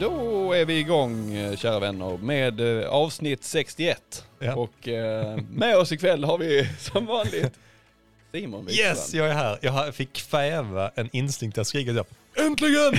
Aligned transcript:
Då 0.00 0.52
är 0.52 0.64
vi 0.64 0.78
igång 0.78 1.34
eh, 1.34 1.56
kära 1.56 1.78
vänner 1.78 2.16
med 2.16 2.82
eh, 2.82 2.88
avsnitt 2.88 3.44
61. 3.44 4.24
Ja. 4.38 4.54
Och 4.54 4.88
eh, 4.88 5.38
med 5.50 5.76
oss 5.76 5.92
ikväll 5.92 6.24
har 6.24 6.38
vi 6.38 6.68
som 6.78 7.06
vanligt 7.06 7.52
Simon 8.32 8.66
Wikström. 8.66 8.86
Yes, 8.86 9.14
jag 9.14 9.28
är 9.28 9.34
här. 9.34 9.58
Jag 9.62 9.94
fick 9.94 10.12
kväva 10.12 10.90
en 10.94 11.08
instinkt 11.12 11.58
att 11.58 11.66
skrika 11.66 11.94
så 11.94 12.04
Äntligen! 12.42 12.92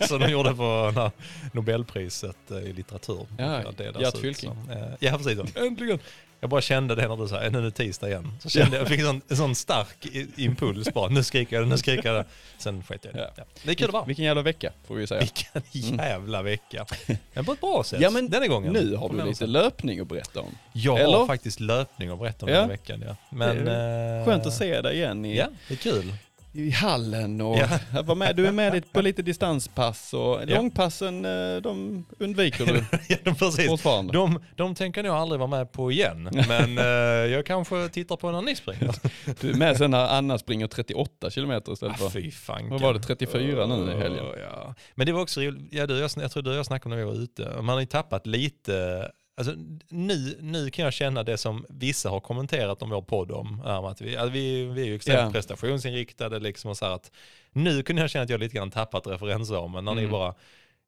Som 0.08 0.20
de 0.20 0.30
gjorde 0.30 0.54
på 0.54 1.10
Nobelpriset 1.52 2.50
i 2.50 2.72
litteratur. 2.72 3.26
Ja, 3.38 3.62
Gert 4.00 4.18
Fylking. 4.18 4.50
Ja, 4.98 5.18
precis. 5.18 5.56
Äntligen! 5.56 5.98
Jag 6.42 6.50
bara 6.50 6.60
kände 6.60 6.94
det 6.94 7.08
när 7.08 7.16
du 7.16 7.28
sa, 7.28 7.40
nu 7.48 7.58
är 7.58 7.62
det 7.62 7.70
tisdag 7.70 8.08
igen. 8.08 8.32
Så 8.40 8.48
kände 8.48 8.76
jag, 8.76 8.80
jag 8.82 8.88
fick 8.88 8.98
en 9.00 9.06
sån, 9.06 9.20
en 9.28 9.36
sån 9.36 9.54
stark 9.54 10.06
impuls 10.36 10.92
bara, 10.94 11.08
nu 11.08 11.22
skriker 11.22 11.56
jag, 11.56 11.68
nu 11.68 11.78
skriker 11.78 12.12
jag. 12.14 12.24
Sen 12.58 12.82
sket 12.82 13.04
jag 13.04 13.14
i 13.14 13.16
det. 13.16 13.30
Ja. 13.36 13.44
Det 13.64 13.70
är 13.70 13.74
kul 13.74 13.86
att 13.86 13.92
vara. 13.92 14.04
Vilken 14.04 14.24
jävla 14.24 14.42
vecka 14.42 14.72
får 14.86 14.94
vi 14.94 15.06
säga. 15.06 15.20
Vilken 15.20 15.62
jävla 15.98 16.42
vecka. 16.42 16.86
Men 17.34 17.44
på 17.44 17.52
ett 17.52 17.60
bra 17.60 17.82
sätt. 17.84 18.00
Ja, 18.00 18.10
men 18.10 18.28
den 18.30 18.42
här 18.42 18.48
gången. 18.48 18.72
Nu 18.72 18.96
har 18.96 19.08
du 19.08 19.24
lite 19.24 19.46
löpning 19.46 20.00
att 20.00 20.06
berätta 20.08 20.40
om. 20.40 20.54
Jag 20.72 21.00
Eller? 21.00 21.18
har 21.18 21.26
faktiskt 21.26 21.60
löpning 21.60 22.08
att 22.08 22.18
berätta 22.18 22.46
om 22.46 22.52
Ja. 22.52 22.58
den 22.60 22.64
här 22.64 22.76
veckan. 22.76 23.04
Ja. 23.06 23.16
Men, 23.30 23.64
Det 23.64 24.18
eh, 24.20 24.24
Skönt 24.24 24.46
att 24.46 24.54
se 24.54 24.80
dig 24.80 24.96
igen 24.96 25.24
i, 25.24 25.36
Ja, 25.36 25.46
det 25.68 25.74
är 25.74 25.78
kul. 25.78 26.12
I 26.54 26.70
hallen 26.70 27.40
och 27.40 27.56
Ja. 27.58 28.02
var 28.02 28.14
med, 28.14 28.36
du 28.36 28.46
är 28.46 28.52
med 28.52 28.92
på 28.92 29.00
lite 29.00 29.22
distanspass 29.22 30.14
och 30.14 30.20
Ja. 30.20 30.56
långpassen 30.56 31.24
eh, 31.24 31.56
de 31.62 32.04
undviker 32.18 32.66
du 32.66 32.84
ja, 33.08 33.16
de- 33.24 33.34
precis. 33.34 33.66
fortfarande. 33.66 34.12
De, 34.12 34.40
de 34.56 34.74
tänker 34.74 35.02
nog 35.02 35.12
aldrig 35.14 35.38
vara 35.38 35.50
med 35.50 35.72
på 35.72 35.92
igen, 35.92 36.30
men 36.48 36.78
eh, 36.78 36.84
jag 37.32 37.46
kanske 37.46 37.88
tittar 37.88 38.16
på 38.16 38.30
när 38.30 38.42
ni 38.42 38.56
springer. 38.56 38.94
Du 39.40 39.50
är 39.50 39.54
med 39.54 39.76
sen 39.76 39.90
när 39.90 40.06
Anna 40.18 40.38
springer 40.38 40.66
38 40.66 41.30
kilometer 41.30 41.72
istället 41.72 41.94
Ah, 41.94 41.98
för... 42.08 42.20
fy 42.20 42.30
fan. 42.30 42.68
Vad 42.68 42.80
var 42.80 42.94
det, 42.94 43.00
34 43.00 43.66
nu 43.66 43.92
i 43.92 43.96
helgen? 43.96 44.24
Åh, 44.24 44.38
Ja. 44.40 44.74
Men 44.94 45.06
det 45.06 45.12
var 45.12 45.20
också 45.22 45.42
ja, 45.42 45.86
du, 45.86 45.98
jag, 45.98 46.10
jag 46.16 46.30
tror 46.32 46.42
du 46.42 46.50
och 46.50 46.56
jag 46.56 46.66
snackade 46.66 46.94
om 46.94 46.98
när 47.00 47.06
vi 47.06 47.18
var 47.18 47.22
ute, 47.24 47.56
man 47.56 47.68
har 47.68 47.80
ju 47.80 47.86
tappat 47.86 48.26
lite, 48.26 49.08
alltså, 49.36 49.54
nu, 49.88 50.38
nu 50.40 50.70
kan 50.70 50.84
jag 50.84 50.94
känna 50.94 51.22
det 51.22 51.36
som 51.38 51.66
vissa 51.68 52.08
har 52.10 52.20
kommenterat 52.20 52.82
om 52.82 52.90
vår 52.90 53.02
podd 53.02 53.30
om, 53.30 53.62
är 53.66 53.90
att 53.90 54.00
vi, 54.00 54.16
att 54.16 54.30
vi, 54.32 54.64
vi 54.64 54.82
är 54.82 54.86
ju 54.86 54.94
extremt 54.94 55.18
Ja. 55.20 55.30
prestationsinriktade 55.32 56.38
liksom 56.38 56.70
och 56.70 56.76
så 56.76 56.86
att 56.86 57.10
nu 57.52 57.82
kunde 57.82 58.02
jag 58.02 58.10
känna 58.10 58.22
att 58.22 58.30
jag 58.30 58.40
lite 58.40 58.56
grann 58.56 58.70
tappat 58.70 59.06
referensramen 59.06 59.84
när 59.84 59.94
ni 59.94 60.00
Mm. 60.00 60.12
bara, 60.12 60.30
bara 60.32 60.34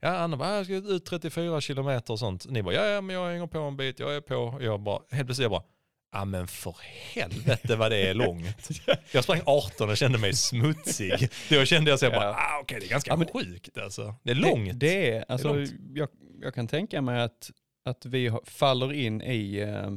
Ja, 0.01 0.09
Anna 0.17 0.37
bara, 0.37 0.49
"Ah, 0.49 0.57
jag 0.57 0.65
ska 0.65 0.75
ut 0.75 1.05
34 1.05 1.61
kilometer 1.61 2.13
och 2.13 2.19
sånt. 2.19 2.47
Ni 2.49 2.63
bara, 2.63 2.75
ja, 2.75 2.87
ja 2.87 3.01
men 3.01 3.17
jag 3.17 3.29
hänger 3.31 3.47
på 3.47 3.59
en 3.59 3.77
bit, 3.77 3.99
jag 3.99 4.17
är 4.17 4.21
på. 4.21 4.59
Jag 4.61 4.81
bara, 4.81 4.99
helt 5.11 5.27
plötsligt 5.27 5.43
jag 5.45 5.51
bara, 5.51 5.63
ja 6.13 6.25
men 6.25 6.47
för 6.47 6.75
helvete 7.15 7.77
vad 7.77 7.91
det 7.91 7.97
är 8.09 8.15
långt. 8.15 8.69
Jag 9.13 9.25
sprang 9.25 9.41
18 9.47 9.91
och 9.91 9.97
kände 9.97 10.19
mig 10.19 10.33
smutsig. 10.35 11.29
Då 11.51 11.65
kände 11.65 11.91
jag 11.91 11.99
så 11.99 12.05
jag 12.05 12.13
bara, 12.13 12.25
Ja. 12.25 12.31
ah, 12.37 12.61
okej 12.63 12.81
det 12.81 12.87
är 12.87 12.91
ganska 12.91 13.11
Ja, 13.11 13.17
men- 13.17 13.29
sjukt 13.29 13.79
alltså. 13.79 14.15
Det 14.23 14.31
är 14.31 14.35
långt. 14.35 14.71
Det, 14.73 14.87
det 14.87 15.11
är, 15.11 15.25
alltså, 15.29 15.53
långt. 15.55 15.71
Jag, 15.95 16.09
jag 16.43 16.55
kan 16.55 16.69
tänka 16.69 17.03
mig 17.03 17.21
att, 17.23 17.51
att 17.85 18.07
vi 18.07 18.33
faller 18.45 18.93
in 18.93 19.23
i, 19.23 19.59
eh, 19.59 19.91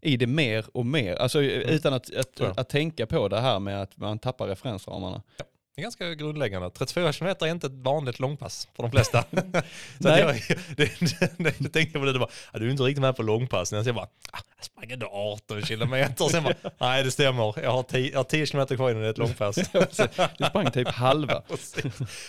i 0.00 0.16
det 0.16 0.26
mer 0.26 0.64
och 0.72 0.86
mer. 0.86 1.14
Alltså 1.16 1.42
utan 1.42 1.94
att, 1.94 2.16
att, 2.16 2.40
jag. 2.40 2.60
att, 2.60 2.68
tänka 2.68 3.06
på 3.06 3.28
det 3.28 3.40
här 3.40 3.58
med 3.60 3.82
att 3.82 3.96
man 3.96 4.18
tappar 4.18 4.46
referensramarna. 4.46 5.22
Det 5.74 5.80
är 5.80 5.82
ganska 5.82 6.14
grundläggande. 6.14 6.70
34 6.70 7.12
kilometer 7.12 7.46
är 7.46 7.50
inte 7.50 7.66
ett 7.66 7.72
vanligt 7.72 8.18
långpass 8.18 8.68
för 8.76 8.82
de 8.82 8.90
flesta. 8.90 9.22
så 9.32 10.08
Nej. 10.08 10.20
jag, 10.20 10.58
det, 10.76 11.00
det, 11.00 11.38
det, 11.38 11.58
det 11.58 11.68
tänkte 11.68 11.80
jag 11.80 11.92
på 11.92 12.04
det, 12.04 12.12
det 12.12 12.18
bara, 12.18 12.30
ah, 12.52 12.58
du 12.58 12.66
är 12.66 12.70
inte 12.70 12.82
riktigt 12.82 13.02
med 13.02 13.16
på 13.16 13.22
långpassen. 13.22 13.84
Så 13.84 13.88
jag 13.88 13.94
bara, 13.94 14.08
ah, 14.32 14.38
jag 14.56 14.64
sprang 14.64 14.90
ändå 14.90 15.06
18 15.06 15.62
kilometer. 15.62 16.28
Sen 16.28 16.44
bara, 16.44 16.54
nej 16.78 17.04
det 17.04 17.10
stämmer, 17.10 17.54
jag 17.62 17.70
har 17.70 17.82
10, 17.82 18.12
jag 18.12 18.18
har 18.18 18.24
10 18.24 18.46
kilometer 18.46 18.76
kvar 18.76 18.90
innan 18.90 19.02
det 19.02 19.08
är 19.08 19.10
ett 19.10 19.18
långpass. 19.18 19.56
Du 20.38 20.46
sprang 20.46 20.70
typ 20.70 20.88
halva. 20.88 21.42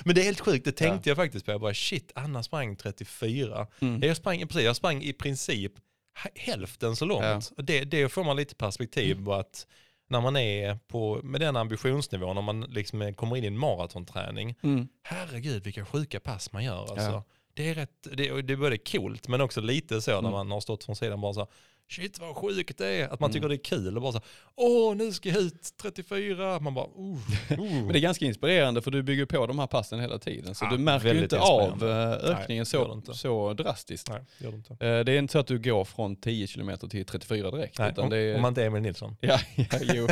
Men 0.06 0.16
det 0.16 0.22
är 0.22 0.25
helt 0.25 0.39
sjukt, 0.39 0.66
det 0.66 0.72
tänkte 0.72 1.09
jag 1.09 1.17
faktiskt 1.17 1.45
på. 1.45 1.51
Jag 1.51 1.62
bara 1.62 1.73
shit, 1.73 2.12
Anna 2.16 2.44
sprang 2.44 2.75
34. 2.75 3.67
Mm. 3.79 4.01
Jag, 4.03 4.17
sprang, 4.17 4.47
precis, 4.47 4.63
jag 4.63 4.75
sprang 4.75 5.03
i 5.03 5.13
princip 5.13 5.72
hälften 6.35 6.95
så 6.95 7.06
långt. 7.06 7.51
Och 7.57 7.63
Det, 7.63 7.83
det 7.83 8.09
får 8.09 8.23
man 8.23 8.35
lite 8.35 8.56
perspektiv 8.56 9.25
på 9.25 9.33
att 9.33 9.67
när 10.07 10.21
man 10.21 10.35
är 10.38 10.75
på, 10.88 11.19
med 11.23 11.41
den 11.41 11.55
ambitionsnivån, 11.55 12.35
när 12.35 12.41
man 12.41 12.61
liksom 12.61 13.13
kommer 13.13 13.35
in 13.35 13.43
i 13.43 13.47
en 13.47 13.57
maratonträning, 13.57 14.55
Mm. 14.63 14.88
herregud 15.03 15.63
vilka 15.63 15.85
sjuka 15.85 16.19
pass 16.19 16.51
man 16.51 16.63
gör 16.63 16.81
alltså. 16.81 16.95
Ja. 17.11 17.23
Det 17.53 17.69
är 17.69 17.75
rätt, 17.75 18.07
det, 18.13 18.41
det 18.41 18.53
är 18.53 18.57
både 18.57 18.77
coolt 18.77 19.27
men 19.27 19.41
också 19.41 19.61
lite 19.61 20.01
så 20.01 20.11
när 20.11 20.17
Mm. 20.19 20.31
man 20.31 20.51
har 20.51 20.59
stått 20.59 20.83
från 20.83 20.95
sidan 20.95 21.21
bara 21.21 21.33
så 21.33 21.47
Shit 21.91 22.19
vad 22.19 22.35
sjukt 22.35 22.78
det 22.78 22.88
är. 22.88 23.07
Att 23.09 23.19
man 23.19 23.29
Mm. 23.29 23.34
tycker 23.34 23.50
det 23.50 23.56
är 23.56 23.63
kul 23.63 23.96
och 23.96 24.01
bara 24.01 24.12
så 24.12 24.22
åh 24.57 24.96
nu 24.96 25.12
ska 25.12 25.29
jag 25.29 25.38
ut 25.41 25.69
34. 25.81 26.59
Man 26.59 26.73
bara, 26.73 26.85
uh, 26.85 27.18
uh. 27.51 27.73
Men 27.73 27.88
det 27.88 28.00
är 28.00 28.01
ganska 28.01 28.25
inspirerande 28.25 28.81
för 28.81 28.91
du 28.91 29.03
bygger 29.03 29.25
på 29.25 29.47
de 29.47 29.59
här 29.59 29.68
passen 29.68 30.00
hela 30.00 30.19
tiden. 30.19 30.56
Så 30.56 30.66
Ja, 30.66 30.72
du 30.72 30.78
märker 30.78 31.13
ju 31.13 31.22
inte 31.24 31.40
av 31.40 31.84
eh, 31.84 32.12
ökningen 32.12 32.62
Nej, 32.62 32.66
så, 32.66 32.94
inte. 32.94 33.13
så 33.13 33.53
drastiskt. 33.53 34.09
Nej, 34.09 34.22
det 34.40 34.47
inte. 34.47 34.74
Eh, 34.74 35.03
Det 35.03 35.12
är 35.12 35.18
inte 35.18 35.31
så 35.31 35.40
att 35.40 35.47
du 35.47 35.59
går 35.59 35.85
från 35.85 36.16
10 36.16 36.47
kilometer 36.47 36.88
till 36.88 37.06
34 37.06 37.51
direkt. 37.51 37.79
Nej, 37.79 37.91
utan 37.91 38.03
om, 38.03 38.09
det 38.09 38.18
är, 38.18 38.35
om 38.35 38.41
man 38.41 38.50
inte 38.51 38.62
är 38.63 38.68
Emil 38.68 38.81
Nilsson. 38.81 39.18
ja, 39.22 39.40
ja, 39.56 39.66
jo. 39.94 40.07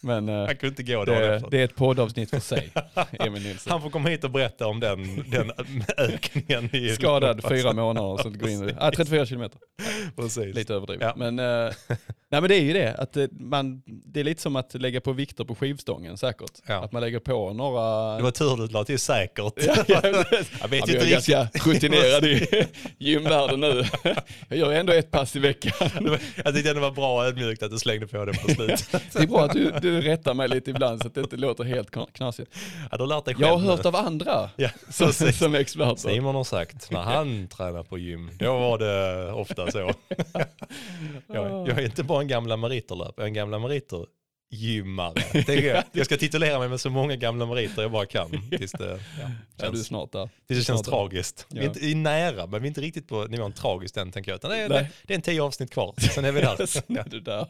Men 0.00 0.28
eh, 0.28 0.34
Han 0.36 0.56
kunde 0.56 0.66
inte 0.66 0.82
gå 0.92 1.04
det, 1.04 1.42
det 1.50 1.60
är 1.60 1.64
ett 1.64 1.76
poddavsnitt 1.76 2.30
för 2.30 2.40
sig, 2.40 2.72
Emil 3.12 3.42
Nilsson. 3.42 3.70
Han 3.70 3.82
får 3.82 3.90
komma 3.90 4.08
hit 4.08 4.24
och 4.24 4.30
berätta 4.30 4.66
om 4.66 4.80
den, 4.80 5.30
den 5.30 5.52
ökningen. 5.96 6.76
I 6.76 6.88
Skadad 6.88 7.44
fyra 7.48 7.72
månader 7.72 8.22
så 8.22 8.30
går 8.30 8.48
in 8.48 8.74
ah, 8.78 8.90
34 8.90 9.26
kilometer. 9.26 9.58
Precis. 10.16 10.54
Lite 10.54 10.74
överdrivet. 10.74 11.02
Ja. 11.06 11.15
Men, 11.16 11.38
eh, 11.38 11.72
nej, 12.28 12.40
men 12.40 12.48
det 12.48 12.54
är 12.56 12.60
ju 12.62 12.72
det, 12.72 12.94
att 12.94 13.16
man, 13.30 13.82
det 13.86 14.20
är 14.20 14.24
lite 14.24 14.42
som 14.42 14.56
att 14.56 14.74
lägga 14.74 15.00
på 15.00 15.12
vikter 15.12 15.44
på 15.44 15.54
skivstången 15.54 16.16
säkert. 16.18 16.52
Ja. 16.66 16.84
Att 16.84 16.92
man 16.92 17.02
lägger 17.02 17.18
på 17.18 17.52
några... 17.52 18.16
Det 18.16 18.22
var 18.22 18.30
tur 18.30 18.56
du 18.56 18.66
la 18.72 18.84
till 18.84 18.98
säkert. 18.98 19.52
Ja, 19.66 19.74
ja, 19.88 20.00
jag 20.02 20.12
vet 20.12 20.48
Ja, 20.60 20.66
men 20.70 20.78
jag 20.78 20.88
inte 20.88 21.06
är 21.06 21.10
ganska 21.10 21.48
rutinerad 21.64 22.24
i 22.24 22.66
gymvärlden 22.98 23.60
nu. 23.60 23.84
Jag 24.48 24.58
gör 24.58 24.72
ändå 24.72 24.92
ett 24.92 25.10
pass 25.10 25.36
i 25.36 25.38
veckan. 25.38 25.72
Jag 26.44 26.54
tyckte 26.54 26.72
det 26.74 26.80
var 26.80 26.90
bra 26.90 27.24
ödmjukt 27.26 27.62
att 27.62 27.70
du 27.70 27.78
slängde 27.78 28.06
på 28.06 28.24
det 28.24 28.32
på 28.32 28.48
slutet. 28.54 28.90
Det 29.12 29.18
är 29.18 29.26
bra 29.26 29.44
att 29.44 29.52
du, 29.52 29.72
du 29.82 30.00
rättar 30.00 30.34
mig 30.34 30.48
lite 30.48 30.70
ibland 30.70 31.00
så 31.02 31.08
att 31.08 31.14
det 31.14 31.20
inte 31.20 31.36
låter 31.36 31.64
helt 31.64 31.90
kna- 31.90 32.08
knasigt. 32.12 32.50
Ja, 32.90 32.96
du 32.96 33.02
har 33.02 33.08
lärt 33.08 33.24
dig 33.24 33.34
själv 33.34 33.46
Jag 33.46 33.52
har 33.56 33.60
nu. 33.62 33.66
hört 33.66 33.86
av 33.86 33.96
andra 33.96 34.50
Ja, 34.56 34.68
som, 34.90 35.12
som 35.12 35.54
experter. 35.54 35.96
Simon 36.10 36.34
har 36.34 36.44
sagt, 36.44 36.90
när 36.90 37.00
han 37.02 37.48
tränar 37.48 37.82
på 37.82 37.98
gym, 37.98 38.30
då 38.38 38.58
var 38.58 38.78
det 38.78 39.32
ofta 39.32 39.70
så. 39.70 39.92
Jag, 41.26 41.68
jag 41.68 41.78
är 41.78 41.84
inte 41.84 42.04
bara 42.04 42.20
en 42.20 42.28
gamla 42.28 42.56
meriterlöpare, 42.56 43.14
jag 43.16 43.24
är 43.24 43.28
en 43.28 43.34
gamla 43.34 43.58
meriter 43.58 44.06
gymmare. 44.50 45.14
Jag. 45.62 45.84
jag 45.92 46.06
ska 46.06 46.16
titulera 46.16 46.58
mig 46.58 46.68
med 46.68 46.80
så 46.80 46.90
många 46.90 47.16
gamla 47.16 47.46
meriter 47.46 47.82
jag 47.82 47.90
bara 47.90 48.06
kan. 48.06 48.48
Tills 48.50 48.72
det, 48.72 48.90
ja, 49.20 49.30
Ja, 49.56 49.64
känns, 49.64 49.86
snart 49.86 50.12
där. 50.12 50.28
tills 50.46 50.58
det 50.60 50.64
känns 50.64 50.80
snart 50.80 50.92
tragiskt. 50.92 51.46
Vi 51.50 51.58
är 51.58 51.62
Ja. 51.62 51.68
inte 51.68 51.80
vi 51.80 51.90
är 51.92 51.96
nära, 51.96 52.46
men 52.46 52.62
vi 52.62 52.66
är 52.66 52.68
inte 52.68 52.80
riktigt 52.80 53.08
på 53.08 53.24
nivån 53.24 53.52
tragiskt 53.52 53.96
än 53.96 54.12
tänker 54.12 54.30
jag. 54.30 54.36
Utan 54.36 54.50
det, 54.50 54.56
är, 54.56 54.68
det, 54.68 54.86
det 55.06 55.12
är 55.14 55.16
en 55.16 55.22
tio 55.22 55.42
avsnitt 55.42 55.70
kvar, 55.70 55.94
sen 56.14 56.24
är 56.24 56.32
vi 56.32 56.40
där. 56.40 56.66
Sen 56.66 56.96
är 56.96 57.04
du 57.10 57.20
där. 57.20 57.46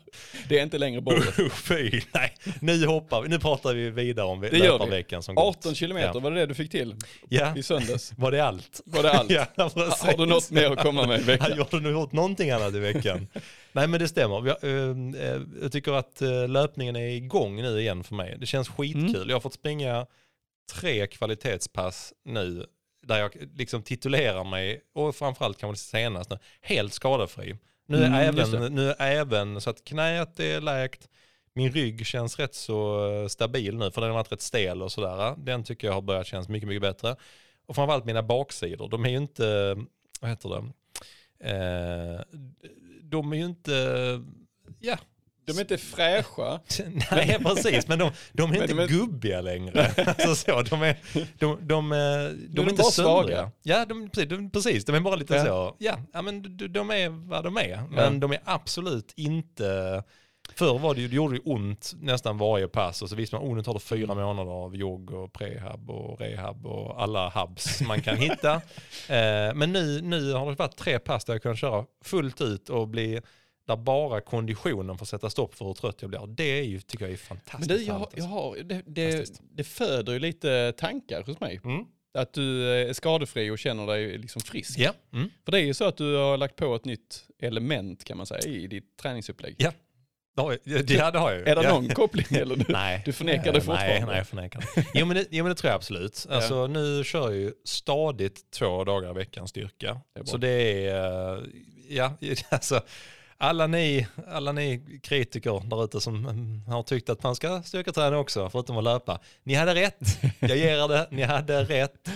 Det 0.49 0.59
är 0.59 0.63
inte 0.63 0.79
längre 0.79 1.01
bort. 1.01 1.25
Fy, 1.53 2.01
nej. 2.15 2.35
Nu 2.61 2.87
hoppar 2.87 3.23
vi, 3.23 3.29
nu 3.29 3.39
pratar 3.39 3.75
vi 3.75 3.91
vidare 3.91 4.27
om 4.27 4.41
Det 4.41 4.51
löparveckan 4.51 5.23
som 5.23 5.35
gått. 5.35 5.57
18 5.57 5.75
kilometer, 5.75 6.11
Ja. 6.15 6.21
var 6.21 6.31
det 6.31 6.41
det 6.41 6.47
du 6.47 6.55
fick 6.55 6.71
till 6.71 6.95
Ja, 7.29 7.57
i 7.57 7.63
söndags? 7.63 8.13
var 8.17 8.31
det 8.33 8.45
allt? 8.45 8.81
Var 8.85 9.03
det 9.03 9.13
allt? 9.13 9.31
Ja. 9.31 9.47
Har 9.57 10.17
du 10.17 10.27
något 10.27 10.51
mer 10.51 10.71
att 10.71 10.79
komma 10.83 11.07
med 11.07 11.21
i 11.21 11.23
veckan? 11.23 11.59
Har 11.71 11.81
du 11.81 11.91
gjort 11.91 12.13
någonting 12.13 12.51
annat 12.51 12.75
i 12.75 12.79
veckan? 12.79 13.27
Nej 13.77 13.89
men 13.89 14.01
det 14.01 14.09
stämmer. 14.09 14.35
Har, 14.35 14.65
eh, 14.65 15.43
jag 15.63 15.73
tycker 15.73 15.93
att 15.93 16.23
eh, 16.23 16.49
löpningen 16.49 16.97
är 16.97 17.09
igång 17.09 17.57
nu 17.57 17.81
igen 17.81 18.05
för 18.05 18.15
mig. 18.15 18.37
Det 18.39 18.47
känns 18.47 18.69
skitkul. 18.69 19.17
Mm. 19.17 19.29
Jag 19.29 19.37
har 19.37 19.41
fått 19.41 19.55
springa 19.55 20.07
tre 20.73 21.07
kvalitetspass 21.07 22.13
nu 22.25 22.67
där 23.07 23.19
jag 23.19 23.33
liksom 23.55 23.83
titulerar 23.83 24.45
mig 24.45 24.81
och 24.95 25.17
framförallt 25.17 25.59
kanske 25.59 25.85
senast 25.85 26.31
nu, 26.31 26.39
helt 26.61 26.93
skadefri. 26.93 27.57
Nu 27.87 27.97
är, 27.97 28.07
Mm, 28.07 28.39
även, 28.39 28.75
nu 28.75 28.91
är 28.91 29.17
även 29.17 29.61
så 29.61 29.71
att 29.71 29.85
knät 29.85 30.41
är 30.41 30.61
läkt, 30.61 31.09
min 31.55 31.73
rygg 31.73 32.07
känns 32.07 32.39
rätt 32.39 32.55
så 32.55 33.09
eh, 33.11 33.29
stabil 33.29 33.77
nu 33.77 33.91
för 33.91 34.01
den 34.01 34.11
har 34.11 34.17
varit 34.17 34.33
rätt 34.33 34.41
stel 34.41 34.83
och 34.83 34.93
sådär. 34.93 35.35
Den 35.39 35.65
tycker 35.65 35.87
jag 35.87 35.95
har 35.95 36.03
börjat 36.03 36.27
kännas 36.27 36.49
mycket, 36.49 36.69
mycket 36.69 36.83
bättre. 36.83 37.17
Och 37.67 37.75
framförallt 37.75 38.05
mina 38.05 38.23
baksidor, 38.23 38.89
de 38.89 39.05
är 39.05 39.11
ju 39.11 39.17
inte, 39.17 39.77
vad 40.21 40.31
heter 40.31 40.49
det, 40.49 40.73
eh, 41.41 42.21
de 43.11 43.33
är 43.33 43.37
ju 43.37 43.45
inte, 43.45 43.73
ja, 44.81 44.99
De 45.45 45.57
är 45.57 45.61
inte 45.61 45.79
fräscha. 45.79 46.61
nej 47.11 47.39
precis, 47.43 47.89
men 47.89 47.99
de, 47.99 48.11
de 48.33 48.51
är 48.51 48.55
inte 48.55 48.67
de 48.67 48.79
är- 48.79 48.89
gubbiga 48.89 49.41
längre. 49.41 49.87
alltså 50.07 50.35
så, 50.35 50.63
de 50.63 50.83
är, 50.83 50.97
de, 51.39 51.59
de, 51.67 51.93
eh, 51.93 51.99
de, 52.49 52.67
är 52.67 52.71
inte 52.71 52.83
söndriga. 52.83 53.51
Ja, 53.63 53.85
de, 53.85 54.11
precis, 54.51 54.85
de, 54.85 54.95
är 54.95 55.01
bara 55.01 55.17
lite 55.17 55.41
så, 55.41 55.77
ja, 55.79 55.99
ja 56.13 56.23
men 56.23 56.57
de, 56.73 56.91
är 56.91 57.29
vad 57.29 57.45
de 57.45 57.57
är. 57.57 57.83
Men 57.91 58.21
de 58.21 58.33
är 58.33 58.41
absolut 58.45 59.13
inte, 59.17 60.03
förr 60.55 60.79
var 60.79 60.95
det 60.95 61.01
ju, 61.01 61.09
det 61.09 61.17
gjorde 61.17 61.37
ju 61.37 61.43
ont 61.45 61.93
nästan 62.01 62.39
varje 62.39 62.69
pass 62.69 63.03
och 63.03 63.09
så 63.09 63.17
visste 63.17 63.37
man, 63.37 63.45
oh 63.45 63.57
nu 63.57 63.63
tar 63.63 63.75
det 63.75 63.81
fyra 63.81 64.13
Mm. 64.13 64.25
månader 64.25 64.51
av 64.53 64.77
jogg 64.77 65.11
och 65.11 65.33
prehab 65.33 65.91
och 65.91 66.21
rehab 66.21 66.67
och 66.67 67.03
alla 67.03 67.29
hubs 67.31 67.81
man 67.81 68.03
kan 68.03 68.17
hitta. 68.17 68.63
Eh, 69.09 69.55
men 69.55 69.73
nu, 69.73 70.01
nu 70.03 70.33
har 70.33 70.51
det 70.51 70.57
varit 70.57 70.77
tre 70.77 70.99
pass 70.99 71.25
där 71.25 71.35
jag 71.35 71.43
kan 71.43 71.57
köra 71.57 71.85
fullt 72.05 72.41
ut 72.41 72.69
och 72.69 72.89
bli 72.89 73.21
där 73.67 73.77
bara 73.77 74.21
konditionen 74.21 74.99
får 74.99 75.07
sätta 75.07 75.31
stopp 75.31 75.55
för 75.55 75.65
hur 75.65 75.75
trött 75.75 76.03
jag 76.03 76.11
blir. 76.11 76.27
Det 76.27 76.59
är 76.59 76.63
ju, 76.63 76.81
tycker 76.81 77.05
jag 77.05 77.13
är 77.13 77.21
Men 77.29 77.39
fantastiskt 77.39 77.87
jag, 77.87 77.95
härligt, 77.95 78.09
jag 78.17 78.25
alltså. 78.25 78.39
har, 78.39 78.57
det, 78.57 78.83
det, 78.87 79.41
det 79.57 79.65
föder 79.65 80.13
ju 80.13 80.19
lite 80.19 80.73
tankar 80.77 81.23
hos 81.23 81.41
mig. 81.41 81.61
Mm. 81.65 81.85
att 82.19 82.33
du 82.33 82.65
är 82.73 82.93
skadefri 82.93 83.51
och 83.51 83.59
känner 83.59 83.87
dig 83.87 84.19
liksom 84.19 84.41
frisk. 84.43 84.79
Ja. 84.79 84.93
Mm. 85.13 85.31
För 85.45 85.53
det 85.53 85.59
är 85.61 85.65
ju 85.65 85.75
så 85.75 85.85
att 85.85 85.97
du 85.97 86.15
har 86.17 86.37
lagt 86.37 86.57
på 86.57 86.75
ett 86.75 86.85
nytt 86.85 87.25
element 87.41 88.05
kan 88.05 88.17
man 88.17 88.27
säga 88.27 88.41
i 88.41 88.67
ditt 88.67 88.97
träningsupplägg. 88.97 89.55
Ja. 90.37 90.57
Det 90.65 90.91
ja, 90.91 91.11
det 91.11 91.19
har 91.19 91.31
jag 91.31 91.39
ju. 91.39 91.45
Är 91.47 91.57
det 91.57 91.63
ja. 91.63 91.71
någon 91.71 91.89
koppling 91.89 92.27
eller? 92.31 92.57
Du, 92.57 92.65
Nej. 92.69 93.03
du 93.05 93.13
förnekar 93.13 93.53
det 93.53 93.61
fortfarande? 93.61 93.93
Nej, 93.93 94.05
nej 94.07 94.17
jag 94.17 94.27
förnekar 94.27 94.65
det. 94.75 94.87
Jo 94.95 95.07
men 95.07 95.17
det, 95.17 95.27
jo, 95.31 95.45
men 95.45 95.51
det 95.51 95.59
tror 95.59 95.69
jag 95.71 95.77
absolut. 95.77 96.27
Alltså, 96.31 96.67
Nu 96.67 97.05
kör 97.05 97.31
jag 97.31 97.37
ju 97.37 97.53
stadigt 97.65 98.51
två 98.51 98.85
dagar 98.85 99.11
i 99.11 99.15
veckan 99.15 99.49
styrka. 99.49 100.01
Det 100.15 100.27
så 100.27 100.37
det 100.37 100.87
är, 100.87 101.35
eh, 101.35 101.43
ja, 101.89 102.13
alltså 102.49 102.81
alla 103.39 103.67
ni, 103.67 104.07
alla 104.29 104.53
ni 104.53 105.01
kritiker 105.03 105.63
där 105.71 105.85
ute 105.85 106.01
som 106.01 106.27
mm, 106.27 106.63
har 106.67 106.83
tyckt 106.83 107.11
att 107.11 107.23
man 107.23 107.37
ska 107.37 107.63
styrketräna 107.63 108.19
också, 108.19 108.51
förutom 108.51 108.79
att 108.79 108.85
löpa. 108.85 109.21
Ni 109.43 109.55
hade 109.55 109.75
rätt, 109.75 110.23
jag 110.41 110.57
ger 110.57 110.85
er 110.85 110.89
det, 110.89 111.09
ni 111.11 111.23
hade 111.23 111.65
rätt. 111.65 112.09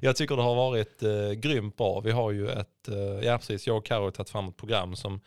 Jag 0.00 0.16
tycker 0.16 0.36
det 0.36 0.42
har 0.42 0.54
varit 0.54 1.02
eh, 1.02 1.30
grymt 1.32 1.76
bra. 1.76 2.00
Vi 2.00 2.10
har 2.10 2.30
ju 2.30 2.48
ett, 2.50 2.88
eh, 2.88 3.26
ja 3.26 3.38
precis, 3.38 3.66
jag 3.66 3.76
och 3.76 3.86
Karo 3.86 4.04
har 4.04 4.10
tagit 4.10 4.30
fram 4.30 4.48
ett 4.48 4.56
program 4.56 4.96
som 4.96 5.20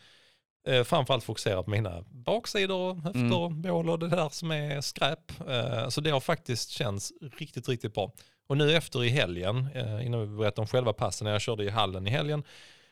eh, 0.66 0.84
framförallt 0.84 1.24
fokuserar 1.24 1.64
på 1.64 1.70
mina 1.70 2.04
baksidor, 2.12 2.96
höfter, 2.96 3.50
bål 3.50 3.90
och 3.90 4.00
det 4.00 4.08
där 4.08 4.30
som 4.30 4.52
är 4.52 4.82
skräp. 4.82 5.32
Eh, 5.50 5.90
så 5.90 6.02
det 6.02 6.10
har 6.10 6.20
faktiskt 6.20 6.70
känts 6.70 7.14
riktigt, 7.38 7.70
riktigt 7.70 7.94
bra. 7.94 8.12
Och 8.48 8.58
nu 8.58 8.76
efter 8.76 9.04
i 9.04 9.10
helgen, 9.10 9.68
eh, 9.76 10.06
innan 10.06 10.22
vi 10.22 10.38
berättar 10.38 10.62
om 10.62 10.68
själva 10.68 10.94
passen, 10.94 11.26
när 11.26 11.32
jag 11.32 11.42
körde 11.42 11.64
i 11.64 11.70
hallen 11.70 12.08
i 12.08 12.10
helgen, 12.10 12.44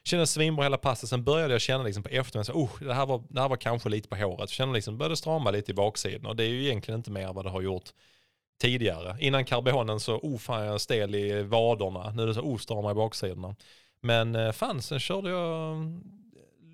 kändes 0.03 0.31
svinbra 0.31 0.63
hela 0.63 0.77
passet. 0.77 1.09
Sen 1.09 1.23
började 1.23 1.53
jag 1.53 1.61
känna 1.61 1.83
liksom 1.83 2.03
på 2.03 2.09
eftermiddagen, 2.09 2.63
oh, 2.63 2.69
det, 2.79 2.93
här 2.93 3.05
var, 3.05 3.23
det 3.29 3.41
här 3.41 3.49
var 3.49 3.57
kanske 3.57 3.89
lite 3.89 4.07
på 4.07 4.15
håret. 4.15 4.49
Kände 4.49 4.73
liksom, 4.73 4.97
började 4.97 5.17
strama 5.17 5.51
lite 5.51 5.71
i 5.71 5.73
baksidan 5.73 6.25
och 6.25 6.35
det 6.35 6.43
är 6.43 6.49
ju 6.49 6.65
egentligen 6.65 6.99
inte 6.99 7.11
mer 7.11 7.33
vad 7.33 7.45
det 7.45 7.49
har 7.49 7.61
gjort 7.61 7.89
tidigare. 8.61 9.17
Innan 9.19 9.45
karbonen 9.45 9.99
så, 9.99 10.15
oh 10.15 10.37
fan 10.37 10.65
jag 10.65 10.73
är 10.73 10.77
stel 10.77 11.15
i 11.15 11.43
vaderna. 11.43 12.11
Nu 12.11 12.23
är 12.23 12.27
det 12.27 12.33
så, 12.33 12.41
oh 12.41 12.57
strama 12.57 12.91
i 12.91 12.93
baksidorna. 12.93 13.55
Men 14.01 14.53
fan, 14.53 14.81
sen 14.81 14.99
körde 14.99 15.29
jag 15.29 15.77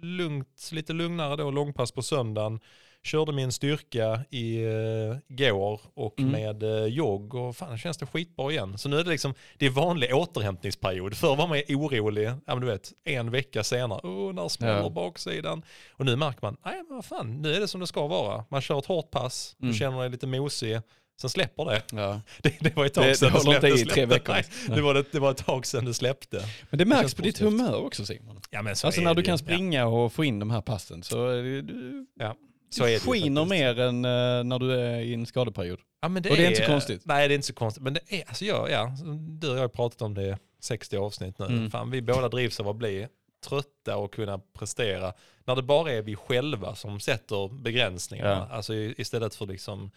lugnt, 0.01 0.69
lite 0.71 0.93
lugnare 0.93 1.35
då, 1.35 1.51
långpass 1.51 1.91
på 1.91 2.01
söndagen. 2.01 2.59
Körde 3.03 3.31
min 3.31 3.51
styrka 3.51 4.19
i 4.29 4.65
uh, 4.65 5.17
går 5.27 5.81
och 5.93 6.19
Mm. 6.19 6.31
med 6.31 6.63
uh, 6.63 6.85
jogg 6.85 7.35
och 7.35 7.55
fan 7.55 7.77
känns 7.77 7.97
det 7.97 8.05
skitbra 8.05 8.51
igen. 8.51 8.77
Så 8.77 8.89
nu 8.89 8.99
är 8.99 9.03
det 9.03 9.09
liksom, 9.09 9.33
det 9.57 9.65
är 9.65 9.69
vanlig 9.69 10.15
återhämtningsperiod. 10.15 11.17
Förr 11.17 11.35
var 11.35 11.47
man 11.47 11.61
orolig, 11.69 12.25
ja 12.27 12.35
men 12.55 12.59
du 12.59 12.67
vet, 12.67 12.91
en 13.03 13.31
vecka 13.31 13.63
senare, 13.63 13.99
oh 14.03 14.33
när 14.33 14.47
smäller 14.47 14.81
Ja. 14.81 14.89
baksidan. 14.89 15.61
Och 15.91 16.05
nu 16.05 16.15
märker 16.15 16.39
man, 16.41 16.57
nej 16.65 16.83
men 16.87 16.95
vad 16.95 17.05
fan, 17.05 17.41
nu 17.41 17.53
är 17.55 17.59
det 17.59 17.67
som 17.67 17.79
det 17.81 17.87
ska 17.87 18.07
vara. 18.07 18.45
Man 18.49 18.61
kör 18.61 18.79
ett 18.79 18.85
hårt 18.85 19.11
pass, 19.11 19.55
Mm. 19.59 19.71
du 19.71 19.77
känner 19.77 19.99
dig 19.99 20.09
lite 20.09 20.27
mosig, 20.27 20.79
sen 21.21 21.29
släpper 21.29 21.65
det. 21.65 21.81
Ja. 21.91 22.21
Det, 22.41 22.53
det 22.59 22.75
var 22.75 22.85
ett 22.85 22.93
tag 22.93 23.03
Det- 23.05 23.15
sedan 23.15 23.31
det 23.31 23.37
inte 23.37 23.59
släppte- 23.59 23.81
i 23.81 23.85
tre 23.85 24.05
veckor. 24.05 24.33
Nej, 24.33 24.43
det, 24.67 24.81
var 24.81 24.93
det, 24.93 25.05
det 25.11 25.19
var 25.19 25.31
ett 25.31 25.45
tag 25.45 25.65
sedan 25.65 25.85
det 25.85 25.93
släppte. 25.93 26.45
Men 26.69 26.77
det 26.77 26.85
märks 26.85 27.01
känns 27.01 27.13
på 27.13 27.21
ditt 27.21 27.35
positivt. 27.39 27.59
humör 27.59 27.75
också 27.85 28.05
Simon. 28.05 28.41
Ja, 28.49 28.61
men 28.61 28.75
så 28.75 28.87
Alltså 28.87 29.01
är 29.01 29.05
när 29.05 29.13
det 29.13 29.21
du 29.21 29.25
kan 29.25 29.37
springa 29.37 29.85
och 29.87 30.13
få 30.13 30.23
in 30.23 30.39
de 30.39 30.51
här 30.51 30.61
passen 30.61 31.03
så 31.03 31.27
är 31.27 31.43
det, 31.43 31.61
du, 31.61 32.05
Ja, 32.19 32.35
så 32.69 32.83
är 32.83 32.87
det 32.87 32.93
ju 32.93 32.99
skiner 32.99 33.45
mer 33.45 33.79
än 33.79 34.05
eh, 34.05 34.43
när 34.43 34.59
du 34.59 34.73
är 34.73 34.99
i 34.99 35.13
en 35.13 35.25
skadeperiod. 35.25 35.79
Ja, 36.01 36.09
men 36.09 36.23
det 36.23 36.29
Och 36.29 36.35
det 36.37 36.45
är 36.45 36.49
inte 36.49 36.61
så 36.61 36.67
konstigt. 36.71 37.01
Nej, 37.05 37.27
det 37.27 37.33
är 37.33 37.35
inte 37.35 37.47
så 37.47 37.53
konstigt. 37.53 37.83
Men 37.83 37.93
det 37.93 37.99
är, 38.09 38.23
alltså 38.27 38.45
jag, 38.45 38.71
ja, 38.71 38.95
du 39.39 39.49
och 39.49 39.55
jag 39.57 39.61
har 39.61 39.67
pratat 39.67 40.01
om 40.01 40.13
det 40.13 40.23
i 40.27 40.35
60 40.61 40.97
avsnitt 40.97 41.39
nu. 41.39 41.45
Mm. 41.45 41.71
Fan, 41.71 41.91
vi 41.91 42.01
båda 42.01 42.29
drivs 42.29 42.59
av 42.59 42.67
att 42.67 42.75
bli 42.75 43.07
trötta 43.45 43.97
och 43.97 44.13
kunna 44.13 44.39
prestera. 44.57 45.13
När 45.45 45.55
det 45.55 45.61
bara 45.61 45.91
är 45.91 46.01
vi 46.01 46.15
själva 46.15 46.75
som 46.75 46.99
sätter 46.99 47.61
begränsningarna. 47.61 48.47
Ja. 48.49 48.55
Alltså 48.55 48.73
istället 48.73 49.35
för 49.35 49.45
liksom 49.45 49.91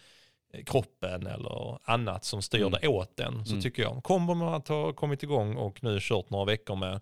kroppen 0.65 1.27
eller 1.27 1.77
annat 1.83 2.25
som 2.25 2.41
styr 2.41 2.59
Mm. 2.61 2.71
det 2.81 2.87
åt 2.87 3.19
en. 3.19 3.45
Så 3.45 3.51
Mm. 3.51 3.61
tycker 3.61 3.81
jag, 3.83 4.03
kommer 4.03 4.33
man 4.35 4.53
att 4.53 4.67
ha 4.67 4.93
kommit 4.93 5.23
igång 5.23 5.55
och 5.55 5.83
nu 5.83 5.97
kört 6.01 6.29
några 6.29 6.45
veckor 6.45 6.75
med 6.75 6.99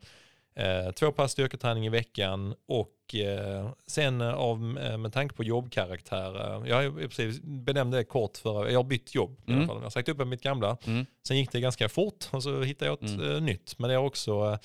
eh, 0.56 0.92
två 0.92 1.12
pass 1.12 1.32
styrketräning 1.32 1.86
i 1.86 1.90
veckan 1.90 2.56
och 2.66 3.16
eh, 3.16 3.70
sen 3.88 4.22
av, 4.22 4.78
eh, 4.82 4.98
med 4.98 5.14
tanke 5.14 5.36
på 5.36 5.44
jobbkaraktär, 5.44 6.36
eh, 6.64 6.70
jag 6.70 6.76
har 6.76 7.08
precis 7.08 7.42
benämnt 7.42 7.94
det 7.94 8.04
kort 8.04 8.38
för, 8.38 8.68
jag 8.70 8.80
har 8.80 8.84
bytt 8.84 9.16
jobb 9.16 9.38
i 9.40 9.44
alla 9.48 9.56
Mm. 9.56 9.68
fall. 9.68 9.78
Jag 9.78 9.84
har 9.84 9.90
sagt 9.90 10.10
upp 10.10 10.28
mitt 10.28 10.42
gamla, 10.44 10.78
Mm. 10.88 11.06
sen 11.28 11.38
gick 11.38 11.52
det 11.52 11.60
ganska 11.62 11.90
fort 11.90 12.28
och 12.32 12.44
så 12.44 12.62
hittade 12.62 12.92
jag 12.92 13.04
ett 13.04 13.10
Mm. 13.10 13.32
eh, 13.36 13.42
nytt. 13.42 13.80
Men 13.80 13.90
är 13.90 13.98
också, 13.98 14.32
eh, 14.32 14.58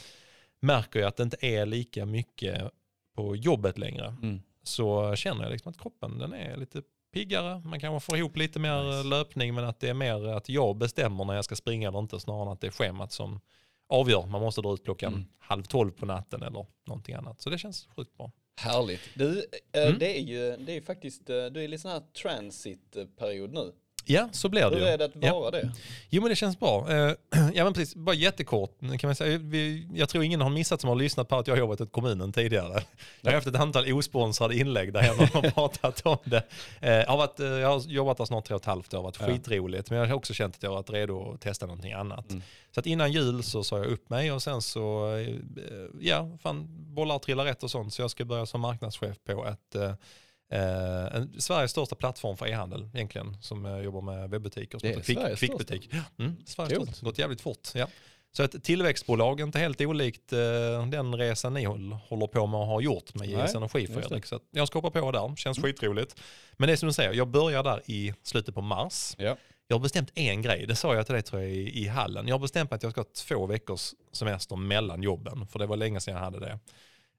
märker 0.60 1.00
jag 1.00 1.08
att 1.08 1.16
det 1.16 1.22
inte 1.22 1.46
är 1.46 1.66
lika 1.66 2.06
mycket 2.06 2.62
på 3.16 3.36
jobbet 3.36 3.78
längre. 3.78 4.06
Mm. 4.22 4.40
Så 4.62 5.16
känner 5.16 5.42
jag 5.42 5.52
liksom 5.52 5.70
att 5.70 5.78
kroppen 5.80 6.18
den 6.18 6.32
är 6.34 6.56
lite 6.56 6.82
piggare, 7.20 7.60
man 7.64 7.80
kanske 7.80 8.06
får 8.06 8.18
ihop 8.18 8.36
lite 8.36 8.58
mer 8.58 8.82
Nice. 8.84 8.98
eh, 8.98 9.04
löpning 9.04 9.54
men 9.54 9.64
att 9.64 9.80
det 9.80 9.88
är 9.88 9.94
mer 9.94 10.26
att 10.28 10.48
jag 10.48 10.76
bestämmer 10.76 11.24
när 11.24 11.34
jag 11.34 11.44
ska 11.44 11.56
springa 11.56 11.88
eller 11.88 11.98
inte 11.98 12.20
snarare 12.20 12.42
än 12.42 12.48
att 12.48 12.60
det 12.60 12.66
är 12.66 12.70
schemat 12.70 13.12
som 13.12 13.40
avgör. 13.88 14.26
Man 14.26 14.40
måste 14.40 14.60
dra 14.60 14.74
ut 14.74 14.84
klockan 14.84 15.12
Mm. 15.14 15.26
halv 15.38 15.62
tolv 15.62 15.90
på 15.90 16.06
natten 16.06 16.42
eller 16.42 16.66
någonting 16.86 17.14
annat. 17.14 17.40
Så 17.40 17.50
det 17.50 17.58
känns 17.58 17.88
sjukt 17.96 18.16
bra. 18.16 18.32
Härligt. 18.60 19.00
Du, 19.14 19.38
eh, 19.72 19.86
Mm. 19.86 19.98
det 19.98 20.18
är 20.18 20.22
ju 20.22 20.56
det 20.56 20.76
är 20.76 20.80
faktiskt, 20.80 21.30
eh, 21.30 21.36
du 21.46 21.60
är 21.60 21.64
i 21.64 21.68
lite 21.68 21.82
sån 21.82 21.90
här 21.90 22.02
transit-period 22.22 23.52
nu. 23.52 23.72
Ja, 24.08 24.28
så 24.32 24.48
blir 24.48 24.70
det 24.70 24.76
Hur 24.76 24.86
är 24.86 24.98
det 24.98 25.04
att 25.04 25.10
Ja. 25.20 25.40
vara 25.40 25.50
det? 25.50 25.72
Jo 26.10 26.22
men 26.22 26.28
det 26.30 26.36
känns 26.36 26.58
bra. 26.60 26.90
Eh, 26.92 26.96
ja 27.54 27.64
men 27.64 27.72
precis, 27.72 27.94
bara 27.94 28.14
jättekort 28.14 28.80
kan 28.80 29.08
man 29.08 29.14
säga. 29.14 29.40
Jag 29.94 30.08
tror 30.08 30.24
ingen 30.24 30.40
har 30.40 30.50
missat 30.50 30.80
som 30.80 30.88
har 30.88 30.96
lyssnat 30.96 31.28
på 31.28 31.36
att 31.36 31.46
jag 31.46 31.54
har 31.54 31.58
jobbat 31.58 31.80
åt 31.80 31.92
kommunen 31.92 32.32
tidigare. 32.32 32.82
Jag 33.20 33.30
har 33.30 33.34
haft 33.34 33.46
ett 33.46 33.56
antal 33.56 33.92
osponsrade 33.92 34.56
inlägg 34.56 34.92
där 34.92 35.02
jag 35.04 35.14
har 35.14 35.50
pratat 35.50 36.00
om 36.06 36.16
det. 36.24 36.42
Eh, 36.80 36.90
jag, 36.92 37.06
har 37.06 37.16
varit, 37.16 37.40
eh, 37.40 37.46
jag 37.46 37.68
har 37.68 37.80
jobbat 37.88 38.18
där 38.18 38.24
snart 38.24 38.44
tre 38.44 38.54
och 38.54 38.60
ett 38.60 38.66
halvt 38.66 38.94
år, 38.94 39.02
varit 39.02 39.16
Ja. 39.20 39.26
skitroligt. 39.26 39.90
Men 39.90 39.98
jag 39.98 40.06
har 40.06 40.14
också 40.14 40.34
känt 40.34 40.54
att 40.56 40.62
jag 40.62 40.70
har 40.70 40.76
varit 40.76 40.90
redo 40.90 41.32
att 41.34 41.40
testa 41.40 41.66
någonting 41.66 41.92
annat. 41.92 42.30
Mm. 42.30 42.42
Så 42.74 42.80
att 42.80 42.86
innan 42.86 43.12
jul 43.12 43.42
så 43.42 43.64
sa 43.64 43.78
jag 43.78 43.86
upp 43.86 44.10
mig 44.10 44.32
och 44.32 44.42
sen 44.42 44.62
så, 44.62 45.08
ja, 46.00 46.30
fan 46.42 46.66
bollar 46.68 47.18
trillar 47.18 47.44
rätt 47.44 47.62
och 47.62 47.70
sånt. 47.70 47.94
Så 47.94 48.02
jag 48.02 48.10
ska 48.10 48.24
börja 48.24 48.46
som 48.46 48.60
marknadschef 48.60 49.16
på 49.26 49.46
ett 49.46 49.76
eh, 50.52 51.16
en, 51.16 51.40
Sveriges 51.40 51.70
största 51.70 51.94
plattform 51.96 52.36
för 52.36 52.46
e-handel 52.46 52.88
egentligen, 52.94 53.36
som 53.42 53.66
eh, 53.66 53.78
jobbar 53.78 54.00
med 54.00 54.30
webbutiker. 54.30 54.78
som 54.78 54.88
Det 54.88 54.94
är 54.94 54.96
heter 54.98 55.12
Kvick- 55.14 55.20
Sveriges 55.20 55.40
Kvickbutik. 55.40 55.90
Mm, 56.18 56.36
Sveriges 56.46 56.76
Coolt. 56.78 56.88
största. 56.90 57.06
Gått 57.06 57.18
jävligt 57.18 57.40
fort. 57.40 57.68
Ja. 57.74 57.86
Så 58.32 58.42
ett 58.42 58.64
tillväxtbolag, 58.64 59.40
inte 59.40 59.58
helt 59.58 59.80
olikt 59.80 60.32
eh, 60.32 60.38
den 60.90 61.14
resan 61.16 61.54
ni 61.54 61.64
håll, 61.64 61.92
håller 61.92 62.26
på 62.26 62.46
med 62.46 62.60
och 62.60 62.66
har 62.66 62.80
gjort 62.80 63.14
med 63.14 63.28
JS 63.28 63.54
Energi. 63.54 63.86
Fredrik. 63.86 64.26
Så 64.26 64.40
jag 64.50 64.68
ska 64.68 64.78
hoppa 64.78 65.00
på 65.00 65.12
där, 65.12 65.36
känns 65.36 65.58
skitroligt. 65.58 66.20
Men 66.52 66.66
det 66.66 66.72
är 66.72 66.76
som 66.76 66.86
du 66.86 66.92
säger, 66.92 67.12
jag 67.12 67.28
börjar 67.28 67.62
där 67.62 67.82
i 67.86 68.14
slutet 68.22 68.54
på 68.54 68.60
mars. 68.60 69.14
Ja. 69.18 69.36
Jag 69.68 69.76
har 69.76 69.80
bestämt 69.82 70.10
en 70.14 70.42
grej, 70.42 70.66
det 70.66 70.76
sa 70.76 70.94
jag 70.94 71.06
till 71.06 71.12
dig 71.12 71.22
tror 71.22 71.42
jag 71.42 71.50
i, 71.50 71.82
i 71.84 71.88
hallen. 71.88 72.28
Jag 72.28 72.34
har 72.34 72.40
bestämt 72.40 72.72
att 72.72 72.82
jag 72.82 72.92
ska 72.92 73.00
ha 73.00 73.06
två 73.16 73.46
veckors 73.46 73.94
semester 74.12 74.56
mellan 74.56 75.02
jobben, 75.02 75.46
för 75.46 75.58
det 75.58 75.66
var 75.66 75.76
länge 75.76 76.00
sedan 76.00 76.14
jag 76.14 76.20
hade 76.20 76.40
det. 76.40 76.58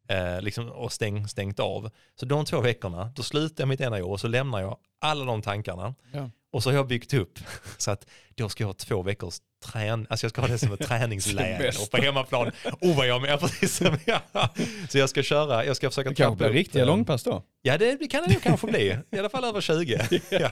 Eh, 0.09 0.41
liksom, 0.41 0.69
och 0.69 0.93
stäng, 0.93 1.27
stängt 1.27 1.59
av. 1.59 1.89
Så 2.19 2.25
de 2.25 2.45
två 2.45 2.61
veckorna, 2.61 3.11
då 3.15 3.23
slutar 3.23 3.61
jag 3.61 3.67
mitt 3.67 3.81
ena 3.81 4.05
år 4.05 4.11
och 4.11 4.19
så 4.19 4.27
lämnar 4.27 4.61
jag 4.61 4.77
alla 5.01 5.25
de 5.25 5.41
tankarna. 5.41 5.95
Ja. 6.11 6.29
Och 6.51 6.63
så 6.63 6.69
har 6.69 6.75
jag 6.75 6.87
byggt 6.87 7.13
upp 7.13 7.39
så 7.77 7.91
att 7.91 8.07
då 8.35 8.49
ska 8.49 8.63
jag 8.63 8.67
ha 8.67 8.73
två 8.73 9.01
veckors 9.01 9.39
trän, 9.65 10.07
alltså 10.09 10.25
jag 10.25 10.31
ska 10.31 10.41
ha 10.41 10.47
det 10.47 10.57
som 10.57 10.73
ett 10.73 10.79
träningsläger 10.87 11.73
och 11.81 11.91
på 11.91 11.97
hemmaplan. 11.97 12.51
Oh 12.81 12.97
vad 12.97 13.07
jag 13.07 13.21
med 13.21 13.39
precis. 13.39 13.75
så 14.89 14.97
jag 14.97 15.09
ska 15.09 15.23
köra, 15.23 15.65
jag 15.65 15.75
ska 15.75 15.89
försöka 15.89 16.09
Det 16.09 16.15
kanske 16.15 16.37
blir 16.37 16.47
upp, 16.47 16.55
riktiga 16.55 16.81
eh, 16.81 16.87
långpass 16.87 17.23
då? 17.23 17.43
Ja 17.67 17.77
det 17.77 18.07
kan 18.11 18.23
det 18.27 18.33
nog 18.33 18.41
kanske 18.43 18.67
bli, 18.67 18.97
i 19.11 19.19
alla 19.19 19.29
fall 19.29 19.43
över 19.43 19.61
20. 19.61 19.99
ja. 20.29 20.51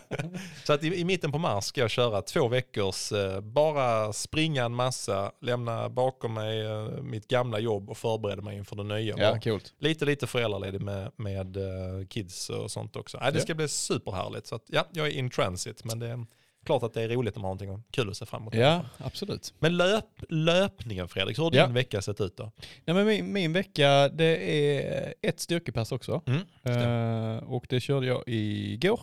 Så 0.63 0.74
att 0.74 0.84
i, 0.84 0.88
i 0.88 1.05
mitten 1.05 1.31
på 1.31 1.38
mars 1.38 1.63
ska 1.65 1.81
jag 1.81 1.89
köra 1.89 2.22
två 2.22 2.48
veckors, 2.48 3.12
eh, 3.12 3.41
bara 3.41 4.13
springa 4.13 4.65
en 4.65 4.75
massa, 4.75 5.31
lämna 5.41 5.89
bakom 5.89 6.34
mig 6.34 6.62
eh, 6.65 6.88
mitt 7.01 7.27
gamla 7.27 7.60
jobb 7.60 7.89
och 7.89 7.98
förbereda 7.98 8.41
mig 8.41 8.57
inför 8.57 8.75
det 8.75 8.84
nya. 8.84 9.15
Ja, 9.17 9.39
coolt. 9.39 9.74
Lite, 9.79 10.05
lite 10.05 10.27
föräldraledig 10.27 10.81
med, 10.81 11.12
med 11.15 11.57
eh, 11.57 12.07
kids 12.10 12.50
och 12.50 12.72
sånt 12.72 12.95
också. 12.95 13.17
Nej, 13.22 13.31
det 13.31 13.38
Ja. 13.38 13.43
ska 13.43 13.55
bli 13.55 13.67
superhärligt. 13.67 14.48
Så 14.48 14.55
att, 14.55 14.63
ja, 14.67 14.86
jag 14.91 15.07
är 15.07 15.12
in 15.12 15.29
transit, 15.29 15.84
men 15.84 16.00
det 16.00 16.25
klart 16.65 16.84
att 16.84 16.93
det 16.93 17.01
är 17.01 17.10
roligt 17.10 17.36
om 17.36 17.41
man 17.41 17.50
har 17.50 17.55
någonting 17.65 17.84
kul 17.91 18.10
att 18.10 18.17
se 18.17 18.25
fram 18.25 18.41
emot. 18.41 18.53
Ja, 18.55 18.81
absolut. 18.98 19.53
Men 19.60 19.77
löp, 19.77 20.05
löpningen 20.29 21.07
Fredrik, 21.07 21.38
hur 21.39 21.43
har 21.43 21.51
din 21.51 21.60
Ja. 21.60 21.67
vecka 21.67 22.01
sett 22.01 22.22
ut 22.22 22.38
då? 22.38 22.51
Nej, 22.86 22.95
men 22.95 23.05
min, 23.05 23.34
min 23.34 23.53
vecka, 23.53 24.10
det 24.10 24.50
är 24.51 25.13
ett 25.22 25.39
styrkepass 25.39 25.91
också. 25.91 26.22
Mm, 26.25 26.41
Eh, 26.63 27.38
och 27.43 27.65
det 27.69 27.79
körde 27.79 28.07
jag 28.07 28.24
igår. 28.27 29.00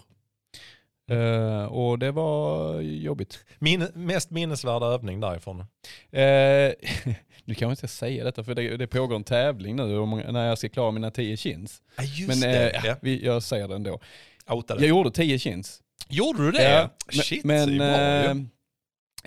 Eh, 1.11 1.64
och 1.64 1.99
det 1.99 2.11
var 2.11 2.81
jobbigt. 2.81 3.45
Min, 3.59 3.87
mest 3.95 4.31
minnesvärda 4.31 4.87
övning 4.87 5.21
därifrån? 5.21 5.61
Eh, 5.61 5.66
nu 7.45 7.54
kan 7.54 7.69
jag 7.69 7.73
inte 7.73 7.88
säga 7.88 8.25
detta 8.25 8.45
för 8.45 8.54
det, 8.54 8.76
det 8.76 8.87
pågår 8.87 9.16
en 9.16 9.25
tävling 9.25 9.76
nu 9.76 9.99
om, 9.99 10.23
när 10.28 10.49
jag 10.49 10.59
ska 10.59 10.69
klara 10.69 10.90
mina 10.90 11.11
10 11.11 11.37
chins. 11.37 11.83
Just 12.16 12.28
Men 12.28 12.40
det. 12.52 12.71
ja. 12.75 12.81
ja, 12.85 12.97
vi, 13.02 13.25
jag 13.25 13.42
säger 13.42 13.69
det 13.69 13.75
ändå. 13.75 14.00
Outade. 14.50 14.81
Jag 14.81 14.88
gjorde 14.88 15.11
10 15.11 15.38
chins. 15.38 15.82
Gjorde 16.09 16.39
du 16.45 16.51
det? 16.53 16.63
Ja, 17.13 17.23
Shit, 17.23 17.45
men 17.45 17.69
ju. 17.73 17.83
eh, 17.83 18.35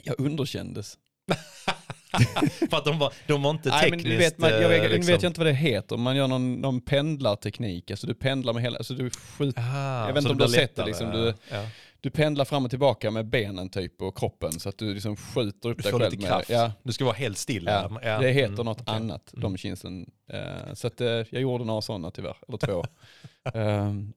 jag 0.03 0.15
underkändes. 0.19 0.97
För 2.69 2.77
att 2.77 2.85
de 2.85 2.99
var, 2.99 3.13
de 3.27 3.41
var 3.43 3.49
inte 3.51 3.69
Nej, 3.69 3.81
tekniskt... 3.81 4.03
men 4.05 4.11
du 4.11 4.17
vet, 4.17 4.37
man, 4.37 4.49
jag, 4.49 4.69
vet, 4.69 4.83
eh, 4.83 4.89
nu 4.89 4.95
liksom- 4.95 5.13
vet 5.13 5.23
jag 5.23 5.29
inte 5.29 5.39
vad 5.39 5.47
det 5.47 5.53
heter. 5.53 5.97
Man 5.97 6.15
gör 6.15 6.27
någon, 6.27 6.53
någon 6.53 6.81
pendlarteknik. 6.81 7.91
Alltså 7.91 8.07
du 8.07 8.13
pendlar 8.13 8.53
med 8.53 8.63
hela, 8.63 8.77
alltså 8.77 8.93
du 8.93 9.09
skjuter 9.09 9.61
Ah, 9.61 10.07
Jag 10.07 10.13
vet 10.13 10.17
inte 10.21 10.31
om 10.31 10.37
du 10.37 10.43
har 10.43 10.49
sett 10.49 10.75
det, 10.75 10.85
liksom, 10.85 11.11
du- 11.11 11.33
ja. 11.51 11.67
du 12.01 12.09
pendlar 12.09 12.45
fram 12.45 12.63
och 12.63 12.69
tillbaka 12.69 13.11
med 13.11 13.25
benen 13.29 13.69
typ 13.69 14.01
och 14.01 14.17
kroppen 14.17 14.59
så 14.59 14.69
att 14.69 14.77
du 14.77 14.93
liksom 14.93 15.15
skjuter 15.15 15.69
upp 15.69 15.77
Du 15.77 15.83
dig 15.83 15.91
själv 15.91 16.03
lite 16.11 16.17
med, 16.21 16.27
kraft. 16.27 16.49
ja, 16.49 16.71
Du 16.83 16.93
ska 16.93 17.05
vara 17.05 17.15
helt 17.15 17.37
stilla. 17.37 17.71
Ja, 17.71 17.99
Ja. 18.09 18.19
det 18.19 18.31
heter 18.31 18.53
Mm, 18.53 18.65
något 18.65 18.81
okej. 18.81 18.95
annat, 18.95 19.33
Mm. 19.33 19.41
de 19.41 19.57
kinsen. 19.57 20.09
Eh, 20.31 20.73
så 20.73 20.87
att, 20.87 21.01
eh, 21.01 21.07
jag 21.07 21.41
gjorde 21.41 21.63
några 21.65 21.81
sådana 21.81 22.11
tyvärr, 22.11 22.37
eller 22.47 22.57
två. 22.57 22.85
Ehm, 23.53 24.13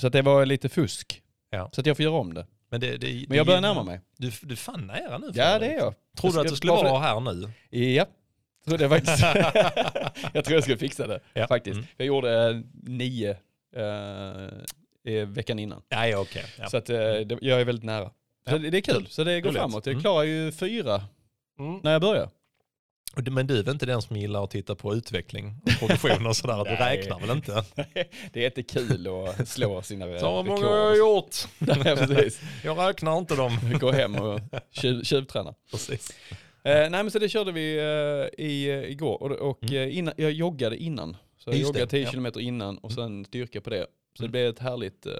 så 0.00 0.06
att 0.06 0.12
det 0.12 0.22
var 0.22 0.46
lite 0.46 0.68
fusk. 0.68 1.22
Ja. 1.50 1.70
Så 1.72 1.80
att 1.80 1.86
jag 1.86 1.96
får 1.96 2.04
göra 2.04 2.14
om 2.14 2.34
det. 2.34 2.46
Men, 2.70 2.80
det, 2.80 2.96
det, 2.96 3.24
Men 3.28 3.36
jag 3.36 3.46
börjar 3.46 3.60
närma 3.60 3.82
mig. 3.82 4.00
Du, 4.18 4.32
du 4.42 4.52
är 4.52 4.56
fan 4.56 4.86
nära 4.86 5.18
nu. 5.18 5.30
Ja 5.34 5.58
det 5.58 5.66
är 5.66 5.78
jag. 5.78 5.94
Tror 6.16 6.30
du 6.30 6.36
Jag 6.36 6.44
att 6.46 6.50
du 6.50 6.56
skulle 6.56 6.72
vara 6.72 6.98
här 6.98 7.20
nu? 7.20 7.50
Ja, 7.80 8.06
så 8.68 8.76
det 8.76 8.84
är 8.84 8.88
faktiskt. 8.88 9.22
jag 10.34 10.44
tror 10.44 10.54
jag 10.54 10.64
ska 10.64 10.76
fixa 10.76 11.06
det 11.06 11.20
Ja. 11.32 11.46
faktiskt. 11.46 11.74
Mm. 11.74 11.86
Jag 11.96 12.06
gjorde 12.06 12.48
eh, 12.50 12.56
nio 12.82 13.30
eh, 15.04 15.26
veckan 15.28 15.58
innan. 15.58 15.82
Ja, 15.88 16.06
ja 16.06 16.18
okej. 16.18 16.44
Ja. 16.58 16.68
Så 16.68 16.76
att, 16.76 16.90
eh, 16.90 16.96
det, 16.98 17.38
jag 17.40 17.60
är 17.60 17.64
väldigt 17.64 17.84
nära. 17.84 18.04
Så 18.48 18.54
Ja. 18.54 18.58
det, 18.58 18.70
det 18.70 18.78
är 18.78 18.82
kul, 18.94 19.06
så 19.06 19.24
det 19.24 19.40
går 19.40 19.48
Roligt. 19.48 19.60
framåt. 19.60 19.86
Jag 19.86 19.92
Mm. 19.92 20.02
klarar 20.02 20.22
ju 20.22 20.52
fyra 20.52 21.02
Mm. 21.58 21.80
när 21.82 21.92
jag 21.92 22.00
börjar. 22.00 22.30
Men 23.16 23.46
du 23.46 23.58
är 23.58 23.62
väl 23.62 23.72
inte 23.72 23.86
den 23.86 24.02
som 24.02 24.16
gillar 24.16 24.44
att 24.44 24.50
titta 24.50 24.74
på 24.74 24.94
utveckling 24.94 25.54
och 25.82 25.88
progression 25.88 26.26
och 26.26 26.36
sådär? 26.36 26.64
Du 26.64 26.70
räknar 26.84 27.20
väl 27.20 27.30
inte? 27.30 27.64
det 28.32 28.40
är 28.42 28.46
inte 28.46 28.62
kul 28.62 29.08
att 29.38 29.48
slå 29.48 29.82
sina 29.82 30.08
eh, 30.08 30.18
Så 30.20 30.42
många 30.42 30.52
rekord. 30.56 30.70
har 30.70 30.76
jag 30.76 30.98
gjort. 30.98 31.36
Nej, 31.58 31.96
precis. 31.96 32.40
Jag 32.64 32.78
räknar 32.78 33.18
inte 33.18 33.36
dem. 33.36 33.58
Gå 33.80 33.90
hem 33.92 34.16
och 34.16 34.40
tjuv, 34.70 35.02
tjuvträna. 35.02 35.54
Precis. 35.70 36.10
Eh, 36.64 36.72
nej 36.74 36.90
men 36.90 37.10
så 37.10 37.18
det 37.18 37.28
körde 37.28 37.52
vi 37.52 37.76
eh, 37.78 38.44
i, 38.46 38.70
eh, 38.70 38.90
igår 38.90 39.22
och, 39.22 39.50
och 39.50 39.62
Mm. 39.62 39.76
eh, 39.88 39.98
innan, 39.98 40.14
jag 40.16 40.32
joggade 40.32 40.76
innan. 40.76 41.16
Så 41.38 41.50
jag 41.50 41.56
Just 41.56 41.66
joggade 41.68 41.84
det, 41.84 41.90
10 41.90 42.02
ja. 42.04 42.10
kilometer 42.10 42.40
innan 42.40 42.78
och 42.78 42.92
sen 42.92 43.24
styrka 43.24 43.60
på 43.60 43.70
det. 43.70 43.86
Så 44.16 44.22
det 44.22 44.26
Mm. 44.26 44.30
blev 44.30 44.48
ett 44.48 44.58
härligt, 44.58 45.06
eh, 45.06 45.12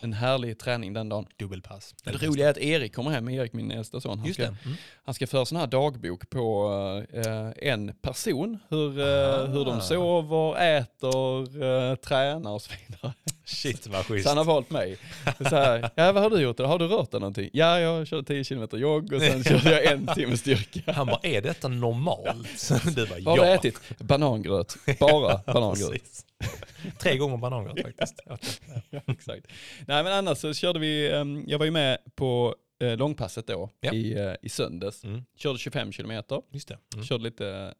en 0.00 0.12
härlig 0.12 0.58
träning 0.58 0.92
den 0.92 1.08
dagen. 1.08 1.26
Dubbelpass. 1.38 1.94
Det 2.04 2.12
roliga 2.26 2.46
är 2.46 2.50
att 2.50 2.58
Erik 2.58 2.94
kommer 2.94 3.10
hem, 3.10 3.28
Erik 3.28 3.52
min 3.52 3.70
äldsta 3.70 4.00
son, 4.00 4.18
han 4.18 4.26
Just 4.26 4.40
ska, 4.40 4.42
det. 4.50 4.56
Mm. 4.64 4.76
han 5.04 5.14
ska 5.14 5.26
föra 5.26 5.44
sån 5.44 5.58
här 5.58 5.66
dagbok 5.66 6.30
på 6.30 6.70
eh, 7.12 7.68
en 7.70 7.92
person, 8.02 8.58
hur, 8.68 8.98
eh, 9.00 9.04
hur 9.46 9.60
Ah. 9.60 9.64
de 9.64 9.80
sover, 9.80 10.56
äter, 10.78 11.62
eh, 11.62 11.94
tränar 11.96 12.50
och 12.50 12.62
så 12.62 12.70
vidare. 12.88 13.12
Shit 13.44 13.86
vad 13.86 14.06
schysst. 14.06 14.22
Så 14.24 14.30
han 14.30 14.38
har 14.38 14.44
valt 14.44 14.70
mig. 14.70 14.96
Så 15.38 15.56
här, 15.56 15.90
ja 15.94 16.12
vad 16.12 16.22
har 16.22 16.30
du 16.30 16.40
gjort? 16.40 16.58
Har 16.58 16.78
du 16.78 16.86
rört 16.86 17.10
dig 17.10 17.20
någonting? 17.20 17.50
Ja, 17.52 17.80
jag 17.80 18.06
körde 18.06 18.24
10 18.24 18.44
kilometer 18.44 18.76
jogg 18.78 19.12
och 19.12 19.20
sen 19.20 19.44
körde 19.44 19.70
jag 19.70 19.84
en 19.92 20.06
timme 20.06 20.36
styrka. 20.36 20.92
Han 20.92 21.06
bara, 21.06 21.20
är 21.22 21.40
detta 21.42 21.68
normalt? 21.68 22.70
Du 22.94 23.06
bara, 23.06 23.18
Vad 23.20 23.38
har 23.38 23.44
du 23.44 23.50
ja. 23.50 23.54
ätit? 23.54 23.80
Banangröt. 23.98 24.76
Bara 25.00 25.40
banangröt. 25.52 26.02
Tre 27.00 27.16
gånger 27.16 27.36
banangröt 27.36 27.82
faktiskt. 27.82 28.20
Ja. 28.90 29.00
Exakt. 29.06 29.46
Nej 29.86 30.04
men 30.04 30.12
annars 30.12 30.38
så 30.38 30.54
körde 30.54 30.78
vi, 30.78 31.10
ehm, 31.12 31.44
jag 31.46 31.58
var 31.58 31.64
ju 31.66 31.70
med 31.70 31.98
på 32.14 32.56
eh, 32.82 32.96
långpasset 32.96 33.46
då 33.46 33.70
Ja. 33.80 33.92
i, 33.92 34.14
eh, 34.18 34.32
i 34.42 34.48
söndags. 34.48 35.04
Mm. 35.04 35.24
Körde 35.36 35.58
25 35.58 35.92
kilometer, 35.92 36.42
Just 36.52 36.68
det. 36.68 36.78
Mm. 36.94 37.04
körde 37.06 37.24
lite, 37.24 37.74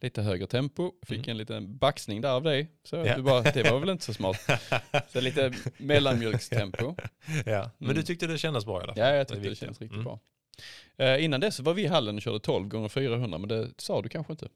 lite 0.00 0.22
högre 0.22 0.46
tempo, 0.46 0.92
fick 1.06 1.18
Mm. 1.18 1.30
en 1.30 1.36
liten 1.38 1.78
baxning 1.78 2.20
där 2.20 2.30
av 2.30 2.42
dig. 2.42 2.68
Så 2.84 2.96
Ja. 2.96 3.16
du 3.16 3.22
bara, 3.22 3.42
det 3.42 3.70
var 3.70 3.78
väl 3.80 3.88
inte 3.88 4.04
så 4.04 4.14
smart. 4.14 4.36
Så 5.12 5.20
lite 5.20 5.52
mellanmjölkstempo. 5.78 6.94
Ja. 7.46 7.70
Men 7.78 7.86
Mm. 7.86 7.96
du 7.96 8.02
tyckte 8.02 8.26
det 8.26 8.38
kändes 8.38 8.64
bra 8.64 8.80
i 8.80 8.82
alla 8.82 8.94
fall? 8.94 8.98
Ja, 9.04 9.08
jag 9.10 9.18
Det 9.18 9.24
tyckte 9.24 9.34
det 9.42 9.48
viktigt. 9.50 9.66
känns 9.68 9.80
riktigt 9.80 9.94
Mm. 10.00 10.04
bra. 10.04 10.20
Eh, 10.98 11.24
innan 11.24 11.40
dess 11.40 11.56
så 11.56 11.62
var 11.62 11.74
vi 11.74 11.82
i 11.82 11.86
hallen 11.86 12.16
och 12.16 12.22
körde 12.22 12.40
12 12.40 12.68
gånger 12.68 12.88
400 12.88 13.38
men 13.38 13.48
det 13.48 13.68
sa 13.76 14.02
du 14.02 14.08
kanske 14.08 14.32
inte. 14.32 14.48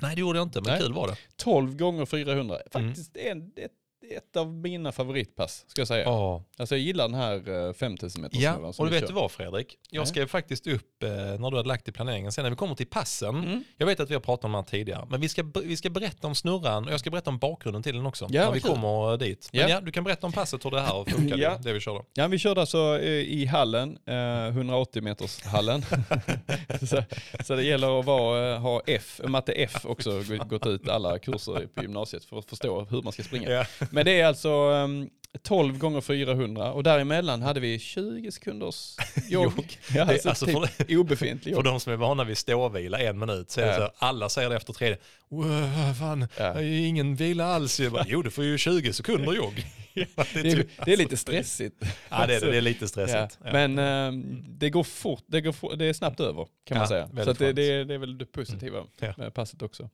Nej, 0.00 0.14
det 0.14 0.20
gjorde 0.20 0.38
jag 0.38 0.46
inte, 0.46 0.60
men 0.60 0.70
Nej. 0.70 0.80
kul 0.80 0.92
var 0.92 1.08
det. 1.08 1.16
12 1.36 1.76
gånger 1.76 2.06
400, 2.06 2.56
Mm. 2.56 2.88
faktiskt 2.88 3.16
en, 3.16 3.52
ett, 3.56 3.72
ett 4.16 4.36
av 4.36 4.54
mina 4.54 4.92
favoritpass 4.92 5.64
ska 5.68 5.80
jag 5.80 5.88
säga. 5.88 6.04
Ja, 6.04 6.44
Alltså 6.58 6.74
jag 6.74 6.82
gillar 6.82 7.08
den 7.08 7.14
här 7.14 7.66
eh, 7.68 7.72
5000 7.72 8.22
meters 8.22 8.40
ja. 8.42 8.54
och 8.78 8.84
du 8.86 8.90
vet 8.92 9.06
du 9.06 9.12
vad 9.12 9.30
Fredrik? 9.30 9.78
Jag 9.90 10.00
Nej. 10.00 10.06
skrev 10.06 10.26
faktiskt 10.26 10.66
upp, 10.66 11.02
eh, 11.02 11.08
när 11.10 11.50
du 11.50 11.56
hade 11.56 11.68
lagt 11.68 11.88
i 11.88 11.92
planeringen, 11.92 12.32
sen 12.32 12.42
när 12.44 12.50
vi 12.50 12.56
kommer 12.56 12.74
till 12.74 12.86
passen, 12.86 13.28
Mm. 13.36 13.64
jag 13.76 13.86
vet 13.86 14.00
att 14.00 14.10
vi 14.10 14.14
har 14.14 14.20
pratat 14.20 14.44
om 14.44 14.52
det 14.52 14.58
här 14.58 14.64
tidigare, 14.64 15.06
men 15.10 15.20
vi 15.20 15.28
ska, 15.28 15.44
vi 15.64 15.76
ska 15.76 15.90
berätta 15.90 16.26
om 16.26 16.34
snurran 16.34 16.86
och 16.86 16.92
jag 16.92 17.00
ska 17.00 17.10
berätta 17.10 17.30
om 17.30 17.38
bakgrunden 17.38 17.82
till 17.82 17.94
den 17.96 18.06
också, 18.06 18.26
Ja, 18.30 18.44
när 18.44 18.52
vi 18.52 18.60
kul. 18.60 18.70
kommer 18.70 19.16
dit. 19.16 19.48
Men 19.52 19.60
Ja. 19.60 19.68
ja. 19.68 19.80
du 19.80 19.92
kan 19.92 20.04
berätta 20.04 20.26
om 20.26 20.32
passet, 20.32 20.64
hur 20.64 20.70
det 20.70 20.80
här 20.80 21.04
funkade, 21.10 21.42
Ja. 21.42 21.58
det 21.62 21.72
vi 21.72 21.80
körde. 21.80 22.04
Ja, 22.14 22.26
vi 22.26 22.38
körde 22.38 22.60
alltså 22.60 22.98
eh, 22.98 23.10
i 23.10 23.46
hallen, 23.46 23.98
eh, 24.06 24.46
180 24.48 25.02
meters 25.02 25.42
hallen. 25.44 25.82
så, 26.88 27.02
så 27.44 27.54
det 27.54 27.62
gäller 27.62 28.00
att 28.00 28.06
vara, 28.06 28.52
eh, 28.54 28.60
ha 28.60 28.82
F, 28.86 29.20
matte 29.24 29.52
F 29.52 29.76
också, 29.84 30.22
gå- 30.28 30.44
gått 30.44 30.66
ut 30.66 30.88
alla 30.88 31.18
kurser 31.18 31.66
på 31.74 31.82
gymnasiet 31.82 32.24
för 32.24 32.38
att 32.38 32.46
förstå 32.46 32.84
hur 32.90 33.02
man 33.02 33.12
ska 33.12 33.22
springa. 33.22 33.66
Men 33.90 34.04
det 34.04 34.20
är 34.20 34.26
alltså 34.26 34.48
ehm, 34.48 35.10
12 35.42 35.78
gånger 35.78 36.00
400 36.00 36.72
och 36.72 36.82
däremellan 36.82 37.42
hade 37.42 37.60
vi 37.60 37.78
20 37.78 38.30
sekunders 38.32 38.96
jogg. 39.28 39.44
Jogg. 39.56 39.78
Ja, 39.94 40.04
Det- 40.04 40.12
alltså, 40.12 40.28
alltså 40.28 40.46
typ 40.46 40.56
för- 40.76 40.96
obefintlig 40.96 41.54
För 41.54 41.62
jogg. 41.62 41.64
de 41.64 41.80
som 41.80 41.92
är 41.92 41.96
vana 41.96 42.24
vid 42.24 42.38
ståvila 42.38 42.98
en 42.98 43.18
minut, 43.18 43.50
så 43.50 43.60
är 43.60 43.66
Ja. 43.66 43.76
så 43.76 43.90
alla 44.06 44.28
säger 44.28 44.50
det 44.50 44.56
efter 44.56 44.72
tredje, 44.72 44.98
"Wow, 45.28 45.46
vad 45.86 45.98
fan, 45.98 46.20
Ja. 46.38 46.52
det 46.54 46.58
är 46.60 46.62
ju 46.62 46.86
ingen 46.86 47.16
vila 47.16 47.44
alls. 47.44 47.80
Jag 47.80 47.92
bara, 47.92 48.04
jo, 48.08 48.22
du 48.22 48.30
får 48.30 48.44
ju 48.44 48.58
20 48.58 48.92
sekunder 48.92 49.32
jogg. 49.32 49.66
det, 49.94 50.06
Det 50.34 50.38
är, 50.50 50.56
typ- 50.56 50.70
det 50.84 50.92
är 50.92 50.96
lite 50.96 51.16
stressigt. 51.16 51.76
Ja, 52.08 52.26
det 52.26 52.34
är, 52.34 52.40
det. 52.40 52.50
det 52.50 52.56
är 52.56 52.60
lite 52.60 52.88
stressigt. 52.88 53.38
Ja. 53.44 53.52
Men 53.52 53.78
ehm, 53.78 54.44
det 54.48 54.70
går 54.70 54.84
fort, 54.84 55.24
det, 55.26 55.40
går 55.40 55.52
for, 55.52 55.76
det 55.76 55.84
är 55.84 55.92
snabbt 55.92 56.20
över 56.20 56.46
kan 56.64 56.78
man 56.78 56.88
säga. 56.88 57.08
Så 57.24 57.32
det, 57.32 57.48
är 57.70 57.98
väl 57.98 58.18
det 58.18 58.26
positiva 58.26 58.78
Ja. 59.00 59.14
med 59.16 59.34
passet 59.34 59.62
också. 59.62 59.90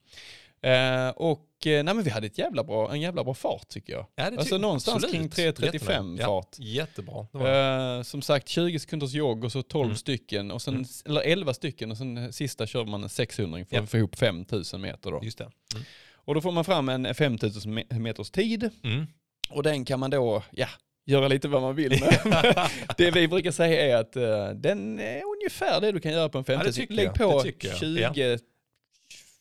Eh, 0.65 1.09
och 1.09 1.67
eh, 1.67 1.83
nej, 1.83 1.93
men 1.93 2.03
vi 2.03 2.09
hade 2.09 2.27
ett 2.27 2.37
jävla 2.37 2.63
bra, 2.63 2.91
en 2.93 3.01
jävla 3.01 3.23
bra 3.23 3.33
fart 3.33 3.67
tycker 3.69 3.93
jag. 3.93 4.05
Ja, 4.15 4.29
det 4.29 4.37
Alltså 4.37 4.57
någonstans 4.57 5.03
absolut. 5.03 5.35
kring 5.35 5.45
3.35 5.45 5.73
Jättenöjd. 5.73 6.21
fart. 6.21 6.55
Ja, 6.59 6.65
jättebra. 6.65 7.97
Eh, 7.97 8.01
som 8.01 8.21
sagt 8.21 8.47
20 8.47 8.79
sekunders 8.79 9.13
jogg 9.13 9.43
och 9.43 9.51
så 9.51 9.61
12 9.61 9.85
Mm. 9.85 9.97
stycken, 9.97 10.51
och 10.51 10.61
sen, 10.61 10.73
Mm. 10.73 10.85
eller 11.05 11.21
11 11.21 11.53
stycken 11.53 11.91
och 11.91 11.97
sen 11.97 12.33
sista 12.33 12.67
kör 12.67 12.85
man 12.85 13.03
en 13.03 13.09
600 13.09 13.65
för 13.69 13.75
Ja. 13.75 13.83
att 13.83 13.89
få 13.89 13.97
ihop 13.97 14.15
5000 14.15 14.81
meter 14.81 15.11
då. 15.11 15.19
Just 15.23 15.37
det. 15.37 15.43
Mm. 15.43 15.85
Och 16.15 16.35
då 16.35 16.41
får 16.41 16.51
man 16.51 16.65
fram 16.65 16.89
en 16.89 17.15
5000 17.15 17.77
me- 17.79 17.99
meters 17.99 18.31
tid 18.31 18.69
Mm. 18.83 19.05
och 19.49 19.63
den 19.63 19.85
kan 19.85 19.99
man 19.99 20.09
då, 20.11 20.43
ja, 20.51 20.67
göra 21.05 21.27
lite 21.27 21.47
vad 21.47 21.61
man 21.61 21.75
vill 21.75 21.89
med. 21.91 22.55
det 22.97 23.11
vi 23.11 23.27
brukar 23.27 23.51
säga 23.51 23.81
är 23.81 23.95
att 24.01 24.15
eh, 24.15 24.49
den 24.49 24.99
är 24.99 25.21
ungefär 25.35 25.81
det 25.81 25.91
du 25.91 25.99
kan 25.99 26.11
göra 26.11 26.29
på 26.29 26.37
en 26.37 26.43
det 26.43 26.53
50 26.57 26.73
tycker 26.73 26.93
Lägg 26.93 27.05
jag. 27.07 27.15
på 27.15 27.37
Det 27.37 27.43
tycker 27.43 27.67
jag. 27.67 27.77
20, 28.15 28.39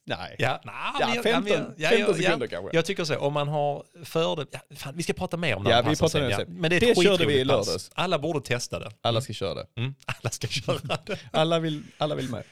nej, 0.05 0.37
Ja, 0.39 0.61
nah, 0.65 0.75
ja, 1.01 1.07
men 1.07 1.15
jag- 1.15 1.25
15, 1.25 1.53
ja, 1.53 1.59
men 1.59 1.75
jag- 1.77 1.91
15 1.91 2.15
ja, 2.17 2.23
ja, 2.23 2.25
sekunder 2.27 2.47
kanske. 2.47 2.77
Jag 2.77 2.85
tycker 2.85 3.05
så, 3.05 3.19
om 3.19 3.33
man 3.33 3.49
har 3.49 3.85
fördel... 4.05 4.47
Ja, 4.51 4.59
fan, 4.77 4.93
vi 4.97 5.03
ska 5.03 5.13
prata 5.13 5.37
mer 5.37 5.57
om 5.57 5.65
det 5.65 5.71
Ja, 5.71 5.83
vi 5.83 5.97
pratar 5.97 6.09
sen, 6.09 6.31
sen. 6.47 6.47
Men 6.61 6.71
det 6.71 6.77
är 6.77 6.81
Det 6.81 7.03
körde 7.03 7.27
vi 7.27 7.41
i 7.41 7.45
pass. 7.47 7.67
lördags. 7.67 7.91
Alla 7.95 8.19
borde 8.19 8.41
testa 8.41 8.79
det. 8.79 8.91
Alla 9.03 9.21
ska 9.21 9.33
köra 9.33 9.55
det. 9.55 9.67
Mm. 9.77 9.95
Alla 10.07 10.31
ska 10.31 10.47
köra 10.49 10.79
det. 11.07 11.19
Alla 11.33 11.59
vill, 11.59 11.83
alla 11.99 12.15
vill 12.15 12.29
med. 12.31 12.43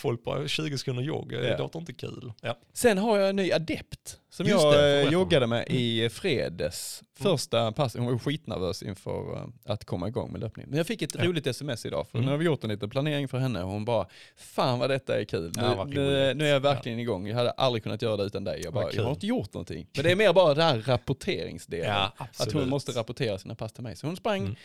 Folk 0.00 0.24
bara 0.24 0.48
20 0.48 0.78
sekunder 0.78 1.02
jogg, 1.02 1.28
det 1.28 1.48
Ja. 1.48 1.58
låter 1.58 1.78
inte 1.78 1.92
kul. 1.92 2.32
Ja. 2.40 2.58
Sen 2.72 2.98
har 2.98 3.18
jag 3.18 3.28
en 3.28 3.36
ny 3.36 3.52
adept 3.52 4.18
som 4.30 4.46
Just 4.46 4.62
jag 4.64 4.74
det, 4.74 5.00
eh, 5.02 5.12
joggade 5.12 5.46
med 5.46 5.66
i 5.68 6.08
fredags. 6.08 7.02
Mm. 7.20 7.32
Första 7.32 7.72
pass, 7.72 7.96
hon 7.96 8.06
var 8.06 8.18
skitnervös 8.18 8.82
inför 8.82 9.36
eh, 9.36 9.72
att 9.72 9.84
komma 9.84 10.08
igång 10.08 10.32
med 10.32 10.40
löpning. 10.40 10.66
Men 10.68 10.76
jag 10.76 10.86
fick 10.86 11.02
ett 11.02 11.14
Ja. 11.18 11.24
roligt 11.24 11.46
sms 11.46 11.86
idag, 11.86 12.06
för 12.08 12.18
Mm. 12.18 12.26
nu 12.26 12.30
har 12.30 12.38
vi 12.38 12.44
gjort 12.44 12.64
en 12.64 12.70
liten 12.70 12.90
planering 12.90 13.28
för 13.28 13.38
henne 13.38 13.62
och 13.62 13.70
hon 13.70 13.84
bara, 13.84 14.06
fan 14.36 14.78
vad 14.78 14.90
detta 14.90 15.20
är 15.20 15.24
kul. 15.24 15.52
Ja, 15.56 15.68
Nu, 15.70 15.76
vad 15.76 15.88
nu, 15.88 16.34
nu 16.34 16.44
är 16.46 16.52
jag 16.52 16.60
verkligen 16.60 16.98
igång, 16.98 17.26
jag 17.28 17.36
hade 17.36 17.50
aldrig 17.50 17.82
kunnat 17.82 18.02
göra 18.02 18.16
det 18.16 18.22
utan 18.24 18.44
dig. 18.44 18.60
Jag, 18.64 18.72
bara, 18.74 18.92
jag 18.92 19.02
har 19.04 19.10
inte 19.10 19.26
gjort 19.26 19.54
någonting. 19.54 19.86
Men 19.94 20.04
det 20.04 20.10
är 20.10 20.16
mer 20.16 20.32
bara 20.32 20.54
den 20.54 20.64
här 20.64 20.80
rapporteringsdelen. 20.86 21.86
Ja, 21.90 22.12
att 22.36 22.52
hon 22.52 22.68
måste 22.68 22.92
rapportera 22.92 23.38
sina 23.38 23.54
pass 23.54 23.72
till 23.72 23.82
mig. 23.82 23.96
Så 23.96 24.06
hon 24.06 24.16
sprang 24.16 24.40
Mm. 24.40 24.56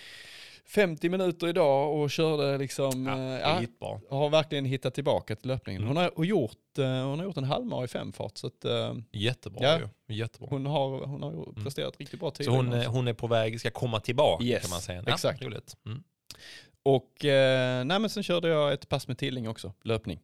50 0.68 1.10
minuter 1.10 1.48
idag 1.48 1.94
och 2.02 2.12
körde 2.12 2.58
liksom, 2.58 3.06
Ja, 3.06 3.18
eh, 3.60 3.64
ja, 3.80 4.00
har 4.10 4.30
verkligen 4.30 4.66
hittat 4.66 4.94
tillbaka 4.94 5.36
till 5.36 5.48
löpningen. 5.48 5.82
Mm. 5.84 5.96
Hon, 5.98 6.10
har 6.16 6.26
gjort, 6.26 6.78
eh, 6.78 6.86
hon 6.86 7.20
har 7.20 7.26
gjort 7.26 7.38
en 7.38 7.44
halvmara 7.44 7.86
i 7.86 7.88
femfart 7.88 8.38
så 8.38 8.48
att 8.48 8.66
eh, 8.66 8.94
Jättebra 9.12 9.64
Ja. 9.64 9.80
ju. 10.08 10.16
Jättebra. 10.16 10.48
hon 10.52 10.66
har, 10.66 11.06
hon 11.06 11.24
har 11.24 11.64
presterat 11.64 12.00
riktigt 12.00 12.20
bra 12.20 12.30
Så 12.30 12.36
tidigare. 12.36 12.56
hon, 12.56 12.74
eh, 12.74 12.92
hon 12.92 13.08
är 13.08 13.14
på 13.14 13.28
väg, 13.28 13.60
ska 13.60 13.72
komma 13.72 14.00
tillbaka 14.00 14.44
Yes, 14.44 14.62
kan 14.62 14.70
man 14.70 14.82
säga. 14.82 15.04
exakt. 15.08 15.42
Roligt. 15.42 15.76
Mm. 15.86 16.04
Och 16.84 17.26
eh, 17.26 17.86
nej, 17.86 18.00
men 18.00 18.10
sen 18.10 18.24
körde 18.24 18.48
jag 18.48 18.74
ett 18.74 18.90
pass 18.90 19.08
med 19.08 19.18
Tilling 19.18 19.50
också, 19.50 19.74
löpning. 19.84 20.20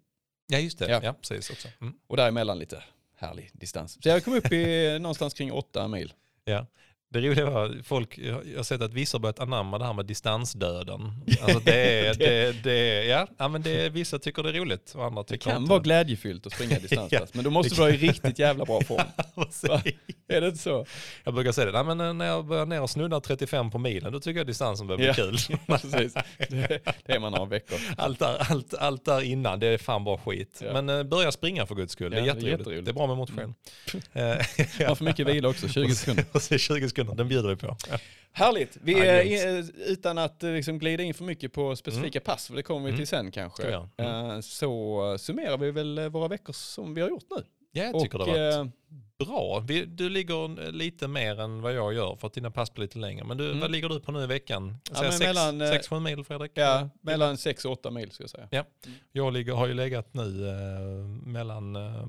Ja 0.47 0.57
just 0.59 0.79
det, 0.79 0.91
Ja. 0.91 0.99
ja, 1.03 1.13
precis 1.13 1.49
också. 1.49 1.67
Mm. 1.81 1.93
Och 2.07 2.17
däremellan 2.17 2.59
lite 2.59 2.83
härlig 3.17 3.49
distans. 3.53 3.97
Så 4.03 4.09
jag 4.09 4.23
kom 4.25 4.33
upp 4.33 4.51
i 4.51 4.97
någonstans 5.01 5.33
kring 5.33 5.51
åtta 5.51 5.87
mil. 5.87 6.13
Ja. 6.45 6.65
Det 7.13 7.19
roliga 7.21 7.49
var, 7.49 7.77
folk, 7.83 8.17
jag 8.17 8.33
har 8.57 8.63
sett 8.63 8.81
att 8.81 8.93
vissa 8.93 9.17
har 9.17 9.19
börjat 9.21 9.39
anamma 9.39 9.77
det 9.77 9.85
här 9.85 9.93
med 9.93 10.05
distansdöden. 10.05 11.01
Alltså 11.41 11.59
det 11.59 12.07
är, 12.07 12.13
det, 12.13 12.63
det, 12.63 13.05
ja, 13.05 13.27
ja, 13.37 13.47
men 13.47 13.61
det, 13.61 13.85
är- 13.85 13.89
vissa 13.89 14.19
tycker 14.19 14.43
det 14.43 14.49
är 14.49 14.53
roligt 14.53 14.93
och 14.95 15.05
andra 15.05 15.21
Det 15.23 15.27
tycker 15.29 15.49
kan 15.51 15.61
inte 15.61 15.69
vara 15.69 15.79
glädjefyllt 15.79 16.45
att 16.45 16.53
springa 16.53 16.79
distanspass, 16.81 17.33
men 17.33 17.43
då 17.43 17.49
måste 17.49 17.69
det 17.69 17.75
du 17.75 17.81
vara 17.81 17.91
i 17.91 17.97
riktigt 17.97 18.39
jävla 18.39 18.65
bra 18.65 18.81
form. 18.87 19.01
Det. 20.27 20.35
Är 20.35 20.41
det 20.41 20.47
inte 20.47 20.59
så? 20.59 20.85
Jag 21.23 21.33
brukar 21.33 21.51
säga 21.51 21.71
det, 21.71 21.83
nej, 21.83 21.95
men 21.95 22.17
när 22.17 22.25
jag 22.25 22.45
börjar 22.45 22.65
ner 22.65 22.81
och 22.81 22.89
snuddar 22.89 23.19
35 23.19 23.71
på 23.71 23.77
milen, 23.77 24.13
då 24.13 24.19
tycker 24.19 24.39
jag 24.39 24.47
distansen 24.47 24.87
börjar 24.87 24.97
bli 24.97 25.07
Ja. 25.07 25.13
kul. 25.13 25.37
Precis. 25.67 26.13
Det, 26.49 26.67
det 27.05 27.13
är 27.13 27.19
man 27.19 27.31
några 27.31 27.45
veckor. 27.45 27.77
Allt 27.97 28.19
där, 28.19 28.51
allt, 28.51 28.73
allt 28.73 29.05
där 29.05 29.21
innan, 29.21 29.59
det 29.59 29.67
är 29.67 29.77
fan 29.77 30.03
bara 30.03 30.17
skit. 30.17 30.61
Ja. 30.65 30.73
Men 30.73 30.89
eh, 30.89 31.03
börja 31.03 31.31
springa 31.31 31.65
för 31.65 31.75
guds 31.75 31.93
skull, 31.93 32.11
det 32.11 32.17
är 32.17 32.19
Ja, 32.19 32.23
det 32.25 32.29
är 32.31 32.35
jätteroligt. 32.35 32.59
jätteroligt. 32.59 32.85
Det 32.85 32.91
är 32.91 32.93
bra 32.93 33.07
med 33.07 33.17
motion. 33.17 33.53
Eh, 34.13 34.87
Man 34.87 34.95
får 34.95 35.05
mycket 35.05 35.27
vila 35.27 35.49
också, 35.49 35.67
20 35.67 35.95
sekunder. 35.95 36.25
och 36.31 36.41
så 36.41 36.57
20 36.57 36.89
sekunder 36.89 37.00
dryckerna, 37.03 37.15
den 37.17 37.27
bjuder 37.27 37.49
vi 37.49 37.55
på. 37.55 37.75
Ja. 37.91 37.97
Härligt. 38.33 38.77
Vi, 38.81 38.93
Ja, 38.93 39.03
är, 39.05 39.65
utan 39.87 40.17
att 40.17 40.43
eh, 40.43 40.51
liksom 40.51 40.79
glida 40.79 41.03
in 41.03 41.13
för 41.13 41.23
mycket 41.23 41.53
på 41.53 41.75
specifika 41.75 42.19
pass, 42.19 42.47
för 42.47 42.55
det 42.55 42.63
kommer 42.63 42.81
vi 42.81 42.89
Mm. 42.89 42.97
till 42.99 43.07
sen 43.07 43.31
kanske. 43.31 43.67
Mm. 43.97 44.29
eh, 44.31 44.39
så 44.41 45.15
summerar 45.19 45.57
vi 45.57 45.71
väl 45.71 45.97
eh, 45.97 46.07
våra 46.07 46.27
veckor 46.27 46.53
som 46.53 46.93
vi 46.93 47.01
har 47.01 47.09
gjort 47.09 47.25
nu. 47.37 47.43
Ja, 47.73 47.83
jag 47.83 48.01
tycker 48.01 48.17
det 48.17 48.25
har 48.25 48.57
varit 48.59 48.71
bra. 49.27 49.63
Vi, 49.67 49.85
du 49.85 50.09
ligger 50.09 50.71
lite 50.71 51.07
mer 51.07 51.39
än 51.39 51.61
vad 51.61 51.73
jag 51.73 51.93
gör 51.93 52.15
för 52.15 52.27
att 52.27 52.33
dina 52.33 52.51
pass 52.51 52.73
blir 52.73 52.81
lite 52.81 52.97
längre. 52.99 53.23
Men 53.23 53.37
du, 53.37 53.45
Mm. 53.45 53.59
vad 53.59 53.71
ligger 53.71 53.89
du 53.89 53.99
på 53.99 54.11
nu 54.11 54.23
i 54.23 54.27
veckan? 54.27 54.75
Ja, 54.93 54.95
sex, 55.11 55.19
mellan, 55.19 55.59
sex, 55.67 55.87
sju 55.87 55.99
mil 55.99 56.23
Fredrik? 56.23 56.51
ja, 56.53 56.89
mellan 57.01 57.37
6 57.37 57.65
och 57.65 57.71
8 57.71 57.91
mil 57.91 58.11
ska 58.11 58.23
jag 58.23 58.29
säga. 58.29 58.65
Jag 59.11 59.33
ligger, 59.33 59.53
har 59.53 59.67
ju 59.67 59.73
legat 59.73 60.13
nu 60.13 60.47
eh, 60.49 61.05
mellan 61.29 61.75
eh, 61.75 62.07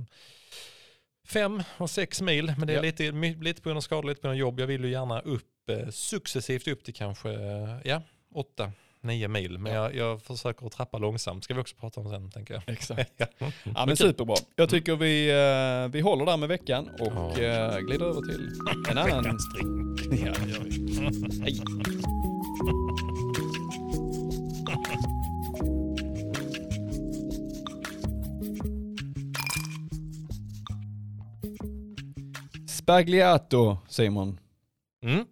fem 1.32 1.62
och 1.78 1.90
sex 1.90 2.20
mil. 2.22 2.52
Men 2.58 2.66
det 2.66 2.72
är 2.72 2.76
Ja. 2.76 2.82
lite, 2.82 3.10
lite 3.44 3.62
på 3.62 3.68
grund 3.68 3.76
av 3.76 3.80
skador, 3.80 4.08
lite 4.08 4.20
på 4.20 4.26
grund 4.28 4.32
av 4.34 4.38
jobb. 4.38 4.60
Jag 4.60 4.66
vill 4.66 4.84
ju 4.84 4.90
gärna 4.90 5.20
upp 5.20 5.42
eh, 5.70 5.88
successivt 5.90 6.68
upp 6.68 6.84
till 6.84 6.94
kanske 6.94 7.30
eh, 7.30 7.76
ja, 7.84 8.02
åtta, 8.34 8.72
nio 9.00 9.28
mil. 9.28 9.58
Men 9.58 9.72
Ja. 9.74 9.82
jag, 9.82 9.94
jag 9.96 10.22
försöker 10.22 10.66
att 10.66 10.72
trappa 10.72 10.98
långsamt. 10.98 11.44
Ska 11.44 11.54
vi 11.54 11.60
också 11.60 11.76
prata 11.76 12.00
om 12.00 12.10
sen 12.10 12.30
tänker 12.30 12.54
jag. 12.54 12.62
Exakt. 12.66 13.12
ja. 13.16 13.26
Ja 13.74 13.86
men 13.86 13.96
superbra. 13.96 14.36
Jag 14.56 14.68
tycker 14.68 14.96
vi, 14.96 15.28
eh, 15.30 15.88
vi 15.92 16.00
håller 16.00 16.26
där 16.26 16.36
med 16.36 16.48
veckan 16.48 16.88
och 17.00 17.12
Ja. 17.38 17.42
eh, 17.42 17.78
glider 17.78 18.06
över 18.06 18.20
till 18.22 18.48
en 18.90 18.98
annan. 18.98 19.22
Veckans 19.22 19.52
drink. 19.54 20.26
Ja, 20.26 20.32
det 20.44 20.50
gör 20.50 20.60
vi. 20.64 21.62
Spagliato, 32.82 33.78
Simon. 33.88 34.38
Mm. 35.04 35.24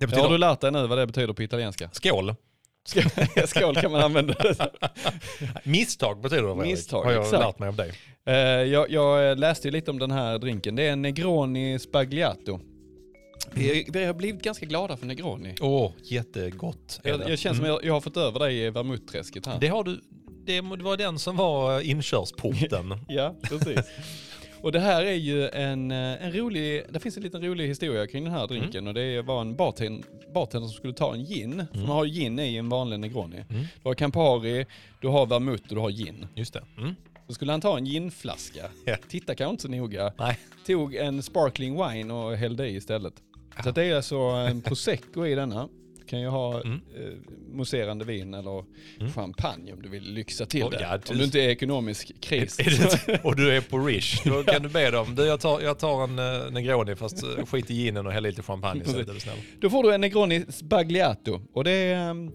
Det 0.00 0.06
betyder 0.06 0.22
har 0.22 0.30
du 0.32 0.38
lärt 0.38 0.60
dig 0.60 0.72
nu 0.72 0.86
vad 0.86 0.98
det 0.98 1.06
betyder 1.06 1.32
på 1.32 1.42
italienska? 1.42 1.90
skål. 1.92 2.34
Skål, 3.46 3.76
kan 3.80 3.92
man 3.92 4.00
använda. 4.00 4.34
Misstag 5.64 6.20
betyder 6.20 6.42
det. 6.42 6.54
Misstag, 6.54 7.04
Har 7.04 7.12
jag 7.12 7.22
exakt. 7.24 7.44
lärt 7.44 7.58
mig 7.58 7.68
av 7.68 7.76
dig. 7.76 7.92
Eh, 8.26 8.34
jag, 8.34 8.90
jag 8.90 9.38
läste 9.38 9.70
lite 9.70 9.90
om 9.90 9.98
den 9.98 10.10
här 10.10 10.38
drinken. 10.38 10.76
Det 10.76 10.82
är 10.88 10.92
en 10.92 11.02
Negroni 11.02 11.78
Spagliato. 11.78 12.60
Vi, 13.52 13.86
vi 13.92 14.04
har 14.04 14.14
blivit 14.14 14.42
ganska 14.42 14.66
glada 14.66 14.96
för 14.96 15.06
Negroni. 15.06 15.54
Åh, 15.60 15.92
jättegott. 16.04 17.00
är 17.04 17.08
Jag, 17.10 17.30
jag 17.30 17.38
känner 17.38 17.56
som 17.56 17.64
Mm. 17.64 17.74
jag, 17.76 17.84
jag 17.84 17.92
har 17.92 18.00
fått 18.00 18.16
över 18.16 18.38
dig 18.38 18.58
i 18.58 18.70
vermutträsket 18.70 19.46
här. 19.46 19.58
Det 19.60 19.68
har 19.68 19.84
du. 19.84 20.00
Det 20.46 20.60
var 20.60 20.96
den 20.96 21.18
som 21.18 21.36
var 21.36 21.80
inkörsporten. 21.80 23.04
Ja, 23.08 23.34
precis. 23.42 23.78
Och 24.62 24.72
det 24.72 24.80
här 24.80 25.04
är 25.04 25.14
ju 25.14 25.48
en, 25.48 25.90
eh, 25.90 26.24
en 26.26 26.32
rolig, 26.32 26.82
det 26.90 27.00
finns 27.00 27.16
en 27.16 27.22
liten 27.22 27.42
rolig 27.44 27.68
historia 27.68 28.06
kring 28.06 28.24
den 28.24 28.32
här 28.32 28.46
drinken 28.46 28.86
och 28.88 28.94
det 28.94 29.22
var 29.22 29.40
en 29.40 29.56
bartend, 29.56 30.04
bartender 30.34 30.68
som 30.68 30.76
skulle 30.76 30.92
ta 30.92 31.14
en 31.14 31.24
gin. 31.24 31.64
För 31.72 31.78
man 31.78 31.88
har 31.88 32.04
gin 32.06 32.38
i 32.38 32.56
en 32.56 32.68
vanlig 32.68 33.00
Negroni. 33.00 33.44
Mm. 33.50 33.62
Du 33.82 33.88
har 33.88 33.94
Campari, 33.94 34.66
du 35.00 35.08
har 35.08 35.26
vermouth 35.26 35.62
och 35.68 35.74
du 35.74 35.80
har 35.80 35.90
gin. 35.90 36.26
Just 36.34 36.52
det. 36.54 36.62
Mm. 36.78 36.94
Så 37.26 37.34
skulle 37.34 37.52
han 37.52 37.60
ta 37.60 37.76
en 37.78 37.86
ginflaska, 37.86 38.64
Ja. 38.84 38.96
titta 39.08 39.34
kanske 39.34 39.50
inte 39.50 39.62
så 39.62 39.68
noga, 39.68 40.12
Nej. 40.18 40.38
tog 40.66 40.94
en 40.94 41.22
sparkling 41.22 41.72
wine 41.88 42.14
och 42.14 42.36
hällde 42.36 42.68
i 42.68 42.76
istället. 42.76 43.14
Så 43.62 43.68
att 43.68 43.74
det 43.74 43.84
är 43.84 43.96
alltså 43.96 44.16
en 44.18 44.62
prosecco 44.62 45.26
i 45.26 45.34
denna. 45.34 45.68
Kan 46.10 46.20
ju 46.20 46.26
ha 46.28 46.60
Mm. 46.62 46.80
eh, 46.96 47.12
mousserande 47.52 48.04
vin 48.04 48.34
eller 48.34 48.64
Mm. 49.00 49.12
champagne 49.12 49.72
om 49.72 49.82
du 49.82 49.88
vill 49.88 50.02
lyxa 50.12 50.46
till 50.46 50.62
Oh, 50.64 50.70
det. 50.70 50.80
ja, 50.80 50.96
du- 51.06 51.12
Om 51.12 51.18
du 51.18 51.24
inte 51.24 51.40
är 51.40 51.48
ekonomisk 51.48 52.20
kris. 52.20 52.58
Och 53.22 53.36
du 53.36 53.52
är 53.56 53.60
på 53.60 53.78
Rish, 53.78 54.22
då 54.24 54.42
kan 54.52 54.62
du 54.62 54.68
be 54.68 54.90
dem. 54.90 55.14
Du, 55.14 55.24
jag, 55.24 55.40
tar, 55.40 55.60
jag 55.60 55.78
tar 55.78 56.04
en 56.04 56.18
uh, 56.18 56.50
Negroni 56.52 56.96
fast 56.96 57.24
uh, 57.24 57.46
skit 57.46 57.70
i 57.70 57.74
ginen 57.74 58.06
och 58.06 58.12
häll 58.12 58.22
lite 58.22 58.42
champagne 58.42 58.82
istället 58.82 59.08
är 59.08 59.14
du 59.14 59.20
snäll. 59.20 59.36
Då 59.60 59.70
får 59.70 59.82
du 59.82 59.94
en 59.94 60.00
Negroni 60.00 60.44
Sbagliato 60.48 61.40
och 61.52 61.64
det, 61.64 61.92
ehm, 61.92 62.32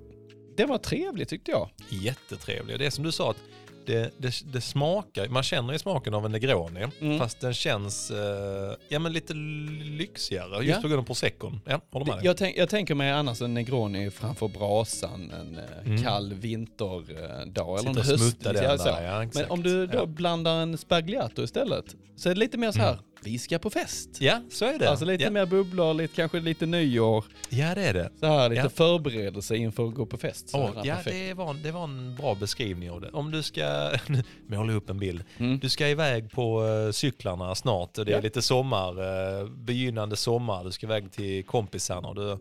det 0.57 0.65
var 0.65 0.77
trevligt 0.77 1.29
tyckte 1.29 1.51
jag. 1.51 1.69
Jättetrevlig. 1.89 2.79
Det 2.79 2.85
är 2.85 2.89
som 2.89 3.03
du 3.03 3.11
sa, 3.11 3.29
att 3.31 3.37
det, 3.85 4.11
det, 4.17 4.33
det 4.53 4.61
smakar, 4.61 5.27
man 5.27 5.43
känner 5.43 5.73
ju 5.73 5.79
smaken 5.79 6.13
av 6.13 6.25
en 6.25 6.31
Negroni, 6.31 6.85
Mm. 7.01 7.19
fast 7.19 7.39
den 7.39 7.53
känns 7.53 8.11
eh, 8.11 8.75
ja, 8.89 8.99
men 8.99 9.13
lite 9.13 9.33
lyxigare 9.33 10.63
just 10.65 10.75
Ja. 10.75 10.81
på 10.81 10.87
grund 10.87 10.99
av 10.99 11.03
proseccon. 11.05 11.59
Ja, 11.65 11.81
håller 11.91 12.05
med. 12.05 12.19
Jag, 12.25 12.37
tänk, 12.37 12.57
jag 12.57 12.69
tänker 12.69 12.95
mig 12.95 13.11
annars 13.11 13.41
en 13.41 13.53
Negroni 13.53 14.11
framför 14.11 14.47
brasan 14.47 15.31
en 15.31 15.57
eh, 15.57 15.63
Mm. 15.85 16.03
kall 16.03 16.33
vinterdag 16.33 17.79
eller 17.79 17.89
en 17.89 17.95
höst. 17.97 18.39
den 18.39 18.53
där, 18.55 19.01
ja, 19.03 19.25
Men 19.33 19.45
om 19.49 19.63
du 19.63 19.87
då 19.87 20.05
blandar 20.05 20.61
en 20.61 20.77
Sbagliato 20.77 21.43
istället 21.43 21.95
så 22.15 22.29
är 22.29 22.33
det 22.33 22.39
lite 22.39 22.57
mer 22.57 22.71
så 22.71 22.79
här, 22.79 22.91
Mm. 22.93 23.03
Vi 23.25 23.39
ska 23.39 23.59
på 23.59 23.69
fest. 23.69 24.09
Ja, 24.19 24.41
så 24.51 24.65
är 24.65 24.79
det. 24.79 24.89
Alltså 24.89 25.05
lite 25.05 25.23
ja. 25.23 25.29
mer 25.29 25.45
bubblor, 25.45 25.93
lite, 25.93 26.15
kanske 26.15 26.39
lite 26.39 26.65
nyår. 26.65 27.25
ja, 27.49 27.75
det 27.75 27.81
är 27.83 27.93
det. 27.93 28.09
Så 28.19 28.25
här 28.25 28.49
lite 28.49 28.61
Ja. 28.61 28.69
förberedelse 28.69 29.55
inför 29.55 29.87
att 29.87 29.93
gå 29.93 30.05
på 30.05 30.17
fest. 30.17 30.49
Så 30.49 30.57
den 30.57 30.85
ja, 30.85 30.95
perfekt. 30.95 31.15
det 31.15 31.33
var, 31.33 31.49
en, 31.49 31.61
det 31.63 31.71
var 31.71 31.83
en 31.83 32.15
bra 32.15 32.35
beskrivning 32.35 32.91
av 32.91 33.01
det. 33.01 33.09
Om 33.13 33.31
du 33.31 33.43
ska, 33.43 33.91
måla 34.47 34.73
upp 34.73 34.89
en 34.89 34.99
bild. 34.99 35.23
Mm. 35.37 35.59
Du 35.59 35.69
ska 35.69 35.87
iväg 35.87 36.31
på 36.31 36.61
uh, 36.63 36.91
cyklarna 36.91 37.55
snart 37.55 37.97
och 37.97 38.05
det 38.05 38.11
är 38.11 38.15
Ja. 38.15 38.21
lite 38.21 38.41
sommar, 38.41 38.99
uh, 39.41 39.49
begynnande 39.49 40.15
sommar. 40.15 40.63
Du 40.63 40.71
ska 40.71 40.85
iväg 40.85 41.11
till 41.11 41.43
kompisarna 41.43 42.07
och 42.07 42.15
du 42.15 42.37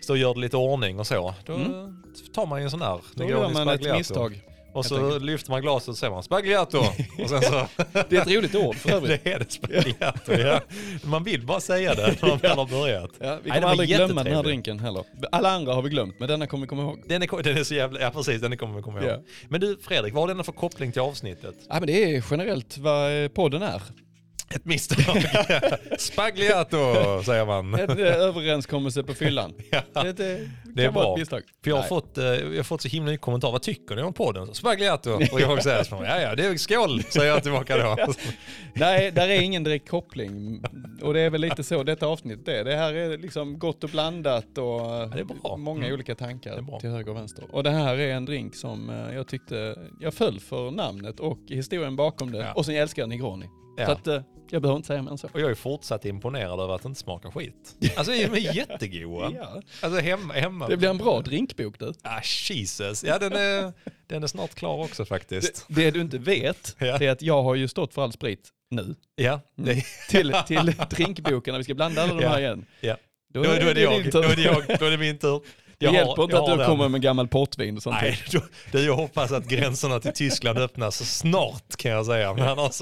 står 0.00 0.14
och 0.14 0.18
gör 0.18 0.34
lite 0.34 0.56
ordning 0.56 0.98
och 0.98 1.06
så. 1.06 1.34
Då 1.46 1.54
Mm. 1.54 2.02
tar 2.34 2.46
man 2.46 2.58
ju 2.60 2.64
en 2.64 2.70
sån 2.70 2.80
där. 2.80 3.00
Då 3.14 3.24
gör 3.28 3.48
man 3.52 3.68
ett 3.68 3.96
misstag. 3.96 4.40
Och 4.76 4.86
så 4.86 5.18
lyfter 5.18 5.50
man 5.50 5.62
glaset 5.62 5.88
och 5.88 5.96
säger 5.98 6.10
man 6.10 6.22
spagliato. 6.22 6.78
och 7.22 7.28
sen 7.28 7.42
så, 7.42 7.66
Det 8.08 8.16
är 8.16 8.20
ett 8.20 8.30
roligt 8.30 8.54
ord 8.54 8.76
för 8.76 8.90
övrigt. 8.90 9.24
det 9.24 9.32
är 9.32 9.38
det 9.38 9.52
spagliato. 9.52 10.32
Ja. 10.32 10.60
Man 11.02 11.24
vill 11.24 11.46
bara 11.46 11.60
säga 11.60 11.94
det 11.94 12.22
när 12.22 12.28
man 12.28 12.38
väl 12.42 12.58
har 12.58 12.66
börjat. 12.66 13.10
Ja, 13.18 13.38
vi 13.42 13.50
Nej, 13.50 13.58
kommer 13.58 13.60
var 13.60 13.70
aldrig 13.70 13.88
glömma 13.88 14.24
den 14.24 14.34
här 14.34 14.42
drinken 14.42 14.78
heller. 14.78 15.04
Alla 15.32 15.50
andra 15.50 15.74
har 15.74 15.82
vi 15.82 15.90
glömt, 15.90 16.14
men 16.18 16.28
denna 16.28 16.46
kommer 16.46 16.62
vi 16.62 16.68
komma 16.68 16.82
ihåg. 16.82 17.02
Den 17.06 17.22
är, 17.22 17.42
den 17.42 17.56
är 17.56 17.64
så 17.64 17.74
jävla, 17.74 18.00
ja 18.00 18.10
precis, 18.10 18.40
den 18.40 18.56
kommer 18.56 18.76
vi 18.76 18.82
komma 18.82 19.00
ihåg. 19.00 19.10
Ja. 19.10 19.22
Men 19.48 19.60
du 19.60 19.78
Fredrik, 19.82 20.14
vad 20.14 20.22
har 20.22 20.28
denna 20.28 20.44
för 20.44 20.52
koppling 20.52 20.92
till 20.92 21.02
avsnittet? 21.02 21.54
Ja, 21.68 21.74
men 21.74 21.86
det 21.86 22.16
är 22.16 22.24
generellt 22.30 22.78
vad 22.78 23.22
eh, 23.24 23.28
podden 23.28 23.62
är. 23.62 23.82
Ett 24.54 24.64
misstag. 24.64 25.22
Spagliato 25.98 26.76
säger 27.24 27.46
man. 27.46 27.74
En 27.74 27.90
eh, 27.90 28.06
överenskommelse 28.14 29.02
på 29.02 29.14
fyllan. 29.14 29.54
Ja. 29.70 30.02
Det, 30.02 30.12
det, 30.12 30.50
Det 30.64 30.84
är 30.84 30.90
bra. 30.90 31.16
För 31.26 31.42
jag 31.62 31.74
har, 31.74 31.80
Nej. 31.80 31.88
fått, 31.88 32.18
eh, 32.18 32.24
jag 32.24 32.56
har 32.56 32.62
fått 32.62 32.82
så 32.82 32.88
himla 32.88 33.10
mycket 33.10 33.24
kommentarer. 33.24 33.52
Vad 33.52 33.62
tycker 33.62 33.96
ni 33.96 34.02
om 34.02 34.12
podden? 34.12 34.54
Spagliato. 34.54 35.10
Och 35.32 35.40
jag 35.40 35.62
säger 35.62 35.82
så 35.84 36.02
ja 36.04 36.20
ja, 36.20 36.34
det 36.34 36.46
är 36.46 36.56
skål, 36.56 37.02
säger 37.02 37.32
jag 37.32 37.42
tillbaka 37.42 37.76
då. 37.76 37.96
Nej, 38.74 39.10
där 39.10 39.28
är 39.28 39.40
ingen 39.42 39.64
direkt 39.64 39.88
koppling. 39.88 40.62
Och 41.02 41.14
det 41.14 41.20
är 41.20 41.30
väl 41.30 41.40
lite 41.40 41.64
så 41.64 41.82
detta 41.82 42.06
avsnitt 42.06 42.48
är. 42.48 42.64
Det 42.64 42.76
här 42.76 42.94
är 42.94 43.18
liksom 43.18 43.58
gott 43.58 43.84
och 43.84 43.90
blandat 43.90 44.58
och 44.58 44.80
det 45.10 45.20
är 45.20 45.24
bra. 45.42 45.56
många 45.56 45.80
Mm. 45.80 45.94
olika 45.94 46.14
tankar 46.14 46.80
till 46.80 46.90
höger 46.90 47.10
och 47.10 47.16
vänster. 47.16 47.44
Och 47.52 47.62
det 47.62 47.70
här 47.70 47.96
är 47.98 48.14
en 48.14 48.24
drink 48.24 48.54
som 48.54 48.90
eh, 48.90 49.14
jag 49.16 49.28
tyckte, 49.28 49.78
jag 50.00 50.14
föll 50.14 50.40
för 50.40 50.70
namnet 50.70 51.20
och 51.20 51.38
historien 51.48 51.96
bakom 51.96 52.32
det. 52.32 52.38
Ja. 52.38 52.52
Och 52.52 52.64
sen 52.66 52.74
jag 52.74 52.82
älskar 52.82 53.06
Negroni. 53.06 53.46
Ja. 53.76 53.86
Så 53.86 53.92
att 53.92 54.06
eh, 54.06 54.20
jag 54.50 54.62
behöver 54.62 54.76
inte 54.76 54.86
säga 54.86 55.02
mer 55.02 55.10
än 55.10 55.18
så. 55.18 55.28
Och 55.32 55.40
jag 55.40 55.50
är 55.50 55.54
fortsatt 55.54 56.04
imponerad 56.04 56.60
över 56.60 56.74
att 56.74 56.82
det 56.82 56.88
inte 56.88 57.00
smakar 57.00 57.30
skit. 57.30 57.74
Alltså 57.96 58.12
de 58.12 58.24
är 58.24 58.56
jättegoda. 58.56 59.32
Ja. 59.36 59.62
Alltså 59.80 60.00
hemma, 60.00 60.34
hemma. 60.34 60.68
Det 60.68 60.76
blir 60.76 60.88
en 60.90 60.98
bra 60.98 61.20
drinkbok 61.20 61.78
du. 61.78 61.92
Ah, 62.02 62.20
Jesus. 62.50 63.04
Ja, 63.04 63.18
den 63.18 63.32
är, 63.32 63.72
den 64.06 64.22
är 64.22 64.26
snart 64.26 64.54
klar 64.54 64.84
också 64.84 65.04
faktiskt. 65.04 65.64
Det, 65.68 65.74
det 65.84 65.90
du 65.90 66.00
inte 66.00 66.18
vet, 66.18 66.76
Ja. 66.78 66.86
är 67.00 67.10
att 67.10 67.22
jag 67.22 67.42
har 67.42 67.54
ju 67.54 67.68
stått 67.68 67.94
för 67.94 68.02
all 68.02 68.12
sprit 68.12 68.48
nu. 68.70 68.94
Ja, 69.16 69.40
det, 69.56 69.84
Till, 70.08 70.34
till 70.46 70.74
drinkboken 70.90 71.52
när 71.52 71.58
vi 71.58 71.64
ska 71.64 71.74
blanda 71.74 72.02
alla 72.02 72.14
de 72.14 72.24
här 72.26 72.38
igen. 72.38 72.66
ja. 72.80 72.96
Då, 73.34 73.42
Då, 73.42 73.48
då 73.48 73.54
är 73.54 73.74
det 73.74 73.80
jag. 73.80 74.12
Då 74.12 74.22
är 74.22 74.36
det 74.36 74.42
jag. 74.42 74.78
Då 74.78 74.84
är 74.86 74.90
det 74.90 74.98
min 74.98 75.18
tur. 75.18 75.40
Det 75.78 75.84
Jag 75.86 75.90
har- 75.92 75.96
hjälper 75.98 76.22
inte 76.22 76.34
jag 76.36 76.42
att 76.42 76.48
har 76.48 76.56
du 76.56 76.62
den. 76.62 76.70
kommer 76.70 76.88
med 76.88 77.02
gammal 77.02 77.28
portvin 77.28 77.80
sånt. 77.80 77.96
Nej, 78.02 78.18
då, 78.32 78.40
det 78.72 78.80
jag 78.82 78.96
hoppas 78.96 79.32
att 79.32 79.48
gränserna 79.48 80.00
till 80.00 80.12
Tyskland 80.12 80.58
öppnas 80.58 81.18
snart 81.18 81.76
kan 81.76 81.90
jag 81.90 82.06
säga. 82.06 82.34
Men 82.34 82.48
annars, 82.48 82.80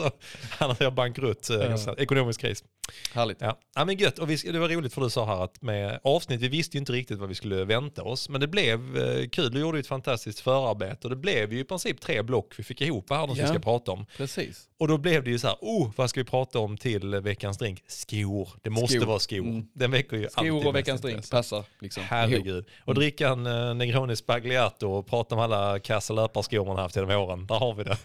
annars 0.59 0.81
är 0.81 0.85
jag 0.85 0.95
bankrutt. 0.95 1.51
eh, 1.51 1.57
Ja. 1.57 1.95
Ekonomisk 1.99 2.41
kris. 2.41 2.65
Härligt. 3.13 3.41
Ja. 3.41 3.59
ja 3.75 3.85
men 3.85 3.97
gött, 3.97 4.19
och 4.19 4.31
vi, 4.31 4.37
det 4.37 4.59
var 4.59 4.69
roligt 4.69 4.93
för 4.95 5.01
du 5.01 5.11
sa 5.11 5.27
här 5.27 5.45
att 5.45 5.63
med 5.63 6.01
avsnitt, 6.05 6.41
vi 6.41 6.49
visste 6.49 6.77
ju 6.77 6.79
inte 6.79 6.93
riktigt 6.93 7.19
vad 7.19 7.29
vi 7.29 7.35
skulle 7.35 7.65
vänta 7.65 8.03
oss. 8.03 8.29
Men 8.29 8.41
det 8.41 8.47
blev 8.47 8.97
eh, 8.97 9.29
kul, 9.29 9.53
du 9.53 9.61
gjorde 9.61 9.79
ett 9.79 9.87
fantastiskt 9.87 10.41
förarbete 10.41 11.07
och 11.07 11.11
det 11.11 11.17
blev 11.17 11.53
ju 11.53 11.59
i 11.61 11.65
princip 11.65 12.01
tre 12.01 12.23
block 12.23 12.55
vi 12.57 12.63
fick 12.65 12.81
ihop 12.81 13.11
här 13.11 13.27
vi 13.35 13.41
Ja. 13.41 13.47
ska 13.47 13.59
prata 13.59 13.93
om. 13.93 14.07
Precis. 14.17 14.69
Och 14.79 14.89
då 14.89 14.99
blev 14.99 15.25
det 15.25 15.31
ju 15.31 15.39
så 15.39 15.47
här, 15.47 15.57
oh, 15.61 15.91
vad 15.97 16.11
ska 16.11 16.21
vi 16.21 16.25
prata 16.25 16.59
om 16.59 16.77
till 16.77 17.15
veckans 17.15 17.59
drink? 17.59 17.83
Skor, 17.87 18.49
det 18.63 18.71
måste 18.71 18.97
Skor. 18.97 19.07
vara 19.07 19.19
skor. 19.19 19.39
Mm. 19.39 19.67
Den 19.75 19.91
väcker 19.91 20.17
ju 20.17 20.23
alltid 20.23 20.33
Skor 20.33 20.57
och 20.57 20.65
mest 20.65 20.77
veckans 20.77 21.01
drink 21.01 21.17
intresse. 21.17 21.31
passar 21.37 21.65
liksom. 21.81 22.03
Herregud. 22.07 22.65
Och 22.85 22.95
dricka 22.95 23.29
en 23.29 23.47
uh, 23.47 23.75
Negroni 23.75 24.17
Spagliato 24.17 24.89
och 24.89 25.07
prata 25.07 25.35
om 25.35 25.41
alla 25.41 25.79
kassa 25.79 26.13
löparskor 26.15 26.65
man 26.67 26.77
haft 26.77 26.97
genom 26.97 27.11
åren. 27.11 27.47
Där 27.47 27.55
har 27.55 27.75
vi 27.75 27.85
det. 27.85 27.97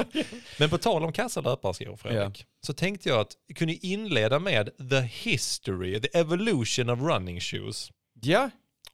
Men 0.58 0.70
på 0.70 0.78
tal 0.78 1.04
om 1.04 1.12
kassa 1.12 1.40
löparskor 1.40 1.96
Fredrik, 1.96 2.44
så 2.66 2.72
tänkte 2.72 3.08
jag 3.08 3.20
att 3.20 3.32
vi 3.48 3.54
kunde 3.54 3.86
inleda 3.86 4.38
med 4.38 4.70
the 4.90 5.00
history, 5.00 6.00
the 6.00 6.18
evolution 6.18 6.90
of 6.90 7.00
running 7.00 7.40
shoes. 7.40 7.90
Ja, 8.22 8.50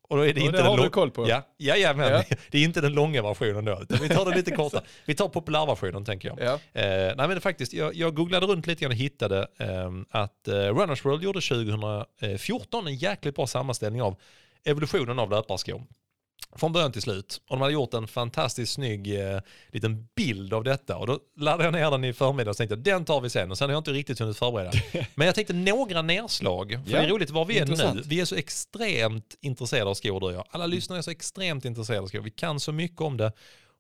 Och 0.09 0.17
då 0.17 0.23
är 0.23 0.35
det 0.35 0.41
Och 0.41 0.47
inte 0.47 0.53
det 0.53 0.57
den 0.63 0.67
har 0.67 0.77
du 0.77 0.83
lång- 0.83 0.91
koll 0.91 1.11
på. 1.11 1.29
Ja, 1.29 1.43
jajamän. 1.59 2.13
Ja. 2.13 2.23
Det 2.51 2.59
är 2.59 2.63
inte 2.65 2.81
den 2.81 2.93
långa 2.93 3.23
versionen 3.23 3.65
då. 3.65 3.83
Vi 4.01 4.09
tar 4.09 4.31
det 4.31 4.37
lite 4.37 4.51
korta. 4.51 4.83
Vi 5.07 5.15
tar 5.15 5.29
populärversionen 5.29 6.05
tänker 6.05 6.29
jag. 6.29 6.39
Ja. 6.41 6.81
Eh, 6.81 7.15
nej 7.17 7.29
men 7.29 7.41
faktiskt, 7.41 7.73
jag, 7.73 7.95
jag 7.95 8.15
googlade 8.15 8.47
runt 8.47 8.67
lite 8.67 8.81
grann 8.83 8.91
och 8.93 8.97
hittade 8.99 9.49
ehm, 9.59 10.07
att 10.11 10.49
eh, 10.49 10.55
Runners 10.55 11.05
World 11.05 11.23
gjorde 11.23 11.41
2014 11.41 12.87
en 12.87 12.97
jäkligt 12.97 13.35
bra 13.35 13.47
sammanställning 13.47 14.03
av 14.03 14.17
evolutionen 14.65 15.19
av 15.19 15.31
löparskor. 15.31 15.83
Från 16.57 16.73
början 16.73 16.93
till 16.93 17.03
slut. 17.03 17.41
Och 17.49 17.57
de 17.57 17.61
hade 17.61 17.73
gjort 17.73 17.95
en 17.95 18.09
fantastiskt 18.09 18.73
snygg 18.73 19.21
eh, 19.21 19.41
liten 19.73 20.09
bild 20.15 20.55
av 20.55 20.65
detta. 20.65 20.97
Och 20.97 21.07
då 21.07 21.19
laddade 21.37 21.65
jag 21.65 21.73
ner 21.73 21.91
den 21.91 22.05
i 22.05 22.13
förmiddag 22.13 22.51
och 22.51 22.57
tänkte 22.57 22.75
jag, 22.75 22.85
den 22.85 23.05
tar 23.05 23.21
vi 23.21 23.31
sen. 23.31 23.51
Och 23.51 23.59
sen 23.59 23.69
har 23.69 23.75
jag 23.75 23.81
inte 23.81 23.93
riktigt 23.93 24.19
hunnit 24.19 24.37
förbereda. 24.37 24.71
Men 25.15 25.27
jag 25.27 25.35
tänkte 25.35 25.53
några 25.55 26.03
nedslag. 26.03 26.71
För 26.71 26.93
Ja, 26.93 26.99
det 27.01 27.05
är 27.05 27.09
roligt 27.09 27.31
var 27.31 27.45
vi 27.45 27.59
är 27.59 27.67
nu. 27.95 28.03
Vi 28.05 28.21
är 28.21 28.25
så 28.25 28.35
extremt 28.35 29.37
intresserade 29.41 29.91
av 29.91 29.95
skor 29.95 30.21
du 30.21 30.27
och 30.27 30.33
jag. 30.33 30.45
Alla 30.51 30.67
lyssnare 30.67 30.99
är 30.99 31.03
så 31.03 31.11
extremt 31.11 31.65
intresserade 31.65 32.03
av 32.03 32.07
skor. 32.07 32.21
Vi 32.21 32.31
kan 32.31 32.61
så 32.61 32.73
mycket 32.73 33.01
om 33.01 33.17
det. 33.17 33.33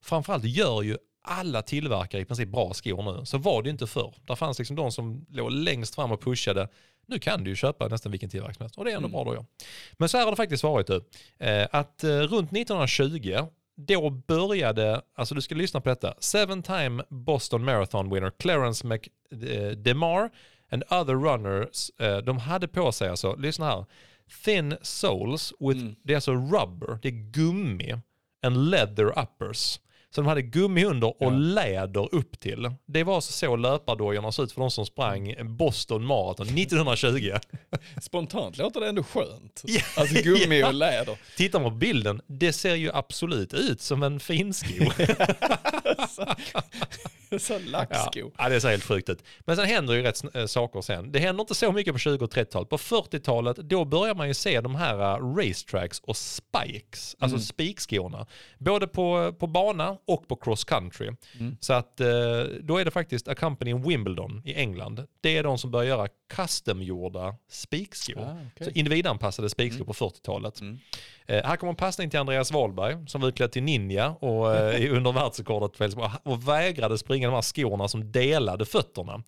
Framförallt 0.02 0.44
gör 0.44 0.82
ju 0.82 0.96
alla 1.24 1.62
tillverkare 1.62 2.22
i 2.22 2.24
princip 2.24 2.48
bra 2.48 2.74
skor 2.74 3.02
nu. 3.02 3.26
Så 3.26 3.38
var 3.38 3.62
det 3.62 3.70
inte 3.70 3.86
förr. 3.86 4.14
Där 4.26 4.34
fanns 4.34 4.58
liksom 4.58 4.76
de 4.76 4.92
som 4.92 5.26
låg 5.30 5.52
längst 5.52 5.94
fram 5.94 6.12
och 6.12 6.22
pushade. 6.22 6.68
Nu 7.08 7.18
kan 7.18 7.44
du 7.44 7.50
ju 7.50 7.56
köpa 7.56 7.88
nästan 7.88 8.12
vilken 8.12 8.30
tillverkare 8.30 8.54
som 8.54 8.62
helst. 8.62 8.78
Och 8.78 8.84
det 8.84 8.90
är 8.92 8.96
ändå 8.96 9.08
Mm. 9.08 9.24
bra 9.24 9.24
då 9.24 9.34
ja. 9.34 9.44
Men 9.92 10.08
så 10.08 10.16
här 10.16 10.24
har 10.24 10.32
det 10.32 10.36
faktiskt 10.36 10.62
varit 10.62 10.86
du. 10.86 11.04
Eh, 11.38 11.68
att 11.72 12.04
eh, 12.04 12.08
runt 12.10 12.52
1920 12.52 13.36
då 13.76 14.10
började, 14.10 15.00
alltså 15.14 15.34
du 15.34 15.40
ska 15.42 15.54
lyssna 15.54 15.80
på 15.80 15.88
detta, 15.88 16.14
seven 16.18 16.62
time 16.62 17.02
Boston 17.08 17.64
Marathon 17.64 18.10
winner 18.14 18.30
Clarence 18.38 18.86
McDemar 18.86 20.30
and 20.70 20.82
other 20.90 21.14
runners, 21.14 21.90
eh, 22.00 22.18
de 22.18 22.38
hade 22.38 22.68
på 22.68 22.92
sig 22.92 23.08
alltså, 23.08 23.36
lyssna 23.36 23.66
här, 23.66 23.84
thin 24.44 24.76
soles 24.82 25.52
with, 25.60 25.80
Mm. 25.80 25.96
det 26.02 26.12
är 26.12 26.16
alltså 26.16 26.32
rubber, 26.32 26.98
det 27.02 27.08
är 27.08 27.30
gummi, 27.32 27.94
and 28.42 28.70
leather 28.70 29.18
uppers. 29.18 29.80
Så 30.14 30.20
de 30.20 30.26
hade 30.26 30.42
gummi 30.42 30.84
under 30.84 31.08
och 31.08 31.16
Ja. 31.20 31.30
läder 31.30 32.14
upp 32.14 32.40
till. 32.40 32.70
Det 32.86 33.04
var 33.04 33.14
alltså 33.14 33.32
så 33.32 33.56
löpardojorna 33.56 34.32
såg 34.32 34.44
ut 34.44 34.52
för 34.52 34.60
de 34.60 34.70
som 34.70 34.86
sprang 34.86 35.34
Boston 35.56 36.04
Marathon 36.06 36.46
1920. 36.58 37.32
Spontant 38.02 38.58
låter 38.58 38.80
det 38.80 38.88
ändå 38.88 39.02
skönt. 39.02 39.62
Ja, 39.64 39.80
Alltså 39.96 40.22
gummi 40.22 40.60
ja. 40.60 40.66
och 40.68 40.74
läder. 40.74 41.18
Tittar 41.36 41.60
man 41.60 41.70
på 41.70 41.76
bilden, 41.76 42.20
det 42.26 42.52
ser 42.52 42.74
ju 42.74 42.90
absolut 42.92 43.54
ut 43.54 43.80
som 43.80 44.02
en 44.02 44.20
finsko. 44.20 44.90
Så 47.38 47.52
Ja, 47.52 47.58
lacksko. 47.66 48.30
ja, 48.38 48.48
det 48.48 48.60
ser 48.60 48.68
helt 48.68 48.84
sjukt 48.84 49.08
ut. 49.08 49.22
Men 49.40 49.56
sen 49.56 49.66
händer 49.66 49.94
ju 49.94 50.02
rätt 50.02 50.34
äh, 50.36 50.46
saker 50.46 50.80
sen. 50.80 51.12
Det 51.12 51.18
händer 51.18 51.40
inte 51.42 51.54
så 51.54 51.72
mycket 51.72 51.92
på 51.94 51.98
20 51.98 52.24
och 52.24 52.32
30-talet. 52.32 52.68
På 52.68 52.76
40-talet, 52.76 53.56
då 53.56 53.84
börjar 53.84 54.14
man 54.14 54.28
ju 54.28 54.34
se 54.34 54.60
de 54.60 54.74
här 54.74 54.98
äh, 55.00 55.34
racetracks 55.36 56.00
och 56.00 56.16
spikes, 56.16 57.16
alltså 57.18 57.36
Mm. 57.36 57.42
spikskorna. 57.44 58.26
Både 58.58 58.86
på, 58.86 59.32
på 59.38 59.46
bana 59.46 59.95
och 60.06 60.28
på 60.28 60.36
cross 60.36 60.64
country. 60.64 61.10
Mm. 61.40 61.56
Så 61.60 61.72
att 61.72 62.00
äh, 62.00 62.06
då 62.60 62.78
är 62.78 62.84
det 62.84 62.90
faktiskt 62.90 63.28
A 63.28 63.34
Company 63.34 63.70
in 63.70 63.82
Wimbledon 63.82 64.42
i 64.44 64.54
England. 64.54 65.06
Det 65.20 65.36
är 65.36 65.42
de 65.42 65.58
som 65.58 65.70
börjar 65.70 65.88
göra 65.88 66.08
customgjorda 66.34 67.34
spikskor. 67.48 68.22
Ah. 68.22 68.64
Så 68.64 68.70
individanpassade 68.70 69.50
spikskor 69.50 69.76
Mm. 69.84 69.86
på 69.86 69.92
40-talet. 69.92 70.60
Mm. 70.60 70.78
Eh, 71.26 71.44
här 71.44 71.56
kommer 71.56 71.70
en 71.70 71.76
passning 71.76 72.10
till 72.10 72.18
Andreas 72.18 72.52
Wahlberg 72.52 73.08
som 73.08 73.20
var 73.20 73.28
utklädd 73.28 73.52
till 73.52 73.62
ninja 73.62 74.10
och 74.10 74.56
eh, 74.56 74.96
under 74.96 75.12
världsrekordet 75.12 75.96
och 76.22 76.48
vägrade 76.48 76.98
springa 76.98 77.28
de 77.28 77.34
här 77.34 77.42
skorna 77.42 77.88
som 77.88 78.12
delade 78.12 78.64
fötterna. 78.64 79.22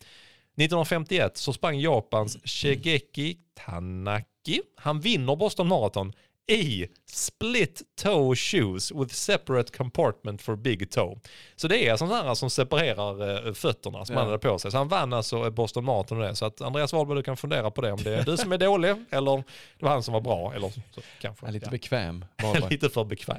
1951 0.57 1.37
så 1.37 1.53
sprang 1.53 1.79
Japans 1.79 2.37
Shigeki 2.43 3.37
Tanaki. 3.65 4.61
Han 4.75 4.99
vinner 4.99 5.35
Boston 5.35 5.67
Marathon 5.67 6.13
i 6.51 6.87
split 7.11 7.81
toe 8.01 8.35
shoes 8.35 8.91
with 8.91 9.13
separate 9.13 9.77
compartment 9.77 10.41
for 10.41 10.55
big 10.55 10.91
toe. 10.91 11.19
Så 11.55 11.67
det 11.67 11.87
är 11.87 11.97
sådana 11.97 12.23
här 12.23 12.33
som 12.33 12.49
separerar 12.49 13.47
eh, 13.47 13.53
fötterna 13.53 14.05
som 14.05 14.13
Ja. 14.15 14.19
han 14.21 14.29
hade 14.29 14.39
på 14.39 14.59
sig. 14.59 14.71
Så 14.71 14.77
han 14.77 14.87
vann 14.87 15.13
alltså 15.13 15.51
Boston 15.51 15.85
Marathon 15.85 16.17
och 16.21 16.23
det. 16.27 16.35
Så 16.35 16.45
att 16.45 16.61
Andreas 16.61 16.93
Wahlberg 16.93 17.17
du 17.17 17.23
kan 17.23 17.37
fundera 17.37 17.71
på 17.71 17.81
det 17.81 17.91
om 17.91 18.03
det 18.03 18.15
är 18.15 18.23
du 18.23 18.37
som 18.37 18.51
är 18.51 18.57
dålig 18.57 18.89
eller 19.09 19.37
det 19.79 19.85
var 19.85 19.89
han 19.89 20.03
som 20.03 20.13
var 20.13 20.21
bra. 20.21 20.53
Eller 20.55 20.69
så, 20.69 21.01
kanske. 21.21 21.45
Ja, 21.45 21.51
lite 21.51 21.65
Ja. 21.65 21.71
bekväm. 21.71 22.25
Lite 22.69 22.89
för 22.89 23.03
bekväm. 23.03 23.37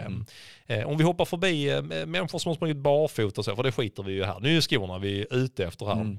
Mm. 0.67 0.81
Eh, 0.81 0.89
om 0.89 0.99
vi 0.99 1.05
hoppar 1.05 1.25
förbi 1.25 1.69
eh, 1.71 1.83
människor 1.83 2.39
som 2.39 2.49
har 2.51 2.55
sprungit 2.57 2.77
barfota 2.77 3.41
och 3.41 3.45
så, 3.45 3.57
för 3.57 3.63
det 3.63 3.73
skiter 3.73 4.03
vi 4.03 4.13
ju 4.13 4.25
här. 4.25 4.41
Nu 4.41 4.57
är 4.57 4.61
skorna 4.61 4.99
vi 4.99 5.21
är 5.21 5.35
ute 5.35 5.65
efter 5.65 5.87
här. 5.87 5.93
Mm. 6.01 6.19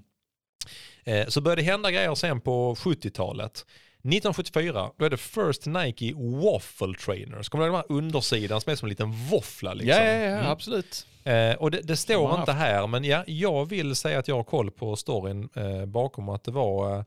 Så 1.27 1.41
började 1.41 1.61
det 1.61 1.65
hända 1.65 1.91
grejer 1.91 2.15
sen 2.15 2.41
på 2.41 2.75
70-talet. 2.75 3.65
1974, 4.03 4.91
då 4.97 5.05
är 5.05 5.09
det 5.09 5.17
First 5.17 5.65
Nike 5.65 6.13
Waffle 6.15 6.93
Trainers. 7.05 7.49
Kommer 7.49 7.65
du 7.65 7.71
ihåg 7.71 7.83
de 7.87 7.93
här 7.93 7.97
undersidan 7.97 8.61
som 8.61 8.71
är 8.71 8.75
som 8.75 8.85
en 8.85 8.89
liten 8.89 9.11
våffla? 9.11 9.73
Liksom? 9.73 10.03
Ja, 10.05 10.11
ja, 10.11 10.19
ja, 10.19 10.37
Mm. 10.37 10.51
absolut. 10.51 11.05
Eh, 11.23 11.53
och 11.53 11.71
det, 11.71 11.77
det 11.77 11.83
De 11.87 11.95
står 11.95 12.39
inte 12.39 12.51
här, 12.51 12.87
men 12.87 13.03
ja, 13.03 13.23
jag 13.27 13.65
vill 13.69 13.95
säga 13.95 14.19
att 14.19 14.27
jag 14.27 14.35
har 14.35 14.43
koll 14.43 14.71
på 14.71 14.95
storyn 14.95 15.49
eh, 15.55 15.85
bakom 15.85 16.29
att 16.29 16.43
det 16.43 16.51
var 16.51 16.97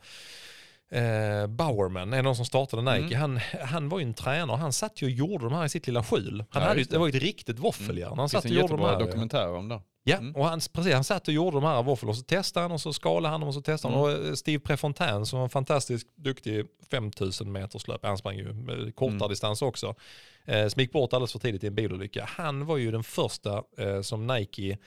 eh, 0.90 1.46
Bowerman, 1.46 2.12
en 2.12 2.18
av 2.18 2.24
de 2.24 2.36
som 2.36 2.44
startade 2.44 2.98
Nike. 2.98 3.16
Han, 3.16 3.40
han 3.64 3.88
var 3.88 3.98
ju 3.98 4.04
en 4.04 4.14
tränare, 4.14 4.56
han 4.56 4.72
satt 4.72 5.02
ju 5.02 5.06
och 5.06 5.10
gjorde 5.12 5.44
de 5.44 5.52
här 5.52 5.64
i 5.64 5.68
sitt 5.68 5.86
lilla 5.86 6.02
skjul. 6.04 6.44
Han 6.50 6.62
Ja, 6.62 6.68
hade, 6.68 6.78
ju- 6.80 6.84
det. 6.84 6.90
det. 6.90 6.98
var 6.98 7.06
ju 7.06 7.16
ett 7.16 7.22
riktigt 7.22 7.58
våffeljärn. 7.58 8.08
Han 8.16 8.24
Det 8.26 8.28
satt 8.28 8.42
finns 8.42 8.52
och 8.52 8.56
en 8.56 8.60
gjorde 8.70 8.72
de 8.72 8.80
jättebra 8.82 8.98
här. 8.98 9.06
dokumentär 9.06 9.52
om 9.54 9.68
det. 9.68 9.80
Ja, 10.06 10.16
Mm. 10.16 10.34
och 10.36 10.44
han, 10.46 10.60
precis, 10.72 10.92
han 10.94 11.04
satt 11.04 11.28
och 11.28 11.34
gjorde 11.34 11.56
de 11.56 11.64
här 11.64 11.82
våfflorna 11.82 12.10
och 12.10 12.16
så 12.16 12.22
testade 12.22 12.64
han 12.64 12.72
och 12.72 12.80
så 12.80 12.92
skalade 12.92 13.28
han 13.32 13.40
dem 13.40 13.48
och 13.48 13.54
så 13.54 13.60
testade 13.62 13.94
han. 13.94 14.04
Mm. 14.10 14.20
Och 14.20 14.26
eh, 14.28 14.34
Steve 14.34 14.58
Prefontaine 14.58 15.26
som 15.26 15.38
var 15.38 15.44
en 15.44 15.50
fantastiskt 15.50 16.16
duktig 16.16 16.64
5000 16.90 17.52
meters 17.52 17.88
löp, 17.88 18.00
han 18.06 18.18
sprang 18.18 18.36
ju 18.36 18.44
kortare 18.92 19.16
Mm. 19.16 19.28
distans 19.28 19.62
också, 19.62 19.94
eh, 20.44 20.68
som 20.68 20.80
gick 20.80 20.92
bort 20.92 21.12
alldeles 21.12 21.32
för 21.32 21.38
tidigt 21.38 21.64
i 21.64 21.66
en 21.66 21.74
bilolycka. 21.74 22.24
Han 22.28 22.66
var 22.66 22.76
ju 22.76 22.90
den 22.90 23.04
första 23.04 23.62
eh, 23.78 24.00
som 24.02 24.26
Nike 24.26 24.78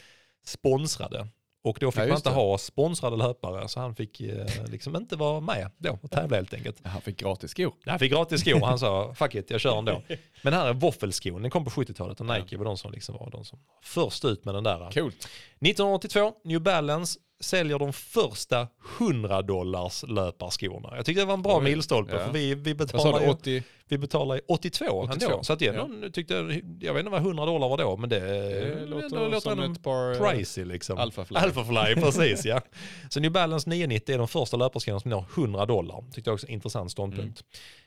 sponsrade. 0.45 1.27
Och 1.63 1.77
då 1.81 1.91
fick 1.91 2.01
Ja, 2.03 2.07
man 2.07 2.15
inte 2.15 2.29
det. 2.29 2.35
ha 2.35 2.57
sponsrade 2.57 3.15
löpare 3.17 3.67
så 3.67 3.79
han 3.79 3.95
fick 3.95 4.21
eh, 4.21 4.45
liksom 4.67 4.95
inte 4.95 5.15
vara 5.15 5.39
med 5.39 5.71
då 5.77 5.97
och 6.01 6.11
tävla 6.11 6.35
helt 6.37 6.53
enkelt. 6.53 6.77
Han 6.83 7.01
fick 7.01 7.17
gratis 7.19 7.51
skor. 7.51 7.73
Han 7.85 7.99
fick 7.99 8.11
gratis 8.11 8.41
skor 8.41 8.65
han 8.65 8.79
sa 8.79 9.13
fuck 9.13 9.35
it, 9.35 9.49
jag 9.51 9.61
kör 9.61 9.77
ändå. 9.79 10.01
Men 10.43 10.53
här 10.53 10.67
är 10.67 10.73
våffelskon, 10.73 11.41
den 11.41 11.51
kom 11.51 11.63
på 11.65 11.69
70-talet 11.69 12.19
och 12.19 12.25
Nike 12.25 12.57
var 12.57 12.65
de 12.65 12.77
som 12.77 12.91
liksom 12.91 13.15
var 13.15 13.29
de 13.31 13.45
som 13.45 13.59
först 13.83 14.25
ut 14.25 14.45
med 14.45 14.53
den 14.55 14.63
där. 14.63 14.91
Coolt. 14.91 15.27
1982, 15.59 16.33
New 16.43 16.61
Balance 16.61 17.19
säljer 17.39 17.79
de 17.79 17.93
första 17.93 18.67
100 18.99 19.41
dollars 19.41 20.03
löparskorna. 20.07 20.93
Jag 20.95 21.05
tyckte 21.05 21.21
det 21.21 21.25
var 21.25 21.33
en 21.33 21.41
bra 21.41 21.57
Oj, 21.57 21.63
milstolpe 21.63 22.13
ja. 22.13 22.25
för 22.25 22.33
vi, 22.33 22.55
vi 22.55 22.75
betalar 22.75 23.21
ju 23.21 23.29
80? 23.29 23.63
vi 23.89 23.97
betalar 23.97 24.35
ju 24.35 24.41
82, 24.47 24.85
82, 24.85 25.25
ändå. 25.25 25.43
Så 25.43 25.53
att 25.53 25.59
det 25.59 25.67
är 25.67 25.73
ja. 25.73 26.09
tyckte, 26.13 26.33
jag 26.79 26.93
vet 26.93 26.99
inte 26.99 27.11
vad 27.11 27.21
100 27.21 27.45
dollar 27.45 27.69
var 27.69 27.77
då, 27.77 27.97
men 27.97 28.09
det, 28.09 28.19
Det 28.19 28.73
ändå 28.83 29.27
låter 29.27 29.39
som 29.39 29.59
ett 29.59 29.83
par... 29.83 30.11
eh, 30.11 30.31
pricey 30.31 30.65
liksom. 30.65 30.97
Alphafly. 30.97 31.37
Alphafly, 31.37 31.95
precis 32.01 32.45
ja. 32.45 32.61
Så 33.09 33.19
New 33.19 33.31
Balance 33.31 33.69
990 33.69 34.15
är 34.15 34.17
de 34.17 34.27
första 34.27 34.57
löparskorna 34.57 34.99
som 34.99 35.11
når 35.11 35.25
100 35.37 35.65
dollar. 35.65 36.03
Tyckte 36.11 36.29
jag 36.29 36.33
också 36.33 36.47
en 36.47 36.53
intressant 36.53 36.91
ståndpunkt. 36.91 37.43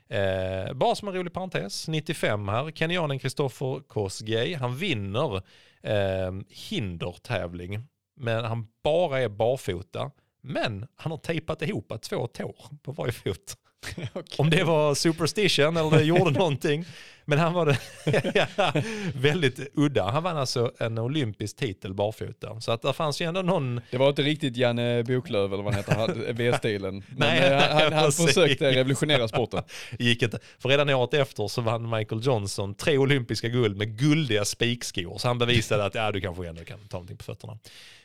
Eh, 0.09 0.73
bara 0.75 0.95
som 0.95 1.09
en 1.09 1.15
rolig 1.15 1.33
parentes, 1.33 1.89
95 1.89 2.49
här, 2.49 2.71
kenyanen 2.71 3.19
Christopher 3.19 3.81
Kosgei, 3.89 4.55
han 4.55 4.77
vinner 4.77 5.37
eh, 5.83 6.33
hindertävling, 6.49 7.79
men 8.21 8.45
han 8.45 8.67
bara 8.85 9.21
är 9.21 9.29
barfota. 9.29 10.11
Men 10.43 10.87
han 10.97 11.13
har 11.13 11.19
tejpat 11.19 11.63
ihop 11.63 11.93
två 12.03 12.27
tår 12.27 12.57
på 12.83 12.93
varje 12.93 13.13
fot. 13.13 13.57
Okej. 14.13 14.37
Om 14.39 14.51
det 14.51 14.65
var 14.65 14.95
superstition 14.95 15.77
eller 15.77 15.91
det 15.91 16.03
gjorde 16.03 16.31
någonting. 16.31 16.85
Men 17.25 17.39
han 17.39 17.53
var 17.53 17.67
det 17.67 17.79
väldigt 19.15 19.61
udda. 19.75 20.11
Han 20.11 20.23
vann 20.23 20.37
alltså 20.37 20.73
en 20.79 20.99
olympisk 20.99 21.57
titel 21.57 21.95
barfota. 21.95 22.61
Så 22.61 22.73
att 22.73 22.83
det 22.83 22.93
fanns 22.93 23.21
ju 23.21 23.27
ändå 23.27 23.43
någon 23.43 23.81
Det 23.91 23.99
var 23.99 24.09
inte 24.09 24.23
riktigt 24.23 24.57
Janne 24.57 25.05
Boklöv 25.05 25.53
eller 25.53 25.63
vad 25.63 25.75
han 25.75 25.85
heter, 25.85 25.95
han 25.95 26.37
V-stilen. 26.37 26.95
Men 27.09 27.19
Nej, 27.19 27.53
eh, 27.53 27.59
han, 27.59 27.93
han 27.93 28.05
precis. 28.05 28.27
försökte 28.27 28.71
revolutionera 28.71 29.29
sporten. 29.29 29.63
gick 29.99 30.23
inte. 30.23 30.39
För 30.59 30.69
redan 30.69 30.91
året 30.91 31.15
efter 31.15 31.49
så 31.49 31.61
vann 31.61 31.91
Michael 31.91 32.21
Johnson 32.25 32.75
tre 32.75 32.99
olympiska 32.99 33.49
guld 33.49 33.77
med 33.77 33.99
guldiga 33.99 34.45
spikskor. 34.45 35.19
Så 35.19 35.29
han 35.29 35.39
bevisade 35.39 35.85
att 35.85 35.95
ja, 35.95 36.13
du 36.13 36.21
kanske 36.21 36.49
ändå 36.49 36.65
kan 36.65 36.79
ta 36.79 36.97
någonting 36.97 37.17
på 37.17 37.25
fötterna. 37.25 37.59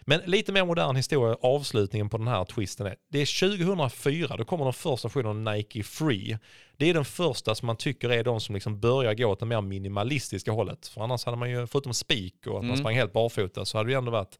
Men 0.08 0.22
lite 0.26 0.52
mer 0.52 0.66
modern 0.66 0.96
historia, 0.96 1.38
avslutningen 1.42 2.10
på 2.10 2.18
den 2.18 2.28
här 2.28 2.46
twisten 2.46 2.88
är, 2.88 2.96
det 3.12 3.20
är 3.20 3.58
2004, 3.58 4.38
då 4.38 4.46
kommer 4.46 4.64
den 4.64 4.74
första 4.74 5.08
versionen 5.08 5.48
av 5.48 5.56
Nike 5.56 5.84
Free. 5.84 6.38
Det 6.78 6.90
är 6.90 6.94
den 6.94 7.06
första 7.06 7.56
som 7.56 7.66
man 7.66 7.76
tycker 7.78 8.10
är 8.10 8.24
de 8.24 8.40
som 8.42 8.56
liksom 8.56 8.80
börjar 8.80 9.14
gå 9.14 9.26
åt 9.28 9.40
det 9.40 9.46
mer 9.46 9.62
minimalistiska 9.62 10.52
hållet. 10.52 10.88
För 10.88 11.02
annars 11.02 11.26
hade 11.26 11.38
man 11.38 11.50
ju, 11.50 11.68
förutom 11.68 11.94
spik 11.94 12.48
och 12.48 12.52
att 12.58 12.64
man 12.64 12.66
Mm. 12.66 12.78
sprang 12.78 12.96
helt 12.96 13.14
barfota, 13.14 13.66
så 13.66 13.78
hade 13.78 13.90
det 13.90 13.96
ändå 13.96 14.12
varit 14.12 14.40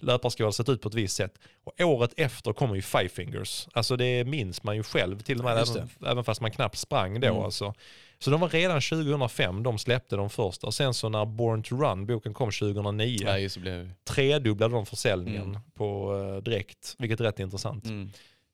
löparskor 0.00 0.44
hade 0.44 0.52
sett 0.52 0.68
ut 0.68 0.80
på 0.82 0.88
ett 0.88 0.94
visst 0.94 1.16
sätt. 1.16 1.38
Och 1.64 1.80
året 1.80 2.10
efter 2.16 2.52
kommer 2.52 2.74
ju 2.74 2.82
Five 2.82 3.08
Fingers. 3.08 3.68
Alltså 3.72 3.96
det 3.96 4.24
minns 4.24 4.62
man 4.62 4.76
ju 4.76 4.82
själv 4.82 5.20
till 5.20 5.38
och 5.38 5.44
med, 5.44 5.58
Ja, 5.58 5.72
även, 5.76 5.88
även 6.06 6.24
fast 6.24 6.40
man 6.40 6.50
knappt 6.50 6.78
sprang 6.78 7.20
då 7.20 7.26
Mm. 7.28 7.42
alltså. 7.42 7.74
Så 8.18 8.30
de 8.30 8.40
var 8.40 8.48
redan 8.48 8.80
2005, 8.80 9.62
de 9.62 9.78
släppte 9.78 10.16
de 10.16 10.30
första. 10.30 10.66
Och 10.66 10.74
sen 10.74 10.94
så 10.94 11.08
när 11.08 11.24
Born 11.24 11.62
to 11.62 11.76
Run, 11.76 12.06
boken 12.06 12.34
kom 12.34 12.50
2009, 12.50 13.18
Nej, 13.24 13.48
så 13.48 13.60
blev 13.60 13.90
tredubblade 14.04 14.74
de 14.74 14.86
försäljningen 14.86 15.42
Mm. 15.42 15.60
på 15.74 16.12
uh, 16.14 16.42
direkt, 16.42 16.94
vilket 16.98 17.20
är 17.20 17.24
rätt 17.24 17.38
intressant. 17.40 17.84
mm. 17.84 18.10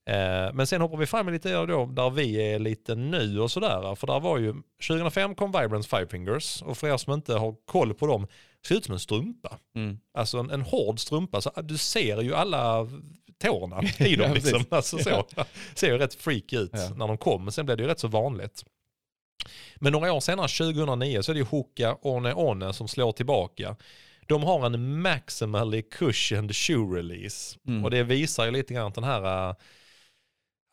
Eh, 0.07 0.53
men 0.55 0.67
sen 0.67 0.81
hoppar 0.81 0.97
vi 0.97 1.07
fram 1.07 1.29
lite 1.29 1.53
då, 1.67 1.87
där 1.87 2.11
vi 2.11 2.53
är 2.53 2.59
lite 2.59 2.95
nu 2.95 3.41
och 3.41 3.51
sådär. 3.51 3.95
För 3.95 4.07
där 4.07 4.21
var 4.21 4.39
ju, 4.39 4.55
2005 4.89 5.35
kom 5.35 5.53
Vibrance 5.53 5.89
Five 5.89 6.07
Fingers 6.07 6.63
och 6.63 6.79
för 6.79 6.89
er 6.89 6.97
som 6.97 7.13
inte 7.13 7.35
har 7.35 7.55
koll 7.67 7.95
på 7.95 8.07
dem, 8.07 8.27
ser 8.67 8.75
ut 8.75 8.85
som 8.85 8.93
en 8.95 9.01
strumpa. 9.01 9.59
Mm. 9.77 9.99
Alltså 10.15 10.39
en, 10.39 10.51
en 10.51 10.63
hård 10.63 11.01
strumpa, 11.01 11.41
så 11.41 11.51
du 11.63 11.79
ser 11.79 12.23
ju 12.23 12.35
alla 12.35 12.89
tårna 13.39 13.83
i 13.99 14.17
dem 14.17 14.29
Ja, 14.29 14.35
liksom. 14.35 14.65
Alltså 14.69 14.99
så. 14.99 15.27
Ser 15.75 15.93
ju 15.93 15.99
rätt 15.99 16.15
freaky 16.15 16.57
ut 16.57 16.71
Ja. 16.73 16.89
när 16.97 17.07
de 17.09 17.19
kom, 17.19 17.45
men 17.45 17.53
sen 17.53 17.67
blev 17.67 17.77
det 17.77 17.83
ju 17.83 17.89
rätt 17.89 18.01
så 18.01 18.09
vanligt. 18.09 18.65
Men 19.77 19.93
några 19.93 20.13
år 20.13 20.21
senare, 20.21 20.49
2009, 20.49 21.23
så 21.23 21.33
är 21.33 21.35
det 21.35 21.39
ju 21.41 21.47
Hoka 21.47 21.95
One 22.03 22.35
One 22.35 22.73
som 22.73 22.89
slår 22.89 23.13
tillbaka. 23.13 23.77
De 24.27 24.43
har 24.43 24.67
en 24.67 25.01
maximally 25.03 25.83
cushioned 25.83 26.57
shoe 26.57 26.97
release. 26.97 27.59
Mm. 27.69 27.85
Och 27.85 27.91
det 27.91 28.03
visar 28.03 28.45
ju 28.45 28.51
lite 28.51 28.75
grann 28.75 28.93
den 28.95 29.05
här, 29.05 29.49
äh, 29.49 29.55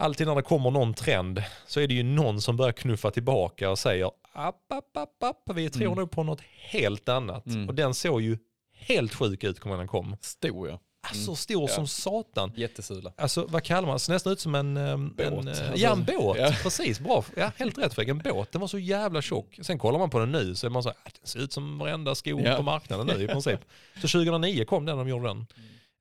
alltid 0.01 0.27
när 0.27 0.35
det 0.35 0.41
kommer 0.41 0.71
någon 0.71 0.93
trend 0.93 1.43
så 1.67 1.79
är 1.79 1.87
det 1.87 1.93
ju 1.93 2.03
någon 2.03 2.41
som 2.41 2.57
börjar 2.57 2.71
knuffa 2.71 3.11
tillbaka 3.11 3.69
och 3.69 3.79
säger 3.79 4.05
app, 4.33 4.71
app, 4.71 4.97
app, 4.97 5.23
app, 5.23 5.55
vi 5.55 5.69
tror 5.69 5.85
Mm. 5.85 5.97
nog 5.99 6.11
på 6.11 6.23
något 6.23 6.41
helt 6.69 7.09
annat. 7.09 7.45
Mm. 7.45 7.67
Och 7.69 7.75
den 7.75 7.93
såg 7.93 8.21
ju 8.21 8.37
helt 8.73 9.13
sjuk 9.13 9.43
ut 9.43 9.65
när 9.65 9.77
den 9.77 9.87
kom. 9.87 10.15
Stor 10.21 10.69
ja. 10.69 10.79
Alltså 11.07 11.35
stor 11.35 11.61
Ja. 11.69 11.75
som 11.75 11.87
satan. 11.87 12.51
Jättesula. 12.55 13.13
Alltså 13.17 13.45
vad 13.49 13.63
kallar 13.63 13.87
man 13.87 13.95
det? 13.95 13.99
Ser 13.99 14.13
nästan 14.13 14.33
ut 14.33 14.39
som 14.39 14.55
en... 14.55 14.77
ehm, 14.77 15.13
Båt, 15.17 15.27
en 15.27 15.33
eh, 15.33 15.47
alltså. 15.47 15.63
ja, 15.75 15.91
en 15.91 16.03
båt. 16.03 16.37
Ja. 16.39 16.51
Precis, 16.63 16.99
bra. 16.99 17.23
Ja, 17.37 17.51
helt 17.57 17.77
rätt 17.77 17.93
Fredrik. 17.93 18.09
En 18.09 18.17
båt. 18.33 18.51
Den 18.51 18.61
var 18.61 18.67
så 18.67 18.79
jävla 18.79 19.21
tjock. 19.21 19.59
Sen 19.61 19.79
kollar 19.79 19.99
man 19.99 20.09
på 20.09 20.19
den 20.19 20.31
nu 20.31 20.55
så 20.55 20.67
är 20.67 20.71
man 20.71 20.83
så 20.83 20.89
här, 20.89 20.95
"Ah, 21.05 21.09
den 21.19 21.27
ser 21.27 21.39
ut 21.39 21.53
som 21.53 21.77
varenda 21.79 22.15
sko 22.15 22.39
Ja. 22.39 22.55
på 22.55 22.63
marknaden 22.63 23.07
nu 23.07 23.23
i 23.23 23.27
princip. 23.27 23.59
Så 24.01 24.07
2009 24.07 24.65
kom 24.65 24.85
den 24.85 24.97
de 24.97 25.07
gjorde 25.09 25.27
den. 25.27 25.45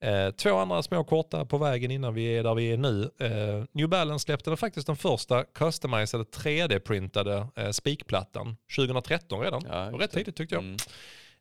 Eh, 0.01 0.31
två 0.31 0.57
andra 0.57 0.83
små 0.83 1.05
korta 1.05 1.45
på 1.45 1.59
vägen 1.59 1.91
innan 1.91 2.15
vi 2.15 2.37
är 2.37 2.43
där 2.43 2.55
vi 2.55 2.73
är 2.73 2.77
nu. 2.77 3.11
Eh, 3.19 3.65
New 3.73 3.89
Balance 3.89 4.25
släppte 4.25 4.57
faktiskt 4.57 4.87
den 4.87 4.97
första 4.97 5.45
customizade 5.45 6.25
3D-printade 6.25 7.47
eh, 7.57 7.71
spikplattan 7.71 8.57
2013 8.77 9.41
redan. 9.41 9.63
Ja, 9.69 9.77
det 9.79 9.91
var 9.91 9.99
rätt 9.99 10.11
tidigt 10.11 10.37
tyckte 10.37 10.55
jag. 10.55 10.65
Mm. 10.65 10.77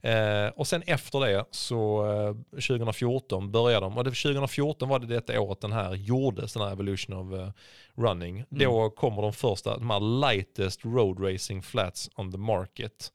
Eh, 0.01 0.49
och 0.49 0.67
sen 0.67 0.83
efter 0.87 1.19
det 1.19 1.45
så 1.51 2.11
eh, 2.11 2.33
2014 2.51 3.51
började 3.51 3.85
de, 3.85 3.97
och 3.97 4.03
det, 4.03 4.09
2014 4.09 4.89
var 4.89 4.99
det 4.99 5.07
detta 5.07 5.41
året 5.41 5.61
den 5.61 5.71
här 5.71 5.95
gjordes, 5.95 6.53
den 6.53 6.63
här 6.63 6.71
Evolution 6.71 7.17
of 7.17 7.39
eh, 7.39 7.51
Running. 7.95 8.43
Då 8.49 8.89
kommer 8.89 9.21
de 9.21 9.33
första, 9.33 9.77
de 9.77 9.89
här 9.89 10.29
lightest 10.29 10.85
road 10.85 11.23
racing 11.23 11.65
flats 11.65 12.09
on 12.15 12.31
the 12.31 12.37
market. 12.37 13.11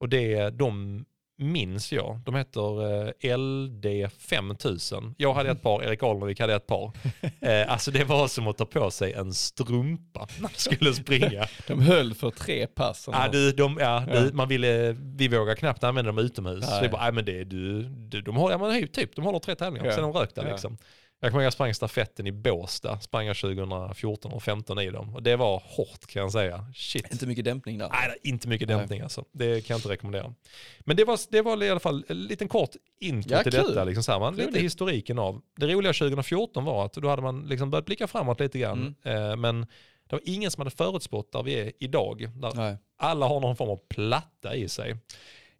Och 0.00 0.08
det, 0.08 0.50
de 0.50 1.04
minns 1.38 1.92
jag, 1.92 2.20
de 2.24 2.34
heter 2.34 3.04
eh, 3.26 3.38
LD 3.38 3.86
5000. 4.18 5.14
Jag 5.18 5.34
hade 5.34 5.50
ett 5.50 5.62
par, 5.62 5.82
Erik 5.82 6.02
Alnevik 6.02 6.40
hade 6.40 6.54
ett 6.54 6.66
par. 6.66 6.92
Eh, 7.40 7.72
alltså 7.72 7.90
det 7.90 8.04
var 8.04 8.28
som 8.28 8.46
att 8.48 8.56
ta 8.58 8.66
på 8.66 8.90
sig 8.90 9.12
en 9.12 9.34
strumpa 9.34 10.26
när 10.34 10.42
man 10.42 10.50
skulle 10.54 10.94
springa. 10.94 11.46
De 11.66 11.80
höll 11.80 12.14
för 12.14 12.30
tre 12.30 12.66
pass. 12.66 13.08
Ja, 13.12 13.28
du, 13.32 13.52
de, 13.52 13.76
ja, 13.80 14.04
du. 14.12 14.32
Man 14.32 14.48
ville, 14.48 14.92
vi 14.92 15.28
vågar 15.28 15.54
knappt 15.54 15.84
använda 15.84 16.12
dem 16.12 16.18
utomhus. 16.18 16.64
Nej. 16.68 16.76
Så 16.78 16.82
vi 16.82 16.88
bara, 16.88 17.02
nej 17.02 17.12
men 17.12 17.24
det, 17.24 17.44
du, 17.44 17.82
du, 17.82 18.20
de, 18.22 18.36
håller, 18.36 18.54
ja, 18.54 18.58
men 18.58 18.88
typ, 18.88 19.16
de 19.16 19.24
håller 19.24 19.38
tre 19.38 19.54
tävlingar, 19.54 19.86
Ja. 19.86 19.92
sen 19.92 20.02
de 20.02 20.12
rökte 20.12 20.40
Ja. 20.40 20.50
liksom. 20.50 20.78
Jag 21.20 21.30
kommer 21.30 21.42
ihåg 21.42 21.46
jag 21.46 21.52
sprang 21.52 21.74
stafetten 21.74 22.26
i 22.26 22.32
Båstad, 22.32 23.00
sprang 23.00 23.26
jag 23.26 23.36
2014 23.36 24.32
och 24.32 24.42
15 24.42 24.78
i 24.78 24.90
dem. 24.90 25.14
Och 25.14 25.22
det 25.22 25.36
var 25.36 25.62
hårt 25.64 26.06
kan 26.06 26.22
jag 26.22 26.32
säga. 26.32 26.66
Shit. 26.74 27.12
Inte 27.12 27.26
mycket 27.26 27.44
dämpning 27.44 27.78
där. 27.78 27.88
Nej, 27.88 28.16
inte 28.22 28.48
mycket 28.48 28.68
Nej. 28.68 28.76
dämpning 28.76 29.00
alltså. 29.00 29.24
Det 29.32 29.66
kan 29.66 29.74
jag 29.74 29.78
inte 29.78 29.88
rekommendera. 29.88 30.34
Men 30.80 30.96
det 30.96 31.04
var, 31.04 31.18
det 31.30 31.42
var 31.42 31.62
i 31.62 31.70
alla 31.70 31.80
fall 31.80 32.04
en 32.08 32.22
liten 32.22 32.48
kort 32.48 32.70
intro 33.00 33.32
Ja, 33.32 33.42
till 33.42 33.52
kul. 33.52 33.68
detta. 33.68 33.84
Liksom 33.84 34.02
så 34.02 34.12
här, 34.12 34.20
man, 34.20 34.36
lite 34.36 34.60
historiken 34.60 35.18
av. 35.18 35.42
Det 35.56 35.66
roliga 35.66 35.92
2014 35.92 36.64
var 36.64 36.84
att 36.84 36.92
då 36.92 37.08
hade 37.08 37.22
man 37.22 37.42
liksom 37.48 37.70
börjat 37.70 37.86
blicka 37.86 38.06
framåt 38.06 38.40
lite 38.40 38.58
grann. 38.58 38.94
Mm. 39.04 39.30
Eh, 39.30 39.36
men 39.36 39.60
det 40.08 40.16
var 40.16 40.20
ingen 40.24 40.50
som 40.50 40.60
hade 40.60 40.70
förutspått 40.70 41.32
där 41.32 41.42
vi 41.42 41.60
är 41.60 41.72
idag. 41.78 42.28
Där 42.34 42.52
Nej. 42.54 42.76
alla 42.98 43.26
har 43.26 43.40
någon 43.40 43.56
form 43.56 43.70
av 43.70 43.80
platta 43.88 44.54
i 44.54 44.68
sig. 44.68 44.96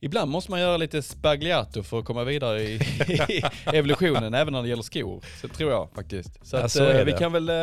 Ibland 0.01 0.31
måste 0.31 0.51
man 0.51 0.61
göra 0.61 0.77
lite 0.77 1.03
spagliato 1.03 1.83
för 1.83 1.99
att 1.99 2.05
komma 2.05 2.25
vidare 2.25 2.63
i, 2.63 2.75
i 3.29 3.43
evolutionen, 3.73 4.35
även 4.35 4.53
när 4.53 4.63
det 4.63 4.69
gäller 4.69 4.83
skor. 4.83 5.25
Så 5.43 5.49
tror 5.49 5.71
jag 5.71 5.89
faktiskt. 5.95 6.47
Så, 6.47 6.57
Ja, 6.57 6.63
att, 6.63 6.73
så 6.73 6.85
eh, 6.85 7.05
vi 7.05 7.13
kan 7.13 7.33
väl 7.33 7.49
eh, 7.49 7.55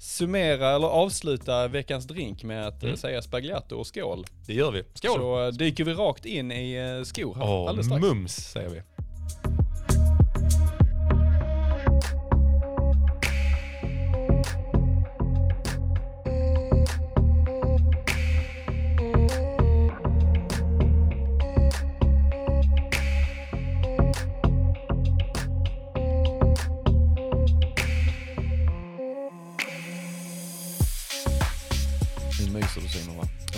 summera 0.00 0.70
eller 0.74 0.86
avsluta 0.86 1.68
veckans 1.68 2.04
drink 2.06 2.42
med 2.44 2.66
att 2.68 2.82
eh, 2.82 2.86
Mm. 2.88 2.96
säga 2.96 3.22
spagliato 3.22 3.76
och 3.76 3.86
skål. 3.86 4.26
Det 4.46 4.54
gör 4.54 4.70
vi. 4.70 4.84
Skål! 4.94 5.14
Så 5.18 5.50
dyker 5.50 5.84
vi 5.84 5.92
rakt 5.94 6.26
in 6.26 6.52
i 6.52 6.74
eh, 6.98 7.04
skor 7.04 7.34
här 7.34 7.42
Åh, 7.44 7.68
alldeles 7.68 7.86
strax. 7.86 8.02
mums 8.02 8.36
säger 8.36 8.68
vi. 8.68 8.82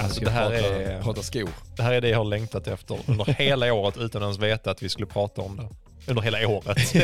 Alltså, 0.00 0.16
Ska 0.16 0.24
det 0.24 0.30
här 0.30 0.50
prata, 0.50 0.82
är- 0.82 1.02
prata 1.02 1.22
skor. 1.22 1.48
Det 1.76 1.82
här 1.82 1.92
är 1.92 2.00
det 2.00 2.08
jag 2.08 2.18
har 2.18 2.24
längtat 2.24 2.66
efter 2.66 2.98
under 3.06 3.24
hela 3.24 3.72
året 3.72 3.96
utan 3.96 4.22
ens 4.22 4.38
veta 4.38 4.70
att 4.70 4.82
vi 4.82 4.88
skulle 4.88 5.06
prata 5.06 5.42
om 5.42 5.56
det. 5.56 5.68
Under 6.06 6.22
hela 6.22 6.48
året. 6.48 6.66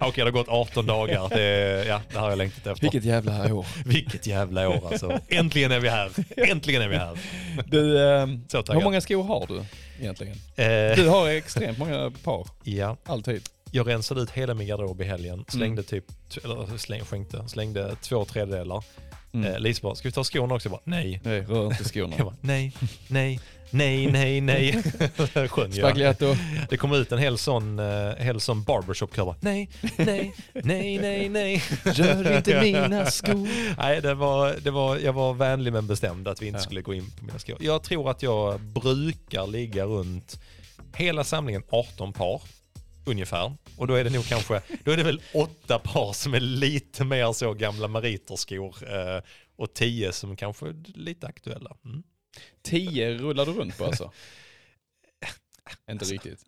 Okej, 0.00 0.10
det 0.14 0.22
har 0.22 0.30
gått 0.30 0.48
18 0.48 0.86
dagar. 0.86 1.28
Det, 1.28 1.84
ja, 1.88 2.00
det 2.12 2.18
har 2.18 2.28
jag 2.30 2.38
längtat 2.38 2.66
efter. 2.66 2.80
Vilket 2.82 3.04
jävla 3.04 3.54
år. 3.54 3.66
Vilket 3.84 4.26
jävla 4.26 4.68
år 4.68 4.86
alltså. 4.90 5.18
Äntligen 5.28 5.72
är 5.72 5.80
vi 5.80 5.88
här. 5.88 6.10
Äntligen 6.36 6.82
är 6.82 6.88
vi 6.88 6.96
här. 6.96 7.18
Du, 7.66 7.98
eh, 8.14 8.26
Så 8.48 8.72
hur 8.72 8.80
många 8.80 9.00
skor 9.00 9.22
har 9.24 9.46
du 9.48 9.64
egentligen? 10.00 10.36
Eh, 10.56 10.96
Du 10.96 11.08
har 11.08 11.28
extremt 11.28 11.78
många 11.78 12.12
par, 12.24 12.46
ja, 12.64 12.96
alltid. 13.06 13.42
jag 13.70 13.88
rensade 13.88 14.20
ut 14.20 14.30
hela 14.30 14.54
min 14.54 14.66
garderob 14.66 15.00
i 15.00 15.04
helgen. 15.04 15.34
Mm. 15.34 15.44
Slängde 15.48 15.82
typ, 15.82 16.04
eller 16.44 16.76
släng, 16.78 17.00
skänkte, 17.04 17.44
slängde 17.48 17.96
två 18.00 18.24
tredjedelar. 18.24 18.84
Mm. 19.32 19.52
Eh, 19.52 19.58
Lisa 19.60 19.82
bara, 19.82 19.94
ska 19.94 20.08
vi 20.08 20.12
ta 20.12 20.24
skorna 20.24 20.54
också? 20.54 20.68
Jag 20.68 20.72
bara, 20.72 20.80
nej. 20.84 21.20
Nej, 21.24 21.40
rör 21.40 21.66
inte 21.66 21.84
skorna. 21.84 22.14
Jag 22.18 22.26
bara, 22.26 22.36
nej, 22.40 22.72
nej, 23.08 23.40
nej, 23.70 24.06
nej, 24.10 24.40
nej. 24.40 24.82
Sjöng. 25.48 25.72
Spagliato. 25.72 26.36
Det 26.70 26.76
kom 26.76 26.92
ut 26.92 27.12
en 27.12 27.18
hel 27.18 27.38
sån, 27.38 27.78
uh, 27.78 28.14
hel 28.16 28.40
sån 28.40 28.62
barbershop-kör 28.62 29.24
bara, 29.24 29.36
nej, 29.40 29.68
nej, 29.96 30.34
nej, 30.54 30.98
nej, 30.98 31.28
nej. 31.28 31.62
Rör 31.84 32.36
inte 32.36 32.62
mina 32.62 33.06
skor. 33.06 33.48
Nej, 33.78 34.00
det 34.00 34.14
var, 34.14 34.54
det 34.62 34.70
var, 34.70 34.96
jag 34.98 35.12
var 35.12 35.34
vänlig 35.34 35.72
men 35.72 35.86
bestämd 35.86 36.28
att 36.28 36.42
vi 36.42 36.46
inte 36.46 36.58
Ja. 36.58 36.62
skulle 36.62 36.82
gå 36.82 36.94
in 36.94 37.10
på 37.18 37.24
mina 37.24 37.38
skor. 37.38 37.56
Jag 37.60 37.82
tror 37.82 38.10
att 38.10 38.22
jag 38.22 38.60
brukar 38.60 39.46
ligga 39.46 39.84
runt 39.84 40.40
hela 40.94 41.24
samlingen 41.24 41.62
18 41.70 42.12
par 42.12 42.40
ungefär. 43.04 43.56
Och 43.76 43.86
då 43.86 43.94
är 43.94 44.04
det 44.04 44.10
nog 44.10 44.24
kanske, 44.24 44.62
då 44.84 44.90
är 44.90 44.96
det 44.96 45.02
väl 45.02 45.22
åtta 45.34 45.78
par 45.78 46.12
som 46.12 46.34
är 46.34 46.40
lite 46.40 47.04
mer 47.04 47.32
så 47.32 47.54
gamla 47.54 47.88
meriterskor 47.88 48.76
eh, 48.92 49.22
och 49.56 49.74
tio 49.74 50.12
som 50.12 50.36
kanske 50.36 50.66
är 50.66 50.74
lite 50.94 51.26
aktuella. 51.26 51.76
Mm. 51.84 52.02
Tio 52.62 53.14
rullar 53.14 53.46
du 53.46 53.52
runt 53.52 53.78
på 53.78 53.84
alltså? 53.84 54.12
Inte 55.90 56.04
riktigt. 56.04 56.44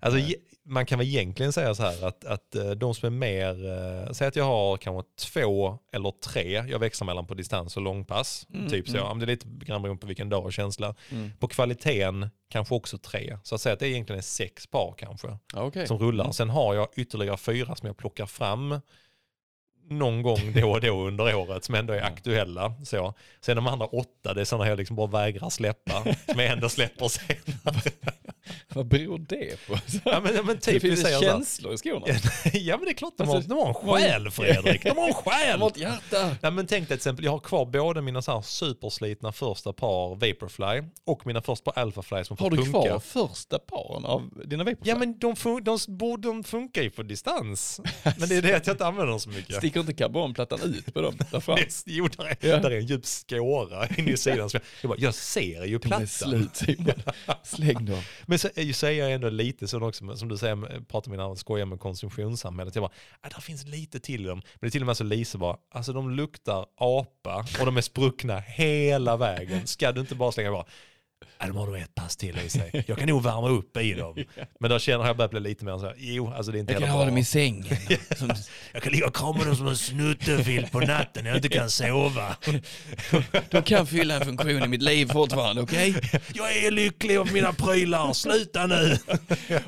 Alltså, 0.00 0.18
Nej. 0.18 0.28
ge- 0.30 0.36
man 0.66 0.86
kan 0.86 0.98
väl 0.98 1.08
egentligen 1.08 1.52
säga 1.52 1.74
så 1.74 1.82
här 1.82 2.04
att, 2.08 2.24
att 2.24 2.54
eh, 2.54 2.70
de 2.70 2.94
som 2.94 3.06
är 3.06 3.10
mer, 3.10 3.66
eh, 4.06 4.12
säg 4.12 4.28
att 4.28 4.36
jag 4.36 4.44
har 4.44 4.76
kanske 4.76 5.10
två 5.18 5.78
eller 5.92 6.10
tre, 6.10 6.64
jag 6.68 6.78
växlar 6.78 7.06
mellan 7.06 7.26
på 7.26 7.34
distans 7.34 7.76
och 7.76 7.82
långpass, 7.82 8.46
Mm, 8.54 8.68
typ 8.70 8.88
så. 8.88 9.06
mm. 9.06 9.18
Det 9.18 9.24
är 9.24 9.26
lite 9.26 9.46
grann 9.48 9.82
beroende 9.82 10.00
på 10.00 10.06
vilken 10.06 10.28
dag 10.28 10.44
och 10.44 10.52
känsla. 10.52 10.94
Mm. 11.10 11.30
På 11.40 11.48
kvaliteten 11.48 12.30
kanske 12.48 12.74
också 12.74 12.98
tre, 12.98 13.38
så 13.42 13.54
att 13.54 13.60
säga 13.60 13.72
att 13.72 13.78
det 13.78 13.88
egentligen 13.88 14.18
är 14.18 14.22
sex 14.22 14.66
par 14.66 14.94
kanske 14.98 15.38
Okej. 15.54 15.86
som 15.86 15.98
rullar. 15.98 16.24
Mm. 16.24 16.32
Sen 16.32 16.50
har 16.50 16.74
jag 16.74 16.88
ytterligare 16.96 17.36
fyra 17.36 17.76
som 17.76 17.86
jag 17.86 17.96
plockar 17.96 18.26
fram 18.26 18.80
någon 19.90 20.22
gång 20.22 20.52
då 20.54 20.70
och 20.70 20.80
då 20.80 21.06
under 21.06 21.34
året 21.34 21.64
som 21.64 21.74
ändå 21.74 21.92
är 21.92 21.98
Ja. 21.98 22.04
aktuella. 22.04 22.74
Så. 22.84 23.14
Sen 23.40 23.56
de 23.56 23.66
andra 23.66 23.86
åtta, 23.86 24.34
det 24.34 24.40
är 24.40 24.44
sådana 24.44 24.68
jag 24.68 24.78
liksom 24.78 24.96
bara 24.96 25.06
vägrar 25.06 25.50
släppa, 25.50 26.02
som 26.02 26.14
jag 26.40 26.46
ändå 26.46 26.68
släpper 26.68 27.08
senare. 27.08 27.80
Vad 28.68 28.86
beror 28.86 29.18
det 29.18 29.66
på? 29.66 29.78
Ja 30.04 30.20
men, 30.20 30.34
ja, 30.34 30.42
men 30.42 30.54
det 30.56 30.60
typ, 30.60 30.74
vi 30.74 30.80
finns 30.80 31.02
säger 31.02 31.20
känslor 31.20 31.74
i 31.74 31.76
skorna. 31.78 32.06
ja 32.52 32.76
men 32.76 32.84
det 32.84 32.90
är 32.90 32.94
klart 32.94 33.12
de 33.16 33.28
har, 33.28 33.36
Alltså, 33.36 33.48
de 33.50 33.58
har 33.58 33.68
en 33.68 33.74
själ 33.74 34.30
Fredrik. 34.30 34.82
De 34.82 34.90
har 34.98 35.08
en 35.08 35.14
själ. 35.14 35.58
De 35.58 35.62
har 35.62 35.70
ett 35.70 35.76
hjärta. 35.76 36.36
Nej, 36.42 36.52
men 36.52 36.66
tänk 36.66 36.68
dig 36.68 36.86
till 36.86 36.94
exempel, 36.94 37.24
jag 37.24 37.32
har 37.32 37.38
kvar 37.38 37.64
både 37.66 38.02
mina 38.02 38.22
så 38.22 38.32
här 38.32 38.42
superslitna 38.42 39.32
första 39.32 39.72
par 39.72 40.08
Vaporfly 40.14 40.88
och 41.04 41.26
mina 41.26 41.42
första 41.42 41.72
par 41.72 41.82
Alphafly 41.82 42.24
som 42.24 42.36
Har 42.40 42.50
du 42.50 42.56
funka. 42.56 42.70
kvar 42.88 42.98
första 42.98 43.58
paren 43.58 44.04
av 44.04 44.30
dina 44.44 44.64
Vaporfly? 44.64 44.90
Ja 44.90 44.96
men 44.98 45.18
de, 45.18 45.34
fun- 45.34 45.60
de, 45.88 46.20
de 46.20 46.44
funkar 46.44 46.82
ju 46.82 46.90
på 46.90 47.02
distans. 47.02 47.80
Men 48.18 48.28
det 48.28 48.36
är 48.36 48.42
det 48.42 48.54
att 48.56 48.66
jag 48.66 48.74
inte 48.74 48.86
använder 48.86 49.10
dem 49.10 49.20
så 49.20 49.28
mycket. 49.28 49.60
Sticker 49.74 49.90
inte 49.90 50.02
karbonplattan 50.02 50.60
ut 50.62 50.94
på 50.94 51.00
dem 51.00 51.18
där 51.30 51.40
fram? 51.40 51.58
Jo, 51.86 52.08
där 52.08 52.24
är, 52.24 52.36
Ja. 52.40 52.56
där 52.60 52.70
är 52.70 52.78
en 52.78 52.86
djup 52.86 53.06
skåra 53.06 53.86
in 53.88 54.08
i 54.08 54.16
sidan. 54.16 54.50
Jag, 54.52 54.62
jag, 54.82 54.88
bara, 54.88 54.98
jag 54.98 55.14
ser 55.14 55.64
ju 55.64 55.78
plattan. 55.78 56.06
slut. 56.06 56.62
Släng 57.42 57.84
dem. 57.84 58.02
Men 58.26 58.38
så, 58.38 58.48
jag 58.54 58.74
säger 58.74 59.10
ändå 59.10 59.28
lite 59.28 59.68
så 59.68 59.80
också, 59.88 60.16
som 60.16 60.28
du 60.28 60.38
säger, 60.38 60.80
pratar 60.84 61.10
med 61.10 61.18
när 61.18 61.34
skojar 61.36 61.66
med 61.66 61.80
konsumtionssamhället. 61.80 62.74
Jag 62.74 62.82
bara, 62.82 62.92
ah, 63.20 63.28
där 63.28 63.40
finns 63.40 63.66
lite 63.66 64.00
till 64.00 64.22
dem. 64.22 64.38
Men 64.38 64.58
det 64.60 64.66
är 64.66 64.70
till 64.70 64.82
och 64.82 64.86
med 64.86 64.96
så 64.96 65.04
Lise 65.04 65.38
bara, 65.38 65.56
alltså 65.70 65.92
de 65.92 66.10
luktar 66.10 66.66
apa 66.76 67.46
och 67.60 67.66
de 67.66 67.76
är 67.76 67.80
spruckna 67.80 68.40
hela 68.40 69.16
vägen. 69.16 69.66
Ska 69.66 69.92
du 69.92 70.00
inte 70.00 70.14
bara 70.14 70.32
slänga 70.32 70.50
bara, 70.50 70.64
Nej, 71.44 71.52
de 71.52 71.58
har 71.58 71.66
nog 71.66 71.76
ett 71.76 71.94
pass 71.94 72.16
till 72.16 72.38
i 72.46 72.48
sig. 72.48 72.84
Jag 72.86 72.98
kan 72.98 73.08
nog 73.08 73.22
värma 73.22 73.48
upp 73.48 73.76
i 73.76 73.92
dem. 73.94 74.14
Men 74.60 74.70
då 74.70 74.78
känner 74.78 75.06
jag 75.06 75.16
börjat 75.16 75.30
bli 75.30 75.40
lite 75.40 75.64
mer 75.64 75.78
så 75.78 75.84
här, 75.86 75.94
jo, 75.98 76.32
alltså 76.36 76.52
det 76.52 76.58
är 76.58 76.60
inte 76.60 76.72
Jag 76.72 76.82
kan 76.82 76.90
ha 76.90 76.98
bra. 76.98 77.06
dem 77.06 77.18
i 77.18 77.24
sängen. 77.24 77.76
Som, 78.16 78.32
Jag 78.72 78.82
kan 78.82 78.92
ligga 78.92 79.06
och 79.06 79.16
krama 79.16 79.44
dem 79.44 79.56
som 79.56 79.66
en 79.68 79.76
snuttefilt 79.76 80.72
på 80.72 80.80
natten 80.80 81.24
när 81.24 81.30
jag 81.30 81.38
inte 81.38 81.48
kan 81.48 81.70
sova. 81.70 82.36
de 83.50 83.62
kan 83.62 83.86
fylla 83.86 84.14
en 84.14 84.24
funktion 84.24 84.62
i 84.62 84.68
mitt 84.68 84.82
liv 84.82 85.06
fortfarande, 85.12 85.62
okej? 85.62 85.94
Jag 86.34 86.56
är 86.56 86.70
lycklig 86.70 87.16
av 87.16 87.32
mina 87.32 87.52
prylar, 87.52 88.12
sluta 88.12 88.66
nu! 88.66 88.96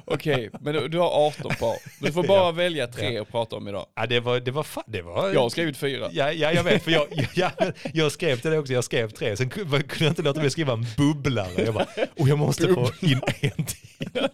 Okej, 0.04 0.50
men 0.60 0.74
du, 0.74 0.88
du 0.88 0.98
har 0.98 1.26
18 1.26 1.54
par. 1.54 1.76
Du 2.04 2.12
får 2.12 2.22
bara 2.24 2.52
välja 2.52 2.86
tre 2.86 3.18
att 3.18 3.30
prata 3.30 3.56
om 3.56 3.68
idag. 3.68 3.86
Ja, 3.96 4.06
det 4.06 4.20
var, 4.20 4.40
det 4.40 4.50
var, 4.50 4.62
fa- 4.62 4.82
det 4.86 5.02
var... 5.02 5.32
Jag 5.32 5.40
har 5.40 5.48
skrivit 5.50 5.76
fyra. 5.76 6.08
Ja, 6.12 6.32
ja, 6.32 6.52
jag 6.52 6.64
vet, 6.64 6.82
för 6.84 6.90
jag, 6.90 7.06
jag, 7.34 7.50
jag 7.94 8.12
skrev 8.12 8.36
till 8.40 8.50
det 8.50 8.58
också, 8.58 8.72
jag 8.72 8.84
skrev 8.84 9.10
tre, 9.10 9.36
sen 9.36 9.48
kunde 9.50 9.82
kunde 9.82 10.04
jag 10.04 10.10
inte 10.10 10.22
låta 10.22 10.40
bli 10.40 10.46
att 10.46 10.52
skriva 10.52 10.72
en 10.72 10.86
bubblare. 10.96 11.65
Jag 11.66 11.74
bara, 11.74 11.86
och 12.20 12.28
jag 12.28 12.38
måste 12.38 12.68
få 12.74 12.90
in 13.00 13.20
en 13.40 13.64
till. 13.64 13.76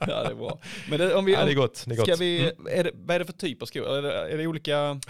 Ja, 0.00 0.06
det 0.06 0.30
är 0.30 0.34
bra. 0.34 0.58
Men 0.90 0.98
det, 0.98 1.14
om 1.14 1.24
vi, 1.24 1.32
Ja, 1.32 1.44
det 1.44 1.50
är 1.50 1.54
gott. 1.54 1.84
Det 1.86 1.94
är 1.94 1.96
gott. 1.96 2.06
Ska 2.06 2.16
vi, 2.16 2.40
Mm. 2.40 2.66
är 2.78 2.84
det, 2.84 2.90
vad 2.94 3.14
är 3.14 3.18
det 3.18 3.24
för 3.24 3.32
typ 3.32 3.62
av 3.62 3.66
skor? 3.66 3.96
Är 3.98 4.02
det, 4.02 4.32
är 4.32 4.38
det 4.38 4.46
olika? 4.46 5.00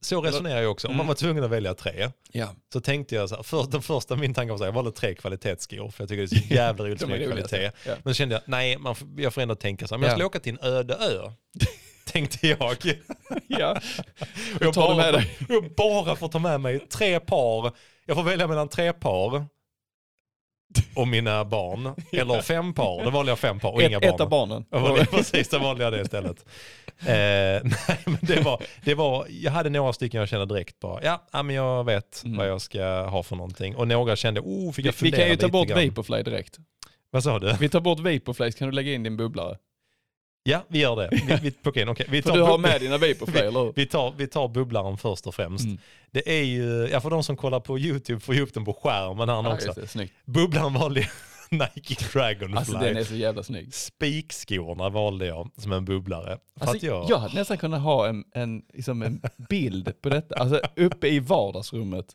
Så 0.00 0.20
resonerar 0.20 0.62
jag 0.62 0.70
också. 0.70 0.88
Om 0.88 0.96
man 0.96 1.06
var 1.06 1.14
tvungen 1.14 1.44
att 1.44 1.50
välja 1.50 1.74
tre, 1.74 2.10
Ja. 2.32 2.48
så 2.72 2.80
tänkte 2.80 3.14
jag 3.14 3.28
så 3.28 3.36
här, 3.36 3.42
för, 3.42 3.66
den 3.70 3.82
första 3.82 4.16
min 4.16 4.34
tanke 4.34 4.50
var 4.50 4.58
så 4.58 4.64
här, 4.64 4.68
jag 4.68 4.74
valde 4.74 4.92
tre 4.92 5.14
kvalitetsskor, 5.14 5.90
för 5.90 6.02
jag 6.02 6.08
tycker 6.08 6.26
det 6.26 6.36
är 6.36 6.40
så 6.48 6.54
jävla 6.54 6.84
roligt 6.84 7.08
med 7.08 7.26
kvalitet. 7.26 7.70
ja. 7.86 7.92
Men 8.02 8.14
så 8.14 8.18
kände 8.18 8.34
jag, 8.34 8.42
nej, 8.46 8.78
man, 8.78 8.96
jag 9.16 9.34
får 9.34 9.40
ändå 9.42 9.54
tänka 9.54 9.86
så 9.86 9.94
här, 9.94 9.98
men 9.98 10.04
jag 10.06 10.10
Ja. 10.10 10.14
skulle 10.14 10.26
åka 10.26 10.38
till 10.40 10.52
en 10.62 10.72
öde 10.72 10.94
ö. 10.94 11.30
Tänkte 12.12 12.46
jag. 12.48 12.76
ja. 13.46 13.80
Jag, 14.60 14.74
bara, 14.74 15.22
jag 15.48 15.74
bara 15.76 16.16
får 16.16 16.28
ta 16.28 16.38
med 16.38 16.60
mig 16.60 16.78
tre 16.78 17.20
par. 17.20 17.72
Jag 18.06 18.16
får 18.16 18.22
välja 18.22 18.46
mellan 18.46 18.68
tre 18.68 18.92
par 18.92 19.46
och 20.94 21.08
mina 21.08 21.44
barn. 21.44 21.94
Eller 22.12 22.40
fem 22.40 22.74
par. 22.74 23.04
Då 23.04 23.10
valde 23.10 23.30
jag 23.32 23.38
fem 23.38 23.60
par 23.60 23.72
och 23.72 23.82
inga 23.82 23.96
Ett, 23.96 24.02
barn. 24.02 24.14
ett 24.14 24.20
av 24.20 24.28
barnen. 24.28 24.64
Jag 24.70 24.80
valde, 24.80 25.06
precis, 25.10 25.52
valde 25.52 25.84
jag 25.84 25.92
det 25.92 26.00
istället. 26.00 26.44
Eh, 27.00 27.06
nej, 27.88 27.98
men 28.04 28.18
det 28.20 28.40
var, 28.40 28.62
det 28.84 28.94
var, 28.94 29.26
jag 29.28 29.52
hade 29.52 29.70
några 29.70 29.92
stycken 29.92 30.20
jag 30.20 30.28
kände 30.28 30.46
direkt 30.46 30.80
bara, 30.80 31.18
ja, 31.32 31.42
men 31.42 31.56
jag 31.56 31.84
vet 31.84 32.22
Mm. 32.24 32.38
vad 32.38 32.48
jag 32.48 32.60
ska 32.60 33.02
ha 33.02 33.22
för 33.22 33.36
någonting. 33.36 33.76
Och 33.76 33.88
några 33.88 34.16
kände, 34.16 34.40
oh, 34.40 34.72
fick 34.72 34.84
Vi, 34.84 34.88
jag 34.88 34.92
vi 34.92 34.98
fundera 34.98 35.20
kan 35.20 35.30
ju 35.30 35.36
ta 35.36 35.48
bort 35.48 35.68
grann. 35.68 35.88
Vaporfly 35.88 36.22
direkt. 36.22 36.58
Vad 37.10 37.22
sa 37.22 37.38
du? 37.38 37.52
Vi 37.60 37.68
tar 37.68 37.80
bort 37.80 37.98
Vaporfly 37.98 38.52
så 38.52 38.58
kan 38.58 38.68
du 38.68 38.74
lägga 38.74 38.92
in 38.92 39.02
din 39.02 39.16
bubblare. 39.16 39.56
Ja, 40.46 40.64
vi 40.68 40.78
gör 40.78 40.96
det. 40.96 41.08
Vi, 41.12 41.38
vi, 41.42 41.52
okej, 41.64 41.88
okej. 41.88 42.06
vi 42.10 42.22
tar 42.22 42.36
du 42.36 42.42
har 42.42 42.58
med 42.58 42.80
dina 42.80 42.98
Vaporfly, 42.98 43.40
eller 43.40 43.60
hur? 43.60 43.72
Vi 43.76 43.86
tar, 43.86 44.14
vi 44.16 44.26
tar 44.26 44.48
bubblaren 44.48 44.96
först 44.98 45.26
och 45.26 45.34
främst. 45.34 45.64
Mm. 45.64 45.78
Det 46.10 46.38
är 46.38 46.42
ju, 46.44 46.88
ja 46.92 47.00
för 47.00 47.10
de 47.10 47.22
som 47.22 47.36
kollar 47.36 47.60
på 47.60 47.78
YouTube 47.78 48.20
får 48.20 48.34
ju 48.34 48.40
upp 48.40 48.54
den 48.54 48.64
på 48.64 48.72
skärmen 48.72 49.28
här 49.28 49.42
Ja, 49.42 49.54
också. 49.54 49.98
det. 49.98 50.08
Bubblan 50.24 50.74
valde 50.74 51.00
Nike 51.50 51.94
Dragonfly. 52.12 52.56
Alltså 52.56 52.78
den 52.78 52.96
är 52.96 53.04
så 53.04 53.14
jävla 53.14 53.42
snygg. 53.42 53.74
Spikskorna 53.74 54.88
valde 54.88 55.26
jag 55.26 55.50
som 55.56 55.72
en 55.72 55.84
bubblare. 55.84 56.38
Alltså, 56.60 56.86
jag, 56.86 57.06
jag 57.08 57.18
hade 57.18 57.34
nästan 57.34 57.58
kunnat 57.58 57.82
ha 57.82 58.08
en, 58.08 58.24
en, 58.34 58.62
liksom 58.74 59.02
en 59.02 59.22
bild 59.48 60.00
på 60.00 60.08
detta, 60.08 60.34
alltså 60.34 60.60
uppe 60.76 61.08
i 61.08 61.20
vardagsrummet. 61.20 62.06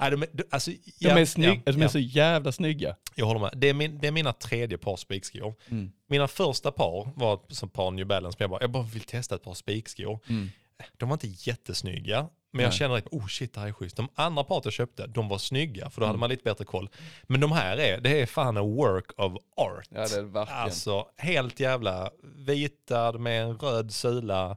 Nej, 0.00 0.10
de 0.10 0.22
är, 0.22 0.28
de- 0.32 0.44
alltså, 0.50 0.70
De, 0.70 0.78
ja, 0.98 1.18
är, 1.18 1.24
snygg, 1.24 1.62
ja, 1.64 1.72
de 1.72 1.78
är 1.78 1.82
ja, 1.84 1.88
så 1.88 1.98
jävla 1.98 2.52
snygga. 2.52 2.96
Jag 3.14 3.26
håller 3.26 3.40
med. 3.40 3.52
Det 3.56 3.68
är, 3.68 3.74
min, 3.74 3.98
det 3.98 4.06
är 4.08 4.12
mina 4.12 4.32
tredje 4.32 4.78
par 4.78 4.96
spikskor. 4.96 5.54
Mm. 5.70 5.92
Mina 6.08 6.28
första 6.28 6.72
par 6.72 7.08
var 7.16 7.40
som 7.48 7.68
par 7.68 7.90
New 7.90 8.06
Balance, 8.06 8.36
men 8.38 8.44
jag 8.44 8.50
bara, 8.50 8.60
jag 8.60 8.70
bara 8.70 8.82
vill 8.82 9.02
testa 9.02 9.34
ett 9.34 9.42
par 9.44 9.54
spikskor. 9.54 10.18
Mm. 10.28 10.50
De 10.96 11.08
var 11.08 11.14
inte 11.14 11.48
jättesnygga, 11.50 12.28
men 12.52 12.62
jag 12.62 12.68
Nej. 12.70 12.78
känner 12.78 12.96
att 12.96 13.06
oh 13.10 13.26
shit, 13.26 13.54
det 13.54 13.60
här 13.60 13.68
är 13.68 13.72
schysst. 13.72 13.96
De 13.96 14.08
andra 14.14 14.44
paret 14.44 14.64
jag 14.64 14.74
köpte, 14.74 15.06
de 15.06 15.28
var 15.28 15.38
snygga, 15.38 15.90
för 15.90 16.00
då 16.00 16.06
hade 16.06 16.10
Mm. 16.14 16.20
man 16.20 16.30
lite 16.30 16.42
bättre 16.44 16.64
koll. 16.64 16.88
Men 17.22 17.40
de 17.40 17.52
här 17.52 17.76
är, 17.76 18.00
det 18.00 18.20
är 18.22 18.26
fan 18.26 18.56
en 18.56 18.62
work 18.74 19.10
of 19.16 19.32
art. 19.56 19.86
Ja 19.90 20.00
det 20.00 20.16
är 20.16 20.22
verkligen. 20.22 20.60
Alltså 20.60 21.06
helt 21.16 21.60
jävla 21.60 22.10
vita 22.36 23.12
med 23.12 23.42
en 23.42 23.58
röd 23.58 23.92
sula. 23.92 24.56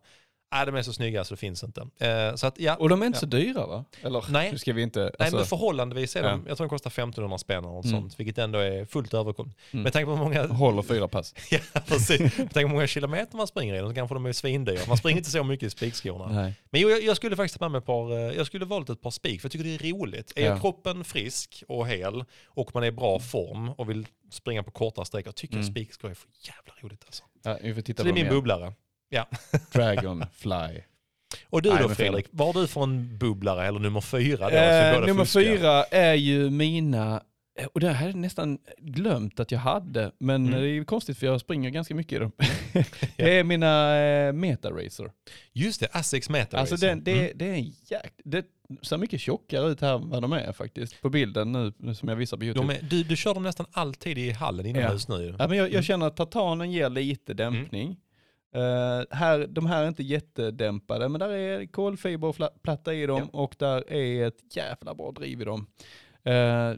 Nej, 0.54 0.66
de 0.66 0.76
är 0.76 0.82
så 0.82 0.94
snygga 0.94 1.24
så 1.24 1.34
det 1.34 1.38
finns 1.40 1.64
inte. 1.64 1.82
Eh, 2.00 2.36
så 2.36 2.48
att 2.48 2.60
ja, 2.60 2.76
Och 2.76 2.90
de 2.90 3.02
är 3.02 3.06
inte 3.06 3.18
Ja. 3.18 3.20
så 3.20 3.26
dyra 3.26 3.66
va? 3.68 3.86
Eller 4.02 4.26
Nej. 4.30 4.60
ska 4.60 4.74
vi 4.74 4.82
inte... 4.82 5.00
Nej 5.00 5.12
Alltså, 5.20 5.36
men 5.36 5.46
förhållandevis 5.46 6.16
är 6.16 6.24
de, 6.24 6.28
Ja. 6.30 6.40
jag 6.48 6.58
tror 6.58 6.68
de 6.68 6.70
kostar 6.70 6.90
1500 6.90 7.38
spänn 7.38 7.58
eller 7.64 7.74
något 7.74 7.86
Mm. 7.86 8.02
sånt, 8.02 8.20
vilket 8.20 8.38
ändå 8.38 8.60
är 8.60 8.86
fullt 8.86 9.14
överkomligt. 9.14 9.58
Mm. 9.72 9.84
Med 9.84 9.94
tanke 9.94 10.06
på 10.06 10.16
många, 10.16 10.48
håller 10.48 10.82
fyra 10.82 11.08
pass. 11.08 11.36
ja, 11.52 11.60
precis. 11.88 12.20
Med 12.20 12.54
tanke 12.54 12.62
på 12.62 12.68
många 12.68 12.88
kilometer 12.88 13.38
man 13.38 13.48
springer 13.48 13.76
i 13.76 13.78
dem 13.78 13.90
så 13.90 13.96
kanske 13.96 14.16
de 14.16 14.26
är 14.26 14.34
svindyra. 14.34 14.80
Man 14.88 14.98
springer 14.98 15.18
inte 15.18 15.30
så 15.30 15.44
mycket 15.44 15.68
i 15.68 15.70
spikskorna. 15.70 16.28
Nej. 16.42 16.54
Men 16.70 16.82
jo, 16.82 16.90
jag, 16.90 17.04
jag 17.04 17.18
skulle 17.18 17.36
faktiskt 17.36 17.60
ta 17.60 17.66
med 17.66 17.72
mig 17.72 17.80
ett 17.80 17.86
par, 17.86 18.12
eh, 18.12 18.18
jag 18.38 18.48
skulle 18.48 18.66
valt 18.66 18.90
ett 18.90 19.02
par 19.02 19.12
spik 19.12 19.42
för 19.42 19.46
jag 19.46 19.52
tycker 19.52 19.66
det 19.66 19.76
är 19.76 19.92
roligt. 19.94 20.34
Är 20.36 20.46
Ja. 20.46 20.60
kroppen 20.60 21.04
frisk 21.04 21.64
och 21.68 21.88
hel 21.88 22.26
och 22.46 22.72
man 22.74 22.84
är 22.84 22.88
i 22.88 22.92
bra 22.92 23.20
form 23.20 23.70
och 23.70 23.90
vill 23.90 24.08
springa 24.32 24.64
på 24.64 24.72
korta 24.72 25.06
sträckor, 25.06 25.32
tycker 25.32 25.56
jag 25.56 25.62
Mm. 25.64 25.74
spikskor 25.74 26.10
är 26.10 26.14
för 26.14 26.30
jävla 26.42 26.74
roligt 26.82 27.04
alltså. 27.06 27.24
Ja, 27.44 27.58
vi 27.62 27.74
får 27.74 27.82
titta 27.82 27.98
Så 27.98 28.04
det 28.04 28.10
är 28.10 28.14
min 28.14 28.24
igen. 28.24 28.34
bubblare. 28.36 28.74
Dragonfly. 29.72 30.82
Och 31.50 31.62
du 31.62 31.70
Nej, 31.70 31.84
då 31.84 31.90
Fredrik, 31.90 32.26
vad 32.32 32.56
har 32.56 32.62
du 32.62 32.68
för 32.68 32.84
en 32.84 33.18
bubblare 33.18 33.68
eller 33.68 33.80
nummer 33.80 34.02
fyra 34.02 34.50
då? 34.50 34.56
Eh, 34.56 35.08
nummer 35.08 35.26
fuskar? 35.26 35.42
fyra 35.42 35.84
är 35.84 36.14
ju 36.14 36.50
mina, 36.50 37.24
eh, 37.60 37.66
och 37.74 37.80
det 37.80 37.88
här 37.88 37.94
hade 37.96 38.10
jag 38.10 38.16
nästan 38.16 38.58
glömt 38.78 39.40
att 39.40 39.52
jag 39.52 39.60
hade, 39.60 40.12
men 40.20 40.48
Mm. 40.48 40.60
det 40.62 40.68
är 40.68 40.72
ju 40.72 40.86
konstigt 40.86 41.18
för 41.18 41.26
jag 41.26 41.42
springer 41.42 41.70
ganska 41.70 41.96
mycket 41.96 42.14
i 42.14 42.20
dem. 42.20 42.32
det 43.18 43.40
är 43.40 43.44
mina 43.44 43.98
eh, 43.98 44.34
Meta 44.34 44.70
Racer. 44.72 45.12
Just 45.54 45.80
det, 45.80 45.88
Asics 45.92 46.30
Meta 46.30 46.58
Alltså 46.58 46.76
den, 46.76 47.04
det, 47.04 47.12
Mm. 47.20 47.32
det 47.36 47.46
är 47.50 47.54
en 47.54 47.64
jäkt, 47.90 48.20
det 48.24 48.46
ser 48.82 48.98
mycket 48.98 49.20
tjockare 49.22 49.68
ut 49.72 49.82
här 49.82 49.96
än 49.96 50.10
vad 50.10 50.22
de 50.22 50.34
är 50.34 50.52
faktiskt. 50.52 51.02
På 51.02 51.10
bilden 51.10 51.52
nu 51.52 51.94
som 51.96 52.10
jag 52.10 52.16
visar 52.16 52.38
på 52.38 52.44
YouTube. 52.46 52.68
De 52.68 52.74
är, 52.80 52.82
du, 52.90 53.04
du 53.04 53.16
kör 53.16 53.34
dem 53.34 53.44
nästan 53.44 53.66
alltid 53.72 54.18
i 54.18 54.32
hallen 54.32 54.66
inomhus 54.66 55.08
nu. 55.08 55.36
Ja, 55.40 55.48
men 55.48 55.58
jag, 55.58 55.66
jag 55.68 55.72
Mm. 55.74 55.84
känner 55.84 56.08
att 56.08 56.18
tartanen 56.18 56.72
ger 56.72 56.90
lite 56.90 57.34
dämpning. 57.34 57.98
Eh, 58.54 59.04
här, 59.10 59.48
de 59.48 59.66
här 59.66 59.84
är 59.84 59.88
inte 59.88 60.04
jättedämpade, 60.04 61.10
men 61.10 61.20
där 61.20 61.30
är 61.30 61.66
kolfiberplatta 61.66 62.94
i 62.94 63.06
dem 63.06 63.30
och 63.30 63.56
där 63.60 63.92
är 63.92 64.28
ett 64.28 64.56
jävla 64.56 64.96
bra 64.96 65.12
driv 65.12 65.42
i 65.42 65.46
dem. 65.46 65.68
Uh, 66.30 66.78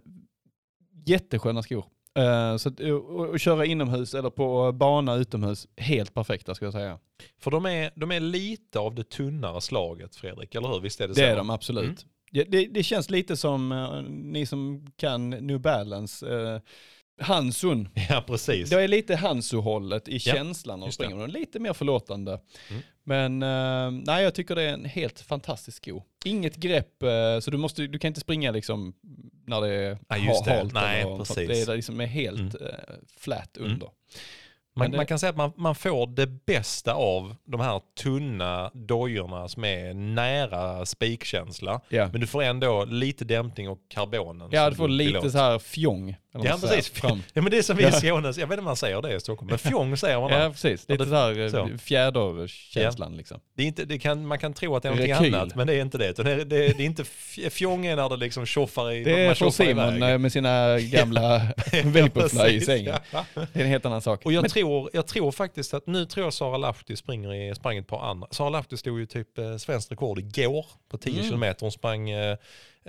jättesköna 1.05 1.63
skor. 1.63 1.85
Eh, 2.17 2.57
så 2.57 2.69
att, 2.69 2.79
och, 2.79 3.29
och, 3.29 3.39
köra 3.39 3.65
inomhus 3.65 4.13
eller 4.13 4.29
på 4.29 4.71
bana 4.71 5.15
utomhus, 5.15 5.67
helt 5.77 6.13
perfekta 6.13 6.55
ska 6.55 6.65
jag 6.65 6.73
säga. 6.73 6.99
För 7.39 7.51
de 7.51 7.65
är, 7.65 7.91
de 7.95 8.11
är 8.11 8.19
lite 8.19 8.79
av 8.79 8.95
det 8.95 9.03
tunnare 9.03 9.61
slaget 9.61 10.15
Fredrik, 10.15 10.55
eller 10.55 10.67
hur? 10.67 10.79
Visst 10.79 11.01
är 11.01 11.07
det, 11.07 11.13
Det 11.13 11.19
så? 11.19 11.25
är 11.25 11.35
de 11.35 11.49
absolut. 11.49 11.85
Mm. 11.85 11.95
Det, 12.31 12.43
det, 12.43 12.65
det 12.65 12.83
känns 12.83 13.09
lite 13.09 13.37
som 13.37 13.69
ni 14.09 14.45
som 14.45 14.87
kan 14.95 15.29
New 15.29 15.59
Balance, 15.59 16.25
uh, 16.25 16.59
Hansun. 17.21 17.89
Ja, 18.09 18.23
precis. 18.27 18.69
Det 18.69 18.83
är 18.83 18.87
lite 18.87 19.15
Hansu-hållet 19.15 20.07
i 20.07 20.11
Ja, 20.13 20.19
känslan 20.19 20.79
det. 20.79 20.91
Den 20.97 21.21
är 21.21 21.27
lite 21.27 21.59
mer 21.59 21.73
förlåtande. 21.73 22.39
Mm. 22.69 22.81
Men 23.03 23.43
eh, 23.43 24.03
nej, 24.05 24.23
jag 24.23 24.35
tycker 24.35 24.55
det 24.55 24.63
är 24.63 24.73
en 24.73 24.85
helt 24.85 25.19
fantastisk 25.21 25.77
sko. 25.83 26.03
Inget 26.25 26.55
grepp, 26.55 27.03
eh, 27.03 27.39
så 27.39 27.51
du, 27.51 27.57
måste, 27.57 27.87
du 27.87 27.99
kan 27.99 28.07
inte 28.07 28.19
springa 28.19 28.51
liksom 28.51 28.93
när 29.45 29.61
det 29.61 29.69
är 29.73 29.97
Ja, 30.07 30.17
just 30.17 30.45
det. 30.45 30.51
halt. 30.51 30.73
Nej, 30.73 31.01
eller, 31.01 31.17
precis. 31.17 31.47
Det 31.65 31.71
är 31.71 31.75
liksom 31.75 31.99
helt 31.99 32.61
eh, 32.61 32.67
flat 33.17 33.57
Mm. 33.57 33.79
Man, 34.77 34.91
det- 34.91 34.97
man 34.97 35.05
kan 35.05 35.19
säga 35.19 35.29
att 35.29 35.35
man, 35.37 35.51
man 35.57 35.75
får 35.75 36.07
det 36.07 36.27
bästa 36.45 36.93
av 36.93 37.35
de 37.45 37.59
här 37.61 37.81
tunna 38.03 38.71
dojorna 38.73 39.47
som 39.47 39.63
är 39.63 39.93
nära 39.93 40.85
spikkänsla. 40.85 41.81
Ja, 41.89 42.09
Men 42.11 42.21
du 42.21 42.27
får 42.27 42.43
ändå 42.43 42.85
lite 42.85 43.25
dämpning 43.25 43.69
och 43.69 43.79
karbonen. 43.93 44.49
ja 44.51 44.69
du 44.69 44.75
får 44.75 44.87
lite 44.87 45.19
åt. 45.19 45.31
så 45.31 45.37
här 45.37 45.59
fjong. 45.59 46.15
Ja, 46.43 46.57
precis. 46.61 46.89
Fram. 46.89 47.23
Ja 47.33 47.41
men 47.41 47.51
det 47.51 47.57
är 47.57 47.61
som 47.61 47.77
vi 47.77 47.83
i 47.83 47.85
Ja. 47.85 47.91
Skåne, 47.91 48.27
jag 48.27 48.33
vet 48.33 48.41
inte 48.41 48.57
om 48.57 48.65
man 48.65 48.75
säger 48.75 49.01
det 49.01 49.15
i 49.15 49.19
Stockholm, 49.19 49.49
men 49.49 49.57
fjong 49.59 49.97
säger 49.97 50.19
man 50.21 50.31
Ja, 50.31 50.49
precis. 50.49 50.85
Ja, 50.87 50.93
Lite 50.93 51.05
så 51.05 51.15
här 51.15 51.49
så. 51.49 51.57
eh, 51.57 51.77
fjäderkänslan 51.77 53.17
liksom. 53.17 53.39
Det 53.55 53.63
är 53.63 53.67
inte, 53.67 53.85
det 53.85 53.99
kan, 53.99 54.27
man 54.27 54.39
kan 54.39 54.53
tro 54.53 54.75
att 54.75 54.83
det 54.83 54.89
är 54.89 54.93
Rekyl. 54.93 55.35
annat, 55.35 55.55
men 55.55 55.67
det 55.67 55.73
är 55.75 55.81
inte 55.81 55.97
det. 55.97 56.07
Utan 56.09 56.25
det, 56.25 56.31
är- 56.31 56.37
det, 56.45 56.67
det 56.67 56.83
är 56.83 56.85
inte 56.85 57.03
fjong 57.49 57.85
är 57.85 57.95
när 57.95 58.09
det 58.09 58.17
liksom 58.17 58.45
tjoffar 58.45 58.91
i, 58.91 59.03
Det 59.03 59.25
är 59.25 59.49
Simon 59.51 60.03
eh, 60.03 60.17
med 60.17 60.31
sina 60.31 60.79
gamla 60.79 61.35
Ja, 61.71 61.81
Vaporfly 61.83 62.49
i 62.55 62.61
sängen. 62.61 62.95
Ja. 63.11 63.25
Det 63.33 63.59
är 63.59 63.63
en 63.63 63.67
helt 63.69 63.85
annan 63.85 64.01
sak. 64.01 64.25
Och 64.25 64.33
jag, 64.33 64.41
Men- 64.41 64.51
tror, 64.51 64.64
jag 64.93 65.07
tror 65.07 65.31
faktiskt 65.31 65.73
att, 65.73 65.87
nu 65.87 66.05
tror 66.05 66.25
jag 66.25 66.33
Sara 66.33 66.57
Lahti 66.57 66.95
springer 66.95 67.33
i, 67.33 67.55
sprang 67.55 67.77
ett 67.77 67.87
par 67.87 67.99
andra. 68.09 68.27
Sara 68.31 68.49
Lahti 68.49 68.77
stod 68.77 68.99
ju 68.99 69.05
typ 69.05 69.37
eh, 69.37 69.57
svenskt 69.57 69.91
rekord 69.91 70.19
igår 70.19 70.65
på 70.89 70.97
10 70.97 71.13
Mm. 71.13 71.25
kilometer. 71.25 71.61
Hon 71.61 71.71
sprang 71.71 72.09
eh, 72.09 72.37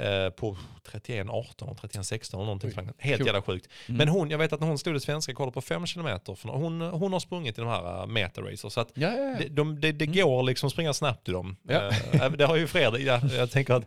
eh, 0.01 0.31
på 0.31 0.57
31, 0.91 1.27
18 1.31 1.69
och 1.69 1.79
31, 1.81 2.07
16 2.07 2.41
eller 2.41 2.45
någonting. 2.47 2.73
Oj. 2.77 2.87
Helt 2.99 3.19
cool. 3.19 3.27
jävla 3.27 3.43
sjukt. 3.43 3.69
Mm. 3.89 3.99
Men 3.99 4.09
hon, 4.09 4.31
jag 4.31 4.39
vet 4.39 4.53
att 4.53 4.61
när 4.61 4.67
hon 4.69 4.79
stod 4.79 4.97
i 4.97 5.01
svenska 5.01 5.35
kollade 5.35 5.53
på 5.55 5.61
5 5.61 5.87
kilometer, 5.87 6.35
för 6.35 6.49
hon, 6.49 6.81
hon 6.81 7.13
har 7.13 7.21
sprungit 7.21 7.59
i 7.59 7.61
de 7.61 7.69
här 7.71 8.01
uh, 8.03 8.07
meta-racer. 8.07 8.69
Så 8.69 8.81
att 8.81 8.89
Ja, 8.95 9.09
ja, 9.13 9.23
ja. 9.23 9.37
det, 9.39 9.49
de, 9.49 9.81
det, 9.81 9.93
det 9.93 10.05
Mm. 10.05 10.17
går 10.17 10.43
liksom 10.43 10.67
att 10.67 10.73
springa 10.73 10.93
snabbt 10.93 11.29
i 11.29 11.33
dem. 11.33 11.57
Ja. 11.69 11.91
Eh, 12.13 12.31
det 12.31 12.45
har 12.45 12.57
ju 12.57 12.67
Fredrik, 12.67 13.07
ja, 13.07 13.21
jag 13.37 13.51
tänker 13.51 13.75
att, 13.75 13.85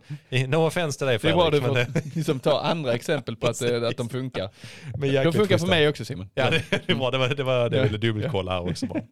no 0.48 0.56
offense 0.66 0.98
till 0.98 1.06
dig 1.06 1.18
Det 1.22 1.28
är 1.28 1.32
bra 1.34 1.50
Fredrik. 1.50 1.86
du 1.94 2.00
får 2.00 2.10
liksom 2.16 2.40
ta 2.40 2.60
andra 2.60 2.92
exempel 2.94 3.36
på 3.36 3.46
att, 3.46 3.62
eh, 3.62 3.82
att 3.82 3.96
de 3.96 4.08
funkar. 4.08 4.50
men 4.98 5.14
De 5.24 5.32
funkar 5.32 5.58
för 5.58 5.66
mig 5.66 5.88
också 5.88 6.04
Simon. 6.04 6.28
Ja, 6.34 6.50
det, 6.50 6.64
det 6.86 6.94
bra. 6.94 7.10
Det 7.10 7.18
var 7.18 7.28
det, 7.28 7.42
var, 7.42 7.70
det 7.70 7.76
jag 7.76 7.84
Ja. 7.86 7.88
ville 7.88 7.98
dubbelkolla 7.98 8.52
här 8.52 8.70
också. 8.70 8.86
Bara. 8.86 9.02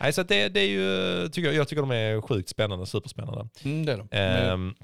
Nej, 0.00 0.12
så 0.12 0.20
att 0.20 0.28
det, 0.28 0.48
det 0.48 0.60
är 0.60 0.68
ju, 0.68 1.28
tycker 1.28 1.48
jag, 1.48 1.54
jag 1.56 1.68
tycker 1.68 1.82
de 1.82 1.90
är 1.90 2.20
sjukt 2.20 2.48
spännande, 2.48 2.86
superspännande. 2.86 3.48
Mm, 3.64 3.86
det 3.86 3.92
är 3.92 3.96
de. 3.96 4.08
Ehm, 4.16 4.74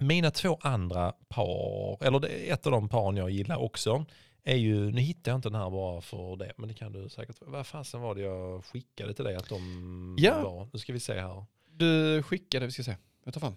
mina 0.00 0.30
två 0.30 0.58
andra 0.60 1.12
par, 1.28 2.04
eller 2.06 2.28
ett 2.52 2.66
av 2.66 2.72
de 2.72 2.88
paren 2.88 3.16
jag 3.16 3.30
gillar 3.30 3.56
också, 3.56 4.04
är 4.44 4.56
ju, 4.56 4.90
nu 4.92 5.00
hittar 5.00 5.30
jag 5.32 5.38
inte 5.38 5.48
den 5.48 5.60
här 5.60 5.70
bara 5.70 6.00
för 6.00 6.36
det, 6.36 6.52
men 6.56 6.68
det 6.68 6.74
kan 6.74 6.92
du 6.92 7.08
säkert. 7.08 7.36
Vad 7.40 7.66
fasen 7.66 8.00
var 8.00 8.14
det 8.14 8.20
jag 8.20 8.64
skickade 8.64 9.14
till 9.14 9.24
dig 9.24 9.34
att 9.36 9.48
de 9.48 10.16
Ja. 10.20 10.42
var? 10.42 10.68
Nu 10.72 10.78
ska 10.78 10.92
vi 10.92 11.00
se 11.00 11.20
här. 11.20 11.44
Du 11.72 12.22
skickade, 12.22 12.66
vi 12.66 12.72
ska 12.72 12.82
se. 12.82 12.96
Jag 13.24 13.34
tar 13.34 13.40
fram. 13.40 13.54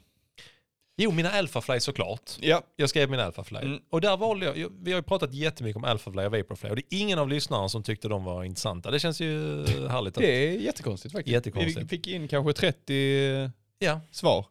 Jo, 0.98 1.12
mina 1.12 1.30
Alphafly 1.30 1.80
såklart. 1.80 2.32
Ja. 2.40 2.62
Jag 2.76 2.90
skrev 2.90 3.10
min 3.10 3.20
Alphafly. 3.20 3.60
Mm. 3.60 3.80
Och 3.90 4.02
där 4.02 4.18
valde 4.18 4.46
jag, 4.46 4.72
vi 4.82 4.92
har 4.92 5.00
ju 5.00 5.04
pratat 5.04 5.34
jättemycket 5.34 5.78
om 5.78 5.84
Alphafly 5.84 6.26
och 6.26 6.32
Vaporfly 6.32 6.70
och 6.70 6.76
det 6.76 6.82
är 6.82 7.00
ingen 7.02 7.20
av 7.20 7.30
lyssnarna 7.30 7.70
som 7.70 7.84
tyckte 7.84 8.08
de 8.08 8.24
var 8.24 8.44
intressanta. 8.44 8.92
Det 8.92 9.00
känns 9.00 9.22
ju 9.22 9.64
härligt. 9.90 10.18
Att, 10.18 10.22
Det 10.22 10.48
är 10.48 10.58
jättekonstigt 10.60 11.14
faktiskt. 11.14 11.34
Jättekonstigt. 11.34 11.78
Vi 11.86 11.88
fick 11.88 12.08
in 12.08 12.28
kanske 12.28 12.54
30 12.54 13.52
ja, 13.80 14.00
svar. 14.12 14.46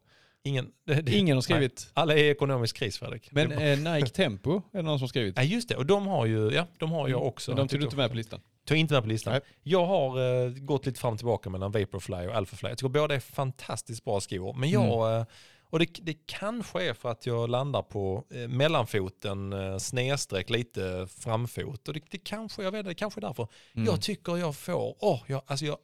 Ingen, 0.44 0.70
det, 0.86 0.94
det, 0.94 1.16
Ingen 1.16 1.36
har 1.36 1.42
skrivit. 1.42 1.90
Alla 1.94 2.14
är 2.14 2.18
i 2.18 2.28
ekonomisk 2.28 2.76
kris 2.76 2.98
Fredrik. 2.98 3.32
Men 3.32 3.52
eh, 3.52 3.92
Nike 3.94 4.08
Tempo 4.10 4.56
är 4.72 4.76
det 4.76 4.82
någon 4.82 4.98
som 4.98 5.02
har 5.02 5.08
skrivit. 5.08 5.34
Ja 5.36 5.42
just 5.42 5.68
det, 5.68 5.76
och 5.76 5.86
de 5.86 6.06
har 6.06 6.26
ju, 6.26 6.50
ja 6.50 6.66
de 6.78 6.92
har 6.92 7.08
jag 7.08 7.26
också. 7.26 7.50
Men 7.50 7.56
de 7.56 7.68
tog 7.68 7.80
du 7.80 7.84
inte 7.84 7.96
med 7.96 8.10
på 8.10 8.16
listan. 8.16 8.40
Tog 8.66 8.76
inte 8.78 8.94
med 8.94 9.02
på 9.02 9.08
listan. 9.08 9.32
Nej. 9.32 9.42
Jag 9.62 9.86
har 9.86 10.44
eh, 10.44 10.50
gått 10.52 10.86
lite 10.86 11.00
fram 11.00 11.12
och 11.12 11.18
tillbaka 11.18 11.50
mellan 11.50 11.72
Vaporfly 11.72 12.26
och 12.26 12.34
Alphafly. 12.34 12.68
Jag 12.68 12.78
tycker 12.78 12.88
båda 12.88 13.14
är 13.14 13.20
fantastiskt 13.20 14.04
bra 14.04 14.20
skor. 14.20 14.54
Men 14.54 14.70
jag, 14.70 15.08
Mm. 15.10 15.20
eh, 15.20 15.26
och 15.70 15.78
det, 15.78 15.88
det 16.02 16.16
kanske 16.26 16.82
är 16.88 16.94
för 16.94 17.08
att 17.10 17.26
jag 17.26 17.50
landar 17.50 17.82
på 17.82 18.24
eh, 18.34 18.48
mellanfoten, 18.48 19.52
eh, 19.52 19.76
snedstreck 19.78 20.50
lite 20.50 21.06
framfot. 21.18 21.88
Och 21.88 21.94
det, 21.94 22.00
det 22.10 22.18
kanske, 22.18 22.62
jag 22.62 22.72
vet 22.72 22.86
det 22.86 22.94
kanske 22.94 23.20
är 23.20 23.22
därför. 23.22 23.48
Mm. 23.74 23.86
Jag 23.86 24.02
tycker 24.02 24.36
jag 24.36 24.56
får, 24.56 24.96
åh, 24.98 25.20
jag, 25.26 25.42
alltså 25.46 25.64
jag 25.66 25.76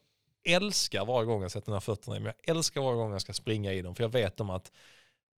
älskar 0.47 1.05
varje 1.05 1.27
gång 1.27 1.43
jag 1.43 1.51
sätter 1.51 1.73
här 1.73 1.81
fötterna 1.81 2.17
i, 2.17 2.21
men 2.21 2.33
jag 2.45 2.57
älskar 2.57 2.81
varje 2.81 2.97
gång 2.97 3.13
jag 3.13 3.21
ska 3.21 3.33
springa 3.33 3.73
i 3.73 3.83
dem. 3.83 3.95
För 3.95 4.05
jag 4.05 4.13
vet 4.13 4.41
om 4.41 4.51
att 4.51 4.73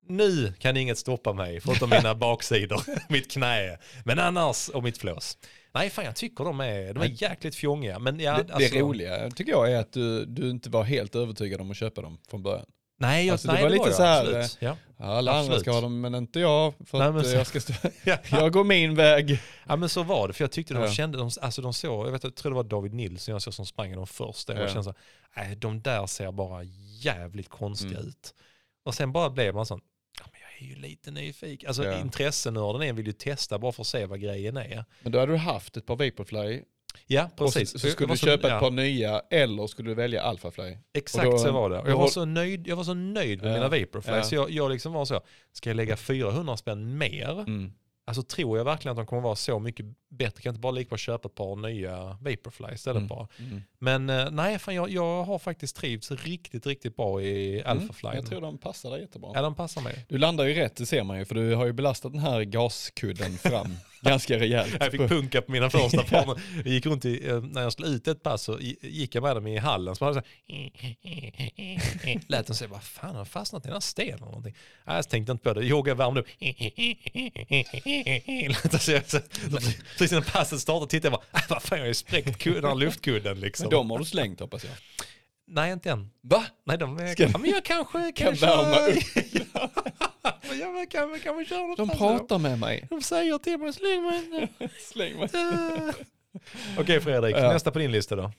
nu 0.09 0.53
kan 0.59 0.77
inget 0.77 0.99
stoppa 0.99 1.33
mig, 1.33 1.61
förutom 1.61 1.91
mina 1.91 2.15
baksidor, 2.15 2.83
mitt 3.13 3.31
knä. 3.31 3.79
Men 4.05 4.19
annars, 4.19 4.69
och 4.69 4.83
mitt 4.83 4.99
flås. 4.99 5.39
Nej, 5.75 5.91
fan 5.91 6.05
jag 6.05 6.17
tycker 6.17 6.45
de 6.45 6.61
är, 6.61 6.95
de 6.95 7.03
är 7.03 7.23
jäkligt 7.23 7.55
fjongiga. 7.55 7.99
Men 7.99 8.21
ja, 8.21 8.43
det, 8.43 8.55
alltså, 8.55 8.75
det 8.75 8.81
roliga 8.81 9.31
tycker 9.31 9.53
jag 9.53 9.73
är 9.73 9.81
att 9.81 9.93
du, 9.93 10.25
du 10.25 10.51
inte 10.51 10.71
var 10.71 10.85
helt 10.85 11.15
övertygad 11.15 11.61
om 11.61 11.71
att 11.71 11.77
köpa 11.77 12.03
dem 12.03 12.19
från 12.29 12.43
början. 12.43 12.67
Nej, 13.01 13.27
jag, 13.27 13.33
Alltså, 13.33 13.49
det 13.49 13.55
nej, 13.55 13.63
var 13.63 13.69
det 13.71 13.75
lite 13.77 13.89
var 13.89 13.97
så 13.97 14.03
här, 14.03 14.21
absolut. 14.27 14.57
Ja. 14.61 14.77
Alla 15.01 15.31
andra 15.33 15.41
Absolut. 15.41 15.61
ska 15.61 15.71
ha 15.73 15.81
dem 15.81 16.01
men 16.01 16.15
inte 16.15 16.41
jag. 16.41 16.75
För 16.87 16.99
Nej, 16.99 17.09
att 17.09 17.15
men 17.15 17.25
eh, 17.25 17.31
så- 17.31 17.37
jag, 17.37 17.47
ska 17.47 17.61
stå, 17.61 17.73
Ja. 18.05 18.17
jag 18.31 18.53
går 18.53 18.65
min 18.65 18.95
väg. 18.95 19.41
ja, 19.69 19.77
men 19.77 19.89
så 19.89 20.03
var 20.03 20.29
det. 20.29 20.35
För 20.35 20.45
jag 20.45 20.51
tyckte 20.53 20.75
de 20.75 20.83
Ja. 20.83 20.91
kände, 20.91 21.19
de, 21.19 21.31
alltså 21.41 21.63
de 21.63 21.75
såg, 21.75 22.07
jag, 22.07 22.13
vet, 22.13 22.25
jag 22.25 22.35
tror 22.35 22.51
det 22.53 22.57
var 22.57 22.65
David 22.65 22.95
Nilsson 22.95 23.33
jag 23.33 23.43
såg 23.43 23.55
som 23.55 23.67
sprang 23.67 23.93
i 23.93 23.95
dem 23.95 24.07
först. 24.07 24.49
Och 24.51 24.57
jag 24.57 24.63
Ja. 24.65 24.69
kände 24.69 24.85
så 24.85 24.95
här, 25.31 25.55
de 25.57 25.83
där 25.83 26.07
ser 26.07 26.33
bara 26.33 26.63
jävligt 27.01 27.49
konstiga 27.49 27.97
Mm. 27.97 28.09
ut. 28.09 28.35
Och 28.85 28.95
sen 28.95 29.13
bara 29.13 29.31
blev 29.31 29.55
man 29.55 29.67
sån, 29.67 29.81
ja, 30.19 30.25
men 30.33 30.41
jag 30.41 30.63
är 30.71 30.75
ju 30.75 30.81
lite 30.83 31.11
nyfiken. 31.11 31.69
Alltså 31.69 31.85
Ja. 31.85 31.99
intressenörden 32.01 32.83
är 32.83 32.93
vill 32.93 33.07
ju 33.07 33.13
testa 33.13 33.59
bara 33.59 33.73
för 33.73 33.83
att 33.83 33.87
se 33.87 34.07
vad 34.07 34.21
grejen 34.21 34.57
är. 34.57 34.85
Men 35.03 35.13
då 35.13 35.19
hade 35.19 35.33
du 35.33 35.39
haft 35.39 35.77
ett 35.77 35.87
par 35.87 35.97
Vaporfly 35.97 36.63
Ja, 37.07 37.25
och 37.25 37.53
så, 37.53 37.59
precis. 37.59 37.81
så 37.81 37.89
skulle 37.89 38.13
du 38.13 38.19
köpa 38.19 38.49
ja, 38.49 38.55
ett 38.55 38.61
par 38.61 38.71
nya 38.71 39.23
eller 39.31 39.67
skulle 39.67 39.91
du 39.91 39.95
välja 39.95 40.23
Alphafly. 40.23 40.77
Exakt 40.95 41.25
då- 41.25 41.39
så 41.39 41.53
var 41.53 41.71
det. 41.71 41.79
Och 41.81 41.89
jag 41.91 41.97
var 41.99 42.09
så 42.09 42.25
nöjd, 42.25 42.69
jag 42.69 42.77
var 42.77 42.85
så 42.85 42.95
nöjd 42.95 43.43
med 43.43 43.51
Ja, 43.51 43.55
mina 43.55 43.69
Vaporfly. 43.69 44.13
ja. 44.15 44.23
Så 44.23 44.35
jag, 44.35 44.51
jag 44.51 44.71
liksom 44.71 44.93
var 44.93 45.05
så, 45.05 45.21
ska 45.53 45.71
jag 45.71 45.77
lägga 45.77 45.97
400 45.97 46.57
spänn 46.57 46.99
mer? 46.99 47.41
Mm. 47.41 47.73
Alltså 48.07 48.23
tror 48.23 48.59
jag 48.59 48.65
verkligen 48.65 48.93
att 48.93 48.97
de 48.97 49.07
kommer 49.07 49.23
vara 49.23 49.37
så 49.37 49.59
mycket 49.59 49.87
bättre? 50.11 50.43
Kan 50.43 50.51
jag 50.51 50.53
inte 50.53 50.61
bara 50.61 50.73
lika 50.73 50.89
bra 50.89 50.99
köpa 50.99 51.29
ett 51.29 51.35
par 51.35 51.57
nya 51.57 52.05
Vaporfly 52.21 52.75
istället 52.75 52.97
Mm. 52.97 53.07
bara? 53.09 53.29
Mm. 53.39 53.63
Men 53.79 54.11
eh, 54.11 54.31
nej, 54.31 54.59
fan, 54.59 54.75
jag, 54.75 54.91
jag 54.91 55.25
har 55.25 55.39
faktiskt 55.39 55.77
trivts 55.77 56.11
riktigt, 56.11 56.67
riktigt 56.67 56.97
bra 56.97 57.23
i 57.23 57.63
Alphafly. 57.65 58.09
Mm. 58.09 58.17
Jag 58.21 58.27
tror 58.27 58.41
de 58.41 58.59
passar 58.59 58.91
dig 58.91 59.01
jättebra. 59.01 59.31
Ja, 59.35 59.43
de 59.43 59.55
passar 59.55 59.81
mig. 59.83 60.07
Du 60.09 60.19
landar 60.19 60.45
ju 60.45 60.55
rätt, 60.55 60.77
det 60.77 60.87
ser 60.87 61.03
man 61.05 61.19
ju, 61.19 61.25
för 61.25 61.35
du 61.35 61.55
har 61.55 61.67
ju 61.67 61.73
belastat 61.73 62.13
den 62.13 62.21
här 62.23 62.43
gaskudden 62.43 63.39
fram 63.39 63.77
ganska 64.01 64.39
rejält. 64.39 64.77
Jag 64.81 64.91
fick 64.91 65.01
punka 65.01 65.43
på 65.43 65.53
mina 65.53 65.71
första 65.71 66.03
par. 66.03 66.41
Jag 66.57 66.67
gick 66.73 66.87
runt 66.87 67.05
i, 67.05 67.29
eh, 67.29 67.41
när 67.43 67.63
jag 67.63 67.73
skulle 67.73 67.89
ut 67.89 68.09
ett 68.09 68.23
pass 68.23 68.43
så 68.43 68.59
gick 68.83 69.15
jag 69.15 69.23
med 69.23 69.37
dem 69.37 69.47
i 69.47 69.57
hallen. 69.59 69.97
Så 69.97 70.05
bara 70.05 70.15
så 70.15 70.21
här, 70.21 70.29
lät 72.31 72.47
de 72.47 72.55
säga, 72.55 72.69
vad 72.71 72.83
fan 72.83 73.17
har 73.17 73.25
fastnat 73.25 73.65
i 73.65 73.69
den 73.69 73.73
här 73.73 73.81
stenen 73.81 74.15
eller 74.15 74.27
någonting? 74.27 74.55
Nej, 74.87 74.97
jag 74.97 75.09
tänkte 75.09 75.33
inte 75.33 75.45
på 75.45 75.55
det. 75.55 75.67
Jag 75.67 75.97
värmde 75.97 76.21
upp. 76.21 76.27
Precis 79.99 80.13
innan 80.13 80.25
passet 80.25 80.61
startade 80.61 80.91
tittade 80.91 81.15
jag 81.15 81.21
bara, 81.21 81.41
"Ah, 81.41 81.45
vad 81.49 81.63
fan 81.63 81.79
jag 81.79 81.85
har 81.85 81.89
ju 81.89 81.95
spräckt 81.95 82.45
den 82.45 82.65
här 82.65 82.75
luftkudden 82.75 83.41
liksom. 83.41 83.65
Men 83.65 83.71
de 83.71 83.91
har 83.91 83.99
du 83.99 84.05
slängt 84.05 84.41
hoppas 84.41 84.65
jag. 84.65 84.73
Nej, 85.51 85.73
inte 85.73 85.91
än. 85.91 86.11
Va? 86.23 86.45
Nej, 86.67 86.79
de 86.79 86.99
är, 86.99 87.07
Ska- 87.13 87.23
ja, 87.23 87.39
men 87.39 87.51
jag 87.51 87.65
kanske 87.65 88.13
Kan 88.13 88.13
kan 88.13 88.35
värma 88.35 88.87
upp. 88.87 89.03
ja, 90.61 90.69
men 90.73 90.87
kan, 90.87 91.13
vi- 91.13 91.21
kan 91.21 91.37
vi 91.39 91.45
köra 91.45 91.67
något 91.67 91.77
De 91.77 91.89
pratar 91.89 92.39
med 92.39 92.59
mig. 92.59 92.87
då? 92.91 92.97
De 92.97 93.03
säger 93.03 93.39
till 93.39 93.59
mig, 93.59 93.73
släng 93.73 94.03
mig. 94.03 94.49
Släng 94.93 95.17
mig. 95.19 95.29
Okej 96.79 97.01
Fredrik, 97.01 97.37
Ja. 97.37 97.53
nästa 97.53 97.71
på 97.71 97.79
din 97.79 97.93
lista 97.93 98.17
då. 98.17 98.33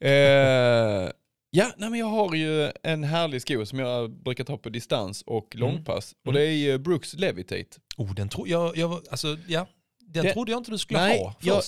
Eh, 0.00 1.10
ja, 1.50 1.72
nej, 1.76 1.90
men 1.90 1.94
jag 1.94 2.06
har 2.06 2.34
ju 2.34 2.70
en 2.82 3.04
härlig 3.04 3.42
sko 3.42 3.66
som 3.66 3.78
jag 3.78 4.10
brukar 4.10 4.44
ta 4.44 4.56
på 4.58 4.68
distans 4.68 5.22
och 5.26 5.56
långpass. 5.56 6.12
Och 6.24 6.32
Mm. 6.32 6.42
det 6.42 6.48
är 6.48 6.52
ju 6.52 6.78
Brooks 6.78 7.14
Levitate. 7.14 7.78
Oh, 7.96 8.14
den 8.14 8.28
tror 8.28 8.48
jag, 8.48 8.76
jag 8.76 9.02
alltså 9.10 9.36
ja, 9.48 9.66
den 10.00 10.24
Det- 10.24 10.32
trodde 10.32 10.50
jag 10.52 10.58
inte 10.60 10.70
du 10.70 10.78
skulle 10.78 11.00
Nej, 11.00 11.18
ha 11.18 11.32
först. 11.32 11.46
Jag 11.46 11.62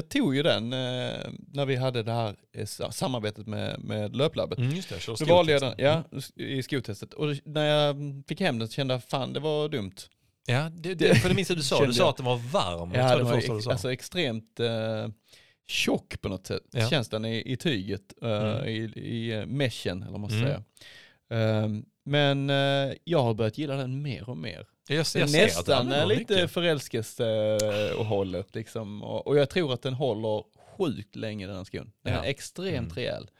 tog 0.00 0.36
ju 0.36 0.42
den 0.42 0.72
eh, 0.72 1.18
när 1.52 1.66
vi 1.66 1.76
hade 1.76 2.02
det 2.02 2.12
här 2.12 2.36
eh, 2.52 2.66
sa- 2.66 2.90
samarbetet 2.92 3.46
med, 3.46 3.80
med 3.84 4.16
löplabbet. 4.16 4.58
Mm, 4.58 4.70
just 4.70 4.88
det, 4.88 5.06
Då 5.18 5.24
valde 5.34 5.52
jag 5.52 5.62
den, 5.62 5.74
ja, 5.78 6.02
i 6.36 6.62
skotestet. 6.62 7.14
Och 7.14 7.26
när 7.44 7.64
jag 7.64 7.96
fick 8.28 8.40
hem 8.40 8.58
den 8.58 8.68
så 8.68 8.74
kände 8.74 8.94
jag 8.94 9.04
fan 9.04 9.32
det 9.32 9.40
var 9.40 9.68
dumt. 9.68 9.92
Ja, 10.46 10.70
det, 10.74 10.94
det, 10.94 11.14
för 11.14 11.28
det 11.28 11.34
minns 11.34 11.48
jag 11.50 11.58
du 11.58 11.62
sa, 11.62 11.86
du 11.86 11.92
sa 11.92 12.02
jag. 12.02 12.08
att 12.10 12.16
den 12.16 12.26
var 12.26 12.36
varm. 12.36 12.92
Ja, 12.94 13.00
jag 13.00 13.10
den 13.10 13.18
det 13.18 13.24
var 13.24 13.32
du 13.32 13.54
ex, 13.56 13.64
sa. 13.64 13.70
alltså 13.70 13.92
extremt 13.92 14.60
eh, 14.60 15.08
tjock 15.66 16.20
på 16.20 16.28
något 16.28 16.46
sätt. 16.46 16.62
Ja. 16.72 16.88
Känns 16.88 17.08
den 17.08 17.24
i, 17.24 17.52
i 17.52 17.56
tyget, 17.56 18.12
eh, 18.22 18.28
Mm. 18.30 18.66
i, 18.68 18.76
i 19.00 19.32
eh, 19.32 19.46
meshen 19.46 20.02
eller 20.02 20.12
vad 20.12 20.20
man 20.20 20.30
ska 20.30 20.38
Mm. 20.38 20.48
säga. 20.48 20.62
Ehm, 21.30 21.84
men 22.04 22.50
eh, 22.50 22.92
jag 23.04 23.22
har 23.22 23.34
börjat 23.34 23.58
gilla 23.58 23.76
den 23.76 24.02
mer 24.02 24.28
och 24.30 24.36
mer. 24.36 24.66
Jag, 24.88 25.06
jag 25.14 25.22
att 25.22 25.32
nästan 25.32 25.88
den 25.88 26.08
lite 26.08 26.48
förälskelse-hållet 26.48 28.54
liksom. 28.54 29.02
Och, 29.02 29.26
och 29.26 29.38
jag 29.38 29.50
tror 29.50 29.72
att 29.72 29.82
den 29.82 29.94
håller 29.94 30.44
sjukt 30.78 31.16
länge 31.16 31.46
den 31.46 31.56
här 31.56 31.64
skon. 31.64 31.92
Den 32.02 32.14
Ja. 32.14 32.24
är 32.24 32.28
extremt 32.30 32.92
Mm. 32.92 32.94
rejäl. 32.94 33.30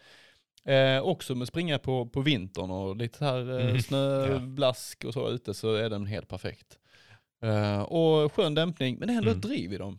Eh, 0.64 1.00
också 1.02 1.34
med 1.34 1.48
springa 1.48 1.78
på, 1.78 2.06
på 2.06 2.20
vintern 2.20 2.70
och 2.70 2.96
lite 2.96 3.18
så 3.18 3.24
här 3.24 3.58
eh, 3.60 3.66
Mm. 3.66 3.80
snöblask 3.82 5.04
och 5.04 5.12
så 5.14 5.30
ute 5.30 5.54
så 5.54 5.74
är 5.74 5.90
den 5.90 6.06
helt 6.06 6.28
perfekt. 6.28 6.78
Eh, 7.42 7.82
och 7.82 8.32
skön 8.32 8.54
dämpning, 8.54 8.96
men 9.00 9.08
ändå 9.10 9.22
Mm. 9.22 9.34
ett 9.36 9.42
driv 9.42 9.72
i 9.72 9.76
dem. 9.78 9.98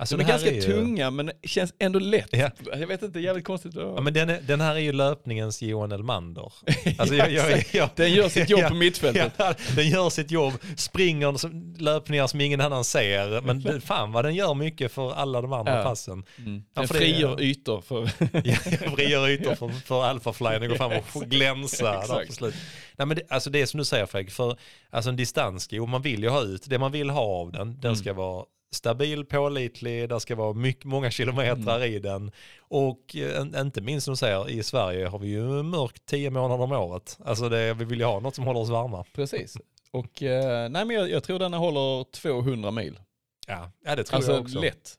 Alltså, 0.00 0.16
de 0.16 0.22
är 0.22 0.26
den 0.26 0.32
ganska 0.36 0.50
ju- 0.54 0.62
tunga 0.62 1.10
men 1.10 1.30
känns 1.42 1.74
ändå 1.78 1.98
lätt. 1.98 2.28
Ja. 2.32 2.50
Jag 2.72 2.86
vet 2.86 3.02
inte, 3.02 3.20
jävligt 3.20 3.44
konstigt. 3.44 3.72
Ja, 3.74 4.00
men 4.00 4.12
den, 4.14 4.30
är, 4.30 4.40
den 4.46 4.60
här 4.60 4.74
är 4.74 4.78
ju 4.78 4.92
löpningens 4.92 5.62
Johan 5.62 5.92
Elmander. 5.92 6.52
Alltså, 6.98 7.14
Ja, 7.14 7.28
jag, 7.28 7.50
jag, 7.50 7.64
jag, 7.72 7.88
Den 7.96 8.12
gör 8.12 8.28
sitt 8.28 8.50
jobb 8.50 8.68
på 8.68 8.74
mittfältet. 8.74 9.32
Ja, 9.36 9.54
den 9.76 9.88
gör 9.88 10.10
sitt 10.10 10.30
jobb, 10.30 10.52
springer 10.76 11.80
löpningar 11.82 12.26
som 12.26 12.40
ingen 12.40 12.60
annan 12.60 12.84
ser. 12.84 13.40
Men 13.40 13.80
fan 13.80 14.12
vad 14.12 14.24
den 14.24 14.34
gör 14.34 14.54
mycket 14.54 14.92
för 14.92 15.12
alla 15.12 15.40
de 15.42 15.52
andra 15.52 15.82
passen. 15.82 16.24
Mm. 16.38 16.62
Den 16.74 16.86
det- 16.86 16.88
frigör 16.88 17.40
ytor 17.42 17.80
för... 17.80 18.10
Ja, 18.44 18.54
frigör 18.96 19.28
ytor 19.28 19.54
för, 19.54 19.68
för 19.68 20.04
alfaflyen 20.04 20.62
och 20.62 20.68
går 20.68 20.76
fram 20.76 20.92
och 21.12 21.22
glänsa 21.22 21.92
där 22.06 22.26
på 22.26 22.32
slut. 22.32 22.54
Nej, 22.96 23.06
men 23.06 23.16
det, 23.16 23.22
alltså 23.28 23.50
det 23.50 23.60
är 23.62 23.66
som 23.66 23.78
du 23.78 23.84
säger 23.84 24.06
Fredrik, 24.06 24.32
för 24.32 24.56
alltså 24.90 25.10
en 25.10 25.16
distanssko, 25.16 25.86
man 25.86 26.02
vill 26.02 26.22
ju 26.22 26.28
ha 26.28 26.42
ut, 26.42 26.62
det 26.66 26.78
man 26.78 26.92
vill 26.92 27.10
ha 27.10 27.20
av 27.22 27.52
den, 27.52 27.68
den 27.80 27.84
Mm. 27.90 27.96
ska 27.96 28.12
vara 28.12 28.44
stabil, 28.72 29.24
pålitlig, 29.24 30.08
det 30.08 30.20
ska 30.20 30.34
vara 30.36 30.52
mycket, 30.52 30.84
många 30.84 31.10
kilometrar 31.10 31.76
Mm. 31.76 31.92
i 31.92 31.98
den. 31.98 32.30
Och 32.60 33.16
eh, 33.16 33.40
en- 33.40 33.56
inte 33.56 33.80
minst 33.80 34.04
som 34.04 34.12
du 34.12 34.16
säger, 34.16 34.50
i 34.50 34.62
Sverige 34.62 35.06
har 35.06 35.18
vi 35.18 35.28
ju 35.28 35.62
mörkt 35.62 36.06
tio 36.06 36.30
månader 36.30 36.64
om 36.64 36.72
året. 36.72 37.18
Alltså 37.24 37.48
det, 37.48 37.74
vi 37.74 37.84
vill 37.84 37.98
ju 37.98 38.04
ha 38.04 38.20
något 38.20 38.34
som 38.34 38.44
håller 38.44 38.60
oss 38.60 38.68
varma. 38.70 39.04
Precis. 39.14 39.56
Och 39.90 40.22
eh, 40.22 40.68
nej 40.68 40.84
men 40.84 40.96
jag, 40.96 41.10
jag 41.10 41.24
tror 41.24 41.38
den 41.38 41.52
håller 41.52 42.04
200 42.12 42.70
mil. 42.70 43.00
Ja, 43.46 43.70
ja 43.84 43.96
det 43.96 44.04
tror 44.04 44.16
Alltså 44.16 44.32
jag 44.32 44.40
också. 44.40 44.60
lätt. 44.60 44.94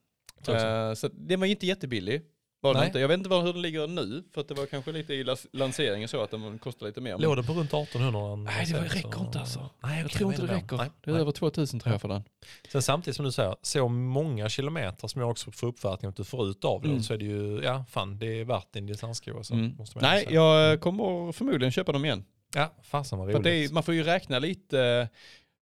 Tror 0.46 0.56
också. 0.56 0.68
Eh, 0.68 0.94
så 0.94 1.08
den 1.14 1.40
var 1.40 1.48
ju 1.48 1.54
inte 1.54 1.66
jättebillig. 1.68 2.22
Var 2.64 2.74
det 2.74 2.80
Nej. 2.80 2.88
inte. 2.88 3.00
Jag 3.00 3.08
vet 3.08 3.18
inte 3.18 3.30
var, 3.30 3.42
hur 3.42 3.54
den 3.54 3.62
ligger 3.62 3.88
nu, 3.88 4.24
för 4.34 4.42
att 4.42 4.48
det 4.48 4.54
var 4.54 4.66
kanske 4.66 4.92
lite 4.92 5.14
i 5.14 5.26
lanseringen 5.54 6.08
så 6.08 6.24
att 6.24 6.32
den 6.32 6.60
kostar 6.60 6.86
lite 6.88 7.02
mer. 7.02 7.12
men- 7.12 7.22
Låg 7.22 7.38
det 7.38 7.44
på 7.44 7.54
runt 7.54 7.74
1800? 7.74 8.36
Nej, 8.36 8.66
det 8.72 8.80
räcker 8.82 9.12
så- 9.12 9.20
inte 9.26 9.40
alltså. 9.40 9.70
Nej, 9.84 9.98
jag 9.98 10.06
okej, 10.06 10.18
tror 10.18 10.34
inte 10.34 10.46
det 10.48 10.54
räcker. 10.56 10.78
Nej, 10.78 10.90
det 11.04 11.10
är 11.10 11.14
nej. 11.14 11.22
över 11.22 11.32
2000 11.32 11.80
tror 11.80 11.94
jag 11.94 12.02
för 12.02 12.08
den. 12.08 12.24
Sen 12.72 12.82
samtidigt 12.82 13.16
som 13.16 13.26
du 13.26 13.32
säger, 13.32 13.56
så 13.62 13.88
många 13.88 14.50
kilometer 14.50 15.08
som 15.08 15.22
jag 15.22 15.30
också 15.32 15.52
får 15.52 15.68
uppfattning 15.68 16.10
att 16.10 16.16
du 16.16 16.24
får 16.24 16.48
ut 16.50 16.66
av 16.66 16.82
det, 16.82 16.88
Mm. 16.90 17.04
så 17.04 17.14
är 17.14 17.18
det 17.18 17.26
ju, 17.26 17.62
ja 17.64 17.86
fan 17.90 18.20
det 18.20 18.40
är 18.40 18.46
värt 18.46 18.74
din 18.74 18.86
distanssko. 18.86 19.32
Mm. 19.52 19.76
Nej, 19.96 20.28
jag 20.30 20.82
kommer 20.82 21.32
förmodligen 21.32 21.72
köpa 21.72 21.92
dem 21.92 22.06
igen. 22.06 22.26
Ja, 22.56 22.74
fasen 22.84 23.20
vad 23.20 23.34
roligt. 23.36 23.46
är, 23.70 23.74
man 23.74 23.84
får 23.84 23.94
ju 23.94 24.04
räkna 24.04 24.40
lite 24.40 25.10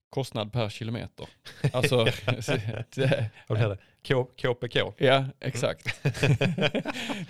kostnad 0.09 0.53
per 0.53 0.69
kilometer. 0.69 1.27
Alltså, 1.73 2.05
det? 2.95 3.29
K- 4.07 4.25
KPK. 4.35 4.77
ja 4.97 5.25
exakt. 5.39 6.03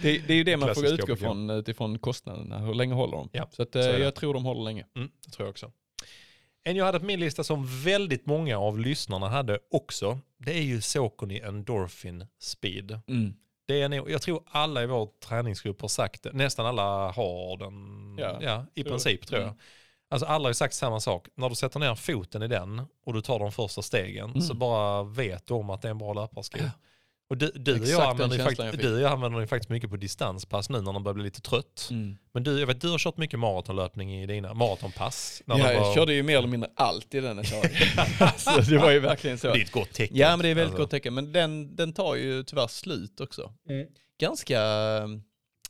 det, 0.02 0.18
det 0.28 0.30
är 0.30 0.36
ju 0.36 0.44
det 0.44 0.58
man 0.58 0.68
får 0.68 0.74
Klassisk 0.82 0.94
utgå 0.94 1.06
KPK. 1.16 1.20
från 1.26 1.50
utifrån 1.50 2.00
kostnaderna. 2.00 2.58
Hur 2.60 2.74
länge 2.74 2.94
håller 2.94 3.18
de? 3.18 3.30
Ja, 3.32 3.48
så 3.52 3.62
att, 3.64 3.76
eh, 3.76 3.82
så 3.82 3.92
det. 3.92 4.00
jag 4.00 4.16
tror 4.16 4.34
de 4.34 4.46
håller 4.46 4.62
länge. 4.64 4.86
Mm, 4.96 5.10
det 5.26 5.32
tror 5.32 5.46
jag 5.46 5.52
också. 5.52 5.72
En 6.64 6.76
jag 6.76 6.86
hade 6.86 7.00
på 7.00 7.06
min 7.06 7.20
lista 7.20 7.44
som 7.44 7.84
väldigt 7.84 8.26
många 8.26 8.58
av 8.60 8.80
lyssnarna 8.80 9.30
hade 9.30 9.60
också, 9.72 10.20
det 10.38 10.52
är 10.58 10.62
ju 10.62 10.82
Saucony 10.82 11.40
Endorphin 11.40 12.26
Speed. 12.40 13.00
Det 13.68 13.82
är 13.82 13.90
nog, 13.90 14.12
jag 14.12 14.22
tror 14.22 14.44
alla 14.46 14.84
i 14.84 14.86
vår 14.86 15.10
träningsgrupp 15.28 15.82
har 15.82 15.88
sagt 15.88 16.24
det. 16.24 16.34
Nästan 16.34 16.66
alla 16.66 17.12
har 17.12 17.58
den. 17.58 18.18
Ja, 18.20 18.38
Ja, 18.42 18.66
i 18.76 18.84
princip 18.84 19.28
tror 19.28 19.40
jag. 19.42 19.48
Mm. 19.48 19.60
Alltså 20.12 20.26
alla 20.26 20.44
har 20.44 20.50
ju 20.50 20.54
sagt 20.54 20.74
samma 20.74 21.00
sak. 21.00 21.28
När 21.36 21.50
du 21.50 21.56
sätter 21.56 21.80
ner 21.80 21.96
foten 21.96 22.44
i 22.44 22.48
den 22.48 22.82
och 23.06 23.14
du 23.14 23.22
tar 23.22 23.40
de 23.40 23.52
första 23.52 23.82
stegen 23.82 24.30
Mm. 24.30 24.42
så 24.42 24.54
bara 24.54 25.04
vet 25.04 25.48
du 25.48 25.54
om 25.54 25.70
att 25.70 25.82
det 25.82 25.88
är 25.88 25.92
en 25.92 25.98
bra 25.98 26.14
löparsko. 26.14 26.58
Och 27.30 27.38
du, 27.38 27.52
du, 27.56 27.80
och 27.82 27.88
jag 27.88 28.02
använder 28.02 28.50
fick. 28.72 28.82
du 28.82 28.94
och 28.96 29.02
jag 29.02 29.12
använder 29.12 29.40
den 29.40 29.48
faktiskt 29.48 29.70
mycket 29.70 29.90
på 29.90 29.96
distanspass 29.98 30.70
nu 30.70 30.82
när 30.82 30.94
de 30.94 31.04
börjar 31.04 31.14
bli 31.14 31.24
lite 31.24 31.42
trött. 31.42 31.88
Mm. 31.92 32.18
Men 32.34 32.44
du, 32.44 32.60
jag 32.60 32.68
vet, 32.68 32.82
du 32.82 32.90
har 32.90 32.98
kört 32.98 33.18
mycket 33.18 33.40
maratonlöpning 33.40 34.16
i 34.22 34.26
dina 34.26 34.54
maratonpass. 34.54 35.42
När 35.46 35.58
Ja, 35.60 35.68
de 35.68 35.74
jag 35.74 35.82
var, 35.82 35.96
körde 35.96 36.14
ju 36.14 36.24
mer 36.24 36.38
eller 36.38 36.48
mindre 36.48 36.70
allt 36.76 37.14
i 37.16 37.20
den 37.20 37.40
ett 37.40 37.52
tag. 37.52 37.72
så 38.38 38.62
det 38.72 38.78
var 38.78 38.92
ju 38.92 39.00
verkligen 39.00 39.38
så. 39.38 39.48
Det 39.48 39.60
är 39.60 39.64
ett 39.64 39.72
gott 39.72 39.94
tecken. 39.94 40.18
Ja 40.18 40.30
men 40.30 40.40
det 40.40 40.48
är 40.50 40.56
väldigt 40.56 40.66
Alltså. 40.72 40.84
gott 40.84 40.92
tecken. 40.92 41.14
Men 41.14 41.32
den, 41.32 41.76
den 41.76 41.94
tar 41.94 42.16
ju 42.16 42.44
tyvärr 42.44 42.68
slut 42.68 43.20
också. 43.22 43.54
Mm. 43.70 43.88
Ganska, 44.20 44.60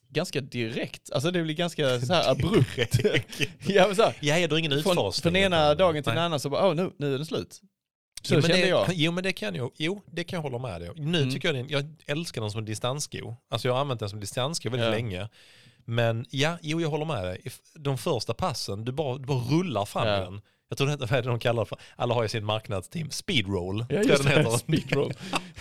ganska 0.09 0.41
direkt. 0.41 1.11
Alltså 1.11 1.31
det 1.31 1.43
blir 1.43 1.55
ganska 1.55 1.99
så 2.01 2.13
här 2.13 2.31
abrupt. 2.31 2.77
ja, 3.67 3.87
men 3.87 3.95
så 3.95 4.03
här, 4.03 4.13
Ja, 4.19 4.47
du 4.47 4.59
ingen 4.59 4.71
från, 4.71 4.79
utfasning? 4.91 5.21
från 5.21 5.35
ena 5.35 5.75
dagen 5.75 6.03
till 6.03 6.13
den 6.13 6.23
andra 6.23 6.39
så 6.39 6.49
bara, 6.49 6.67
åh 6.67 6.75
nu, 6.75 6.91
nu 6.97 7.13
är 7.13 7.17
den 7.17 7.25
slut. 7.25 7.61
Så 8.21 8.33
jo, 8.33 8.39
men 8.41 8.49
kände 8.49 8.61
det, 8.63 8.69
jag. 8.69 8.87
Jo 8.93 9.11
men 9.11 9.23
det 9.23 9.33
kan 9.33 9.55
jag, 9.55 9.71
jo, 9.77 10.01
det 10.11 10.23
kan 10.23 10.37
jag 10.37 10.41
hålla 10.41 10.57
med 10.57 10.81
dig. 10.81 10.89
Nu 10.95 11.17
Mm. 11.21 11.31
tycker 11.33 11.47
jag, 11.47 11.55
den, 11.55 11.69
jag 11.69 11.85
älskar 12.07 12.41
den 12.41 12.51
som 12.51 12.65
distanssko. 12.65 13.35
Alltså 13.49 13.67
jag 13.67 13.73
har 13.75 13.81
använt 13.81 13.99
den 13.99 14.09
som 14.09 14.19
distanssko 14.19 14.69
väldigt 14.69 14.85
Ja. 14.85 14.91
länge. 14.91 15.29
Men 15.85 16.25
ja, 16.29 16.57
jo 16.61 16.81
jag 16.81 16.89
håller 16.89 17.05
med 17.05 17.23
dig. 17.25 17.41
De 17.75 17.97
första 17.97 18.33
passen, 18.33 18.85
du 18.85 18.91
bara, 18.91 19.17
du 19.17 19.25
bara 19.25 19.37
rullar 19.39 19.85
fram 19.85 20.07
Ja. 20.07 20.13
den. 20.19 20.41
Jag 20.69 20.77
tror 20.77 20.87
heter, 20.87 21.07
vad 21.07 21.19
är 21.19 21.21
det 21.21 21.29
de 21.29 21.39
kallar 21.39 21.61
det 21.61 21.65
för? 21.65 21.77
Alla 21.95 22.13
har 22.13 22.23
ju 22.23 22.29
sin 22.29 22.45
marknadsteam, 22.45 23.09
speedroll. 23.11 23.85
Ja, 23.89 24.01
just 24.01 24.23
den 24.23 24.37
heter. 24.37 24.49
speedroll. 24.57 25.13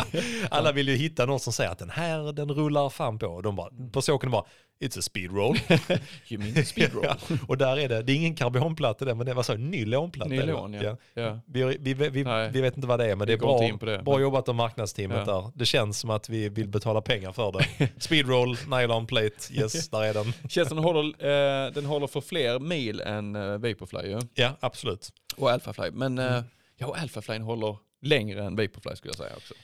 Alla 0.50 0.72
vill 0.72 0.88
ju 0.88 0.94
hitta 0.96 1.26
någon 1.26 1.40
som 1.40 1.52
säger 1.52 1.70
att 1.70 1.78
den 1.78 1.90
här, 1.90 2.32
den 2.32 2.50
rullar 2.50 2.88
fram 2.88 3.18
på. 3.18 3.40
De 3.40 3.56
bara, 3.56 3.70
på 3.92 4.02
såken 4.02 4.30
bara, 4.30 4.44
it's 4.80 4.98
a 4.98 5.02
speedroll. 5.02 5.56
You 6.28 6.38
mean 6.42 6.64
speedroll? 6.64 7.04
ja. 7.28 7.36
Och 7.48 7.58
där 7.58 7.78
är 7.78 7.88
det, 7.88 8.02
det 8.02 8.12
är 8.12 8.16
ingen 8.16 8.34
karbonplatta 8.34 9.04
det, 9.04 9.14
men 9.14 9.26
det 9.26 9.34
var 9.34 9.42
så 9.42 9.54
nylonplatta. 9.54 10.30
Nylon 10.30 10.72
ja. 10.72 10.96
ja. 11.14 11.40
vi, 11.46 11.64
vi, 11.64 11.94
vi, 11.94 12.08
vi, 12.08 12.24
vi 12.52 12.60
vet 12.60 12.76
inte 12.76 12.88
vad 12.88 12.98
det 13.00 13.10
är, 13.10 13.16
men 13.16 13.26
det 13.26 13.32
är 13.32 13.36
bra, 13.36 13.60
det. 13.80 14.02
bra 14.02 14.20
jobbat 14.20 14.48
av 14.48 14.54
marknadsteamet 14.54 15.22
Ja. 15.26 15.32
där. 15.32 15.50
Det 15.54 15.66
känns 15.66 15.98
som 15.98 16.10
att 16.10 16.28
vi 16.28 16.48
vill 16.48 16.68
betala 16.68 17.00
pengar 17.00 17.32
för 17.32 17.52
det. 17.52 17.88
Speedroll, 17.98 18.56
nylon 18.70 19.06
plate, 19.06 19.52
yes, 19.52 19.88
där 19.88 20.02
är 20.02 20.14
den. 20.14 20.32
Känns 20.48 20.68
som 20.68 20.76
den 20.76 20.84
håller, 20.84 21.02
eh, 21.66 21.72
den 21.72 21.84
håller 21.86 22.06
för 22.06 22.20
fler 22.20 22.58
mil 22.58 23.00
än 23.00 23.36
eh, 23.36 23.42
Vaporfly 23.42 24.08
ju. 24.10 24.20
Ja, 24.34 24.56
absolut. 24.60 25.08
Och 25.36 25.50
Alphafly. 25.50 25.90
Men 25.92 26.18
Mm. 26.18 26.34
eh, 26.34 26.42
ja, 26.76 26.86
och 26.86 26.98
Alphafly 26.98 27.38
håller 27.38 27.76
längre 28.02 28.44
än 28.44 28.56
Vaporfly 28.56 28.96
skulle 28.96 29.10
jag 29.10 29.16
säga 29.16 29.36
också. 29.36 29.54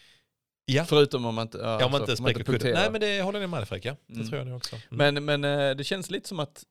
Ja, 0.67 0.85
Förutom 0.85 1.25
om 1.27 1.35
man 1.35 1.43
inte, 1.43 1.59
ja, 1.59 1.85
om 1.85 1.93
man 1.93 2.01
inte 2.01 2.11
man 2.11 2.17
spräcker 2.33 2.45
kudden. 2.53 2.73
Nej, 2.75 2.91
men 2.91 3.01
det 3.01 3.23
håller 3.23 3.41
jag 3.41 3.51
med 3.51 3.69
Fredrik, 3.69 3.85
ja. 3.85 3.97
Det 4.07 4.15
Mm. 4.15 4.27
tror 4.29 4.39
jag 4.39 4.47
nog 4.47 4.57
också. 4.57 4.77
Mm. 4.91 5.15
Men, 5.15 5.41
men 5.41 5.69
eh, 5.71 5.77
det 5.77 5.85
känns 5.85 6.11
lite 6.11 6.29
som 6.29 6.41
att 6.41 6.65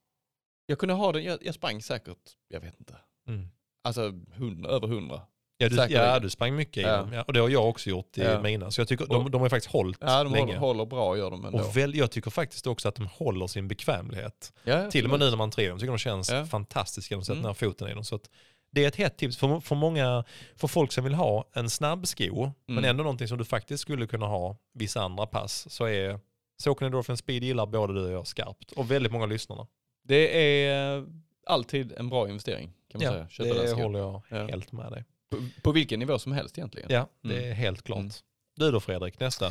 jag 0.66 0.80
kunde 0.80 0.94
ha 0.96 1.12
den, 1.12 1.24
jag, 1.24 1.40
jag 1.42 1.56
sprang 1.56 1.82
säkert, 1.82 2.18
jag 2.48 2.60
vet 2.60 2.80
inte, 2.80 2.96
Mm. 3.28 3.48
alltså 3.84 4.12
100, 4.36 4.70
över 4.70 4.88
hundra. 4.88 5.22
Ja, 5.58 5.70
du, 5.70 5.76
Säkerligen. 5.76 6.06
ja, 6.08 6.20
du 6.20 6.30
sprang 6.30 6.56
mycket 6.56 6.78
i 6.78 6.82
Ja. 6.82 7.10
Ja, 7.14 7.22
och 7.24 7.34
det 7.34 7.40
har 7.40 7.50
jag 7.50 7.70
också 7.70 7.90
gjort 7.90 8.18
i 8.18 8.22
Ja. 8.22 8.42
mina. 8.42 8.72
Så 8.72 8.82
jag 8.82 8.88
tycker 8.88 9.06
de, 9.06 9.32
de 9.32 9.42
har 9.42 9.50
faktiskt 9.50 9.72
hållit 9.74 9.98
Ja, 10.02 10.24
de 10.24 10.34
länge. 10.34 10.58
håller, 10.58 10.86
bra 10.86 11.18
gör 11.18 11.32
de 11.32 11.46
ändå. 11.46 11.60
Och 11.60 11.78
väl, 11.78 11.96
jag 11.96 12.12
tycker 12.12 12.32
faktiskt 12.32 12.68
också 12.68 12.88
att 12.88 12.96
de 12.96 13.06
håller 13.08 13.48
sin 13.48 13.68
bekvämlighet. 13.68 14.54
ja, 14.64 14.92
Till 14.92 15.04
och 15.06 15.10
med 15.12 15.20
nu 15.20 15.30
när 15.30 15.38
man 15.38 15.52
tränar 15.52 15.70
dem 15.70 15.80
tycker 15.80 15.92
de 15.92 15.98
känns 15.98 16.32
fantastiska 16.52 17.16
när 17.16 17.20
de 17.22 17.26
sätter 17.26 17.40
Mm. 17.40 17.48
ner 17.48 17.54
foten 17.54 17.88
i 17.90 17.94
dem. 17.94 18.04
Så 18.04 18.16
att 18.16 18.30
det 18.74 18.84
är 18.84 18.88
ett 18.88 18.96
hett 18.96 19.18
tips 19.18 19.38
för, 19.38 19.60
för 19.60 19.76
många, 19.76 20.24
för 20.56 20.68
folk 20.68 20.92
som 20.92 21.04
vill 21.04 21.14
ha 21.14 21.50
en 21.54 21.70
snabb 21.70 22.08
sko, 22.08 22.52
men 22.66 22.78
Mm. 22.78 22.90
ändå 22.90 23.04
någonting 23.04 23.28
som 23.28 23.38
du 23.38 23.46
faktiskt 23.46 23.82
skulle 23.82 24.08
kunna 24.08 24.26
ha 24.26 24.58
vissa 24.74 25.02
andra 25.02 25.26
pass, 25.26 25.70
så 25.74 25.86
är 25.86 26.20
Saucony 26.62 26.86
Endorphin 26.86 27.18
Speed 27.18 27.44
gillar 27.44 27.66
både 27.66 27.94
du 27.94 28.06
och 28.06 28.12
jag 28.12 28.28
skarpt. 28.28 28.72
Och 28.72 28.92
väldigt 28.92 29.12
många 29.12 29.26
lyssnarna. 29.26 29.68
Det 30.04 30.48
är 30.52 30.98
eh, 30.98 31.04
alltid 31.48 31.92
en 31.98 32.10
bra 32.10 32.30
investering 32.30 32.74
kan 32.92 33.02
man 33.04 33.14
säga. 33.14 33.28
Köpa 33.30 33.62
det 33.64 33.74
håller 33.84 34.00
jag 34.00 34.22
Ja. 34.30 34.48
helt 34.48 34.72
med 34.72 34.92
dig. 34.92 35.04
På, 35.32 35.38
på 35.64 35.72
vilken 35.72 36.00
nivå 36.00 36.20
som 36.20 36.32
helst 36.32 36.58
egentligen. 36.58 36.88
Ja, 36.92 37.08
det 37.22 37.34
Mm. 37.38 37.50
är 37.50 37.54
helt 37.54 37.82
klart. 37.84 38.00
Mm. 38.00 38.12
Du 38.56 38.72
då 38.72 38.80
Fredrik, 38.80 39.20
nästa? 39.20 39.48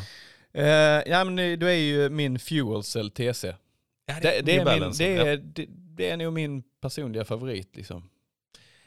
Eh, 0.53 0.64
ja, 1.07 1.25
men 1.25 1.37
det- 1.37 1.57
då 1.57 1.66
är 1.66 1.73
ju 1.75 2.09
min 2.09 2.39
Fuel 2.39 2.83
Cell 2.83 3.11
TC. 3.11 3.55
Ja, 4.07 4.14
Det, 4.23 4.41
det, 4.41 4.53
är, 4.53 4.57
min, 4.57 4.64
Balance, 4.64 5.05
det, 5.05 5.12
ja. 5.12 5.27
är, 5.27 5.37
det, 5.37 5.66
det 5.68 6.11
är 6.11 6.16
nog 6.16 6.33
min 6.33 6.62
personliga 6.81 7.25
favorit 7.25 7.77
liksom. 7.77 8.09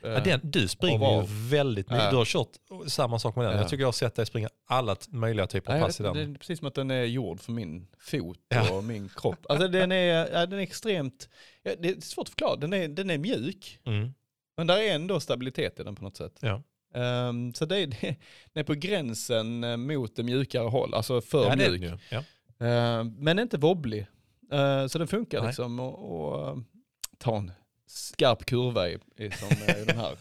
Eh, 0.05 0.11
Ja, 0.11 0.19
den, 0.19 0.39
du 0.43 0.67
springer 0.67 1.17
Och 1.17 1.23
ju 1.23 1.49
väldigt 1.49 1.89
mycket. 1.89 2.03
Ja. 2.03 2.11
Du 2.11 2.17
har 2.17 2.25
kört 2.25 2.49
samma 2.87 3.19
sak 3.19 3.35
med 3.35 3.45
den. 3.45 3.53
Ja. 3.53 3.59
Jag 3.59 3.69
tycker 3.69 3.81
jag 3.81 3.87
har 3.87 3.93
sett 3.93 4.15
dig 4.15 4.25
springa 4.25 4.49
alla 4.67 4.95
möjliga 5.09 5.47
typer 5.47 5.75
av 5.75 5.79
pass 5.79 5.99
i 5.99 6.03
den. 6.03 6.13
det 6.13 6.21
är 6.21 6.33
precis 6.33 6.59
som 6.59 6.67
att 6.67 6.75
den 6.75 6.91
är 6.91 7.03
gjord 7.03 7.39
för 7.39 7.51
min 7.51 7.87
fot 7.99 8.39
och 8.71 8.83
min 8.83 9.09
kropp. 9.09 9.45
Alltså 9.49 9.67
den 9.67 9.91
är, 9.91 10.47
den 10.47 10.59
är 10.59 10.63
extremt, 10.63 11.29
det 11.63 11.89
är 11.89 12.01
svårt 12.01 12.23
att 12.23 12.29
förklara, 12.29 12.55
den 12.55 12.73
är, 12.73 12.87
den 12.87 13.09
är 13.09 13.17
mjuk. 13.17 13.79
Mm. 13.85 14.13
Men 14.57 14.67
där 14.67 14.77
är 14.77 14.95
ändå 14.95 15.19
stabilitet 15.19 15.79
i 15.79 15.83
den 15.83 15.95
på 15.95 16.03
något 16.03 16.17
sätt. 16.17 16.43
Ehm, 16.95 17.53
så 17.53 17.65
det 17.65 17.77
är, 17.77 17.87
det, 18.53 18.59
är 18.59 18.63
på 18.63 18.73
gränsen 18.73 19.63
eh, 19.63 19.77
mot 19.77 20.15
det 20.15 20.23
mjukare 20.23 20.67
håll, 20.67 20.93
alltså 20.93 21.21
för 21.21 21.49
Ja, 21.49 21.55
det 21.55 21.65
är 21.65 21.71
mjuk. 21.71 22.01
Ehm, 22.59 23.15
men 23.17 23.39
inte 23.39 23.57
wobblig. 23.57 24.07
Ehm, 24.51 24.89
så 24.89 24.97
den 24.97 25.07
funkar 25.07 25.39
Nej. 25.39 25.47
liksom 25.47 25.79
och, 25.79 26.15
och 26.15 26.49
eh, 26.49 26.57
ta 27.17 27.37
en 27.37 27.51
skarp 27.87 28.45
kurva 28.45 28.89
i, 28.89 28.97
i 29.17 29.31
som 29.31 29.47
eh, 29.67 29.81
i 29.81 29.85
de 29.85 29.93
här 29.93 30.11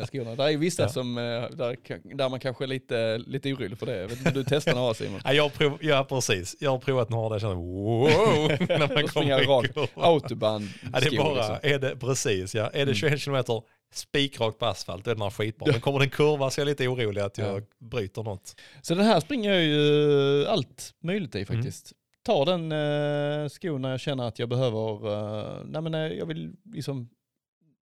eh, 0.00 0.06
skorna. 0.06 0.34
Där 0.34 0.48
är 0.48 0.56
vissa 0.56 0.82
Ja. 0.82 0.88
som, 0.88 1.18
eh, 1.18 1.22
där, 1.50 1.76
där 2.16 2.28
man 2.28 2.40
kanske 2.40 2.64
är 2.64 2.68
lite, 2.68 3.18
lite 3.18 3.52
orolig 3.52 3.78
för 3.78 3.86
det. 3.86 3.96
Jag 4.00 4.08
vet 4.08 4.18
inte 4.18 4.30
du 4.30 4.44
testar 4.48 4.74
några 4.74 4.94
Simon? 4.94 5.20
Ja, 5.24 5.32
jag 5.32 5.52
prov, 5.52 5.78
ja, 5.80 6.06
precis. 6.08 6.56
Jag 6.60 6.70
har 6.70 6.78
provat 6.78 7.08
några 7.10 7.28
där 7.28 7.34
jag 7.34 7.40
känner 7.40 7.54
wow. 7.54 8.08
när 8.78 8.94
man 8.94 9.08
kommer 9.08 9.46
rakt. 9.46 9.70
i 9.70 9.72
kurvan. 9.72 9.88
Autobahn 10.04 10.68
Ja, 10.92 11.00
det 11.00 11.06
är 11.06 11.16
bara, 11.18 11.34
liksom. 11.34 11.56
är 11.62 11.78
det, 11.78 11.96
precis 11.96 12.54
ja. 12.54 12.66
Är 12.66 12.72
det 12.72 12.82
Mm. 12.82 12.94
21 12.94 13.20
kilometer 13.20 13.62
spikrakt 13.94 14.58
på 14.58 14.66
asfalt, 14.66 15.04
då 15.04 15.10
är 15.10 15.14
den 15.14 15.22
här 15.22 15.30
skitbra. 15.30 15.72
Men 15.72 15.80
kommer 15.80 15.98
det 15.98 16.04
en 16.04 16.10
kurva 16.10 16.50
så 16.50 16.60
är 16.60 16.62
jag 16.62 16.66
lite 16.68 16.88
orolig 16.88 17.20
att 17.20 17.38
jag 17.38 17.56
Ja. 17.60 17.86
bryter 17.90 18.22
något. 18.22 18.54
Så 18.82 18.94
den 18.94 19.04
här 19.06 19.20
springer 19.20 19.52
jag 19.52 19.62
ju 19.62 20.46
allt 20.46 20.94
möjligt 21.02 21.34
Mm. 21.34 21.42
i 21.42 21.46
faktiskt. 21.46 21.92
Tar 22.24 22.44
den 22.46 22.72
eh, 22.72 23.48
skon 23.48 23.82
när 23.82 23.90
jag 23.90 24.00
känner 24.00 24.24
att 24.28 24.38
jag 24.38 24.48
behöver, 24.48 25.12
eh, 25.58 25.62
nej 25.64 25.82
men 25.82 25.94
eh, 25.94 26.00
jag 26.00 26.26
vill 26.26 26.52
liksom, 26.72 27.08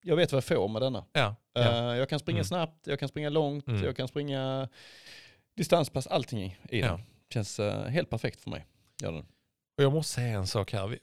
jag 0.02 0.16
vet 0.16 0.32
vad 0.32 0.36
jag 0.36 0.44
får 0.44 0.68
med 0.68 0.82
denna. 0.82 1.04
Ja, 1.12 1.34
ja. 1.52 1.60
Eh, 1.60 1.98
jag 1.98 2.08
kan 2.08 2.18
springa 2.18 2.36
Mm. 2.38 2.44
snabbt, 2.44 2.86
jag 2.86 2.98
kan 2.98 3.08
springa 3.08 3.28
långt, 3.28 3.68
Mm. 3.68 3.84
jag 3.84 3.96
kan 3.96 4.08
springa 4.08 4.68
distanspass, 5.56 6.06
allting 6.06 6.42
i, 6.42 6.56
i 6.68 6.80
den. 6.80 6.90
Ja. 6.90 7.00
Känns 7.30 7.60
eh, 7.60 7.84
helt 7.84 8.10
perfekt 8.10 8.40
för 8.40 8.50
mig. 8.50 8.66
Gör 9.02 9.12
den. 9.12 9.26
Och 9.76 9.84
jag 9.84 9.92
måste 9.92 10.14
säga 10.14 10.38
en 10.38 10.46
sak 10.46 10.72
här. 10.72 10.86
Vi, 10.86 10.98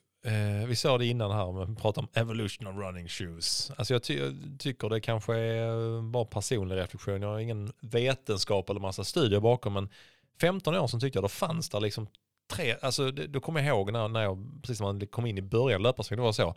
eh, 0.62 0.68
vi 0.68 0.76
sa 0.76 0.98
det 0.98 1.06
innan 1.06 1.32
här, 1.32 1.52
men 1.52 1.76
pratade 1.76 2.08
om 2.08 2.22
evolution 2.22 2.68
of 2.68 2.76
running 2.76 3.08
shoes. 3.08 3.72
Alltså 3.78 3.94
jag, 3.94 4.04
ty 4.04 4.18
jag 4.20 4.36
tycker 4.60 4.90
det 4.90 5.02
kanske 5.02 5.36
är 5.36 6.02
bara 6.02 6.26
personlig 6.26 6.76
reflektion. 6.76 7.22
Jag 7.22 7.30
har 7.30 7.40
ingen 7.40 7.72
vetenskap 7.82 8.70
eller 8.70 8.80
massa 8.80 9.04
studier 9.04 9.40
bakom, 9.40 9.74
men 9.74 9.90
15 10.42 10.76
år 10.76 10.88
sedan 10.88 11.00
tyckte 11.00 11.18
jag 11.18 11.24
då 11.24 11.28
fanns 11.30 11.70
det 11.70 11.80
liksom 11.80 12.08
tre, 12.50 12.76
alltså 12.82 13.12
då 13.12 13.40
kommer 13.40 13.60
jag 13.60 13.68
ihåg 13.68 13.92
när, 13.92 14.08
när 14.08 14.22
jag, 14.22 14.60
precis 14.62 14.80
när 14.80 14.88
man 14.94 15.08
kom 15.08 15.26
in 15.26 15.38
i 15.38 15.42
början 15.42 15.82
löparsvängen, 15.84 16.20
det 16.22 16.26
var 16.26 16.34
så, 16.34 16.56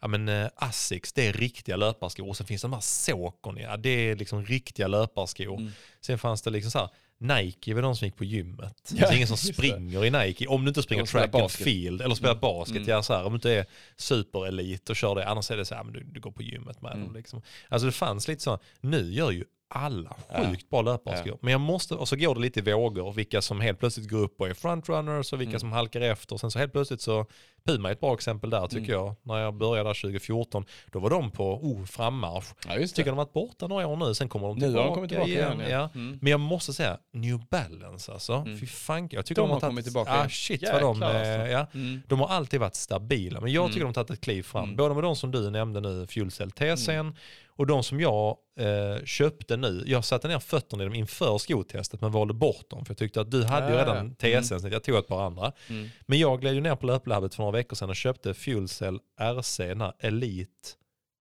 ja 0.00 0.08
men 0.08 0.28
eh, 0.28 0.48
Asics 0.56 1.12
det 1.12 1.26
är 1.26 1.32
riktiga 1.32 1.76
löparskor 1.76 2.28
och 2.28 2.36
sen 2.36 2.46
finns 2.46 2.62
det 2.62 2.68
de 2.68 2.72
här 2.72 2.80
Saucony, 2.80 3.60
ja 3.62 3.76
det 3.76 3.90
är 3.90 4.16
liksom 4.16 4.44
riktiga 4.44 4.86
löparskor. 4.88 5.58
Mm. 5.60 5.72
Sen 6.00 6.18
fanns 6.18 6.42
det 6.42 6.50
liksom 6.50 6.70
så 6.70 6.78
här, 6.78 6.88
Nike 7.22 7.74
var 7.74 7.82
de 7.82 7.96
som 7.96 8.06
gick 8.06 8.16
på 8.16 8.24
gymmet. 8.24 8.92
Ja, 8.94 9.06
det 9.08 9.12
är 9.12 9.16
ingen 9.16 9.28
som 9.28 9.36
det. 9.46 9.54
springer 9.54 10.04
i 10.04 10.10
Nike. 10.10 10.46
Om 10.46 10.64
du 10.64 10.68
inte 10.68 10.82
springer 10.82 11.04
track 11.06 11.34
and 11.34 11.50
field 11.50 12.02
eller 12.02 12.14
spelar 12.14 12.32
Mm. 12.32 12.40
basket. 12.40 12.76
Mm. 12.76 12.88
Ja, 12.88 13.02
så 13.02 13.14
här, 13.14 13.24
om 13.24 13.32
du 13.32 13.34
inte 13.36 13.50
är 13.52 13.66
superelit 13.96 14.90
och 14.90 14.96
kör 14.96 15.14
det. 15.14 15.28
Annars 15.28 15.50
är 15.50 15.56
det 15.56 15.64
så 15.64 15.74
här, 15.74 15.84
men 15.84 15.92
du, 15.92 16.02
du 16.04 16.20
går 16.20 16.30
på 16.30 16.42
gymmet 16.42 16.82
med 16.82 16.92
Mm. 16.92 17.04
dem. 17.06 17.16
Liksom. 17.16 17.42
Alltså 17.68 17.86
det 17.86 17.92
fanns 17.92 18.28
lite 18.28 18.42
så. 18.42 18.58
Nu 18.80 19.12
gör 19.12 19.30
ju 19.30 19.44
alla 19.70 20.16
Ja. 20.32 20.44
sjukt 20.50 20.70
bra 20.70 20.82
löparskor. 20.82 21.28
Ja. 21.32 21.38
Men 21.42 21.52
jag 21.52 21.60
måste, 21.60 21.94
och 21.94 22.08
så 22.08 22.16
går 22.16 22.34
det 22.34 22.40
lite 22.40 22.60
i 22.60 22.72
vågor, 22.72 23.12
vilka 23.12 23.42
som 23.42 23.60
helt 23.60 23.78
plötsligt 23.78 24.08
går 24.10 24.18
upp 24.18 24.40
och 24.40 24.48
är 24.48 24.54
frontrunners 24.54 25.32
och 25.32 25.40
vilka 25.40 25.50
Mm. 25.50 25.60
som 25.60 25.72
halkar 25.72 26.00
efter. 26.00 26.36
Sen 26.36 26.50
så 26.50 26.58
helt 26.58 26.72
plötsligt 26.72 27.00
så, 27.00 27.26
Puma 27.64 27.88
är 27.88 27.92
ett 27.92 28.00
bra 28.00 28.14
exempel 28.14 28.50
där 28.50 28.66
tycker 28.66 28.92
Mm. 28.94 29.04
jag. 29.06 29.14
När 29.22 29.38
jag 29.38 29.54
började 29.54 29.88
där 29.88 29.94
2014, 29.94 30.64
då 30.92 30.98
var 30.98 31.10
de 31.10 31.30
på 31.30 31.52
oh, 31.62 31.84
frammarsch. 31.84 32.46
Ja, 32.68 32.74
Tycker 32.74 33.04
de 33.04 33.10
har 33.10 33.16
varit 33.16 33.32
borta 33.32 33.66
några 33.66 33.86
år 33.86 33.96
nu, 33.96 34.14
sen 34.14 34.28
kommer 34.28 34.46
de 34.48 34.54
Nu 34.58 34.60
tillbaka, 34.60 34.80
har 34.82 34.88
de 34.88 34.94
kommit 34.94 35.10
tillbaka 35.10 35.30
igen. 35.30 35.62
Ja. 35.70 35.88
Mm. 35.94 36.18
Men 36.22 36.30
jag 36.30 36.40
måste 36.40 36.72
säga, 36.72 36.98
New 37.12 37.40
Balance 37.50 38.12
alltså. 38.12 38.32
Mm. 38.34 38.58
Fy 38.58 38.66
fan, 38.66 39.08
jag 39.12 39.26
tycker 39.26 39.42
De 39.42 39.48
de, 39.48 39.52
har 39.52 39.60
tagit, 39.60 39.70
kommit 39.72 39.84
tillbaka 39.84 40.10
Ah, 40.12 40.16
igen. 40.16 40.30
shit 40.30 40.62
vad 40.72 40.80
de, 40.82 40.94
Jäklar, 40.94 41.14
eh, 41.24 41.40
alltså. 41.40 41.52
ja. 41.52 41.66
Mm. 41.74 42.02
De 42.08 42.20
har 42.20 42.28
alltid 42.28 42.60
varit 42.60 42.74
stabila, 42.74 43.40
men 43.40 43.52
jag 43.52 43.66
tycker 43.66 43.80
Mm. 43.80 43.92
de 43.92 43.98
har 43.98 44.04
tagit 44.04 44.18
ett 44.18 44.24
kliv 44.24 44.42
fram. 44.42 44.64
Mm. 44.64 44.76
Både 44.76 44.94
med 44.94 45.02
de 45.04 45.16
som 45.16 45.30
du 45.30 45.50
nämnde 45.50 45.80
nu, 45.80 46.06
Fuelcell 46.06 46.50
TC'n, 46.50 47.14
och 47.60 47.66
de 47.66 47.82
som 47.82 48.00
jag 48.00 48.36
eh, 48.60 49.04
köpte 49.04 49.56
nu. 49.56 49.82
Jag 49.86 50.04
satte 50.04 50.28
ner 50.28 50.38
fötterna 50.38 50.82
i 50.82 50.86
dem 50.86 50.94
inför 50.94 51.38
skotestet 51.38 52.00
men 52.00 52.12
valde 52.12 52.34
bort 52.34 52.70
dem. 52.70 52.84
För 52.84 52.90
jag 52.92 52.98
tyckte 52.98 53.20
att 53.20 53.30
du 53.30 53.44
hade 53.44 53.66
ju 53.66 53.72
Ja, 53.74 53.80
redan. 53.80 54.14
TC'n, 54.16 54.58
så 54.60 54.68
jag 54.68 54.84
tog 54.84 54.96
ett 54.96 55.06
par 55.08 55.22
andra. 55.22 55.52
Mm. 55.68 55.88
Men 56.06 56.18
jag 56.18 56.40
gled 56.40 56.54
ju 56.54 56.60
ner 56.60 56.76
på 56.76 56.86
löplabbet 56.86 57.34
för 57.34 57.42
några 57.42 57.52
veckor 57.58 57.76
sedan 57.76 57.90
och 57.90 57.96
köpte 57.96 58.34
Fuelcell 58.34 58.98
RC, 59.20 59.58
den 59.66 59.80
här 59.80 59.92
Elite 59.98 60.50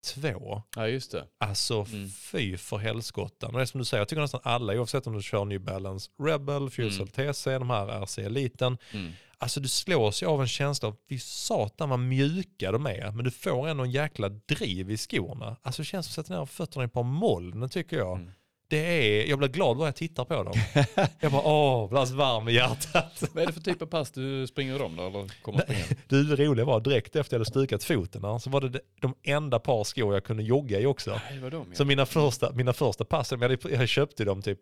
2. 0.05 0.61
Ja, 0.75 0.87
just 0.87 1.11
det. 1.11 1.23
Alltså 1.39 1.85
Mm. 1.93 2.09
fy 2.09 2.57
för 2.57 2.77
helskottan. 2.77 3.49
Och 3.51 3.57
det 3.57 3.61
är 3.63 3.65
som 3.65 3.79
du 3.79 3.85
säger, 3.85 4.01
jag 4.01 4.07
tycker 4.07 4.21
nästan 4.21 4.41
alla, 4.43 4.73
oavsett 4.73 5.07
om 5.07 5.13
du 5.15 5.21
kör 5.21 5.45
New 5.45 5.61
Balance 5.61 6.09
Rebel, 6.23 6.69
Fuelcell 6.69 7.07
TC, 7.07 7.51
de 7.57 7.69
här 7.69 7.87
RC 8.03 8.17
Eliten. 8.21 8.77
Mm. 8.93 9.11
Alltså 9.41 9.59
du 9.59 9.67
slås 9.67 10.23
ju 10.23 10.27
av 10.27 10.41
en 10.41 10.47
känsla 10.47 10.87
av, 10.87 10.95
fy 11.09 11.19
satan 11.19 11.89
vad 11.89 11.99
mjuka 11.99 12.71
de 12.71 12.85
är. 12.85 13.11
Men 13.11 13.25
du 13.25 13.31
får 13.31 13.67
ändå 13.67 13.83
en 13.83 13.91
jäkla 13.91 14.29
driv 14.29 14.91
i 14.91 14.97
skorna. 14.97 15.57
Alltså 15.61 15.81
det 15.81 15.85
känns 15.85 16.05
som 16.05 16.21
att 16.21 16.27
sätta 16.27 16.39
ner 16.39 16.45
fötterna 16.45 16.83
i 16.83 16.85
ett 16.85 16.93
par 16.93 17.03
moln 17.03 17.69
tycker 17.69 17.97
jag. 17.97 18.17
Mm. 18.17 18.31
Det 18.69 18.77
är, 18.77 19.29
jag 19.29 19.39
blir 19.39 19.49
glad 19.49 19.77
bara 19.77 19.87
jag 19.87 19.95
tittar 19.95 20.25
på 20.25 20.43
dem. 20.43 20.53
jag 21.19 21.31
bara, 21.31 21.41
åh, 21.41 21.89
blir 21.89 22.15
varm 22.15 22.47
i 22.49 22.53
hjärtat. 22.53 23.23
Vad 23.33 23.43
är 23.43 23.47
det 23.47 23.53
för 23.53 23.61
typ 23.61 23.81
av 23.81 23.85
pass 23.85 24.11
du 24.11 24.47
springer 24.47 24.79
dem 24.79 24.95
då? 24.95 25.07
Eller 25.07 25.41
kommer 25.41 25.59
springa? 25.59 25.85
Du, 26.07 26.23
det 26.23 26.45
roliga 26.45 26.65
var 26.65 26.79
direkt 26.79 27.15
efter 27.15 27.35
jag 27.35 27.39
hade 27.39 27.49
stukat 27.49 27.83
foten 27.83 28.39
så 28.39 28.49
var 28.49 28.61
det 28.61 28.79
de 29.01 29.15
enda 29.23 29.59
par 29.59 29.83
skor 29.83 30.13
jag 30.13 30.23
kunde 30.23 30.43
jogga 30.43 30.79
i 30.79 30.85
också. 30.85 31.19
Nej, 31.29 31.39
vad 31.39 31.51
de 31.51 31.75
Så 31.75 31.85
mina 31.85 32.05
första, 32.05 32.51
mina 32.51 32.73
första 32.73 33.05
pass, 33.05 33.31
jag, 33.31 33.41
hade, 33.41 33.57
jag 33.69 33.89
köpte 33.89 34.25
dem 34.25 34.41
typ 34.41 34.59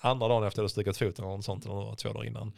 andra 0.00 0.28
dagen 0.28 0.44
efter 0.44 0.60
jag 0.60 0.64
hade 0.64 0.72
stukat 0.72 0.96
foten 0.96 1.24
eller 1.24 1.36
något 1.36 1.44
sånt, 1.44 1.64
eller 1.64 1.96
två 1.96 2.12
dagar 2.12 2.26
innan. 2.26 2.52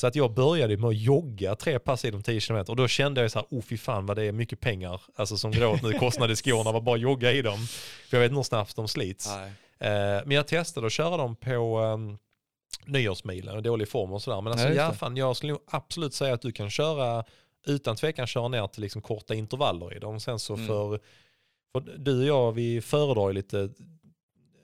Så 0.00 0.06
att 0.06 0.14
jag 0.14 0.34
började 0.34 0.76
med 0.76 0.88
att 0.88 0.96
jogga 0.96 1.56
tre 1.56 1.78
pass 1.78 2.04
i 2.04 2.10
de 2.10 2.22
10 2.22 2.40
km 2.40 2.64
och 2.68 2.76
då 2.76 2.88
kände 2.88 3.20
jag 3.20 3.30
så 3.30 3.38
här, 3.38 3.46
oh 3.50 3.62
fy 3.62 3.78
fan 3.78 4.06
vad 4.06 4.16
det 4.16 4.24
är 4.24 4.32
mycket 4.32 4.60
pengar, 4.60 5.00
alltså 5.16 5.36
som 5.36 5.52
går 5.52 5.66
åt 5.66 5.82
nu, 5.82 5.92
kostnad 5.92 6.30
i 6.30 6.36
skorna, 6.36 6.72
var 6.72 6.80
bara 6.80 6.96
jogga 6.96 7.32
i 7.32 7.42
dem. 7.42 7.58
För 8.08 8.16
jag 8.16 8.20
vet 8.20 8.28
inte 8.30 8.36
hur 8.38 8.42
snabbt 8.42 8.76
de 8.76 8.88
slits. 8.88 9.28
Nej. 9.36 9.52
Eh, 9.90 10.22
men 10.26 10.30
jag 10.30 10.46
testade 10.46 10.86
att 10.86 10.92
köra 10.92 11.16
dem 11.16 11.36
på 11.36 11.78
um, 11.80 12.18
nyårsmilen, 12.86 13.58
i 13.58 13.62
dålig 13.62 13.88
form 13.88 14.12
och 14.12 14.22
sådär. 14.22 14.40
Men 14.40 14.52
alltså, 14.52 14.66
just 14.66 14.76
ja, 14.78 14.92
fan, 14.92 15.16
jag 15.16 15.36
skulle 15.36 15.52
nog 15.52 15.62
absolut 15.70 16.14
säga 16.14 16.34
att 16.34 16.42
du 16.42 16.52
kan 16.52 16.70
köra, 16.70 17.24
utan 17.66 17.96
tvekan 17.96 18.26
köra 18.26 18.48
ner 18.48 18.66
till 18.66 18.82
liksom 18.82 19.02
korta 19.02 19.34
intervaller 19.34 19.96
i 19.96 19.98
dem. 19.98 20.20
Sen 20.20 20.38
så 20.38 20.54
Mm. 20.54 20.66
för, 20.66 21.00
för 21.72 21.80
du 21.98 22.18
och 22.20 22.26
jag, 22.26 22.52
vi 22.52 22.80
föredrar 22.80 23.28
ju 23.28 23.34
lite, 23.34 23.70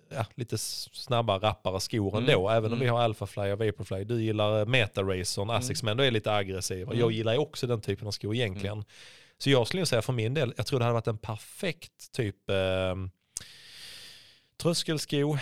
ja, 0.08 0.26
lite 0.34 0.58
snabba, 0.58 1.38
rappare 1.38 1.80
skor 1.80 2.16
Mm. 2.16 2.28
ändå. 2.30 2.48
Även 2.48 2.64
om 2.72 2.78
Mm. 2.78 2.80
vi 2.80 2.86
har 2.88 3.00
Alphafly 3.00 3.52
och 3.52 3.58
Vaporfly. 3.58 4.04
Du 4.04 4.22
gillar 4.22 4.58
eh, 4.60 4.66
Meta-Racern, 4.66 5.50
Asics, 5.50 5.82
men 5.82 5.96
då 5.96 6.02
är 6.04 6.10
lite 6.10 6.32
aggressiva. 6.32 6.90
Mm. 6.90 6.98
Jag 7.00 7.12
gillar 7.12 7.32
ju 7.32 7.38
också 7.38 7.66
den 7.66 7.80
typen 7.80 8.06
av 8.06 8.10
skor 8.10 8.34
egentligen. 8.34 8.84
Så 9.38 9.50
jag 9.50 9.66
skulle 9.66 9.86
säga 9.86 10.02
för 10.02 10.12
min 10.12 10.34
del, 10.34 10.54
jag 10.56 10.66
tror 10.66 10.78
det 10.78 10.84
hade 10.84 10.94
varit 10.94 11.06
en 11.06 11.18
perfekt 11.18 12.12
typ 12.12 12.50
eh, 12.50 12.56
tröskelsko. 14.62 15.36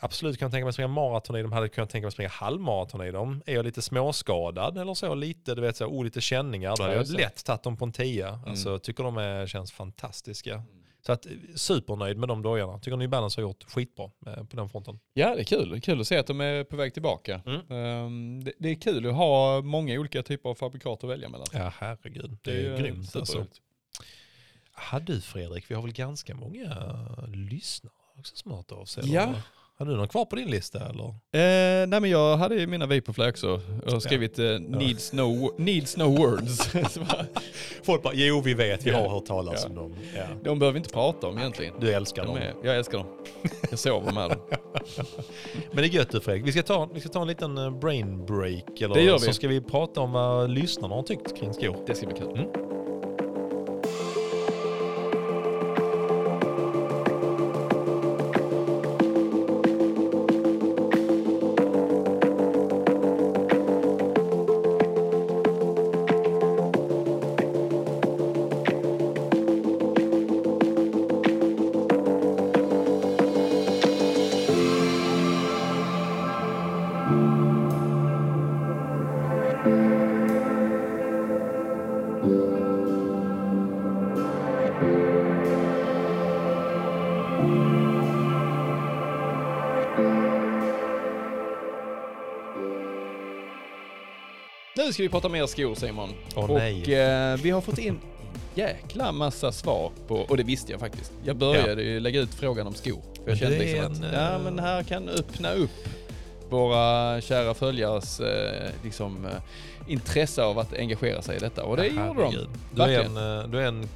Absolut 0.00 0.38
kan 0.38 0.46
jag 0.46 0.52
tänka 0.52 0.64
mig 0.64 0.72
springa 0.72 0.88
maraton 0.88 1.36
i 1.36 1.42
dem, 1.42 1.52
hade 1.52 1.68
kunnat 1.68 1.90
tänka 1.90 2.04
mig 2.06 2.12
springa 2.12 2.28
halvmaraton 2.30 3.02
i 3.06 3.10
dem. 3.10 3.42
Är 3.46 3.54
jag 3.54 3.64
lite 3.64 3.82
småskadad 3.82 4.78
eller 4.78 4.94
så, 4.94 5.14
lite, 5.14 5.54
du 5.54 5.60
vet, 5.62 5.76
så, 5.76 5.86
oh, 5.86 6.04
lite 6.04 6.20
känningar, 6.20 6.74
då 6.76 6.82
hade 6.82 6.94
Ja, 6.94 7.00
jag 7.08 7.20
lätt 7.20 7.44
tagit 7.44 7.62
dem 7.62 7.76
på 7.76 7.84
en 7.84 7.92
tia. 7.92 8.40
Alltså, 8.46 8.78
tycker 8.78 9.04
de 9.04 9.16
är, 9.16 9.46
känns 9.46 9.72
fantastiska. 9.72 10.62
Så 11.06 11.12
att, 11.12 11.26
eh, 11.26 11.32
supernöjd 11.54 12.16
med 12.16 12.28
de 12.28 12.42
dojorna. 12.42 12.78
Tycker 12.78 12.96
New 12.96 13.08
Balance 13.08 13.40
har 13.40 13.42
gjort 13.42 13.64
skitbra 13.64 14.10
eh, 14.26 14.44
på 14.44 14.56
den 14.56 14.68
fronten. 14.68 14.98
Ja, 15.14 15.34
det 15.34 15.40
är 15.40 15.44
kul. 15.44 15.70
Det 15.70 15.76
är 15.76 15.80
kul 15.80 16.00
att 16.00 16.06
se 16.06 16.16
att 16.16 16.26
de 16.26 16.40
är 16.40 16.64
på 16.64 16.76
väg 16.76 16.92
tillbaka. 16.92 17.42
Mm. 17.46 17.60
Ehm, 17.70 18.44
det, 18.44 18.52
det 18.58 18.68
är 18.68 18.74
kul 18.74 19.06
att 19.06 19.14
ha 19.14 19.62
många 19.62 20.00
olika 20.00 20.22
typer 20.22 20.50
av 20.50 20.54
fabrikat 20.54 21.04
att 21.04 21.10
välja 21.10 21.28
mellan. 21.28 21.46
Ja, 21.52 21.72
herregud. 21.78 22.38
Det, 22.42 22.52
ju 22.52 22.66
är 22.66 22.76
en 22.76 22.82
grymt 22.82 23.16
alltså. 23.16 23.46
Ja, 24.90 24.98
du 24.98 25.20
Fredrik, 25.20 25.70
vi 25.70 25.74
har 25.74 25.82
väl 25.82 25.92
ganska 25.92 26.34
många 26.34 26.76
lyssnare 27.28 27.92
också 28.18 28.36
snart 28.36 28.72
av 28.72 28.84
sig? 28.84 29.12
Ja. 29.12 29.34
Har 29.78 29.86
du 29.86 29.96
någon 29.96 30.08
kvar 30.08 30.24
på 30.24 30.36
din 30.36 30.50
lista 30.50 30.78
eller? 30.88 31.04
Eh, 31.04 31.86
nej 31.88 32.00
men 32.00 32.10
jag 32.10 32.36
hade 32.36 32.54
ju 32.54 32.66
mina 32.66 32.86
Vaporfly 32.86 33.28
också. 33.30 33.60
Jag 33.84 33.92
har 33.92 34.00
skrivit 34.00 34.38
eh, 34.38 34.44
needs, 34.60 35.12
no, 35.12 35.54
needs 35.58 35.96
no 35.96 36.02
words. 36.04 36.72
Folk 37.82 38.02
bara, 38.02 38.14
jo 38.14 38.40
vi 38.40 38.54
vet, 38.54 38.86
vi 38.86 38.90
har 38.90 39.08
hört 39.08 39.26
talas 39.26 39.64
om 39.64 39.74
dem. 39.74 39.94
De 40.44 40.58
behöver 40.58 40.72
vi 40.72 40.78
inte 40.78 40.92
prata 40.92 41.26
om 41.26 41.38
egentligen. 41.38 41.74
Du 41.80 41.92
älskar 41.92 42.22
De 42.22 42.28
dem. 42.28 42.36
är, 42.36 42.54
jag 42.64 42.76
älskar 42.76 42.98
dem. 42.98 43.06
Jag 43.70 43.78
sover 43.78 44.12
med 44.12 44.30
dem. 44.30 44.38
Men 45.72 45.76
det 45.76 45.82
är 45.82 45.88
gött 45.94 46.10
du 46.10 46.20
Fredrik. 46.20 46.46
Vi 46.46 46.52
ska 46.52 46.62
ta, 46.62 46.88
vi 46.94 47.00
ska 47.00 47.08
ta 47.08 47.22
en 47.22 47.28
liten 47.28 47.58
eh, 47.58 47.78
brain 47.78 48.26
break. 48.26 48.80
Eller 48.80 48.94
Det 48.94 49.02
gör 49.02 49.18
vi. 49.18 49.26
Så 49.26 49.32
ska 49.32 49.48
vi 49.48 49.60
prata 49.60 50.00
om 50.00 50.12
vad 50.12 50.50
lyssnarna 50.50 50.94
har 50.94 51.02
tyckt 51.02 51.38
kring 51.38 51.52
skor. 51.54 51.76
Det 51.86 51.94
ska 51.94 52.06
bli 52.06 52.16
kul. 52.16 52.28
Mm. 52.38 52.48
Nu 94.92 94.94
ska 94.94 95.02
vi 95.02 95.08
prata 95.08 95.28
mer 95.28 95.46
skor 95.46 95.74
Simon. 95.74 96.10
Åh, 96.34 96.50
och 96.50 96.58
nej. 96.58 96.94
eh, 96.94 97.36
vi 97.42 97.50
har 97.50 97.60
fått 97.60 97.78
in 97.78 98.00
jäkla 98.54 99.12
massa 99.12 99.52
svar 99.52 99.92
på, 100.08 100.16
och 100.16 100.36
det 100.36 100.42
visste 100.42 100.72
jag 100.72 100.80
faktiskt. 100.80 101.12
Jag 101.24 101.36
började 101.36 101.82
ju 101.82 102.00
lägga 102.00 102.20
ut 102.20 102.34
frågan 102.34 102.66
om 102.66 102.74
skor. 102.74 103.02
För 103.24 103.30
jag 103.30 103.38
kände 103.38 103.58
liksom 103.58 103.92
att, 103.92 103.98
en, 103.98 104.12
ja 104.12 104.34
eh, 104.34 104.42
men 104.42 104.58
här 104.58 104.82
kan 104.82 105.08
öppna 105.08 105.52
upp 105.52 105.88
våra 106.50 107.20
kära 107.20 107.54
följares 107.54 108.20
eh, 108.20 108.70
liksom, 108.84 109.26
eh, 109.26 109.32
intresse 109.92 110.42
av 110.42 110.58
att 110.58 110.74
engagera 110.74 111.22
sig 111.22 111.36
i 111.36 111.38
detta. 111.38 111.64
Och 111.64 111.76
det 111.76 111.86
gjorde 111.86 112.22
de. 112.22 112.46
Du 112.74 112.82
är, 112.82 113.00
en, 113.00 113.16
eh, 113.16 113.48
du 113.48 113.58
är 113.58 113.66
en 113.66 113.88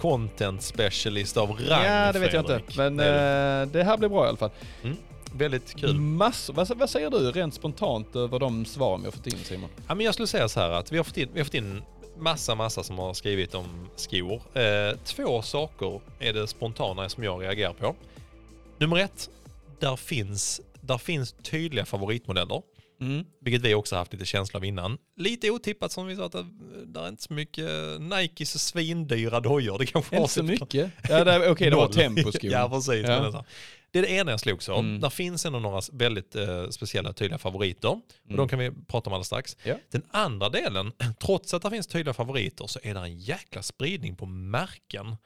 content 0.00 0.62
specialist 0.62 1.36
av 1.36 1.50
rang 1.50 1.84
Ja, 1.84 2.12
det 2.12 2.18
vet 2.18 2.32
jag 2.32 2.42
inte. 2.42 2.60
Fredrik. 2.68 2.76
Men 2.76 3.00
eh, 3.00 3.68
det 3.72 3.84
här 3.84 3.96
blir 3.96 4.08
bra 4.08 4.24
i 4.24 4.28
alla 4.28 4.36
fall. 4.36 4.50
du. 4.82 4.96
Väldigt 5.36 5.74
kul. 5.76 5.94
Massor, 6.00 6.54
vad, 6.54 6.78
vad 6.78 6.90
säger 6.90 7.10
du 7.10 7.30
rent 7.30 7.54
spontant 7.54 8.16
över 8.16 8.38
de 8.38 8.64
svaren 8.64 9.00
vi 9.00 9.06
har 9.06 9.12
fått 9.12 9.26
in 9.26 9.38
Simon? 9.38 9.70
Ja, 9.88 9.94
men 9.94 10.06
jag 10.06 10.14
skulle 10.14 10.26
säga 10.26 10.48
så 10.48 10.60
här 10.60 10.70
att 10.70 10.92
vi 10.92 10.96
har 10.96 11.04
fått 11.04 11.16
in, 11.16 11.28
vi 11.32 11.40
har 11.40 11.44
fått 11.44 11.54
in 11.54 11.82
massa, 12.18 12.54
massa 12.54 12.82
som 12.82 12.98
har 12.98 13.14
skrivit 13.14 13.54
om 13.54 13.88
skor. 13.96 14.42
Eh, 14.58 14.98
två 15.04 15.42
saker 15.42 16.00
är 16.18 16.32
det 16.32 16.46
spontana 16.46 17.08
som 17.08 17.24
jag 17.24 17.42
reagerar 17.42 17.72
på. 17.72 17.96
Nummer 18.78 18.96
ett, 18.96 19.30
där 19.80 19.96
finns, 19.96 20.60
där 20.80 20.98
finns 20.98 21.34
tydliga 21.42 21.84
favoritmodeller. 21.84 22.62
Mm. 23.00 23.24
Vilket 23.40 23.62
vi 23.62 23.74
också 23.74 23.96
haft 23.96 24.12
lite 24.12 24.24
känsla 24.24 24.56
av 24.56 24.64
innan. 24.64 24.98
Lite 25.16 25.50
otippat 25.50 25.92
som 25.92 26.06
vi 26.06 26.16
sa 26.16 26.26
att 26.26 26.32
det, 26.32 26.46
det 26.86 27.00
är 27.00 27.08
inte 27.08 27.22
så 27.22 27.32
mycket 27.32 27.70
Nikes 28.00 28.66
svindyra 28.66 29.40
dojor. 29.40 29.78
Det 29.78 29.86
kanske 29.86 30.16
Inte 30.16 30.28
så 30.28 30.40
typ 30.40 30.60
mycket. 30.60 30.90
Ja, 31.08 31.24
det, 31.24 31.50
okej, 31.50 31.70
det 31.70 31.76
var 31.76 31.88
temposkor. 31.88 32.50
ja, 32.50 32.68
precis. 32.68 33.06
Ja. 33.08 33.44
Det, 33.94 33.98
är 33.98 34.02
det 34.02 34.10
ena 34.10 34.30
jag 34.30 34.40
slogs 34.40 34.68
av. 34.68 34.78
Mm. 34.78 35.00
Där 35.00 35.10
finns 35.10 35.46
ändå 35.46 35.58
några 35.58 35.80
väldigt 35.92 36.36
eh, 36.36 36.68
speciella 36.68 37.12
tydliga 37.12 37.38
favoriter. 37.38 37.88
Och 37.88 38.00
Mm. 38.24 38.36
de 38.36 38.48
kan 38.48 38.58
vi 38.58 38.70
prata 38.88 39.10
om 39.10 39.14
alldeles 39.14 39.26
strax. 39.26 39.56
Ja. 39.62 39.74
Den 39.90 40.02
andra 40.10 40.48
delen, 40.48 40.92
trots 41.20 41.54
att 41.54 41.62
det 41.62 41.70
finns 41.70 41.86
tydliga 41.86 42.14
favoriter 42.14 42.66
så 42.66 42.78
är 42.82 42.94
det 42.94 43.00
en 43.00 43.18
jäkla 43.18 43.62
spridning 43.62 44.16
på 44.16 44.26
märken. 44.26 45.16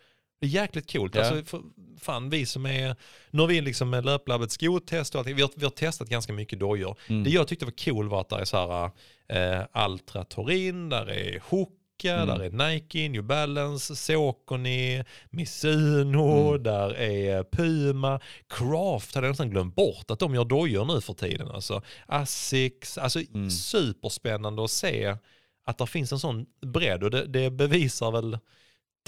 Det 0.40 0.46
är 0.46 0.50
jäkligt 0.50 0.92
coolt. 0.92 1.14
Ja. 1.14 1.20
Alltså, 1.24 1.44
för, 1.44 1.62
fan, 2.00 2.30
vi 2.30 2.46
som 2.46 2.66
är, 2.66 2.96
nu 3.30 3.40
har 3.40 3.46
vi 3.48 3.60
liksom 3.60 3.90
med 3.90 4.04
löplabbet 4.04 4.50
skotest 4.52 5.14
och 5.14 5.18
allting, 5.18 5.36
vi 5.36 5.42
har, 5.42 5.50
vi 5.56 5.64
har 5.64 5.70
testat 5.70 6.08
ganska 6.08 6.32
mycket 6.32 6.58
dojor. 6.60 6.96
Mm. 7.08 7.24
Det 7.24 7.30
jag 7.30 7.48
tyckte 7.48 7.64
var 7.64 7.84
cool 7.84 8.08
var 8.08 8.20
att 8.20 8.28
det 8.28 8.36
är 8.36 8.44
så 8.44 8.56
här, 8.56 8.90
eh, 9.60 9.66
Altra 9.72 10.24
Torin, 10.24 10.88
där 10.88 11.10
är 11.10 11.40
Hook, 11.48 11.72
Hoka, 11.98 12.14
Mm. 12.14 12.38
där 12.38 12.44
är 12.44 12.70
Nike, 12.70 13.08
New 13.08 13.22
Balance, 13.24 13.96
Saucony, 13.96 15.04
Mizuno, 15.30 16.48
Mm. 16.50 16.62
där 16.62 16.94
är 16.94 17.44
Puma, 17.44 18.20
Craft 18.48 19.14
hade 19.14 19.26
jag 19.26 19.32
nästan 19.32 19.50
glömt 19.50 19.74
bort 19.74 20.10
att 20.10 20.18
de 20.18 20.34
gör 20.34 20.44
dojor 20.44 20.84
nu 20.84 21.00
för 21.00 21.14
tiden. 21.14 21.48
Alltså. 21.48 21.82
Asics, 22.06 22.98
alltså 22.98 23.20
Mm. 23.34 23.50
superspännande 23.50 24.64
att 24.64 24.70
se 24.70 25.16
att 25.64 25.78
det 25.78 25.86
finns 25.86 26.12
en 26.12 26.18
sån 26.18 26.46
bredd 26.66 27.02
och 27.04 27.10
det, 27.10 27.26
det 27.26 27.50
bevisar 27.50 28.10
väl 28.10 28.38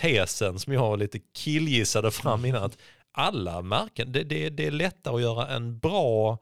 tesen 0.00 0.58
som 0.58 0.72
jag 0.72 0.98
lite 0.98 1.18
killgissade 1.34 2.10
fram 2.10 2.44
innan 2.44 2.62
att 2.64 2.78
alla 3.12 3.62
märken, 3.62 4.12
det, 4.12 4.22
det, 4.24 4.48
det 4.50 4.66
är 4.66 4.70
lättare 4.70 5.14
att 5.14 5.22
göra 5.22 5.48
en 5.48 5.78
bra 5.78 6.38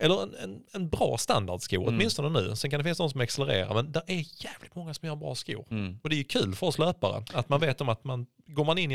eller 0.00 0.22
en, 0.22 0.34
en, 0.34 0.62
en 0.72 0.88
bra 0.88 1.16
standardsko, 1.18 1.76
Mm. 1.76 1.88
åtminstone 1.94 2.28
nu. 2.40 2.56
Sen 2.56 2.70
kan 2.70 2.78
det 2.80 2.84
finnas 2.84 2.98
de 2.98 3.10
som 3.10 3.20
accelererar, 3.20 3.74
men 3.74 3.92
det 3.92 4.02
är 4.06 4.44
jävligt 4.44 4.74
många 4.74 4.94
som 4.94 5.08
gör 5.08 5.16
bra 5.16 5.34
skor. 5.34 5.66
Mm. 5.70 5.98
Och 6.02 6.08
det 6.08 6.14
är 6.14 6.18
ju 6.18 6.24
kul 6.24 6.54
för 6.54 6.66
oss 6.66 6.78
löpare, 6.78 7.24
att 7.34 7.48
man 7.48 7.60
vet 7.60 7.80
om 7.80 7.88
att 7.88 8.04
man, 8.04 8.26
går 8.46 8.64
man 8.64 8.78
in 8.78 8.90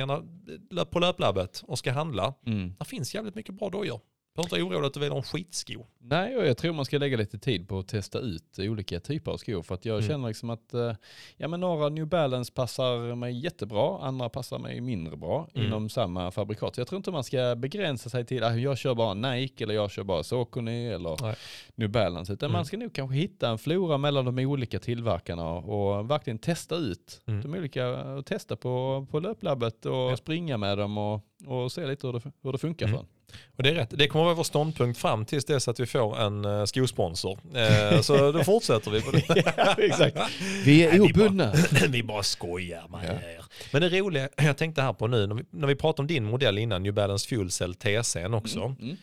löp- 0.72 0.86
på 0.86 1.00
löplabbet 1.00 1.64
och 1.68 1.80
ska 1.80 1.92
handla, 1.92 2.34
Mm. 2.46 2.76
där 2.78 2.86
finns 2.86 3.16
jävligt 3.16 3.36
mycket 3.36 3.56
bra 3.56 3.70
dojor. 3.70 4.00
Behöver 4.36 4.46
inte 4.58 4.64
vara 4.66 4.76
orolig 4.76 4.88
att 4.88 4.94
du 4.94 5.00
väljer 5.00 5.16
en 5.18 5.24
skitsko. 5.24 5.86
Nej, 6.00 6.38
och 6.38 6.48
jag 6.48 6.58
tror 6.58 6.74
man 6.74 6.86
ska 6.86 6.98
lägga 6.98 7.18
lite 7.18 7.38
tid 7.40 7.68
på 7.68 7.80
att 7.80 7.88
testa 7.88 8.20
ut 8.20 8.60
olika 8.60 9.00
typer 9.00 9.32
av 9.32 9.38
skor. 9.38 9.62
För 9.62 9.76
att 9.76 9.86
jag 9.86 9.98
Mm. 9.98 10.08
känner 10.10 10.28
liksom 10.28 10.50
att 10.50 10.74
eh, 10.74 10.94
ja, 11.38 11.48
men 11.48 11.60
några 11.60 11.90
New 11.90 12.08
Balance 12.08 12.52
passar 12.54 13.16
mig 13.16 13.40
jättebra, 13.40 14.00
andra 14.02 14.30
passar 14.30 14.60
mig 14.60 14.82
mindre 14.82 15.18
bra 15.18 15.48
Mm. 15.54 15.68
inom 15.68 15.90
samma 15.90 16.32
fabrikat. 16.32 16.76
Så 16.76 16.82
jag 16.82 16.88
tror 16.88 16.98
inte 16.98 17.12
man 17.12 17.24
ska 17.24 17.56
begränsa 17.58 18.10
sig 18.10 18.26
till 18.26 18.44
att 18.44 18.62
jag 18.62 18.78
kör 18.78 18.96
bara 18.96 19.14
Nike 19.14 19.64
eller 19.64 19.74
jag 19.74 19.92
kör 19.92 20.04
bara 20.04 20.24
Saucony 20.24 20.88
eller 20.88 21.18
Nej. 21.22 21.36
New 21.76 21.90
Balance. 21.90 22.34
Utan 22.34 22.48
Mm. 22.50 22.54
man 22.60 22.66
ska 22.66 22.78
nog 22.78 22.94
kanske 22.94 23.16
hitta 23.16 23.50
en 23.50 23.58
flora 23.58 23.98
mellan 23.98 24.26
de 24.36 24.46
olika 24.46 24.80
tillverkarna 24.80 25.50
och 25.50 26.10
verkligen 26.12 26.38
testa 26.40 26.76
ut 26.76 27.22
Mm. 27.28 27.42
de 27.42 27.54
olika 27.60 28.04
och 28.04 28.26
testa 28.26 28.56
på, 28.56 29.08
på 29.12 29.20
löplabbet 29.20 29.86
och 29.86 29.94
Ja. 29.96 30.18
springa 30.18 30.58
med 30.58 30.78
dem 30.78 30.98
och, 30.98 31.22
och 31.46 31.72
se 31.72 31.88
lite 31.88 32.08
hur 32.08 32.14
det, 32.14 32.22
hur 32.44 32.52
det 32.52 32.58
funkar 32.58 32.86
Mm. 32.86 32.98
för 32.98 33.04
en. 33.04 33.10
Och 33.58 33.64
det 33.64 33.70
är 33.70 33.74
rätt, 33.74 33.90
det 33.90 34.08
kommer 34.08 34.24
att 34.24 34.28
vara 34.28 34.36
vår 34.36 34.44
ståndpunkt 34.44 35.00
fram 35.00 35.26
tills 35.26 35.46
dess 35.46 35.68
att 35.68 35.80
vi 35.80 35.86
får 35.86 36.20
en 36.22 36.46
uh, 36.46 36.66
skosponsor. 36.66 37.40
Eh, 37.56 38.02
så 38.02 38.32
då 38.32 38.44
fortsätter 38.44 38.92
vi 38.92 39.02
på 39.02 39.12
det. 39.12 39.24
ja, 39.58 39.76
exakt. 39.78 40.18
Vi 40.66 40.84
är 40.84 40.90
Nej, 40.90 41.00
vi 41.00 41.14
obundna. 41.14 41.54
vi 41.90 42.04
bara 42.04 42.24
skojar 42.24 42.88
med 42.88 43.20
Ja. 43.38 43.44
Men 43.72 43.82
det 43.82 43.90
roliga, 44.00 44.30
jag 44.38 44.58
tänkte 44.58 44.82
här 44.82 44.94
på 44.94 45.08
nu, 45.08 45.28
när 45.28 45.36
vi, 45.36 45.44
när 45.52 45.68
vi 45.68 45.76
pratade 45.76 46.02
om 46.02 46.08
din 46.08 46.24
modell 46.26 46.58
innan, 46.58 46.84
New 46.84 46.94
Balance 46.94 47.28
Fuel 47.30 47.52
Cell 47.52 47.74
TC'n 47.74 48.36
också, 48.38 48.76
Mm. 48.80 48.98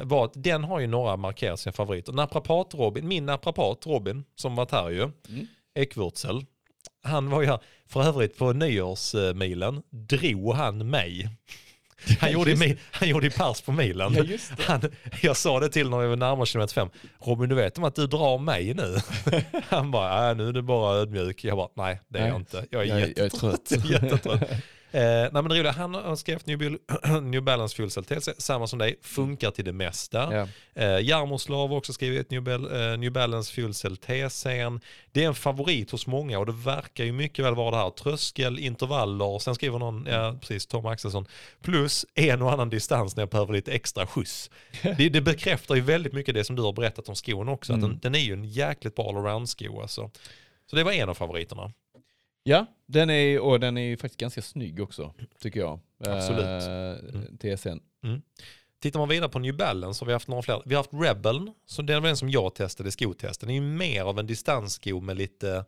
eh, 0.00 0.02
var 0.04 0.24
att 0.24 0.32
den 0.34 0.64
har 0.64 0.80
ju 0.80 0.86
några 0.86 1.16
markerat 1.16 1.60
sina 1.60 1.72
favoriter. 1.72 2.12
Naprapat 2.12 2.74
Robin, 2.74 3.08
min 3.08 3.26
naprapat 3.26 3.86
Robin, 3.86 4.24
som 4.36 4.54
varit 4.56 4.70
här 4.70 4.90
ju, 4.90 5.02
Mm. 5.28 5.46
Ekvurtsel, 5.74 6.44
han 7.02 7.30
var 7.30 7.40
ju 7.42 7.46
här, 7.48 7.58
för 7.88 8.02
övrigt 8.02 8.38
på 8.38 8.52
nyårsmilen 8.52 9.82
drog 9.90 10.54
han 10.54 10.90
mig. 10.90 11.28
Han 12.20 12.32
gjorde, 12.32 12.50
i 12.52 12.76
han 12.90 13.08
gjorde 13.08 13.26
i 13.26 13.30
pers 13.30 13.60
på 13.60 13.72
milen. 13.72 14.14
Ja. 14.14 14.38
Han, 14.66 14.80
jag 15.22 15.36
sa 15.36 15.60
det 15.60 15.68
till 15.68 15.90
när 15.90 15.98
vi 15.98 16.06
var 16.06 16.16
närmare 16.16 16.46
kilometer 16.46 16.74
fem. 16.74 16.88
Robin 17.20 17.48
du 17.48 17.54
vet 17.54 17.78
om 17.78 17.84
att 17.84 17.94
du 17.94 18.06
drar 18.06 18.38
mig 18.38 18.74
nu? 18.74 18.96
Han 19.68 19.90
bara, 19.90 20.30
äh, 20.30 20.36
nu 20.36 20.48
är 20.48 20.52
du 20.52 20.62
bara 20.62 20.96
ödmjuk. 20.96 21.44
Jag 21.44 21.56
bara, 21.56 21.68
nej 21.76 22.00
det 22.08 22.18
är 22.18 22.22
Nej. 22.22 22.30
jag 22.30 22.40
inte. 22.40 22.64
Jag 22.70 22.82
är 22.82 22.86
Jag 22.86 22.96
är- 22.96 23.00
jag 23.00 23.18
är 23.18 23.22
jättetrött. 23.24 23.66
trött. 23.66 23.84
jättetrött. 23.90 24.50
Eh, 24.94 25.00
nej 25.02 25.30
men 25.32 25.48
det 25.48 25.58
roliga, 25.58 25.72
han 25.72 25.94
har 25.94 26.16
skrivit 26.16 26.46
New, 26.46 26.78
New 27.22 27.42
Balance 27.42 27.76
Fuel 27.76 27.90
Cell 27.90 28.04
TC, 28.04 28.32
samma 28.38 28.66
som 28.66 28.78
dig, 28.78 28.96
funkar 29.02 29.50
till 29.50 29.64
det 29.64 29.72
mesta. 29.72 30.28
Ja. 30.34 30.48
Eh, 30.82 31.00
Jarmoslav 31.08 31.68
har 31.70 31.76
också 31.76 31.92
skrivit 31.92 32.30
New, 32.30 32.48
eh, 32.48 32.98
New 32.98 33.12
Balance 33.12 33.52
Fuel 33.52 33.74
Cell 33.74 33.96
TC'n. 33.96 34.80
Det 35.12 35.24
är 35.24 35.28
en 35.28 35.34
favorit 35.34 35.90
hos 35.90 36.06
många 36.06 36.38
och 36.38 36.46
det 36.46 36.52
verkar 36.52 37.04
ju 37.04 37.12
mycket 37.12 37.44
väl 37.44 37.54
vara 37.54 37.70
det 37.70 37.76
här. 37.76 37.90
Tröskel, 37.90 38.58
intervaller, 38.58 39.38
sen 39.38 39.54
skriver 39.54 39.78
någon, 39.78 40.06
ja 40.10 40.36
precis, 40.40 40.66
Tom 40.66 40.86
Axelsson, 40.86 41.26
plus 41.62 42.06
en 42.14 42.42
och 42.42 42.52
annan 42.52 42.70
distans 42.70 43.16
när 43.16 43.22
jag 43.22 43.28
behöver 43.30 43.52
lite 43.52 43.72
extra 43.72 44.06
skjuts. 44.06 44.50
det, 44.82 45.08
det 45.08 45.20
bekräftar 45.20 45.74
ju 45.74 45.80
väldigt 45.80 46.12
mycket 46.12 46.34
det 46.34 46.44
som 46.44 46.56
du 46.56 46.62
har 46.62 46.72
berättat 46.72 47.08
om 47.08 47.16
skon 47.16 47.48
också, 47.48 47.72
att 47.72 47.78
Mm. 47.78 47.90
den, 47.90 47.98
den 48.02 48.14
är 48.14 48.24
ju 48.24 48.32
en 48.32 48.44
jäkligt 48.44 48.94
bra 48.94 49.08
allround-sko 49.08 49.80
alltså. 49.82 50.10
Så 50.70 50.76
det 50.76 50.84
var 50.84 50.92
en 50.92 51.08
av 51.08 51.14
favoriterna. 51.14 51.72
Ja, 52.44 52.66
den 52.86 53.10
är, 53.10 53.40
och 53.40 53.60
den 53.60 53.78
är 53.78 53.82
ju 53.82 53.96
faktiskt 53.96 54.20
ganska 54.20 54.42
snygg 54.42 54.80
också, 54.80 55.14
tycker 55.40 55.60
jag. 55.60 55.80
Absolut. 56.06 56.44
Eh, 56.44 57.04
Mm. 57.14 57.56
TSN. 57.56 57.78
Tittar 58.82 58.98
man 59.00 59.08
vidare 59.08 59.28
på 59.28 59.38
New 59.38 59.56
Balance 59.56 59.98
så 59.98 60.04
har 60.04 60.06
vi 60.06 60.12
haft 60.12 60.28
några 60.28 60.42
fler. 60.42 60.62
Vi 60.64 60.74
har 60.74 60.82
haft 60.82 61.08
Rebel, 61.08 61.50
så 61.66 61.82
det 61.82 61.94
var 62.00 62.06
den 62.06 62.16
som 62.16 62.30
jag 62.30 62.54
testade 62.54 62.88
i 62.88 62.92
skotesten. 62.92 63.46
Det 63.46 63.52
är 63.52 63.54
ju 63.54 63.60
mer 63.60 64.02
av 64.02 64.18
en 64.18 64.26
distanssko 64.26 65.00
med 65.00 65.16
lite, 65.18 65.64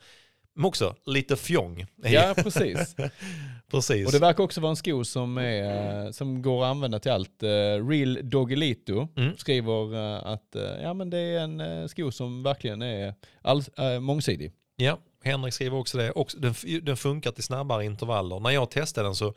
men 0.54 0.64
också 0.64 0.94
lite 1.06 1.36
fjong. 1.36 1.86
Ja, 2.02 2.34
precis. 2.36 2.96
precis. 3.70 4.06
Och 4.06 4.12
det 4.12 4.18
verkar 4.18 4.44
också 4.44 4.60
vara 4.60 4.70
en 4.70 4.76
sko 4.76 5.04
som, 5.04 5.38
är, 5.38 6.12
som 6.12 6.42
går 6.42 6.64
att 6.64 6.70
använda 6.70 6.98
till 6.98 7.12
allt. 7.12 7.42
Uh, 7.42 7.88
Real 7.88 8.18
Doggelito 8.30 9.08
Mm. 9.16 9.36
skriver 9.36 9.94
eh, 9.94 10.26
att 10.26 10.56
eh, 10.56 10.62
ja, 10.82 10.94
men 10.94 11.10
det 11.10 11.18
är 11.18 11.40
en 11.40 11.88
sko 11.88 12.10
som 12.10 12.42
verkligen 12.42 12.82
är 12.82 13.14
all, 13.42 13.62
eh, 13.78 14.00
mångsidig. 14.00 14.52
Ja, 14.76 14.98
Henrik 15.26 15.54
skriver 15.54 15.76
också 15.76 15.98
det. 15.98 16.10
Också, 16.12 16.38
den, 16.38 16.54
den 16.82 16.96
funkar 16.96 17.30
till 17.32 17.44
snabbare 17.44 17.84
intervaller. 17.84 18.40
När 18.40 18.50
jag 18.50 18.70
testade 18.70 19.08
den 19.08 19.14
så, 19.14 19.34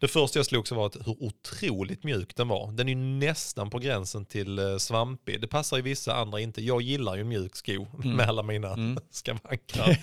det 0.00 0.08
första 0.08 0.38
jag 0.38 0.46
slog 0.46 0.68
så 0.68 0.74
var 0.74 0.86
att 0.86 0.96
hur 1.06 1.22
otroligt 1.22 2.04
mjuk 2.04 2.36
den 2.36 2.48
var. 2.48 2.72
Den 2.72 2.88
är 2.88 2.92
ju 2.92 2.98
nästan 2.98 3.70
på 3.70 3.78
gränsen 3.78 4.24
till 4.24 4.58
eh, 4.58 4.76
svampig. 4.76 5.40
Det 5.40 5.46
passar 5.46 5.76
ju 5.76 5.82
vissa, 5.82 6.14
andra 6.14 6.40
inte. 6.40 6.62
Jag 6.62 6.82
gillar 6.82 7.16
ju 7.16 7.24
mjuk 7.24 7.56
sko 7.56 7.72
Mm. 8.04 8.16
med 8.16 8.28
alla 8.28 8.42
mina 8.42 8.68
Mm. 8.72 8.98
skavanker. 9.10 9.98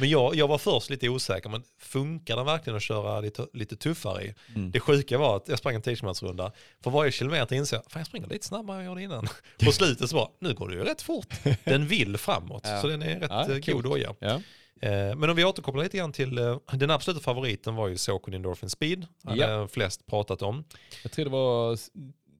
men 0.00 0.08
jag, 0.10 0.34
jag 0.34 0.48
var 0.48 0.58
först 0.58 0.90
lite 0.90 1.08
osäker, 1.08 1.48
men 1.48 1.62
funkar 1.80 2.36
den 2.36 2.46
verkligen 2.46 2.76
att 2.76 2.82
köra 2.82 3.20
lite, 3.20 3.46
lite 3.52 3.76
tuffare 3.76 4.24
i? 4.24 4.34
Mm. 4.54 4.70
Det 4.70 4.80
sjuka 4.80 5.18
var 5.18 5.36
att 5.36 5.48
jag 5.48 5.58
sprang 5.58 5.74
en 5.74 5.82
10 5.82 5.94
runda. 5.96 6.52
För 6.84 6.90
varje 6.90 7.12
kilometer 7.12 7.56
insåg 7.56 7.76
jag, 7.84 7.92
fan 7.92 8.00
jag 8.00 8.06
springer 8.06 8.28
lite 8.28 8.46
snabbare 8.46 8.76
än 8.78 8.84
jag 8.84 8.90
gjorde 8.90 9.02
innan. 9.02 9.28
På 9.64 9.72
slutet 9.72 10.10
så 10.10 10.16
bara, 10.16 10.28
nu 10.40 10.54
går 10.54 10.68
det 10.68 10.74
ju 10.74 10.84
rätt 10.84 11.02
fort. 11.02 11.34
Den 11.64 11.86
vill 11.86 12.16
framåt, 12.18 12.62
Ja. 12.64 12.80
så 12.80 12.86
den 12.88 13.02
är 13.02 13.20
rätt 13.20 13.30
Ja, 13.30 13.52
eh, 13.52 13.74
god 13.74 13.84
doja. 13.84 14.14
Ja. 14.18 14.40
Eh, 14.80 15.16
Men 15.16 15.30
om 15.30 15.36
vi 15.36 15.44
återkopplar 15.44 15.82
lite 15.82 15.96
grann 15.96 16.12
till, 16.12 16.38
eh, 16.38 16.58
den 16.72 16.90
absoluta 16.90 17.22
favoriten 17.22 17.74
var 17.74 17.88
ju 17.88 17.96
Saucony 17.96 18.36
Endorphin 18.36 18.70
Speed. 18.70 19.06
Hade 19.24 19.40
Ja. 19.40 19.68
flest 19.68 20.06
pratat 20.06 20.42
om. 20.42 20.64
Jag 21.02 21.12
tror 21.12 21.24
det 21.24 21.30
var 21.30 21.78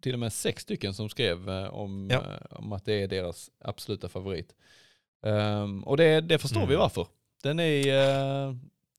till 0.01 0.13
och 0.13 0.19
med 0.19 0.33
sex 0.33 0.63
stycken 0.63 0.95
som 0.95 1.09
skrev 1.09 1.49
eh, 1.49 1.75
om, 1.75 2.09
Ja. 2.13 2.17
eh, 2.19 2.57
om 2.59 2.73
att 2.73 2.85
det 2.85 3.03
är 3.03 3.09
deras 3.09 3.51
absoluta 3.65 4.09
favorit. 4.09 4.55
Ehm, 5.27 5.83
och 5.85 5.97
det, 5.97 6.21
det 6.21 6.39
förstår 6.39 6.61
vi 6.61 6.67
Mm. 6.75 6.79
varför. 6.79 7.07
Den, 7.43 7.61
är, 7.61 7.87
eh, 8.49 8.55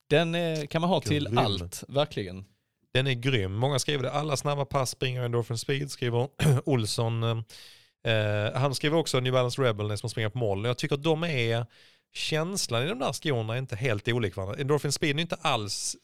den 0.10 0.36
är, 0.36 0.66
kan 0.66 0.82
man 0.82 0.90
ha 0.90 1.02
till 1.02 1.26
Grym. 1.26 1.38
allt, 1.38 1.84
verkligen. 1.88 2.46
Den 2.94 3.08
är 3.08 3.14
grym. 3.14 3.54
Många 3.54 3.80
skriver 3.80 4.04
det. 4.04 4.12
Alla 4.12 4.38
snabba 4.38 4.66
pass 4.66 4.90
springer 4.90 5.24
Endorphin 5.24 5.58
Speed, 5.58 5.92
skriver 5.92 6.28
Olsson. 6.66 7.24
Eh, 7.24 8.14
eh, 8.14 8.54
han 8.54 8.76
skriver 8.76 8.98
också 8.98 9.20
New 9.20 9.34
Balance 9.34 9.62
Rebel, 9.62 9.88
när 9.88 10.00
man 10.04 10.10
springer 10.10 10.30
på 10.30 10.38
mål. 10.38 10.66
Jag 10.66 10.78
tycker 10.78 10.96
att 10.96 11.04
de 11.04 11.24
är, 11.24 11.66
känslan 12.14 12.84
i 12.84 12.88
de 12.88 13.00
där 13.00 13.14
skorna 13.14 13.54
är 13.54 13.58
inte 13.58 13.76
helt 13.76 14.08
olik 14.08 14.36
varandra. 14.36 14.62
Endorphin 14.62 14.92
Speed 14.92 15.16
är 15.16 15.22
inte 15.22 15.38
alls, 15.42 15.96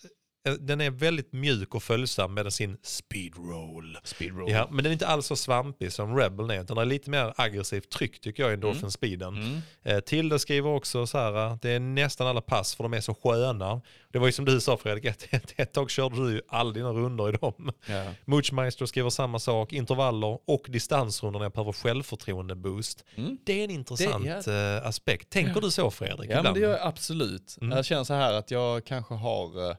eh, 0.47 0.53
den 0.53 0.81
är 0.81 0.89
väldigt 0.89 1.33
mjuk 1.33 1.75
och 1.75 1.83
följsam 1.83 2.33
med 2.33 2.53
sin 2.53 2.77
speed 2.83 3.35
roll. 3.37 3.97
Speedroll. 4.03 4.51
Ja, 4.51 4.67
men 4.71 4.77
den 4.77 4.85
är 4.85 4.93
inte 4.93 5.07
alls 5.07 5.25
så 5.25 5.35
svampig 5.35 5.91
som 5.91 6.15
Rebel 6.17 6.49
är. 6.49 6.63
Den 6.63 6.77
är 6.77 6.85
lite 6.85 7.09
mer 7.09 7.33
aggressivt 7.37 7.89
tryck 7.89 8.21
tycker 8.21 8.43
jag 8.43 8.51
i 8.51 8.53
Endorphin 8.53 8.79
Mm. 8.79 8.91
Speeden. 8.91 9.35
Mm. 9.37 9.61
Eh, 9.83 9.99
Tilde 9.99 10.39
skriver 10.39 10.69
också 10.69 11.07
så 11.07 11.17
här, 11.17 11.57
det 11.61 11.69
är 11.69 11.79
nästan 11.79 12.27
alla 12.27 12.41
pass 12.41 12.75
för 12.75 12.83
de 12.83 12.93
är 12.93 13.01
så 13.01 13.13
sköna. 13.15 13.81
Det 14.15 14.19
var 14.19 14.27
ju 14.27 14.31
som 14.31 14.45
du 14.45 14.61
sa 14.61 14.77
Fredrik, 14.77 15.05
ett, 15.05 15.27
ett, 15.33 15.53
ett 15.57 15.73
tag 15.73 15.89
körde 15.89 16.15
du 16.15 16.31
ju 16.33 16.41
alla 16.47 16.71
dina 16.71 16.89
runder 16.93 17.29
i 17.29 17.31
dem. 17.37 17.71
Ja. 17.85 18.03
Moochmeister 18.25 18.85
skriver 18.85 19.09
samma 19.09 19.39
sak, 19.39 19.73
intervaller 19.73 20.39
och 20.45 20.65
distansrundor 20.69 21.39
när 21.39 21.45
jag 21.45 21.51
behöver 21.51 21.71
självförtroende-boost. 21.71 23.05
Mm. 23.15 23.37
Det 23.45 23.59
är 23.59 23.63
en 23.63 23.71
intressant 23.71 24.25
Det- 24.45 24.79
eh, 24.81 24.87
aspekt. 24.87 25.29
Tänker 25.29 25.61
du 25.61 25.71
så 25.71 25.91
Fredrik? 25.91 26.31
Ja 26.31 26.43
men 26.43 26.53
det 26.53 26.59
gör 26.59 26.71
jag 26.71 26.81
absolut. 26.81 27.57
Mm. 27.61 27.77
Jag 27.77 27.85
känner 27.85 28.03
så 28.03 28.13
här 28.13 28.33
att 28.33 28.51
jag 28.51 28.85
kanske 28.85 29.13
har 29.13 29.69
eh, 29.69 29.75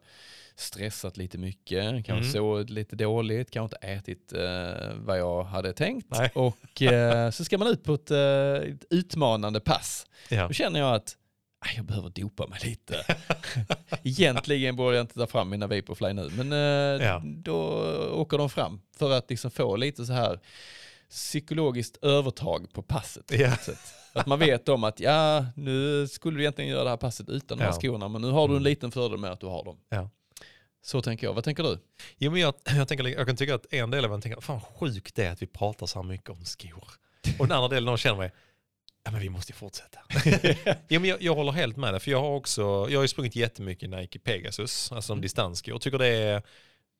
stressat 0.57 1.17
lite 1.17 1.39
mycket, 1.39 1.85
kanske 1.85 2.13
Mm. 2.13 2.33
sovit 2.33 2.71
lite 2.71 2.97
dåligt, 2.97 3.51
kanske 3.51 3.77
inte 3.77 3.87
ätit 3.87 4.33
eh, 4.33 4.95
vad 4.97 5.19
jag 5.19 5.43
hade 5.45 5.73
tänkt. 5.73 6.07
Nej. 6.11 6.31
Och 6.35 6.83
eh, 6.83 7.31
så 7.31 7.45
ska 7.45 7.59
man 7.59 7.69
ut 7.69 7.85
på 7.85 7.95
ett, 7.95 8.11
eh, 8.11 8.19
ett 8.75 8.85
utmanande 8.91 9.61
pass. 9.61 10.07
Ja. 10.29 10.47
Då 10.49 10.53
känner 10.55 10.81
jag 10.81 10.95
att 10.95 11.09
"Aj, 11.09 11.23
jag 11.77 11.85
behöver 11.85 12.11
dopa 12.11 12.47
mig 12.47 12.59
lite. 12.65 13.05
Egentligen 14.03 14.77
borde 14.77 14.97
jag 14.97 15.03
inte 15.05 15.15
ta 15.15 15.27
fram 15.27 15.49
mina 15.51 15.67
Vaporfly 15.67 16.13
nu, 16.13 16.31
men 16.37 16.53
eh, 16.53 17.07
Ja. 17.07 17.23
då 17.25 17.57
åker 18.13 18.39
de 18.39 18.51
fram 18.51 18.81
för 18.97 19.11
att 19.11 19.31
liksom 19.31 19.51
få 19.51 19.77
lite 19.77 20.07
så 20.07 20.13
här 20.13 20.41
psykologiskt 21.11 21.97
övertag 22.05 22.73
på 22.73 22.83
passet. 22.83 23.33
Ja. 23.33 23.57
sätt. 23.57 23.79
Att 24.13 24.27
man 24.27 24.39
vet 24.39 24.69
om 24.69 24.85
att 24.85 25.01
ja, 25.01 25.47
nu 25.57 26.09
skulle 26.09 26.37
du 26.37 26.43
egentligen 26.43 26.71
göra 26.71 26.85
det 26.85 26.91
här 26.91 26.97
passet 26.97 27.29
utan 27.29 27.59
de 27.59 27.65
här 27.65 27.71
Ja. 27.71 27.81
skorna, 27.81 28.09
men 28.09 28.23
nu 28.23 28.31
har 28.31 28.49
du 28.49 28.53
en 28.55 28.61
Mm. 28.61 28.63
liten 28.63 28.91
fördel 28.91 29.19
med 29.19 29.31
att 29.33 29.41
du 29.41 29.47
har 29.47 29.65
dem. 29.65 29.77
Ja. 29.89 30.11
Så 30.83 31.03
tänker 31.03 31.27
jag. 31.27 31.35
Vad 31.35 31.45
tänker 31.45 31.63
du? 31.63 31.79
Jo, 32.19 32.31
men 32.31 32.41
jag, 32.41 32.55
jag, 32.77 32.89
tänker, 32.89 33.07
jag 33.09 33.27
kan 33.27 33.37
tycka 33.37 33.55
att 33.55 33.73
en 33.73 33.91
del 33.91 34.05
av 34.05 34.15
en 34.15 34.21
tänker, 34.21 34.41
fan 34.41 34.61
sjukt 34.61 35.15
det 35.15 35.25
är 35.25 35.33
att 35.33 35.43
vi 35.43 35.47
pratar 35.47 35.87
så 35.87 35.99
här 36.03 36.09
mycket 36.09 36.31
om 36.31 36.45
skor. 36.45 36.85
Och 37.39 37.49
den 37.49 37.57
andra 37.57 37.69
delen 37.69 37.85
de 37.87 37.97
känner 37.97 38.17
mig, 38.17 38.33
Ja, 39.07 39.13
men 39.13 39.21
vi 39.21 39.29
måste 39.29 39.53
fortsätta. 39.53 39.99
ja, 40.89 41.01
men 41.01 41.05
jag, 41.05 41.23
jag 41.23 41.35
håller 41.35 41.53
helt 41.53 41.77
med 41.77 41.93
dig, 41.95 42.01
för 42.01 42.11
jag 42.11 42.21
har 42.21 42.31
också, 42.31 42.63
jag 42.63 42.99
har 42.99 43.03
ju 43.03 43.09
sprungit 43.09 43.37
jättemycket 43.37 43.91
Nike 43.91 44.19
Pegasus, 44.19 44.93
alltså 44.93 45.07
som 45.07 45.15
Mm. 45.15 45.23
distansskor. 45.23 45.75
Jag 45.75 45.81
tycker 45.81 45.99
det 45.99 46.07
är, 46.07 46.43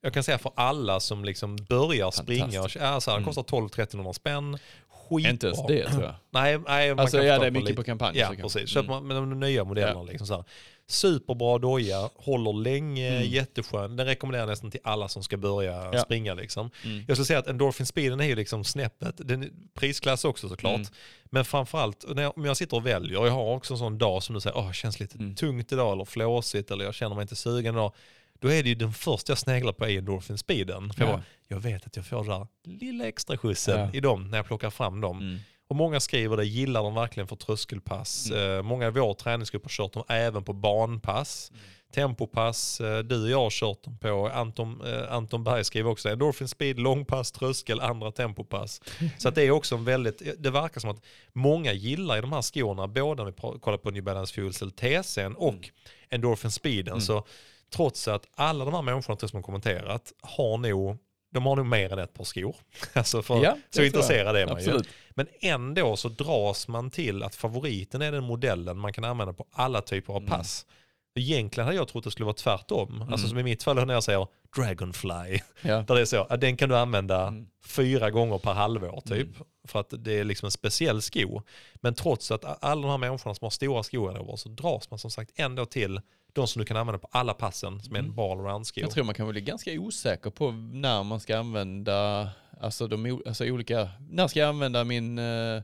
jag 0.03 0.13
kan 0.15 0.23
säga 0.23 0.39
för 0.39 0.53
alla 0.57 1.01
som 1.01 1.25
liksom 1.25 1.57
börjar 1.57 2.11
springa, 2.11 2.47
Fantastiskt. 2.47 2.85
alltså, 2.85 3.11
det 3.11 3.17
Mm. 3.17 3.25
kostar 3.25 3.43
12-1300 3.43 4.13
spänn, 4.13 4.59
skitbra. 4.89 5.31
Inte 5.31 5.47
ens 5.47 5.67
det 5.69 5.89
tror 5.91 6.03
jag. 6.03 6.15
Nej, 6.31 6.59
nej 6.67 6.89
man 6.95 6.99
Alltså 7.01 7.17
kan 7.19 7.27
ja, 7.27 7.39
det 7.39 7.47
är 7.47 7.51
mycket 7.51 7.65
lite- 7.69 7.77
på 7.77 7.83
kampanj. 7.85 8.19
Ja, 8.19 8.29
så 8.29 8.35
precis. 8.37 8.71
Köper 8.71 8.93
Mm. 8.93 9.07
man 9.07 9.29
med 9.29 9.39
de 9.39 9.41
nya 9.41 9.65
modellerna. 9.65 10.01
Ja. 10.01 10.03
Liksom 10.03 10.27
så 10.27 10.35
här. 10.35 10.45
Superbra 10.89 11.59
doja, 11.59 12.11
håller 12.15 12.53
länge, 12.53 13.09
Mm. 13.17 13.29
jätteskön. 13.29 13.97
Den 13.97 14.07
rekommenderar 14.07 14.43
jag 14.43 14.49
nästan 14.49 14.71
till 14.71 14.81
alla 14.85 15.09
som 15.09 15.23
ska 15.23 15.37
börja 15.37 15.91
Ja. 15.93 15.99
springa. 16.05 16.35
Liksom. 16.35 16.71
Mm. 16.85 17.05
Jag 17.09 17.17
skulle 17.17 17.27
säga 17.27 17.39
att 17.39 17.47
Endorphin 17.47 17.87
Speeden 17.87 18.21
är 18.21 18.25
ju 18.25 18.35
liksom 18.35 18.65
snäppet, 18.65 19.15
den 19.29 19.51
prisklass 19.75 20.25
också 20.25 20.49
såklart. 20.49 20.75
Mm. 20.77 20.87
Men 21.25 21.45
framförallt 21.45 22.05
när 22.15 22.23
jag, 22.23 22.39
om 22.39 22.45
jag 22.45 22.57
sitter 22.57 22.77
och 22.77 22.87
väljer, 22.87 23.19
och 23.21 23.27
jag 23.27 23.33
har 23.33 23.55
också 23.55 23.75
en 23.75 23.79
sån 23.79 23.99
dag 23.99 24.23
som 24.23 24.35
du 24.35 24.41
säger, 24.41 24.57
åh, 24.57 24.73
känns 24.73 25.01
lite 25.01 25.19
Mm. 25.19 25.35
tungt 25.35 25.73
idag 25.73 25.93
eller 25.93 26.05
flåsigt 26.05 26.71
eller 26.71 26.85
jag 26.85 26.95
känner 26.95 27.15
mig 27.15 27.23
inte 27.23 27.37
sugen 27.37 27.75
idag. 27.75 27.93
Då 28.41 28.53
är 28.53 28.63
det 28.63 28.69
ju 28.69 28.75
den 28.75 28.93
första 28.93 29.31
jag 29.31 29.39
sneglar 29.39 29.73
på 29.73 29.85
är 29.87 29.99
Endorphin 29.99 30.39
Speeden. 30.39 30.93
För 30.93 31.01
jag, 31.03 31.09
Ja. 31.09 31.13
bara, 31.13 31.23
jag 31.49 31.61
vet 31.61 31.87
att 31.87 31.97
jag 31.97 32.07
får 32.07 32.25
den 32.25 32.27
där 32.41 32.47
lilla 32.65 33.09
extra 33.09 33.39
skjutsen 33.39 33.81
Ja. 33.81 33.91
i 33.93 34.01
dem 34.01 34.31
när 34.31 34.39
jag 34.39 34.47
plockar 34.47 34.71
fram 34.71 35.01
dem. 35.01 35.19
Mm. 35.19 35.39
Och 35.69 35.77
många 35.77 36.01
skriver 36.01 36.37
det, 36.37 36.45
gillar 36.45 36.83
de 36.83 36.95
verkligen 36.95 37.27
för 37.29 37.37
tröskelpass. 37.37 38.31
Mm. 38.31 38.57
Eh, 38.57 38.63
många 38.63 38.87
i 38.87 38.91
vår 38.91 39.15
träningsgrupp 39.15 39.63
har 39.65 39.69
kört 39.71 39.93
dem 39.93 40.05
även 40.09 40.45
på 40.45 40.53
banpass. 40.53 41.51
Mm. 41.51 41.63
Tempopass, 41.95 42.81
eh, 42.81 42.99
du 42.99 43.23
och 43.23 43.31
jag 43.31 43.39
har 43.39 43.51
kört 43.51 43.83
dem 43.83 43.99
på. 43.99 44.29
Anton, 44.35 44.81
eh, 44.87 45.13
Anton 45.13 45.45
Berg 45.45 45.65
skriver 45.65 45.91
också 45.91 46.09
endorphin 46.09 46.49
speed, 46.49 46.79
långpass, 46.79 47.33
tröskel, 47.33 47.81
andra 47.81 48.13
tempopass. 48.13 48.81
Så 49.19 49.29
att 49.29 49.35
det 49.35 49.43
är 49.43 49.51
också 49.51 49.75
en 49.75 49.85
väldigt, 49.85 50.43
det 50.43 50.51
verkar 50.51 50.81
som 50.81 50.91
att 50.91 51.05
många 51.33 51.73
gillar 51.73 52.15
ju 52.15 52.21
de 52.21 52.33
här 52.33 52.43
skorna, 52.43 52.89
både 52.89 53.25
när 53.25 53.31
vi 53.53 53.59
kollar 53.61 53.79
på 53.79 53.91
New 53.91 54.03
Balance 54.03 54.35
Fuel 54.35 54.55
Cell 54.55 54.71
TC'n 54.71 55.35
och 55.35 55.53
Mm. 55.55 55.63
endorphin 56.11 56.51
speeden. 56.51 56.93
Mm. 56.93 57.01
Så 57.01 57.25
trots 57.75 58.09
att 58.09 58.29
alla 58.35 58.65
de 58.65 58.75
här 58.75 58.83
människorna 58.83 59.19
som 59.19 59.37
har 59.37 59.43
kommenterat 59.43 60.13
har 60.23 60.59
nog, 60.59 60.99
de 61.37 61.47
har 61.47 61.57
nog 61.57 61.67
mer 61.67 61.93
än 61.93 61.99
ett 61.99 62.15
par 62.15 62.25
skor. 62.25 62.57
Alltså 62.93 63.23
för, 63.23 63.43
Ja, 63.45 63.57
så 63.71 63.83
intresserad 63.83 64.37
är 64.37 64.47
man 64.47 64.63
ju. 64.65 64.81
Men 65.11 65.27
ändå 65.41 65.97
så 65.97 66.09
dras 66.09 66.69
man 66.69 66.91
till 66.91 67.23
att 67.23 67.35
favoriten 67.35 68.03
är 68.03 68.13
den 68.13 68.25
modellen 68.25 68.79
man 68.79 68.93
kan 68.93 69.05
använda 69.05 69.33
på 69.33 69.47
alla 69.53 69.81
typer 69.83 70.13
av 70.13 70.21
Mm. 70.23 70.31
pass. 70.31 70.67
Egentligen 71.19 71.65
hade 71.67 71.77
jag 71.77 71.89
trott 71.89 72.01
att 72.01 72.05
det 72.05 72.11
skulle 72.11 72.25
vara 72.25 72.35
tvärtom. 72.35 73.05
Alltså 73.11 73.29
som 73.29 73.39
i 73.39 73.43
mitt 73.43 73.63
fall 73.63 73.87
när 73.87 73.95
jag 73.95 74.05
säger 74.05 74.27
Dragonfly. 74.57 75.41
Ja. 75.63 75.83
Där 75.89 75.95
det 75.95 76.01
är 76.01 76.05
så, 76.05 76.25
den 76.37 76.57
kan 76.57 76.69
du 76.69 76.77
använda 76.77 77.27
Mm. 77.27 77.47
fyra 77.67 78.11
gånger 78.11 78.39
per 78.39 78.53
halvår 78.53 79.01
typ. 79.07 79.29
För 79.69 79.81
att 79.81 79.93
det 79.99 80.13
är 80.19 80.25
liksom 80.25 80.47
en 80.47 80.51
speciell 80.51 81.03
sko. 81.03 81.43
Men 81.75 81.95
trots 81.95 82.31
att 82.31 82.65
alla 82.65 82.83
de 82.83 82.91
här 82.91 82.99
människorna 82.99 83.35
som 83.35 83.45
har 83.45 83.51
stora 83.51 83.83
skor 83.83 84.37
så 84.37 84.49
dras 84.49 84.91
man 84.91 84.99
som 84.99 85.11
sagt 85.11 85.31
ändå 85.37 85.67
till 85.67 86.01
de 86.37 86.49
som 86.49 86.61
du 86.61 86.67
kan 86.67 86.77
använda 86.77 86.99
på 86.99 87.09
alla 87.11 87.35
passen 87.35 87.81
som 87.81 87.95
är 87.95 87.99
en 87.99 88.05
Mm. 88.05 88.17
ball 88.17 88.41
around 88.41 88.67
sko. 88.67 88.81
Jag 88.81 88.91
tror 88.91 89.05
man 89.05 89.15
kan 89.15 89.29
bli 89.29 89.41
ganska 89.41 89.73
osäker 89.73 90.31
på 90.31 90.51
när 90.53 91.03
man 91.03 91.21
ska 91.21 91.39
använda, 91.39 92.29
alltså, 92.61 92.87
de, 92.87 93.23
alltså 93.27 93.45
olika, 93.45 93.91
när 94.11 94.29
ska 94.29 94.41
jag 94.41 94.49
använda 94.49 94.85
min, 94.85 95.19
eh, 95.19 95.63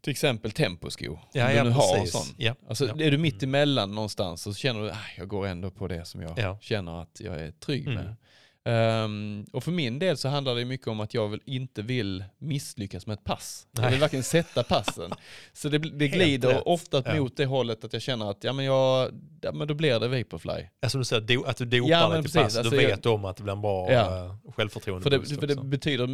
till 0.00 0.10
exempel 0.10 0.50
temposko? 0.52 1.08
Om 1.10 1.18
Ja, 1.32 1.48
du 1.48 1.54
ja 1.54 1.64
nu 1.64 1.70
har 1.70 1.94
en 1.96 2.00
precis. 2.00 2.12
sån. 2.12 2.34
Ja. 2.38 2.54
Alltså, 2.68 2.86
ja. 2.86 3.04
är 3.04 3.10
du 3.10 3.18
mitt 3.18 3.42
emellan 3.42 3.94
någonstans 3.94 4.42
så 4.42 4.54
känner 4.54 4.80
du 4.80 4.90
att 4.90 4.96
jag 5.18 5.28
går 5.28 5.46
ändå 5.46 5.70
på 5.70 5.88
det 5.88 6.04
som 6.04 6.22
jag 6.22 6.38
Ja. 6.38 6.58
känner 6.60 7.02
att 7.02 7.20
jag 7.20 7.34
är 7.40 7.50
trygg 7.50 7.86
Mm. 7.88 7.94
med. 8.04 8.16
Ehm, 8.66 9.46
och 9.52 9.64
för 9.64 9.70
min 9.72 9.98
del 9.98 10.16
så 10.16 10.28
handlar 10.28 10.54
det 10.54 10.64
mycket 10.64 10.86
om 10.88 11.00
att 11.00 11.14
jag 11.14 11.28
väl 11.28 11.40
inte 11.44 11.82
vill 11.82 12.24
misslyckas 12.38 13.06
med 13.06 13.14
ett 13.14 13.24
pass. 13.24 13.66
Jag 13.72 13.82
Nej. 13.82 13.90
vill 13.90 14.00
verkligen 14.00 14.22
sätta 14.22 14.62
passen. 14.62 15.10
Så 15.52 15.68
det, 15.68 15.78
det 15.78 16.08
glider 16.08 16.68
ofta 16.68 17.02
Ja. 17.06 17.14
mot 17.14 17.36
det 17.36 17.44
hållet 17.46 17.84
att 17.84 17.92
jag 17.92 18.02
känner 18.02 18.30
att 18.30 18.44
ja, 18.44 18.52
men 18.52 18.64
jag, 18.64 19.10
ja, 19.40 19.52
men 19.52 19.68
då 19.68 19.74
blir 19.74 20.00
det 20.00 20.08
Vaporfly. 20.08 20.66
Alltså 20.82 20.98
du 20.98 21.04
säger 21.04 21.22
do, 21.22 21.44
att 21.44 21.56
du 21.56 21.64
dopar 21.64 21.90
Ja, 21.90 22.12
till 22.12 22.22
precis. 22.22 22.34
pass, 22.42 22.56
Alltså, 22.56 22.70
du 22.76 22.82
jag- 22.82 22.88
vet 22.88 23.06
om 23.06 23.24
att 23.24 23.36
det 23.36 23.42
blir 23.42 23.52
en 23.52 23.60
bra 23.60 23.92
Ja. 23.92 24.24
eh, 24.26 24.52
självförtroende 24.52 25.02
För 25.02 25.10
det, 25.10 25.26
för 25.40 25.46
det 25.46 25.56
betyder 25.64 26.08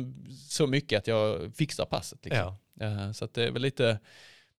så 0.48 0.66
mycket 0.66 0.98
att 0.98 1.06
jag 1.06 1.52
fixar 1.56 1.84
passet. 1.84 2.24
Liksom. 2.24 2.54
Ja. 2.80 2.86
Eh, 2.86 3.12
Så 3.12 3.28
det 3.32 3.44
är 3.44 3.50
väl 3.50 3.62
lite, 3.62 3.98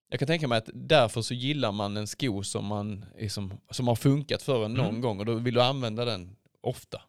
jag 0.10 0.20
kan 0.20 0.28
tänka 0.28 0.48
mig 0.48 0.58
att 0.58 0.70
därför 0.74 1.22
så 1.22 1.34
gillar 1.34 1.72
man 1.72 1.98
en 1.98 2.08
sko 2.08 2.44
som, 2.44 2.66
man 2.66 3.06
är 3.18 3.30
som, 3.30 3.54
som 3.72 3.88
har 3.88 3.96
funkat 3.96 4.42
för 4.42 4.66
en 4.66 4.74
någon 4.74 4.86
Mm. 4.90 5.02
gång 5.02 5.20
och 5.20 5.26
då 5.26 5.34
vill 5.34 5.54
du 5.54 5.62
använda 5.62 6.06
den 6.06 6.36
ofta. 6.62 7.02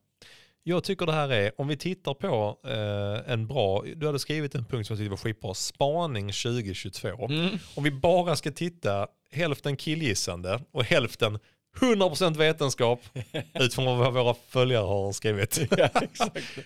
Jag 0.65 0.85
tycker 0.85 1.07
det 1.07 1.13
här 1.13 1.29
är, 1.33 1.61
om 1.61 1.69
vi 1.69 1.77
tittar 1.77 2.15
på 2.15 2.59
eh, 2.67 3.33
en 3.33 3.47
bra, 3.47 3.85
du 3.97 4.07
hade 4.07 4.19
skrivit 4.19 4.55
en 4.55 4.65
punkt 4.65 4.87
som 4.87 4.95
jag 4.95 4.99
tyckte 4.99 5.11
var 5.11 5.17
skitbra, 5.17 5.55
spaning 5.55 6.27
2022. 6.33 7.09
Mm. 7.27 7.59
Om 7.75 7.85
vi 7.85 7.91
bara 7.91 8.37
ska 8.37 8.51
titta 8.51 9.07
hälften 9.31 9.77
killgissande 9.77 10.61
och 10.73 10.85
hälften 10.85 11.39
100% 11.81 12.37
vetenskap 12.37 13.01
utifrån 13.55 13.99
vad 13.99 14.15
våra 14.15 14.35
följare 14.49 14.85
har 14.87 15.13
skrivit. 15.13 15.61
ja. 15.79 15.89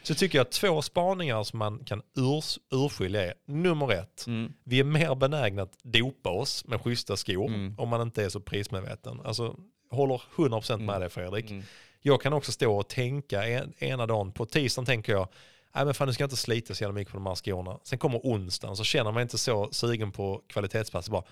Så 0.03 0.14
tycker 0.14 0.38
jag 0.38 0.51
två 0.51 0.82
spaningar 0.82 1.42
som 1.44 1.59
man 1.59 1.84
kan 1.84 2.03
urs, 2.18 2.59
urskilja 2.74 3.24
är 3.24 3.34
nummer 3.47 3.92
ett, 3.92 4.24
Mm. 4.26 4.53
vi 4.64 4.80
är 4.80 4.84
mer 4.84 5.14
benägna 5.14 5.62
att 5.62 5.78
dopa 5.82 6.30
oss 6.30 6.64
med 6.64 6.80
schyssta 6.80 7.16
skor 7.16 7.47
Mm. 7.49 7.74
om 7.78 7.88
man 7.88 8.01
inte 8.03 8.24
är 8.24 8.28
så 8.28 8.40
prismedveten. 8.40 9.20
Alltså, 9.24 9.57
håller 9.90 10.22
100% 10.36 10.76
med 10.78 10.88
Mm. 10.88 11.01
dig 11.01 11.11
Fredrik. 11.11 11.51
Mm. 11.51 11.62
Jag 12.07 12.20
kan 12.20 12.32
också 12.32 12.52
stå 12.52 12.76
och 12.78 12.88
tänka 12.88 13.44
en, 13.46 13.72
ena 13.78 14.07
dagen, 14.07 14.32
på 14.32 14.46
tisdagen 14.46 14.86
tänker 14.86 15.12
jag, 15.12 15.28
nej 15.74 15.84
men 15.84 15.94
fan 15.94 16.07
nu 16.09 16.12
ska 16.14 16.22
jag 16.22 16.26
inte 16.26 16.36
slita 16.36 16.74
så 16.74 16.84
jävla 16.84 16.94
mycket 16.94 17.12
på 17.12 17.16
de 17.18 17.26
här 17.26 17.34
skorna. 17.34 17.78
Sen 17.84 17.98
kommer 17.98 18.18
onsdagen 18.22 18.76
så 18.76 18.84
känner 18.84 19.12
man 19.12 19.22
inte 19.22 19.38
så 19.38 19.68
sugen 19.72 20.12
på 20.12 20.42
kvalitetspass. 20.46 21.09
Bara, 21.11 21.22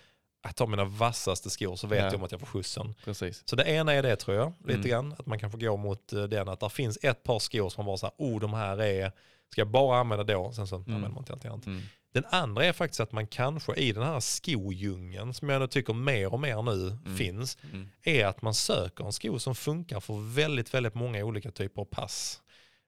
jag 0.43 0.57
tar 0.57 0.67
mina 0.67 0.85
vassaste 0.85 1.51
skor 1.51 1.77
så 1.77 1.87
vet 1.87 1.99
Ja. 1.99 2.05
jag 2.05 2.15
om 2.15 2.23
att 2.23 2.31
jag 2.33 2.41
får 2.41 2.47
skjutsen. 2.47 2.95
Precis. 3.05 3.43
Så 3.49 3.57
det 3.57 3.65
ena 3.65 3.93
är 3.93 4.03
det 4.03 4.17
tror 4.17 4.37
jag, 4.37 4.53
lite 4.61 4.75
Mm. 4.79 4.89
grann. 4.91 5.13
Att 5.19 5.27
man 5.27 5.39
kan 5.39 5.51
få 5.51 5.57
gå 5.59 5.77
mot 5.77 6.13
eh, 6.13 6.23
den, 6.23 6.49
att 6.49 6.61
det 6.61 6.71
finns 6.71 6.99
ett 7.03 7.23
par 7.23 7.39
skor 7.39 7.69
som 7.71 7.85
man 7.85 7.87
bara 7.87 7.97
säger, 7.97 8.15
oh 8.19 8.41
de 8.41 8.55
här 8.55 8.83
är, 8.83 9.13
ska 9.53 9.61
jag 9.61 9.69
bara 9.71 9.99
använda 10.01 10.25
då? 10.25 10.53
Sen 10.53 10.67
så 10.67 10.77
använder 10.77 11.09
man 11.09 11.25
till 11.25 11.33
allt 11.35 11.45
annat. 11.45 11.67
Mm. 11.67 11.83
Den 12.15 12.25
andra 12.31 12.65
är 12.65 12.73
faktiskt 12.73 13.01
att 13.01 13.13
man 13.13 13.27
kanske 13.27 13.75
i 13.75 13.93
den 13.93 14.03
här 14.03 14.21
skojungeln, 14.21 15.35
som 15.35 15.49
jag 15.49 15.55
ändå 15.57 15.67
tycker 15.67 15.93
mer 15.93 16.33
och 16.33 16.41
mer 16.41 16.63
nu 16.63 16.89
Mm. 17.05 17.17
finns, 17.17 17.59
Mm. 17.73 17.89
är 18.03 18.27
att 18.27 18.43
man 18.43 18.55
söker 18.55 19.05
en 19.05 19.13
sko 19.13 19.39
som 19.39 19.55
funkar 19.55 20.01
för 20.01 20.35
väldigt, 20.35 20.75
väldigt 20.75 20.95
många 20.95 21.25
olika 21.25 21.51
typer 21.51 21.81
av 21.83 21.85
pass. 21.85 22.41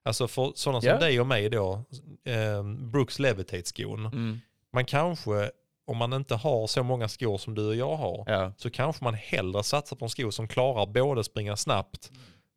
Alltså 0.05 0.29
för 0.29 0.53
sådana 0.55 0.81
som 0.81 1.01
dig 1.01 1.21
och 1.21 1.27
mig 1.27 1.49
då, 1.51 1.85
eh, 2.25 2.63
Brooks 2.63 3.19
Levitate-skon. 3.19 4.07
Mm. 4.07 4.41
Man 4.73 4.85
kanske, 4.85 5.51
om 5.87 5.97
man 5.97 6.13
inte 6.13 6.35
har 6.35 6.67
så 6.67 6.83
många 6.83 7.09
skor 7.09 7.39
som 7.39 7.55
du 7.55 7.67
och 7.67 7.77
jag 7.77 7.97
har, 7.97 8.25
Ja. 8.27 8.53
så 8.57 8.71
kanske 8.71 9.05
man 9.05 9.15
hellre 9.15 9.63
satsar 9.63 9.97
på 9.97 10.05
en 10.05 10.09
sko 10.11 10.31
som 10.33 10.49
klarar 10.49 10.87
både 10.87 11.25
springa 11.25 11.57
snabbt, 11.57 12.11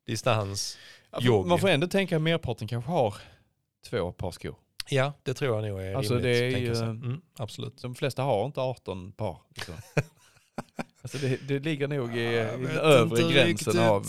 distans. 0.05 0.77
Ja, 1.11 1.19
Jogg. 1.21 1.45
Man 1.47 1.59
får 1.59 1.67
ändå 1.69 1.87
tänka 1.87 2.15
att 2.15 2.21
merparten 2.21 2.67
kanske 2.67 2.91
har 2.91 3.15
två 3.89 4.11
par 4.11 4.31
skor. 4.31 4.55
Ja, 4.89 5.13
det 5.23 5.33
tror 5.33 5.55
jag 5.55 5.69
nog 5.71 5.81
är 5.81 5.95
Alltså, 5.95 6.13
rimligt. 6.13 6.39
det 6.39 6.45
är 6.57 6.59
ju- 6.59 6.75
säga. 6.75 6.85
mm, 6.89 7.21
absolut. 7.37 7.81
De 7.81 7.95
flesta 7.95 8.23
har 8.23 8.45
inte 8.45 8.59
18 8.61 9.11
par. 9.11 9.37
Liksom. 9.55 9.75
alltså 11.01 11.17
det, 11.17 11.47
det 11.47 11.59
ligger 11.59 11.87
nog 11.87 12.17
i, 12.17 12.19
i 12.19 12.35
Jag 12.35 12.59
den 12.59 12.77
övre 12.77 13.21
gränsen 13.33 13.45
riktigt. 13.47 13.75
av 13.79 14.03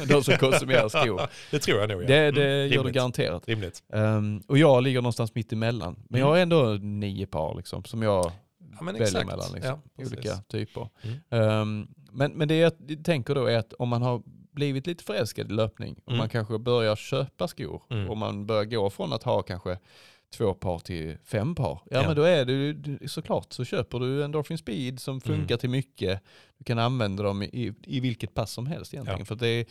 eh, 0.00 0.06
de 0.08 0.24
som 0.24 0.36
konsumerar 0.36 0.88
skor. 0.88 1.20
det 1.50 1.58
tror 1.58 1.80
jag 1.80 1.88
nog. 1.88 2.02
Ja. 2.02 2.06
Det, 2.06 2.30
det 2.30 2.46
Mm, 2.62 2.72
gör 2.72 2.84
det 2.84 2.90
garanterat. 2.90 3.48
Rimligt. 3.48 3.82
Ehm, 3.92 4.42
och 4.48 4.58
jag 4.58 4.82
ligger 4.82 5.00
någonstans 5.00 5.34
mitt 5.34 5.52
emellan. 5.52 5.96
Men 6.08 6.20
jag 6.20 6.26
har 6.26 6.36
ändå 6.38 6.78
nio 6.82 7.26
par 7.26 7.54
liksom, 7.56 7.84
som 7.84 8.02
jag 8.02 8.32
Ja, 8.78 8.84
väljer 8.84 9.02
exakt. 9.02 9.26
mellan. 9.26 9.52
Liksom, 9.54 9.80
Ja, 9.96 10.04
olika 10.04 10.36
typer. 10.36 10.88
Mm. 11.02 11.16
Ehm, 11.30 11.88
men, 12.12 12.32
men 12.32 12.48
det 12.48 12.56
jag 12.56 12.72
tänker 13.04 13.34
då 13.34 13.46
är 13.46 13.58
att 13.58 13.72
om 13.72 13.88
man 13.88 14.02
har 14.02 14.22
blivit 14.56 14.86
lite 14.86 15.04
förälskad 15.04 15.50
i 15.50 15.54
löpning 15.54 15.96
och 16.04 16.08
Mm. 16.12 16.18
man 16.18 16.28
kanske 16.28 16.58
börjar 16.58 16.96
köpa 16.96 17.48
skor 17.48 17.82
Mm. 17.90 18.10
och 18.10 18.16
man 18.16 18.46
börjar 18.46 18.64
gå 18.64 18.90
från 18.90 19.12
att 19.12 19.22
ha 19.22 19.42
kanske 19.42 19.78
två 20.36 20.54
par 20.54 20.78
till 20.78 21.16
fem 21.24 21.54
par. 21.54 21.80
Ja, 21.90 22.00
Ja. 22.00 22.06
men 22.06 22.16
då 22.16 22.22
är 22.22 22.44
det 22.44 22.72
du- 22.72 23.08
såklart 23.08 23.52
så 23.52 23.64
köper 23.64 23.98
du 23.98 24.24
Endorphin 24.24 24.58
Speed 24.58 25.00
som 25.00 25.20
funkar 25.20 25.54
Mm. 25.54 25.58
till 25.58 25.70
mycket. 25.70 26.22
Du 26.58 26.64
kan 26.64 26.78
använda 26.78 27.22
dem 27.22 27.42
i, 27.42 27.72
i 27.82 28.00
vilket 28.00 28.34
pass 28.34 28.52
som 28.52 28.66
helst 28.66 28.94
egentligen. 28.94 29.18
Ja. 29.20 29.24
För 29.24 29.34
det 29.34 29.48
är, 29.48 29.66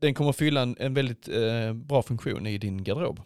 den 0.00 0.14
kommer 0.14 0.32
fylla 0.32 0.60
en, 0.62 0.76
en 0.78 0.94
väldigt 0.94 1.28
eh, 1.28 1.72
bra 1.72 2.02
funktion 2.02 2.46
i 2.46 2.58
din 2.58 2.84
garderob. 2.84 3.20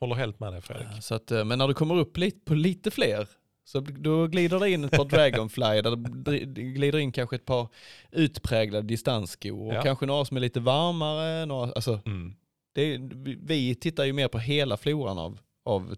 Håller 0.00 0.14
helt 0.14 0.40
med 0.40 0.52
dig 0.52 0.60
Fredrik. 0.60 1.02
Så 1.02 1.14
att, 1.14 1.30
eh, 1.30 1.44
men 1.44 1.58
när 1.58 1.68
du 1.68 1.74
kommer 1.74 1.94
upp 1.98 2.16
lite, 2.16 2.38
på 2.44 2.54
lite 2.54 2.90
fler 2.90 3.28
så 3.64 3.80
då 3.80 4.26
glider 4.26 4.60
det 4.60 4.70
in 4.70 4.84
ett 4.84 4.90
par 4.90 5.04
Dragonfly 5.04 5.80
där 5.82 5.96
det 6.24 6.38
glider 6.62 6.98
in 6.98 7.12
kanske 7.12 7.36
ett 7.36 7.44
par 7.44 7.68
utpräglade 8.12 8.86
distansskor 8.86 9.66
och 9.68 9.74
Ja. 9.74 9.82
kanske 9.82 10.06
några 10.06 10.24
som 10.24 10.36
är 10.36 10.40
lite 10.40 10.60
varmare. 10.60 11.46
Några, 11.46 11.72
alltså, 11.72 12.00
Mm. 12.06 12.34
det, 12.74 12.98
vi- 13.40 13.74
tittar 13.74 14.04
ju 14.04 14.12
mer 14.12 14.28
på 14.28 14.38
hela 14.38 14.76
floran 14.76 15.18
av, 15.18 15.38
av 15.64 15.96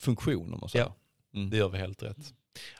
funktion 0.00 0.52
om 0.54 0.60
man 0.60 0.68
säger. 0.68 0.84
Ja. 0.84 0.94
Mm. 1.38 1.50
Det 1.50 1.56
gör 1.56 1.68
vi 1.68 1.78
helt 1.78 2.02
rätt. 2.02 2.34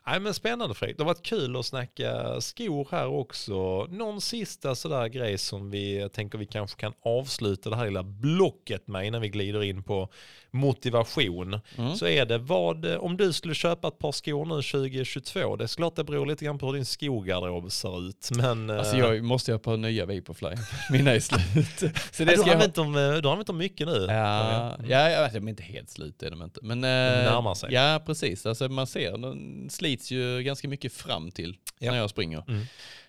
Nej 0.07 0.21
men 0.21 0.35
spännande 0.35 0.75
Fredrik, 0.75 0.97
det 0.97 1.03
har 1.03 1.07
varit 1.07 1.23
kul 1.27 1.57
att 1.57 1.67
snacka 1.67 2.41
skor 2.41 2.89
här 2.91 3.07
också. 3.07 3.87
Någon 3.91 4.21
sista 4.21 4.75
sådär 4.75 5.09
grej 5.09 5.39
som 5.39 5.71
vi 5.71 6.09
tänker 6.13 6.39
vi 6.39 6.47
kanske 6.47 6.81
kan 6.81 6.93
avsluta 7.03 7.71
det 7.71 7.77
här 7.77 7.85
lilla 7.85 8.03
blocket 8.03 8.89
med 8.89 9.07
innan 9.07 9.21
vi 9.21 9.29
glider 9.29 9.63
in 9.63 9.83
på 9.83 10.09
motivation. 10.51 11.61
Mm. 11.79 11.95
Så 11.97 12.07
är 12.07 12.27
det 12.27 12.39
vad, 12.39 12.87
om 12.87 13.17
du 13.17 13.33
skulle 13.33 13.55
köpa 13.55 13.89
ett 13.89 13.99
par 13.99 14.13
skor 14.13 14.45
nu 14.45 14.63
2022, 14.63 15.57
det 15.57 15.65
är 15.65 15.77
klart 15.77 15.97
det 15.97 16.05
beror 16.05 16.27
lite 16.27 16.45
grann 16.45 16.59
på 16.59 16.67
hur 16.67 16.73
din 16.75 16.85
skogarderob 16.85 17.73
ser 17.73 18.09
ut. 18.09 18.29
Men, 18.37 18.71
Alltså 18.71 18.97
eh, 18.97 19.01
jag 19.01 19.25
måste 19.25 19.53
ha 19.53 19.59
på 19.59 19.77
nya 19.77 20.07
Vaporfly. 20.07 20.49
Mina 20.91 21.11
är 21.11 21.21
slut. 21.21 21.93
Så 22.13 22.23
ja, 22.23 22.27
du, 22.27 22.33
ska 22.33 22.43
har 22.43 22.49
jag 22.49 22.55
använt 22.55 22.75
dem, 22.75 22.97
eh, 22.97 23.15
du 23.15 23.29
har 23.29 23.33
använt 23.33 23.47
dem 23.47 23.59
mycket 23.59 23.87
nu. 23.87 24.07
Ja, 24.09 24.77
ja, 24.89 25.11
ja, 25.11 25.29
de 25.33 25.47
är 25.47 25.49
inte 25.49 25.63
helt 25.63 25.91
slut 25.91 26.23
är 26.23 26.31
de 26.31 26.43
inte. 26.43 26.61
Men, 26.63 26.85
eh, 26.85 26.91
närmar 27.33 27.55
sig. 27.55 27.73
Ja, 27.73 28.03
precis. 28.07 28.47
Alltså 28.47 28.69
man 28.69 28.87
ser, 28.87 29.19
de 29.19 29.67
slits 29.71 30.11
ju 30.11 30.43
ganska 30.43 30.69
mycket 30.69 30.93
fram 30.93 31.31
till 31.31 31.57
Ja. 31.79 31.91
när 31.91 31.99
jag 31.99 32.11
springer. 32.11 32.45
Mm. 32.49 32.67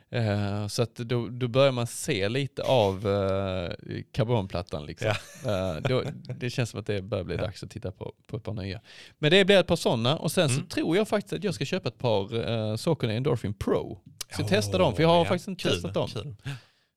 Eh, 0.09 0.67
så 0.67 0.81
att 0.83 0.95
då, 0.95 1.27
då 1.29 1.47
börjar 1.47 1.71
man 1.71 1.87
se 1.87 2.29
lite 2.29 2.63
av 2.63 3.07
eh, 3.07 4.01
karbonplattan. 4.11 4.85
Liksom. 4.85 5.07
Eh, 5.45 5.75
då, 5.89 6.03
det 6.39 6.49
känns 6.49 6.69
som 6.69 6.79
att 6.79 6.85
det 6.85 7.01
börjar 7.01 7.23
bli 7.23 7.35
Ja. 7.35 7.41
dags 7.41 7.63
att 7.63 7.69
titta 7.71 7.91
på, 7.91 8.13
på 8.27 8.37
ett 8.37 8.43
par 8.43 8.53
nya. 8.53 8.81
Men 9.17 9.31
det 9.31 9.45
blir 9.45 9.57
ett 9.59 9.67
par 9.67 9.75
sådana 9.75 10.17
och 10.17 10.31
sen 10.31 10.49
så 10.49 10.55
Mm. 10.55 10.67
tror 10.67 10.97
jag 10.97 11.07
faktiskt 11.07 11.33
att 11.33 11.43
jag 11.43 11.53
ska 11.53 11.65
köpa 11.65 11.89
ett 11.89 11.97
par 11.97 12.33
uh, 12.35 12.75
Saucony 12.75 13.13
Endorphin 13.15 13.53
Pro. 13.53 13.99
Så 14.35 14.41
Åh, 14.41 14.47
testa 14.47 14.77
dem, 14.77 14.95
för 14.95 15.03
jag 15.03 15.09
har 15.09 15.17
ja, 15.17 15.25
faktiskt 15.25 15.47
inte 15.47 15.63
kul, 15.63 15.71
testat 15.71 15.93
dem. 15.93 16.07
Kul. 16.07 16.35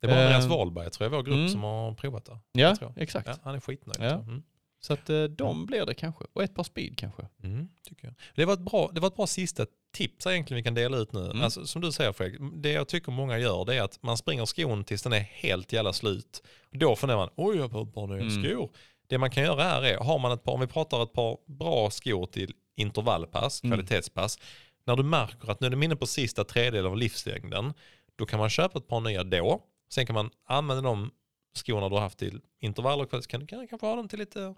Det 0.00 0.06
var 0.06 0.14
Andreas 0.14 0.46
Wahlberg 0.46 0.90
tror 0.90 1.04
jag, 1.04 1.16
vår 1.16 1.22
grupp 1.22 1.36
mm. 1.36 1.48
som 1.48 1.62
har 1.62 1.94
provat 1.94 2.24
det. 2.24 2.38
Ja, 2.60 2.76
exakt. 2.96 3.28
Ja, 3.28 3.34
han 3.42 3.54
är 3.54 3.60
skitnöjd. 3.60 4.10
Ja. 4.10 4.14
Mm. 4.14 4.42
Så 4.80 4.92
att 4.92 5.10
de 5.30 5.66
blir 5.66 5.86
det 5.86 5.94
kanske. 5.94 6.24
Och 6.32 6.42
ett 6.42 6.54
par 6.54 6.64
speed 6.64 6.98
kanske. 6.98 7.22
Mm, 7.42 7.68
tycker 7.88 8.04
jag. 8.06 8.14
Det, 8.34 8.44
var 8.44 8.54
ett 8.54 8.60
bra, 8.60 8.90
det 8.92 9.00
var 9.00 9.08
ett 9.08 9.16
bra 9.16 9.26
sista 9.26 9.66
tips 9.92 10.26
egentligen 10.26 10.56
vi 10.56 10.62
kan 10.62 10.74
dela 10.74 10.96
ut 10.96 11.12
nu. 11.12 11.24
Mm. 11.24 11.42
Alltså, 11.42 11.66
som 11.66 11.82
du 11.82 11.92
säger 11.92 12.12
Fredrik, 12.12 12.40
det 12.54 12.72
jag 12.72 12.88
tycker 12.88 13.12
många 13.12 13.38
gör 13.38 13.64
det 13.64 13.74
är 13.76 13.82
att 13.82 14.02
man 14.02 14.16
springer 14.16 14.44
skon 14.44 14.84
tills 14.84 15.02
den 15.02 15.12
är 15.12 15.20
helt 15.20 15.72
jävla 15.72 15.92
slut. 15.92 16.42
Då 16.70 16.96
funderar 16.96 17.18
man, 17.18 17.30
oj 17.36 17.56
jag 17.56 17.68
har 17.68 17.82
ett 17.82 17.94
par 17.94 18.06
nya 18.06 18.20
Mm. 18.20 18.42
skor. 18.42 18.70
Det 19.06 19.18
man 19.18 19.30
kan 19.30 19.42
göra 19.42 19.62
här 19.62 19.82
är, 19.82 19.96
har 19.98 20.18
man 20.18 20.32
ett 20.32 20.44
par, 20.44 20.52
om 20.52 20.60
vi 20.60 20.66
pratar 20.66 21.02
ett 21.02 21.12
par 21.12 21.36
bra 21.46 21.90
skor 21.90 22.26
till 22.26 22.54
intervallpass, 22.76 23.62
Mm. 23.64 23.76
kvalitetspass, 23.78 24.38
när 24.84 24.96
du 24.96 25.02
märker 25.02 25.50
att 25.50 25.60
nu 25.60 25.66
är 25.66 25.70
du 25.70 25.84
inne 25.84 25.96
på 25.96 26.06
sista 26.06 26.44
tredjedelen 26.44 26.90
av 26.90 26.96
livslängden, 26.96 27.72
då 28.16 28.26
kan 28.26 28.38
man 28.38 28.50
köpa 28.50 28.78
ett 28.78 28.88
par 28.88 29.00
nya 29.00 29.24
då. 29.24 29.62
Sen 29.90 30.06
kan 30.06 30.14
man 30.14 30.30
använda 30.44 30.82
de 30.82 31.10
skorna 31.54 31.88
du 31.88 31.94
har 31.94 32.02
haft 32.02 32.18
till 32.18 32.40
intervaller, 32.60 33.04
kan 33.04 33.40
du 33.40 33.46
kan, 33.46 33.66
kanske 33.68 33.86
ha 33.86 33.96
dem 33.96 34.08
till 34.08 34.18
lite 34.18 34.54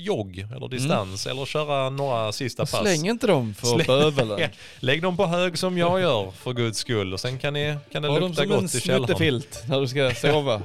jogg 0.00 0.46
eller 0.56 0.68
distans 0.68 1.26
eller 1.26 1.44
köra 1.46 1.90
några 1.90 2.32
sista 2.32 2.62
pass. 2.62 2.80
Släng 2.80 3.08
inte 3.08 3.26
dem 3.26 3.54
för 3.54 3.66
Släng- 3.66 3.86
bövelen. 3.86 4.50
Lägg 4.80 5.02
dem 5.02 5.16
på 5.16 5.26
hög 5.26 5.58
som 5.58 5.78
jag 5.78 6.00
gör 6.00 6.30
för 6.30 6.52
guds 6.52 6.78
skull 6.78 7.12
och 7.12 7.20
sen 7.20 7.38
kan, 7.38 7.52
ni, 7.52 7.76
kan 7.92 8.02
det 8.02 8.08
Ha 8.08 8.18
dem 8.20 8.28
lukta 8.28 8.42
som 8.42 8.52
en 8.52 8.60
gott 8.62 8.74
i 8.74 8.80
källaren. 8.80 9.04
snuttefilt 9.06 9.64
när 9.68 9.80
du 9.80 9.88
ska 9.88 10.14
sova. 10.14 10.62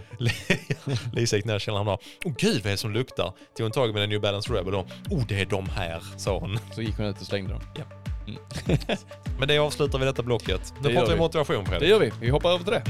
Lisa 1.13 1.35
gick 1.35 1.45
ner 1.45 1.55
i 1.55 1.59
källaren 1.59 1.87
och 1.87 2.01
åh 2.25 2.33
gud 2.37 2.55
vad 2.55 2.65
är 2.65 2.71
det 2.71 2.77
som 2.77 2.93
luktar? 2.93 3.25
Tog 3.57 3.63
hon 3.63 3.71
tag 3.71 3.93
med 3.93 4.03
en 4.03 4.09
New 4.09 4.21
Balance 4.21 4.53
Rebel 4.53 4.75
och 4.75 4.87
oh 5.09 5.23
det 5.27 5.41
är 5.41 5.45
de 5.45 5.69
här, 5.69 6.01
sa 6.17 6.39
hon. 6.39 6.59
Så 6.75 6.81
gick 6.81 6.97
hon 6.97 7.05
ut 7.05 7.21
och 7.21 7.27
slängde 7.27 7.53
dem. 7.53 7.61
Men 9.39 9.47
det 9.47 9.57
avslutar 9.57 9.99
vi 9.99 10.05
detta 10.05 10.23
blocket. 10.23 10.73
Nu 10.81 10.89
Det 10.89 10.95
pratar 10.95 11.13
vi 11.13 11.19
motivation 11.19 11.63
Det 11.63 11.69
Fredrik. 11.69 11.89
gör 11.89 11.99
vi. 11.99 12.11
Vi 12.19 12.29
hoppar 12.29 12.49
över 12.49 12.63
till 12.63 12.73
det. 12.73 12.83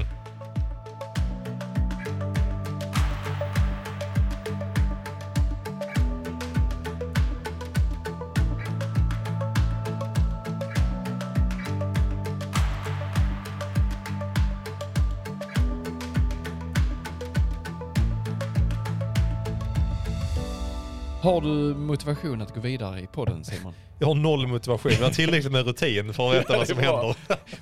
Har 21.25 21.41
du 21.41 21.75
motivation 21.75 22.41
att 22.41 22.53
gå 22.55 22.61
vidare 22.61 22.99
i 22.99 23.07
podden 23.07 23.45
Simon? 23.45 23.73
Jag 23.99 24.07
har 24.07 24.15
noll 24.15 24.47
motivation, 24.47 24.91
jag 24.91 25.03
har 25.03 25.09
tillräckligt 25.11 25.51
med 25.51 25.65
rutin 25.65 26.13
för 26.13 26.29
att 26.29 26.35
veta 26.35 26.57
vad 26.57 26.67
som 26.67 26.77
händer. 26.79 27.15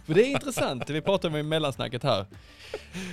För 0.05 0.13
det 0.13 0.21
är 0.21 0.31
intressant, 0.31 0.89
vi 0.89 1.01
pratade 1.01 1.33
om 1.33 1.39
i 1.39 1.43
mellansnacket 1.43 2.03
här. 2.03 2.25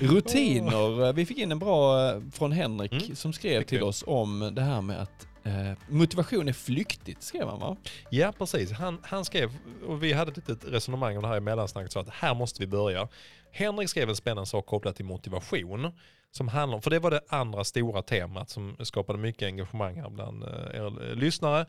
Rutiner, 0.00 1.12
vi 1.12 1.26
fick 1.26 1.38
in 1.38 1.52
en 1.52 1.58
bra 1.58 2.08
eh, 2.08 2.20
från 2.32 2.52
Henrik 2.52 2.92
Mm, 2.92 3.16
som 3.16 3.32
skrev 3.32 3.62
till 3.62 3.82
oss 3.82 4.04
om 4.06 4.50
det 4.52 4.62
här 4.62 4.80
med 4.80 5.02
att 5.02 5.26
eh, 5.44 5.72
motivation 5.88 6.48
är 6.48 6.52
flyktigt, 6.52 7.22
skrev 7.22 7.48
han 7.48 7.60
va? 7.60 7.76
Ja, 8.10 8.32
precis. 8.38 8.72
Han, 8.72 8.98
han 9.02 9.24
skrev, 9.24 9.50
och 9.86 10.02
vi 10.02 10.12
hade 10.12 10.30
ett 10.30 10.36
litet 10.36 10.64
resonemang 10.72 11.16
om 11.16 11.22
det 11.22 11.28
här 11.28 11.36
i 11.36 11.40
mellansnacket, 11.40 11.92
så 11.92 12.00
att 12.00 12.08
här 12.08 12.34
måste 12.34 12.60
vi 12.60 12.66
börja. 12.66 13.08
Henrik 13.52 13.88
skrev 13.88 14.08
en 14.08 14.16
spännande 14.16 14.46
sak 14.46 14.66
kopplat 14.66 14.96
till 14.96 15.04
motivation. 15.04 15.92
Som 16.30 16.48
handlar 16.48 16.80
för 16.80 16.90
det 16.90 16.98
var 16.98 17.10
det 17.10 17.20
andra 17.28 17.64
stora 17.64 18.02
temat 18.02 18.50
som 18.50 18.76
skapade 18.80 19.18
mycket 19.18 19.46
engagemang 19.46 19.96
här 19.96 20.10
bland 20.10 20.42
eh, 20.42 20.48
er 20.50 21.10
eh, 21.10 21.14
lyssnare. 21.16 21.66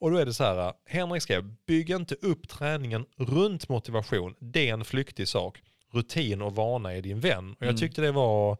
Och 0.00 0.10
då 0.10 0.16
är 0.16 0.26
det 0.26 0.34
så 0.34 0.44
här, 0.44 0.72
Henrik 0.86 1.22
skrev, 1.22 1.54
bygg 1.66 1.90
inte 1.90 2.14
upp 2.14 2.48
träningen 2.48 3.04
runt 3.16 3.68
motivation. 3.68 4.34
Det 4.38 4.68
är 4.68 4.72
en 4.72 4.84
flyktig 4.84 5.28
sak. 5.28 5.62
Rutin 5.92 6.42
och 6.42 6.54
vana 6.54 6.92
är 6.94 7.02
din 7.02 7.20
vän. 7.20 7.50
Och 7.50 7.56
jag 7.62 7.68
Mm. 7.68 7.76
tyckte 7.80 8.00
det 8.02 8.12
var 8.12 8.56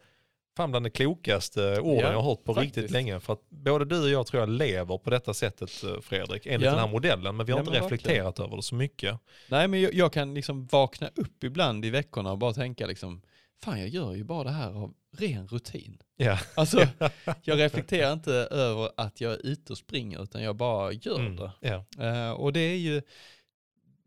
fan 0.57 0.71
bland 0.71 0.87
de 0.87 0.91
klokaste 0.91 1.81
orden 1.81 2.01
Ja, 2.05 2.11
jag 2.13 2.23
har 2.23 2.31
hört 2.31 2.45
på 2.45 2.55
faktiskt. 2.55 2.77
riktigt 2.77 2.91
länge. 2.93 3.21
För 3.21 3.33
att 3.33 3.51
både 3.51 3.85
du 3.85 4.03
och 4.03 4.09
jag 4.11 4.27
tror 4.27 4.41
jag 4.43 4.49
lever 4.49 4.99
på 4.99 5.11
detta 5.11 5.35
sättet 5.35 5.85
eh, 5.85 6.01
Fredrik, 6.01 6.47
enligt 6.47 6.65
Ja. 6.67 6.71
den 6.71 6.81
här 6.81 6.89
modellen. 6.89 7.37
Men 7.37 7.47
vi 7.47 7.53
har 7.53 7.59
Ja, 7.61 7.65
inte 7.67 7.79
reflekterat 7.81 8.41
över 8.41 8.57
det 8.57 8.63
så 8.63 8.75
mycket. 8.75 9.19
Nej 9.49 9.69
men 9.69 9.81
jag, 9.81 9.95
jag 9.95 10.13
kan 10.13 10.35
liksom 10.35 10.67
vakna 10.67 11.11
upp 11.15 11.45
ibland 11.45 11.85
i 11.85 11.91
veckorna 11.91 12.33
och 12.33 12.39
bara 12.39 12.53
tänka 12.53 12.87
liksom, 12.87 13.23
fan 13.65 13.81
jag 13.81 13.89
gör 13.89 14.15
ju 14.15 14.25
bara 14.25 14.45
det 14.45 14.51
här 14.51 14.71
av 14.83 14.95
ren 15.17 15.47
rutin. 15.49 15.99
Ja. 16.17 16.39
Alltså, 16.55 16.87
jag 17.43 17.59
reflekterar 17.59 18.13
inte 18.13 18.33
över 18.35 18.91
att 18.97 19.21
jag 19.21 19.33
är 19.33 19.47
ute 19.47 19.73
och 19.73 19.79
springer 19.79 20.23
utan 20.23 20.43
jag 20.43 20.57
bara 20.57 20.93
gör 20.93 21.19
Mm. 21.21 21.37
det. 21.37 21.51
Ja. 21.61 21.85
Eh, 22.07 22.31
och 22.33 22.53
det 22.53 22.61
är 22.61 22.77
ju 22.77 23.03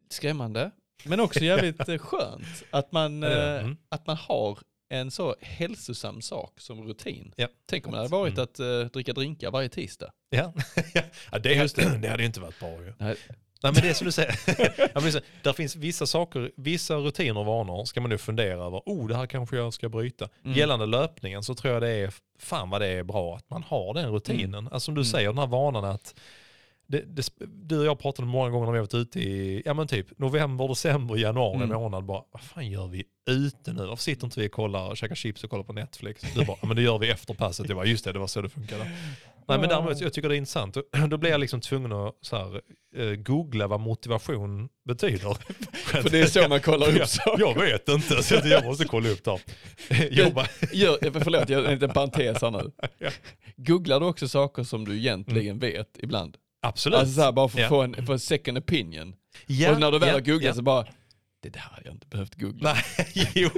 skrämmande, 0.09 0.71
men 1.05 1.19
också 1.19 1.39
jävligt 1.39 1.79
eh, 1.89 1.97
skönt 1.97 2.63
att 2.71 2.91
man, 2.91 3.19
det 3.19 3.29
det. 3.29 3.59
Mm. 3.59 3.77
att 3.89 4.07
man 4.07 4.17
har 4.17 4.59
en 4.89 5.11
så 5.11 5.35
hälsosam 5.41 6.21
sak 6.21 6.59
som 6.59 6.83
rutin. 6.87 7.33
Ja. 7.35 7.47
Tänk 7.69 7.85
om 7.85 7.91
det 7.91 7.97
hade 7.97 8.09
varit 8.09 8.33
Mm. 8.33 8.43
att 8.43 8.59
eh, 8.59 8.79
dricka 8.93 9.13
drinkar 9.13 9.51
varje 9.51 9.69
tisdag. 9.69 10.11
Ja. 10.29 10.53
ja, 11.31 11.39
det, 11.39 11.53
Just 11.53 11.75
det. 11.75 11.97
det 12.01 12.07
hade 12.07 12.23
ju 12.23 12.27
inte 12.27 12.39
varit 12.39 12.59
bra 12.59 12.69
ju. 12.69 12.93
Nej. 12.97 13.15
Nej 13.63 13.73
men 13.73 13.81
det 13.83 13.89
är 13.89 13.93
som 13.93 14.05
du 14.05 14.11
säger, 14.11 14.35
ja, 14.93 15.01
men 15.01 15.11
så, 15.11 15.19
där 15.43 15.53
finns 15.53 15.75
vissa 15.75 16.05
saker, 16.07 16.51
vissa 16.55 16.95
rutiner 16.95 17.37
och 17.37 17.45
vanor 17.45 17.85
ska 17.85 18.01
man 18.01 18.09
nu 18.09 18.17
fundera 18.17 18.63
över, 18.65 18.81
oh 18.85 19.07
det 19.07 19.15
här 19.15 19.25
kanske 19.27 19.55
jag 19.57 19.73
ska 19.73 19.89
bryta. 19.89 20.29
Mm. 20.45 20.57
Gällande 20.57 20.85
löpningen 20.85 21.43
så 21.43 21.55
tror 21.55 21.73
jag 21.73 21.81
det 21.83 21.89
är, 21.91 22.13
fan 22.39 22.69
vad 22.69 22.81
det 22.81 22.87
är 22.87 23.03
bra 23.03 23.35
att 23.35 23.49
man 23.49 23.63
har 23.63 23.93
den 23.93 24.11
rutinen. 24.11 24.65
Alltså 24.67 24.79
som 24.79 24.95
du 24.95 25.01
Mm. 25.01 25.05
säger, 25.11 25.27
den 25.29 25.37
här 25.37 25.47
vanan 25.47 25.85
att 25.85 26.15
det, 26.87 27.01
det, 27.15 27.29
du 27.47 27.79
och 27.79 27.85
jag 27.85 27.99
pratade 27.99 28.27
många 28.27 28.49
gånger 28.49 28.65
när 28.65 28.71
vi 28.73 28.77
har 28.77 28.83
varit 28.83 28.93
ute 28.93 29.19
i, 29.19 29.61
ja 29.65 29.73
men 29.73 29.87
typ 29.87 30.19
november, 30.19 30.67
december, 30.67 31.15
januari 31.15 31.55
Mm. 31.55 31.69
månad 31.69 32.05
bara, 32.05 32.23
vad 32.31 32.41
fan 32.41 32.69
gör 32.69 32.87
vi 32.87 33.03
ute 33.29 33.73
nu? 33.73 33.85
Varför 33.85 34.03
sitter 34.03 34.25
inte 34.25 34.39
vi 34.39 34.47
och 34.47 34.51
kollar, 34.51 34.89
och 34.89 34.97
käkar 34.97 35.15
chips 35.15 35.43
och 35.43 35.49
kollar 35.49 35.63
på 35.63 35.73
Netflix? 35.73 36.21
Du 36.35 36.45
bara, 36.45 36.57
ja, 36.61 36.67
men 36.67 36.75
det 36.75 36.81
gör 36.81 36.97
vi 36.97 37.09
efter 37.09 37.33
passet. 37.33 37.69
Jag 37.69 37.75
bara, 37.77 37.85
just 37.85 38.05
det, 38.05 38.11
det 38.11 38.19
var 38.19 38.27
så 38.27 38.41
det 38.41 38.49
funkade. 38.49 38.91
Nej 39.47 39.59
men 39.59 39.69
däremot, 39.69 40.01
jag 40.01 40.13
tycker 40.13 40.29
det 40.29 40.35
är 40.35 40.37
intressant. 40.37 40.77
Då 41.09 41.17
blir 41.17 41.29
jag 41.31 41.39
liksom 41.39 41.61
tvungen 41.61 41.91
att 41.91 42.15
så 42.21 42.35
här, 42.35 42.61
eh, 42.95 43.15
googla 43.15 43.67
vad 43.67 43.79
motivation 43.79 44.69
betyder. 44.85 45.33
För 45.73 46.09
det 46.09 46.19
är 46.19 46.25
så 46.25 46.47
man 46.49 46.61
kollar 46.61 47.01
upp 47.01 47.07
saker. 47.07 47.39
jag 47.39 47.59
vet 47.61 47.89
inte, 47.89 48.23
så 48.23 48.35
jag 48.43 48.65
måste 48.65 48.85
kolla 48.85 49.09
upp 49.09 49.23
det. 49.23 49.39
Jobba. 50.11 50.47
Gör, 50.73 51.05
eh, 51.05 51.11
förlåt, 51.23 51.49
jag 51.49 51.61
gör 51.61 51.65
en 51.67 51.73
liten 51.73 51.89
parentes 51.89 52.41
här 52.41 52.51
nu. 52.51 52.71
Googlar 53.57 53.99
du 53.99 54.05
också 54.05 54.27
saker 54.27 54.63
som 54.63 54.85
du 54.85 54.97
egentligen 54.97 55.59
vet 55.59 55.89
ibland? 55.99 56.37
Absolut. 56.67 56.99
Alltså 56.99 57.13
så 57.15 57.21
här, 57.21 57.31
bara 57.31 57.47
för 57.47 57.57
att 57.57 57.63
Ja. 57.63 57.69
få 57.69 57.81
en, 57.81 58.05
få 58.05 58.13
en 58.13 58.19
second 58.19 58.57
opinion. 58.57 59.13
Ja, 59.47 59.71
och 59.73 59.79
när 59.79 59.91
du 59.91 59.99
väl 59.99 60.07
ja, 60.09 60.13
har 60.15 60.21
googlat 60.21 60.43
ja. 60.43 60.53
så 60.53 60.61
bara, 60.61 60.85
det 61.43 61.49
där 61.49 61.59
har 61.59 61.81
jag 61.85 61.93
inte 61.93 62.07
behövt 62.07 62.35
googla. 62.35 62.73
Nej, 62.73 63.21
jo. 63.35 63.49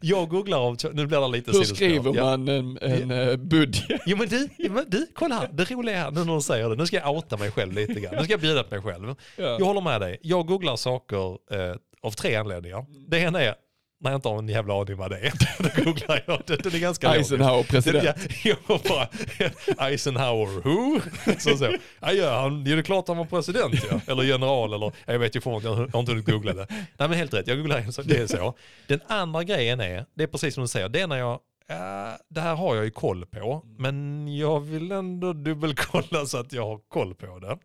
Jag 0.00 0.28
googlar 0.28 0.58
av, 0.58 0.76
nu 0.92 1.06
blir 1.06 1.20
det 1.20 1.28
lite 1.28 1.50
Hur 1.52 1.64
skriver 1.64 2.16
Ja. 2.16 2.24
man 2.24 2.48
en, 2.48 2.78
en 2.78 3.10
eh, 3.10 3.36
budget? 3.36 4.00
Jo 4.06 4.16
men 4.16 4.28
du, 4.28 4.48
du, 4.88 5.06
kolla 5.14 5.34
här, 5.34 5.48
det 5.52 5.70
roliga 5.70 5.96
är 5.96 6.00
här, 6.00 6.10
nu 6.10 6.24
när 6.24 6.34
du 6.34 6.40
säger 6.40 6.68
det, 6.68 6.76
nu 6.76 6.86
ska 6.86 6.96
jag 6.96 7.14
outa 7.14 7.36
mig 7.36 7.50
själv 7.50 7.72
lite 7.72 8.00
grann. 8.00 8.14
Nu 8.16 8.22
ska 8.24 8.32
jag 8.32 8.40
bjuda 8.40 8.62
på 8.62 8.74
mig 8.74 8.84
själv. 8.84 9.14
Ja. 9.36 9.44
Jag 9.44 9.66
håller 9.66 9.80
med 9.80 10.00
dig, 10.00 10.18
jag 10.22 10.46
googlar 10.46 10.76
saker 10.76 11.30
eh, 11.54 11.76
av 12.02 12.10
tre 12.10 12.34
anledningar. 12.36 12.86
Det 13.08 13.18
ena 13.18 13.42
är 13.42 13.54
när 14.00 14.10
jag 14.10 14.18
inte 14.18 14.28
har 14.28 14.38
en 14.38 14.48
jävla 14.48 14.80
aning 14.80 14.96
vad 14.96 15.10
det 15.10 15.18
är. 15.18 15.32
Då 15.62 15.84
googlar 15.84 16.22
jag, 16.26 16.42
det, 16.46 16.56
det 16.56 16.74
är 16.74 16.80
ganska. 16.80 17.14
Eisenhower 17.14 17.62
Det, 17.62 17.68
president. 17.68 18.04
ja, 18.04 18.14
jag 18.68 18.80
bara, 18.80 19.08
Eisenhower 19.88 20.60
who? 20.62 21.00
Så, 21.38 21.56
så. 21.56 21.76
Ja, 22.00 22.12
ja, 22.12 22.40
han, 22.40 22.64
det 22.64 22.72
är 22.72 22.82
klart 22.82 23.08
han 23.08 23.16
var 23.16 23.24
president 23.24 23.74
ja. 23.90 24.00
Eller 24.06 24.22
general 24.22 24.74
eller, 24.74 24.92
jag 25.06 25.18
vet 25.18 25.36
ju 25.36 25.40
fan, 25.40 25.60
jag 25.64 25.74
har 25.74 25.98
inte 26.00 26.12
hunnit 26.12 26.26
googla 26.26 26.52
det. 26.52 26.66
Nej 26.70 27.08
men 27.08 27.12
helt 27.12 27.34
rätt, 27.34 27.46
jag 27.46 27.58
googlar 27.58 28.02
det 28.04 28.18
är 28.18 28.26
så. 28.26 28.54
Den 28.86 29.00
andra 29.06 29.44
grejen 29.44 29.80
är, 29.80 30.06
det 30.14 30.22
är 30.22 30.26
precis 30.26 30.54
som 30.54 30.62
du 30.62 30.68
säger, 30.68 30.88
det 30.88 31.00
är 31.00 31.06
när 31.06 31.16
jag 31.16 31.40
ja, 31.68 32.18
det 32.28 32.40
här 32.40 32.54
har 32.54 32.76
jag 32.76 32.84
ju 32.84 32.90
koll 32.90 33.26
på, 33.26 33.62
men 33.78 34.28
jag 34.36 34.60
vill 34.60 34.92
ändå 34.92 35.32
dubbelkolla 35.32 36.26
så 36.26 36.38
att 36.38 36.52
jag 36.52 36.66
har 36.66 36.78
koll 36.88 37.14
på 37.14 37.38
det. 37.38 37.58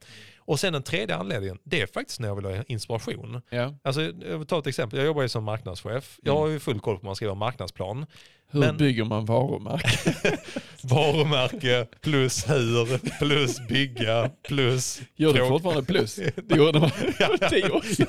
Och 0.45 0.59
sen 0.59 0.73
den 0.73 0.83
tredje 0.83 1.15
anledningen, 1.15 1.57
det 1.63 1.81
är 1.81 1.87
faktiskt 1.87 2.19
när 2.19 2.27
jag 2.27 2.35
vill 2.35 2.45
ha 2.45 2.63
inspiration. 2.67 3.41
Ja. 3.49 3.75
Alltså, 3.83 4.01
jag 4.01 4.37
vill 4.37 4.47
ta 4.47 4.59
ett 4.59 4.67
exempel, 4.67 4.99
jag 4.99 5.05
jobbar 5.05 5.21
ju 5.21 5.29
som 5.29 5.43
marknadschef. 5.43 6.19
Jag 6.23 6.37
har 6.37 6.47
ju 6.47 6.59
full 6.59 6.79
koll 6.79 6.95
på 6.95 7.01
hur 7.01 7.05
man 7.05 7.15
skriver 7.15 7.35
marknadsplan. 7.35 8.05
Hur 8.53 8.59
Men- 8.59 8.77
bygger 8.77 9.03
man 9.03 9.25
varumärke? 9.25 10.37
Varumärke 10.83 11.87
plus 12.01 12.49
hur 12.49 12.97
plus 13.19 13.67
bygga 13.67 14.29
plus... 14.47 15.01
Gör 15.15 15.33
du 15.33 15.47
fortfarande 15.47 15.83
plus? 15.83 16.15
Det 16.43 16.55
gjorde 16.55 16.79
man 16.79 16.89
sedan. 16.89 17.37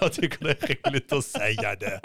Jag 0.00 0.12
tycker 0.12 0.44
det 0.44 0.62
är 0.62 0.90
roligt 0.90 1.12
att 1.12 1.24
säga 1.24 1.74
det. 1.80 2.00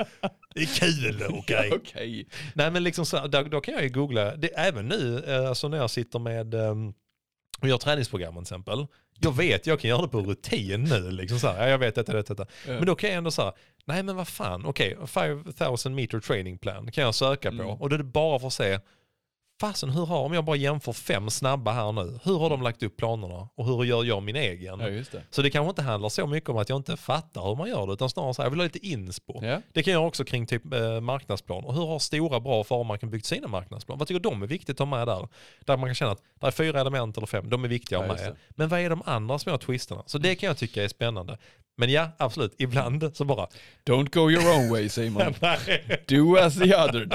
Det 0.55 0.61
är 0.61 0.65
kul, 0.80 1.23
okej? 1.30 1.71
Okej. 1.73 2.28
Nej 2.53 2.71
men 2.71 2.84
liksom 2.84 3.05
så, 3.05 3.28
då, 3.28 3.43
då 3.43 3.61
kan 3.61 3.73
jag 3.73 3.84
ju 3.84 3.89
googla, 3.89 4.36
det, 4.36 4.47
även 4.47 4.88
nu 4.88 5.23
eh, 5.28 5.49
alltså 5.49 5.67
när 5.67 5.78
jag 5.78 5.89
sitter 5.89 6.19
med 6.19 6.53
um, 6.53 6.93
och 7.61 7.67
gör 7.67 7.78
träningsprogram 7.78 8.34
till 8.34 8.41
exempel. 8.41 8.88
Jag 9.20 9.36
vet, 9.36 9.68
jag 9.68 9.80
kan 9.80 9.89
göra 9.89 10.01
det 10.01 10.07
på 10.07 10.22
rutin 10.22 10.84
nu. 10.84 11.11
Liksom 11.11 11.39
så 11.39 11.47
här, 11.47 11.63
ja, 11.63 11.70
jag 11.70 11.78
vet 11.78 11.95
detta, 11.95 12.13
detta, 12.13 12.34
detta. 12.34 12.51
Ja. 12.68 12.74
Men 12.74 12.86
då 12.86 12.95
kan 12.95 13.09
jag 13.09 13.18
ändå 13.18 13.32
säga, 13.32 13.53
nej 13.86 14.03
men 14.03 14.15
vad 14.15 14.28
fan, 14.28 14.65
okej, 14.65 14.97
5000 15.07 15.95
meter 15.95 16.20
training 16.20 16.57
plan 16.57 16.91
kan 16.91 17.03
jag 17.03 17.15
söka 17.15 17.49
på. 17.51 17.63
Mm. 17.63 17.68
Och 17.68 17.89
då 17.89 17.93
är 17.93 17.97
det 17.97 18.03
bara 18.03 18.39
för 18.39 18.47
att 18.47 18.53
se, 18.53 18.80
fasen 19.60 19.89
hur 19.89 20.05
har, 20.05 20.20
om 20.20 20.34
jag 20.34 20.45
bara 20.45 20.55
jämför 20.55 20.93
fem 20.93 21.30
snabba 21.30 21.72
här 21.72 21.91
nu, 21.91 22.20
hur 22.24 22.39
har 22.39 22.49
de 22.49 22.62
lagt 22.62 22.84
upp 22.84 22.97
planerna 22.97 23.49
och 23.55 23.66
hur 23.66 23.84
gör 23.84 24.03
jag 24.03 24.24
min 24.24 24.36
egen? 24.36 24.80
Ja, 24.80 24.88
just 24.88 25.12
det. 25.12 25.22
Så 25.30 25.41
det 25.41 25.49
kanske 25.49 25.70
inte 25.70 25.82
handlar 25.82 26.10
så 26.10 26.28
mycket 26.28 26.49
om 26.49 26.58
att 26.58 26.70
jag 26.70 26.76
inte 26.80 26.97
fattar 26.97 27.41
hur 27.41 27.55
man 27.55 27.70
gör 27.70 27.88
det, 27.88 27.93
utan 27.93 28.10
snarare 28.10 28.34
så 28.34 28.41
här, 28.41 28.45
jag 28.45 28.49
vill 28.51 28.60
ha 28.60 28.64
lite 28.64 28.88
inspo. 28.88 29.45
Ja. 29.45 29.62
Det 29.74 29.84
kan 29.84 29.93
jag 29.93 30.08
också 30.08 30.24
kring 30.26 30.45
typ 30.45 30.74
eh, 30.74 30.99
marknadsplan. 31.01 31.64
Och 31.64 31.74
hur 31.74 31.86
har 31.86 31.99
stora 31.99 32.39
bra 32.39 32.64
varumärken 32.70 33.10
byggt 33.10 33.26
sina 33.26 33.47
marknadsplan? 33.47 33.97
Vad 33.97 34.08
tycker 34.08 34.20
de 34.20 34.43
är 34.43 34.47
viktigt 34.47 34.82
att 34.82 34.89
ha 34.89 34.97
med 34.97 35.08
där? 35.08 35.28
Där 35.66 35.78
man 35.78 35.89
kan 35.89 35.95
känna 35.95 36.12
att 36.12 36.22
det 36.41 36.47
är 36.47 36.51
fyra 36.51 36.82
element 36.82 37.18
eller 37.18 37.28
fem, 37.28 37.49
de 37.49 37.64
är 37.64 37.68
viktiga 37.68 37.99
att 37.99 38.08
ha 38.08 38.14
med. 38.14 38.36
Men 38.49 38.70
vad 38.70 38.80
är 38.80 38.89
de 38.89 39.01
andra 39.05 39.39
små 39.39 39.58
twisterna? 39.58 40.03
Så 40.05 40.18
det 40.18 40.36
kan 40.36 40.47
jag 40.47 40.58
tycka 40.58 40.84
är 40.84 40.88
spännande. 40.88 41.38
Men 41.80 41.91
ja, 41.91 42.10
absolut, 42.18 42.55
ibland 42.58 43.16
så 43.16 43.26
bara, 43.26 43.47
Don't 43.86 44.14
go 44.14 44.32
your 44.32 44.55
own 44.55 44.70
way 44.72 44.89
Simon. 44.89 45.34
Do 46.08 46.38
as 46.38 46.55
the 46.60 46.76
other 46.76 47.05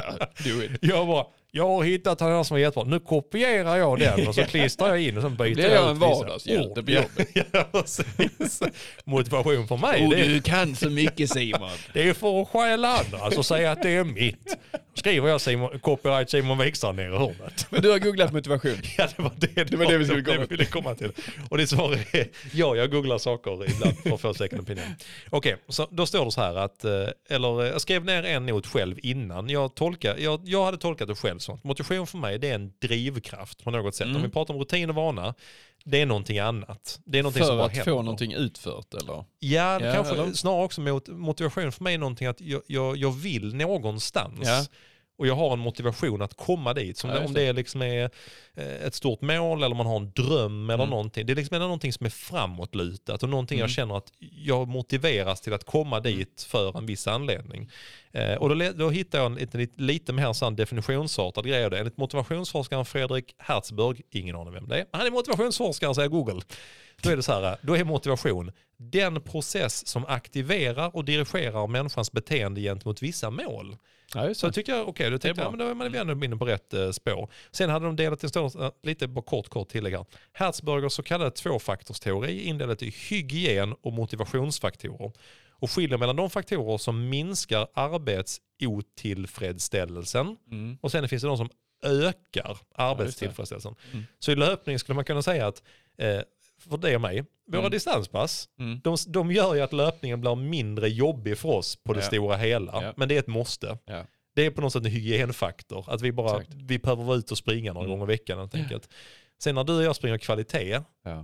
do 0.44 0.62
it. 0.62 0.70
jag 0.80 1.06
bara, 1.06 1.26
jag 1.54 1.68
har 1.68 1.82
hittat 1.84 2.18
den 2.18 2.28
här 2.28 2.42
som 2.42 2.56
är 2.56 2.60
jättebra, 2.60 2.84
nu 2.90 3.00
kopierar 3.00 3.76
jag 3.76 3.98
den 3.98 4.28
och 4.28 4.34
så 4.34 4.44
klistrar 4.48 4.88
jag 4.88 5.00
in 5.02 5.16
och 5.16 5.22
sen 5.22 5.36
byter 5.36 5.58
jag 5.60 5.72
ut 5.72 5.78
en 5.78 5.94
vissa 5.94 6.06
vardagshjälte 6.08 6.80
ord. 6.80 6.86
på 6.86 6.90
jobbet? 6.92 7.28
Ja, 7.52 7.64
precis. 7.72 8.60
Motivation 9.04 9.68
för 9.68 9.76
mig, 9.76 10.06
Oh, 10.06 10.10
det 10.10 10.20
är 10.20 10.28
du 10.28 10.40
kan 10.42 10.76
så 10.76 10.90
mycket 10.90 11.30
Simon. 11.30 11.70
Det 11.92 12.08
är 12.08 12.14
för 12.14 12.42
att 12.42 12.48
stjäla 12.48 12.88
andra, 12.98 13.18
alltså 13.24 13.42
säga 13.42 13.72
att 13.72 13.82
det 13.82 13.90
är 13.90 14.04
mitt. 14.04 14.56
Skriver 14.94 15.28
jag 15.28 15.40
Simon, 15.40 15.78
copyright 15.78 16.30
Simon 16.30 16.58
Wikstrand 16.58 16.96
nere 16.96 17.14
i 17.14 17.18
hörnet. 17.18 17.66
Men 17.70 17.82
du 17.82 17.90
har 17.90 17.98
googlat 17.98 18.32
motivation. 18.32 18.76
Ja 18.98 19.08
det 19.16 19.22
var 19.22 19.32
det, 19.36 19.64
Det 19.64 19.76
var 19.76 19.86
det 19.86 19.98
vi 19.98 20.04
skulle 20.04 20.22
komma 20.22 20.38
det 20.38 20.46
vi 20.46 20.56
ville 20.56 20.64
komma 20.64 20.94
till. 20.94 21.12
Och 21.50 21.58
det 21.58 21.66
svaret 21.66 22.14
är, 22.14 22.28
ja 22.52 22.76
jag 22.76 22.90
googlar 22.90 23.18
saker 23.18 23.70
ibland 23.70 23.98
för 23.98 24.14
att 24.14 24.20
få 24.20 24.34
second 24.34 24.62
opinion. 24.62 24.84
Okej, 25.30 25.56
så 25.68 25.88
då 25.90 26.06
står 26.06 26.24
det 26.24 26.30
så 26.30 26.40
här 26.40 26.54
att, 26.54 26.84
eh, 26.84 27.08
eller 27.28 27.64
eh, 27.64 27.68
jag 27.68 27.80
skrev 27.80 28.04
ner 28.04 28.22
en 28.22 28.46
not 28.46 28.66
själv 28.66 28.98
innan. 29.02 29.48
Jag, 29.48 29.74
tolkar, 29.74 30.16
jag, 30.18 30.40
jag 30.44 30.64
hade 30.64 30.78
tolkat 30.78 31.08
det 31.08 31.14
själv 31.14 31.38
som 31.38 31.54
att 31.54 31.64
motivation 31.64 32.06
för 32.06 32.18
mig 32.18 32.38
det 32.38 32.48
är 32.48 32.54
en 32.54 32.72
drivkraft 32.82 33.64
på 33.64 33.70
något 33.70 33.94
sätt. 33.94 34.04
Mm. 34.04 34.16
Om 34.16 34.22
vi 34.22 34.28
pratar 34.28 34.54
om 34.54 34.60
rutin 34.60 34.90
och 34.90 34.96
vana, 34.96 35.34
det 35.84 36.00
är 36.00 36.06
någonting 36.06 36.38
annat. 36.38 37.00
Det 37.04 37.18
är 37.18 37.22
någonting 37.22 37.42
som 37.42 37.48
För 37.52 37.56
bara 37.56 37.66
att 37.66 37.72
händer. 37.76 37.92
få 37.92 38.02
någonting 38.02 38.32
utfört 38.32 38.94
eller? 38.94 39.12
Ja, 39.12 39.24
Ja, 39.38 39.78
kanske 39.94 40.14
eller? 40.14 40.32
snarare 40.32 40.64
också 40.64 40.80
mot 40.80 41.08
motivation 41.08 41.72
för 41.72 41.84
mig 41.84 41.94
är 41.94 41.98
någonting 41.98 42.26
att 42.26 42.40
jag, 42.40 42.62
jag, 42.66 42.96
jag 42.96 43.10
vill 43.12 43.54
någonstans. 43.54 44.38
Ja. 44.42 44.64
Och 45.18 45.26
jag 45.26 45.34
har 45.34 45.52
en 45.52 45.58
motivation 45.58 46.22
att 46.22 46.34
komma 46.36 46.74
dit. 46.74 46.98
Som 46.98 47.10
Ja, 47.10 47.18
det, 47.18 47.26
om 47.26 47.32
det. 47.34 47.52
liksom 47.52 47.82
är 47.82 48.10
eh, 48.54 48.84
ett 48.86 48.94
stort 48.94 49.20
mål 49.20 49.62
eller 49.62 49.74
man 49.76 49.86
har 49.86 49.96
en 49.96 50.10
dröm 50.10 50.70
eller 50.70 50.74
Mm. 50.84 50.90
någonting. 50.90 51.26
Det 51.26 51.32
är 51.32 51.34
liksom 51.36 51.58
någonting 51.58 51.92
som 51.92 52.06
är 52.06 52.10
framåtlutat 52.10 53.22
och 53.22 53.28
någonting 53.28 53.58
jag 53.58 53.64
Mm. 53.66 53.74
känner 53.74 53.96
att 53.96 54.12
jag 54.18 54.68
motiveras 54.68 55.40
till 55.40 55.52
att 55.52 55.64
komma 55.64 56.00
dit 56.00 56.46
för 56.48 56.78
en 56.78 56.86
viss 56.86 57.06
anledning. 57.06 57.70
Eh, 58.12 58.34
och 58.34 58.48
då, 58.48 58.70
då 58.74 58.90
hittar 58.90 59.18
jag 59.18 59.26
en 59.26 59.34
lite, 59.34 59.66
lite, 59.76 60.12
mer 60.12 60.32
sån 60.32 60.56
definitionsartad 60.56 61.46
grej. 61.46 61.64
Enligt 61.64 61.96
motivationsforskaren 61.96 62.84
Fredrik 62.84 63.34
Herzberg, 63.38 64.00
ingen 64.10 64.36
aning 64.36 64.52
vem 64.54 64.68
det 64.68 64.78
är, 64.78 64.86
han 64.92 65.06
är 65.06 65.10
motivationsforskare 65.10 65.94
säger 65.94 66.08
Google. 66.08 66.40
Då 67.02 67.10
är 67.10 67.16
det 67.16 67.22
så 67.22 67.32
här, 67.32 67.56
då 67.62 67.76
är 67.76 67.84
motivation 67.84 68.52
den 68.76 69.20
process 69.20 69.86
som 69.86 70.04
aktiverar 70.06 70.96
och 70.96 71.04
dirigerar 71.04 71.66
människans 71.66 72.12
beteende 72.12 72.60
gentemot 72.60 73.02
vissa 73.02 73.30
mål. 73.30 73.76
Ja, 74.14 74.34
Så 74.34 74.52
tycker 74.52 74.72
jag, 74.74 74.88
okej, 74.88 75.10
då 75.10 75.18
tänkte 75.18 75.42
jag, 75.42 75.50
men 75.50 75.58
då 75.58 75.66
är 75.66 75.74
man 75.74 75.94
ändå 75.94 76.24
inne 76.24 76.36
på 76.36 76.44
rätt 76.44 76.74
eh, 76.74 76.90
spår. 76.90 77.30
Sen 77.50 77.70
hade 77.70 77.86
de 77.86 77.96
delat 77.96 78.28
står, 78.28 78.64
eh, 78.64 78.70
lite 78.82 79.08
bara 79.08 79.24
kort, 79.24 79.48
kort 79.48 79.68
tillägg 79.68 79.92
här. 79.92 80.04
Herzbergers 80.32 80.92
så 80.92 81.02
kallade 81.02 81.30
tvåfaktorsteori 81.30 82.42
indelat 82.42 82.82
i 82.82 82.94
hygien 83.10 83.74
och 83.82 83.92
motivationsfaktorer. 83.92 85.12
Och 85.50 85.70
skiljer 85.70 85.98
mellan 85.98 86.16
de 86.16 86.30
faktorer 86.30 86.78
som 86.78 87.08
minskar 87.08 87.66
arbetsotillfredsställelsen 87.74 90.36
Mm. 90.50 90.78
och 90.80 90.90
sen 90.90 91.08
finns 91.08 91.22
det 91.22 91.28
de 91.28 91.36
som 91.36 91.50
ökar 91.84 92.58
arbetstillfredsställelsen. 92.74 93.74
Mm. 93.92 94.04
Så 94.18 94.32
i 94.32 94.36
löpning 94.36 94.78
skulle 94.78 94.94
man 94.94 95.04
kunna 95.04 95.22
säga 95.22 95.46
att, 95.46 95.62
eh, 95.98 96.20
för 96.70 96.76
det 96.76 96.94
och 96.94 97.00
mig, 97.00 97.24
våra 97.46 97.58
Mm. 97.60 97.70
distanspass, 97.70 98.48
Mm. 98.58 98.80
de, 98.84 98.96
de 99.06 99.32
gör 99.32 99.54
ju 99.54 99.60
att 99.60 99.72
löpningen 99.72 100.20
blir 100.20 100.34
mindre 100.36 100.88
jobbig 100.88 101.38
för 101.38 101.48
oss 101.48 101.76
på 101.76 101.92
det 101.92 102.00
Ja. 102.00 102.06
stora 102.06 102.36
hela. 102.36 102.82
Ja. 102.82 102.92
Men 102.96 103.08
det 103.08 103.14
är 103.14 103.18
ett 103.18 103.26
måste. 103.26 103.78
Ja. 103.84 104.04
Det 104.34 104.46
är 104.46 104.50
på 104.50 104.60
något 104.60 104.72
sätt 104.72 104.84
en 104.84 104.90
hygienfaktor. 104.90 105.84
Att 105.88 106.00
vi 106.02 106.12
bara, 106.12 106.40
Exakt. 106.40 106.54
vi 106.62 106.78
behöver 106.78 107.04
vara 107.04 107.16
ute 107.16 107.34
och 107.34 107.38
springa 107.38 107.72
några 107.72 107.86
Mm. 107.86 107.98
gånger 107.98 108.12
i 108.12 108.16
veckan 108.16 108.38
helt 108.38 108.54
enkelt. 108.54 108.88
Sen 109.42 109.54
när 109.54 109.64
du 109.64 109.76
och 109.76 109.82
jag 109.82 109.96
springer 109.96 110.18
kvalitet 110.18 110.80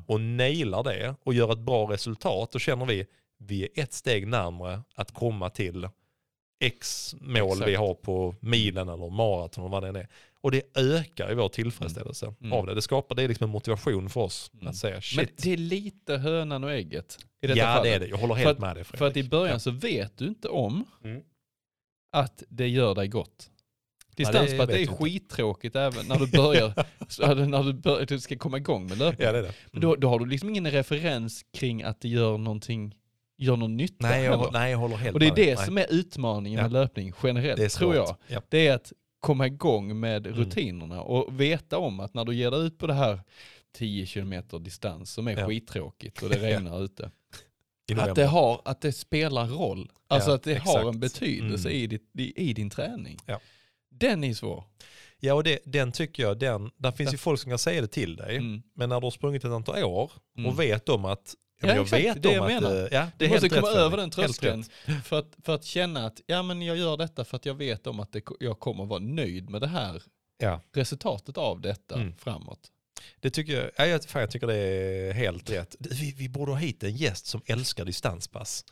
och 0.06 0.20
nailar 0.20 0.82
det 0.84 1.14
och 1.24 1.34
gör 1.34 1.52
ett 1.52 1.58
bra 1.58 1.92
resultat, 1.92 2.52
då 2.52 2.58
känner 2.58 2.86
vi 2.86 3.06
vi 3.40 3.62
är 3.62 3.82
ett 3.82 3.92
steg 3.92 4.26
närmare 4.26 4.80
att 4.94 5.14
komma 5.14 5.50
till 5.50 5.88
X 6.60 7.14
mål 7.20 7.52
Exakt. 7.52 7.68
vi 7.70 7.74
har 7.74 7.94
på 7.94 8.34
milen 8.40 8.88
eller 8.88 9.10
maraton 9.10 9.64
eller 9.64 9.72
vad 9.72 9.82
det 9.82 9.88
än 9.88 9.96
är. 9.96 10.08
Och 10.40 10.50
det 10.50 10.62
ökar 10.76 11.28
ju 11.28 11.34
vår 11.34 11.48
tillfredsställelse 11.48 12.34
Mm. 12.40 12.52
av 12.52 12.66
det. 12.66 12.74
Det 12.74 12.82
skapar, 12.82 13.14
det 13.14 13.22
är 13.22 13.28
liksom 13.28 13.44
en 13.44 13.50
motivation 13.50 14.10
för 14.10 14.20
oss 14.20 14.50
Mm. 14.54 14.66
att 14.68 14.76
säga 14.76 14.94
Men 14.94 15.02
shit. 15.02 15.42
det 15.42 15.52
är 15.52 15.56
lite 15.56 16.16
hönan 16.16 16.64
och 16.64 16.70
ägget 16.72 17.18
i 17.42 17.46
detta 17.46 17.58
ja 17.58 17.64
fallet. 17.66 17.82
det 17.84 17.94
är 17.94 18.00
det, 18.00 18.06
jag 18.06 18.16
håller 18.18 18.34
För 18.34 18.40
helt 18.42 18.50
att- 18.56 18.58
med 18.60 18.76
dig 18.76 18.84
Fredrik. 18.84 18.98
För 18.98 19.06
att 19.06 19.16
i 19.16 19.24
början 19.24 19.52
Ja. 19.54 19.58
så 19.58 19.70
vet 19.70 20.18
du 20.18 20.24
inte 20.26 20.48
om 20.48 20.84
Mm. 21.04 21.22
att 22.12 22.42
det 22.48 22.68
gör 22.68 22.94
dig 22.94 23.08
gott. 23.08 23.50
det 24.16 24.24
Distanspass 24.24 24.66
det 24.68 24.82
är 24.82 24.86
skittråkigt 24.86 25.76
även 25.76 26.06
när 26.06 26.16
du 26.18 26.26
börjar, 26.26 26.72
när 27.46 27.62
du, 27.62 27.72
börjar, 27.72 28.06
du 28.06 28.20
ska 28.20 28.36
komma 28.38 28.56
igång 28.56 28.88
med 28.88 28.98
löpning. 28.98 29.26
Ja 29.26 29.32
det 29.32 29.38
är 29.38 29.42
det. 29.42 29.54
Men 29.72 29.80
då, 29.80 29.96
då 29.96 30.08
har 30.08 30.18
du 30.18 30.26
liksom 30.26 30.48
ingen 30.48 30.70
referens 30.70 31.44
kring 31.52 31.82
att 31.82 32.00
det 32.00 32.08
gör 32.08 32.38
någonting, 32.38 32.94
gör 33.38 33.56
någon 33.56 33.76
nytta 33.76 33.94
Nej, 34.08 34.24
jag, 34.24 34.38
heller. 34.38 34.50
nej 34.52 34.70
jag 34.70 34.78
håller 34.78 34.96
helt 34.96 35.14
Och 35.14 35.20
det 35.20 35.26
är 35.26 35.34
det 35.36 35.54
Nej. 35.54 35.64
som 35.64 35.78
är 35.78 35.86
utmaningen 35.92 36.56
Ja. 36.58 36.62
med 36.62 36.72
löpning 36.72 37.12
generellt, 37.22 37.72
tror 37.72 37.94
jag. 37.94 38.16
Ja. 38.26 38.42
Det 38.48 38.66
är 38.66 38.74
att 38.74 38.92
komma 39.20 39.46
igång 39.46 40.00
med 40.00 40.26
Mm. 40.26 40.38
rutinerna 40.38 41.02
och 41.02 41.40
veta 41.40 41.78
om 41.78 42.00
att 42.00 42.14
när 42.14 42.24
du 42.24 42.34
ger 42.34 42.50
dig 42.50 42.60
ut 42.66 42.78
på 42.78 42.86
det 42.86 42.94
här 42.94 43.20
10 43.76 44.06
km 44.06 44.34
distans 44.60 45.10
som 45.12 45.28
är 45.28 45.36
Ja. 45.38 45.46
skittråkigt 45.46 46.22
och 46.22 46.28
det 46.28 46.38
regnar 46.42 46.82
ute. 46.84 47.10
Att 47.98 48.14
det, 48.14 48.26
har, 48.26 48.60
att 48.64 48.80
det 48.80 48.92
spelar 48.92 49.46
roll. 49.46 49.90
Alltså 50.08 50.30
att 50.30 50.42
det 50.42 50.52
exakt. 50.52 50.70
har 50.70 50.88
en 50.88 51.00
betydelse 51.00 51.68
Mm. 51.68 51.80
i, 51.82 51.86
ditt, 51.86 52.10
i, 52.18 52.50
i 52.50 52.52
din 52.52 52.70
träning. 52.70 53.18
Den 53.90 54.24
är 54.24 54.34
svår. 54.34 54.64
Ja 55.20 55.34
och 55.34 55.44
det, 55.44 55.58
den 55.64 55.92
tycker 55.92 56.22
jag, 56.22 56.38
den, 56.38 56.70
där 56.76 56.90
finns 56.92 57.12
ju 57.14 57.16
folk 57.18 57.40
som 57.40 57.50
kan 57.50 57.58
säga 57.58 57.80
det 57.80 57.86
till 57.86 58.16
dig. 58.16 58.36
Mm. 58.36 58.62
Men 58.74 58.88
när 58.88 59.00
du 59.00 59.06
har 59.06 59.10
sprungit 59.10 59.44
ett 59.44 59.50
antal 59.50 59.84
år 59.84 60.12
Mm. 60.38 60.50
och 60.50 60.60
vet 60.60 60.88
om 60.88 61.04
att 61.04 61.34
Ja, 61.60 61.68
jag 61.68 61.82
exakt, 61.82 62.04
vet 62.04 62.22
det 62.22 62.28
om 62.28 62.34
jag 62.34 62.56
att, 62.56 62.62
menar. 62.62 62.76
eh, 62.76 62.88
ja, 62.90 63.06
det 63.18 63.26
Du 63.26 63.28
måste 63.32 63.48
komma 63.48 63.68
över 63.68 63.96
den 63.96 64.10
tröskeln 64.10 64.64
för 65.04 65.18
att, 65.18 65.36
för 65.44 65.54
att 65.54 65.64
känna 65.64 66.06
att 66.06 66.20
ja, 66.26 66.42
men 66.42 66.62
jag 66.62 66.76
gör 66.76 66.96
detta 66.96 67.24
för 67.24 67.36
att 67.36 67.46
jag 67.46 67.54
vet 67.54 67.86
om 67.86 68.00
att 68.00 68.12
det, 68.12 68.22
jag 68.40 68.58
kommer 68.60 68.84
vara 68.86 68.98
nöjd 69.00 69.50
med 69.50 69.60
det 69.60 69.66
här 69.68 70.02
Ja, 70.40 70.60
resultatet 70.72 71.38
av 71.38 71.60
detta 71.60 71.94
Mm. 71.94 72.16
framåt. 72.16 72.60
Det 73.20 73.30
tycker 73.30 73.52
jag, 73.52 73.70
ja, 73.76 73.86
jag, 73.86 74.04
fan, 74.04 74.20
jag 74.20 74.30
tycker 74.30 74.46
det 74.46 74.54
är 74.56 75.12
helt 75.12 75.50
rätt. 75.50 75.76
Vi, 75.78 76.14
vi 76.18 76.28
borde 76.28 76.52
ha 76.52 76.58
hit 76.58 76.82
en 76.82 76.96
gäst 76.96 77.26
som 77.26 77.40
älskar 77.46 77.84
distanspass. 77.84 78.64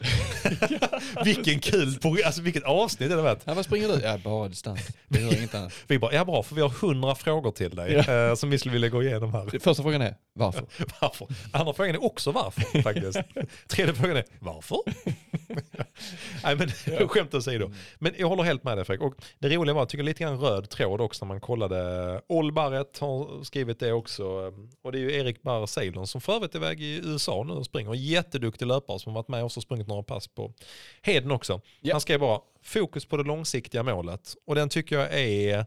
Vilken 1.24 1.60
kul, 1.60 1.98
alltså 2.24 2.42
vilket 2.42 2.62
avsnitt 2.64 3.10
det 3.10 3.16
varit. 3.16 3.40
Ja, 3.44 3.54
vad 3.54 3.64
springer 3.64 3.88
du? 3.88 4.00
Ja, 4.02 4.18
bara 4.18 4.48
distans. 4.48 4.80
Det 5.08 5.20
gör 5.20 5.38
inget 5.38 5.54
annat. 5.54 5.72
Vi 5.86 5.98
bara, 5.98 6.12
ja 6.14 6.24
bra, 6.24 6.42
för 6.42 6.54
vi 6.54 6.60
har 6.62 6.68
hundra 6.68 7.14
frågor 7.14 7.50
till 7.50 7.76
dig 7.76 7.92
Ja. 7.92 8.28
eh, 8.28 8.34
som 8.34 8.50
vi 8.50 8.58
skulle 8.58 8.72
vilja 8.72 8.88
gå 8.88 9.02
igenom 9.02 9.32
här. 9.34 9.58
Första 9.60 9.82
frågan 9.82 10.02
är 10.02 10.16
varför? 10.32 10.66
Varför? 11.00 11.28
Andra 11.52 11.72
frågan 11.74 11.94
är 11.94 12.04
också 12.04 12.32
varför 12.32 12.82
faktiskt. 12.82 13.18
Tredje 13.68 13.94
frågan 13.94 14.16
är 14.16 14.24
varför? 14.38 14.78
Nej 16.44 16.56
men 16.56 17.08
skämt 17.08 17.34
åsido. 17.34 17.72
Men 17.98 18.14
jag 18.18 18.28
håller 18.28 18.42
helt 18.42 18.64
med 18.64 18.78
dig 18.78 18.84
Fredrik. 18.84 19.02
Och 19.06 19.14
det 19.38 19.48
roliga 19.48 19.74
var, 19.74 19.80
jag 19.80 19.88
tycker 19.88 20.04
lite 20.04 20.22
grann 20.22 20.38
röd 20.40 20.70
tråd 20.70 21.00
också 21.00 21.24
när 21.24 21.28
man 21.28 21.40
kollade. 21.40 22.20
Oll 22.28 22.52
Barrett 22.52 22.98
har 22.98 23.44
skrivit 23.44 23.80
det 23.80 23.92
också. 23.92 24.15
Och 24.82 24.92
det 24.92 24.98
är 24.98 25.00
ju 25.02 25.12
Erik 25.14 25.42
Barr 25.42 25.66
Ceylon 25.66 26.06
som 26.06 26.20
för 26.20 26.32
övrigt 26.32 26.54
är 26.54 26.58
iväg 26.58 26.80
i 26.82 27.00
USA 27.04 27.44
nu 27.46 27.52
och 27.52 27.64
springer. 27.66 27.94
Jätteduktig 27.94 28.66
löpare 28.66 28.98
som 28.98 29.12
har 29.12 29.22
varit 29.22 29.28
med 29.28 29.44
och 29.44 29.52
sprungit 29.52 29.86
några 29.86 30.02
pass 30.02 30.28
på 30.28 30.52
Heden 31.02 31.30
också. 31.30 31.60
Ja. 31.80 31.94
Han 31.94 32.00
skrev 32.00 32.20
bara 32.20 32.40
fokus 32.62 33.04
på 33.06 33.16
det 33.16 33.22
långsiktiga 33.22 33.82
målet. 33.82 34.36
Och 34.46 34.54
den 34.54 34.68
tycker 34.68 34.98
jag 34.98 35.14
är 35.20 35.66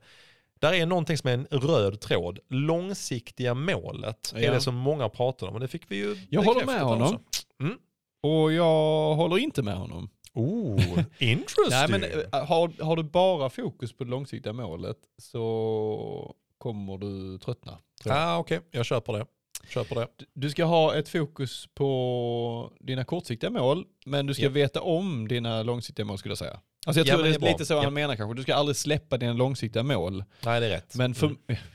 Där 0.60 0.74
är 0.74 0.86
någonting 0.86 1.18
som 1.18 1.30
är 1.30 1.34
en 1.34 1.46
röd 1.52 2.00
tråd. 2.02 2.40
Långsiktiga 2.50 3.54
målet 3.54 4.34
är 4.36 4.42
Ja. 4.42 4.54
det 4.54 4.62
som 4.62 4.76
många 4.76 5.10
pratar 5.10 5.48
om. 5.48 5.54
Och 5.54 5.60
det 5.60 5.68
fick 5.68 5.92
vi 5.92 5.96
ju 5.96 6.18
Jag 6.30 6.42
håller 6.44 6.66
med 6.66 6.82
honom. 6.82 7.02
också. 7.16 7.20
Mm. 7.62 7.78
Och 8.24 8.54
jag 8.54 9.16
håller 9.16 9.38
inte 9.38 9.62
med 9.64 9.76
honom. 9.76 10.10
Oh, 10.34 10.80
interesting. 11.20 11.70
Nej, 11.70 11.88
men 11.90 12.04
eh, 12.04 12.46
har, 12.48 12.84
har 12.84 12.96
du 12.96 13.04
bara 13.04 13.50
fokus 13.50 13.94
på 13.94 14.04
det 14.04 14.10
långsiktiga 14.10 14.54
målet 14.54 14.98
så 15.18 16.36
kommer 16.58 16.98
du 16.98 17.38
tröttna. 17.38 17.78
Tror 18.04 18.16
jag. 18.16 18.24
ah, 18.24 18.38
Okej, 18.38 18.60
jag 18.72 18.86
köper 18.86 19.14
det. 19.14 19.26
Köper 19.70 19.96
det. 19.96 20.08
Du 20.34 20.50
ska 20.50 20.64
ha 20.66 20.96
ett 20.96 21.10
fokus 21.10 21.68
på 21.74 22.74
dina 22.80 23.04
kortsiktiga 23.04 23.50
mål, 23.50 23.86
men 24.06 24.26
du 24.26 24.34
ska 24.34 24.44
Ja. 24.44 24.50
veta 24.50 24.82
om 24.82 25.28
dina 25.28 25.64
långsiktiga 25.64 26.06
mål 26.06 26.18
skulle 26.18 26.32
jag 26.32 26.38
säga. 26.38 26.60
Alltså 26.86 27.00
jag 27.00 27.08
Ja, 27.08 27.14
tror 27.14 27.24
det 27.24 27.36
är 27.36 27.40
bra. 27.40 27.50
lite 27.50 27.66
så 27.66 27.74
Ja. 27.74 27.84
han 27.84 27.94
menar 27.94 28.16
kanske. 28.16 28.36
Du 28.36 28.42
ska 28.44 28.56
aldrig 28.56 28.76
släppa 28.76 29.18
dina 29.18 29.34
långsiktiga 29.34 29.84
mål. 29.84 30.24
Nej, 30.46 30.60
det 30.60 30.66
är 30.66 30.70
rätt. 30.70 30.96
Men 30.96 31.14
för, 31.16 31.26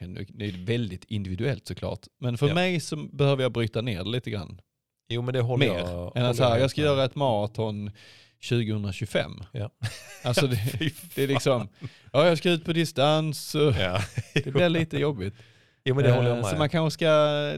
Mm. 0.00 0.26
det 0.28 0.44
är 0.46 0.64
väldigt 0.66 1.04
individuellt 1.04 1.66
såklart. 1.68 2.00
Men 2.20 2.38
för 2.38 2.48
Ja. 2.48 2.54
mig 2.54 2.80
så 2.80 2.96
behöver 2.96 3.42
jag 3.42 3.52
bryta 3.52 3.80
ner 3.80 4.04
det 4.04 4.10
lite 4.10 4.30
grann. 4.30 4.60
Jo, 5.08 5.22
men 5.22 5.34
det 5.34 5.40
håller 5.40 5.66
Mer 5.68 5.78
jag. 5.78 5.88
än 5.88 5.94
håller 5.96 6.22
att 6.30 6.36
så 6.36 6.44
här, 6.44 6.58
jag 6.58 6.70
ska 6.70 6.80
göra 6.80 7.04
ett 7.04 7.14
maraton 7.14 7.90
2025. 8.48 9.32
Ja. 9.52 9.70
Alltså 10.22 10.46
det, 10.46 10.58
det 11.14 11.22
är 11.22 11.28
liksom, 11.28 11.68
ja 12.12 12.26
jag 12.26 12.38
ska 12.38 12.50
ut 12.50 12.64
på 12.64 12.72
distans, 12.72 13.54
Ja. 13.78 14.00
det 14.34 14.50
blir 14.50 14.68
lite 14.68 14.98
jobbigt. 14.98 15.34
Jo, 15.84 15.94
men 15.94 16.04
det 16.04 16.12
håller 16.12 16.28
jag 16.28 16.38
Eh, 16.38 16.42
med. 16.42 16.50
Så 16.50 16.56
man 16.56 16.68
kanske 16.68 16.94
ska 16.94 17.08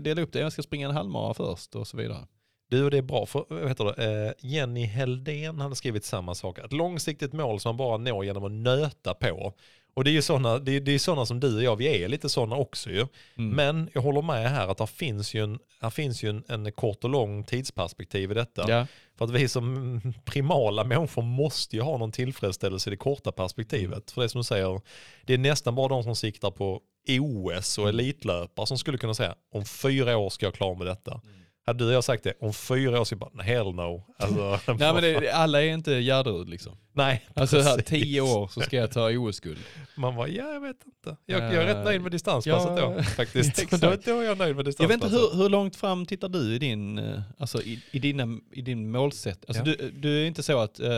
dela 0.00 0.22
upp 0.22 0.32
det, 0.32 0.38
jag 0.38 0.52
ska 0.52 0.62
springa 0.62 0.88
en 0.88 0.94
halvmara 0.94 1.34
först 1.34 1.74
och 1.74 1.86
så 1.86 1.96
vidare. 1.96 2.26
Du, 2.68 2.84
och 2.84 2.90
det 2.90 2.98
är 2.98 3.02
bra. 3.02 3.26
För, 3.26 3.44
vad 3.48 3.68
heter 3.68 3.84
det? 3.84 4.26
Eh, 4.26 4.32
Jenny 4.50 4.84
Heldén 4.84 5.60
hade 5.60 5.76
skrivit 5.76 6.04
samma 6.04 6.34
sak. 6.34 6.58
Ett 6.58 6.72
långsiktigt 6.72 7.32
mål 7.32 7.60
som 7.60 7.68
man 7.68 7.76
bara 7.76 7.96
når 7.96 8.24
genom 8.24 8.44
att 8.44 8.52
nöta 8.52 9.14
på. 9.14 9.54
Och 9.94 10.04
det 10.04 10.10
är 10.10 10.12
ju 10.12 10.22
sådana, 10.22 10.58
det 10.58 10.72
är, 10.76 10.80
det 10.80 10.92
är 10.92 10.98
sådana 10.98 11.26
som 11.26 11.40
du 11.40 11.56
och 11.56 11.62
jag, 11.62 11.76
vi 11.76 12.02
är 12.02 12.08
lite 12.08 12.28
sådana 12.28 12.56
också 12.56 12.90
ju. 12.90 13.06
Mm. 13.36 13.50
Men 13.50 13.90
jag 13.94 14.02
håller 14.02 14.22
med 14.22 14.50
här 14.50 14.68
att 14.68 14.78
det 14.78 14.86
finns 14.86 15.34
ju, 15.34 15.44
en, 15.44 15.58
här 15.80 15.90
finns 15.90 16.22
ju 16.22 16.30
en, 16.30 16.44
en 16.48 16.72
kort 16.72 17.04
och 17.04 17.10
lång 17.10 17.44
tidsperspektiv 17.44 18.30
i 18.30 18.34
detta. 18.34 18.70
Ja. 18.70 18.86
För 19.18 19.24
att 19.24 19.30
vi 19.30 19.48
som 19.48 20.00
primala 20.24 20.84
människor 20.84 21.22
måste 21.22 21.76
ju 21.76 21.82
ha 21.82 21.98
någon 21.98 22.12
tillfredsställelse 22.12 22.90
i 22.90 22.92
det 22.92 22.96
korta 22.96 23.32
perspektivet. 23.32 23.90
Mm. 23.92 24.02
För 24.14 24.20
det 24.20 24.26
är 24.26 24.28
som 24.28 24.38
du 24.38 24.44
säger, 24.44 24.80
det 25.24 25.34
är 25.34 25.38
nästan 25.38 25.74
bara 25.74 25.88
de 25.88 26.02
som 26.02 26.16
siktar 26.16 26.50
på 26.50 26.80
OS 27.08 27.78
och 27.78 27.84
Mm. 27.88 27.94
elitlöpare 27.98 28.66
som 28.66 28.78
skulle 28.78 28.98
kunna 28.98 29.14
säga 29.14 29.34
om 29.52 29.64
fyra 29.64 30.16
år 30.16 30.30
ska 30.30 30.46
jag 30.46 30.54
klara 30.54 30.78
med 30.78 30.86
detta. 30.86 31.10
Mm. 31.24 31.36
Hade 31.68 31.78
du 31.78 31.86
och 31.88 31.92
jag 31.94 32.04
sagt 32.04 32.24
det, 32.24 32.34
om 32.40 32.52
fyra 32.52 33.00
år 33.00 33.04
så 33.04 33.16
bara, 33.16 33.42
hell 33.42 33.72
no. 33.74 34.04
Alltså, 34.18 34.72
Nej 34.78 34.92
men 34.94 35.02
det, 35.02 35.30
alla 35.30 35.62
är 35.62 35.68
inte 35.68 36.00
Gärderud 36.00 36.48
liksom. 36.48 36.72
nej, 36.92 37.26
Alltså 37.34 37.60
här, 37.60 37.78
tio 37.78 38.20
år 38.20 38.48
så 38.48 38.60
ska 38.60 38.76
jag 38.76 38.90
ta 38.92 39.10
OS-guld. 39.10 39.58
Man 39.96 40.16
bara, 40.16 40.28
ja 40.28 40.52
jag 40.52 40.60
vet 40.60 40.76
inte. 40.86 41.16
Jag, 41.26 41.42
jag 41.42 41.52
är 41.54 41.64
rätt 41.66 41.76
Eh, 41.76 41.84
nöjd 41.84 42.00
med 42.02 42.10
distanspasset 42.12 42.78
ja, 42.78 42.94
då 42.96 43.02
faktiskt. 43.16 43.70
då, 43.70 43.96
då 44.04 44.20
är 44.20 44.24
jag 44.24 44.38
nöjd 44.38 44.38
med 44.38 44.48
Jag 44.48 44.54
vet 44.56 44.64
distanspasset. 44.66 45.02
inte 45.22 45.36
hur, 45.36 45.42
hur 45.42 45.48
långt 45.48 45.76
fram 45.76 46.06
tittar 46.06 46.28
du 46.28 46.54
i 46.54 46.58
din, 46.58 46.98
eh, 46.98 47.20
alltså 47.38 47.62
i, 47.62 47.82
i, 47.90 47.98
dina, 47.98 48.38
i 48.52 48.62
din 48.62 48.90
målsätt? 48.90 49.44
Alltså 49.48 49.62
Ja. 49.66 49.76
du, 49.78 49.90
du 49.90 50.22
är 50.22 50.26
inte 50.26 50.42
så 50.42 50.58
att, 50.58 50.80
eh, 50.80 50.88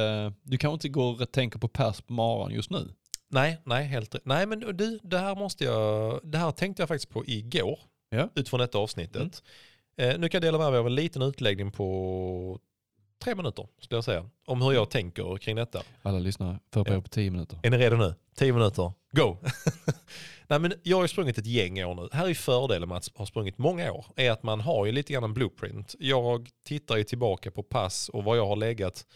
du 0.43 0.59
kanske 0.59 0.75
inte 0.75 0.89
går 0.89 1.23
och 1.23 1.33
tänker 1.33 1.59
på 1.59 1.69
pers 1.69 2.01
på 2.01 2.13
maran 2.13 2.51
just 2.53 2.71
nu? 2.71 2.89
Nej, 3.31 3.59
nej, 3.65 3.85
helt 3.85 4.15
rätt. 4.15 4.25
Nej, 4.25 4.47
men 4.47 4.61
du, 4.61 4.99
det 5.03 5.19
här 5.19 5.35
måste 5.35 5.65
jag, 5.65 6.21
det 6.23 6.39
här 6.39 6.51
tänkte 6.51 6.83
jag 6.83 6.89
faktiskt 6.89 7.11
på 7.11 7.25
igår, 7.27 7.79
Ja. 8.11 8.29
utifrån 8.35 8.61
detta 8.61 8.79
avsnittet. 8.79 9.43
Mm. 9.97 10.11
Eh, 10.15 10.19
nu 10.19 10.29
kan 10.29 10.37
jag 10.43 10.43
dela 10.43 10.59
med 10.59 10.71
mig 10.71 10.79
av 10.79 10.87
en 10.87 10.95
liten 10.95 11.23
utläggning 11.23 11.73
på 11.73 12.59
tre 13.25 13.35
minuter, 13.35 13.67
skulle 13.81 13.97
jag 13.97 14.05
säga, 14.05 14.31
om 14.47 14.63
hur 14.63 14.73
jag 14.73 14.91
tänker 14.91 15.37
kring 15.37 15.57
detta. 15.57 15.83
Alla 16.03 16.19
lyssnare, 16.19 16.59
förbered 16.73 16.97
Ja. 16.99 17.03
på 17.03 17.09
tio 17.09 17.31
minuter. 17.31 17.59
Är 17.63 17.71
ni 17.71 17.79
redo 17.79 17.97
nu? 17.97 18.15
Tio 18.37 18.53
minuter, 18.53 18.93
go! 19.13 19.37
Nej, 20.49 20.59
men 20.59 20.73
jag 20.83 20.97
har 20.97 21.05
ju 21.05 21.09
sprungit 21.09 21.39
ett 21.39 21.47
gäng 21.47 21.85
år 21.85 21.95
nu. 21.95 22.09
Här 22.13 22.29
är 22.29 22.35
fördelen 22.35 22.89
med 22.89 22.99
att 22.99 23.09
ha 23.17 23.27
sprungit 23.27 23.59
många 23.59 23.93
år, 23.93 24.07
är 24.17 24.31
att 24.31 24.43
man 24.43 24.61
har 24.61 24.87
ju 24.87 24.93
lite 24.93 25.13
grann 25.13 25.25
en 25.25 25.35
blueprint. 25.35 25.95
Jag 25.99 26.49
tittar 26.65 26.97
ju 26.97 27.05
tillbaka 27.05 27.51
på 27.51 27.63
pass 27.63 28.09
och 28.09 28.25
var 28.25 28.37
jag 28.37 28.47
har 28.47 28.57
legat 28.57 29.07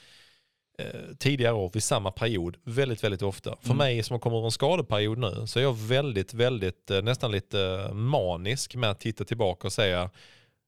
tidigare 1.19 1.55
år 1.55 1.71
vid 1.75 1.83
samma 1.83 2.11
period 2.11 2.57
väldigt, 2.65 3.05
väldigt 3.05 3.23
ofta. 3.23 3.57
För 3.61 3.67
Mm. 3.67 3.77
mig 3.77 4.03
som 4.03 4.21
kommer 4.21 4.39
ur 4.39 4.45
en 4.45 4.51
skadeperiod 4.51 5.19
nu 5.19 5.47
så 5.47 5.59
är 5.59 5.63
jag 5.63 5.77
väldigt, 5.79 6.35
väldigt, 6.35 6.91
eh, 6.91 7.03
nästan 7.03 7.31
lite 7.33 7.91
manisk 7.93 8.75
med 8.75 8.91
att 8.91 9.01
titta 9.01 9.25
tillbaka 9.25 9.67
och 9.69 9.73
säga 9.73 10.11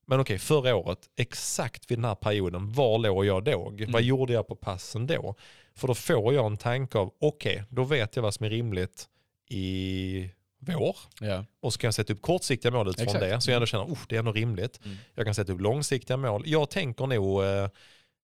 men 0.07 0.21
okej, 0.21 0.39
förra 0.39 0.77
året, 0.77 0.99
exakt 1.17 1.91
vid 1.91 1.99
den 1.99 2.05
här 2.05 2.15
perioden, 2.15 2.73
var 2.73 2.99
låg 2.99 3.25
jag 3.27 3.45
då? 3.45 3.59
Vad 3.65 3.81
Mm. 3.81 4.05
gjorde 4.05 4.33
jag 4.33 4.47
på 4.49 4.55
passen 4.57 5.07
då? 5.07 5.35
För 5.75 5.89
då 5.89 5.95
får 5.95 6.35
jag 6.35 6.47
en 6.47 6.57
tanke 6.57 6.99
av, 6.99 7.11
okej, 7.21 7.65
då 7.71 7.85
vet 7.85 8.17
jag 8.17 8.23
vad 8.23 8.35
som 8.35 8.47
är 8.47 8.51
rimligt 8.51 9.09
i 9.49 10.31
vår. 10.59 10.97
Ja. 11.21 11.45
Och 11.61 11.73
så 11.73 11.79
kan 11.79 11.87
jag 11.89 11.95
sätta 11.95 12.13
upp 12.13 12.23
kortsiktiga 12.23 12.73
mål 12.73 12.89
utifrån 12.89 13.07
Exakt. 13.07 13.25
det. 13.25 13.41
Så 13.41 13.51
jag 13.51 13.55
ändå 13.57 13.67
känner, 13.67 13.91
"Uff, 13.93 14.07
det 14.09 14.15
är 14.15 14.19
ändå 14.19 14.33
rimligt. 14.33 14.81
Mm. 14.85 14.97
Jag 15.15 15.25
kan 15.27 15.35
sätta 15.35 15.53
upp 15.53 15.61
långsiktiga 15.61 16.17
mål. 16.17 16.43
Jag 16.47 16.71
tänker 16.71 17.07
nog, 17.07 17.45
eh, 17.45 17.69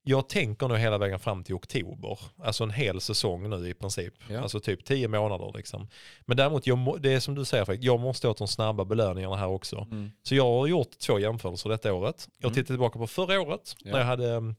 jag 0.02 0.28
tänker 0.28 0.68
nog 0.68 0.78
hela 0.78 0.98
vägen 0.98 1.18
fram 1.18 1.44
till 1.44 1.54
oktober. 1.54 2.18
Alltså 2.42 2.64
en 2.64 2.70
hel 2.70 3.00
säsong 3.00 3.50
nu 3.50 3.68
i 3.68 3.74
princip. 3.74 4.14
Ja. 4.28 4.40
Alltså 4.40 4.60
typ 4.60 4.84
tio 4.84 5.08
månader 5.08 5.52
liksom. 5.56 5.88
Men 6.26 6.36
däremot, 6.36 6.66
jag 6.66 7.02
det 7.02 7.12
är 7.12 7.20
som 7.20 7.34
du 7.34 7.44
säger, 7.44 7.64
Fredrik, 7.64 7.84
jag 7.84 8.00
måste 8.00 8.28
åt 8.28 8.38
de 8.38 8.48
snabba 8.48 8.84
belöningarna 8.84 9.36
här 9.36 9.48
också. 9.48 9.76
Mm. 9.90 10.10
Så 10.22 10.34
jag 10.34 10.44
har 10.44 10.66
gjort 10.66 10.98
två 10.98 11.18
jämförelser 11.18 11.70
detta 11.70 11.92
året. 11.92 12.28
Jag 12.38 12.44
Mm. 12.48 12.54
tittar 12.54 12.66
tillbaka 12.74 12.98
på 12.98 13.06
förra 13.06 13.40
året 13.40 13.76
Ja. 13.78 13.92
när 13.92 13.98
jag 13.98 14.06
hade, 14.06 14.54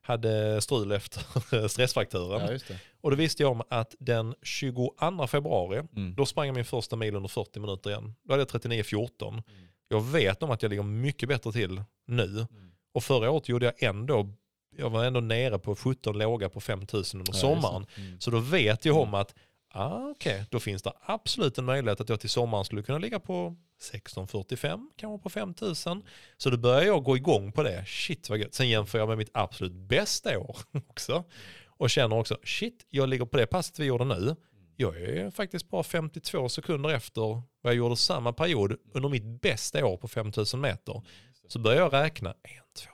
hade 0.00 0.60
strul 0.60 0.92
efter 0.92 1.68
stressfrakturen. 1.68 2.58
ja. 2.68 2.74
Och 3.00 3.10
då 3.10 3.16
visste 3.16 3.42
jag 3.42 3.52
om 3.52 3.62
att 3.70 3.94
den 4.00 4.34
22 4.42 5.26
februari, 5.26 5.82
Mm. 5.96 6.14
då 6.14 6.26
sprang 6.26 6.46
jag 6.46 6.54
min 6.54 6.64
första 6.64 6.96
mil 6.96 7.14
under 7.16 7.28
40 7.28 7.60
minuter 7.60 7.90
igen. 7.90 8.14
Då 8.24 8.32
hade 8.32 8.40
jag 8.40 8.48
39.14. 8.48 9.28
Mm. 9.32 9.42
Jag 9.88 10.00
vet 10.00 10.42
om 10.42 10.50
att 10.50 10.62
jag 10.62 10.70
ligger 10.70 10.82
mycket 10.82 11.28
bättre 11.28 11.52
till 11.52 11.82
nu. 12.06 12.24
Mm. 12.24 12.46
Och 12.94 13.04
förra 13.04 13.30
året 13.30 13.48
gjorde 13.48 13.64
jag 13.66 13.82
ändå, 13.82 14.28
jag 14.76 14.90
var 14.90 15.04
ändå 15.04 15.20
nere 15.20 15.58
på 15.58 15.76
17 15.76 16.18
låga 16.18 16.48
på 16.48 16.60
5000 16.60 17.20
under 17.20 17.32
Ja, 17.32 17.38
sommaren. 17.40 17.86
det. 17.96 18.02
Mm. 18.02 18.20
Så 18.20 18.30
då 18.30 18.38
vet 18.38 18.84
jag 18.84 18.96
om 18.96 19.14
att, 19.14 19.34
ah, 19.72 20.10
okej, 20.10 20.44
då 20.50 20.60
finns 20.60 20.82
det 20.82 20.92
absolut 21.00 21.58
en 21.58 21.64
möjlighet 21.64 22.00
att 22.00 22.08
jag 22.08 22.20
till 22.20 22.30
sommaren 22.30 22.64
skulle 22.64 22.82
kunna 22.82 22.98
ligga 22.98 23.20
på 23.20 23.56
16.45, 23.92 24.80
kanske 24.96 25.22
på 25.22 25.30
5000. 25.30 26.02
Så 26.36 26.50
då 26.50 26.56
börjar 26.56 26.82
jag 26.82 27.04
gå 27.04 27.16
igång 27.16 27.52
på 27.52 27.62
det. 27.62 27.84
Shit 27.86 28.28
vad 28.30 28.38
gött. 28.38 28.54
Sen 28.54 28.68
jämför 28.68 28.98
jag 28.98 29.08
med 29.08 29.18
mitt 29.18 29.30
absolut 29.34 29.72
bästa 29.72 30.38
år 30.38 30.56
också. 30.88 31.24
Och 31.66 31.90
känner 31.90 32.16
också, 32.18 32.36
shit, 32.44 32.86
jag 32.90 33.08
ligger 33.08 33.24
på 33.24 33.36
det 33.36 33.46
passet 33.46 33.78
vi 33.78 33.84
gjorde 33.84 34.04
nu. 34.04 34.36
Jag 34.76 35.00
är 35.00 35.30
faktiskt 35.30 35.68
bara 35.70 35.82
52 35.82 36.48
sekunder 36.48 36.90
efter 36.90 37.20
vad 37.22 37.42
jag 37.62 37.74
gjorde 37.74 37.96
samma 37.96 38.32
period 38.32 38.76
under 38.94 39.08
mitt 39.08 39.24
bästa 39.42 39.86
år 39.86 39.96
på 39.96 40.08
5000 40.08 40.60
meter. 40.60 41.02
Så 41.48 41.58
börjar 41.58 41.78
jag 41.80 41.92
räkna, 41.92 42.30
1, 42.30 42.36
2, 42.76 42.90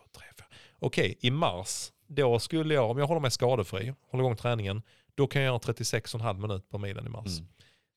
3, 0.81 0.81
4. 0.81 0.87
Okej, 0.87 1.19
i 1.21 1.31
mars, 1.31 1.93
då 2.07 2.39
skulle 2.39 2.75
jag, 2.75 2.91
om 2.91 2.99
jag 2.99 3.07
håller 3.07 3.21
mig 3.21 3.31
skadefri, 3.31 3.95
håller 4.11 4.25
igång 4.25 4.37
träningen, 4.37 4.83
då 5.15 5.27
kan 5.27 5.43
jag 5.43 5.51
göra 5.51 5.59
36,5 5.59 6.39
minuter 6.41 6.69
på 6.71 6.79
milen 6.79 7.07
i 7.07 7.09
mars. 7.09 7.39
Mm. 7.39 7.49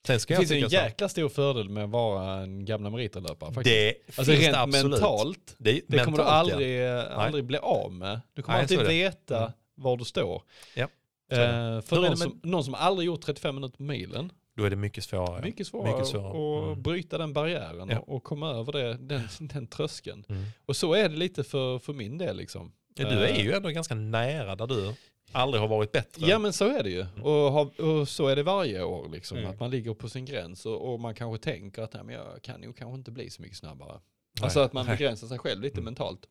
Sen 0.07 0.19
ska 0.19 0.33
Det 0.33 0.47
finns 0.47 0.51
en 0.63 0.69
jäkla 0.69 1.09
stor 1.09 1.29
fördel 1.29 1.69
med 1.69 1.83
att 1.83 1.89
vara 1.89 2.33
en 2.33 2.65
gamla 2.65 2.89
meritlöpare 2.89 3.53
faktiskt. 3.53 3.63
det 3.75 3.93
alltså 4.17 4.31
finns 4.31 4.43
rent 4.43 4.53
det 4.53 4.59
absolut. 4.61 4.91
mentalt, 4.91 5.55
Det, 5.57 5.81
det 5.87 5.97
kommer 6.03 6.17
du 6.17 6.23
mentalt, 6.23 6.49
ja. 6.49 6.53
aldrig, 6.55 6.87
aldrig 7.11 7.43
bli 7.45 7.57
av 7.57 7.91
med. 7.91 8.21
Du 8.33 8.41
kommer 8.41 8.57
Nej, 8.57 8.61
alltid 8.63 8.79
veta 8.87 9.37
Mm. 9.37 9.51
var 9.75 9.97
du 9.97 10.05
står. 10.05 10.43
Ja, 10.75 10.87
Eh, 11.31 11.37
för 11.81 11.95
någon, 11.95 12.17
som, 12.17 12.39
någon 12.43 12.63
som 12.63 12.73
aldrig 12.75 13.05
gjort 13.05 13.21
35 13.21 13.55
minuter 13.55 13.77
på 13.77 13.83
milen, 13.83 14.31
Då 14.61 14.65
är 14.65 14.69
det 14.69 14.75
mycket 14.75 15.03
svårare. 15.03 15.41
mycket 15.41 15.67
svårare, 15.67 15.91
Mycket 15.93 16.07
svårare. 16.07 16.29
att 16.59 16.63
Mm. 16.67 16.81
bryta 16.81 17.17
den 17.17 17.33
barriären 17.33 17.89
Ja. 17.89 17.99
och, 17.99 18.23
komma 18.23 18.49
över 18.51 18.71
det, 18.71 18.93
den, 18.97 19.27
den 19.39 19.67
tröskeln. 19.67 20.25
Mm. 20.29 20.43
Och 20.65 20.75
så 20.75 20.93
är 20.93 21.09
det 21.09 21.15
lite 21.15 21.43
för, 21.43 21.79
för 21.79 21.93
min 21.93 22.17
del 22.17 22.37
liksom. 22.37 22.71
Ja, 22.95 23.09
du 23.09 23.15
är 23.15 23.29
Eh, 23.29 23.45
ju 23.45 23.51
ändå 23.53 23.69
ganska 23.69 23.95
nära 23.95 24.55
där 24.55 24.67
du 24.67 24.93
aldrig 25.31 25.61
har 25.61 25.67
varit 25.67 25.91
bättre. 25.91 26.27
Ja 26.27 26.39
men 26.39 26.53
så 26.53 26.65
är 26.77 26.83
det 26.83 26.89
ju. 26.89 27.05
Och, 27.21 27.31
har, 27.51 27.81
och 27.81 28.07
så 28.09 28.27
är 28.27 28.35
det 28.35 28.43
varje 28.43 28.83
år 28.83 29.09
liksom. 29.09 29.37
Mm. 29.37 29.49
Att 29.49 29.59
man 29.59 29.71
ligger 29.71 29.93
på 29.93 30.09
sin 30.09 30.25
gräns 30.25 30.65
och, 30.65 30.93
och 30.93 30.99
man 30.99 31.15
kanske 31.15 31.43
tänker 31.51 31.81
att 31.81 31.93
Nej, 31.93 32.03
men 32.03 32.15
jag 32.15 32.41
kan 32.41 32.63
ju 32.63 32.73
kanske 32.73 32.95
inte 32.97 33.11
bli 33.11 33.29
så 33.29 33.41
mycket 33.41 33.57
snabbare. 33.57 33.91
Nej, 34.35 34.43
Alltså 34.43 34.59
att 34.59 34.73
man 34.73 34.85
begränsar 34.85 35.27
sig 35.27 35.39
själv 35.39 35.61
lite 35.61 35.73
Mm. 35.75 35.85
mentalt. 35.85 36.25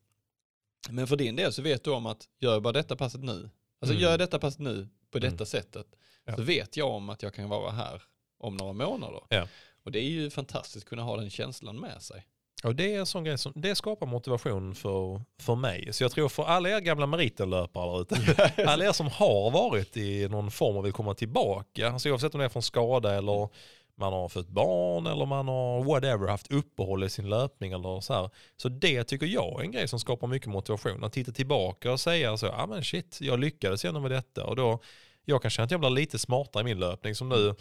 Men 0.89 1.07
för 1.07 1.15
din 1.15 1.35
del 1.35 1.53
så 1.53 1.61
vet 1.61 1.83
du 1.83 1.91
om 1.91 2.05
att 2.05 2.23
gör 2.39 2.53
jag 2.53 2.61
bara 2.61 2.73
detta 2.73 2.95
passet 2.95 3.21
nu, 3.23 3.49
alltså 3.81 3.93
Mm. 3.93 4.03
gör 4.03 4.09
jag 4.11 4.19
detta 4.19 4.39
passet 4.39 4.59
nu 4.59 4.87
på 5.11 5.17
Mm. 5.17 5.31
detta 5.31 5.45
sättet, 5.45 5.87
Ja. 6.25 6.35
så 6.35 6.41
vet 6.41 6.77
jag 6.77 6.89
om 6.89 7.09
att 7.09 7.23
jag 7.23 7.33
kan 7.33 7.49
vara 7.49 7.71
här 7.71 8.01
om 8.41 8.57
några 8.57 8.73
månader. 8.73 9.21
Ja. 9.29 9.47
Och 9.83 9.91
det 9.91 9.99
är 9.99 10.09
ju 10.09 10.29
fantastiskt 10.29 10.85
att 10.85 10.89
kunna 10.89 11.01
ha 11.01 11.17
den 11.17 11.29
känslan 11.29 11.79
med 11.79 12.01
sig. 12.01 12.25
Och 12.63 12.75
det 12.75 12.95
är 12.95 12.99
en 12.99 13.05
sån 13.05 13.23
grej 13.23 13.37
som 13.37 13.53
det 13.55 13.75
skapar 13.75 14.07
motivation 14.07 14.75
för, 14.75 15.21
för 15.39 15.55
mig. 15.55 15.93
Så 15.93 16.03
jag 16.03 16.11
tror 16.11 16.29
för 16.29 16.43
alla 16.43 16.69
er 16.69 16.79
gamla 16.79 17.05
meritenlöpare 17.05 17.97
där 17.97 18.01
ute, 18.01 18.53
alla 18.67 18.85
er 18.85 18.91
som 18.91 19.07
har 19.07 19.51
varit 19.51 19.97
i 19.97 20.27
någon 20.29 20.51
form 20.51 20.77
och 20.77 20.85
vill 20.85 20.93
komma 20.93 21.13
tillbaka, 21.13 21.89
alltså 21.89 22.09
oavsett 22.09 22.33
om 22.33 22.39
det 22.39 22.45
är 22.45 22.49
från 22.49 22.63
skada 22.63 23.15
eller 23.15 23.49
man 23.95 24.13
har 24.13 24.29
fått 24.29 24.47
barn 24.47 25.07
eller 25.07 25.25
man 25.25 25.47
har 25.47 25.83
whatever 25.83 26.27
haft 26.27 26.51
uppehåll 26.51 27.03
i 27.03 27.09
sin 27.09 27.29
löpning 27.29 27.71
eller 27.71 28.01
så 28.01 28.13
här. 28.13 28.29
Så 28.57 28.69
det 28.69 29.03
tycker 29.03 29.25
jag 29.25 29.59
är 29.59 29.63
en 29.63 29.71
grej 29.71 29.87
som 29.87 29.99
skapar 29.99 30.27
mycket 30.27 30.49
motivation. 30.49 31.03
Att 31.03 31.13
titta 31.13 31.31
tillbaka 31.31 31.91
och 31.91 31.99
säga 31.99 32.37
så, 32.37 32.45
ja 32.45 32.63
ah, 32.63 32.67
men 32.67 32.83
shit, 32.83 33.17
jag 33.21 33.39
lyckades 33.39 33.85
ändå 33.85 33.99
med 33.99 34.11
detta 34.11 34.45
och 34.45 34.55
då, 34.55 34.79
jag 35.25 35.41
kan 35.41 35.51
känna 35.51 35.65
att 35.65 35.71
jag 35.71 35.79
blir 35.79 35.89
lite 35.89 36.19
smartare 36.19 36.61
i 36.61 36.63
min 36.63 36.79
löpning 36.79 37.15
som 37.15 37.29
nu, 37.29 37.55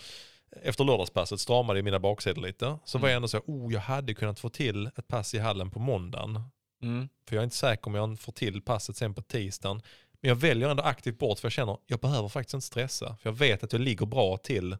efter 0.63 0.85
lördagspasset 0.85 1.41
stramade 1.41 1.81
i 1.81 1.83
mina 1.83 1.99
baksidor 2.01 2.43
lite. 2.43 2.79
Så 2.85 2.99
var 2.99 3.03
Mm. 3.03 3.11
jag 3.11 3.17
ändå 3.17 3.29
så, 3.29 3.39
oh 3.47 3.73
jag 3.73 3.81
hade 3.81 4.15
kunnat 4.15 4.41
få 4.41 4.49
till 4.49 4.87
ett 4.97 5.09
pass 5.09 5.35
i 5.35 5.39
hallen 5.39 5.71
på 5.71 5.79
måndagen. 5.79 6.43
Mm. 6.83 7.09
För 7.29 7.37
jag 7.37 7.41
är 7.43 7.45
inte 7.45 7.57
säker 7.57 7.87
om 7.87 7.95
jag 7.95 8.21
får 8.21 8.33
till 8.33 8.63
passet 8.63 8.97
sen 8.97 9.15
på 9.15 9.23
tisdagen. 9.23 9.83
Men 10.21 10.29
jag 10.29 10.37
väljer 10.37 10.69
ändå 10.69 10.83
aktivt 10.83 11.19
bort 11.19 11.39
för 11.39 11.47
jag 11.47 11.53
känner, 11.53 11.77
jag 11.87 11.99
behöver 12.01 12.29
faktiskt 12.29 12.55
inte 12.55 12.67
stressa. 12.67 13.17
För 13.23 13.31
jag 13.31 13.35
vet 13.37 13.65
att 13.65 13.73
jag 13.73 13.81
ligger 13.83 14.07
bra 14.07 14.37
till 14.37 14.77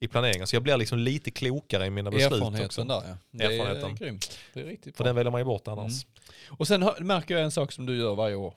i 0.00 0.08
planeringen. 0.08 0.46
Så 0.46 0.56
jag 0.56 0.62
blir 0.62 0.76
liksom 0.76 0.98
lite 0.98 1.30
klokare 1.30 1.86
i 1.86 1.90
mina 1.90 2.10
beslut 2.10 2.32
också. 2.32 2.36
Erfarenheten 2.44 2.88
där 2.88 3.02
ja. 3.08 3.16
Det 3.30 3.44
Erfarenheten. 3.44 3.90
är 3.90 3.96
grymt. 3.96 4.38
Det 4.54 4.60
är 4.60 4.64
riktigt 4.64 4.96
För 4.96 5.04
bra. 5.04 5.08
den 5.08 5.16
väljer 5.16 5.30
man 5.30 5.40
ju 5.40 5.44
bort 5.44 5.68
annars. 5.68 6.06
Och 6.48 6.68
sen 6.68 6.90
märker 7.00 7.34
jag 7.34 7.44
en 7.44 7.50
sak 7.50 7.72
som 7.72 7.86
du 7.86 7.96
gör 7.96 8.14
varje 8.14 8.34
år. 8.34 8.54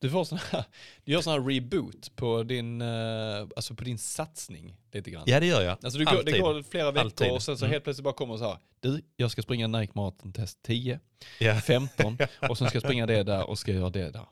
Du, 0.00 0.10
får 0.10 0.24
sån 0.24 0.38
här, 0.50 0.64
du 1.04 1.12
gör 1.12 1.20
sån 1.20 1.32
här 1.32 1.40
reboot 1.54 2.16
på 2.16 2.42
din, 2.42 2.80
eh, 2.82 3.40
alltså 3.56 3.74
på 3.74 3.84
din 3.84 3.98
satsning 3.98 4.76
lite 4.92 5.10
grann. 5.10 5.22
Ja 5.26 5.40
det 5.40 5.46
gör 5.46 5.62
jag. 5.62 5.78
Alltså 5.82 5.98
du 5.98 6.04
går, 6.04 6.22
det 6.22 6.38
går 6.38 6.62
flera 6.62 6.90
veckor 6.90 7.04
Alltid. 7.04 7.30
och 7.32 7.42
sen 7.42 7.58
så 7.58 7.64
Mm. 7.64 7.72
helt 7.72 7.84
plötsligt 7.84 8.04
bara 8.04 8.14
kommer 8.14 8.36
så 8.36 8.44
här. 8.48 8.58
Du, 8.80 9.00
jag 9.16 9.30
ska 9.30 9.42
springa 9.42 9.66
Nike 9.66 9.92
Marathon 9.94 10.32
Test 10.32 10.62
10, 10.62 11.00
Ja. 11.38 11.60
15 11.60 12.18
och 12.48 12.58
sen 12.58 12.68
ska 12.68 12.76
jag 12.76 12.82
springa 12.82 13.06
det 13.06 13.22
där 13.22 13.50
och 13.50 13.58
ska 13.58 13.72
göra 13.72 13.90
det 13.90 14.10
där. 14.10 14.26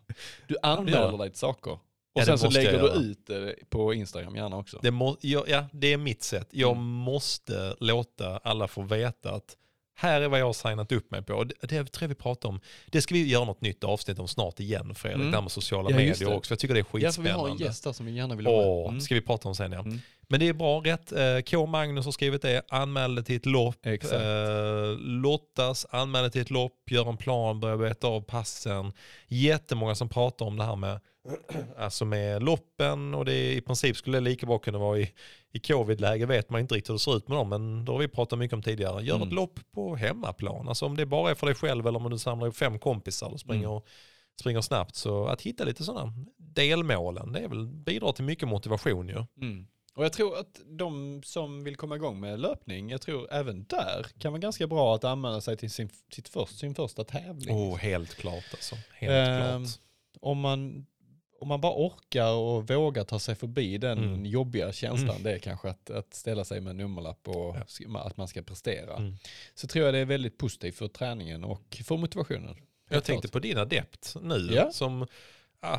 Du 0.46 0.56
anmäler 0.62 1.18
dig 1.18 1.30
till 1.30 1.38
saker. 1.38 1.70
Och 1.72 1.80
Ja, 2.22 2.24
sen 2.24 2.38
så 2.38 2.50
lägger 2.50 2.82
du 2.82 2.88
ut 2.88 3.26
det 3.26 3.54
på 3.68 3.94
Instagram 3.94 4.36
gärna 4.36 4.56
också. 4.56 4.78
Det, 4.82 4.90
må, 4.90 5.16
ja, 5.20 5.44
ja, 5.48 5.64
det 5.72 5.92
är 5.92 5.96
mitt 5.96 6.22
sätt. 6.22 6.48
Jag 6.50 6.72
Mm. 6.72 6.84
måste 6.84 7.76
låta 7.80 8.38
alla 8.38 8.68
få 8.68 8.82
veta 8.82 9.30
att 9.32 9.56
här 10.00 10.20
är 10.20 10.28
vad 10.28 10.40
jag 10.40 10.46
har 10.46 10.52
signat 10.52 10.92
upp 10.92 11.10
mig 11.10 11.22
på. 11.22 11.34
Och 11.34 11.46
Det, 11.46 11.54
det 11.60 11.68
tror 11.68 11.90
jag 12.02 12.08
vi 12.08 12.14
pratar 12.14 12.48
om. 12.48 12.60
Det 12.90 13.02
ska 13.02 13.14
vi 13.14 13.26
göra 13.28 13.44
något 13.44 13.60
nytt 13.60 13.84
avsnitt 13.84 14.18
om 14.18 14.28
snart 14.28 14.60
igen 14.60 14.94
Fredrik. 14.94 15.16
Mm. 15.20 15.30
Det 15.30 15.36
här 15.36 15.42
med 15.42 15.52
sociala 15.52 15.90
Ja, 15.90 15.96
medier 15.96 16.32
också. 16.34 16.52
Jag 16.52 16.58
tycker 16.58 16.74
det 16.74 16.80
är 16.80 16.82
Ja, 16.82 16.86
för 16.90 16.98
vi 16.98 17.04
skitspännande. 17.04 17.40
har 17.40 17.48
en 17.48 17.56
gäst 17.56 17.84
där 17.84 17.92
som 17.92 18.06
vi 18.06 18.12
gärna 18.12 18.34
vill 18.34 18.46
ha 18.46 18.56
med. 18.56 18.66
Åh, 18.66 18.88
Mm. 18.88 19.00
ska 19.00 19.14
vi 19.14 19.20
prata 19.20 19.48
om 19.48 19.54
sen 19.54 19.72
ja. 19.72 19.78
Mm. 19.80 20.00
Men 20.30 20.40
det 20.40 20.48
är 20.48 20.52
bra, 20.52 20.80
rätt. 20.84 21.12
Eh, 21.12 21.40
K. 21.50 21.66
Magnus 21.66 22.04
har 22.04 22.12
skrivit 22.12 22.42
det, 22.42 22.62
anmälde 22.68 23.22
till 23.22 23.36
ett 23.36 23.46
lopp. 23.46 23.86
Exakt. 23.86 24.14
Eh, 24.14 24.96
Lottas 24.98 25.86
anmälde 25.90 26.30
till 26.30 26.40
ett 26.42 26.50
lopp, 26.50 26.90
gör 26.90 27.08
en 27.08 27.16
plan, 27.16 27.60
börjar 27.60 27.76
beta 27.76 28.06
av 28.06 28.20
passen. 28.20 28.92
Jättemånga 29.28 29.94
som 29.94 30.08
pratar 30.08 30.46
om 30.46 30.56
det 30.56 30.64
här 30.64 30.76
med, 30.76 31.00
alltså 31.78 32.04
med 32.04 32.42
loppen 32.42 33.14
och 33.14 33.24
det 33.24 33.52
i 33.54 33.60
princip 33.60 33.96
skulle 33.96 34.16
det 34.16 34.20
lika 34.24 34.46
bra 34.46 34.58
kunna 34.58 34.78
vara 34.78 34.98
i, 34.98 35.12
i 35.52 35.58
covid-läge, 35.60 36.26
vet 36.26 36.50
man 36.50 36.60
inte 36.60 36.74
riktigt 36.74 36.90
hur 36.90 36.94
det 36.94 36.98
ser 36.98 37.16
ut 37.16 37.28
med 37.28 37.36
dem, 37.38 37.48
men 37.48 37.84
då 37.84 37.92
har 37.92 37.98
vi 37.98 38.08
pratat 38.08 38.38
mycket 38.38 38.54
om 38.54 38.62
tidigare. 38.62 39.02
Gör 39.02 39.16
Mm. 39.16 39.28
ett 39.28 39.34
lopp 39.34 39.60
på 39.72 39.96
hemmaplan, 39.96 40.68
alltså 40.68 40.86
om 40.86 40.96
det 40.96 41.06
bara 41.06 41.30
är 41.30 41.34
för 41.34 41.46
dig 41.46 41.54
själv 41.54 41.86
eller 41.86 42.04
om 42.04 42.10
du 42.10 42.18
samlar 42.18 42.46
ihop 42.46 42.56
fem 42.56 42.78
kompisar 42.78 43.26
och 43.28 43.40
springer, 43.40 43.68
Mm. 43.70 43.82
springer 44.40 44.60
snabbt. 44.60 44.94
Så 44.96 45.26
att 45.26 45.42
hitta 45.42 45.64
lite 45.64 45.84
sådana 45.84 46.12
delmålen, 46.36 47.32
det 47.32 47.38
är 47.38 47.48
väl 47.48 47.66
bidrar 47.66 48.12
till 48.12 48.24
mycket 48.24 48.48
motivation 48.48 49.08
ju. 49.08 49.24
Mm. 49.40 49.66
Och 49.94 50.04
jag 50.04 50.12
tror 50.12 50.38
att 50.38 50.60
de 50.66 51.22
som 51.24 51.64
vill 51.64 51.76
komma 51.76 51.96
igång 51.96 52.20
med 52.20 52.40
löpning, 52.40 52.90
jag 52.90 53.00
tror 53.02 53.32
även 53.32 53.64
där 53.64 54.06
kan 54.18 54.32
vara 54.32 54.40
ganska 54.40 54.66
bra 54.66 54.94
att 54.94 55.04
anmäla 55.04 55.40
sig 55.40 55.56
till 55.56 55.70
sin, 55.70 55.88
sitt 56.12 56.28
först, 56.28 56.58
sin 56.58 56.74
första 56.74 57.04
tävling. 57.04 57.54
Oh, 57.56 57.76
helt 57.76 58.14
klart 58.14 58.44
alltså. 58.52 58.76
Helt 58.94 59.12
Ehm, 59.28 59.64
klart. 59.64 59.70
Om, 60.20 60.40
man, 60.40 60.86
om 61.40 61.48
man 61.48 61.60
bara 61.60 61.72
orkar 61.72 62.30
och 62.32 62.70
vågar 62.70 63.04
ta 63.04 63.18
sig 63.18 63.34
förbi 63.34 63.78
den 63.78 63.98
Mm. 63.98 64.26
jobbiga 64.26 64.72
känslan, 64.72 65.10
Mm. 65.10 65.22
det 65.22 65.32
är 65.32 65.38
kanske 65.38 65.70
att, 65.70 65.90
att 65.90 66.14
ställa 66.14 66.44
sig 66.44 66.60
med 66.60 66.70
en 66.70 66.76
nummerlapp 66.76 67.28
och 67.28 67.56
Ja. 67.78 67.98
att 68.00 68.16
man 68.16 68.28
ska 68.28 68.42
prestera. 68.42 68.96
Mm. 68.96 69.16
Så 69.54 69.66
tror 69.66 69.84
jag 69.84 69.94
det 69.94 69.98
är 70.00 70.04
väldigt 70.04 70.38
positivt 70.38 70.74
för 70.76 70.88
träningen 70.88 71.44
och 71.44 71.82
för 71.84 71.96
motivationen. 71.96 72.56
Jag 72.90 73.04
tänkte 73.04 73.28
klart. 73.28 73.32
på 73.32 73.38
din 73.38 73.58
adept 73.58 74.14
nu 74.22 74.50
Ja. 74.54 74.72
som, 74.72 75.06
ah, 75.60 75.78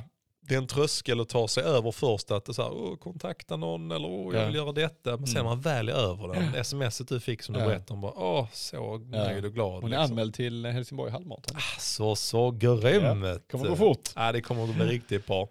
det 0.49 0.55
är 0.55 0.57
en 0.57 0.67
tröskel 0.67 1.19
att 1.21 1.29
ta 1.29 1.47
sig 1.47 1.63
över 1.63 1.91
först 1.91 2.31
att 2.31 2.45
det 2.45 2.53
så 2.53 2.61
här, 2.61 2.69
oh, 2.69 2.97
kontakta 2.97 3.55
någon 3.57 3.91
eller 3.91 4.07
oh, 4.07 4.33
jag 4.35 4.41
Ja. 4.43 4.47
vill 4.47 4.55
göra 4.55 4.71
detta. 4.71 5.17
Men 5.17 5.27
sen 5.27 5.35
Mm. 5.37 5.45
man 5.45 5.61
väl 5.61 5.89
är 5.89 5.93
över 5.93 6.27
den, 6.53 6.65
smset 6.65 7.07
du 7.07 7.19
fick 7.19 7.41
som 7.43 7.53
du 7.55 7.61
Ja. 7.61 7.67
berättade 7.67 7.93
om, 7.93 8.01
bara, 8.01 8.13
åh 8.15 8.47
så 8.53 8.97
nöjd 8.97 9.45
och 9.45 9.53
glad. 9.53 9.73
Hon 9.81 9.83
är 9.93 9.97
liksom. 9.97 10.03
anmäld 10.11 10.33
till 10.33 10.65
Helsingborg 10.65 11.11
halvmaraton. 11.11 11.57
Ah, 11.57 11.79
så, 11.79 12.15
så 12.15 12.51
grymt. 12.51 13.47
Kommer 13.51 13.67
gå 13.69 13.75
fort. 13.75 14.09
Ja, 14.15 14.31
det 14.31 14.41
kommer 14.41 14.63
att 14.63 14.75
bli 14.75 14.85
riktigt 14.85 15.27
bra. 15.27 15.47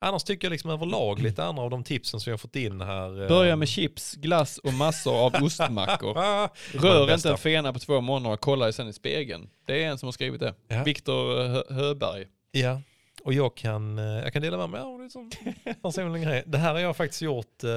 Annars 0.00 0.24
tycker 0.24 0.46
jag 0.46 0.50
liksom 0.52 0.70
överlag 0.70 1.20
lite 1.22 1.44
andra 1.44 1.62
av 1.62 1.70
de 1.70 1.84
tipsen 1.84 2.20
som 2.20 2.30
vi 2.30 2.32
har 2.32 2.38
fått 2.38 2.56
in 2.56 2.80
här. 2.80 3.22
eh, 3.22 3.28
Börja 3.28 3.56
med 3.56 3.68
chips, 3.68 4.14
glass 4.14 4.58
och 4.58 4.72
massor 4.72 5.14
av 5.26 5.34
ostmackor. 5.42 6.14
Rör 6.78 7.14
inte 7.14 7.30
en 7.30 7.38
fena 7.38 7.72
på 7.72 7.78
två 7.78 8.00
månader 8.00 8.34
och 8.34 8.40
kolla 8.40 8.72
sen 8.72 8.88
i 8.88 8.92
spegeln. 8.92 9.48
Det 9.66 9.84
är 9.84 9.88
en 9.88 9.98
som 9.98 10.06
har 10.06 10.12
skrivit 10.12 10.40
det. 10.40 10.54
Ja. 10.68 10.82
Viktor 10.84 11.48
Hö- 11.48 11.74
Höberg. 11.74 12.26
Ja, 12.50 12.80
och 13.24 13.32
jag 13.32 13.54
kan, 13.54 13.98
eh, 13.98 14.04
jag 14.04 14.32
kan 14.32 14.42
dela 14.42 14.56
med 14.56 14.70
mig 14.70 14.80
av 14.80 14.98
det 14.98 15.10
som 15.10 15.30
personlig 15.82 16.22
grej. 16.22 16.42
Det 16.46 16.58
här 16.58 16.74
har 16.74 16.80
jag 16.80 16.96
faktiskt 16.96 17.22
gjort 17.22 17.64
eh, 17.64 17.70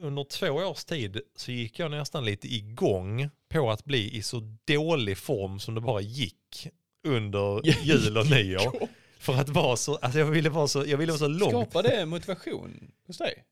under 0.00 0.24
två 0.24 0.46
års 0.46 0.84
tid 0.84 1.20
så 1.36 1.52
gick 1.52 1.78
jag 1.78 1.90
nästan 1.90 2.24
lite 2.24 2.54
igång 2.54 3.28
på 3.48 3.70
att 3.70 3.84
bli 3.84 4.16
i 4.16 4.22
så 4.22 4.56
dålig 4.64 5.18
form 5.18 5.58
som 5.58 5.74
det 5.74 5.80
bara 5.80 6.00
gick 6.00 6.68
under 7.06 7.60
jul 7.84 8.18
och 8.18 8.30
nyår. 8.30 8.88
För 9.18 9.34
att 9.34 9.48
vara 9.48 9.76
så, 9.76 9.96
alltså 9.96 10.18
jag 10.18 10.26
ville 10.26 10.50
vara 10.50 10.68
så, 10.68 10.84
jag 10.86 10.98
ville 10.98 11.12
vara 11.12 11.18
så 11.18 11.28
långt, 11.28 11.70
Skapar 11.70 11.82
det 11.82 12.06
motivation 12.06 12.90
hos 13.06 13.18
dig? 13.18 13.44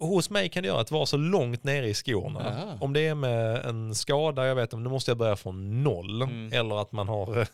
hos 0.00 0.30
mig 0.30 0.48
kan 0.48 0.62
det 0.62 0.66
göra 0.66 0.80
att 0.80 0.90
vara 0.90 1.06
så 1.06 1.16
långt 1.16 1.64
nere 1.64 1.88
i 1.88 1.94
skorna. 1.94 2.40
Aha. 2.40 2.78
Om 2.80 2.92
det 2.92 3.00
är 3.00 3.14
med 3.14 3.66
en 3.66 3.94
skada, 3.94 4.46
jag 4.46 4.54
vet 4.54 4.72
inte, 4.72 4.84
då 4.84 4.90
måste 4.90 5.10
jag 5.10 5.18
börja 5.18 5.36
från 5.36 5.82
noll. 5.82 6.22
Mm. 6.22 6.52
Eller 6.52 6.82
att 6.82 6.92
man 6.92 7.08
har 7.08 7.40
eh, 7.40 7.46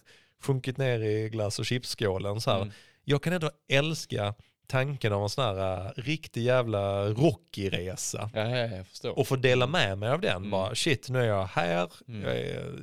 sjunkit 0.43 0.79
ner 0.79 0.99
i 0.99 1.29
glass 1.29 1.59
och 1.59 1.67
chipsskålen 1.67 2.41
så 2.41 2.51
här. 2.51 2.63
Mm. 2.63 2.73
Jag 3.09 3.23
kan 3.23 3.33
ändå 3.33 3.51
älska 3.69 4.35
tanken 4.67 5.13
av 5.13 5.23
en 5.23 5.29
sån 5.29 5.45
här 5.45 5.87
uh, 5.87 5.93
riktig 5.97 6.43
jävla 6.43 7.09
Rocky-resa. 7.09 8.31
Ja, 8.35 8.57
ja. 9.03 9.11
Och 9.11 9.27
få 9.27 9.37
dela 9.37 9.67
med 9.67 9.99
mig 9.99 10.11
av 10.11 10.21
den. 10.21 10.37
Mm. 10.37 10.51
Bara 10.51 10.75
shit, 10.75 11.09
nu 11.09 11.19
är 11.19 11.27
jag 11.27 11.47
här. 11.47 11.93
Mm. 12.09 12.23
Jag 12.23 12.39
är 12.39 12.75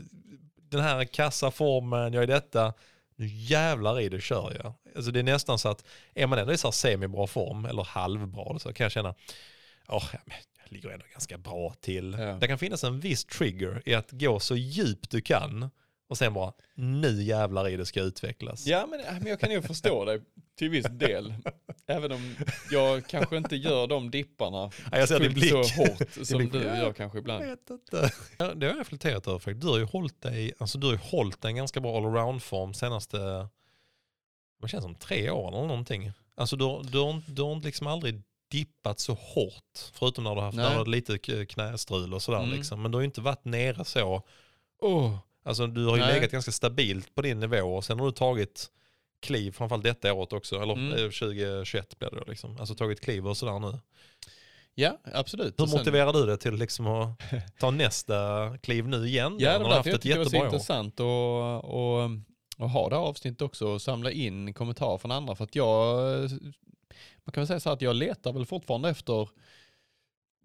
den 0.55 0.81
här 0.81 1.05
kassaformen, 1.05 2.13
jag 2.13 2.23
är 2.23 2.27
detta. 2.27 2.73
Nu 3.15 3.27
jävlar 3.27 3.99
i 3.99 4.09
det 4.09 4.21
kör 4.21 4.57
jag. 4.63 4.73
Alltså 4.95 5.11
det 5.11 5.19
är 5.19 5.23
nästan 5.23 5.59
så 5.59 5.69
att 5.69 5.85
är 6.13 6.27
man 6.27 6.39
ändå 6.39 6.53
i 6.53 6.57
så 6.57 6.67
här 6.67 6.71
semibra 6.71 7.27
form 7.27 7.65
eller 7.65 7.83
halvbra 7.83 8.59
så 8.59 8.73
kan 8.73 8.83
jag 8.85 8.91
känna, 8.91 9.15
åh, 9.87 10.05
men 10.25 10.37
jag 10.63 10.71
ligger 10.71 10.89
ändå 10.89 11.05
ganska 11.11 11.37
bra 11.37 11.73
till. 11.81 12.17
Ja. 12.19 12.25
Det 12.25 12.47
kan 12.47 12.57
finnas 12.57 12.83
en 12.83 12.99
viss 12.99 13.25
trigger 13.25 13.81
i 13.85 13.93
att 13.93 14.11
gå 14.11 14.39
så 14.39 14.55
djupt 14.55 15.11
du 15.11 15.21
kan 15.21 15.69
och 16.07 16.17
sen 16.17 16.33
bara, 16.33 16.53
nu 16.75 17.23
jävlar 17.23 17.67
i 17.69 17.77
det 17.77 17.85
ska 17.85 18.01
utvecklas. 18.01 18.67
Ja, 18.67 18.85
men, 18.89 18.99
men 19.19 19.27
jag 19.27 19.39
kan 19.39 19.51
ju 19.51 19.61
förstå 19.61 20.05
dig 20.05 20.21
till 20.57 20.69
viss 20.69 20.85
del. 20.91 21.33
Även 21.87 22.11
om 22.11 22.35
jag 22.71 23.07
kanske 23.07 23.37
inte 23.37 23.55
gör 23.55 23.87
de 23.87 24.11
dipparna 24.11 24.71
Ja, 24.91 24.97
jag 24.99 25.07
ser 25.07 25.19
fullt 25.19 25.31
så 25.33 25.39
blick. 25.39 25.75
hårt 25.77 26.09
som 26.27 26.37
blick. 26.37 26.51
du 26.51 26.59
gör 26.63 26.93
kanske 26.93 27.17
Jag 27.17 27.21
ibland. 27.23 27.43
vet 27.45 27.69
inte. 27.69 28.11
Ja, 28.37 28.53
det 28.53 28.65
har 28.65 28.73
jag 28.73 28.79
reflekterat 28.79 29.27
över 29.27 29.39
faktiskt. 29.39 29.61
Du 29.61 29.67
har 29.67 29.77
ju 29.77 29.83
hållit 29.85 30.21
dig, 30.21 30.53
alltså 30.57 30.77
du 30.77 30.87
har 30.87 30.93
ju 30.93 30.99
hållit 30.99 31.45
en 31.45 31.55
ganska 31.55 31.79
bra 31.79 31.97
allround-form 31.97 32.73
senaste, 32.73 33.47
vad 34.59 34.69
känns 34.69 34.83
som 34.83 34.95
tre 34.95 35.29
år 35.29 35.47
eller 35.47 35.67
någonting. 35.67 36.11
Alltså 36.35 36.55
du, 36.55 36.65
du, 36.89 36.97
har, 36.99 37.21
du 37.27 37.41
har 37.41 37.61
liksom 37.63 37.87
aldrig 37.87 38.21
dippat 38.51 38.99
så 38.99 39.13
hårt, 39.13 39.91
förutom 39.93 40.23
när 40.23 40.31
du 40.31 40.35
har 40.35 40.45
haft 40.45 40.57
när 40.57 40.83
du 40.85 40.91
lite 40.91 41.17
knästrul 41.45 42.13
och 42.13 42.21
sådär 42.21 42.39
Mm. 42.43 42.51
liksom. 42.57 42.81
Men 42.81 42.91
du 42.91 42.95
har 42.95 43.01
ju 43.01 43.05
inte 43.05 43.21
varit 43.21 43.45
nere 43.45 43.85
så, 43.85 44.21
oh. 44.81 45.17
Alltså 45.45 45.67
du 45.67 45.85
har 45.85 45.95
ju 45.97 46.01
Nej. 46.03 46.13
legat 46.15 46.31
ganska 46.31 46.51
stabilt 46.51 47.15
på 47.15 47.21
din 47.21 47.39
nivå 47.39 47.57
och 47.75 47.83
sen 47.85 47.99
har 47.99 48.05
du 48.05 48.11
tagit 48.11 48.69
kliv, 49.19 49.51
framförallt 49.51 49.83
detta 49.83 50.13
året 50.13 50.33
också, 50.33 50.61
eller 50.61 50.73
Mm. 50.73 50.91
eh, 50.91 50.97
2021 50.97 51.99
blev 51.99 52.11
det 52.11 52.17
då 52.19 52.23
liksom. 52.27 52.57
Alltså 52.59 52.75
tagit 52.75 53.01
kliv 53.01 53.27
och 53.27 53.37
sådär 53.37 53.59
nu. 53.59 53.79
Ja, 54.77 54.97
absolut. 55.13 55.59
Hur 55.59 55.63
Och 55.63 55.69
sen- 55.69 55.79
motiverar 55.79 56.13
du 56.13 56.25
dig 56.25 56.37
till 56.37 56.53
liksom 56.53 56.87
att 56.87 57.21
ta 57.59 57.71
nästa 57.71 58.49
kliv 58.57 58.87
nu 58.87 59.07
igen? 59.07 59.37
Ja, 59.39 59.57
det 59.57 59.63
var 59.63 59.69
därför 59.69 59.89
jag 59.89 60.01
tyckte 60.01 60.17
det 60.17 60.23
var 60.23 60.29
så 60.31 60.37
år. 60.39 60.45
intressant 60.45 60.93
att 60.93 60.99
och, 60.99 62.09
och 62.57 62.69
ha 62.69 62.89
det 62.89 62.95
här 62.95 63.03
avsnittet 63.03 63.41
också 63.41 63.67
och 63.67 63.81
samla 63.81 64.11
in 64.11 64.53
kommentarer 64.53 64.97
från 64.97 65.11
andra. 65.11 65.35
För 65.35 65.43
att 65.43 65.55
jag, 65.55 65.95
man 67.23 67.31
kan 67.33 67.41
väl 67.41 67.47
säga 67.47 67.59
så 67.59 67.69
här 67.69 67.73
att 67.75 67.81
jag 67.81 67.95
letar 67.95 68.33
väl 68.33 68.45
fortfarande 68.45 68.89
efter 68.89 69.29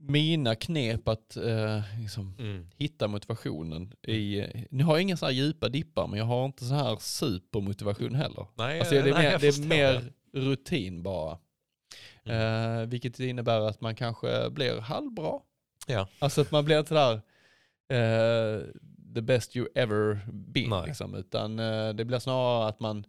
mina 0.02 0.55
knep 0.55 1.09
att 1.09 1.36
eh, 1.36 1.82
liksom, 2.01 2.35
Mm. 2.39 2.66
hitta 2.77 3.09
motivationen 3.09 3.93
i, 4.02 4.44
nu 4.70 4.85
har 4.85 4.94
jag 4.94 5.02
inga 5.02 5.16
så 5.16 5.27
här 5.27 5.32
djupa 5.32 5.68
dippar 5.68 6.06
men 6.06 6.18
jag 6.18 6.27
har 6.27 6.44
inte 6.44 6.64
så 6.64 6.74
här 6.74 6.97
supermotivation 7.01 8.14
heller. 8.14 8.47
Nej, 8.55 8.78
Alltså 8.81 8.94
det 8.94 9.01
är 9.01 9.14
nej, 9.14 9.22
mer, 9.32 9.39
det 9.39 9.47
är 9.48 9.68
mer 9.68 10.12
rutin 10.32 11.02
bara. 11.02 11.39
Mm. 12.24 12.81
Eh, 12.81 12.86
vilket 12.86 13.20
innebär 13.20 13.60
att 13.60 13.81
man 13.81 13.94
kanske 13.94 14.51
blir 14.51 14.81
halvbra. 14.81 15.40
Ja. 15.86 16.09
Alltså 16.18 16.40
att 16.40 16.51
man 16.51 16.64
blir 16.64 16.78
inte 16.78 16.89
sådär 16.89 17.20
eh, 17.89 18.60
the 19.14 19.20
best 19.22 19.56
you 19.56 19.68
ever 19.74 20.20
been. 20.32 20.70
Nej. 20.70 20.86
Liksom, 20.86 21.14
utan 21.14 21.59
eh, 21.59 21.89
det 21.89 22.05
blir 22.05 22.18
snarare 22.18 22.68
att 22.68 22.81
man, 22.81 23.05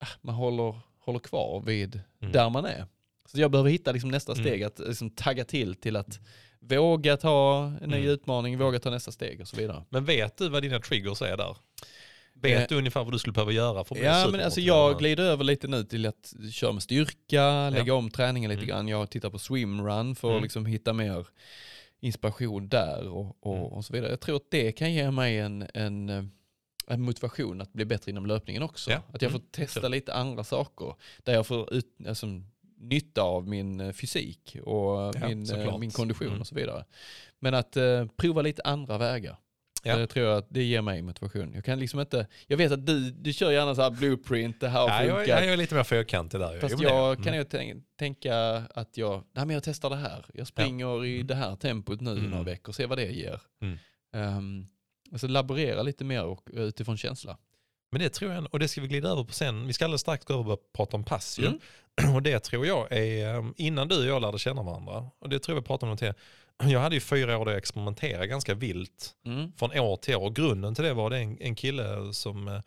ah, 0.00 0.06
man 0.20 0.34
håller, 0.34 0.80
håller 0.98 1.18
kvar 1.18 1.62
vid 1.66 2.00
Mm. 2.20 2.32
där 2.32 2.50
man 2.50 2.64
är. 2.64 2.86
Så 3.32 3.40
jag 3.40 3.50
behöver 3.50 3.70
hitta 3.70 3.92
liksom 3.92 4.10
nästa 4.10 4.32
Mm. 4.32 4.44
steg, 4.44 4.62
att 4.62 4.78
liksom 4.78 5.10
tagga 5.10 5.44
till 5.44 5.74
till 5.74 5.96
att 5.96 6.20
våga 6.60 7.16
ta 7.16 7.64
en 7.82 7.90
ny 7.90 7.96
Mm. 7.96 8.08
utmaning, 8.10 8.58
våga 8.58 8.78
ta 8.78 8.90
nästa 8.90 9.12
steg 9.12 9.40
och 9.40 9.48
så 9.48 9.56
vidare. 9.56 9.84
Men 9.88 10.04
vet 10.04 10.36
du 10.38 10.48
vad 10.48 10.62
dina 10.62 10.78
triggers 10.80 11.22
är 11.22 11.36
där? 11.36 11.56
Vet 12.34 12.60
Eh, 12.60 12.66
du 12.68 12.74
ungefär 12.76 13.04
vad 13.04 13.12
du 13.14 13.18
skulle 13.18 13.32
behöva 13.32 13.52
göra 13.52 13.84
för 13.84 13.94
att 13.94 13.98
bli 14.00 14.06
Ja 14.08 14.28
men 14.32 14.40
alltså 14.40 14.60
jag 14.60 14.98
glider 14.98 15.24
över 15.24 15.44
lite 15.44 15.68
nu 15.68 15.84
till 15.84 16.06
att 16.06 16.34
köra 16.52 16.72
med 16.72 16.82
styrka, 16.82 17.70
lägga 17.70 17.94
om 17.94 18.10
träningen 18.10 18.50
lite 18.50 18.62
Mm. 18.62 18.68
grann. 18.68 18.88
Jag 18.88 19.10
tittar 19.10 19.30
på 19.30 19.38
swimrun 19.38 20.14
för 20.16 20.28
att 20.28 20.32
Mm. 20.32 20.42
liksom 20.42 20.66
hitta 20.66 20.92
mer 20.92 21.26
inspiration 22.00 22.68
där 22.68 23.08
och, 23.08 23.36
och, 23.40 23.56
Mm. 23.56 23.66
och 23.66 23.84
så 23.84 23.92
vidare. 23.92 24.10
Jag 24.10 24.20
tror 24.20 24.36
att 24.36 24.50
det 24.50 24.72
kan 24.72 24.92
ge 24.92 25.10
mig 25.10 25.38
en, 25.38 25.66
en, 25.74 26.08
eh, 26.08 26.24
en 26.86 27.00
motivation 27.00 27.60
att 27.60 27.72
bli 27.72 27.84
bättre 27.84 28.10
inom 28.10 28.26
löpningen 28.26 28.62
också. 28.62 28.90
Ja. 28.90 29.02
Att 29.12 29.22
jag 29.22 29.30
får 29.30 29.38
Mm, 29.38 29.50
testa 29.52 29.88
lite 29.88 30.14
andra 30.14 30.44
saker 30.44 30.94
där 31.24 31.32
jag 31.34 31.46
får 31.46 31.74
ut, 31.74 31.86
alltså, 32.08 32.26
nytta 32.80 33.22
av 33.22 33.48
min 33.48 33.80
eh, 33.80 33.92
fysik 33.92 34.56
och 34.64 35.14
Ja, 35.16 35.28
min, 35.28 35.40
eh, 35.42 35.46
såklart. 35.46 35.80
min 35.80 35.90
kondition 35.90 36.28
Mm. 36.28 36.40
och 36.40 36.46
så 36.46 36.54
vidare. 36.54 36.84
Men 37.38 37.54
att 37.54 37.76
eh, 37.76 38.06
prova 38.16 38.42
lite 38.42 38.62
andra 38.64 38.98
vägar. 38.98 39.36
Ja. 39.82 39.96
Det 39.96 40.06
tror 40.06 40.26
jag 40.26 40.38
att 40.38 40.46
det 40.50 40.62
ger 40.62 40.82
mig 40.82 41.02
motivation. 41.02 41.52
Jag 41.54 41.64
kan 41.64 41.78
liksom 41.78 42.00
inte, 42.00 42.26
jag 42.46 42.56
vet 42.56 42.72
att 42.72 42.86
du, 42.86 43.10
du 43.10 43.32
kör 43.32 43.50
gärna 43.50 43.74
så 43.74 43.82
här 43.82 43.90
blueprint, 43.90 44.60
det 44.60 44.68
här 44.68 44.80
Ja, 44.88 45.04
jag, 45.04 45.16
funkar. 45.18 45.42
jag 45.42 45.52
är 45.52 45.56
lite 45.56 45.74
mer 45.74 45.84
fyrkantig 45.84 46.40
där. 46.40 46.58
Fast 46.60 46.80
jag 46.80 47.12
Mm. 47.12 47.24
kan 47.24 47.36
ju 47.36 47.44
tänk, 47.44 47.84
tänka 47.98 48.36
att 48.74 48.96
jag, 48.96 49.24
nej 49.32 49.46
men 49.46 49.54
jag 49.54 49.62
testar 49.62 49.90
det 49.90 49.96
här. 49.96 50.24
Jag 50.34 50.46
springer 50.46 51.04
i 51.04 51.14
Mm. 51.14 51.26
det 51.26 51.34
här 51.34 51.56
tempot 51.56 52.00
nu 52.00 52.10
Mm. 52.12 52.30
några 52.30 52.42
veckor, 52.44 52.72
se 52.72 52.86
vad 52.86 52.98
det 52.98 53.04
ger. 53.12 53.40
Mm. 53.62 53.78
Um, 54.38 54.66
alltså 55.12 55.26
laborera 55.28 55.82
lite 55.82 56.04
mer 56.04 56.24
och, 56.24 56.48
utifrån 56.52 56.96
känsla. 56.96 57.38
Men 57.92 58.00
det 58.00 58.08
tror 58.08 58.32
jag, 58.32 58.46
och 58.50 58.58
det 58.58 58.68
ska 58.68 58.80
vi 58.80 58.88
glida 58.88 59.08
över 59.08 59.24
på 59.24 59.32
sen. 59.32 59.66
Vi 59.66 59.72
ska 59.72 59.84
alldeles 59.84 60.00
strax 60.00 60.24
gå 60.24 60.34
över 60.34 60.52
och 60.52 60.72
prata 60.76 60.96
om 60.96 61.04
pass 61.04 61.38
ju. 61.38 61.46
Mm. 61.46 61.58
Och 62.14 62.22
det 62.22 62.40
tror 62.40 62.66
jag 62.66 62.92
är, 62.92 63.34
um, 63.36 63.54
innan 63.56 63.88
du 63.88 63.98
och 63.98 64.06
jag 64.06 64.22
lärde 64.22 64.38
känna 64.38 64.62
varandra, 64.62 65.10
och 65.18 65.28
det 65.28 65.38
tror 65.38 65.56
jag 65.56 65.62
vi 65.62 65.66
pratade 65.66 65.92
om 65.92 65.98
till. 65.98 66.12
Jag 66.72 66.80
hade 66.80 66.94
ju 66.94 67.00
fyra 67.00 67.38
år 67.38 67.44
där 67.44 67.52
jag 67.52 67.58
experimenterade 67.58 68.26
ganska 68.26 68.54
vilt 68.54 69.10
Mm. 69.26 69.52
från 69.56 69.78
år 69.78 69.96
till 69.96 70.16
år. 70.16 70.24
Och 70.24 70.36
grunden 70.36 70.74
till 70.74 70.84
det 70.84 70.94
var 70.94 71.10
det 71.10 71.18
en, 71.18 71.38
en 71.40 71.54
kille 71.54 72.12
som 72.12 72.48
eh, 72.48 72.60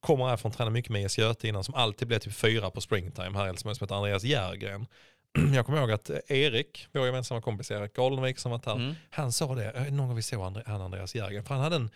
kommer 0.00 0.26
härifrån, 0.26 0.52
tränade 0.52 0.72
mycket 0.72 0.90
med 0.92 1.02
IS 1.04 1.18
Göte 1.18 1.48
innan, 1.48 1.64
som 1.64 1.74
alltid 1.74 2.08
blev 2.08 2.18
typ 2.18 2.34
fyra 2.34 2.70
på 2.70 2.80
springtime 2.80 3.38
här 3.38 3.44
i 3.44 3.46
Hälsingborg, 3.46 3.76
som 3.76 3.84
heter 3.84 3.94
Andreas 3.94 4.24
Järgren. 4.24 4.86
Jag 5.54 5.66
kommer 5.66 5.78
ihåg 5.80 5.90
att 5.90 6.10
Erik, 6.28 6.86
vår 6.92 7.06
gemensamma 7.06 7.40
kompis 7.40 7.70
Erik 7.70 7.94
Gardenvik 7.96 8.38
som 8.38 8.50
varit 8.50 8.66
här, 8.66 8.74
Mm. 8.74 8.94
han 9.10 9.32
sa 9.32 9.54
det, 9.54 9.72
vet 9.72 9.92
någon 9.92 10.06
gång 10.06 10.16
vi 10.16 10.22
såg 10.22 10.40
han 10.66 10.80
Andreas 10.82 11.14
Järgren, 11.14 11.44
för 11.44 11.54
han 11.54 11.62
hade 11.64 11.76
en, 11.76 11.90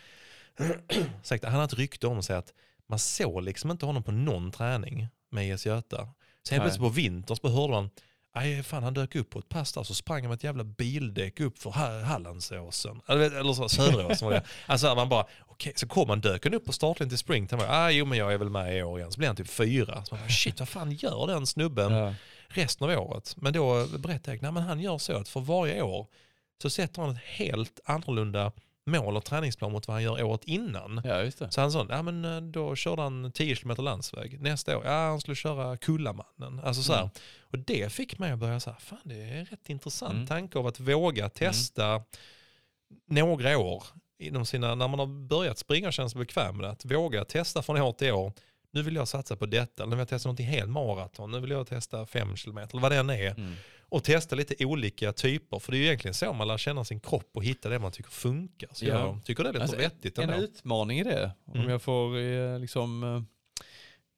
han 1.42 1.52
hade 1.52 1.64
ett 1.64 1.74
rykte 1.74 2.06
om 2.06 2.22
sig 2.22 2.36
att 2.36 2.52
man 2.88 2.98
såg 2.98 3.42
liksom 3.42 3.70
inte 3.70 3.86
honom 3.86 4.02
på 4.02 4.12
någon 4.12 4.52
träning 4.52 5.08
med 5.30 5.48
IS 5.48 5.66
Göta. 5.66 6.08
Sen 6.48 6.60
plötsligt 6.60 6.82
på 6.82 6.88
vintern 6.88 7.36
så 7.36 7.48
hörde 7.48 7.72
man, 7.72 7.90
Nej, 8.36 8.62
fan 8.62 8.82
han 8.82 8.94
dök 8.94 9.14
upp 9.14 9.30
på 9.30 9.38
ett 9.38 9.48
pass 9.48 9.72
där 9.72 9.82
så 9.82 9.94
sprang 9.94 10.20
han 10.20 10.28
med 10.28 10.36
ett 10.36 10.44
jävla 10.44 10.64
bildäck 10.64 11.40
upp 11.40 11.58
för 11.58 11.70
Ha- 11.70 12.02
Hallandsåsen. 12.02 13.00
Eller, 13.08 13.40
eller 13.40 13.52
så, 13.52 13.68
Söderåsen. 13.68 14.40
Alltså 14.66 14.94
man 14.94 15.08
bara, 15.08 15.26
okej, 15.46 15.72
så 15.76 15.88
kom 15.88 16.08
han, 16.08 16.20
dök 16.20 16.44
han 16.44 16.54
upp 16.54 16.64
på 16.64 16.72
startlinjen 16.72 17.08
till 17.08 17.18
Springtime. 17.18 17.62
Han 17.62 17.68
bara, 17.68 17.78
ah, 17.78 17.90
jo 17.90 18.04
men 18.04 18.18
jag 18.18 18.32
är 18.32 18.38
väl 18.38 18.50
med 18.50 18.76
i 18.78 18.82
år 18.82 18.98
igen. 18.98 19.12
Så 19.12 19.18
blev 19.18 19.28
han 19.28 19.36
typ 19.36 19.48
fyra. 19.48 20.04
Så 20.04 20.14
man 20.14 20.24
bara, 20.24 20.30
shit 20.30 20.58
vad 20.60 20.68
fan 20.68 20.92
gör 20.92 21.26
den 21.26 21.46
snubben 21.46 21.92
Ja. 21.92 22.14
resten 22.48 22.90
av 22.90 22.98
året? 22.98 23.34
Men 23.36 23.52
då 23.52 23.86
berättade 23.98 24.36
jag, 24.36 24.42
nej 24.42 24.52
men 24.52 24.62
han 24.62 24.80
gör 24.80 24.98
så 24.98 25.16
att 25.16 25.28
för 25.28 25.40
varje 25.40 25.82
år 25.82 26.06
så 26.62 26.70
sätter 26.70 27.02
han 27.02 27.10
ett 27.10 27.22
helt 27.24 27.80
annorlunda 27.84 28.52
mål 28.86 29.16
och 29.16 29.24
träningsplan 29.24 29.72
mot 29.72 29.88
vad 29.88 29.94
han 29.94 30.02
gör 30.02 30.22
året 30.22 30.44
innan. 30.44 31.00
ja, 31.04 31.22
just 31.22 31.38
det. 31.38 31.50
Så 31.50 31.60
han 31.60 31.72
sa, 31.72 31.86
ja 31.88 32.02
men 32.02 32.24
eh, 32.24 32.40
då 32.40 32.76
körde 32.76 33.02
han 33.02 33.32
10 33.32 33.56
km 33.56 33.74
landsväg. 33.84 34.40
Nästa 34.40 34.78
år, 34.78 34.84
ja 34.84 34.92
han 35.08 35.20
skulle 35.20 35.34
köra 35.34 35.76
Kullamannen. 35.76 36.60
Alltså 36.64 36.82
så. 36.82 36.94
Mm. 36.94 37.08
Och 37.40 37.58
det 37.58 37.92
fick 37.92 38.18
mig 38.18 38.32
att 38.32 38.38
börja 38.38 38.60
säga, 38.60 38.76
fan 38.80 38.98
det 39.04 39.14
är 39.22 39.36
en 39.38 39.44
rätt 39.46 39.68
intressant 39.68 40.14
Mm. 40.14 40.26
tanke 40.26 40.58
av 40.58 40.66
att 40.66 40.80
våga 40.80 41.28
testa 41.28 42.02
några 43.06 43.58
år 43.58 43.84
inom 44.18 44.46
sina, 44.46 44.74
när 44.74 44.88
man 44.88 44.98
har 44.98 45.06
börjat 45.06 45.58
springa 45.58 45.86
och 45.86 45.92
känner 45.92 46.08
sig 46.08 46.18
bekväm 46.18 46.56
med 46.56 46.64
det, 46.64 46.70
att 46.70 46.84
våga 46.84 47.24
testa 47.24 47.62
från 47.62 47.76
år 47.80 47.92
till 47.92 48.12
år. 48.12 48.32
Nu 48.70 48.82
vill 48.82 48.94
jag 48.96 49.08
satsa 49.08 49.36
på 49.36 49.46
detta, 49.46 49.82
eller 49.82 49.90
nu 49.90 49.96
vill 49.96 50.00
jag 50.00 50.08
testa 50.08 50.28
någonting 50.28 50.46
helt 50.46 50.70
maraton, 50.70 51.30
nu 51.30 51.40
vill 51.40 51.50
jag 51.50 51.66
testa 51.66 52.06
5 52.06 52.36
km, 52.36 52.58
eller 52.58 52.80
vad 52.80 52.92
det 52.92 52.96
än 52.96 53.10
är. 53.10 53.30
Mm. 53.30 53.54
Och 53.94 54.04
testa 54.04 54.36
lite 54.36 54.64
olika 54.64 55.12
typer, 55.12 55.58
för 55.58 55.72
det 55.72 55.78
är 55.78 55.80
ju 55.80 55.84
egentligen 55.86 56.14
så 56.14 56.32
man 56.32 56.48
lär 56.48 56.58
känna 56.58 56.84
sin 56.84 57.00
kropp 57.00 57.30
och 57.34 57.44
hitta 57.44 57.68
det 57.68 57.78
man 57.78 57.92
tycker 57.92 58.10
funkar. 58.10 58.68
Så 58.72 58.84
Ja. 58.84 58.94
jag 58.94 59.24
tycker 59.24 59.42
det 59.42 59.48
är 59.48 59.52
lite 59.52 59.62
Alltså, 59.62 59.76
vettigt 59.76 60.18
En 60.18 60.30
ändå. 60.30 60.44
utmaning 60.44 60.98
i 60.98 61.04
det, 61.04 61.32
om 61.44 61.54
Mm. 61.58 61.70
jag 61.70 61.82
får 61.82 62.18
eh, 62.18 62.58
liksom 62.58 63.02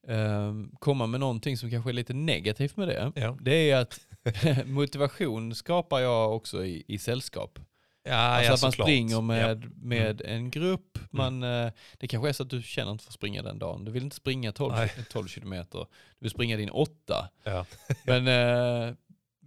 eh, 0.08 0.16
eh, 0.16 0.52
komma 0.78 1.06
med 1.06 1.20
någonting 1.20 1.56
som 1.56 1.70
kanske 1.70 1.90
är 1.90 1.94
lite 1.94 2.14
negativt 2.14 2.76
med 2.76 2.88
det. 2.88 3.12
Ja. 3.14 3.36
Det 3.40 3.70
är 3.70 3.76
att 3.76 4.00
motivation 4.66 5.54
skapar 5.54 6.00
jag 6.00 6.36
också 6.36 6.64
i, 6.64 6.84
i 6.88 6.98
sällskap. 6.98 7.58
Ja, 8.08 8.14
Alltså 8.14 8.50
ja, 8.50 8.54
att 8.54 8.62
man 8.62 8.72
såklart. 8.72 8.86
springer 8.88 9.14
Ja. 9.14 9.20
med, 9.20 9.72
med 9.76 10.20
en 10.20 10.50
grupp. 10.50 10.98
Man, 11.10 11.42
eh, 11.42 11.70
det 11.98 12.08
kanske 12.08 12.28
är 12.28 12.32
så 12.32 12.42
att 12.42 12.50
du 12.50 12.62
känner 12.62 12.92
inte 12.92 13.04
för 13.04 13.10
att 13.10 13.14
springa 13.14 13.42
den 13.42 13.58
dagen. 13.58 13.84
Du 13.84 13.90
vill 13.90 14.02
inte 14.02 14.16
springa 14.16 14.52
12, 14.52 14.74
Nej. 14.74 14.90
12 15.10 15.28
kilometer. 15.28 15.78
Du 15.78 16.24
vill 16.24 16.30
springa 16.30 16.56
din 16.56 16.70
åtta. 16.70 17.28
Men, 18.04 18.26
eh, 18.28 18.94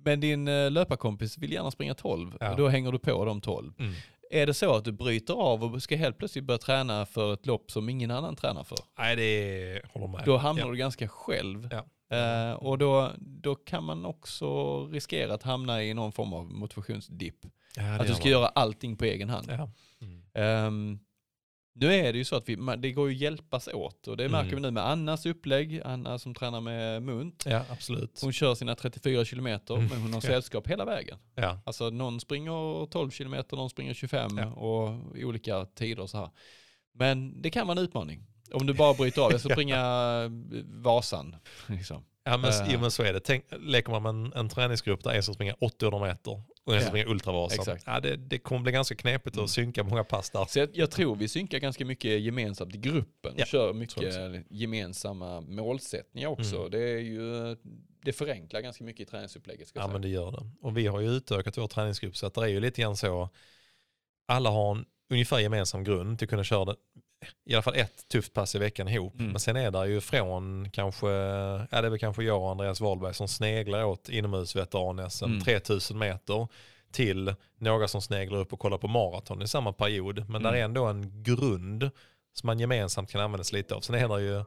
men 0.03 0.19
din 0.19 0.47
eh, 0.47 0.71
löparkompis 0.71 1.38
vill 1.38 1.51
gärna 1.53 1.71
springa 1.71 1.93
12. 1.93 2.38
Ja. 2.39 2.51
Och 2.51 2.57
då 2.57 2.67
hänger 2.67 2.91
du 2.91 2.99
på 2.99 3.26
de 3.26 3.41
12. 3.41 3.73
Mm. 3.80 3.93
Är 4.31 4.45
det 4.45 4.53
så 4.53 4.76
att 4.76 4.85
du 4.85 4.91
bryter 4.91 5.34
av 5.34 5.63
och 5.63 5.84
ska 5.84 5.95
helt 5.95 6.17
plötsligt 6.17 6.43
börja 6.43 6.57
träna 6.57 7.05
för 7.05 7.34
ett 7.34 7.45
lopp 7.45 7.71
som 7.71 7.89
ingen 7.89 8.11
annan 8.11 8.35
tränar 8.35 8.63
för. 8.63 8.77
Nej, 8.97 9.15
det 9.15 9.81
håller 9.93 10.07
med. 10.07 10.21
Då 10.26 10.38
hamnar 10.38 10.63
ja. 10.65 10.71
du 10.71 10.77
ganska 10.77 11.07
själv. 11.07 11.69
Ja. 11.71 11.85
Eh, 12.17 12.53
och 12.53 12.77
då, 12.77 13.11
då 13.17 13.55
kan 13.55 13.84
man 13.84 14.05
också 14.05 14.47
riskera 14.85 15.34
att 15.34 15.43
hamna 15.43 15.84
i 15.84 15.93
någon 15.93 16.11
form 16.11 16.34
av 16.34 16.45
motivationsdipp. 16.45 17.35
Ja, 17.76 17.95
Att 17.95 18.07
du 18.07 18.13
ska 18.13 18.23
man. 18.23 18.31
göra 18.31 18.47
allting 18.47 18.97
på 18.97 19.05
egen 19.05 19.30
hand. 19.30 19.47
Ja. 19.49 19.69
Mm. 20.01 20.23
Ehm, 20.34 20.99
nu 21.80 21.93
är 21.93 22.11
det 22.14 22.18
ju 22.18 22.26
så 22.26 22.35
att 22.35 22.49
vi, 22.49 22.57
det 22.77 22.91
går 22.91 23.10
ju 23.11 23.15
hjälpas 23.18 23.68
åt 23.68 24.07
och 24.07 24.18
det 24.18 24.30
märker 24.30 24.47
Mm. 24.49 24.56
vi 24.56 24.61
nu 24.61 24.72
med 24.72 24.88
Annas 24.88 25.26
upplägg. 25.26 25.81
Anna 25.85 26.19
som 26.19 26.35
tränar 26.35 26.61
med 26.61 27.01
Munt. 27.03 27.43
ja, 27.47 27.65
absolut. 27.69 28.19
Hon 28.22 28.34
kör 28.34 28.56
sina 28.56 28.76
34 28.76 29.26
kilometer 29.26 29.73
Mm. 29.76 29.88
men 29.88 30.01
hon 30.01 30.14
har 30.14 30.18
Ja. 30.18 30.22
sällskap 30.22 30.68
hela 30.68 30.85
vägen. 30.85 31.18
Ja. 31.35 31.60
Alltså 31.65 31.89
någon 31.89 32.19
springer 32.19 32.85
12 32.85 33.11
kilometer, 33.11 33.57
någon 33.57 33.69
springer 33.69 33.93
25 33.93 34.38
Ja. 34.38 34.45
och 34.53 35.18
i 35.18 35.23
olika 35.26 35.65
tider 35.65 36.07
så 36.07 36.18
här. 36.18 36.30
Men 36.93 37.41
det 37.41 37.49
kan 37.49 37.68
vara 37.68 37.77
en 37.80 37.84
utmaning. 37.85 38.23
Om 38.53 38.65
du 38.68 38.73
bara 38.73 38.93
bryter 38.93 39.22
av, 39.22 39.31
jag 39.31 39.39
ska 39.39 39.49
Ja. 39.49 39.56
springa 39.56 39.81
Vasan. 40.84 41.35
Liksom. 41.68 42.03
Ja, 42.23 42.38
men, 42.38 42.49
Eh. 42.49 42.68
jo, 42.73 42.80
men 42.80 42.91
så 42.91 43.03
är 43.03 43.14
det. 43.14 43.19
Tänk, 43.19 43.43
leker 43.60 43.91
man 43.91 44.03
med 44.03 44.10
en, 44.10 44.34
en 44.34 44.49
träningsgrupp 44.49 45.03
där 45.03 45.11
en 45.11 45.23
som 45.23 45.34
springer 45.34 45.56
800 45.64 45.99
meter 46.07 46.41
och 46.69 46.75
en 46.81 46.85
som 47.03 47.11
Ultravasan. 47.11 47.59
Exakt. 47.59 47.83
Ja, 47.87 47.99
det, 47.99 48.15
det 48.15 48.37
kommer 48.39 48.61
bli 48.61 48.71
ganska 48.71 48.95
knepigt 48.95 49.35
Mm. 49.35 49.43
att 49.45 49.49
synka 49.51 49.83
många 49.83 50.03
pass 50.03 50.29
där. 50.29 50.45
Så 50.45 50.59
jag, 50.59 50.69
jag 50.73 50.91
tror 50.91 51.15
vi 51.15 51.27
synkar 51.27 51.59
ganska 51.59 51.85
mycket 51.85 52.21
gemensamt 52.21 52.75
i 52.75 52.77
gruppen 52.77 53.33
och 53.33 53.47
kör 53.47 53.73
mycket 53.73 54.45
gemensamma 54.49 55.41
målsättningar 55.41 56.27
också. 56.29 56.57
Mm. 56.57 56.71
Det, 56.71 56.79
är 56.89 56.99
ju, 56.99 57.55
det 58.03 58.13
förenklar 58.13 58.61
ganska 58.61 58.83
mycket 58.83 59.07
i 59.07 59.11
träningsupplägget. 59.11 59.67
Ska 59.67 59.79
Ja 59.79 59.83
säga. 59.83 59.93
men 59.93 60.01
det 60.01 60.09
gör 60.09 60.31
det. 60.31 60.49
Och 60.61 60.77
vi 60.77 60.87
har 60.87 60.99
ju 60.99 61.07
utökat 61.09 61.57
vår 61.57 61.67
träningsgrupp 61.67 62.17
så 62.17 62.25
att 62.27 62.33
det 62.33 62.41
är 62.41 62.47
ju 62.47 62.59
lite 62.59 62.81
grann 62.81 62.97
så. 62.97 63.29
Alla 64.27 64.49
har 64.49 64.75
en 64.75 64.85
ungefär 65.11 65.39
gemensam 65.39 65.83
grund 65.83 66.17
till 66.19 66.25
att 66.25 66.29
kunna 66.29 66.43
köra 66.43 66.65
det, 66.65 66.75
i 67.45 67.53
alla 67.53 67.61
fall 67.61 67.75
ett 67.75 68.07
tufft 68.11 68.33
pass 68.33 68.55
i 68.55 68.59
veckan 68.59 68.87
ihop. 68.87 69.19
Mm. 69.19 69.31
Men 69.31 69.39
sen 69.39 69.55
är 69.55 69.71
det 69.71 69.87
ju 69.87 70.01
från 70.01 70.69
kanske, 70.71 71.07
ja 71.09 71.67
det 71.81 71.87
är 71.87 71.89
väl 71.89 71.99
kanske 71.99 72.23
jag 72.23 72.41
och 72.41 72.51
Andreas 72.51 72.81
Wahlberg 72.81 73.13
som 73.13 73.27
sneglar 73.27 73.83
åt 73.83 74.09
inomhusveteran-SM 74.09 75.25
Mm. 75.25 75.39
3000 75.41 75.97
meter 75.97 76.47
till 76.91 77.35
några 77.57 77.87
som 77.87 78.01
sneglar 78.01 78.39
upp 78.39 78.53
och 78.53 78.59
kollar 78.59 78.77
på 78.77 78.87
maraton 78.87 79.41
i 79.41 79.47
samma 79.47 79.73
period. 79.73 80.15
Men 80.17 80.41
Mm. 80.41 80.43
där 80.43 80.53
är 80.59 80.63
ändå 80.63 80.85
en 80.85 81.23
grund 81.23 81.89
som 82.33 82.47
man 82.47 82.59
gemensamt 82.59 83.11
kan 83.11 83.21
använda 83.21 83.43
sig 83.43 83.57
lite 83.57 83.75
av. 83.75 83.81
Sen 83.81 83.95
är 83.95 84.07
det 84.07 84.21
ju, 84.21 84.43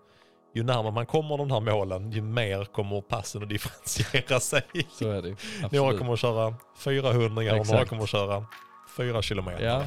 ju 0.54 0.62
närmare 0.62 0.92
man 0.92 1.06
kommer 1.06 1.38
de 1.38 1.50
här 1.50 1.60
målen, 1.60 2.12
ju 2.12 2.22
mer 2.22 2.64
kommer 2.64 3.00
passen 3.00 3.42
att 3.42 3.48
differentiera 3.48 4.40
sig. 4.40 4.62
Så 4.92 5.10
är 5.10 5.22
det. 5.22 5.36
Några 5.76 5.98
kommer 5.98 6.12
att 6.12 6.18
köra 6.20 6.54
400 6.78 7.26
och 7.26 7.32
några 7.44 7.56
Exakt. 7.60 7.88
kommer 7.88 8.02
att 8.02 8.08
köra 8.10 8.46
4 8.96 9.22
kilometer. 9.22 9.64
Ja, 9.64 9.84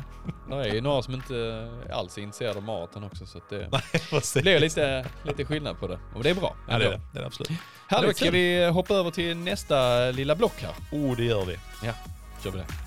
det 0.50 0.70
är 0.70 0.74
ju 0.74 0.82
några 0.82 1.02
som 1.02 1.14
inte 1.14 1.70
alls 1.92 2.18
är 2.18 2.22
intresserade 2.22 2.58
av 2.58 2.64
maraton 2.64 3.04
också. 3.04 3.26
Så 3.26 3.38
att 3.38 3.50
det 3.50 3.70
det 4.34 4.42
blir 4.42 4.60
lite, 4.60 5.06
lite 5.24 5.46
skillnad 5.46 5.80
på 5.80 5.88
det. 5.88 6.00
Och 6.16 6.24
det 6.24 6.30
är 6.30 6.36
bra. 6.36 6.56
Ja, 6.68 6.78
det 6.78 6.86
är 6.86 6.90
det. 6.92 7.02
det, 7.14 7.20
är 7.20 7.22
det 7.22 7.28
absolut. 7.28 7.52
Härligt, 7.88 8.18
ska 8.18 8.32
vi 8.32 8.66
hoppa 8.66 8.94
över 8.94 9.12
till 9.12 9.38
nästa 9.38 10.12
lilla 10.12 10.36
block 10.36 10.62
här? 10.62 10.72
Oh, 10.92 11.16
det 11.16 11.24
gör 11.24 11.46
vi. 11.46 11.60
Kör 12.44 12.52
vi 12.52 12.58
det. 12.58 12.85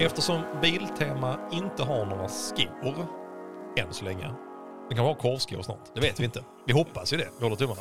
Eftersom 0.00 0.42
Biltema 0.62 1.38
inte 1.52 1.82
har 1.82 2.06
några 2.06 2.28
skor 2.28 3.06
än 3.76 3.92
så 3.92 4.04
länge. 4.04 4.30
Det 4.88 4.94
kan 4.94 5.04
vara 5.04 5.14
korvskor 5.14 5.62
snart. 5.62 5.78
Det 5.94 6.00
vet 6.00 6.20
vi 6.20 6.24
inte. 6.24 6.42
Vi 6.66 6.72
hoppas 6.72 7.12
ju 7.12 7.16
det. 7.16 7.28
Vi 7.38 7.42
håller 7.44 7.56
tummarna. 7.56 7.80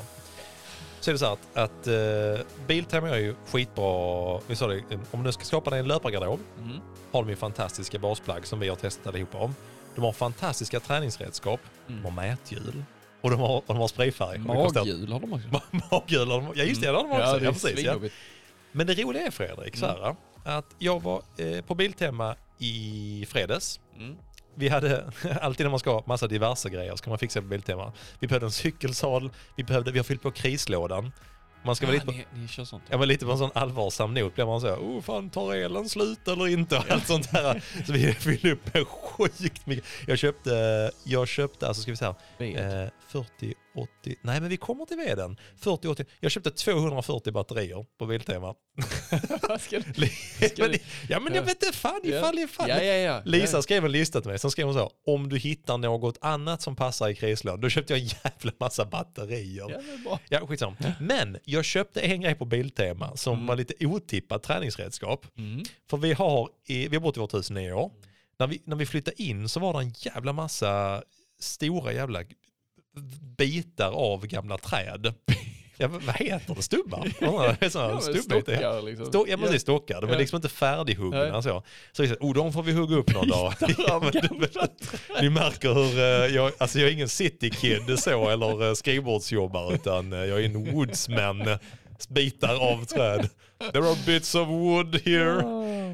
Så 0.99 1.11
är 1.11 1.13
det 1.13 1.19
så 1.19 1.25
att, 1.25 1.57
att 1.57 1.87
uh, 1.87 2.39
Biltema 2.67 3.09
är 3.09 3.17
ju 3.17 3.35
skitbra. 3.51 4.39
Vi 4.47 4.55
sa 4.55 4.67
det, 4.67 4.81
om 5.11 5.23
du 5.23 5.31
ska 5.31 5.43
skapa 5.43 5.69
dig 5.69 5.79
en 5.79 5.87
löpargarderob 5.87 6.39
Mm. 6.59 6.77
har 7.11 7.23
de 7.23 7.29
ju 7.29 7.35
fantastiska 7.35 7.99
basplagg 7.99 8.47
som 8.47 8.59
vi 8.59 8.69
har 8.69 8.75
testat 8.75 9.07
allihopa. 9.07 9.53
De 9.95 10.03
har 10.03 10.11
fantastiska 10.11 10.79
träningsredskap. 10.79 11.59
Mm. 11.87 12.01
De 12.03 12.07
har 12.07 12.15
mäthjul. 12.23 12.83
Och 13.21 13.29
de 13.31 13.39
har, 13.39 13.55
och 13.57 13.63
de 13.67 13.77
har 13.77 13.87
sprayfärg. 13.87 14.39
Kostar- 14.39 14.79
Maghjul 14.79 15.11
har 15.11 15.19
de 15.19 15.33
också. 15.33 15.47
Maghjul 15.91 16.31
har 16.31 16.41
de. 16.41 16.51
Ja 16.55 16.63
just 16.63 16.81
det, 16.81 16.87
det 16.87 16.93
har 16.97 17.03
de 17.03 17.11
också. 17.11 17.21
Ja, 17.23 17.37
det 17.39 17.45
är 17.47 17.51
precis. 17.51 17.79
Ja. 17.79 17.95
Men 18.76 18.88
det 18.88 18.93
roliga 18.93 19.26
är 19.26 19.31
Fredrik, 19.31 19.77
så 19.77 19.85
här, 19.85 20.15
att 20.43 20.76
jag 20.80 21.03
var 21.03 21.22
eh, 21.38 21.61
på 21.61 21.76
Biltema 21.76 22.35
i 22.60 23.26
fredags. 23.30 23.80
Mm. 23.97 24.15
Vi 24.56 24.69
hade, 24.69 25.11
alltid 25.41 25.65
när 25.65 25.72
man 25.72 25.80
ska 25.80 25.91
ha 25.91 26.03
massa 26.07 26.27
diverse 26.27 26.69
grejer 26.69 26.95
så 26.95 27.03
kan 27.03 27.11
man 27.11 27.19
fixa 27.19 27.41
på 27.41 27.47
Biltema. 27.47 27.93
Vi 28.19 28.27
behövde 28.27 28.45
en 28.45 28.52
cykelsadel, 28.52 29.30
vi, 29.56 29.64
behövde, 29.64 29.91
vi 29.91 29.99
har 29.99 30.03
fyllt 30.03 30.22
på 30.22 30.31
krislådan. 30.31 31.11
Man 31.65 31.76
ska 31.76 31.85
vara 31.85 31.93
lite 31.93 32.06
på, 32.06 32.11
ni, 32.11 32.26
ni 32.34 32.47
kör 32.47 32.64
sånt? 32.64 32.84
Ja 32.89 32.97
men 32.97 33.07
lite 33.07 33.26
på 33.26 33.31
en 33.31 33.38
sån 33.38 33.52
allvarsam 33.53 34.14
not 34.14 34.35
blir 34.35 34.45
man 34.45 34.61
så 34.61 34.68
här, 34.68 34.76
oh 34.76 35.02
fan 35.02 35.30
tar 35.30 35.56
elen 35.56 35.89
slut 35.89 36.27
eller 36.27 36.47
inte 36.47 36.77
och 36.77 36.91
allt 36.91 37.07
sånt 37.07 37.31
där. 37.31 37.64
Så 37.85 37.93
vi 37.93 38.14
fyllde 38.19 38.52
upp 38.52 38.73
med 38.73 38.88
sjukt 38.88 39.65
mycket. 39.65 39.85
Jag 40.07 40.18
köpte, 40.18 40.91
jag 41.03 41.27
köpte, 41.27 41.68
alltså 41.68 41.81
ska 41.81 41.91
vi 41.91 41.97
säga, 41.97 42.15
eh, 42.39 42.89
40, 43.07 43.53
80, 43.76 44.15
nej 44.22 44.41
men 44.41 44.49
vi 44.49 44.57
kommer 44.57 44.85
till 44.85 44.97
veden. 44.97 45.38
40, 45.57 45.88
80, 45.88 46.06
jag 46.19 46.31
köpte 46.31 46.52
240 46.52 47.34
batterier 47.34 47.85
på 47.97 48.06
Biltema. 48.06 48.56
Vad 49.49 49.61
ska 49.61 49.80
du- 49.80 49.93
ja 51.10 51.19
men 51.19 51.34
jag 51.35 51.41
vet 51.43 51.64
inte 51.64 51.77
fan 51.77 51.99
ifall, 52.03 52.39
ifall. 52.39 52.69
Ja, 52.69 52.84
ja, 52.84 52.93
ja. 52.93 53.22
Lisa 53.26 53.61
skrev 53.61 53.85
en 53.85 53.91
lista 53.91 54.22
till 54.22 54.30
mig, 54.30 54.39
sen 54.39 54.52
skrev 54.52 54.65
hon 54.65 54.73
så, 54.76 54.91
om 55.06 55.30
du 55.30 55.38
hittar 55.38 55.77
något 55.77 56.18
annat 56.22 56.61
som 56.61 56.76
passar 56.76 57.10
i 57.10 57.15
krislådan, 57.15 57.61
då 57.61 57.69
köpte 57.69 57.93
jag 57.93 57.99
en 57.99 58.06
jävla 58.23 58.52
massa 58.60 58.85
batterier. 58.85 59.65
Ja, 59.72 59.81
men 59.91 60.03
bra. 60.03 60.19
Ja, 60.30 60.47
skitsamma. 60.47 60.76
Men 60.99 61.38
jag 61.43 61.65
köpte 61.65 62.02
en 62.02 62.22
grej 62.22 62.35
på 62.35 62.45
Biltema 62.45 63.18
som 63.18 63.34
Mm. 63.35 63.47
var 63.47 63.56
lite 63.56 63.85
otippat 63.85 64.43
träningsredskap. 64.43 65.26
Mm. 65.38 65.64
För 65.89 65.97
vi 65.97 66.14
har, 66.14 66.49
i, 66.65 66.88
vi 66.88 66.95
har 66.95 67.02
bott 67.02 67.18
i 67.18 67.19
vårt 67.19 67.34
hus 67.34 67.52
i 67.52 67.53
nio 67.53 67.73
år. 67.73 67.91
När 68.39 68.47
vi, 68.47 68.61
när 68.65 68.76
vi 68.76 68.85
flyttade 68.85 69.22
in 69.22 69.49
så 69.49 69.60
var 69.60 69.73
det 69.73 69.80
en 69.80 69.93
jävla 69.97 70.34
massa 70.34 71.03
stora 71.39 71.93
jävla 71.93 72.23
bitar 73.38 73.91
av 73.91 74.27
gamla 74.27 74.57
träd. 74.57 75.13
Ja, 75.77 75.88
vad 75.88 76.15
heter 76.15 76.55
det? 76.55 76.61
Stubbar? 76.61 77.07
Ja, 77.22 77.55
stockar 78.22 78.81
liksom. 78.81 79.05
Stå, 79.05 79.26
ja, 79.30 79.38
precis, 79.38 79.61
stockar. 79.61 80.01
De 80.01 80.09
är 80.09 80.13
Ja. 80.13 80.19
liksom 80.19 80.35
inte 80.35 80.49
färdighuggna 80.49 81.31
Nej. 81.31 81.43
så. 81.43 81.63
Så 81.91 82.01
vi 82.03 82.07
sa, 82.09 82.15
oh, 82.19 82.34
de 82.34 82.53
får 82.53 82.63
vi 82.63 82.72
hugga 82.72 82.95
upp 82.95 83.13
någon 83.13 83.27
dag. 83.27 83.53
Ja, 83.88 83.99
men 83.99 84.11
du 84.11 84.47
Ni 85.22 85.30
märker 85.30 85.73
hur, 85.73 85.99
eh, 85.99 86.35
jag, 86.35 86.51
alltså 86.57 86.80
jag 86.80 86.89
är 86.89 86.93
ingen 86.93 87.09
citykid 87.09 87.99
så 87.99 88.30
eller 88.30 88.67
eh, 88.67 88.73
skrivbordsjobbare 88.73 89.76
utan 89.76 90.13
eh, 90.13 90.19
jag 90.19 90.39
är 90.41 90.45
en 90.45 90.73
woodsman. 90.73 91.57
Bitar 92.09 92.55
av 92.72 92.85
träd. 92.85 93.30
There 93.72 93.89
are 93.89 93.97
bits 94.05 94.35
of 94.35 94.47
wood 94.47 95.01
here. 95.05 95.41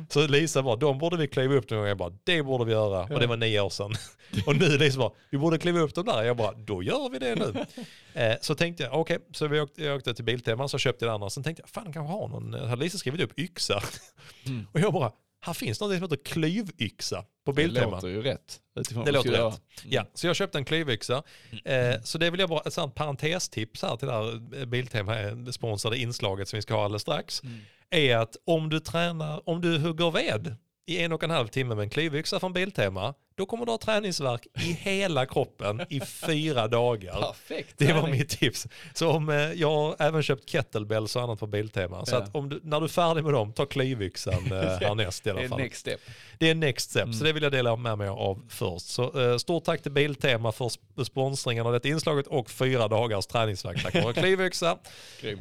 Så 0.09 0.27
Lisa 0.27 0.63
bara, 0.63 0.75
de 0.75 0.97
borde 0.97 1.17
vi 1.17 1.27
kliva 1.27 1.55
upp 1.55 1.69
någon 1.69 1.79
gång. 1.79 1.87
Jag 1.87 1.97
bara, 1.97 2.13
det 2.23 2.43
borde 2.43 2.65
vi 2.65 2.71
göra. 2.71 3.13
Och 3.13 3.19
det 3.19 3.27
var 3.27 3.37
nio 3.37 3.59
år 3.61 3.69
sedan. 3.69 3.93
Och 4.45 4.55
nu 4.55 4.77
Lisa 4.77 4.99
bara, 4.99 5.11
vi 5.29 5.37
borde 5.37 5.57
kliva 5.57 5.79
upp 5.79 5.95
dem 5.95 6.05
där. 6.05 6.23
Jag 6.23 6.37
bara, 6.37 6.51
då 6.51 6.83
gör 6.83 7.09
vi 7.09 7.19
det 7.19 7.35
nu. 7.35 7.65
Eh, 8.13 8.35
så 8.41 8.55
tänkte 8.55 8.83
jag, 8.83 8.93
okej, 8.99 9.17
så 9.33 9.47
vi 9.47 9.59
åkte, 9.59 9.83
jag 9.83 9.95
åkte 9.97 10.13
till 10.13 10.25
Biltema 10.25 10.67
så 10.67 10.77
köpte 10.77 11.05
jag 11.05 11.09
det 11.11 11.15
andra. 11.15 11.29
Sen 11.29 11.43
tänkte 11.43 11.61
jag, 11.63 11.69
fan 11.69 11.93
kanske 11.93 12.13
ha 12.13 12.27
någon, 12.27 12.53
eh, 12.53 12.65
hade 12.67 12.83
Lisa 12.83 12.97
skrivit 12.97 13.21
upp 13.21 13.39
yxa. 13.39 13.81
Mm. 14.45 14.67
Och 14.71 14.79
jag 14.79 14.93
bara, 14.93 15.11
här 15.45 15.53
finns 15.53 15.81
något 15.81 15.93
som 15.93 16.01
heter 16.03 16.15
klyvyxa 16.25 17.25
på 17.45 17.51
Det 17.51 17.55
Biltema. 17.55 17.91
låter 17.91 18.07
ju 18.07 18.21
rätt. 18.21 18.59
Utifrån 18.79 19.05
Det 19.05 19.11
låter 19.11 19.29
rätt. 19.29 19.37
göra. 19.39 19.53
Ja, 19.89 20.05
så 20.13 20.27
jag 20.27 20.35
köpte 20.35 20.57
en 20.57 20.65
klyvyxa. 20.65 21.23
Eh, 21.65 22.01
så 22.03 22.17
det 22.17 22.29
vill 22.29 22.39
jag 22.39 22.49
bara 22.49 22.61
ett 22.65 22.73
sånt 22.73 22.95
parentestips 22.95 23.81
här 23.81 23.95
till 23.97 24.07
det 24.07 24.13
här 24.13 24.59
eh, 24.59 24.65
Biltema 24.65 25.19
eh, 25.19 25.45
sponsrade 25.51 25.97
inslaget 25.97 26.47
som 26.47 26.57
vi 26.57 26.61
ska 26.61 26.73
ha 26.73 26.83
alldeles 26.85 27.01
strax. 27.01 27.43
Mm. 27.43 27.59
Är 27.89 28.17
att 28.17 28.35
om 28.45 28.69
du 28.69 28.79
tränar, 28.79 29.49
om 29.49 29.61
du 29.61 29.77
hugger 29.77 30.11
ved 30.11 30.55
i 30.85 31.01
en 31.03 31.11
och 31.11 31.23
en 31.23 31.29
halv 31.29 31.47
timme 31.47 31.75
med 31.75 31.83
en 31.83 31.89
klyvyxa 31.89 32.39
från 32.39 32.53
Biltema, 32.53 33.13
då 33.35 33.45
kommer 33.45 33.65
du 33.65 33.71
ha 33.71 33.77
träningsverk 33.77 34.47
i 34.59 34.59
hela 34.81 35.25
kroppen 35.25 35.81
i 35.89 35.99
fyra 36.01 36.67
dagar. 36.67 37.21
Perfekt. 37.21 37.73
Det 37.77 37.93
var 37.93 38.07
mitt 38.07 38.29
tips. 38.29 38.67
Så 38.93 39.09
om, 39.09 39.29
eh, 39.29 39.35
jag 39.35 39.71
har 39.71 39.95
även 39.99 40.23
köpt 40.23 40.49
kettlebells 40.49 41.15
och 41.15 41.21
annat 41.21 41.39
på 41.39 41.47
Biltema. 41.47 42.05
Så 42.05 42.15
Ja. 42.15 42.19
att 42.19 42.35
om 42.35 42.49
du, 42.49 42.59
när 42.63 42.79
du 42.79 42.83
är 42.83 42.87
färdig 42.89 43.23
med 43.23 43.33
dem, 43.33 43.53
ta 43.53 43.65
klyvyxan 43.65 44.33
eh, 44.51 44.61
härnäst 44.61 45.27
i 45.27 45.29
Det 45.29 45.31
alla 45.33 45.41
är 45.43 45.47
fall. 45.47 45.59
next 45.59 45.79
step. 45.79 45.99
Det 46.39 46.49
är 46.49 46.55
next 46.55 46.89
step, 46.89 47.03
Mm. 47.03 47.13
så 47.13 47.23
det 47.23 47.33
vill 47.33 47.43
jag 47.43 47.51
dela 47.51 47.75
med 47.75 47.97
mig 47.97 48.07
av 48.07 48.41
först. 48.49 48.85
Så 48.85 49.31
eh, 49.31 49.37
stort 49.37 49.63
tack 49.63 49.81
till 49.81 49.91
Biltema 49.91 50.51
för 50.51 50.65
sp- 50.65 51.03
sponsringen 51.03 51.65
av 51.65 51.73
detta 51.73 51.87
inslaget 51.87 52.27
och 52.27 52.49
fyra 52.51 52.87
dagars 52.87 53.25
träningsvärk 53.27 53.83
tack 53.83 54.03
vare 54.03 54.13
klyvyxa. 54.21 54.77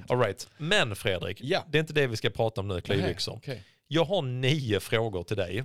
All 0.09 0.19
right. 0.21 0.49
Men 0.59 0.97
Fredrik, 0.97 1.39
Ja. 1.43 1.65
det 1.69 1.79
är 1.79 1.81
inte 1.81 1.93
det 1.93 2.07
vi 2.07 2.17
ska 2.17 2.31
prata 2.31 2.61
om 2.61 2.69
nu, 2.69 2.81
klyvyxor. 2.81 3.35
Okej. 3.37 3.63
Jag 3.93 4.05
har 4.05 4.23
nio 4.23 4.81
frågor 4.81 5.23
till 5.23 5.37
dig. 5.37 5.65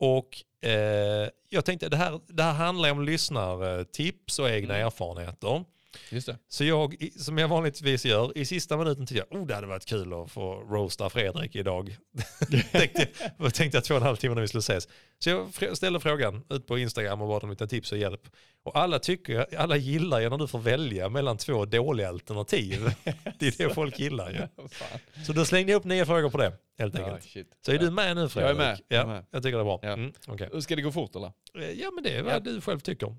Och 0.00 0.28
eh, 0.68 1.28
jag 1.48 1.64
tänkte, 1.64 1.88
det 1.88 1.96
här, 1.96 2.20
det 2.28 2.42
här 2.42 2.52
handlar 2.52 2.90
om 2.90 3.02
lyssnartips 3.04 4.38
och 4.38 4.50
egna 4.50 4.74
Mm. 4.74 4.86
erfarenheter. 4.86 5.64
Just 6.10 6.26
det. 6.26 6.38
Så 6.48 6.64
jag, 6.64 6.96
som 7.16 7.38
jag 7.38 7.48
vanligtvis 7.48 8.04
gör, 8.04 8.38
i 8.38 8.44
sista 8.44 8.76
minuten 8.76 9.06
tyckte 9.06 9.26
jag, 9.30 9.40
oh 9.42 9.46
det 9.46 9.54
hade 9.54 9.66
varit 9.66 9.86
kul 9.86 10.12
att 10.12 10.30
få 10.30 10.54
roasta 10.54 11.10
Fredrik 11.10 11.56
idag. 11.56 11.96
tänkte, 12.72 13.08
jag 13.38 13.54
tänkte 13.54 13.76
jag 13.76 13.84
två 13.84 13.94
och 13.94 14.00
en 14.00 14.06
halv 14.06 14.16
timme 14.16 14.34
när 14.34 14.42
vi 14.42 14.48
skulle 14.48 14.58
ses. 14.58 14.88
Så 15.18 15.48
jag 15.60 15.76
ställde 15.76 16.00
frågan 16.00 16.44
ut 16.50 16.66
på 16.66 16.78
Instagram 16.78 17.22
och 17.22 17.28
bad 17.28 17.44
om 17.44 17.50
lite 17.50 17.66
tips 17.68 17.92
och 17.92 17.98
hjälp. 17.98 18.20
Och 18.64 18.78
alla 18.78 18.98
tycker, 18.98 19.54
alla 19.58 19.76
gillar 19.76 20.20
ju 20.20 20.28
när 20.30 20.38
du 20.38 20.48
får 20.48 20.58
välja 20.58 21.08
mellan 21.08 21.36
två 21.38 21.64
dåliga 21.64 22.08
alternativ. 22.08 22.90
Det 23.38 23.46
är 23.46 23.68
det 23.68 23.74
folk 23.74 23.98
gillar 23.98 24.30
ju. 24.30 24.66
Så 25.26 25.32
då 25.32 25.44
slängde 25.44 25.72
jag 25.72 25.78
upp 25.78 25.84
nio 25.84 26.06
frågor 26.06 26.30
på 26.30 26.38
det, 26.38 26.52
helt 26.78 26.98
Ja, 26.98 27.04
enkelt. 27.04 27.24
shit. 27.32 27.48
Så 27.66 27.70
är 27.70 27.74
Ja. 27.76 27.80
du 27.82 27.90
med 27.90 28.16
nu 28.16 28.28
Fredrik? 28.28 28.50
Jag 28.58 28.64
är 28.64 28.68
med, 28.70 28.80
jag 28.88 28.96
är 28.98 29.02
Ja, 29.02 29.06
med. 29.06 29.24
jag 29.30 29.42
tycker 29.42 29.56
det 29.56 29.62
är 29.62 29.64
bra. 29.64 29.78
Ja. 29.82 29.88
Mm, 29.92 30.12
okej. 30.26 30.62
Ska 30.62 30.76
det 30.76 30.82
gå 30.82 30.92
fort 30.92 31.16
eller? 31.16 31.32
Eh, 31.58 31.70
Ja 31.70 31.90
men 31.94 32.04
det 32.04 32.10
är 32.16 32.22
vad 32.22 32.34
Ja. 32.34 32.40
du 32.40 32.60
själv 32.60 32.80
tycker. 32.80 33.16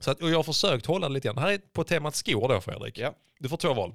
Så 0.00 0.10
att, 0.10 0.22
och 0.22 0.30
jag 0.30 0.36
har 0.38 0.42
försökt 0.42 0.86
hålla 0.86 1.08
det 1.08 1.14
lite 1.14 1.28
grann. 1.28 1.38
Här 1.38 1.52
är 1.52 1.58
på 1.58 1.84
temat 1.84 2.14
skor 2.14 2.48
då 2.48 2.60
Fredrik. 2.60 2.98
Ja. 2.98 3.14
Du 3.38 3.48
får 3.48 3.56
två 3.56 3.74
val. 3.74 3.94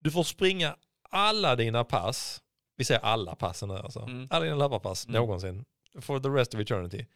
Du 0.00 0.10
får 0.10 0.22
springa 0.22 0.76
alla 1.02 1.56
dina 1.56 1.84
pass, 1.84 2.42
vi 2.76 2.84
säger 2.84 3.00
alla 3.00 3.34
passen 3.34 3.68
nu 3.68 3.74
alltså, 3.74 4.00
Mm. 4.00 4.28
alla 4.30 4.44
dina 4.44 4.56
löparpass 4.56 5.06
Mm. 5.06 5.20
någonsin, 5.20 5.64
for 6.00 6.20
the 6.20 6.28
rest 6.28 6.54
of 6.54 6.60
eternity, 6.60 7.06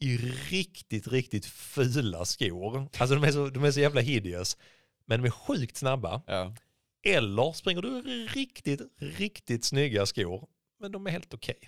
i 0.00 0.16
riktigt, 0.50 1.08
riktigt 1.08 1.46
fula 1.46 2.24
skor. 2.24 2.88
Alltså 2.98 3.14
de 3.14 3.24
är 3.24 3.32
så, 3.32 3.48
de 3.50 3.64
är 3.64 3.70
så 3.70 3.80
jävla 3.80 4.00
hideous, 4.00 4.56
men 5.04 5.22
de 5.22 5.26
är 5.26 5.30
sjukt 5.30 5.76
snabba. 5.76 6.22
Ja. 6.26 6.54
Eller 7.02 7.52
springer 7.52 7.82
du 7.82 8.00
riktigt, 8.26 8.80
riktigt 8.98 9.64
snygga 9.64 10.06
skor, 10.06 10.48
men 10.80 10.92
de 10.92 11.06
är 11.06 11.10
helt 11.10 11.34
okej. 11.34 11.58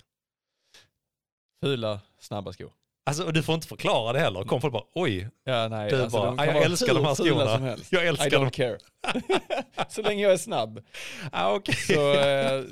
Fula, 1.63 2.01
snabba 2.19 2.53
skor. 2.53 2.73
Alltså 3.09 3.25
och 3.25 3.33
du 3.33 3.43
får 3.43 3.55
inte 3.55 3.67
förklara 3.67 4.13
det 4.13 4.19
heller. 4.21 4.45
Kom 4.45 4.61
folk 4.61 4.73
bara, 4.73 4.85
oj, 4.95 5.29
Ja, 5.45 5.69
nej. 5.69 5.91
Du 5.91 6.03
alltså, 6.03 6.19
bara, 6.19 6.27
de 6.31 6.39
"Ah, 6.39 6.45
kan 6.47 6.55
jag 6.55 6.65
älskar 6.65 6.95
de 6.95 7.05
här 7.05 7.15
skorna." 7.15 7.77
Jag 7.91 8.05
I 8.05 8.07
älskar 8.07 8.31
don't 8.31 8.41
dem. 8.41 8.51
care. 8.51 8.79
Så 9.89 10.03
länge 10.03 10.23
jag 10.23 10.33
är 10.33 10.37
snabb 10.37 10.81
Ah, 11.33 11.55
okej. 11.55 11.75
så, 11.75 12.13
eh, 12.15 12.63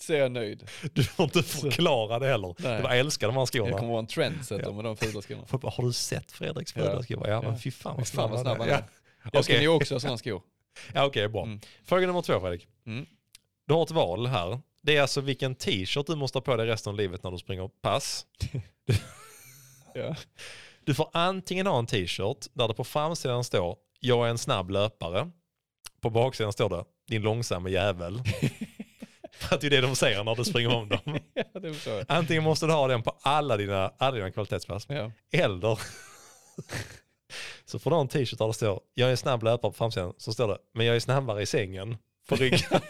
så 0.00 0.12
är 0.12 0.16
jag 0.18 0.32
nöjd. 0.32 0.68
Du 0.92 1.04
får 1.04 1.24
inte 1.24 1.42
förklara 1.42 2.18
det 2.18 2.26
heller. 2.26 2.54
Nej. 2.58 2.76
Du 2.76 2.82
bara 2.82 2.94
älskar 2.96 3.26
de 3.26 3.32
här 3.32 3.40
Jag 3.40 3.48
skorna. 3.48 3.78
kommer 3.78 3.90
vara 3.90 3.98
en 4.00 4.06
trendsetter 4.06 4.64
Ja. 4.66 4.72
med 4.72 4.84
de 4.84 4.96
fula 4.96 5.22
skorna. 5.22 5.42
Bara, 5.50 5.70
har 5.76 5.84
du 5.84 5.92
sett 5.92 6.32
Fredriks 6.32 6.72
fula 6.72 6.92
Ja. 6.94 7.02
skor? 7.02 7.28
Ja, 7.28 7.42
men 7.42 7.44
Ja. 7.44 7.50
fan 7.50 7.58
Fy 7.58 7.70
fan 7.70 7.96
vad 7.96 8.06
snabba 8.40 8.64
de 8.64 8.70
är. 8.70 8.74
är. 8.74 8.84
Jag 9.32 9.44
ska 9.44 9.52
Okej. 9.52 9.62
ju 9.62 9.68
också 9.68 9.94
ha 9.94 10.00
sådana 10.00 10.18
skor. 10.18 10.42
Ja, 10.94 11.04
okej, 11.04 11.28
bra. 11.28 11.42
Mm. 11.42 11.60
Fråga 11.84 12.06
nummer 12.06 12.22
två 12.22 12.40
Fredrik. 12.40 12.66
Mm. 12.86 13.06
Du 13.66 13.74
har 13.74 13.82
ett 13.82 13.90
val 13.90 14.26
här. 14.26 14.60
Det 14.82 14.96
är 14.96 15.02
alltså 15.02 15.20
vilken 15.20 15.54
t-shirt 15.54 16.06
du 16.06 16.16
måste 16.16 16.36
ha 16.38 16.42
på 16.42 16.56
dig 16.56 16.66
resten 16.66 16.90
av 16.90 16.96
livet 16.96 17.22
när 17.22 17.30
du 17.30 17.38
springer 17.38 17.68
pass. 17.82 18.26
Ja. 19.94 20.16
Du 20.84 20.94
får 20.94 21.10
antingen 21.12 21.66
ha 21.66 21.78
en 21.78 21.86
t-shirt 21.86 22.46
där 22.52 22.68
det 22.68 22.74
på 22.74 22.84
framsidan 22.84 23.44
står 23.44 23.76
jag 24.00 24.26
är 24.26 24.30
en 24.30 24.38
snabb 24.38 24.70
löpare. 24.70 25.30
På 26.00 26.10
baksidan 26.10 26.52
står 26.52 26.68
det 26.68 26.84
din 27.08 27.22
långsamma 27.22 27.68
jävel. 27.68 28.22
För 29.32 29.54
att 29.54 29.60
det 29.60 29.66
är 29.66 29.70
det 29.70 29.80
de 29.80 29.96
säger 29.96 30.24
när 30.24 30.34
du 30.34 30.44
springer 30.44 30.74
om 30.74 30.88
dem. 30.88 31.00
ja. 31.86 32.04
Antingen 32.08 32.42
måste 32.42 32.66
du 32.66 32.72
ha 32.72 32.88
den 32.88 33.02
på 33.02 33.16
alla 33.22 33.56
dina, 33.56 33.92
alla 33.98 34.16
dina 34.16 34.30
kvalitetspass. 34.30 34.86
Ja. 34.88 35.12
Eller 35.32 35.78
så 37.64 37.78
får 37.78 37.90
du 37.90 37.94
ha 37.94 38.00
en 38.00 38.08
t-shirt 38.08 38.38
där 38.38 38.46
det 38.46 38.54
står 38.54 38.80
jag 38.94 39.12
är 39.12 39.16
snabb 39.16 39.42
löpare 39.42 39.70
på 39.70 39.76
framsidan. 39.76 40.14
Så 40.18 40.32
står 40.32 40.48
det 40.48 40.58
men 40.74 40.86
jag 40.86 40.96
är 40.96 41.00
snabbare 41.00 41.42
i 41.42 41.46
sängen 41.46 41.96
på 42.28 42.36
ryggen. 42.36 42.80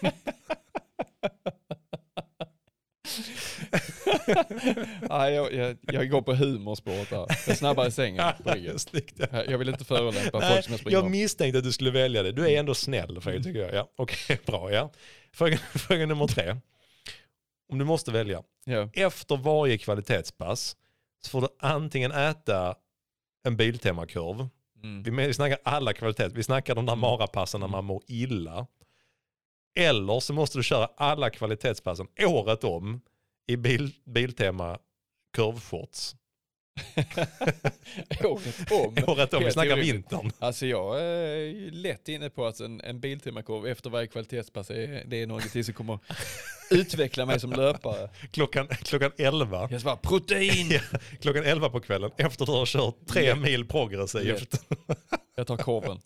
Nej, 5.10 5.34
jag, 5.34 5.52
jag, 5.52 5.76
jag 5.82 6.10
går 6.10 6.22
på 6.22 6.34
humorspåret 6.34 7.10
där. 7.10 7.16
Jag 7.16 7.48
är 7.48 7.54
snabbare 7.54 7.88
i 7.88 7.90
sängen 7.90 8.24
på. 8.44 8.78
Snyggt. 8.78 9.20
ja. 9.32 9.44
Jag 9.44 9.58
vill 9.58 9.68
inte 9.68 9.84
förolämpa 9.84 10.40
folk 10.40 10.64
som 10.64 10.72
jag 10.72 10.80
springer 10.80 10.98
jag 10.98 11.10
misstänkte 11.10 11.58
att 11.58 11.64
du 11.64 11.72
skulle 11.72 11.90
välja 11.90 12.22
det. 12.22 12.32
Du 12.32 12.48
är 12.50 12.58
ändå 12.58 12.74
snäll 12.74 13.20
Fredrik 13.20 13.44
tycker 13.44 13.60
jag. 13.60 13.74
Ja, 13.74 13.88
Okej, 13.96 14.38
bra 14.46 14.72
ja. 14.72 14.90
Fråga, 15.32 15.56
fråga 15.74 16.06
nummer 16.06 16.26
tre. 16.26 16.56
Om 17.72 17.78
du 17.78 17.84
måste 17.84 18.12
välja. 18.12 18.42
Ja. 18.64 18.88
Efter 18.92 19.36
varje 19.36 19.78
kvalitetspass 19.78 20.76
så 21.22 21.30
får 21.30 21.40
du 21.40 21.48
antingen 21.60 22.12
äta 22.12 22.74
en 23.44 23.56
Biltema-korv. 23.56 24.48
Mm. 24.82 25.02
Vi, 25.02 25.10
vi 25.26 25.34
snackar 25.34 25.58
alla 25.64 25.92
kvaliteter. 25.92 26.36
Vi 26.36 26.42
snackar 26.42 26.74
de 26.74 26.86
där 26.86 26.92
Mm. 26.92 27.00
marapassen 27.00 27.60
när 27.60 27.68
man 27.68 27.84
mår 27.84 28.02
illa. 28.06 28.66
Eller 29.78 30.20
så 30.20 30.32
måste 30.32 30.58
du 30.58 30.62
köra 30.62 30.88
alla 30.96 31.30
kvalitetspassen 31.30 32.06
året 32.26 32.64
om 32.64 33.00
i 33.46 33.56
bil, 33.56 33.92
Biltema 34.04 34.78
korvshorts. 35.36 36.16
Året 38.24 38.72
om. 38.72 39.04
Året 39.06 39.34
om, 39.34 39.44
vi 39.44 39.50
snackar 39.50 39.76
vintern. 39.76 40.32
Alltså 40.38 40.66
jag 40.66 41.00
är 41.00 41.70
lätt 41.70 42.08
inne 42.08 42.30
på 42.30 42.46
att 42.46 42.60
en, 42.60 42.80
en 42.80 43.00
biltimmarkorv 43.00 43.66
efter 43.66 43.90
varje 43.90 44.06
kvalitetspass 44.06 44.70
är, 44.70 45.04
det 45.06 45.22
är 45.22 45.26
något 45.26 45.64
som 45.64 45.74
kommer 45.74 45.98
utveckla 46.70 47.26
mig 47.26 47.40
som 47.40 47.52
löpare. 47.52 48.08
Klockan, 48.30 48.68
klockan 48.68 49.12
11. 49.18 49.68
Jag 49.70 49.80
ska 49.80 49.90
bara, 49.90 49.96
protein! 49.96 50.70
Ja, 50.70 50.98
klockan 51.20 51.44
11 51.44 51.70
på 51.70 51.80
kvällen 51.80 52.10
efter 52.16 52.46
du 52.46 52.52
har 52.52 52.66
kört 52.66 53.06
tre 53.06 53.34
mil 53.34 53.68
progressivt. 53.68 54.62
Jag 55.36 55.46
tar 55.46 55.56
korven. 55.56 56.00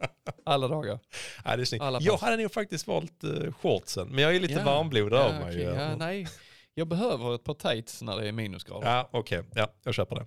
Alla 0.44 0.68
dagar. 0.68 0.98
Ja, 1.44 1.56
det 1.56 1.62
är 1.62 1.64
snyggt. 1.64 1.84
Jag 2.00 2.16
hade 2.16 2.36
nog 2.36 2.52
faktiskt 2.52 2.86
valt 2.86 3.24
uh, 3.24 3.52
shortsen, 3.52 4.08
men 4.08 4.18
jag 4.24 4.36
är 4.36 4.40
lite 4.40 4.64
varmblodad 4.64 5.20
av 5.20 5.32
mig. 5.32 5.42
okej, 5.42 5.62
ju. 5.62 5.68
ja, 5.68 5.96
nej. 5.96 6.26
Jag 6.74 6.88
behöver 6.88 7.34
ett 7.34 7.44
par 7.44 7.54
tights 7.54 8.02
när 8.02 8.16
det 8.16 8.28
är 8.28 8.32
minusgrader. 8.32 8.88
Ja, 8.88 9.08
okej. 9.12 9.42
Ja, 9.54 9.72
jag 9.84 9.94
köper 9.94 10.16
det. 10.16 10.26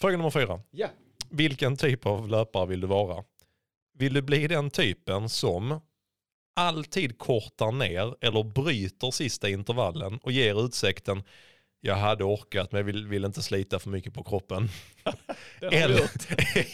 Fråga 0.00 0.16
nummer 0.16 0.30
fyra. 0.30 0.60
Ja. 0.70 0.88
Vilken 1.30 1.76
typ 1.76 2.06
av 2.06 2.28
löpare 2.28 2.66
vill 2.66 2.80
du 2.80 2.86
vara? 2.86 3.24
Vill 3.98 4.14
du 4.14 4.22
bli 4.22 4.46
den 4.46 4.70
typen 4.70 5.28
som 5.28 5.80
alltid 6.56 7.18
kortar 7.18 7.72
ner 7.72 8.14
eller 8.20 8.42
bryter 8.42 9.10
sista 9.10 9.48
intervallen 9.48 10.18
och 10.22 10.32
ger 10.32 10.64
utsikten 10.64 11.22
jag 11.84 11.96
hade 11.96 12.24
orkat 12.24 12.72
men 12.72 12.78
jag 12.78 12.84
vill, 12.84 13.06
vill 13.06 13.24
inte 13.24 13.42
slita 13.42 13.78
för 13.78 13.90
mycket 13.90 14.14
på 14.14 14.24
kroppen. 14.24 14.68
Eller, 15.60 16.00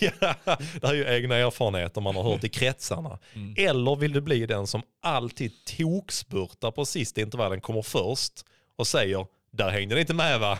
ja, 0.01 0.35
det 0.81 0.87
här 0.87 0.91
är 0.91 0.95
ju 0.95 1.15
egna 1.17 1.37
erfarenheter 1.37 2.01
man 2.01 2.17
har 2.17 2.23
hört 2.23 2.45
i 2.45 2.49
kretsarna. 2.49 3.19
Mm. 3.35 3.55
Eller 3.59 3.97
vill 3.97 4.13
du 4.13 4.21
bli 4.21 4.47
den 4.47 4.67
som 4.67 4.83
alltid 5.03 5.53
tokspurtar 5.65 6.71
på 6.71 6.85
sista 6.85 7.21
intervallen, 7.21 7.61
kommer 7.61 7.83
först 7.83 8.45
och 8.79 8.87
säger 8.87 9.27
där 9.51 9.71
hängde 9.71 9.95
ni 9.95 10.01
inte 10.01 10.15
med 10.15 10.41
va? 10.41 10.59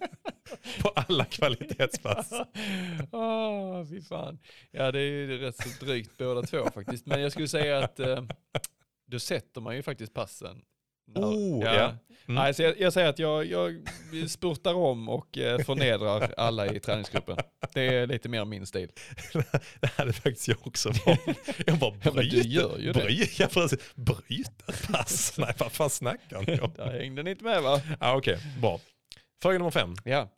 på 0.82 0.88
alla 0.88 1.24
kvalitetspass. 1.24 2.32
oh, 3.12 3.84
fy 3.84 4.02
fan. 4.02 4.38
Ja, 4.70 4.92
det 4.92 4.98
är 4.98 5.02
ju 5.02 5.38
rätt 5.38 5.56
så 5.56 5.84
drygt 5.84 6.16
båda 6.16 6.42
två 6.42 6.70
faktiskt. 6.74 7.06
Men 7.06 7.20
jag 7.20 7.32
skulle 7.32 7.48
säga 7.48 7.78
att 7.78 8.00
eh, 8.00 8.22
då 9.06 9.18
sätter 9.18 9.60
man 9.60 9.76
ju 9.76 9.82
faktiskt 9.82 10.14
passen. 10.14 10.62
Oh, 11.14 11.64
ja. 11.64 11.94
Mm. 12.28 12.42
Nej, 12.42 12.54
så 12.54 12.62
jag, 12.62 12.80
jag 12.80 12.92
säger 12.92 13.08
att 13.08 13.18
jag, 13.18 13.46
jag 13.46 13.84
spurtar 14.28 14.74
om 14.74 15.08
och 15.08 15.38
eh, 15.38 15.58
förnedrar 15.64 16.34
alla 16.36 16.66
i 16.74 16.80
träningsgruppen. 16.80 17.36
Det 17.74 17.82
är 17.82 18.06
lite 18.06 18.28
mer 18.28 18.44
min 18.44 18.66
stil. 18.66 18.90
Det 19.80 19.86
hade 19.96 20.12
faktiskt 20.12 20.48
jag 20.48 20.66
också. 20.66 20.92
Jag 21.66 21.78
bara 21.78 21.94
Ja, 22.04 22.12
men 22.14 22.14
du 22.14 22.30
bryter, 22.30 22.48
gör 22.48 22.78
ju 22.78 22.92
det. 22.92 23.04
bry, 23.04 23.28
ja, 23.38 23.46
precis. 23.52 23.94
bryta 23.94 24.64
ett 24.72 24.88
pass. 24.88 25.34
Nej, 25.38 25.54
vad 25.58 25.72
fan 25.72 25.90
snackar 25.90 26.42
ni 26.46 26.60
om? 26.60 26.72
Där 26.76 26.98
hängde 26.98 27.22
ni 27.22 27.30
inte 27.30 27.44
med 27.44 27.62
va? 27.62 27.80
Ja, 28.00 28.16
Okej, 28.16 28.38
bra. 28.60 28.80
Fråga 29.42 29.58
nummer 29.58 29.70
fem. 29.70 29.94
Ja. 30.04 30.28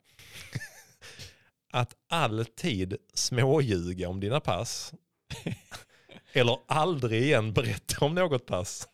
Att 1.71 1.93
alltid 2.09 2.97
småljuga 3.13 4.09
om 4.09 4.19
dina 4.19 4.39
pass. 4.39 4.93
Eller 6.33 6.57
aldrig 6.67 7.21
igen 7.23 7.53
berätta 7.53 8.05
om 8.05 8.15
något 8.15 8.45
pass. 8.45 8.87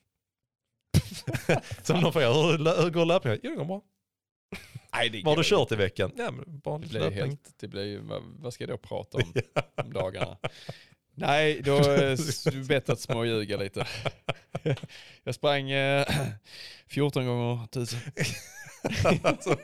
Som 1.83 2.01
de 2.01 2.13
får 2.13 2.21
göra. 2.21 2.33
Hur, 2.33 2.83
hur 2.83 2.89
går 2.89 3.05
löpningen? 3.05 3.39
Jo, 3.43 3.49
det 3.51 3.55
går 3.57 3.65
bra. 3.65 3.81
Nej, 4.93 5.09
det 5.09 5.21
Vad 5.23 5.37
har 5.37 5.43
du 5.43 5.49
kört 5.49 5.71
i 5.71 5.75
veckan? 5.75 6.11
Ja, 6.17 6.31
men 6.31 6.43
Det 6.47 6.69
vanlig 6.69 6.89
blir 6.89 6.99
löpning. 6.99 7.19
helt, 7.19 7.53
det 7.59 7.67
blir 7.67 7.99
vad, 7.99 8.21
vad 8.39 8.53
ska 8.53 8.63
jag 8.63 8.69
då 8.71 8.77
prata 8.77 9.17
om 9.17 9.33
om 9.85 9.93
dagarna? 9.93 10.37
Nej, 11.15 11.61
då 11.61 11.75
är 11.77 12.51
det 12.51 12.67
bättre 12.67 12.93
att 12.93 12.99
småljuga 12.99 13.57
lite. 13.57 13.87
Jag 15.23 15.35
sprang 15.35 15.71
eh, 15.71 16.05
14 16.87 17.25
gånger 17.25 17.63
1000. 17.63 17.99
alltså, 19.23 19.57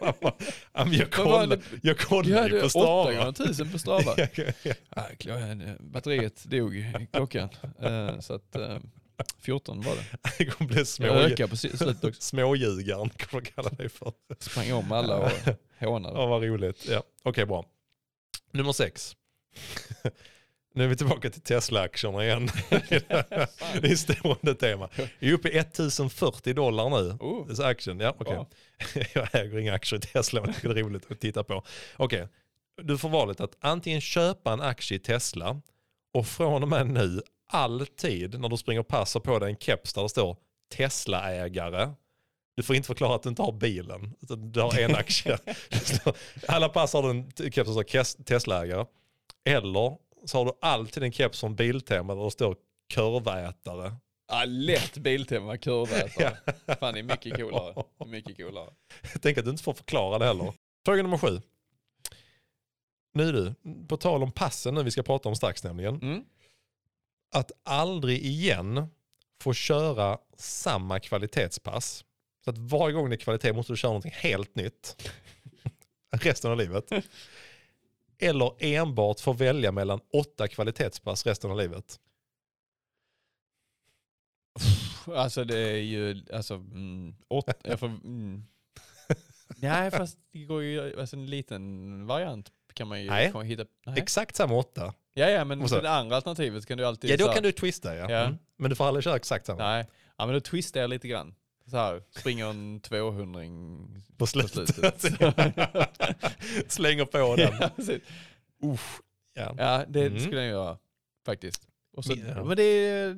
man 0.73 0.93
jag 0.93 1.11
kollar, 1.11 1.47
det? 1.47 1.61
jag 1.83 1.97
kollar 1.99 2.29
ju 2.29 2.35
hade 2.35 2.49
på 2.59 2.65
8 2.65 2.69
Strava. 2.69 3.03
gånger 3.13 3.29
1000 3.29 3.71
på 3.71 3.79
Strava. 3.79 4.13
Ja, 4.17 4.27
ja, 4.35 4.43
ja. 4.63 4.73
Ja, 4.95 5.03
klockan, 5.19 5.77
batteriet 5.79 6.43
dog 6.43 6.75
i 6.75 7.07
klockan. 7.11 7.49
Eh, 7.81 8.19
Så 8.19 8.33
att 8.33 8.55
eh, 8.55 8.77
14 9.39 9.81
var 9.81 9.95
det. 9.95 10.05
Det 10.37 10.45
kommer 10.45 10.67
bli 10.69 10.77
Jag 10.77 10.87
små, 10.87 11.05
ökade 11.07 11.49
på 11.49 11.57
si- 11.57 11.77
slutet 11.77 12.03
också. 12.03 12.21
småljugaren, 12.21 13.09
jag 13.31 13.45
kalla 13.55 13.69
dig 13.69 13.89
för. 13.89 14.13
Sprang 14.39 14.73
om 14.73 14.91
alla 14.91 15.17
och 15.17 15.31
hånade. 15.79 16.19
Ja, 16.19 16.25
vad 16.25 16.43
roligt. 16.43 16.87
Ja. 16.89 17.03
Okej, 17.23 17.45
bra. 17.45 17.65
Nummer 18.51 18.71
sex. 18.71 19.15
Nu 20.73 20.83
är 20.83 20.87
vi 20.87 20.95
tillbaka 20.95 21.29
till 21.29 21.41
Tesla-aktierna 21.41 22.23
igen. 22.25 22.49
det 23.81 23.91
är 23.91 23.95
stående 23.95 24.55
tema. 24.55 24.89
Vi 25.19 25.29
är 25.29 25.33
uppe 25.33 25.49
i 25.49 25.57
1040 25.57 26.53
dollar 26.53 26.89
nu. 26.89 27.17
Oh, 27.19 27.53
Så 27.53 27.63
aktien, 27.63 27.99
ja 27.99 28.15
okej. 28.19 28.33
bra. 28.35 28.47
Jag 29.13 29.35
äger 29.35 29.57
inga 29.57 29.73
aktier 29.73 29.99
i 29.99 30.01
Tesla 30.01 30.41
men 30.41 30.53
jag 30.63 30.75
det 30.75 30.79
är 30.81 30.83
roligt 30.83 31.11
att 31.11 31.19
titta 31.19 31.43
på. 31.43 31.63
Okej, 31.97 32.27
du 32.81 32.97
får 32.97 33.09
valet 33.09 33.39
att 33.41 33.57
antingen 33.59 34.01
köpa 34.01 34.53
en 34.53 34.61
aktie 34.61 34.97
i 34.97 34.99
Tesla 34.99 35.61
och 36.13 36.27
från 36.27 36.63
och 36.63 36.69
med 36.69 36.87
nu 36.87 37.21
alltid 37.51 38.39
när 38.39 38.49
du 38.49 38.57
springer 38.57 38.83
pass 38.83 39.13
på 39.13 39.39
dig 39.39 39.49
en 39.49 39.57
keps 39.57 39.93
där 39.93 40.01
det 40.03 40.09
står 40.09 40.37
Tesla-ägare. 40.75 41.89
Du 42.55 42.63
får 42.63 42.75
inte 42.75 42.87
förklara 42.87 43.15
att 43.15 43.23
du 43.23 43.29
inte 43.29 43.41
har 43.41 43.51
bilen. 43.51 44.15
Utan 44.21 44.51
du 44.51 44.61
har 44.61 44.79
en 44.79 44.95
aktie. 44.95 45.37
Alla 46.47 46.69
pass 46.69 46.93
har 46.93 47.03
du 47.03 47.09
en 47.09 47.31
keps 47.51 47.73
som 47.73 47.73
står 47.73 48.23
Tesla-ägare. 48.23 48.85
Eller 49.45 49.97
så 50.25 50.37
har 50.37 50.45
du 50.45 50.51
alltid 50.61 51.03
en 51.03 51.11
keps 51.11 51.39
från 51.39 51.55
Biltema 51.55 52.15
där 52.15 52.23
det 52.23 52.31
står 52.31 52.55
kurvätare. 52.93 53.95
Ja, 54.27 54.43
lätt 54.45 54.97
Biltema 54.97 55.57
kurvätare. 55.57 56.37
Fan 56.79 56.93
det 56.93 56.99
är 56.99 57.03
mycket 57.03 57.37
coolare. 57.37 57.83
Mycket 58.05 58.37
coolare. 58.37 58.69
Tänk 59.21 59.37
att 59.37 59.45
du 59.45 59.51
inte 59.51 59.63
får 59.63 59.73
förklara 59.73 60.19
det 60.19 60.25
heller. 60.25 60.53
Fråga 60.85 61.03
nummer 61.03 61.17
sju. 61.17 61.41
Nu 63.13 63.31
du, 63.31 63.53
på 63.87 63.97
tal 63.97 64.23
om 64.23 64.31
passen 64.31 64.75
nu 64.75 64.83
vi 64.83 64.91
ska 64.91 65.03
prata 65.03 65.29
om 65.29 65.35
strax 65.35 65.63
nämligen. 65.63 65.95
Mm. 66.01 66.23
Att 67.31 67.51
aldrig 67.63 68.25
igen 68.25 68.87
få 69.41 69.53
köra 69.53 70.17
samma 70.37 70.99
kvalitetspass. 70.99 72.05
Så 72.43 72.49
att 72.49 72.57
varje 72.57 72.93
gång 72.93 73.09
det 73.09 73.15
är 73.15 73.17
kvalitet 73.17 73.53
måste 73.53 73.73
du 73.73 73.77
köra 73.77 73.89
någonting 73.89 74.13
helt 74.15 74.55
nytt. 74.55 75.11
resten 76.11 76.51
av 76.51 76.57
livet. 76.57 76.91
Eller 78.17 78.51
enbart 78.59 79.19
få 79.19 79.33
välja 79.33 79.71
mellan 79.71 79.99
åtta 80.13 80.47
kvalitetspass 80.47 81.25
resten 81.25 81.51
av 81.51 81.57
livet. 81.57 81.99
Alltså 85.05 85.43
det 85.43 85.57
är 85.57 85.77
ju, 85.77 86.23
alltså, 86.33 86.53
mm, 86.53 87.15
åt, 87.27 87.45
jag 87.63 87.79
får, 87.79 87.87
mm. 87.87 88.43
Nej 89.47 89.91
fast 89.91 90.17
det 90.31 90.45
går 90.45 90.63
ju, 90.63 90.99
alltså 90.99 91.15
en 91.15 91.25
liten 91.25 92.05
variant 92.07 92.51
kan 92.73 92.87
man 92.87 93.01
ju 93.01 93.09
Nej. 93.09 93.33
hitta. 93.43 93.65
Nej. 93.85 93.99
Exakt 93.99 94.35
samma 94.35 94.55
åtta. 94.55 94.93
Ja 95.13 95.29
ja 95.29 95.45
men 95.45 95.59
det 95.59 95.89
andra 95.89 96.15
alternativet 96.15 96.65
kan 96.65 96.77
du 96.77 96.85
alltid 96.85 97.09
Ja 97.09 97.17
då 97.17 97.27
kan 97.33 97.43
du 97.43 97.51
twista 97.51 97.95
ja. 97.95 98.09
Ja. 98.11 98.19
Mm. 98.25 98.37
Men 98.57 98.69
du 98.69 98.75
får 98.75 98.85
aldrig 98.87 99.03
köra 99.03 99.15
exakt 99.15 99.45
samma. 99.45 99.63
Nej, 99.71 99.85
ja 100.17 100.25
men 100.25 100.33
då 100.33 100.39
twistar 100.41 100.79
jag 100.81 100.89
lite 100.89 101.07
grann. 101.07 101.35
Så 101.65 101.77
här, 101.77 102.01
springer 102.19 102.45
en 102.49 102.79
200 102.81 103.39
På 104.11 104.17
på 104.17 104.27
slutet. 104.27 104.75
slutet. 104.75 105.01
Slänger 106.67 107.05
på 107.05 107.35
den. 107.35 107.53
ja, 107.59 107.69
precis. 107.75 108.01
Uff. 108.63 109.01
Ja. 109.33 109.55
ja 109.57 109.85
det 109.87 110.05
Mm. 110.05 110.19
skulle 110.19 110.41
jag 110.41 110.49
göra 110.49 110.77
faktiskt. 111.25 111.67
Så, 112.01 112.13
Ja. 112.13 112.43
Men 112.43 112.57
det, 112.57 113.13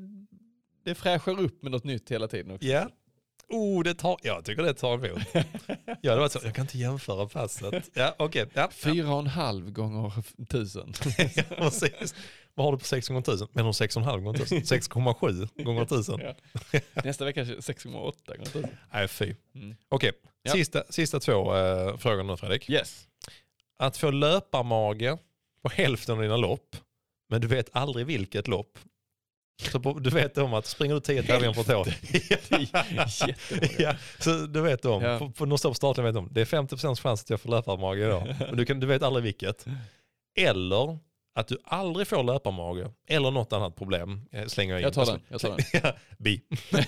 det 0.85 0.95
fräschar 0.95 1.39
upp 1.39 1.63
med 1.63 1.71
något 1.71 1.83
nytt 1.83 2.11
hela 2.11 2.27
tiden 2.27 2.51
också. 2.51 2.67
Ja. 2.67 2.89
Oh, 3.49 3.83
det 3.83 3.93
tar, 3.93 4.17
jag 4.23 4.45
tycker 4.45 4.63
det 4.63 4.73
tar 4.73 4.93
emot. 5.05 5.21
ja, 6.01 6.13
det 6.15 6.19
var 6.19 6.29
så, 6.29 6.39
jag 6.43 6.55
kan 6.55 6.63
inte 6.63 6.77
jämföra 6.77 7.27
passet. 7.27 7.89
Ja, 7.93 8.15
okej. 8.19 8.45
Ja, 8.53 8.69
Fyra 8.71 9.13
och 9.13 9.19
en 9.19 9.27
halv 9.27 9.71
gånger 9.71 10.13
tusen. 10.49 10.93
ja, 11.35 11.43
precis. 11.57 12.15
Vad 12.55 12.65
har 12.65 12.71
du 12.71 12.77
på 12.77 12.85
6 12.85 13.07
gånger 13.07 13.21
1000? 13.21 13.47
Men 13.51 13.65
6,5 13.65 14.21
gånger 14.21 14.41
1000? 14.41 14.57
6,7 14.79 15.63
gånger 15.63 15.81
1000? 15.81 16.19
Ja. 16.21 16.33
Nästa 17.03 17.25
vecka 17.25 17.43
6,8 17.43 17.91
gånger 18.27 18.45
tusen. 18.45 18.69
Nej, 18.93 19.07
fy. 19.07 19.35
Mm. 19.55 19.75
Okej, 19.89 20.11
Ja. 20.43 20.51
sista, 20.51 20.83
sista 20.89 21.19
två 21.19 21.55
äh, 21.55 21.97
frågor 21.97 22.23
nu 22.23 22.37
Fredrik. 22.37 22.69
Yes. 22.69 23.07
Att 23.77 23.97
få 23.97 24.11
löparmage 24.11 25.17
på 25.61 25.69
hälften 25.69 26.15
av 26.15 26.21
dina 26.21 26.37
lopp, 26.37 26.75
men 27.29 27.41
du 27.41 27.47
vet 27.47 27.69
aldrig 27.75 28.05
vilket 28.05 28.47
lopp. 28.47 28.79
Så 29.61 29.79
på, 29.79 29.99
du 29.99 30.09
vet 30.09 30.37
om 30.37 30.53
att 30.53 30.65
springer 30.65 30.95
du 30.95 31.01
10 31.01 31.23
tävlingar 31.23 31.53
på 31.53 31.61
ett 31.61 31.69
år. 31.69 31.87
Ja, 33.81 33.95
så 34.19 34.29
du 34.45 34.61
vet 34.61 34.85
om, 34.85 35.03
Ja. 35.03 35.19
på, 35.19 35.31
på 35.31 35.45
något 35.45 35.59
stopp 35.59 35.75
starten 35.75 36.03
vet 36.03 36.15
om, 36.15 36.29
det 36.31 36.41
är 36.41 36.45
50% 36.45 36.95
chans 36.95 37.21
att 37.23 37.29
jag 37.29 37.41
får 37.41 37.49
löparmage 37.49 37.97
idag. 37.97 38.35
Men 38.39 38.57
du, 38.57 38.65
kan, 38.65 38.79
du 38.79 38.87
vet 38.87 39.03
aldrig 39.03 39.23
vilket. 39.23 39.65
Eller 40.39 40.97
att 41.35 41.47
du 41.47 41.57
aldrig 41.63 42.07
får 42.07 42.23
löparmage 42.23 42.87
eller 43.07 43.31
något 43.31 43.53
annat 43.53 43.75
problem. 43.75 44.21
eh, 44.31 44.45
Slänger 44.45 44.73
jag 44.73 44.79
in. 44.79 44.83
Jag 44.83 44.93
tar 44.93 45.05
den. 45.05 45.21
Jag 45.29 45.41
tar 45.41 45.49
den. 45.49 45.59
ja, 45.83 45.93
bi. 46.17 46.41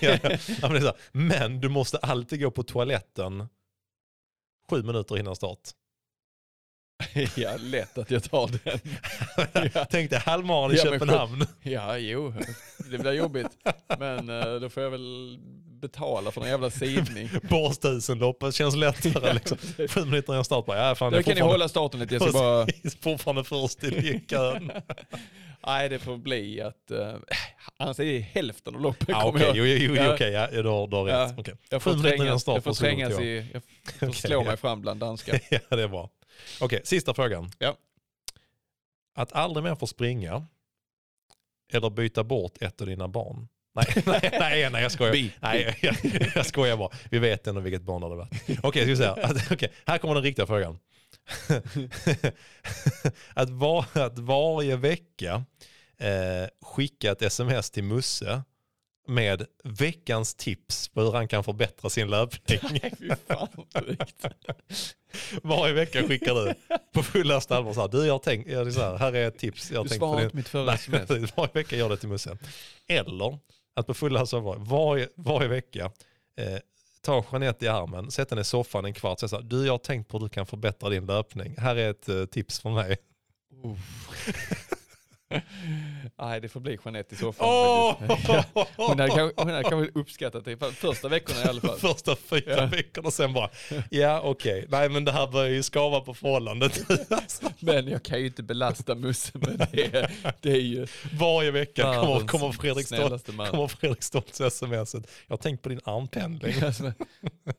ja, 0.62 0.68
men, 0.68 0.92
men 1.12 1.60
du 1.60 1.68
måste 1.68 1.98
alltid 1.98 2.40
gå 2.40 2.50
på 2.50 2.62
toaletten 2.62 3.48
sju 4.70 4.82
minuter 4.82 5.18
innan 5.18 5.36
start. 5.36 5.58
Ja, 7.36 7.56
lätt 7.58 7.98
att 7.98 8.10
jag 8.10 8.22
tar 8.22 8.50
den. 8.64 8.80
Ja. 9.74 9.86
Dig 9.90 10.08
halvmaran 10.18 10.72
i 10.72 10.76
Ja, 10.76 10.84
men 10.84 10.92
Köpenhamn. 10.92 11.46
Ja, 11.62 11.98
jo, 11.98 12.34
det 12.90 12.98
blir 12.98 13.12
jobbigt. 13.12 13.46
Men 13.98 14.28
eh, 14.28 14.54
då 14.54 14.68
får 14.68 14.82
jag 14.82 14.90
väl 14.90 15.38
betala 15.80 16.30
för 16.30 16.40
någon 16.40 16.50
jävla 16.50 16.70
sidning. 16.70 17.30
Borstusenloppet 17.50 18.54
känns 18.54 18.76
lättare 18.76 19.32
liksom. 19.32 19.58
Sju 19.88 20.04
minuter 20.04 20.32
innan 20.32 20.44
start 20.44 20.66
bara, 20.66 20.88
ja 20.88 20.94
fan 20.94 21.12
Då 21.12 21.22
kan 21.22 21.34
ni 21.34 21.40
hålla 21.40 21.68
starten 21.68 22.00
lite, 22.00 22.14
jag 22.14 22.22
ska 22.22 22.32
bara... 22.32 22.66
Fortfarande 23.00 23.44
först 23.44 23.84
i 23.84 24.20
kön. 24.28 24.72
Nej, 25.66 25.88
det 25.88 25.98
får 25.98 26.16
bli 26.16 26.60
att... 26.60 26.90
Uh, 26.90 27.14
annars 27.76 28.00
är 28.00 28.04
det 28.04 28.20
hälften 28.20 28.74
av 28.74 28.80
loppet 28.80 29.08
Ja, 29.08 29.20
kommer 29.20 29.38
Okej, 29.38 29.46
jag. 29.46 29.56
jo, 29.56 29.64
jo, 29.64 29.94
jo, 29.94 30.02
Ja. 30.02 30.14
okej, 30.14 30.32
ja, 30.32 30.48
du 30.50 30.68
har, 30.68 30.86
du 30.86 30.96
har 30.96 31.08
Ja. 31.08 31.24
rätt. 31.24 31.34
Okej. 31.38 31.54
Jag 31.70 31.82
Sju 31.82 31.90
får 31.90 32.02
trängas, 32.02 32.46
jag 32.46 32.64
får 32.64 32.72
trängas 32.72 33.12
ja. 33.12 33.22
i... 33.22 33.46
Jag 34.00 34.08
får 34.08 34.12
slå 34.12 34.40
ja. 34.40 34.44
mig 34.44 34.56
fram 34.56 34.80
bland 34.80 35.00
danskar. 35.00 35.40
Ja, 35.50 35.76
det 35.76 35.82
är 35.82 35.88
bra. 35.88 36.10
Okej, 36.60 36.80
sista 36.84 37.14
frågan. 37.14 37.50
Ja. 37.58 37.76
Att 39.14 39.32
aldrig 39.32 39.64
mer 39.64 39.74
få 39.74 39.86
springa 39.86 40.46
eller 41.72 41.90
byta 41.90 42.24
bort 42.24 42.62
ett 42.62 42.80
av 42.80 42.86
dina 42.86 43.08
barn? 43.08 43.48
Nej, 43.74 43.86
nej, 44.06 44.30
nej, 44.32 44.70
nej 44.70 44.82
jag 44.82 44.92
skojar. 44.92 45.12
Bi. 45.12 45.32
Nej, 45.40 45.78
jag, 45.82 45.96
jag 46.34 46.46
skojar 46.46 46.76
bara. 46.76 46.90
Vi 47.10 47.18
vet 47.18 47.46
ändå 47.46 47.60
vilket 47.60 47.82
barn 47.82 48.00
det 48.00 48.06
hade 48.06 48.16
varit. 48.16 48.58
Okej, 48.62 48.82
ska 48.82 48.90
vi 48.90 48.96
säga. 48.96 49.12
Att, 49.12 49.52
okej, 49.52 49.72
här 49.86 49.98
kommer 49.98 50.14
den 50.14 50.22
riktiga 50.22 50.46
frågan. 50.46 50.78
att, 53.34 53.50
var, 53.50 53.86
att 53.92 54.18
varje 54.18 54.76
vecka 54.76 55.44
eh, 55.98 56.48
skicka 56.62 57.12
ett 57.12 57.22
sms 57.22 57.70
till 57.70 57.84
Musse 57.84 58.42
med 59.06 59.46
veckans 59.64 60.34
tips 60.34 60.88
på 60.88 61.00
hur 61.00 61.12
han 61.12 61.28
kan 61.28 61.44
förbättra 61.44 61.90
sin 61.90 62.10
löpning. 62.10 62.58
Varje 65.42 65.74
vecka 65.74 66.02
skickar 66.08 66.34
du 66.34 66.54
på 66.94 67.02
fullaste 67.02 67.56
allvar 67.56 67.72
så 67.72 67.80
här, 67.80 67.88
du 67.88 68.06
jag 68.06 68.14
har 68.14 68.18
tänkt, 68.18 68.50
jag 68.50 68.66
är 68.66 68.70
så 68.70 68.80
här, 68.80 68.96
här 68.98 69.12
är 69.12 69.28
ett 69.28 69.38
tips. 69.38 69.70
Jag 69.70 69.84
Du 69.84 69.88
svarade 69.88 70.24
inte 70.24 70.36
mitt 70.36 70.48
förra 70.48 70.74
sms. 70.74 71.08
varje 71.36 71.52
vecka 71.52 71.76
gör 71.76 71.88
det 71.88 71.96
till 71.96 72.08
Musse. 72.08 72.38
Eller 72.88 73.38
att 73.74 73.86
på 73.86 73.94
fullaste 73.94 74.36
allvar, 74.36 74.56
varje, 74.56 75.08
varje 75.16 75.48
vecka, 75.48 75.84
eh, 76.36 76.58
ta 77.00 77.24
Jeanette 77.32 77.64
i 77.64 77.68
armen, 77.68 78.10
sätta 78.10 78.34
henne 78.34 78.40
i 78.40 78.44
soffan 78.44 78.84
en 78.84 78.94
kvart 78.94 79.12
och 79.12 79.20
säga 79.20 79.28
så 79.28 79.36
här, 79.36 79.42
du 79.42 79.66
jag 79.66 79.72
har 79.72 79.78
tänkt 79.78 80.08
på 80.08 80.18
hur 80.18 80.24
du 80.24 80.28
kan 80.28 80.46
förbättra 80.46 80.88
din 80.88 81.06
löpning. 81.06 81.54
Här 81.58 81.76
är 81.76 81.90
ett 81.90 82.08
eh, 82.08 82.24
tips 82.24 82.60
från 82.60 82.74
mig. 82.74 82.96
Nej, 86.18 86.40
det 86.40 86.48
får 86.48 86.60
bli 86.60 86.78
Jeanette 86.84 87.14
i 87.14 87.18
så 87.18 87.32
fall. 87.32 87.48
Åh! 87.50 88.06
faktiskt. 88.06 88.28
Ja. 88.54 88.66
Hon 88.76 88.88
hade 88.98 89.08
kanske, 89.08 89.42
hon 89.42 89.50
hade 89.50 89.62
kanske 89.64 89.98
uppskattat 90.00 90.44
det 90.44 90.56
för 90.56 90.70
första 90.70 91.08
veckorna 91.08 91.40
i 91.44 91.48
alla 91.48 91.60
fall. 91.60 91.78
Första 91.78 92.16
fyra 92.16 92.42
Ja. 92.56 92.66
veckorna 92.66 93.06
och 93.06 93.12
sen 93.12 93.32
bara, 93.32 93.50
ja 93.90 94.20
okej, 94.24 94.66
nej 94.68 94.88
men 94.88 95.04
det 95.04 95.12
här 95.12 95.26
börjar 95.26 95.50
ju 95.50 95.62
skava 95.62 96.00
på 96.00 96.14
förhållandet. 96.14 96.80
Men 97.60 97.88
jag 97.88 98.02
kan 98.02 98.20
ju 98.20 98.26
inte 98.26 98.42
belasta 98.42 98.94
Musse 98.94 99.38
med 99.38 99.68
det. 99.72 100.10
Det 100.40 100.50
är 100.50 100.60
ju 100.60 100.86
Varje 101.12 101.50
vecka 101.50 101.82
kommer, 101.82 102.26
kommer 102.26 102.52
Fredrik 102.52 102.86
Stolt 102.86 103.26
kommer 103.26 103.66
Fredrik 103.68 104.02
Stoltz 104.02 104.40
sms. 104.40 104.94
Jag 104.94 105.02
har 105.28 105.36
tänkt 105.36 105.62
på 105.62 105.68
din 105.68 105.80
armpendling. 105.84 106.54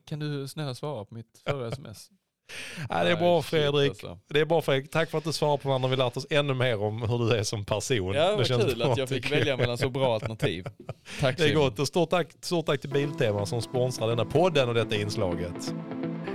Kan 0.08 0.18
du 0.18 0.48
snälla 0.48 0.74
svara 0.74 1.04
på 1.04 1.14
mitt 1.14 1.42
förra 1.46 1.68
sms? 1.68 2.10
Ja, 2.88 3.04
det 3.04 3.10
är 3.10 3.16
bra 3.16 3.34
Nej, 3.34 3.42
Fredrik. 3.42 3.88
alltså. 3.90 4.18
Det 4.28 4.40
är 4.40 4.44
bra 4.44 4.62
Fredrik. 4.62 4.90
Tack 4.90 5.10
för 5.10 5.18
att 5.18 5.24
du 5.24 5.32
svarar 5.32 5.56
på 5.56 5.68
varandra. 5.68 5.88
Vi 5.88 5.96
lärt 5.96 6.16
oss 6.16 6.26
ännu 6.30 6.54
mer 6.54 6.82
om 6.82 7.02
hur 7.02 7.18
du 7.18 7.36
är 7.36 7.42
som 7.42 7.64
person. 7.64 8.14
Ja, 8.14 8.36
vad 8.36 8.46
känns 8.46 8.64
kul 8.64 8.82
att 8.82 8.98
jag 8.98 9.08
fick 9.08 9.32
välja 9.32 9.56
mellan 9.56 9.78
så 9.78 9.88
bra 9.90 10.14
alternativ. 10.14 10.64
Tack 11.20 11.36
Det 11.36 11.44
är 11.44 11.48
Simon. 11.48 11.62
gott. 11.64 11.78
Och 11.78 11.86
stort 11.88 12.10
tack, 12.10 12.26
stort 12.40 12.66
tack 12.66 12.80
till 12.80 12.90
Biltema 12.90 13.46
som 13.46 13.62
sponsrar 13.62 14.08
denna 14.08 14.24
podden 14.24 14.68
och 14.68 14.74
detta 14.74 14.96
inslaget. 14.96 15.74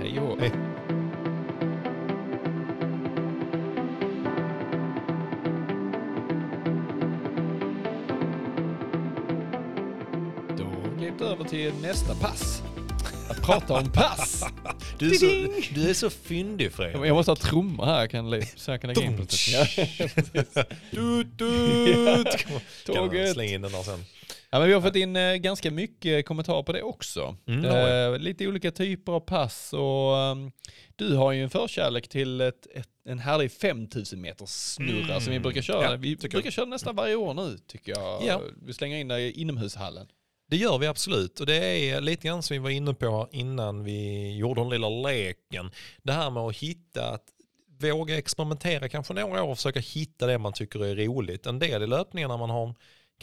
Hej 0.02 0.20
och. 0.20 0.40
Hej. 0.40 0.50
Då 10.58 10.64
glidit 10.98 11.20
över 11.20 11.44
till 11.44 11.72
nästa 11.82 12.14
pass. 12.14 12.62
Prata 13.46 13.74
om 13.74 13.92
pass. 13.92 14.44
Du 14.98 15.10
är, 15.10 15.14
så, 15.14 15.26
du 15.74 15.90
är 15.90 15.94
så 15.94 16.10
fyndig 16.10 16.72
Fredrik. 16.72 16.96
Jag 17.06 17.14
måste 17.14 17.30
ha 17.30 17.36
trummor 17.36 17.84
här 17.84 18.06
kan 18.06 18.32
jag, 18.32 18.58
så 18.58 18.70
jag 18.70 18.80
kan 18.80 18.88
lägga 18.88 19.02
in. 19.02 19.16
Tut, 19.26 19.30
tut. 21.38 22.46
Kan 22.86 22.94
Tåget. 22.94 23.32
Släng 23.32 23.48
in 23.50 23.62
den 23.62 23.72
där 23.72 23.82
sen. 23.82 24.04
Ja, 24.50 24.58
men 24.58 24.68
vi 24.68 24.74
har 24.74 24.80
fått 24.80 24.96
in 24.96 25.16
eh, 25.16 25.34
ganska 25.34 25.70
mycket 25.70 26.26
kommentarer 26.26 26.62
på 26.62 26.72
det 26.72 26.82
också. 26.82 27.36
Mm, 27.48 27.64
eh, 27.64 28.18
lite 28.18 28.46
olika 28.48 28.70
typer 28.70 29.12
av 29.12 29.20
pass 29.20 29.72
och 29.72 30.18
ehm, 30.18 30.50
du 30.96 31.14
har 31.16 31.32
ju 31.32 31.42
en 31.42 31.50
förkärlek 31.50 32.08
till 32.08 32.40
ett, 32.40 32.66
ett, 32.74 32.88
en 33.08 33.18
härlig 33.18 33.52
5000 33.52 34.20
meters 34.20 34.48
snurra 34.50 35.04
Mm. 35.04 35.20
som 35.20 35.32
vi 35.32 35.40
brukar 35.40 35.62
köra. 35.62 35.82
Ja, 35.90 35.96
vi 35.96 36.16
brukar 36.16 36.40
jag. 36.44 36.52
köra 36.52 36.64
nästan 36.66 36.96
varje 36.96 37.14
år 37.14 37.34
nu 37.34 37.58
tycker 37.66 37.92
jag. 37.92 38.22
Ja. 38.26 38.40
Vi 38.66 38.72
slänger 38.72 38.96
in 38.98 39.08
det 39.08 39.20
i 39.20 39.40
inomhushallen. 39.40 40.06
Det 40.54 40.58
gör 40.58 40.78
vi 40.78 40.86
absolut 40.86 41.40
och 41.40 41.46
det 41.46 41.90
är 41.90 42.00
lite 42.00 42.28
grann 42.28 42.42
som 42.42 42.54
vi 42.54 42.58
var 42.58 42.70
inne 42.70 42.94
på 42.94 43.28
innan 43.32 43.84
vi 43.84 44.30
gjorde 44.36 44.60
den 44.60 44.68
lilla 44.68 44.88
leken. 44.88 45.70
Det 46.02 46.12
här 46.12 46.30
med 46.30 46.42
att 46.42 46.56
hitta, 46.56 47.10
att 47.10 47.24
våga 47.80 48.18
experimentera 48.18 48.88
kanske 48.88 49.14
några 49.14 49.42
år 49.42 49.50
och 49.50 49.56
försöka 49.56 49.80
hitta 49.80 50.26
det 50.26 50.38
man 50.38 50.52
tycker 50.52 50.84
är 50.84 50.96
roligt. 50.96 51.46
En 51.46 51.58
del 51.58 51.82
i 51.82 51.86
löpningarna 51.86 52.36
man 52.36 52.50
har 52.50 52.74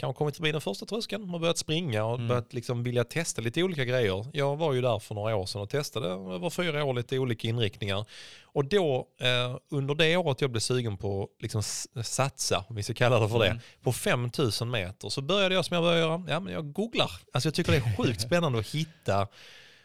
kanske 0.02 0.18
kommit 0.18 0.36
förbi 0.36 0.52
den 0.52 0.60
första 0.60 0.86
tröskeln, 0.86 1.28
har 1.30 1.38
börjat 1.38 1.58
springa 1.58 2.04
och 2.04 2.14
Mm. 2.14 2.28
börjat 2.28 2.52
liksom 2.52 2.82
vilja 2.82 3.04
testa 3.04 3.42
lite 3.42 3.62
olika 3.62 3.84
grejer. 3.84 4.26
Jag 4.32 4.56
var 4.56 4.72
ju 4.72 4.80
där 4.80 4.98
för 4.98 5.14
några 5.14 5.36
år 5.36 5.46
sedan 5.46 5.60
och 5.62 5.70
testade 5.70 6.08
över 6.08 6.50
fyra 6.50 6.84
år 6.84 6.94
lite 6.94 7.18
olika 7.18 7.48
inriktningar. 7.48 8.04
Och 8.44 8.64
då 8.64 9.08
eh, 9.20 9.56
under 9.70 9.94
det 9.94 10.16
året 10.16 10.40
jag 10.40 10.50
blev 10.50 10.60
sugen 10.60 10.96
på 10.96 11.28
liksom 11.40 11.58
s- 11.60 11.88
satsa, 12.02 12.64
om 12.68 12.76
vi 12.76 12.82
ska 12.82 12.94
kalla 12.94 13.18
det 13.20 13.28
för 13.28 13.38
det, 13.38 13.46
Mm. 13.46 13.58
på 13.82 13.92
5000 13.92 14.70
meter 14.70 15.08
så 15.08 15.22
började 15.22 15.54
jag 15.54 15.64
som 15.64 15.74
jag 15.74 15.82
började 15.84 16.00
göra, 16.00 16.22
ja 16.28 16.40
men 16.40 16.52
jag 16.52 16.72
googlar. 16.72 17.10
Alltså 17.32 17.46
jag 17.46 17.54
tycker 17.54 17.72
det 17.72 17.78
är 17.78 17.96
sjukt 18.04 18.20
spännande 18.20 18.58
att 18.58 18.66
hitta 18.74 19.26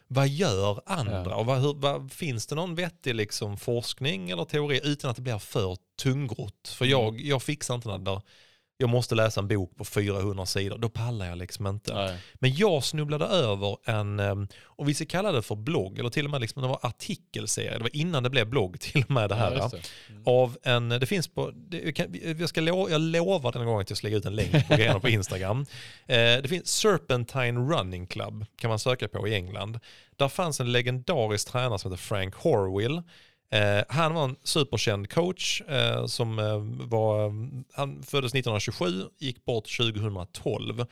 vad 0.08 0.28
gör 0.28 0.82
andra 0.86 1.36
och 1.36 1.46
vad, 1.46 1.62
hur, 1.62 1.74
vad, 1.74 2.12
finns 2.12 2.48
det 2.48 2.56
någon 2.56 2.76
vettig 2.76 3.16
liksom 3.16 3.58
forskning 3.58 4.30
eller 4.30 4.46
teori 4.46 4.80
utan 4.84 5.10
att 5.10 5.16
det 5.16 5.22
blir 5.22 5.38
för 5.38 5.78
tungrott? 6.02 6.68
För 6.68 6.86
Mm. 6.86 6.92
jag, 7.00 7.22
jag 7.22 7.44
fixar 7.44 7.76
inte 7.76 7.90
det 7.90 7.98
där. 7.98 8.22
Jag 8.80 8.90
måste 8.90 9.16
läsa 9.16 9.40
en 9.40 9.48
bok 9.48 9.76
på 9.76 9.86
400 9.86 10.46
sidor, 10.46 10.78
då 10.78 10.90
pallar 10.90 11.26
jag 11.26 11.38
liksom 11.38 11.68
inte. 11.68 11.94
Nej. 11.94 12.18
Men 12.34 12.56
jag 12.56 12.84
snubblade 12.84 13.26
över 13.26 13.78
en, 13.86 14.20
em, 14.20 14.48
och 14.64 14.90
vi 14.90 14.94
ska 14.94 15.06
kalla 15.06 15.32
det 15.32 15.42
för 15.42 15.56
blogg, 15.56 16.00
eller 16.00 16.10
till 16.10 16.26
och 16.26 16.32
med 16.32 16.42
liksom, 16.42 16.62
det 16.62 16.68
var 16.68 16.80
artikelserie, 16.82 17.78
det 17.78 17.84
var 17.84 17.96
innan 17.96 18.24
det 18.24 18.30
blev 18.30 18.48
blogg 18.48 18.80
till 18.80 19.04
och 19.04 19.12
med 19.12 19.30
det 19.30 19.36
här. 19.36 19.56
Ja, 19.56 19.70
det. 19.72 19.82
Mm. 20.10 20.24
Av 20.26 20.58
en, 20.64 20.90
det 20.90 21.06
finns 21.06 21.28
på, 21.28 21.52
det, 21.56 21.80
jag, 21.80 21.96
kan, 21.96 22.16
jag, 22.40 22.50
ska 22.50 22.62
lo, 22.62 22.90
jag 22.90 23.02
lovar 23.02 23.52
den 23.52 23.66
gången 23.66 23.82
att 23.82 23.90
jag 23.90 23.98
ska 23.98 24.08
lägga 24.08 24.18
ut 24.18 24.26
en 24.26 24.36
länk 24.36 24.68
på 24.68 24.76
grejerna 24.76 25.00
på 25.00 25.10
Instagram. 25.10 25.66
Eh, 26.08 26.42
det 26.42 26.48
finns 26.48 26.70
Serpentine 26.70 27.60
Running 27.74 28.08
Club, 28.08 28.46
kan 28.56 28.70
man 28.70 28.80
söka 28.80 29.08
på 29.08 29.28
i 29.28 29.36
England. 29.36 29.80
Där 30.16 30.28
fanns 30.28 30.60
en 30.60 30.72
legendarisk 30.72 31.48
tränare 31.52 31.80
som 31.80 31.92
heter 31.92 32.04
Frank 32.04 32.36
Horwill. 32.36 33.02
Eh, 33.52 33.84
han 33.90 34.14
var 34.14 34.24
en 34.24 34.36
superkänd 34.44 35.10
coach 35.10 35.62
eh, 35.62 36.06
som 36.06 36.40
eh, 36.40 36.88
var, 36.88 37.30
han 37.74 38.04
föddes 38.04 38.34
1927, 38.34 39.04
gick 39.18 39.46
bort 39.46 39.78
2012. 39.78 40.86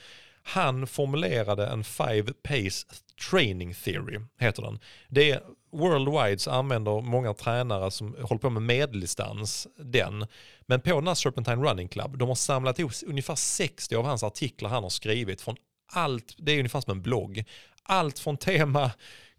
Han 0.43 0.87
formulerade 0.87 1.67
en 1.67 1.83
five 1.83 2.33
pace 2.43 2.87
training 3.29 3.73
theory, 3.73 4.19
heter 4.39 4.61
den. 4.61 4.79
Det 5.07 5.31
är 5.31 5.41
worldwide 5.71 6.39
så 6.39 6.51
använder 6.51 7.01
många 7.01 7.33
tränare 7.33 7.91
som 7.91 8.15
håller 8.21 8.39
på 8.39 8.49
med 8.49 8.61
medeldistans 8.61 9.67
den. 9.77 10.25
Men 10.65 10.81
på 10.81 10.95
den 10.95 11.07
här 11.07 11.15
Serpentine 11.15 11.69
Running 11.69 11.87
Club, 11.87 12.17
de 12.17 12.27
har 12.27 12.35
samlat 12.35 12.79
ihop 12.79 12.91
ungefär 13.05 13.35
60 13.35 13.95
av 13.95 14.05
hans 14.05 14.23
artiklar 14.23 14.69
han 14.69 14.83
har 14.83 14.89
skrivit 14.89 15.41
från 15.41 15.55
allt, 15.91 16.35
det 16.37 16.51
är 16.51 16.57
ungefär 16.57 16.81
som 16.81 16.91
en 16.91 17.01
blogg. 17.01 17.43
Allt 17.83 18.19
från 18.19 18.37
tema 18.37 18.91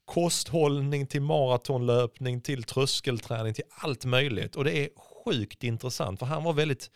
kosthållning 0.06 1.06
till 1.06 1.22
maratonlöpning 1.22 2.40
till 2.40 2.62
tröskelträning 2.62 3.54
till 3.54 3.64
allt 3.70 4.04
möjligt. 4.04 4.56
Och 4.56 4.64
det 4.64 4.78
är 4.78 4.88
sjukt 5.24 5.64
intressant 5.64 6.18
för 6.18 6.26
han 6.26 6.44
var 6.44 6.52
väldigt, 6.52 6.90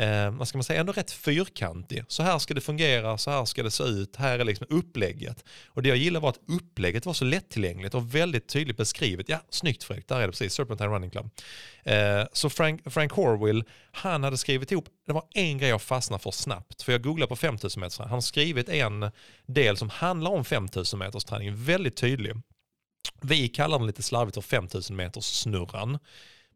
eh, 0.00 0.30
vad 0.30 0.48
ska 0.48 0.58
man 0.58 0.64
säga, 0.64 0.80
ändå 0.80 0.92
rätt 0.92 1.10
fyrkantig. 1.10 2.04
Så 2.08 2.22
här 2.22 2.38
ska 2.38 2.54
det 2.54 2.60
fungera, 2.60 3.18
så 3.18 3.30
här 3.30 3.44
ska 3.44 3.62
det 3.62 3.70
se 3.70 3.84
ut, 3.84 4.16
här 4.16 4.38
är 4.38 4.44
liksom 4.44 4.66
upplägget. 4.70 5.44
Och 5.66 5.82
det 5.82 5.88
jag 5.88 5.98
gillar 5.98 6.20
var 6.20 6.28
att 6.28 6.40
upplägget 6.48 7.06
var 7.06 7.12
så 7.12 7.24
lättillgängligt 7.24 7.94
och 7.94 8.14
väldigt 8.14 8.48
tydligt 8.48 8.76
beskrivet. 8.76 9.28
Ja, 9.28 9.38
snyggt 9.50 9.84
Fredrik, 9.84 10.08
där 10.08 10.16
är 10.16 10.20
det 10.20 10.28
precis, 10.28 10.54
Serpentine 10.54 10.90
Running 10.90 11.10
Club. 11.10 11.30
Eh, 11.84 12.24
så 12.32 12.50
Frank, 12.50 12.92
Frank 12.92 13.12
Horwill, 13.12 13.64
han 13.92 14.24
hade 14.24 14.38
skrivit 14.38 14.72
ihop, 14.72 14.88
det 15.06 15.12
var 15.12 15.24
en 15.34 15.58
grej 15.58 15.68
jag 15.68 15.82
fastnade 15.82 16.22
för 16.22 16.30
snabbt, 16.30 16.82
för 16.82 16.92
jag 16.92 17.02
googlade 17.02 17.28
på 17.28 17.36
5000 17.36 17.80
meters 17.80 17.98
Han 17.98 18.08
har 18.08 18.20
skrivit 18.20 18.68
en 18.68 19.10
del 19.46 19.76
som 19.76 19.90
handlar 19.90 20.30
om 20.30 20.44
5000 20.44 20.98
meters 20.98 21.24
träning, 21.24 21.64
väldigt 21.64 21.96
tydlig. 21.96 22.32
Vi 23.20 23.48
kallar 23.48 23.78
den 23.78 23.86
lite 23.86 24.02
slarvigt 24.02 24.34
för 24.34 24.42
5000 24.42 24.96
meters 24.96 25.24
snurran. 25.24 25.98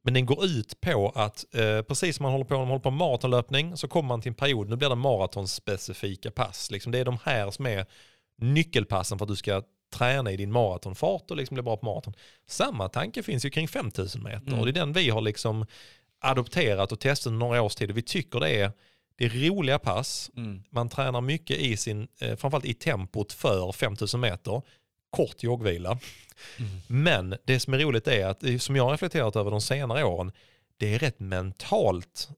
Men 0.06 0.14
den 0.14 0.26
går 0.26 0.44
ut 0.44 0.80
på 0.80 1.12
att 1.14 1.54
eh, 1.54 1.82
precis 1.82 2.16
som 2.16 2.22
man 2.22 2.32
håller 2.32 2.44
på, 2.44 2.58
man 2.58 2.68
håller 2.68 2.80
på 2.80 2.90
maratonlöpning 2.90 3.76
så 3.76 3.88
kommer 3.88 4.08
man 4.08 4.20
till 4.20 4.28
en 4.28 4.34
period, 4.34 4.68
nu 4.68 4.76
blir 4.76 4.88
det 4.88 4.94
maratonspecifika 4.94 6.30
pass. 6.30 6.70
Liksom 6.70 6.92
det 6.92 6.98
är 6.98 7.04
de 7.04 7.18
här 7.24 7.50
som 7.50 7.66
är 7.66 7.86
nyckelpassen 8.38 9.18
för 9.18 9.24
att 9.24 9.28
du 9.28 9.36
ska 9.36 9.62
träna 9.92 10.32
i 10.32 10.36
din 10.36 10.52
maratonfart 10.52 11.30
och 11.30 11.36
liksom 11.36 11.54
bli 11.54 11.62
bra 11.62 11.76
på 11.76 11.86
maraton. 11.86 12.14
Samma 12.48 12.88
tanke 12.88 13.22
finns 13.22 13.44
ju 13.44 13.50
kring 13.50 13.68
5000 13.68 14.22
meter 14.22 14.46
Mm. 14.46 14.58
och 14.58 14.66
det 14.66 14.70
är 14.70 14.80
den 14.80 14.92
vi 14.92 15.10
har 15.10 15.20
liksom 15.20 15.66
adopterat 16.20 16.92
och 16.92 17.00
testat 17.00 17.32
några 17.32 17.62
års 17.62 17.74
tid 17.74 17.90
vi 17.90 18.02
tycker 18.02 18.40
det 18.40 18.50
är 18.50 18.72
Det 19.18 19.24
är 19.24 19.48
roliga 19.48 19.78
pass. 19.78 20.30
Mm. 20.36 20.62
Man 20.70 20.88
tränar 20.88 21.20
mycket 21.20 21.56
i 21.56 21.76
sin, 21.76 22.08
eh, 22.20 22.36
framförallt 22.36 22.64
i 22.64 22.74
tempot 22.74 23.32
för 23.32 23.72
5000 23.72 24.20
meter. 24.20 24.62
Kort 25.10 25.42
joggvila. 25.42 25.98
Mm. 26.58 26.70
Men 26.86 27.36
det 27.44 27.60
som 27.60 27.74
är 27.74 27.78
roligt 27.78 28.08
är 28.08 28.26
att, 28.26 28.62
som 28.62 28.76
jag 28.76 28.84
har 28.84 28.92
reflekterat 28.92 29.36
över 29.36 29.50
de 29.50 29.60
senare 29.60 30.04
åren, 30.04 30.32
det 30.76 30.94
är 30.94 30.98
rätt 30.98 31.20
mentalt 31.20 32.28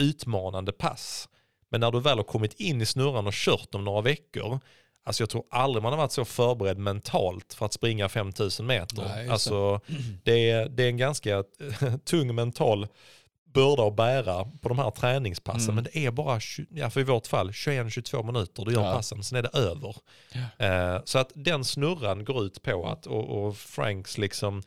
utmanande 0.00 0.72
pass. 0.72 1.28
Men 1.68 1.80
när 1.80 1.90
du 1.90 2.00
väl 2.00 2.18
har 2.18 2.24
kommit 2.24 2.60
in 2.60 2.80
i 2.80 2.86
snurran 2.86 3.26
och 3.26 3.32
kört 3.34 3.72
dem 3.72 3.84
några 3.84 4.00
veckor, 4.00 4.60
alltså 5.04 5.22
jag 5.22 5.30
tror 5.30 5.44
aldrig 5.50 5.82
man 5.82 5.92
har 5.92 5.98
varit 5.98 6.12
så 6.12 6.24
förberedd 6.24 6.78
mentalt 6.78 7.54
för 7.54 7.66
att 7.66 7.72
springa 7.72 8.08
5000 8.08 8.66
meter. 8.66 9.04
Nej, 9.08 9.28
alltså, 9.28 9.80
det, 10.22 10.50
är, 10.50 10.68
det 10.68 10.82
är 10.82 10.88
en 10.88 10.96
ganska 10.96 11.44
tung 12.04 12.34
mental 12.34 12.86
börda 13.54 13.82
att 13.86 13.96
bära 13.96 14.44
på 14.44 14.68
de 14.68 14.78
här 14.78 14.90
träningspassen. 14.90 15.70
Mm. 15.70 15.74
Men 15.74 15.84
det 15.84 15.98
är 16.06 16.10
bara, 16.10 16.40
20 16.40 16.66
ja, 16.70 16.90
för 16.90 17.00
i 17.00 17.04
vårt 17.04 17.26
fall, 17.26 17.50
21-22 17.50 18.22
minuter 18.26 18.64
du 18.64 18.72
gör 18.72 18.82
Ja. 18.84 18.92
passen, 18.92 19.22
sen 19.22 19.38
är 19.38 19.42
det 19.42 19.58
över. 19.58 19.96
Eh, 20.58 21.02
så 21.04 21.18
att 21.18 21.32
den 21.34 21.64
snurran 21.64 22.24
går 22.24 22.44
ut 22.44 22.62
på 22.62 22.86
att, 22.88 23.06
och, 23.06 23.46
och 23.46 23.56
Franks 23.56 24.18
liksom 24.18 24.62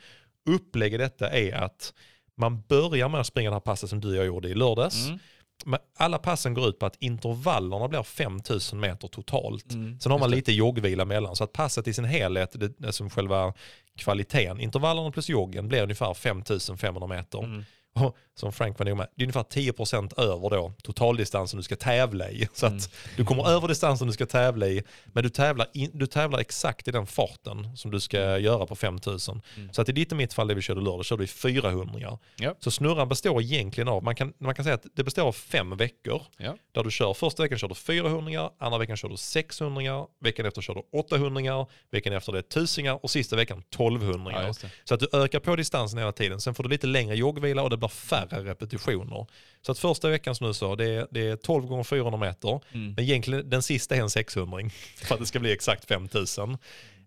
upplägg 0.50 0.94
i 0.94 0.98
detta 0.98 1.30
är 1.30 1.54
att 1.54 1.94
man 2.38 2.62
börjar 2.62 3.10
med 3.10 3.20
att 3.20 3.28
springa 3.28 3.50
det 3.50 3.56
här 3.56 3.60
passet 3.60 3.90
som 3.90 4.02
du 4.02 4.10
och 4.10 4.16
jag 4.16 4.26
gjorde 4.26 4.50
i 4.50 4.54
lördags. 4.54 5.08
Mm. 5.08 5.20
Men 5.66 5.80
alla 5.98 6.18
passen 6.18 6.54
går 6.54 6.70
ut 6.70 6.80
på 6.80 6.86
att 6.86 6.96
intervallerna 7.00 7.88
blir 7.88 8.04
5000 8.04 8.80
meter 8.80 9.08
totalt. 9.08 9.74
Mm. 9.74 10.00
Sen 10.00 10.12
har 10.12 10.20
man 10.20 10.32
lite 10.32 10.52
joggvila 10.52 11.06
mellan. 11.06 11.36
Så 11.36 11.44
att 11.44 11.54
passet 11.54 11.88
i 11.88 11.94
sin 11.94 12.06
helhet, 12.06 12.56
det, 12.78 12.94
som 12.94 13.10
själva 13.10 13.54
kvaliteten, 13.96 14.60
intervallerna 14.60 15.12
plus 15.12 15.30
joggen 15.30 15.68
blir 15.68 15.84
ungefär 15.84 16.14
5500 16.14 17.08
meter. 17.08 17.44
Mm. 17.44 17.66
Och 17.96 18.18
som 18.40 18.54
Frank 18.54 18.80
var 18.80 18.86
nog 18.86 18.98
med, 18.98 19.08
det 19.16 19.22
är 19.22 19.26
ungefär 19.26 19.44
10% 19.44 20.20
över 20.20 20.50
då 20.50 20.74
totaldistansen 20.84 21.58
du 21.58 21.64
ska 21.64 21.76
tävla 21.76 22.30
i. 22.30 22.48
Så 22.54 22.66
Mm. 22.66 22.78
att 22.78 22.90
du 23.18 23.26
kommer 23.26 23.50
över 23.50 23.68
distansen 23.68 24.08
du 24.08 24.14
ska 24.14 24.26
tävla 24.26 24.68
i, 24.68 24.84
men 25.06 25.24
du 25.24 25.30
tävlar, 25.30 25.68
in, 25.74 25.92
du 25.94 26.08
tävlar 26.08 26.40
exakt 26.40 26.88
i 26.88 26.92
den 26.92 27.06
farten 27.08 27.78
som 27.78 27.92
du 27.92 28.00
ska 28.00 28.38
göra 28.38 28.66
på 28.66 28.76
5000. 28.76 29.42
Mm. 29.58 29.74
Så 29.74 29.82
att 29.82 29.90
i 29.90 29.92
ditt 29.92 30.12
och 30.12 30.18
mitt 30.18 30.34
fall, 30.34 30.48
det 30.48 30.54
vi 30.54 30.62
körde 30.62 30.82
lördag, 30.82 31.06
körde 31.06 31.22
vi 31.22 31.28
400. 31.28 32.18
Ja. 32.36 32.56
Så 32.60 32.72
snurran 32.72 33.10
består 33.10 33.42
egentligen 33.42 33.88
av, 33.88 34.04
man 34.04 34.16
kan, 34.16 34.34
man 34.38 34.56
kan 34.56 34.64
säga 34.66 34.76
att 34.76 34.86
det 34.96 35.04
består 35.04 35.24
av 35.28 35.32
fem 35.32 35.78
veckor. 35.78 36.22
Ja. 36.38 36.56
Där 36.72 36.84
du 36.84 36.92
kör, 36.92 37.14
första 37.14 37.44
veckan 37.44 37.58
kör 37.58 37.68
du 37.68 37.76
400, 37.76 38.50
andra 38.60 38.78
veckan 38.80 38.98
kör 38.98 39.10
du 39.10 39.18
600, 39.18 40.06
veckan 40.20 40.46
efter 40.46 40.62
kör 40.62 40.74
du 40.74 40.82
800, 41.00 41.66
veckan 41.92 42.14
efter 42.14 42.32
det 42.32 42.38
är 42.38 42.44
1000 42.44 42.88
och 42.90 43.12
sista 43.12 43.36
veckan 43.36 43.60
1200. 43.60 44.44
Ja. 44.48 44.54
Så 44.84 44.94
att 44.94 45.00
du 45.00 45.08
ökar 45.14 45.40
på 45.40 45.56
distansen 45.56 46.00
hela 46.00 46.12
tiden. 46.12 46.42
Sen 46.42 46.56
får 46.56 46.64
du 46.64 46.70
lite 46.70 46.88
längre 46.88 47.16
joggvila 47.16 47.64
och 47.64 47.70
det 47.70 47.78
blir 47.78 47.88
färre 47.90 48.27
repetitioner. 48.32 49.26
Så 49.62 49.72
att 49.72 49.80
första 49.80 50.10
veckan 50.10 50.36
som 50.36 50.48
du 50.48 50.54
sa, 50.54 50.76
det 50.76 50.86
är, 50.86 51.08
det 51.12 51.28
är 51.28 51.36
12 51.36 51.66
gånger 51.66 51.84
400 51.84 52.20
meter. 52.20 52.60
Mm. 52.72 52.94
Men 52.94 53.00
egentligen 53.00 53.50
den 53.50 53.62
sista 53.62 53.96
är 53.96 54.02
en 54.02 54.10
600 54.10 54.70
för 54.96 55.14
att 55.14 55.20
det 55.20 55.26
ska 55.26 55.40
bli 55.40 55.52
exakt 55.52 55.86
5000. 55.86 56.58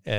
Eh, 0.04 0.14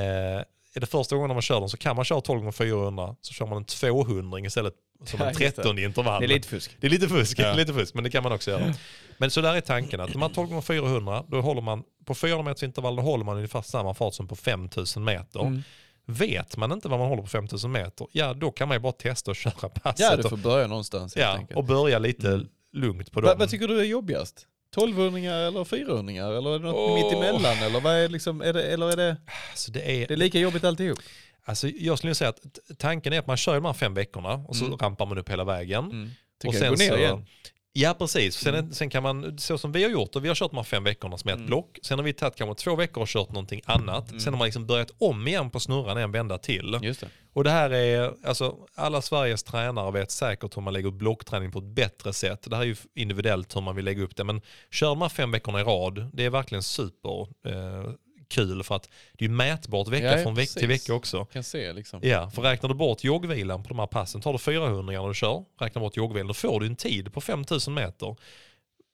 är 0.74 0.80
det 0.80 0.86
första 0.86 1.16
gången 1.16 1.30
man 1.30 1.42
kör 1.42 1.60
den 1.60 1.70
så 1.70 1.78
kan 1.78 1.96
man 1.96 2.06
köra 2.06 2.22
12 2.22 2.40
gånger 2.40 2.52
400 2.52 3.16
så 3.22 3.34
kör 3.34 3.46
man 3.46 3.58
en 3.58 3.66
200 3.66 4.40
istället 4.40 4.74
som 5.06 5.22
en 5.22 5.28
just 5.28 5.40
det. 5.40 5.52
13 5.52 5.80
intervall. 5.80 6.22
Det 6.22 6.26
är 6.26 6.28
lite 6.28 6.48
fusk. 6.48 6.78
Det 6.80 6.88
är 6.88 6.92
lite 6.92 7.08
fusk, 7.08 7.40
Ja. 7.40 7.54
lite 7.58 7.74
fusk, 7.74 7.94
men 7.94 8.04
det 8.04 8.10
kan 8.10 8.24
man 8.24 8.32
också 8.32 8.52
göra. 8.52 8.74
Men 9.18 9.32
så 9.32 9.42
där 9.42 9.56
är 9.56 9.62
tanken 9.62 10.02
att 10.02 10.14
de 10.14 10.22
här 10.22 10.30
12 10.30 10.48
gånger 10.50 10.62
400, 10.62 11.24
då 11.28 11.42
håller 11.42 11.62
man 11.62 11.84
på 12.06 12.16
400 12.16 12.44
meters 12.44 12.64
intervall, 12.64 12.96
då 12.96 13.02
håller 13.02 13.26
man 13.26 13.36
ungefär 13.36 13.62
samma 13.62 13.94
fart 13.94 14.14
som 14.14 14.28
på 14.28 14.36
5000 14.36 15.04
meter. 15.04 15.40
Mm. 15.40 15.64
Vet 16.06 16.58
man 16.58 16.72
inte 16.72 16.88
vad 16.90 17.00
man 17.00 17.08
håller 17.10 17.22
på 17.24 17.28
5000 17.30 17.72
meter, 17.72 18.08
ja 18.12 18.34
då 18.34 18.52
kan 18.52 18.68
man 18.68 18.76
ju 18.76 18.80
bara 18.82 18.92
testa 18.92 19.32
att 19.32 19.38
köra 19.38 19.70
passet 19.70 20.00
Ja, 20.00 20.16
du 20.16 20.24
och, 20.24 20.30
får 20.30 20.38
börja 20.38 20.68
någonstans 20.68 21.16
helt 21.16 21.28
ja, 21.28 21.34
enkelt. 21.38 21.58
och 21.58 21.64
börja 21.64 22.00
lite 22.00 22.28
Mm. 22.28 22.48
lugnt 22.74 23.12
på 23.12 23.22
Va, 23.22 23.30
dem. 23.30 23.40
vad 23.40 23.50
tycker 23.50 23.68
du 23.68 23.80
är 23.80 23.84
jobbigast? 23.84 24.48
1200 24.76 25.32
eller 25.36 25.64
400 25.64 26.14
eller 26.38 26.56
är 26.56 26.60
det 26.60 26.66
något 26.66 26.76
Åh. 26.76 26.96
mitt 27.04 27.14
emellan 27.14 27.58
eller 27.58 27.82
vad 27.82 27.94
är 27.96 28.10
liksom, 28.10 28.42
är 28.42 28.54
det, 28.54 28.64
eller 28.64 28.92
är 28.92 28.96
det, 28.98 29.18
alltså 29.52 29.72
det, 29.72 29.92
är, 30.04 30.08
det 30.08 30.14
är 30.14 30.18
lika 30.18 30.40
jobbigt 30.40 30.64
alltihop? 30.64 31.00
alltså 31.46 31.68
jag 31.68 31.98
skulle 31.98 32.16
säga 32.16 32.30
att 32.30 32.40
tanken 32.78 33.14
är 33.14 33.20
att 33.20 33.28
man 33.28 33.38
kör 33.38 33.56
de 33.56 33.66
här 33.66 33.74
fem 33.74 33.94
veckorna 33.94 34.34
och 34.48 34.56
så 34.56 34.66
Mm. 34.66 34.78
rampar 34.78 35.06
man 35.06 35.18
upp 35.18 35.30
hela 35.30 35.44
vägen. 35.44 35.84
Mm. 35.92 36.10
Och 36.46 36.54
ner 36.54 36.76
så- 36.76 36.98
igen. 36.98 37.26
Ja 37.74 37.94
precis, 38.00 38.36
sen, 38.36 38.56
Mm. 38.56 38.74
sen 38.74 38.90
kan 38.90 39.04
man, 39.04 39.38
så 39.38 39.58
som 39.58 39.72
vi 39.72 39.84
har 39.84 39.90
gjort, 39.90 40.16
och 40.16 40.24
vi 40.24 40.28
har 40.28 40.36
kört 40.36 40.52
de 40.52 40.58
här 40.58 40.64
fem 40.64 40.84
veckorna 40.84 41.18
som 41.18 41.30
ett 41.30 41.36
Mm. 41.36 41.48
block, 41.48 41.80
sen 41.82 42.00
har 42.00 42.04
vi 42.04 42.14
tagit 42.14 42.36
kanske 42.36 42.64
två 42.64 42.76
veckor 42.76 43.02
och 43.02 43.08
kört 43.08 43.30
någonting 43.30 43.62
annat, 43.66 44.10
Mm. 44.10 44.20
sen 44.20 44.34
har 44.34 44.38
man 44.38 44.46
liksom 44.46 44.66
börjat 44.66 44.92
om 44.98 45.28
igen 45.28 45.50
på 45.50 45.60
snurran 45.60 45.98
en 45.98 46.12
vända 46.12 46.38
till. 46.38 46.80
Just 46.82 47.02
det. 47.02 47.08
Och 47.34 47.44
det 47.44 47.50
här 47.50 47.70
är, 47.70 48.14
alltså 48.24 48.56
alla 48.76 49.02
Sveriges 49.02 49.44
tränare 49.44 49.92
vet 49.92 50.12
säkert 50.12 50.58
hur 50.58 50.62
man 50.62 50.74
lägger 50.74 50.88
upp 50.88 50.94
blockträning 50.94 51.52
på 51.52 51.60
ett 51.60 51.66
bättre 51.66 52.14
sätt. 52.14 52.42
Det 52.50 52.56
här 52.56 52.64
är 52.64 52.68
ju 52.68 52.76
individuellt 52.96 53.56
hur 53.56 53.62
man 53.62 53.76
vill 53.76 53.86
lägga 53.86 54.04
upp 54.04 54.16
det, 54.16 54.24
men 54.24 54.42
kör 54.72 54.88
de 54.88 55.02
här 55.02 55.10
fem 55.10 55.32
veckorna 55.32 55.62
i 55.62 55.64
rad, 55.64 56.10
det 56.14 56.26
är 56.26 56.30
verkligen 56.30 56.64
super 56.64 57.22
eh, 57.46 57.92
kul 58.32 58.64
för 58.64 58.76
att 58.76 58.90
det 59.14 59.26
är 59.26 59.30
mätbart 59.30 59.88
vecka 59.88 60.18
Ja, 60.18 60.24
från 60.24 60.36
vecka 60.36 60.60
till 60.60 60.68
vecka 60.68 60.94
också. 60.94 61.26
Kan 61.26 61.44
se 61.44 61.74
liksom. 61.74 62.00
Ja, 62.04 62.30
för 62.30 62.42
räknar 62.42 62.70
du 62.70 62.76
bort 62.76 63.04
joggvilan 63.04 63.64
på 63.64 63.70
de 63.70 63.80
här 63.80 63.88
passen, 63.88 64.22
tar 64.22 64.34
du 64.34 64.40
400 64.40 64.82
när 64.82 65.08
du 65.08 65.14
kör, 65.14 65.44
räknar 65.60 65.80
bort 65.80 65.98
joggvilan, 65.98 66.28
då 66.28 66.34
får 66.34 66.60
du 66.60 66.66
en 66.66 66.76
tid 66.76 67.14
på 67.14 67.22
5000 67.22 67.74
meter. 67.74 68.16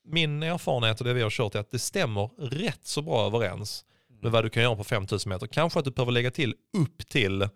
Min 0.04 0.44
erfarenhet 0.44 1.02
och 1.02 1.08
det 1.08 1.14
vi 1.14 1.22
har 1.22 1.30
kört 1.30 1.56
är 1.56 1.60
att 1.60 1.72
det 1.72 1.80
stämmer 1.80 2.30
rätt 2.38 2.88
så 2.88 3.02
bra 3.02 3.26
överens 3.26 3.86
med 4.22 4.32
vad 4.32 4.46
du 4.46 4.50
kan 4.50 4.64
göra 4.64 4.76
på 4.76 4.84
5000 4.84 5.30
meter. 5.30 5.48
Kanske 5.48 5.80
att 5.80 5.86
du 5.86 5.92
behöver 5.92 6.12
lägga 6.12 6.32
till 6.32 6.56
upp 6.78 7.10
till 7.10 7.50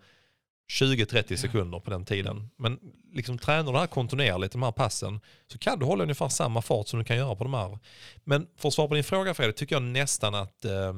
20-30 0.72 1.36
sekunder 1.36 1.80
på 1.80 1.90
den 1.90 2.04
tiden. 2.04 2.50
Men 2.58 2.78
liksom 3.12 3.38
tränar 3.38 3.72
du 3.72 3.78
här 3.78 3.86
kontinuerligt, 3.86 4.52
de 4.52 4.62
här 4.62 4.72
passen, 4.72 5.20
så 5.52 5.58
kan 5.58 5.78
du 5.78 5.86
hålla 5.86 6.02
ungefär 6.02 6.28
samma 6.28 6.62
fart 6.62 6.88
som 6.88 6.98
du 6.98 7.04
kan 7.04 7.16
göra 7.16 7.36
på 7.36 7.44
de 7.44 7.54
här. 7.54 7.78
Men 8.24 8.46
för 8.56 8.68
att 8.68 8.74
svara 8.74 8.88
på 8.88 8.94
din 8.94 9.04
fråga 9.04 9.34
Fredrik, 9.34 9.56
tycker 9.56 9.74
jag 9.74 9.82
nästan 9.82 10.34
att 10.34 10.64
eh, 10.64 10.92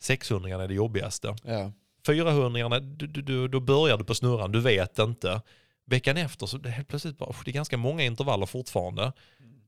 600 0.00 0.62
är 0.64 0.68
det 0.68 0.74
jobbigaste. 0.74 1.36
Ja. 1.44 1.72
400 2.06 2.80
du, 2.80 3.06
du, 3.06 3.22
du, 3.22 3.48
då 3.48 3.60
börjar 3.60 3.98
du 3.98 4.04
på 4.04 4.14
snurran, 4.14 4.52
du 4.52 4.60
vet 4.60 4.98
inte. 4.98 5.42
Veckan 5.86 6.16
efter 6.16 6.46
så 6.46 6.58
det 6.58 6.68
är 6.68 6.72
helt 6.72 6.88
plötsligt 6.88 7.18
bara, 7.18 7.32
det 7.44 7.50
är 7.50 7.52
ganska 7.52 7.76
många 7.76 8.02
intervaller 8.04 8.46
fortfarande. 8.46 9.12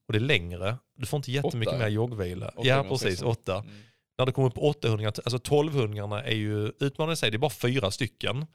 Och 0.07 0.13
det 0.13 0.19
är 0.19 0.21
längre. 0.21 0.77
Du 0.97 1.07
får 1.07 1.17
inte 1.17 1.33
jättemycket 1.33 1.75
Åtta. 1.75 1.79
mer 1.85 1.89
joggvila. 1.89 2.49
800, 2.49 2.75
Ja 2.77 2.83
precis, 2.89 3.09
600. 3.09 3.31
åtta. 3.31 3.59
Mm. 3.59 3.73
När 4.19 4.27
det 4.27 4.33
kommer 4.33 4.49
upp 4.49 4.55
på 4.55 4.69
800, 4.69 5.07
alltså 5.07 5.37
1200 5.37 6.23
är 6.25 6.35
ju 6.35 6.73
utmanande 6.81 7.13
i 7.13 7.17
sig, 7.17 7.31
det 7.31 7.37
är 7.37 7.39
bara 7.39 7.51
fyra 7.51 7.91
stycken. 7.91 8.47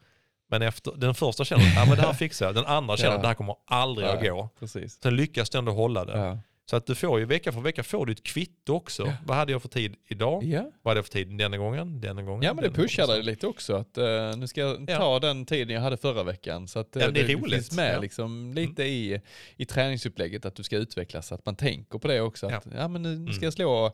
Men 0.50 0.62
efter, 0.62 0.92
den 0.96 1.14
första 1.14 1.44
känner 1.44 1.64
ja 1.74 1.84
men 1.86 1.96
det 1.96 2.02
här 2.02 2.12
fixar 2.14 2.46
jag. 2.46 2.54
Den 2.54 2.66
andra 2.66 2.96
känner 2.96 3.12
Ja. 3.16 3.20
det 3.22 3.26
här 3.28 3.34
kommer 3.34 3.54
aldrig 3.66 4.08
att 4.08 4.24
Ja. 4.24 4.34
gå. 4.34 4.48
Precis. 4.58 4.98
Sen 5.02 5.16
lyckas 5.16 5.50
du 5.50 5.58
ändå 5.58 5.72
hålla 5.72 6.04
det. 6.04 6.18
Ja. 6.18 6.38
Så 6.70 6.76
att 6.76 6.86
du 6.86 6.94
får 6.94 7.18
ju 7.18 7.24
vecka 7.24 7.52
för 7.52 7.60
vecka 7.60 7.82
får 7.82 8.06
du 8.06 8.12
ett 8.12 8.22
kvitto 8.22 8.74
också. 8.74 9.02
Ja. 9.06 9.12
Vad 9.26 9.36
hade 9.36 9.52
jag 9.52 9.62
för 9.62 9.68
tid 9.68 9.96
idag? 10.06 10.44
Ja. 10.44 10.70
Vad 10.82 10.90
hade 10.90 10.98
jag 10.98 11.04
för 11.06 11.12
tid 11.12 11.38
denna 11.38 11.56
gången? 11.56 12.00
Denna 12.00 12.22
gången? 12.22 12.42
ja 12.42 12.54
men 12.54 12.64
det 12.64 12.70
pushar 12.70 13.06
dig 13.06 13.22
lite 13.22 13.46
också 13.46 13.74
att 13.76 13.98
eh, 13.98 14.36
nu 14.36 14.46
ska 14.46 14.60
jag 14.60 14.86
ta 14.86 14.92
Ja. 14.92 15.18
den 15.18 15.46
tiden 15.46 15.74
jag 15.74 15.82
hade 15.82 15.96
förra 15.96 16.22
veckan. 16.22 16.68
Så 16.68 16.78
att 16.78 16.96
eh, 16.96 17.02
Ja, 17.02 17.10
det 17.10 17.20
är 17.20 17.36
roligt. 17.36 17.54
finns 17.54 17.72
med. 17.76 17.90
Mm. 17.90 18.02
liksom, 18.02 18.52
lite 18.54 18.82
i, 18.84 19.20
i 19.56 19.64
träningsupplägget 19.64 20.44
att 20.44 20.54
du 20.54 20.62
ska 20.62 20.76
utvecklas. 20.76 21.26
Så 21.26 21.34
att 21.34 21.46
man 21.46 21.56
tänker 21.56 21.98
på 21.98 22.08
det 22.08 22.20
också. 22.20 22.46
Att, 22.46 22.66
Ja. 22.74 22.88
men 22.88 23.02
nu 23.02 23.16
ska 23.32 23.32
Mm. 23.32 23.44
jag 23.44 23.52
slå 23.52 23.92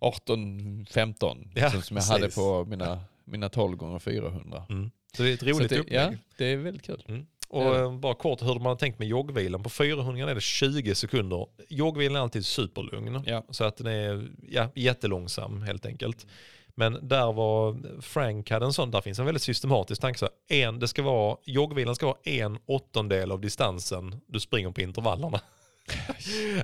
18-15 0.00 1.48
Ja, 1.54 1.64
liksom, 1.64 1.82
som 1.82 1.96
jag 1.96 2.04
hade 2.04 2.28
på 2.30 2.64
mina, 2.64 3.00
mina 3.24 3.48
12 3.48 3.76
gånger 3.76 3.98
400 3.98 4.62
Mm. 4.70 4.90
Så 5.16 5.22
det 5.22 5.30
är 5.30 5.34
ett 5.34 5.42
roligt 5.42 5.68
det, 5.70 5.78
upplägg. 5.78 5.98
Ja, 6.00 6.12
det 6.38 6.44
är 6.44 6.56
väldigt 6.56 6.82
kul. 6.86 7.04
Mm. 7.08 7.26
Och 7.48 7.76
eh, 7.76 7.98
bara 7.98 8.14
kort 8.14 8.42
hur 8.42 8.54
man 8.54 8.66
har 8.66 8.76
tänkt 8.76 8.98
med 8.98 9.08
joggvilan. 9.08 9.62
På 9.62 9.70
400 9.70 10.30
är 10.30 10.34
det 10.34 10.40
20 10.40 10.94
sekunder. 10.94 11.46
Joggvilan 11.68 12.16
är 12.16 12.20
alltid 12.20 12.46
superlugn. 12.46 13.22
Ja. 13.26 13.44
Så 13.50 13.64
att 13.64 13.76
den 13.76 13.86
är 13.86 14.28
ja, 14.48 14.68
jättelångsam 14.74 15.62
helt 15.62 15.86
enkelt. 15.86 16.26
Men 16.74 17.08
där 17.08 17.32
var 17.32 17.76
Frank 18.00 18.50
hade 18.50 18.66
en 18.66 18.72
sån, 18.72 18.90
där 18.90 19.00
finns 19.00 19.18
en 19.18 19.24
väldigt 19.24 19.42
systematisk 19.42 20.00
tanke. 20.00 20.18
Så 20.18 20.28
en, 20.48 20.78
det 20.78 20.88
ska 20.88 21.02
vara, 21.02 21.36
joggvilan 21.44 21.94
ska 21.94 22.06
vara 22.06 22.18
en 22.24 22.58
åttondel 22.66 23.32
av 23.32 23.40
distansen 23.40 24.20
du 24.26 24.40
springer 24.40 24.70
på 24.70 24.80
intervallerna. 24.80 25.40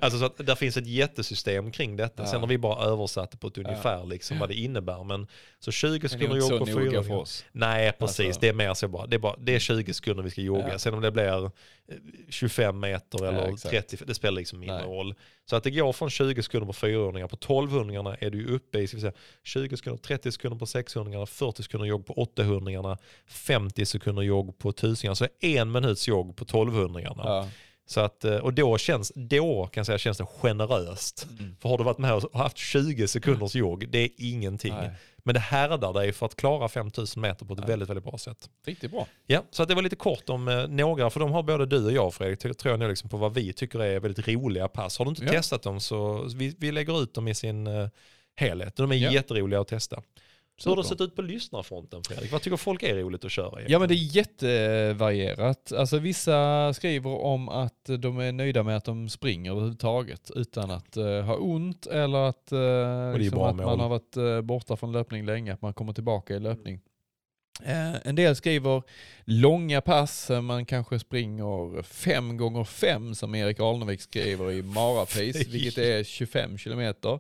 alltså 0.01 0.19
så 0.19 0.25
att 0.25 0.47
där 0.47 0.55
finns 0.55 0.77
ett 0.77 0.87
jättesystem 0.87 1.71
kring 1.73 1.97
detta. 1.97 2.23
Ja. 2.23 2.27
Sen 2.29 2.41
har 2.41 2.47
vi 2.47 2.59
bara 2.59 2.85
översatt 2.85 3.31
det 3.31 3.37
på 3.37 3.47
ett 3.47 3.59
ungefär 3.59 4.05
liksom 4.07 4.39
vad 4.39 4.49
det 4.49 4.55
innebär. 4.55 5.05
Men 5.05 5.27
så 5.59 5.71
20 5.73 5.99
Det 5.99 6.07
är 6.07 6.09
sekunder 6.09 6.37
jogg 6.37 6.59
på 6.59 6.67
400. 6.67 7.03
för 7.03 7.15
oss. 7.15 7.45
Nej, 7.53 7.93
precis. 7.93 8.27
Alltså- 8.27 8.41
Det 8.41 8.49
är 8.49 8.53
mer 8.53 8.75
så 8.75 8.89
bara. 8.89 9.07
Det 9.07 9.17
är, 9.17 9.19
bara, 9.19 9.37
det 9.39 9.55
är 9.55 9.59
20 9.59 9.95
sekunder 9.95 10.23
vi 10.23 10.31
ska 10.31 10.41
jogga. 10.41 10.69
Ja. 10.69 10.79
Sen 10.79 10.95
om 10.95 11.01
det 11.01 11.11
blir 11.11 11.45
eh, 11.45 11.51
25 12.29 12.81
meter 12.81 13.25
eller 13.27 13.49
exakt. 13.49 13.71
30, 13.91 14.05
det 14.07 14.15
spelar 14.15 14.37
liksom 14.39 14.61
Nej. 14.61 14.85
roll. 14.85 15.15
Så 15.45 15.57
att 15.57 15.65
det 15.65 15.71
går 15.71 15.93
från 15.93 16.11
20 16.11 16.43
sekunder 16.43 16.67
på 16.67 16.73
400 16.73 17.29
på 17.29 17.37
1200 17.37 18.17
är 18.21 18.31
du 18.31 18.47
uppe 18.47 18.79
i 18.79 18.89
säga, 18.89 19.13
20 19.45 19.77
sekunder, 19.77 19.99
30 20.03 20.33
sekunder 20.33 20.59
på 20.59 20.67
600 20.67 21.27
40 21.27 21.63
sekunder 21.63 21.87
jogg 21.87 22.07
på 22.07 22.13
800 22.13 22.99
50 23.27 23.87
sekunder 23.87 24.23
jogg 24.23 24.59
på 24.59 24.69
1000 24.69 25.17
Så 25.17 25.27
en 25.41 25.73
minuts 25.73 26.09
jogg 26.09 26.37
på 26.37 26.45
1200 26.45 27.01
Ja. 27.17 27.49
Så 27.87 28.01
att, 28.01 28.25
eh, 28.25 28.37
och 28.37 28.55
då 28.55 28.79
känns, 28.79 29.13
då 29.15 29.67
kan 29.67 29.81
jag 29.81 29.87
säga, 29.87 29.99
känns 29.99 30.19
det 30.19 30.27
generöst. 30.27 31.27
För 31.61 31.69
har 31.69 31.79
du 31.79 31.85
varit 31.85 31.99
med 31.99 32.13
och 32.15 32.39
haft 32.39 32.57
20 32.57 33.09
sekunders 33.09 33.55
jogg, 33.55 33.89
det 33.89 33.99
är 33.99 34.09
ingenting. 34.17 34.75
Nej. 34.75 34.91
Men 35.25 35.35
det 35.35 35.41
härdar 35.41 35.93
dig 35.93 36.13
för 36.13 36.27
att 36.27 36.37
klara 36.37 36.69
5000 36.69 37.21
meter 37.23 37.47
på 37.47 37.53
ett 37.55 37.69
väldigt, 37.69 37.89
väldigt 37.89 38.05
bra 38.05 38.19
sätt. 38.19 38.51
Riktigt 38.67 38.91
bra. 38.91 39.07
Ja, 39.27 39.43
så 39.51 39.63
att 39.63 39.69
det 39.69 39.75
var 39.75 39.83
lite 39.83 39.97
kort 39.97 40.29
om 40.29 40.49
eh, 40.49 40.67
några, 40.69 41.11
för 41.11 41.21
de 41.21 41.33
har 41.33 41.43
både 41.43 41.67
du 41.67 41.85
och 41.85 41.93
jag 41.93 42.15
Fredrik, 42.15 42.57
tror 42.59 42.73
jag 42.73 42.79
nu 42.81 42.89
liksom 42.89 43.09
på 43.11 43.17
vad 43.17 43.35
vi 43.35 43.53
tycker 43.53 43.79
är 43.83 44.01
väldigt 44.01 44.29
roliga 44.29 44.69
pass. 44.69 44.99
Har 44.99 45.05
du 45.05 45.09
inte 45.09 45.25
Ja. 45.25 45.33
testat 45.33 45.63
dem 45.63 45.81
så 45.81 46.29
vi, 46.37 46.55
vi 46.59 46.73
lägger 46.73 47.03
ut 47.03 47.15
dem 47.15 47.29
i 47.29 47.35
sin 47.35 47.67
eh, 47.67 47.89
helhet. 48.37 48.77
De 48.77 48.93
är 48.93 48.97
Ja. 48.97 49.11
jätteroliga 49.11 49.61
att 49.61 49.69
testa. 49.69 50.03
Så 50.57 50.71
hur 50.71 50.77
har 50.77 50.83
det 50.83 50.89
sett 50.89 51.01
ut 51.01 51.17
på 51.17 51.23
lyssnarfronten 51.23 52.03
Fredrik? 52.05 52.33
Vad 52.33 52.43
tycker 52.43 52.57
folk 52.57 52.83
är 52.83 52.95
roligt 52.95 53.25
att 53.25 53.33
köra? 53.33 53.63
Ja 53.69 53.79
men 53.79 53.89
det 53.89 53.95
är 53.95 54.17
jättevarierat. 54.17 55.73
Alltså 55.73 55.99
vissa 55.99 56.73
skriver 56.75 57.11
om 57.11 57.49
att 57.49 57.91
de 57.99 58.19
är 58.19 58.33
nöjda 58.33 58.63
med 58.63 58.77
att 58.77 58.85
de 58.85 59.09
springer 59.09 59.51
överhuvudtaget 59.51 60.31
utan 60.35 60.71
att 60.71 60.97
eh, 60.97 61.21
ha 61.21 61.37
ont 61.37 61.87
eller 61.87 62.19
att, 62.19 62.53
uh, 62.53 63.19
liksom 63.19 63.43
att 63.43 63.57
man 63.57 63.81
har 63.81 63.89
varit 63.89 64.17
eh, 64.17 64.41
borta 64.41 64.77
från 64.77 64.93
löpning 64.93 65.27
länge, 65.27 65.53
att 65.53 65.63
man 65.63 65.75
kommer 65.75 65.93
tillbaka 65.93 66.35
i 66.35 66.41
löpning. 66.41 66.81
En 68.05 68.15
del 68.15 68.37
skriver 68.37 68.83
långa 69.25 69.81
pass, 69.81 70.31
man 70.43 70.67
kanske 70.67 70.99
springer 70.99 71.83
fem 71.83 72.37
gånger 72.37 72.65
fem 72.65 73.15
som 73.15 73.35
Erik 73.35 73.61
Alnevik 73.61 74.01
skriver 74.01 74.53
i 74.53 74.63
Marapace, 74.63 75.45
vilket 75.49 75.79
är 75.79 76.05
25 76.05 76.59
kilometer. 76.59 77.19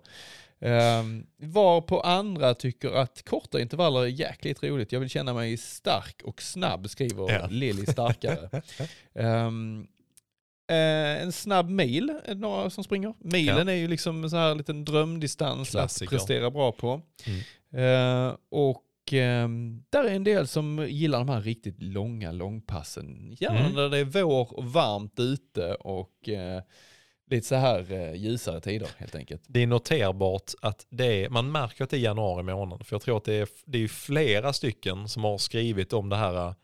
Um, 0.65 1.27
var 1.37 1.81
på 1.81 2.01
andra 2.01 2.55
tycker 2.55 2.91
att 2.93 3.23
korta 3.25 3.61
intervaller 3.61 4.01
är 4.01 4.07
jäkligt 4.07 4.63
roligt. 4.63 4.93
Jag 4.93 5.01
vill 5.01 5.09
känna 5.09 5.35
mig 5.35 5.57
stark 5.57 6.23
och 6.25 6.43
snabb, 6.43 6.91
skriver 6.91 7.33
Ja. 7.33 7.47
Lilly 7.51 7.87
Starkare. 7.87 8.63
Ehm, 9.15 9.87
eh, 10.71 11.23
en 11.23 11.33
snabb 11.33 11.69
mil, 11.71 12.11
är 12.25 12.35
det 12.35 12.41
några 12.41 12.71
som 12.71 12.85
springer. 12.85 13.15
Milen 13.19 13.69
är 13.69 13.73
ju 13.73 13.89
liksom 13.89 14.25
en 14.25 14.31
sån 14.31 14.39
här 14.39 14.55
liten 14.55 14.85
drömdistans 14.85 15.71
Klassiker. 15.71 16.07
att 16.07 16.11
prestera 16.21 16.51
bra 16.51 16.73
på. 16.73 17.01
Mm. 17.27 18.29
Eh, 18.29 18.37
och 18.51 18.85
där 19.91 20.05
är 20.05 20.15
en 20.15 20.25
del 20.25 20.47
som 20.47 20.87
gillar 20.89 21.19
de 21.19 21.29
här 21.29 21.41
riktigt 21.41 21.83
långa 21.83 22.33
långpassen. 22.33 23.37
Gärna 23.41 23.61
Mm. 23.61 23.73
när 23.73 23.89
det 23.89 23.99
är 23.99 24.05
vår 24.05 24.59
och 24.59 24.65
varmt 24.65 25.21
ute 25.21 25.75
och 25.75 26.29
eh, 26.29 26.63
lite 27.33 27.47
så 27.47 27.55
här 27.55 27.93
eh, 27.93 28.15
ljusare 28.15 28.61
tider 28.61 28.89
helt 28.99 29.15
enkelt. 29.15 29.43
Det 29.47 29.63
är 29.63 29.67
noterbart 29.67 30.53
att 30.61 30.87
det 30.91 31.25
är, 31.25 31.29
man 31.29 31.53
märker 31.53 31.85
att 31.85 31.91
det 31.91 31.97
är 31.97 32.01
januari 32.01 32.43
månad. 32.43 32.87
För 32.87 32.95
jag 32.95 33.03
tror 33.03 33.17
att 33.17 33.25
det 33.25 33.35
är, 33.35 33.49
det 33.65 33.85
är 33.85 33.89
flera 33.89 34.53
stycken 34.53 35.09
som 35.09 35.25
har 35.25 35.39
skrivit 35.39 35.93
om 35.93 36.09
det 36.09 36.17
här 36.17 36.47
äh, 36.47 36.55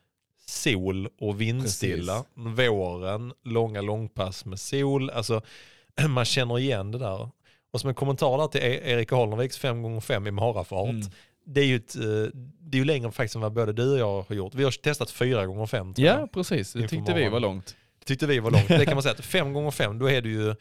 sol 0.47 1.09
och 1.21 1.41
vindstilla. 1.41 2.25
Våren, 2.35 3.33
långa 3.45 3.81
långpass 3.81 4.45
med 4.45 4.61
sol. 4.61 5.11
Alltså 5.11 5.43
man 6.09 6.25
känner 6.25 6.59
igen 6.59 6.91
det 6.91 6.99
där. 6.99 7.29
Och 7.71 7.81
som 7.81 7.89
en 7.89 7.95
kommentar 7.95 8.39
där 8.39 8.47
till 8.47 8.61
E- 8.61 8.93
Erik 8.93 9.11
Holmviks 9.11 9.61
5x5 9.61 10.29
i 10.29 10.31
marafart. 10.31 10.91
Mm. 10.91 11.11
Det 11.47 11.61
är 11.61 11.65
ju 11.65 11.77
ett, 11.77 11.97
eh, 11.97 12.03
det 12.61 12.77
är 12.77 12.79
ju 12.79 12.85
längre 12.85 13.11
faktiskt 13.13 13.35
än 13.35 13.41
vad 13.41 13.53
både 13.53 13.73
du 13.73 13.93
och 13.93 13.99
jag 13.99 14.25
har 14.29 14.35
gjort. 14.37 14.55
Vi 14.55 14.65
har 14.65 14.71
testat 14.71 15.09
4x5 15.11 15.95
tror 15.95 16.07
jag. 16.07 16.21
Ja, 16.21 16.27
precis. 16.33 16.73
Det 16.73 16.89
tyckte 16.89 17.15
vi 17.15 17.29
var 17.29 17.41
morgonen. 17.41 17.63
Långt. 18.01 18.07
tyckte 18.07 18.27
vi 18.27 18.39
var 18.39 18.51
långt. 18.51 18.69
Det 18.69 18.85
kan 18.85 18.95
man 18.95 19.03
säga 19.03 19.15
att 19.15 19.25
5 19.25 19.53
gånger 19.53 19.71
5 19.71 19.99
då 19.99 20.11
är 20.11 20.23
det 20.23 20.29
ju 20.29 20.55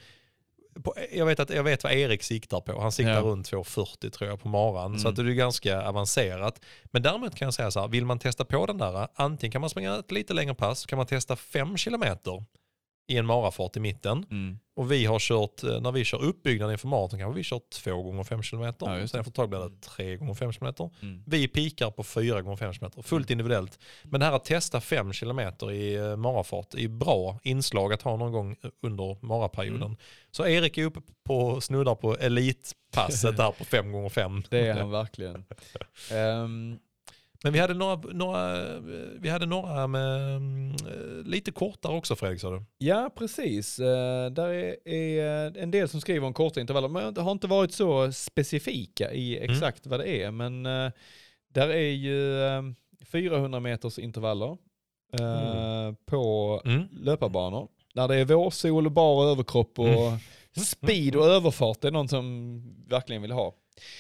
på, 0.84 0.93
jag, 1.11 1.26
vet 1.26 1.39
att, 1.39 1.49
jag 1.49 1.64
vet 1.64 1.84
vad 1.84 1.93
Erik 1.93 2.23
siktar 2.23 2.61
på. 2.61 2.81
Han 2.81 2.91
siktar 2.91 3.14
Ja. 3.14 3.22
runt 3.22 3.51
2,40 3.51 4.09
tror 4.09 4.30
jag 4.30 4.41
på 4.41 4.47
maran. 4.49 4.99
Så 4.99 5.07
Mm. 5.07 5.09
att 5.09 5.15
det 5.26 5.31
är 5.31 5.35
ganska 5.35 5.81
avancerat. 5.88 6.61
Men 6.85 7.01
däremot 7.01 7.35
kan 7.35 7.45
jag 7.45 7.53
säga 7.53 7.72
så 7.72 7.80
här, 7.80 7.88
vill 7.88 8.05
man 8.05 8.19
testa 8.19 8.45
på 8.45 8.65
den 8.65 8.77
där, 8.77 9.07
antingen 9.15 9.51
kan 9.51 9.61
man 9.61 9.69
springa 9.69 9.95
ett 9.99 10.11
lite 10.11 10.34
längre 10.34 10.55
pass, 10.55 10.85
kan 10.85 10.97
man 10.97 11.05
testa 11.05 11.35
5 11.35 11.77
kilometer 11.77 12.43
i 13.07 13.18
en 13.18 13.26
marafart 13.26 13.77
i 13.77 13.80
mitten. 13.80 14.26
Mm. 14.31 14.59
Och 14.78 14.91
vi 14.91 15.06
har 15.06 15.20
kört, 15.20 15.64
eh, 15.64 15.82
när 15.82 15.91
vi 15.91 16.04
kör 16.04 16.24
uppbyggnaden 16.24 16.72
inför 16.72 16.88
maraton 16.88 17.20
kanske 17.20 17.38
vi 17.38 17.44
kör 17.44 17.62
2 17.74 18.04
gånger 18.04 18.24
5 18.24 18.44
kilometer. 18.44 18.86
Ja, 18.86 19.08
sen 19.08 19.20
efter 19.20 19.32
ett 19.32 19.36
tag 19.36 19.49
blir 19.49 19.60
det 19.60 19.82
3 19.82 20.18
gånger 20.18 20.34
5 20.34 20.52
kilometer. 20.52 20.90
Mm. 21.02 21.24
Vi 21.26 21.48
pikar 21.48 21.91
på 21.91 22.04
4 22.04 22.41
gånger 22.41 22.58
5 22.58 22.74
km, 22.74 22.91
fullt 23.04 23.30
individuellt. 23.30 23.80
Men 24.04 24.20
det 24.20 24.26
här 24.26 24.34
att 24.34 24.45
testa 24.45 24.82
5 24.82 25.12
km 25.14 25.40
i 25.72 25.95
eh, 25.95 26.16
marafart 26.16 26.74
är 26.74 26.88
bra 26.88 27.40
inslag 27.44 27.94
att 27.94 28.02
ha 28.02 28.18
någon 28.18 28.32
gång 28.32 28.56
under 28.82 29.26
maraperioden. 29.26 29.82
Mm. 29.82 29.98
Så 30.32 30.48
Erik 30.48 30.78
är 30.78 30.84
uppe 30.84 30.99
på 31.24 31.62
snuddar 31.62 31.95
på 31.95 32.18
elitpasset 32.18 33.38
där 33.38 33.52
på 33.52 33.66
5 33.66 33.91
gånger 33.91 34.10
5 34.10 34.44
Det 34.49 34.68
är 34.68 34.74
han 34.74 34.91
verkligen. 34.91 35.45
Ehm, 36.12 36.80
Men 37.43 37.53
vi 37.53 37.59
hade 37.59 37.73
några, 37.73 37.95
några, 38.14 38.68
eh, 38.76 38.81
vi 39.19 39.30
hade 39.30 39.45
några 39.45 39.88
med 39.88 40.35
mm, 40.35 40.72
eh, 40.72 41.26
lite 41.26 41.51
kortare 41.51 41.95
också 41.97 42.15
Fredrik 42.15 42.41
sa 42.41 42.49
du. 42.51 42.64
ja, 42.77 43.09
precis. 43.15 43.80
Uh, 43.80 43.85
där 44.31 44.47
är, 44.49 44.88
är 44.93 45.57
en 45.57 45.72
del 45.72 45.89
som 45.89 46.01
skriver 46.01 46.27
om 46.27 46.34
korta 46.34 46.59
intervaller, 46.61 46.88
men 46.88 47.18
har 47.18 47.31
inte 47.31 47.47
varit 47.47 47.72
så 47.72 48.11
specifika 48.11 49.14
i 49.14 49.38
Mm. 49.38 49.51
exakt 49.51 49.88
vad 49.88 49.99
det 49.99 50.09
är. 50.23 50.31
Men 50.31 50.65
uh, 50.65 50.91
där 51.53 51.69
är 51.69 51.89
ju 51.91 52.43
eh, 52.45 52.61
400 53.11 53.59
meters 53.59 53.99
intervaller 53.99 54.57
eh, 55.19 55.93
på 56.05 56.61
Mm. 56.65 56.88
löparbanor. 56.91 57.68
När 57.93 58.07
det 58.07 58.15
är 58.15 58.26
vårsol 58.26 58.89
bar 58.89 59.26
överkropp 59.31 59.80
och 59.80 59.88
Mm. 59.88 60.19
speed 60.65 61.15
och 61.15 61.26
överfart, 61.26 61.81
det 61.81 61.88
är 61.88 61.91
någon 61.91 62.07
som 62.07 62.61
verkligen 62.88 63.22
vill 63.22 63.31
ha. 63.31 63.53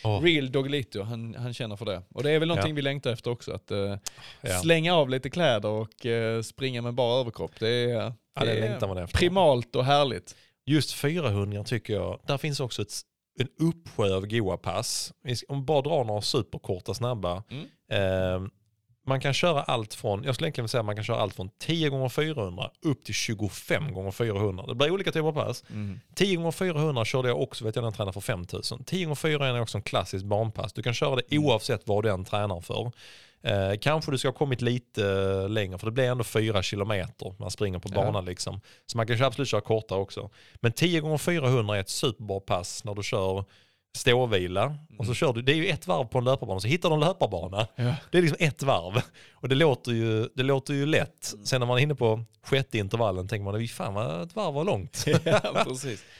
Åh, 0.03 0.21
Real 0.21 0.51
Doggelito, 0.51 1.01
han, 1.01 1.35
han 1.35 1.53
känner 1.53 1.75
för 1.75 1.85
det. 1.85 2.01
Och 2.09 2.23
det 2.23 2.31
är 2.31 2.39
väl 2.39 2.47
någonting 2.47 2.71
Ja. 2.71 2.75
vi 2.75 2.81
längtar 2.81 3.11
efter 3.13 3.31
också, 3.31 3.51
att 3.53 3.71
eh, 3.71 3.97
ja. 4.41 4.59
slänga 4.61 4.95
av 4.95 5.09
lite 5.09 5.29
kläder 5.29 5.69
och 5.69 6.05
eh, 6.05 6.41
springa 6.41 6.81
med 6.81 6.93
bara 6.93 7.19
överkropp. 7.21 7.51
Det 7.59 7.69
är, 7.69 8.13
Ja, 8.39 8.45
det 8.45 8.53
det 8.53 8.67
är 8.67 8.87
man 8.87 8.97
efter. 8.97 9.17
primalt 9.17 9.75
och 9.75 9.85
härligt. 9.85 10.35
Just 10.65 10.93
400 10.93 11.63
tycker 11.63 11.93
jag, 11.93 12.19
där 12.27 12.37
finns 12.37 12.59
också 12.59 12.81
ett, 12.81 12.93
en 13.39 13.47
uppsjö 13.67 14.15
av 14.15 14.27
goa 14.27 14.57
pass. 14.57 15.13
Om 15.47 15.59
vi 15.59 15.65
bara 15.65 15.81
drar 15.81 16.03
några 16.03 16.21
superkorta 16.21 16.93
snabba. 16.93 17.43
Mm. 17.49 17.65
Eh, 17.91 18.49
man 19.07 19.19
kan 19.21 19.33
köra 19.33 19.61
allt 19.63 19.93
från, 19.93 20.23
jag 20.23 20.35
skulle 20.35 20.45
egentligen 20.47 20.67
säga 20.67 20.79
att 20.79 20.85
man 20.85 20.95
kan 20.95 21.03
köra 21.05 21.17
allt 21.19 21.33
från 21.35 21.49
10 21.59 21.89
gånger 21.89 22.09
400 22.09 22.69
upp 22.81 23.03
till 23.05 23.13
25 23.13 23.93
gånger 23.93 24.11
400. 24.11 24.65
Det 24.67 24.75
blir 24.75 24.91
olika 24.91 25.11
typer 25.11 25.27
av 25.27 25.33
pass. 25.33 25.63
10 26.15 26.35
gånger 26.35 26.51
400 26.51 27.05
körde 27.05 27.27
jag 27.27 27.41
också, 27.41 27.65
vet 27.65 27.75
jag, 27.75 27.81
när 27.81 27.87
jag 27.87 27.95
tränade 27.95 28.13
för 28.13 28.21
5000. 28.21 28.83
10 28.83 29.05
gånger 29.05 29.15
400 29.15 29.57
är 29.57 29.61
också 29.61 29.77
en 29.77 29.81
klassisk 29.81 30.25
barnpass. 30.25 30.73
Du 30.73 30.83
kan 30.83 30.93
köra 30.93 31.15
det 31.15 31.21
Mm. 31.31 31.45
oavsett 31.45 31.81
vad 31.87 32.03
du 32.03 32.09
än 32.09 32.25
tränar 32.25 32.61
för. 32.61 32.91
Eh, 33.43 33.77
kanske 33.81 34.11
du 34.11 34.17
ska 34.17 34.27
ha 34.27 34.33
kommit 34.33 34.61
lite 34.61 35.05
eh, 35.43 35.49
längre, 35.49 35.77
för 35.77 35.85
det 35.87 35.91
blir 35.91 36.03
ändå 36.05 36.23
4 36.23 36.63
kilometer 36.63 37.35
man 37.39 37.51
springer 37.51 37.79
på 37.79 37.89
Ja. 37.93 37.95
banan 38.03 38.25
liksom. 38.25 38.61
Så 38.85 38.97
man 38.97 39.07
kan 39.07 39.23
absolut 39.23 39.49
köra 39.49 39.61
kortare 39.61 39.99
också. 39.99 40.29
Men 40.55 40.71
10 40.71 40.99
gånger 40.99 41.17
400 41.17 41.75
är 41.75 41.79
ett 41.81 41.89
superbra 41.89 42.39
pass 42.39 42.83
när 42.83 42.95
du 42.95 43.03
kör 43.03 43.43
ståvila. 43.95 44.77
Och 44.99 45.05
så 45.05 45.13
kör 45.13 45.33
du, 45.33 45.41
det 45.41 45.51
är 45.51 45.55
ju 45.55 45.67
ett 45.67 45.87
varv 45.87 46.05
på 46.05 46.17
en 46.17 46.23
löparbana, 46.23 46.59
så 46.59 46.67
hittar 46.67 46.89
du 46.89 46.93
en 46.95 46.99
löparbana. 47.01 47.67
Ja. 47.75 47.95
Det 48.11 48.17
är 48.17 48.21
liksom 48.21 48.37
ett 48.39 48.63
varv. 48.63 49.01
Och 49.33 49.49
det 49.49 49.55
låter 49.55 49.91
ju, 49.91 50.29
det 50.35 50.43
låter 50.43 50.73
ju 50.73 50.85
lätt. 50.85 51.33
Mm. 51.33 51.45
Sen 51.45 51.59
när 51.59 51.67
man 51.67 51.77
är 51.77 51.81
inne 51.81 51.95
på 51.95 52.23
sjätte 52.43 52.77
intervallen 52.77 53.27
tänker 53.27 53.43
man, 53.45 53.59
"Fy 53.59 53.67
fan 53.67 53.93
vad 53.93 54.21
ett 54.21 54.35
varv 54.35 54.53
var 54.53 54.63
långt. 54.63 55.05
ja. 55.23 55.65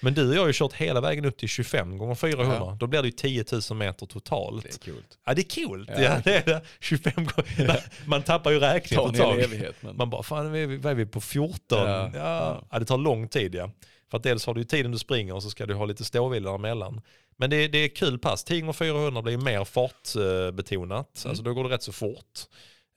Men 0.01 0.13
du 0.13 0.29
och 0.29 0.35
jag 0.35 0.41
har 0.41 0.47
ju 0.47 0.53
kört 0.53 0.73
hela 0.73 1.01
vägen 1.01 1.25
upp 1.25 1.37
till 1.37 1.49
25 1.49 1.97
gånger 1.97 2.15
400. 2.15 2.55
Ja. 2.59 2.77
Då 2.79 2.87
blir 2.87 3.01
det 3.01 3.07
ju 3.07 3.11
10 3.11 3.45
000 3.69 3.77
meter 3.77 4.05
totalt. 4.05 4.63
Det 4.63 4.69
är 4.69 4.79
kul. 4.93 5.03
Ja 5.25 5.33
det 5.33 5.41
är 5.41 5.49
kul. 5.49 5.91
Ja. 5.97 6.21
Det 6.23 6.35
är 6.37 6.45
det. 6.45 6.61
25 6.79 7.13
gånger. 7.15 7.79
Man 8.05 8.23
tappar 8.23 8.51
ju 8.51 8.59
räkningen 8.59 9.05
på 9.05 9.11
ett 9.11 9.17
tag. 9.21 9.39
evighet. 9.39 9.75
Men... 9.79 9.97
Man 9.97 10.09
bara, 10.09 10.23
fan 10.23 10.51
vad 10.51 10.59
är 10.61 10.67
vi, 10.67 10.77
vad 10.77 10.91
är 10.91 10.95
vi 10.95 11.05
på 11.05 11.21
14? 11.21 11.57
Ja. 11.69 11.85
Ja. 11.87 12.09
Ja. 12.13 12.63
Ja. 12.71 12.79
det 12.79 12.85
tar 12.85 12.97
lång 12.97 13.27
tid 13.27 13.55
ja. 13.55 13.69
För 14.11 14.17
att 14.17 14.23
dels 14.23 14.45
har 14.45 14.53
du 14.53 14.63
tiden 14.63 14.91
du 14.91 14.97
springer 14.99 15.33
och 15.35 15.43
så 15.43 15.49
ska 15.49 15.65
du 15.65 15.73
ha 15.73 15.85
lite 15.85 16.05
ståvila 16.05 16.55
emellan. 16.55 17.01
Men 17.37 17.49
det, 17.49 17.67
det 17.67 17.77
är 17.77 17.87
kul 17.87 18.19
pass. 18.19 18.43
10 18.43 18.61
gånger 18.61 18.73
400 18.73 19.21
blir 19.21 19.37
mer 19.37 19.63
fartbetonat. 19.65 21.21
Mm. 21.23 21.29
Alltså 21.29 21.43
då 21.43 21.53
går 21.53 21.63
det 21.63 21.69
rätt 21.69 21.83
så 21.83 21.91
fort. 21.91 22.39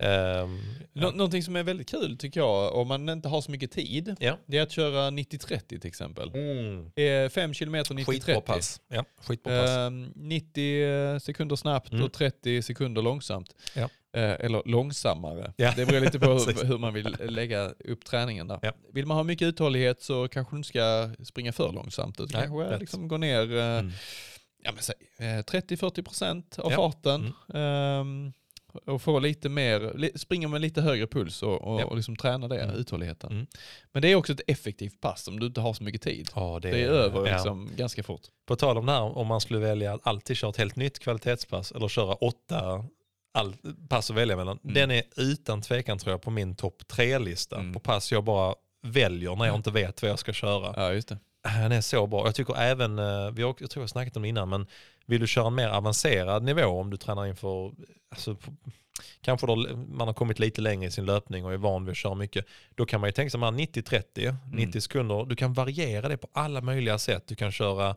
Nå- 0.02 0.58
ja. 0.92 1.10
Någonting 1.10 1.42
som 1.42 1.56
är 1.56 1.62
väldigt 1.62 1.88
kul 1.90 2.18
tycker 2.18 2.40
jag, 2.40 2.74
om 2.74 2.88
man 2.88 3.08
inte 3.08 3.28
har 3.28 3.40
så 3.40 3.50
mycket 3.50 3.70
tid, 3.70 4.16
Ja. 4.20 4.38
det 4.46 4.58
är 4.58 4.62
att 4.62 4.70
köra 4.72 5.10
90-30 5.10 5.60
till 5.68 5.86
exempel. 5.88 6.28
Mm. 6.34 6.90
Eh, 6.96 7.30
Fem 7.30 7.54
kilometer 7.54 8.04
Skitbra 8.04 8.34
90-30. 8.34 8.40
pass. 8.40 8.80
Ja, 8.88 9.04
skitbra 9.26 9.60
pass. 9.60 9.70
Ehm, 9.70 10.12
90 10.16 11.20
sekunder 11.20 11.56
snabbt 11.56 11.92
Mm. 11.92 12.04
och 12.04 12.12
30 12.12 12.62
sekunder 12.62 13.02
långsamt. 13.02 13.54
Ja. 13.74 13.88
Eh, 14.12 14.22
eller 14.30 14.62
långsammare. 14.68 15.52
Ja. 15.56 15.72
Det 15.76 15.86
beror 15.86 16.00
lite 16.00 16.18
på 16.20 16.26
hur, 16.32 16.64
hur 16.64 16.78
man 16.78 16.94
vill 16.94 17.16
lägga 17.20 17.68
upp 17.68 18.04
träningen 18.04 18.48
där. 18.48 18.58
Ja. 18.62 18.72
Vill 18.92 19.06
man 19.06 19.16
ha 19.16 19.24
mycket 19.24 19.46
uthållighet 19.48 20.02
så 20.02 20.28
kanske 20.28 20.54
du 20.54 20.58
inte 20.58 20.68
ska 20.68 21.10
springa 21.24 21.52
för 21.52 21.72
långsamt. 21.72 22.20
Utan 22.20 22.42
kanske 22.42 22.78
liksom 22.78 23.08
gå 23.08 23.16
ner 23.16 23.56
eh, 23.56 23.78
Mm. 23.78 23.92
ja, 24.62 24.72
men 24.72 24.82
säg, 24.82 24.94
eh, 25.18 25.42
30-40% 25.44 26.58
av 26.58 26.70
farten. 26.70 27.32
ehm, 27.54 28.32
och 28.86 29.02
få 29.02 29.18
lite 29.18 29.48
mer, 29.48 30.10
springa 30.18 30.48
med 30.48 30.60
lite 30.60 30.80
högre 30.82 31.06
puls 31.06 31.42
och, 31.42 31.62
och, 31.62 31.80
Ja. 31.80 31.84
och 31.84 31.96
liksom 31.96 32.16
träna 32.16 32.48
det, 32.48 32.60
Mm. 32.60 32.76
uthålligheten. 32.76 33.32
Mm. 33.32 33.46
Men 33.92 34.02
det 34.02 34.08
är 34.12 34.14
också 34.16 34.32
ett 34.32 34.40
effektivt 34.46 35.00
pass 35.00 35.28
om 35.28 35.40
du 35.40 35.46
inte 35.46 35.60
har 35.60 35.74
så 35.74 35.82
mycket 35.84 36.02
tid. 36.02 36.30
Ja, 36.34 36.58
Det 36.62 36.70
är 36.70 36.88
över 36.88 37.26
ja. 37.26 37.32
liksom, 37.34 37.70
ganska 37.76 38.02
fort. 38.02 38.20
På 38.46 38.56
tal 38.56 38.78
om 38.78 38.86
det 38.86 38.92
här, 38.92 39.00
om 39.18 39.26
man 39.26 39.40
skulle 39.40 39.58
välja 39.60 39.92
att 39.94 40.06
alltid 40.06 40.36
köra 40.36 40.50
ett 40.50 40.56
helt 40.56 40.76
nytt 40.76 40.98
kvalitetspass 40.98 41.72
eller 41.72 41.88
köra 41.88 42.14
åtta 42.14 42.84
all, 43.32 43.54
pass 43.88 44.10
att 44.10 44.16
välja 44.16 44.36
mellan. 44.36 44.58
Mm. 44.64 44.74
Den 44.74 44.90
är 44.90 45.02
utan 45.16 45.62
tvekan 45.62 45.98
tror 45.98 46.12
jag 46.12 46.22
på 46.22 46.30
min 46.30 46.56
topp 46.56 46.88
tre-lista 46.88 47.56
Mm. 47.56 47.72
på 47.72 47.80
pass 47.80 48.12
jag 48.12 48.24
bara 48.24 48.54
väljer 48.82 49.36
när 49.36 49.46
jag 49.46 49.54
inte 49.54 49.70
vet 49.70 50.02
vad 50.02 50.10
jag 50.10 50.18
ska 50.18 50.32
köra. 50.32 50.74
Ja, 50.76 50.92
just 50.92 51.08
det. 51.08 51.18
Han 51.42 51.72
är 51.72 51.80
så 51.80 52.06
bra. 52.06 52.26
Jag 52.26 52.34
tycker 52.34 52.56
även, 52.56 52.98
eh, 52.98 53.30
vi 53.30 53.42
har, 53.42 53.54
jag 53.58 53.70
tror 53.70 53.82
jag 53.82 53.90
snackat 53.90 54.16
om 54.16 54.22
det 54.22 54.28
innan, 54.28 54.48
men 54.48 54.66
vill 55.06 55.20
du 55.20 55.26
köra 55.26 55.46
en 55.46 55.54
mer 55.54 55.68
avancerad 55.68 56.42
nivå 56.42 56.80
om 56.80 56.90
du 56.90 56.96
tränar 56.96 57.26
inför, 57.26 57.72
alltså, 58.10 58.36
kanske 59.20 59.46
då 59.46 59.56
man 59.88 60.06
har 60.08 60.14
kommit 60.14 60.38
lite 60.38 60.60
längre 60.60 60.88
i 60.88 60.90
sin 60.90 61.06
löpning 61.06 61.44
och 61.44 61.52
är 61.52 61.56
van 61.56 61.84
vid 61.84 61.90
att 61.90 61.96
köra 61.96 62.14
mycket, 62.14 62.46
då 62.74 62.86
kan 62.86 63.00
man 63.00 63.08
ju 63.08 63.12
tänka 63.12 63.30
sig 63.30 63.40
man 63.40 63.58
90-30, 63.60 64.36
90 64.52 64.80
sekunder, 64.80 65.24
du 65.24 65.36
kan 65.36 65.52
variera 65.52 66.08
det 66.08 66.16
på 66.16 66.28
alla 66.32 66.60
möjliga 66.60 66.98
sätt. 66.98 67.24
Du 67.26 67.34
kan 67.36 67.52
köra 67.52 67.96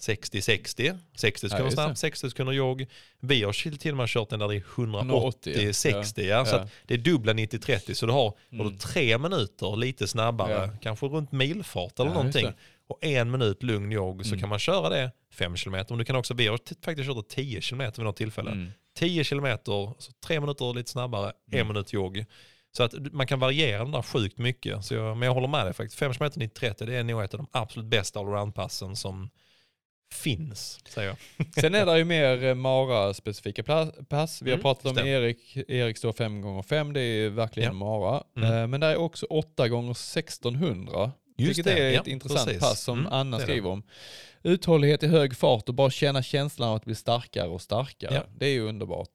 60-60, 0.00 0.98
60 1.14 1.48
sekunder 1.48 1.64
det. 1.64 1.72
snabbt, 1.72 1.98
60 1.98 2.30
sekunder 2.30 2.52
jogg. 2.52 2.86
Vi 3.20 3.42
har 3.42 3.76
till 3.78 3.90
och 3.90 3.96
med 3.96 4.08
kört 4.08 4.28
den 4.30 4.38
där 4.38 4.48
det 4.48 4.54
är 4.56 4.64
180, 4.76 5.54
180-60, 5.56 6.22
ja. 6.22 6.44
så 6.44 6.56
Ja. 6.56 6.68
det 6.86 6.94
är 6.94 6.98
dubbla 6.98 7.32
90-30, 7.32 7.94
så 7.94 8.06
du 8.06 8.12
har, 8.12 8.22
har 8.22 8.34
Mm. 8.52 8.68
du 8.72 8.78
tre 8.78 9.18
minuter 9.18 9.76
lite 9.76 10.08
snabbare, 10.08 10.52
Ja. 10.52 10.68
kanske 10.82 11.06
runt 11.06 11.32
milfart 11.32 12.00
eller 12.00 12.10
Ja, 12.10 12.14
någonting 12.14 12.52
och 12.88 13.04
en 13.04 13.30
minut 13.30 13.62
lugn 13.62 13.92
jogg 13.92 14.22
så 14.24 14.28
Mm. 14.28 14.40
kan 14.40 14.48
man 14.48 14.58
köra 14.58 14.88
det 14.88 15.12
5 15.34 15.56
km. 15.56 15.84
Men 15.88 15.98
du 15.98 16.04
kan 16.04 16.16
också, 16.16 16.34
vi 16.34 16.46
har 16.46 16.58
faktiskt 16.84 17.08
kört 17.08 17.28
10 17.28 17.60
km 17.60 17.78
vid 17.78 17.98
något 17.98 18.16
tillfälle. 18.16 18.50
Mm. 18.50 18.70
10 18.96 19.24
km, 19.24 19.58
så 19.64 19.94
tre 20.26 20.40
minuter 20.40 20.74
lite 20.74 20.90
snabbare, 20.90 21.32
en 21.50 21.54
Mm. 21.58 21.68
minut 21.68 21.92
jogg. 21.92 22.24
Så 22.76 22.82
att 22.82 22.94
man 23.12 23.26
kan 23.26 23.38
variera 23.40 23.78
den 23.82 23.92
där 23.92 24.02
sjukt 24.02 24.38
mycket. 24.38 24.84
Så 24.84 24.94
jag, 24.94 25.16
men 25.16 25.26
jag 25.26 25.34
håller 25.34 25.48
med 25.48 25.66
dig 25.66 25.72
faktiskt. 25.74 25.98
5 25.98 26.12
km 26.14 26.30
90-30 26.34 26.86
det 26.86 26.96
är 26.96 27.02
nog 27.04 27.22
ett 27.22 27.34
av 27.34 27.38
de 27.38 27.46
absolut 27.52 27.86
bästa 27.88 28.20
allround-passen 28.20 28.96
som 28.96 29.30
finns, 30.12 30.78
säger 30.88 31.08
jag. 31.08 31.46
Sen 31.60 31.74
är 31.74 31.86
det 31.86 31.98
ju 31.98 32.04
mer 32.04 32.44
eh, 32.44 32.54
Mara-specifika 32.54 33.62
pass. 34.08 34.42
Vi 34.42 34.50
har 34.50 34.56
Mm, 34.56 34.62
pratat 34.62 34.86
om 34.86 34.92
stämmer. 34.94 35.10
Erik, 35.10 35.56
Eriks 35.68 36.00
då 36.00 36.10
5x5, 36.10 36.92
det 36.92 37.00
är 37.00 37.28
verkligen 37.28 37.66
Ja. 37.68 37.72
Mara. 37.72 38.22
Mm. 38.36 38.52
Eh, 38.52 38.66
Men 38.66 38.80
det 38.80 38.86
är 38.86 38.96
också 38.96 39.26
8x1600. 39.30 41.10
Just 41.38 41.48
vilket 41.48 41.64
det, 41.64 41.82
är 41.82 41.90
ja, 41.90 42.00
ett 42.00 42.06
intressant 42.06 42.44
precis. 42.46 42.62
pass 42.62 42.82
som 42.82 42.98
Mm, 43.00 43.12
Anna 43.12 43.38
skriver 43.38 43.70
om. 43.70 43.82
Uthållighet 44.42 45.02
i 45.02 45.06
hög 45.06 45.36
fart 45.36 45.68
och 45.68 45.74
bara 45.74 45.90
känna 45.90 46.22
känslan 46.22 46.68
av 46.68 46.76
att 46.76 46.84
bli 46.84 46.94
starkare 46.94 47.48
och 47.48 47.60
starkare. 47.62 48.14
Ja. 48.14 48.22
Det 48.38 48.46
är 48.46 48.50
ju 48.50 48.60
underbart. 48.68 49.08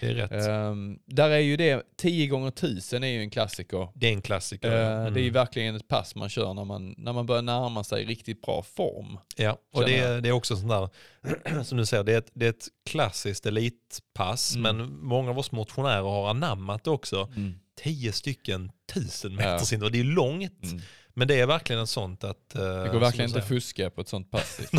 Det 0.00 0.06
är 0.06 0.14
rätt. 0.14 0.48
Um, 0.48 0.98
där 1.06 1.30
är 1.30 1.38
ju 1.38 1.56
det, 1.56 1.82
10 1.96 2.26
gånger 2.26 2.48
1000 2.48 3.04
är 3.04 3.08
ju 3.08 3.20
en 3.20 3.30
klassiker. 3.30 3.88
det 3.94 4.06
är 4.08 4.12
en 4.12 4.22
klassiker. 4.22 4.72
Eh, 4.72 5.00
Mm. 5.00 5.14
Det 5.14 5.20
är 5.20 5.24
ju 5.24 5.30
verkligen 5.30 5.76
ett 5.76 5.88
pass 5.88 6.14
man 6.14 6.28
kör 6.28 6.54
när 6.54 6.64
man, 6.64 6.94
när 6.98 7.12
man 7.12 7.26
börjar 7.26 7.42
närma 7.42 7.84
sig 7.84 8.04
riktigt 8.04 8.42
bra 8.42 8.62
form. 8.62 9.18
Ja, 9.36 9.58
och 9.72 9.84
det 9.84 9.98
är, 9.98 10.20
det 10.20 10.28
är 10.28 10.32
också 10.32 10.56
sånt 10.56 10.68
där, 10.70 10.88
som 11.64 11.78
du 11.78 11.86
säger, 11.86 12.04
det 12.04 12.12
är 12.14 12.18
ett, 12.18 12.30
det 12.34 12.46
är 12.46 12.50
ett 12.50 12.68
klassiskt 12.90 13.46
elitpass, 13.46 14.54
Mm. 14.56 14.76
men 14.76 14.98
många 14.98 15.30
av 15.30 15.38
oss 15.38 15.52
motionärer 15.52 16.02
har 16.02 16.30
anammat 16.30 16.84
det 16.84 16.90
också. 16.90 17.28
Mm. 17.36 17.54
Tio 17.82 18.12
stycken 18.12 18.72
tusen 18.94 19.30
Ja. 19.32 19.36
meters 19.36 19.72
intervall. 19.72 19.92
Det 19.92 20.00
är 20.00 20.04
långt, 20.04 20.64
Mm. 20.64 20.80
Men 21.14 21.28
det 21.28 21.40
är 21.40 21.46
verkligen 21.46 21.80
en 21.80 21.86
sånt 21.86 22.24
att... 22.24 22.54
eh, 22.54 22.60
Det 22.62 22.82
som 22.84 22.92
går 22.92 23.00
verkligen 23.00 23.30
inte 23.30 23.38
att 23.40 23.48
fuska 23.48 23.90
på 23.90 24.00
ett 24.00 24.08
sånt 24.08 24.30
pass. 24.30 24.60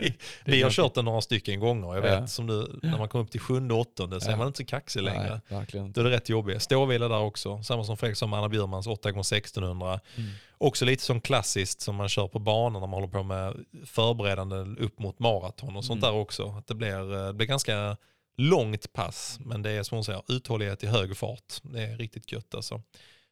vi, 0.00 0.14
vi 0.44 0.62
har 0.62 0.70
kört 0.70 0.94
den 0.94 1.04
några 1.04 1.20
stycken 1.20 1.60
gånger. 1.60 1.94
Jag 1.94 2.02
vet, 2.02 2.12
Ja. 2.20 2.26
som 2.26 2.46
du, 2.46 2.78
när 2.82 2.98
man 2.98 3.08
kommer 3.08 3.24
upp 3.24 3.30
till 3.30 3.40
sjunde 3.40 3.74
och 3.74 3.80
åttonde 3.80 4.20
så 4.20 4.26
är 4.26 4.30
Ja. 4.30 4.36
man 4.36 4.46
inte 4.46 4.56
så 4.56 4.64
kaxig 4.64 5.02
längre. 5.02 5.40
Nej, 5.48 5.58
verkligen 5.58 5.92
Då 5.92 6.00
är 6.00 6.04
det 6.04 6.10
rätt 6.10 6.28
jobbigt. 6.28 6.62
Ståvila 6.62 7.08
där 7.08 7.18
också. 7.20 7.62
Samma 7.62 7.84
som 7.84 7.96
Fredrik 7.96 8.20
med 8.22 8.38
Anna 8.38 8.48
Bjurmans 8.48 8.86
8x1600. 8.86 10.00
Mm. 10.16 10.30
Också 10.58 10.84
lite 10.84 11.02
som 11.02 11.20
klassiskt 11.20 11.80
som 11.80 11.96
man 11.96 12.08
kör 12.08 12.28
på 12.28 12.38
banan 12.38 12.72
när 12.72 12.80
man 12.88 12.90
håller 12.90 13.08
på 13.12 13.22
med 13.22 13.64
förberedande 13.86 14.56
upp 14.84 14.98
mot 14.98 15.18
maraton 15.18 15.76
och 15.76 15.84
sånt 15.84 16.02
Mm. 16.04 16.12
där 16.14 16.20
också. 16.20 16.48
Att 16.58 16.66
det 16.66 16.74
blir, 16.74 17.14
eh, 17.16 17.26
det 17.26 17.32
blir 17.34 17.46
ganska 17.46 17.96
långt 18.38 18.92
pass 18.92 19.38
men 19.40 19.62
det 19.62 19.70
är 19.70 19.82
som 19.82 19.96
hon 19.96 20.04
säger 20.04 20.22
uthållighet 20.28 20.82
i 20.84 20.86
hög 20.86 21.16
fart. 21.16 21.54
Det 21.62 21.82
är 21.82 21.96
riktigt 21.96 22.32
gött 22.32 22.54
alltså. 22.54 22.82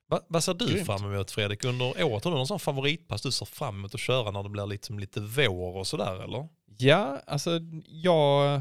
Va, 0.08 0.20
vad 0.28 0.44
ser 0.44 0.54
du 0.54 0.66
Grymt. 0.66 0.86
fram 0.86 1.12
emot 1.12 1.30
Fredrik 1.30 1.64
under 1.64 2.04
året? 2.04 2.24
Har 2.24 2.30
du 2.30 2.36
någon 2.36 2.46
sån 2.46 2.60
favoritpass 2.60 3.22
du 3.22 3.32
ser 3.32 3.46
fram 3.46 3.78
emot 3.78 3.94
att 3.94 4.00
köra 4.00 4.30
när 4.30 4.42
det 4.42 4.48
blir 4.48 4.66
liksom 4.66 4.98
lite 4.98 5.20
vår 5.20 5.76
och 5.76 5.86
sådär 5.86 6.24
eller? 6.24 6.48
Ja, 6.78 7.20
alltså 7.26 7.60
jag, 7.86 8.60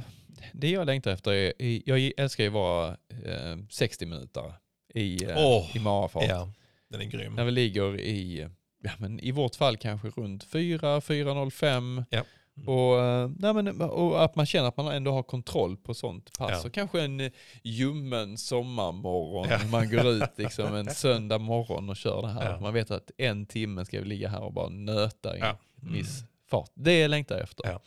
det 0.53 0.69
jag 0.69 0.85
längtar 0.85 1.11
efter 1.11 1.31
är, 1.33 1.53
jag 1.89 2.11
älskar 2.17 2.43
ju 2.43 2.47
att 2.47 2.53
vara 2.53 2.87
eh, 3.25 3.57
60 3.69 4.05
minuter 4.05 4.53
i, 4.93 5.23
eh, 5.23 5.37
Åh, 5.37 5.69
i 5.73 5.79
marafart. 5.79 6.25
Ja, 6.27 6.49
den 6.89 7.01
är 7.01 7.05
grym. 7.05 7.33
När 7.33 7.45
vi 7.45 7.51
ligger 7.51 7.99
i, 7.99 8.47
ja 8.83 8.91
men 8.97 9.19
i 9.19 9.31
vårt 9.31 9.55
fall 9.55 9.77
kanske 9.77 10.07
runt 10.07 10.43
4, 10.43 10.99
4.05. 10.99 12.05
Ja. 12.09 12.23
Och, 12.67 12.99
eh, 13.01 13.29
nej 13.39 13.53
men, 13.53 13.81
och 13.81 14.23
att 14.23 14.35
man 14.35 14.45
känner 14.45 14.67
att 14.67 14.77
man 14.77 14.87
ändå 14.87 15.11
har 15.11 15.23
kontroll 15.23 15.77
på 15.77 15.93
sånt 15.93 16.37
pass. 16.37 16.51
Ja. 16.51 16.65
Och 16.65 16.73
kanske 16.73 17.01
en 17.01 17.19
eh, 17.19 17.31
ljummen 17.63 18.37
sommarmorgon. 18.37 19.47
Ja. 19.49 19.59
Man 19.71 19.89
går 19.89 20.05
ut 20.07 20.23
liksom 20.37 20.75
en 20.75 20.89
söndag 20.89 21.37
morgon 21.37 21.89
och 21.89 21.97
kör 21.97 22.21
det 22.21 22.27
här. 22.27 22.51
Ja. 22.51 22.59
Man 22.59 22.73
vet 22.73 22.91
att 22.91 23.11
en 23.17 23.45
timme 23.45 23.85
ska 23.85 23.99
vi 23.99 24.05
ligga 24.05 24.29
här 24.29 24.43
och 24.43 24.53
bara 24.53 24.69
nöta 24.69 25.37
i 25.37 25.39
Ja. 25.39 25.57
en 25.81 25.93
viss 25.93 26.23
fart. 26.49 26.71
Det 26.73 27.07
längtar 27.07 27.35
jag 27.35 27.43
efter. 27.43 27.65
Ja. 27.67 27.81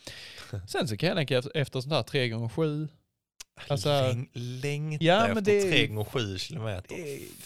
Sen 0.67 0.87
så 0.87 0.97
kan 0.97 1.09
jag 1.09 1.15
längta 1.15 1.41
efter, 1.53 1.81
sånt 1.81 1.93
här 1.93 2.03
3 2.03 2.29
gånger 2.29 2.49
7 2.49 2.87
Alltså, 3.67 3.89
Läng, 3.89 4.29
längta 4.33 5.05
ja, 5.05 5.21
efter 5.21 5.33
men 5.35 5.43
det 5.43 5.57
är- 5.59 5.71
3 5.71 5.87
gånger 5.87 6.03
7 6.03 6.37
kilometer. 6.37 6.95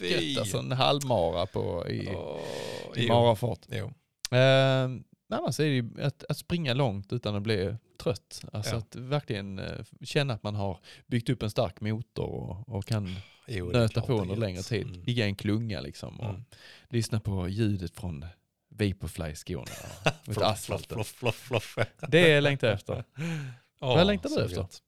Gött 0.05 0.39
alltså 0.39 0.57
en 0.57 0.71
halvmara 0.71 1.45
på, 1.45 1.89
i, 1.89 2.09
Åh, 2.15 2.37
i 3.03 3.07
marafart. 3.07 3.59
Jo. 3.69 3.85
Eh, 4.37 4.89
annars 5.33 5.59
är 5.59 5.63
det 5.63 5.69
ju 5.69 5.89
att, 6.03 6.23
att 6.29 6.37
springa 6.37 6.73
långt 6.73 7.13
utan 7.13 7.35
att 7.35 7.41
bli 7.43 7.75
trött. 8.03 8.41
Alltså 8.53 8.71
Ja. 8.75 8.77
att 8.77 8.95
verkligen 8.95 9.59
eh, 9.59 9.85
känna 10.03 10.33
att 10.33 10.43
man 10.43 10.55
har 10.55 10.79
byggt 11.07 11.29
upp 11.29 11.43
en 11.43 11.49
stark 11.49 11.81
motor 11.81 12.25
och, 12.25 12.69
och 12.75 12.85
kan 12.85 13.15
Jo, 13.47 13.69
är 13.69 13.73
nöta 13.73 14.01
på 14.01 14.13
är 14.17 14.21
under 14.21 14.35
längre 14.35 14.61
tid. 14.61 14.87
Mm. 14.87 15.01
Ligga 15.03 15.25
i 15.25 15.27
en 15.29 15.35
klunga 15.35 15.81
liksom 15.81 16.19
och 16.19 16.29
Mm. 16.29 16.43
lyssna 16.89 17.19
på 17.19 17.47
ljudet 17.49 17.95
från 17.95 18.25
Vaporfly-skorna 18.69 19.65
mot 20.25 20.35
Floff, 20.35 20.47
asfalten. 20.47 20.95
floff, 20.95 21.07
floff, 21.07 21.35
floff, 21.35 21.63
floff. 21.63 21.87
Det 22.07 22.41
längtar 22.41 22.67
jag 22.67 22.75
efter. 22.75 23.03
Ja, 23.15 23.25
Vad 23.79 24.07
längtar 24.07 24.29
du 24.29 24.43
efter? 24.45 24.57
gött. 24.57 24.81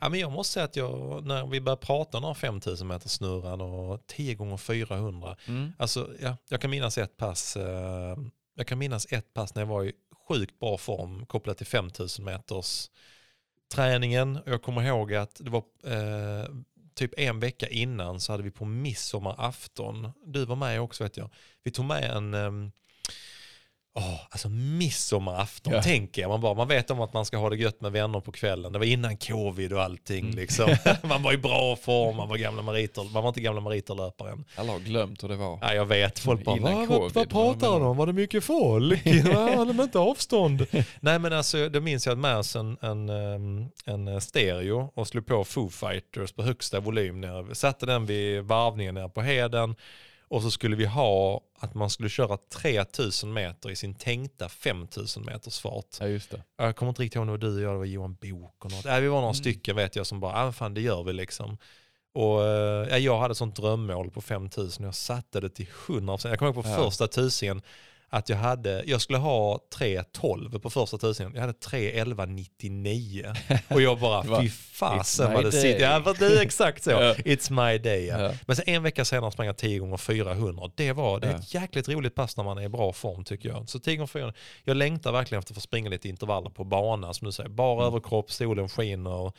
Ja, 0.00 0.08
men 0.08 0.20
jag 0.20 0.32
måste 0.32 0.52
säga 0.52 0.64
att 0.64 0.76
jag, 0.76 1.24
när 1.26 1.46
vi 1.46 1.60
började 1.60 1.82
prata 1.86 2.18
om 2.18 2.22
den 2.22 2.28
här 2.28 2.34
5000 2.34 2.86
meter 2.86 3.08
snurran 3.08 3.60
och 3.60 4.06
10 4.06 4.34
gånger 4.34 4.56
400 4.56 5.36
Mm. 5.48 5.72
Alltså, 5.78 6.10
ja, 6.22 6.36
jag 6.48 6.60
kan 6.60 6.70
minnas 6.70 6.98
ett 6.98 7.16
pass. 7.16 7.56
Eh, 7.56 8.16
jag 8.54 8.66
kan 8.66 8.78
minnas 8.78 9.12
ett 9.12 9.34
pass 9.34 9.54
när 9.54 9.62
jag 9.62 9.66
var 9.66 9.84
i 9.84 9.92
sjukt 10.28 10.58
bra 10.58 10.78
form 10.78 11.26
kopplat 11.26 11.56
till 11.58 11.66
5000 11.66 12.24
meters 12.24 12.90
träningen. 13.74 14.38
Jag 14.46 14.62
kommer 14.62 14.82
ihåg 14.82 15.14
att 15.14 15.40
det 15.44 15.50
var 15.50 15.64
eh, 15.84 16.48
typ 16.94 17.18
en 17.18 17.40
vecka 17.40 17.68
innan 17.68 18.20
så 18.20 18.32
hade 18.32 18.44
vi 18.44 18.50
på 18.50 18.64
midsommarafton. 18.64 20.12
Du 20.26 20.44
var 20.44 20.56
med 20.56 20.80
också 20.80 21.04
vet 21.04 21.16
jag. 21.16 21.30
Vi 21.62 21.70
tog 21.70 21.84
med 21.84 22.04
en 22.04 22.34
ehm, 22.34 22.72
Åh, 23.96 24.20
alltså 24.30 24.48
midsommarafton 24.48 25.72
Ja. 25.72 25.82
tänker 25.82 26.22
jag. 26.22 26.28
Man, 26.28 26.40
bara, 26.40 26.54
man 26.54 26.68
vet 26.68 26.90
om 26.90 27.00
att 27.00 27.12
man 27.12 27.24
ska 27.24 27.36
ha 27.36 27.50
det 27.50 27.56
gött 27.56 27.80
med 27.80 27.92
vänner 27.92 28.20
på 28.20 28.32
kvällen. 28.32 28.72
Det 28.72 28.78
var 28.78 28.86
innan 28.86 29.16
covid 29.16 29.72
och 29.72 29.82
allting. 29.82 30.24
Mm. 30.24 30.36
Liksom. 30.36 30.76
man 31.02 31.22
var 31.22 31.32
i 31.32 31.36
bra 31.38 31.76
form, 31.76 32.16
man 32.16 32.28
var 32.28 32.36
gamla 32.36 32.62
meriter. 32.62 33.04
Man 33.12 33.22
var 33.22 33.28
inte 33.28 33.40
gamla 33.40 33.60
meriterlöparen. 33.60 34.44
Alla 34.56 34.72
har 34.72 34.78
glömt 34.78 35.22
hur 35.24 35.28
det 35.28 35.36
var. 35.36 35.58
Ja, 35.62 35.74
jag 35.74 35.86
vet. 35.86 36.18
Folk 36.18 36.44
bara, 36.44 36.56
Innan 36.56 36.74
"Va, 36.74 36.86
covid, 36.86 37.00
vad, 37.00 37.12
vad 37.14 37.30
pratar 37.30 37.72
han 37.72 37.82
om? 37.82 37.96
Var 37.96 38.06
det 38.06 38.12
mycket 38.12 38.44
folk? 38.44 39.06
Hade 39.34 39.72
de 39.72 39.80
inte 39.80 39.98
avstånd? 39.98 40.66
Nej 41.00 41.18
men 41.18 41.32
alltså, 41.32 41.68
då 41.68 41.80
minns 41.80 42.06
jag 42.06 42.12
att 42.12 42.18
med 42.18 42.36
oss 42.36 42.56
en, 42.56 42.76
en, 42.80 43.08
ehm, 43.08 43.66
en 43.84 44.20
stereo 44.20 44.90
och 44.94 45.08
slog 45.08 45.26
på 45.26 45.44
Foo 45.44 45.68
Fighters 45.70 46.32
på 46.32 46.42
högsta 46.42 46.80
volym. 46.80 47.24
Satte 47.52 47.86
den 47.86 48.06
vid 48.06 48.42
varvningen 48.44 48.94
ner 48.94 49.08
på 49.08 49.20
heden 49.22 49.74
och 50.34 50.42
så 50.42 50.50
skulle 50.50 50.76
vi 50.76 50.84
ha 50.84 51.40
att 51.58 51.74
man 51.74 51.90
skulle 51.90 52.08
köra 52.08 52.36
3000 52.36 53.32
meter 53.32 53.70
i 53.70 53.76
sin 53.76 53.94
tänkta 53.94 54.48
5000 54.48 55.24
meters 55.24 55.60
fart. 55.60 55.96
Ja 56.00 56.06
just 56.06 56.30
det. 56.30 56.42
Jag 56.56 56.76
kommer 56.76 56.90
inte 56.90 57.02
riktigt 57.02 57.16
ihåg 57.16 57.22
om 57.22 57.26
det 57.26 57.46
var 57.46 57.52
du 57.52 57.56
och 57.56 57.62
jag, 57.62 57.74
det 57.74 57.78
var 57.78 57.84
Johan 57.84 58.14
Bok 58.20 58.64
och 58.64 58.70
något. 58.70 58.84
Ja, 58.84 59.00
vi 59.00 59.08
var 59.08 59.16
några 59.16 59.26
Mm. 59.26 59.34
stycken 59.34 59.76
vet 59.76 59.96
jag 59.96 60.06
som 60.06 60.20
bara, 60.20 60.32
ah, 60.46 60.52
fan 60.52 60.74
det 60.74 60.80
gör 60.80 61.02
vi 61.02 61.12
liksom. 61.12 61.58
Och 62.14 62.40
ja, 62.90 62.98
jag 62.98 63.18
hade 63.18 63.32
ett 63.32 63.38
sånt 63.38 63.56
drömmål 63.56 64.10
på 64.10 64.20
5000 64.20 64.84
och 64.84 64.88
jag 64.88 64.94
satte 64.94 65.40
det 65.40 65.48
till 65.50 65.66
100%. 65.86 66.28
Jag 66.30 66.38
kommer 66.38 66.52
ihåg 66.52 66.64
på 66.64 66.70
Ja. 66.70 66.76
första 66.76 67.06
tusingen 67.08 67.62
att 68.16 68.28
jag 68.28 68.36
hade, 68.36 68.82
jag 68.86 69.00
skulle 69.00 69.18
ha 69.18 69.60
3.12 69.78 70.58
på 70.58 70.70
första 70.70 70.98
tusingen. 70.98 71.32
Jag 71.34 71.40
hade 71.40 71.52
3.11.99. 71.52 73.36
Och 73.68 73.82
jag 73.82 73.98
bara, 74.00 74.40
fy 74.40 74.48
fasen 74.50 75.26
"It's 75.26 75.28
my 75.28 75.34
vad 75.34 75.44
det 75.44 75.50
day." 75.50 75.60
sitter. 75.62 75.80
Ja, 76.04 76.14
det 76.18 76.26
är 76.26 76.40
exakt 76.42 76.82
så. 76.82 76.90
Ja. 76.94 77.14
It's 77.14 77.50
my 77.72 77.78
day. 77.78 78.06
Ja. 78.06 78.20
Ja. 78.20 78.32
Men 78.46 78.56
sen 78.56 78.64
en 78.68 78.82
vecka 78.82 79.04
senare 79.04 79.32
sprang 79.32 79.46
jag 79.46 79.56
10 79.56 79.78
gånger 79.78 79.96
400. 79.96 80.70
Det 80.74 80.92
var 80.92 81.20
det 81.20 81.26
är 81.26 81.34
ett 81.34 81.54
jäkligt 81.54 81.88
roligt 81.88 82.14
pass 82.14 82.36
när 82.36 82.44
man 82.44 82.58
är 82.58 82.62
i 82.62 82.68
bra 82.68 82.92
form 82.92 83.24
tycker 83.24 83.48
jag. 83.48 83.68
Så 83.68 83.78
10 83.78 83.96
gånger 83.96 84.06
400. 84.06 84.34
Jag 84.64 84.76
längtar 84.76 85.12
verkligen 85.12 85.38
efter 85.38 85.52
att 85.52 85.56
få 85.56 85.60
springa 85.60 85.90
lite 85.90 86.08
intervaller 86.08 86.50
på 86.50 86.64
banan 86.64 87.14
som 87.14 87.26
du 87.26 87.32
säger. 87.32 87.50
Bara 87.50 87.74
Mm. 87.74 87.86
överkropp, 87.86 88.30
solen 88.32 88.68
skiner. 88.68 89.32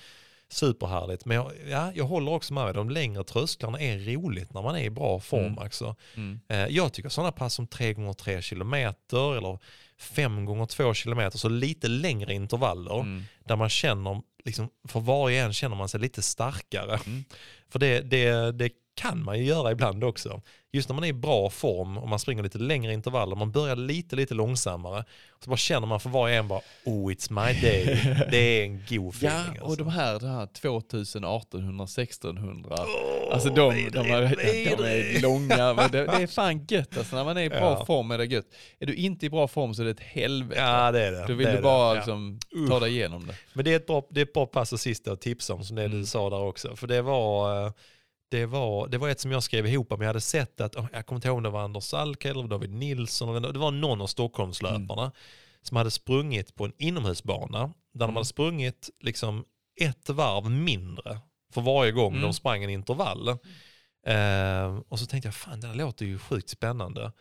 Superhärligt. 0.50 1.26
Men 1.26 1.38
jag, 1.38 1.52
ja, 1.70 1.92
jag 1.96 2.06
håller 2.06 2.32
också 2.32 2.54
med 2.54 2.66
dig. 2.66 2.74
De 2.74 2.90
längre 2.90 3.24
trösklarna 3.24 3.80
är 3.80 3.98
roligt 4.00 4.54
när 4.54 4.62
man 4.62 4.76
är 4.76 4.84
i 4.84 4.90
bra 4.90 5.20
form. 5.20 5.46
Mm. 5.46 5.58
Alltså. 5.60 5.96
Mm. 6.16 6.40
Eh, 6.48 6.68
jag 6.68 6.94
tycker 6.94 7.10
sådana 7.10 7.32
pass 7.32 7.54
som 7.54 7.68
3 7.68 7.94
gånger 7.94 8.14
3 8.14 8.42
kilometer 8.42 9.38
eller 9.38 9.60
5 10.00 10.46
gånger 10.46 10.66
2 10.66 10.94
kilometer, 10.94 11.38
så 11.38 11.50
lite 11.50 11.88
längre 11.88 12.34
intervaller 12.34 13.00
Mm. 13.00 13.24
där 13.46 13.56
man 13.56 13.70
känner, 13.70 14.22
liksom, 14.46 14.70
för 14.88 15.00
varje 15.00 15.44
en 15.44 15.54
känner 15.54 15.76
man 15.76 15.90
sig 15.90 16.00
lite 16.00 16.22
starkare. 16.22 17.00
Mm. 17.06 17.24
För 17.70 17.80
det, 17.80 18.02
det, 18.02 18.52
det 18.52 18.72
kan 18.96 19.24
man 19.24 19.40
ju 19.40 19.46
göra 19.46 19.72
ibland 19.72 20.04
också. 20.04 20.42
Just 20.76 20.90
när 20.90 20.94
man 20.94 21.04
är 21.04 21.08
i 21.08 21.14
bra 21.14 21.50
form 21.50 21.98
och 21.98 22.10
man 22.10 22.20
springer 22.20 22.44
lite 22.44 22.58
längre 22.58 22.94
intervaller, 22.94 23.36
man 23.36 23.52
börjar 23.52 23.76
lite, 23.76 24.16
lite 24.16 24.34
långsammare. 24.34 25.04
Så 25.44 25.50
bara 25.50 25.58
känner 25.58 25.88
man 25.88 26.00
för 26.00 26.10
varje 26.10 26.38
en 26.40 26.48
bara, 26.48 26.62
oh 26.86 27.12
it's 27.12 27.32
my 27.32 27.62
day. 27.62 27.86
Det 28.32 28.38
är 28.38 28.64
en 28.66 28.84
god 28.90 29.16
feeling. 29.16 29.54
Ja, 29.56 29.62
och 29.62 29.68
alltså. 29.70 29.84
de 29.84 29.90
här, 29.92 30.20
de 30.20 30.26
här 30.28 30.46
2000, 30.46 31.24
1800, 31.24 31.84
1600. 31.84 32.76
Åh, 32.80 33.34
Alltså 33.34 33.50
de, 33.50 33.74
vidrigt, 33.76 33.94
de, 33.94 34.00
är, 34.12 34.78
de 34.78 34.84
är 34.84 35.22
långa, 35.22 35.74
men 35.74 35.92
det, 35.92 36.06
det 36.06 36.12
är 36.24 36.28
fan 36.42 36.66
gött 36.70 36.98
alltså. 36.98 37.16
När 37.16 37.24
man 37.24 37.38
är 37.38 37.42
i 37.42 37.50
bra 37.50 37.60
Ja. 37.80 37.86
form 37.86 38.12
är 38.12 38.18
det 38.18 38.26
gött. 38.26 38.46
Är 38.80 38.86
du 38.86 38.96
inte 38.96 39.26
i 39.26 39.30
bra 39.30 39.48
form 39.48 39.74
så 39.74 39.82
är 39.82 39.86
det 39.86 39.92
ett 39.92 40.00
helvete. 40.00 40.62
Ja 40.62 40.92
det 40.92 41.02
är 41.06 41.12
det. 41.12 41.26
Då 41.28 41.34
vill 41.34 41.48
det 41.48 41.56
du 41.56 41.62
bara 41.62 41.88
det. 41.90 41.90
Ja. 41.90 41.96
liksom, 41.96 42.40
ta 42.70 42.80
dig 42.80 42.92
igenom 42.92 43.28
det. 43.28 43.36
Men 43.54 43.66
det 43.66 43.72
är 43.72 43.76
ett 43.76 43.88
bra, 43.88 44.08
det 44.10 44.20
är 44.20 44.26
ett 44.26 44.34
bra 44.34 44.46
pass 44.46 44.74
och 44.74 44.80
sista 44.80 45.12
att 45.12 45.22
tipsa 45.22 45.54
om 45.54 45.64
som 45.64 45.76
det 45.76 45.84
Mm. 45.86 46.00
du 46.00 46.06
sa 46.06 46.30
där 46.30 46.42
också. 46.42 46.76
För 46.76 46.88
det 46.88 47.02
var, 47.02 47.66
eh, 47.66 47.72
det 48.36 48.46
var, 48.46 48.88
det 48.88 48.98
var 48.98 49.10
ett 49.10 49.20
som 49.20 49.32
jag 49.32 49.44
skrev 49.44 49.68
ihop 49.68 49.90
men 49.90 50.00
jag 50.00 50.08
hade 50.08 50.22
sett 50.22 50.62
att, 50.62 50.76
jag 50.94 51.06
kommer 51.06 51.18
inte 51.18 51.28
ihåg 51.28 51.38
om 51.38 51.44
det 51.44 51.50
var 51.50 51.62
Anders 51.64 51.94
Alk 51.94 52.26
eller 52.26 52.44
David 52.48 52.72
Nilsson, 52.74 53.42
det 53.42 53.60
var 53.60 53.72
någon 53.72 54.02
av 54.02 54.08
Stockholmslöparna 54.08 55.12
som 55.62 55.78
hade 55.78 55.92
sprungit 55.92 56.56
på 56.56 56.66
en 56.66 56.74
inomhusbana 56.78 57.60
där 57.60 57.74
de 57.94 58.04
Mm. 58.04 58.16
hade 58.16 58.26
sprungit 58.26 58.90
liksom 59.00 59.46
ett 59.82 60.10
varv 60.10 60.50
mindre 60.52 61.20
för 61.54 61.62
varje 61.62 61.92
gång 61.92 62.12
Mm. 62.14 62.22
de 62.24 62.34
sprang 62.34 62.64
en 62.64 62.70
intervall. 62.70 63.28
Eh, 64.08 64.78
och 64.90 65.00
så 65.00 65.06
tänkte 65.06 65.28
jag, 65.28 65.36
fan 65.36 65.60
det 65.62 65.68
här 65.68 65.76
låter 65.76 66.06
ju 66.06 66.20
sjukt 66.20 66.50
spännande. 66.50 67.12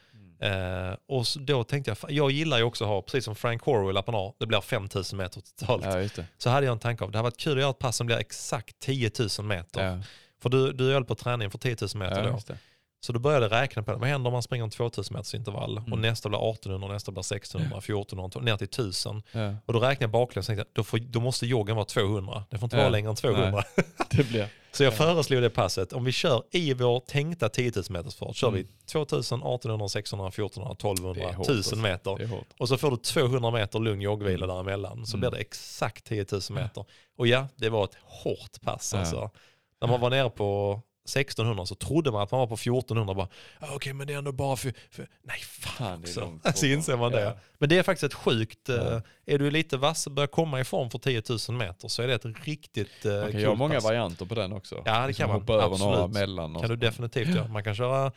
Eh, 0.40 0.96
och 1.08 1.26
så, 1.26 1.38
då 1.38 1.64
tänkte 1.64 1.90
jag, 2.02 2.10
jag 2.10 2.30
gillar 2.30 2.58
ju 2.58 2.64
också 2.64 2.84
att 2.84 2.88
ha, 2.90 3.02
precis 3.02 3.24
som 3.24 3.34
Frank 3.34 3.62
Corwell 3.62 3.96
att 3.96 4.06
man 4.06 4.14
har, 4.14 4.34
det 4.38 4.46
blir 4.46 4.60
5000 4.60 5.16
meter 5.16 5.40
totalt. 5.40 5.84
Ja. 6.18 6.24
Så 6.38 6.50
hade 6.50 6.66
jag 6.66 6.72
en 6.72 6.78
tanke 6.78 7.04
av, 7.04 7.10
det 7.10 7.18
hade 7.18 7.26
varit 7.26 7.36
kul 7.40 7.52
att 7.52 7.60
göra 7.60 7.70
ett 7.70 7.78
pass 7.78 7.96
som 7.96 8.06
blir 8.06 8.16
exakt 8.16 8.78
10 8.78 9.10
000 9.38 9.46
meter. 9.46 9.84
Ja, 9.84 10.02
För 10.44 10.50
du, 10.50 10.72
du 10.72 10.92
höll 10.92 11.04
på 11.04 11.14
träningen 11.14 11.50
för 11.50 11.58
10 11.58 11.76
000 11.80 11.88
meter 11.94 12.24
ja, 12.24 12.30
då. 12.48 12.54
Så 13.00 13.12
då 13.12 13.18
började 13.18 13.44
jag 13.46 13.52
räkna 13.52 13.82
på 13.82 13.90
det. 13.92 13.96
Vad 13.98 14.08
händer 14.08 14.28
om 14.28 14.32
man 14.32 14.42
springer 14.42 14.64
en 14.64 14.70
2000 14.70 15.14
meters 15.16 15.34
intervall? 15.34 15.78
Och 15.78 15.86
Mm. 15.86 16.00
nästa 16.00 16.28
blir 16.28 16.50
1800, 16.50 16.88
nästa 16.88 17.12
blir 17.12 17.20
1600, 17.20 17.78
1400, 17.78 18.40
ner 18.40 18.56
till 18.56 18.64
1000. 18.68 19.22
Ja. 19.32 19.54
Och 19.66 19.72
då 19.72 19.78
räknade 19.80 20.02
jag 20.04 20.10
baklänges 20.10 20.48
och 20.48 20.56
tänkte 20.56 20.70
då, 20.72 20.84
får, 20.84 20.98
då 20.98 21.20
måste 21.20 21.46
joggen 21.46 21.76
vara 21.76 21.84
200. 21.86 22.44
Det 22.50 22.58
får 22.58 22.66
inte 22.66 22.76
Ja. 22.76 22.80
vara 22.82 22.90
längre 22.90 23.10
än 23.10 23.16
200. 23.16 23.64
Det 24.10 24.24
blir... 24.28 24.48
Så 24.72 24.82
jag 24.84 24.92
Ja. 24.92 24.96
föreslog 24.96 25.42
det 25.42 25.50
passet. 25.50 25.92
Om 25.92 26.04
vi 26.04 26.12
kör 26.12 26.42
i 26.50 26.74
vår 26.74 27.00
tänkta 27.00 27.48
10 27.48 27.72
000 27.76 27.84
meters 27.90 28.14
fart, 28.16 28.36
kör 28.36 28.48
Mm. 28.48 28.60
vi 28.62 28.86
2000, 28.92 29.38
1800, 29.42 29.86
1600, 29.86 30.28
1400, 30.28 30.72
1200, 30.72 31.22
Det 31.22 31.28
är 31.28 31.34
hårt, 31.34 31.46
1000 31.46 31.58
alltså. 31.58 31.76
meter. 32.16 32.42
Och 32.58 32.68
så 32.68 32.76
får 32.78 32.90
du 32.90 32.96
200 32.96 33.50
meter 33.50 33.78
lugn 33.78 34.00
joggvila 34.00 34.46
däremellan. 34.46 35.06
Så 35.06 35.16
Mm. 35.16 35.20
blir 35.20 35.30
det 35.30 35.44
exakt 35.44 36.04
10 36.04 36.26
000 36.32 36.40
meter. 36.50 36.84
Och 37.18 37.26
ja, 37.26 37.48
det 37.56 37.68
var 37.68 37.84
ett 37.84 37.96
hårt 38.02 38.60
pass 38.62 38.94
alltså. 38.94 39.30
När 39.80 39.88
man 39.88 40.00
var 40.00 40.10
nere 40.10 40.30
på 40.30 40.80
1600 41.08 41.66
så 41.66 41.74
trodde 41.74 42.10
man 42.12 42.22
att 42.22 42.30
man 42.30 42.40
var 42.40 42.46
på 42.46 42.54
1400 42.56 43.14
bara, 43.14 43.28
"Ah, 43.60 43.74
okej 43.74 43.92
men 43.92 44.06
det 44.06 44.12
är 44.12 44.18
ändå 44.18 44.32
bara 44.32 44.56
för, 44.56 44.72
för... 44.90 45.08
nej 45.22 45.38
fan, 45.40 46.00
också. 46.00 46.20
Så 46.20 46.26
bort. 46.26 46.62
inser 46.62 46.96
man 46.96 47.12
det. 47.12 47.20
Ja. 47.20 47.36
Men 47.58 47.68
det 47.68 47.78
är 47.78 47.82
faktiskt 47.82 48.04
ett 48.04 48.14
sjukt, 48.14 48.68
eh, 48.68 48.76
Ja. 48.76 49.00
är 49.26 49.38
du 49.38 49.50
lite 49.50 49.76
vass 49.76 50.06
och 50.06 50.12
börjar 50.12 50.26
komma 50.28 50.60
i 50.60 50.64
form 50.64 50.90
för 50.90 50.98
10 50.98 51.22
000 51.48 51.58
meter 51.58 51.88
så 51.88 52.02
är 52.02 52.06
det 52.06 52.14
ett 52.14 52.46
riktigt 52.46 53.04
eh, 53.04 53.12
Man 53.20 53.32
kan 53.32 53.40
göra 53.40 53.54
många 53.54 53.74
pass. 53.74 53.84
varianter 53.84 54.26
på 54.26 54.34
den 54.34 54.52
också. 54.52 54.82
Ja, 54.84 55.00
det 55.00 55.06
Liksom 55.06 55.22
kan 55.22 55.30
man. 55.32 55.40
Hoppa 55.40 55.52
över 55.54 55.78
några 55.78 56.06
mellan. 56.06 56.60
kan 56.60 56.68
du 56.70 56.76
definitivt 56.76 57.28
göra. 57.36 57.48
Man 57.48 57.64
kan 57.64 57.74
köra 57.74 58.12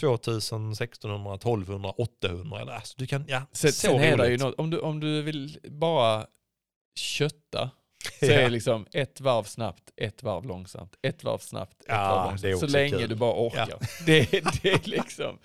2000, 0.00 0.72
1600, 0.72 1.34
1200, 1.34 1.90
800 1.90 2.60
eller 2.60 2.72
alltså, 2.72 2.94
du 2.98 3.06
kan, 3.06 3.24
ja, 3.28 3.42
Sen, 3.52 3.72
så 3.72 3.78
sen 3.88 4.00
är 4.00 4.16
det 4.16 4.28
ju 4.30 4.38
något, 4.38 4.54
om 4.58 4.70
du, 4.70 4.78
om 4.78 5.00
du 5.00 5.22
vill 5.22 5.58
bara 5.68 6.26
kötta 6.94 7.70
så 8.20 8.26
Ja. 8.26 8.32
är 8.32 8.42
det 8.42 8.48
liksom 8.48 8.86
ett 8.92 9.20
varv 9.20 9.44
snabbt, 9.44 9.82
ett 9.96 10.22
varv 10.22 10.44
långsamt, 10.44 10.92
ett 11.02 11.24
varv 11.24 11.38
snabbt, 11.38 11.80
ett 11.80 11.86
Ja, 11.88 12.14
varv 12.28 12.40
det 12.40 12.48
är 12.48 12.50
långsamt. 12.52 12.70
Så 12.72 12.76
länge 12.78 12.98
kul. 12.98 13.08
du 13.08 13.14
bara 13.14 13.34
orkar. 13.46 13.78
Det, 14.06 14.30
det 14.62 14.68
är 14.72 14.88
liksom, 14.88 15.38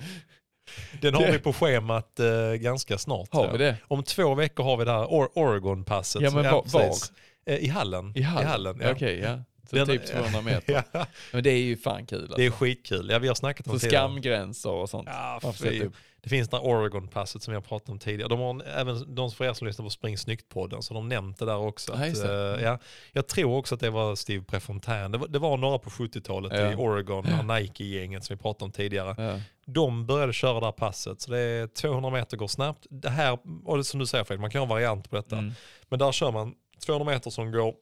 Den 1.02 1.14
har 1.14 1.22
Det- 1.26 1.32
vi 1.32 1.40
på 1.40 1.54
schemat 1.54 2.20
eh, 2.20 2.54
ganska 2.54 2.98
snart. 2.98 3.34
har 3.34 3.52
vi 3.52 3.58
det? 3.58 3.78
Om 3.88 4.04
två 4.04 4.36
veckor 4.36 4.64
har 4.64 4.78
vi 4.78 4.86
det 4.86 4.92
här 4.92 5.06
Or- 5.06 5.30
Oregon-passet. 5.36 6.22
Ja, 6.22 6.32
men 6.32 6.44
var- 6.52 6.62
precis. 6.62 7.12
Eh, 7.46 7.56
I 7.56 7.68
hallen. 7.68 8.14
I 8.16 8.22
hallen? 8.22 8.80
ja. 8.82 8.92
Okej, 8.92 9.20
ja. 9.20 9.40
Så 9.70 9.76
Den- 9.76 9.88
typ 9.88 10.06
200 10.06 10.42
meter. 10.42 10.84
ja. 10.92 11.06
Men 11.34 11.44
det 11.44 11.50
är 11.50 11.58
ju 11.62 11.78
fan 11.78 12.06
kul 12.06 12.22
alltså. 12.22 12.38
Det 12.38 12.46
är 12.46 12.52
skitkul. 12.52 13.10
Ja, 13.12 13.20
vi 13.20 13.28
har 13.28 13.36
snackat 13.36 13.68
om 13.68 13.74
Så 13.74 13.80
tidigare. 13.80 14.04
skamgränser 14.08 14.70
och 14.72 14.90
sånt. 14.90 15.08
Ja, 15.12 15.54
fy. 15.62 15.90
Det 16.26 16.30
finns 16.30 16.50
det 16.50 16.58
här 16.58 16.64
Oregon-passet 16.64 17.42
som 17.44 17.54
har 17.54 17.62
pratat 17.62 17.90
om 17.90 18.00
tidigare. 18.00 18.30
De 18.30 18.40
har 18.40 18.50
en- 18.50 18.62
även 18.62 19.16
de 19.16 19.32
för 19.32 19.46
er 19.46 19.54
som 19.54 19.68
lyssnar 19.68 19.86
på 19.86 19.90
Spring 19.90 20.18
Snyggt-podden 20.18 20.82
så 20.82 20.94
de 20.94 21.10
nämnt 21.10 21.38
det 21.40 21.46
där 21.46 21.58
också. 21.58 21.92
Ja, 22.00 22.08
Att, 22.08 22.24
eh, 22.58 22.64
ja, 22.64 22.80
jag 23.12 23.28
tror 23.28 23.58
också 23.58 23.76
att 23.76 23.82
det 23.82 23.90
var 23.90 24.16
Steve 24.16 24.44
Prefontaine. 24.44 25.12
Det 25.12 25.18
var, 25.18 25.28
det 25.28 25.40
var 25.40 25.58
några 25.58 25.78
på 25.80 25.90
70-talet 25.90 26.52
Ja. 26.54 26.72
i 26.72 26.76
Oregon, 26.76 27.26
här 27.26 27.44
Nike-gänget 27.60 28.24
som 28.24 28.36
vi 28.36 28.42
pratade 28.42 28.66
om 28.66 28.72
tidigare. 28.72 29.16
Ja. 29.24 29.40
De 29.66 30.06
började 30.06 30.34
köra 30.34 30.60
det 30.60 30.66
här 30.66 30.72
passet. 30.72 31.22
Så 31.22 31.32
det 31.32 31.40
är 31.40 31.68
200 31.68 32.10
meter 32.10 32.38
går 32.38 32.48
snabbt. 32.48 32.86
Det 32.90 33.10
här, 33.10 33.38
och 33.66 33.78
det 33.78 33.84
som 33.84 34.00
du 34.00 34.06
säger 34.06 34.24
Fred, 34.24 34.40
man 34.40 34.50
kan 34.52 34.60
ha 34.60 34.64
en 34.66 34.70
variant 34.70 35.10
på 35.10 35.16
detta. 35.16 35.38
Mm. 35.38 35.52
Men 35.90 36.00
där 36.00 36.12
kör 36.12 36.32
man 36.32 36.54
200 36.86 37.14
meter 37.14 37.30
som 37.30 37.52
går 37.52 37.74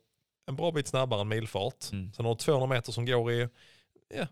en 0.48 0.56
bra 0.56 0.72
bit 0.72 0.88
snabbare 0.88 1.22
än 1.22 1.28
milfart. 1.28 1.92
Mm. 1.92 2.12
Sen 2.14 2.26
har 2.26 2.34
du 2.36 2.40
200 2.40 2.68
meter 2.68 2.92
som 2.92 3.06
går 3.06 3.32
i 3.32 3.48
ja, 4.16 4.26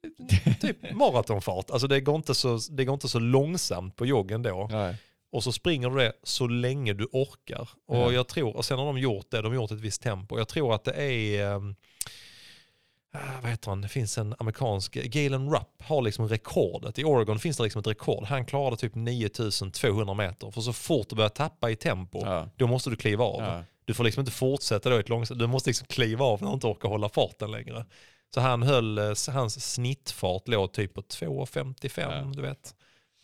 typ 0.60 0.92
maratonfart. 0.92 1.70
Alltså 1.70 1.88
det 1.88 2.00
går, 2.00 2.16
inte 2.16 2.34
så, 2.34 2.58
det 2.70 2.84
går 2.84 2.94
inte 2.94 3.08
så 3.08 3.18
långsamt 3.18 3.96
på 3.96 4.06
joggen 4.06 4.42
då. 4.42 4.68
Nej. 4.70 4.96
Och 5.32 5.44
så 5.44 5.52
springer 5.52 5.90
du 5.90 5.96
det 5.96 6.12
så 6.22 6.46
länge 6.46 6.92
du 6.92 7.04
orkar. 7.12 7.68
Och 7.86 7.96
Ja. 7.96 8.12
jag 8.12 8.28
tror, 8.28 8.56
och 8.56 8.64
sen 8.64 8.78
har 8.78 8.86
de 8.86 8.98
gjort 8.98 9.30
det, 9.30 9.42
de 9.42 9.46
har 9.48 9.54
gjort 9.54 9.70
ett 9.70 9.80
visst 9.80 10.02
tempo. 10.02 10.38
Jag 10.38 10.48
tror 10.48 10.74
att 10.74 10.84
det 10.84 10.92
är, 10.94 11.54
um, 11.54 11.74
vad 13.42 13.50
heter 13.50 13.68
han, 13.70 13.80
det 13.80 13.88
finns 13.88 14.18
en 14.18 14.34
amerikansk, 14.38 14.92
Galen 14.94 15.50
Rupp 15.54 15.82
har 15.82 16.02
liksom 16.02 16.28
rekordet. 16.28 16.98
I 16.98 17.04
Oregon 17.04 17.38
finns 17.38 17.56
det 17.56 17.62
liksom 17.62 17.80
ett 17.80 17.86
rekord. 17.86 18.24
Han 18.24 18.46
klarade 18.46 18.76
typ 18.76 18.94
9200 18.94 20.14
meter. 20.14 20.50
För 20.50 20.60
så 20.60 20.72
fort 20.72 21.08
du 21.08 21.16
börjar 21.16 21.28
tappa 21.28 21.70
i 21.70 21.76
tempo, 21.76 22.20
Ja. 22.24 22.48
då 22.56 22.66
måste 22.66 22.90
du 22.90 22.96
kliva 22.96 23.24
av. 23.24 23.40
Ja. 23.42 23.64
Du 23.84 23.94
får 23.94 24.04
liksom 24.04 24.20
inte 24.20 24.32
fortsätta 24.32 24.90
då 24.90 24.96
i 24.96 25.00
ett 25.00 25.08
långsamt, 25.08 25.40
du 25.40 25.46
måste 25.46 25.70
liksom 25.70 25.86
kliva 25.86 26.24
av 26.24 26.42
när 26.42 26.48
du 26.48 26.54
inte 26.54 26.66
orkar 26.66 26.88
hålla 26.88 27.08
farten 27.08 27.50
längre. 27.50 27.84
Så 28.34 28.40
han 28.40 28.62
höll, 28.62 28.98
eh, 28.98 29.12
hans 29.32 29.72
snittfart 29.74 30.48
låg 30.48 30.72
typ 30.72 30.94
på 30.94 31.02
2,55 31.02 32.10
Ja. 32.12 32.32
du 32.34 32.42
vet. 32.42 32.74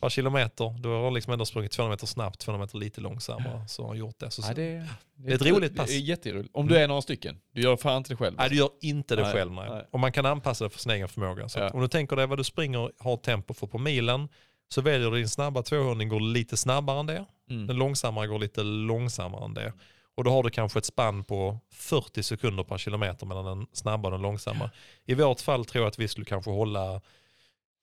Per 0.01 0.09
kilometer, 0.09 0.79
då 0.83 0.89
har 0.89 1.11
liksom 1.11 1.33
ändå 1.33 1.45
sprungit 1.45 1.73
200 1.73 1.93
meter 1.93 2.07
snabbt, 2.07 2.41
200 2.41 2.65
meter 2.67 2.79
lite 2.79 3.01
långsammare. 3.01 3.69
Så 3.69 3.83
har 3.83 3.89
han 3.89 3.97
gjort 3.99 4.19
det. 4.19 4.31
Så, 4.31 4.43
Ja, 4.47 4.55
det, 4.55 4.87
Det 5.17 5.31
är 5.33 5.35
ett 5.35 5.43
roligt 5.47 5.77
pass. 5.77 5.87
Det 5.89 5.95
är 5.97 6.01
jätteroligt. 6.01 6.51
Om 6.55 6.69
du 6.69 6.77
är 6.77 6.89
några 6.89 7.03
stycken. 7.03 7.41
Du 7.53 7.63
gör 7.63 7.77
fan 7.77 7.97
inte 7.97 8.11
det 8.13 8.17
själv. 8.17 8.37
Nej, 8.37 8.51
du 8.51 8.57
gör 8.57 8.71
inte 8.81 9.17
det 9.17 9.23
Nej, 9.23 9.33
själv. 9.33 9.53
Nej. 9.53 9.71
nej. 9.71 9.87
Och 9.91 10.01
man 10.01 10.13
kan 10.13 10.27
anpassa 10.27 10.65
det 10.65 10.71
för 10.71 10.79
sin 10.79 10.93
egen 10.93 11.09
förmåga. 11.09 11.49
Så 11.49 11.59
Ja. 11.59 11.71
om 11.71 11.81
du 11.81 11.89
tänker 11.89 12.17
dig 12.17 12.27
vad 12.27 12.39
du 12.39 12.45
springer 12.45 12.91
har 12.99 13.17
tempo 13.17 13.55
för 13.55 13.67
på 13.67 13.79
milen, 13.79 14.29
så 14.69 14.81
väljer 14.81 15.11
du 15.11 15.17
din 15.17 15.29
snabba 15.29 15.63
200 15.63 16.05
går 16.05 16.21
lite 16.21 16.57
snabbare 16.57 17.01
än 17.01 17.07
det. 17.07 17.25
Mm. 17.51 17.67
Den 17.67 17.77
långsammare 17.77 18.27
går 18.27 18.39
lite 18.39 18.63
långsammare 18.63 19.45
än 19.45 19.55
det. 19.55 19.73
Och 20.17 20.25
då 20.25 20.31
har 20.31 20.43
du 20.43 20.51
kanske 20.51 20.79
ett 20.79 20.85
spann 20.85 21.25
på 21.25 21.59
40 21.73 22.23
sekunder 22.23 22.65
per 22.65 22.79
kilometer 22.79 23.27
mellan 23.27 23.45
den 23.45 23.67
snabba 23.73 24.09
och 24.09 24.13
den 24.13 24.23
långsamma. 24.23 24.71
I 25.05 25.15
vårt 25.15 25.41
fall 25.41 25.65
tror 25.65 25.85
jag 25.85 25.89
att 25.89 25.99
vi 25.99 26.09
skulle 26.09 26.25
kanske 26.25 26.51
hålla 26.51 27.01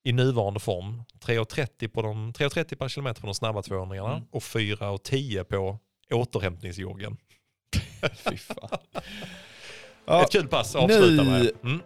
i 0.03 0.11
nuvarande 0.13 0.59
form 0.59 1.03
3.30 1.19 1.87
på 1.87 2.01
de 2.01 2.33
3.30 2.33 2.75
per 2.75 2.87
kilometer 2.89 3.21
på 3.21 3.27
de 3.27 3.35
snabba 3.35 3.61
200 3.61 3.97
Mm. 4.11 4.23
och 4.31 4.41
4.10 4.43 5.43
på 5.43 5.77
återhämtningsjoggen. 6.11 7.17
Fy 8.29 8.37
fan. 8.37 8.79
Ett 10.23 10.31
kul 10.31 10.47
pass 10.47 10.75
att 10.75 10.83
avsluta 10.83 11.23
nu- 11.23 11.29
med. 11.29 11.51
Mm. 11.63 11.81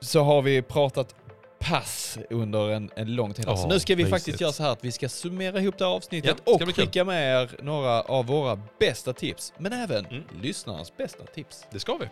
så 0.00 0.22
har 0.22 0.42
vi 0.42 0.62
pratat 0.62 1.14
pass 1.70 2.18
under 2.30 2.70
en, 2.70 2.90
en 2.96 3.14
lång 3.14 3.34
tid. 3.34 3.46
här. 3.48 3.56
så 3.56 3.62
Ja, 3.62 3.68
nu 3.68 3.80
ska 3.80 3.94
vi 3.94 4.02
mysigt. 4.04 4.10
faktiskt 4.16 4.40
göra 4.40 4.52
så 4.52 4.62
här 4.62 4.70
att 4.72 4.84
vi 4.84 4.92
ska 4.92 5.08
summera 5.08 5.60
ihop 5.60 5.78
det 5.78 5.84
här 5.84 5.92
avsnittet 5.92 6.36
Ja, 6.46 6.52
och 6.52 6.74
skicka 6.76 7.04
med 7.04 7.42
er 7.42 7.50
några 7.62 8.00
av 8.02 8.26
våra 8.26 8.60
bästa 8.78 9.12
tips. 9.12 9.52
Men 9.58 9.72
även 9.72 10.06
Mm. 10.06 10.22
lyssnarnas 10.42 10.96
bästa 10.96 11.24
tips. 11.34 11.64
Det 11.70 11.80
ska 11.80 11.96
vi. 11.96 12.06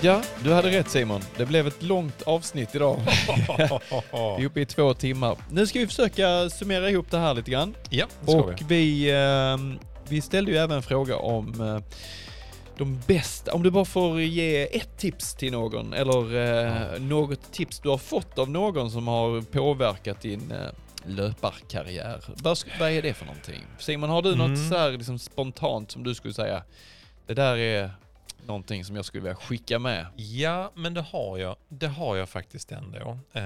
Ja, 0.00 0.22
du 0.44 0.52
hade 0.52 0.70
rätt 0.70 0.88
Simon. 0.90 1.20
Det 1.36 1.46
blev 1.46 1.66
ett 1.66 1.82
långt 1.82 2.22
avsnitt 2.22 2.74
idag. 2.74 3.00
Vi 4.12 4.42
är 4.42 4.44
uppe 4.44 4.60
i 4.60 4.66
två 4.66 4.94
timmar. 4.94 5.36
Nu 5.50 5.66
ska 5.66 5.78
vi 5.78 5.86
försöka 5.86 6.50
summera 6.50 6.90
ihop 6.90 7.10
det 7.10 7.18
här 7.18 7.34
lite 7.34 7.50
grann. 7.50 7.74
ja, 7.90 8.06
det 8.20 8.30
ska 8.30 8.40
Och 8.40 8.50
vi. 8.60 8.64
vi, 8.68 9.10
ehm, 9.16 9.78
vi 10.08 10.20
ställde 10.20 10.50
ju 10.52 10.56
även 10.58 10.76
en 10.76 10.82
fråga 10.82 11.16
om 11.16 11.60
eh, 11.60 11.78
de 12.78 13.00
bästa, 13.06 13.52
om 13.54 13.62
du 13.62 13.70
bara 13.70 13.84
får 13.84 14.20
ge 14.20 14.76
ett 14.76 14.98
tips 14.98 15.34
till 15.34 15.52
någon 15.52 15.92
eller 15.92 16.36
eh, 16.96 17.00
något 17.00 17.52
tips 17.52 17.78
du 17.80 17.88
har 17.88 17.98
fått 17.98 18.38
av 18.38 18.50
någon 18.50 18.90
som 18.90 19.08
har 19.08 19.42
påverkat 19.42 20.20
din 20.20 20.50
eh, 20.52 20.68
löparkarriär. 21.04 22.20
Vad, 22.78 22.92
är 22.92 23.02
det 23.02 23.14
för 23.14 23.26
någonting? 23.26 23.66
Simon, 23.78 24.10
har 24.10 24.22
du 24.22 24.34
något 24.36 24.46
Mm. 24.48 24.68
så 24.70 24.76
här 24.78 24.90
liksom 24.90 25.18
spontant 25.18 25.90
som 25.90 26.04
du 26.04 26.14
skulle 26.14 26.34
säga, 26.34 26.62
det 27.26 27.34
där 27.34 27.56
är 27.56 27.90
någonting 28.46 28.84
som 28.84 28.96
jag 28.96 29.04
skulle 29.04 29.22
vilja 29.22 29.34
skicka 29.36 29.78
med. 29.78 30.06
Ja, 30.16 30.72
men 30.74 30.94
det 30.94 31.00
har 31.00 31.38
jag. 31.38 31.56
Det 31.68 31.86
har 31.88 32.16
jag 32.16 32.28
faktiskt 32.28 32.72
ändå. 32.72 33.18
Eh, 33.32 33.42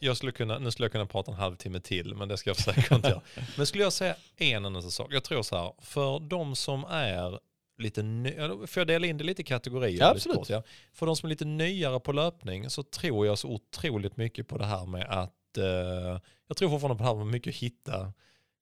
jag 0.00 0.16
skulle 0.16 0.32
kunna, 0.32 0.58
nu 0.58 0.70
skulle 0.70 0.84
jag 0.84 0.92
kunna 0.92 1.06
prata 1.06 1.30
en 1.32 1.38
halvtimme 1.38 1.80
till, 1.80 2.14
men 2.14 2.28
det 2.28 2.36
ska 2.36 2.50
jag 2.50 2.56
försöka 2.56 2.94
inte 2.94 3.08
göra. 3.08 3.20
Men 3.56 3.66
skulle 3.66 3.84
jag 3.84 3.92
säga 3.92 4.16
en 4.36 4.64
enda 4.64 4.82
sak. 4.82 5.08
Jag 5.10 5.24
tror 5.24 5.42
så 5.42 5.56
här, 5.56 5.72
för 5.78 6.20
de 6.20 6.56
som 6.56 6.84
är 6.84 7.38
lite 7.78 8.02
ny, 8.02 8.32
får 8.66 8.80
jag 8.80 8.86
dela 8.86 9.06
in 9.06 9.16
det 9.18 9.24
lite 9.24 9.42
i 9.42 9.44
kategorier? 9.44 10.00
Ja, 10.00 10.10
absolut. 10.10 10.36
kort, 10.38 10.48
ja. 10.50 10.62
För 10.92 11.06
de 11.06 11.16
som 11.16 11.26
är 11.26 11.30
lite 11.30 11.44
nyare 11.44 12.00
på 12.00 12.12
löpning 12.12 12.70
så 12.70 12.82
tror 12.82 13.26
jag 13.26 13.38
så 13.38 13.48
otroligt 13.48 14.16
mycket 14.16 14.48
på 14.48 14.58
det 14.58 14.64
här 14.64 14.86
med 14.86 15.06
att, 15.08 15.58
eh, 15.58 16.20
jag 16.48 16.56
tror 16.56 16.70
fortfarande 16.70 16.98
på 16.98 17.02
det 17.04 17.08
här 17.08 17.14
med 17.16 17.26
mycket 17.26 17.54
hitta, 17.54 18.12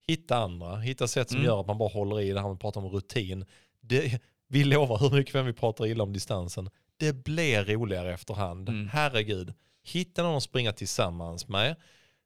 hitta 0.06 0.36
andra, 0.36 0.76
hitta 0.76 1.08
sätt 1.08 1.28
som 1.28 1.36
Mm. 1.36 1.46
gör 1.46 1.60
att 1.60 1.66
man 1.66 1.78
bara 1.78 1.88
håller 1.88 2.20
i 2.20 2.30
det 2.30 2.40
här 2.40 2.48
med 2.48 2.54
att 2.54 2.60
prata 2.60 2.80
om 2.80 2.88
rutin. 2.88 3.44
Det, 3.80 4.20
vi 4.54 4.64
lovar 4.64 4.98
hur 4.98 5.10
mycket 5.10 5.46
vi 5.46 5.52
pratar 5.52 5.86
illa 5.86 6.02
om 6.02 6.12
distansen. 6.12 6.70
Det 6.96 7.24
blir 7.24 7.64
roligare 7.64 8.14
efterhand. 8.14 8.68
Mm. 8.68 8.88
Herregud. 8.88 9.54
Hitta 9.84 10.22
någon 10.22 10.36
att 10.36 10.42
springa 10.42 10.72
tillsammans 10.72 11.48
med. 11.48 11.76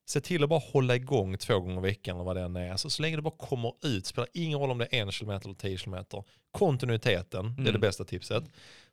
Se 0.09 0.21
till 0.21 0.43
att 0.43 0.49
bara 0.49 0.61
hålla 0.73 0.97
igång 0.97 1.39
två 1.39 1.61
gånger 1.61 1.79
i 1.79 1.81
veckan 1.83 2.17
eller 2.17 2.25
vad 2.25 2.37
det 2.37 2.43
än 2.43 2.57
är. 2.57 2.71
Alltså, 2.71 2.91
så 2.91 3.03
länge 3.03 3.17
det 3.17 3.23
bara 3.23 3.37
kommer 3.37 3.73
ut, 3.83 4.07
spelar 4.07 4.29
ingen 4.35 4.59
roll 4.59 4.71
om 4.71 4.79
det 4.79 4.89
är 4.91 5.03
en 5.03 5.13
kilometer 5.13 5.47
eller 5.49 5.59
tio 5.59 5.79
kilometer. 5.79 6.25
Kontinuiteten, 6.51 7.45
det 7.57 7.63
är 7.63 7.65
det 7.65 7.69
Mm. 7.71 7.81
bästa 7.81 8.05
tipset. 8.05 8.45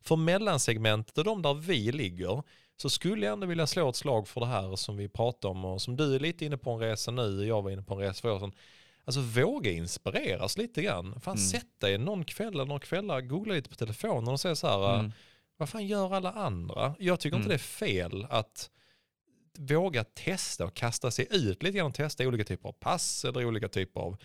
För 0.02 0.16
mellansegmentet 0.16 1.18
och 1.18 1.24
de 1.24 1.42
där 1.42 1.54
vi 1.54 1.92
ligger, 1.92 2.42
så 2.76 2.90
skulle 2.90 3.26
jag 3.26 3.32
ändå 3.32 3.46
vilja 3.46 3.66
slå 3.66 3.88
ett 3.88 3.96
slag 3.96 4.28
för 4.28 4.40
det 4.40 4.46
här 4.46 4.76
som 4.76 4.96
vi 4.96 5.08
pratar 5.08 5.48
om 5.48 5.64
och 5.64 5.82
som 5.82 5.96
du 5.96 6.14
är 6.14 6.20
lite 6.20 6.44
inne 6.44 6.56
på 6.56 6.70
en 6.70 6.78
resa 6.78 7.10
nu, 7.10 7.46
jag 7.46 7.62
var 7.62 7.70
inne 7.70 7.82
på 7.82 7.94
en 7.94 8.00
resa 8.00 8.20
för 8.20 8.32
år 8.32 8.38
sedan. 8.38 8.52
Alltså 9.06 9.20
våga 9.20 9.70
inspireras 9.70 10.58
lite 10.58 10.82
grann. 10.82 11.20
Fan 11.20 11.36
Mm. 11.36 11.46
sätt 11.48 11.80
dig 11.80 11.98
någon 11.98 12.24
kväll 12.24 12.54
eller 12.54 12.64
några 12.64 12.80
kvällar, 12.80 13.20
googla 13.20 13.54
lite 13.54 13.68
på 13.70 13.76
telefonen 13.76 14.28
och 14.28 14.40
säga 14.40 14.54
så 14.56 14.66
här, 14.66 14.94
Mm. 14.98 15.12
vad 15.56 15.68
fan 15.68 15.86
gör 15.86 16.14
alla 16.14 16.32
andra? 16.32 16.94
Jag 16.98 17.20
tycker 17.20 17.36
inte 17.36 17.46
Mm. 17.46 17.48
det 17.48 17.54
är 17.54 17.58
fel 17.58 18.26
att 18.30 18.70
våga 19.58 20.04
testa 20.04 20.64
och 20.64 20.74
kasta 20.74 21.10
sig 21.10 21.26
ut 21.30 21.62
lite 21.62 21.78
grann 21.78 21.86
och 21.86 21.94
testa 21.94 22.26
olika 22.28 22.44
typer 22.44 22.68
av 22.68 22.72
pass 22.72 23.24
eller 23.24 23.44
olika 23.44 23.68
typer 23.68 24.00
av 24.00 24.16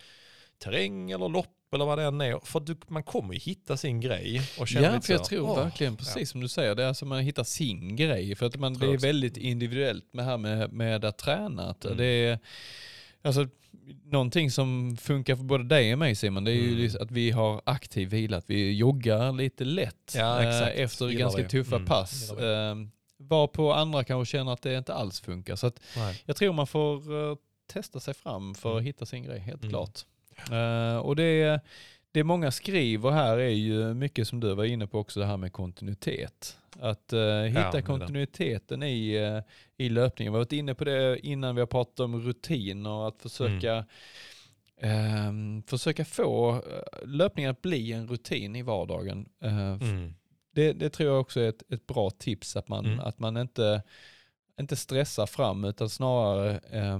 terräng 0.58 1.12
eller 1.12 1.30
lopp 1.30 1.74
eller 1.74 1.86
vad 1.86 1.98
det 1.98 2.04
än 2.04 2.22
är. 2.22 2.40
För 2.46 2.60
du, 2.60 2.76
man 2.88 3.04
kommer 3.04 3.34
ju 3.34 3.40
hitta 3.40 3.78
sin 3.78 4.02
grej 4.02 4.42
och 4.60 4.68
känna 4.68 4.94
Ja, 4.94 5.02
för 5.02 5.14
jag 5.14 5.24
tror 5.24 5.50
"Åh, 5.50 5.56
verkligen 5.64 5.98
precis 5.98 6.30
som 6.30 6.42
du 6.42 6.48
säger, 6.48 6.76
det 6.76 6.84
är 6.84 6.88
alltså 6.88 7.06
man 7.06 7.20
hittar 7.20 7.44
sin 7.44 7.96
grej. 7.96 8.36
För 8.36 8.46
att 8.46 8.56
man, 8.56 8.74
det 8.74 8.86
är 8.86 8.98
väldigt 8.98 9.38
individuellt 9.38 10.14
med, 10.14 10.26
här 10.26 10.38
med, 10.38 10.74
med 10.74 11.06
att 11.06 11.18
träna. 11.18 11.70
Att 11.70 11.86
Mm. 11.86 11.98
det 11.98 12.06
är, 12.06 12.40
alltså, 13.22 13.48
någonting 14.04 14.52
som 14.52 14.98
funkar 14.98 15.36
för 15.36 15.44
både 15.44 15.64
dig 15.64 15.94
och 15.94 16.00
mig 16.00 16.16
Simon, 16.16 16.44
det 16.44 16.52
är 16.52 16.56
ju 16.56 16.68
Mm. 16.68 16.78
liksom 16.80 17.02
att 17.04 17.12
vi 17.12 17.32
har 17.32 17.62
aktiv 17.66 18.10
vila, 18.10 18.38
att 18.38 18.50
vi 18.50 18.72
joggar 18.74 19.32
lite 19.32 19.64
lätt 19.66 20.14
Ja, 20.16 20.44
exakt. 20.44 20.78
efter 20.78 21.06
Gillar 21.08 21.20
ganska 21.20 21.42
det. 21.42 21.50
tuffa 21.50 21.76
Mm, 21.76 21.88
pass. 21.88 22.32
Eh, 22.32 22.76
var 23.18 23.48
på 23.48 23.74
andra 23.74 24.04
kanske 24.04 24.32
känner 24.38 24.54
att 24.54 24.62
det 24.62 24.78
inte 24.78 24.94
alls 24.94 25.20
funkar. 25.20 25.56
Så 25.56 25.72
jag 26.26 26.36
tror 26.36 26.54
man 26.54 26.68
får 26.68 26.96
eh, 27.32 27.36
testa 27.74 28.00
sig 28.00 28.14
fram 28.14 28.56
för 28.56 28.70
att 28.70 28.74
Mm. 28.76 28.86
hitta 28.86 29.06
sin 29.06 29.24
grej, 29.24 29.40
helt 29.40 29.62
Mm. 29.64 29.70
klart. 29.70 30.00
Eh, 30.52 30.98
och 30.98 31.16
det, 31.16 31.62
det 32.12 32.24
många 32.24 32.52
skriver 32.52 33.12
här 33.12 33.38
är 33.38 33.50
ju 33.50 33.94
mycket 33.94 34.28
som 34.28 34.40
du 34.40 34.54
var 34.56 34.64
inne 34.66 34.88
på 34.88 35.00
också, 35.00 35.20
det 35.20 35.26
här 35.26 35.38
med 35.38 35.54
kontinuitet. 35.54 36.58
Att 36.82 37.14
är 37.14 37.46
hitta 37.48 37.72
det. 37.72 37.82
kontinuiteten 37.82 38.84
i, 38.84 39.20
uh, 39.20 39.42
i 39.78 39.90
löpningen. 39.90 40.34
Vi 40.34 40.38
har 40.38 40.46
varit 40.46 40.54
inne 40.54 40.76
på 40.76 40.84
det 40.84 41.20
innan 41.28 41.56
vi 41.56 41.62
har 41.62 41.68
pratat 41.68 42.00
om 42.00 42.22
rutiner, 42.22 43.08
att 43.08 43.22
försöka 43.22 43.86
ehm, 44.82 45.64
försöka 45.68 46.06
få 46.06 46.52
eh, 46.56 47.08
löpningen 47.08 47.52
att 47.52 47.62
bli 47.62 47.92
en 47.94 48.08
rutin 48.08 48.56
i 48.56 48.62
vardagen. 48.62 49.30
Eh, 49.44 49.72
Mm. 49.74 50.14
det, 50.54 50.74
det 50.74 50.90
tror 50.90 51.10
jag 51.10 51.22
också 51.22 51.40
är 51.40 51.50
ett, 51.50 51.64
ett 51.72 51.88
bra 51.88 52.10
tips, 52.10 52.56
att 52.56 52.68
man, 52.68 52.86
Mm. 52.86 53.00
att 53.00 53.20
man 53.20 53.38
inte, 53.38 53.84
inte 54.60 54.76
stressar 54.76 55.26
fram 55.26 55.64
utan 55.66 55.90
snarare 55.90 56.60
eh, 56.70 57.00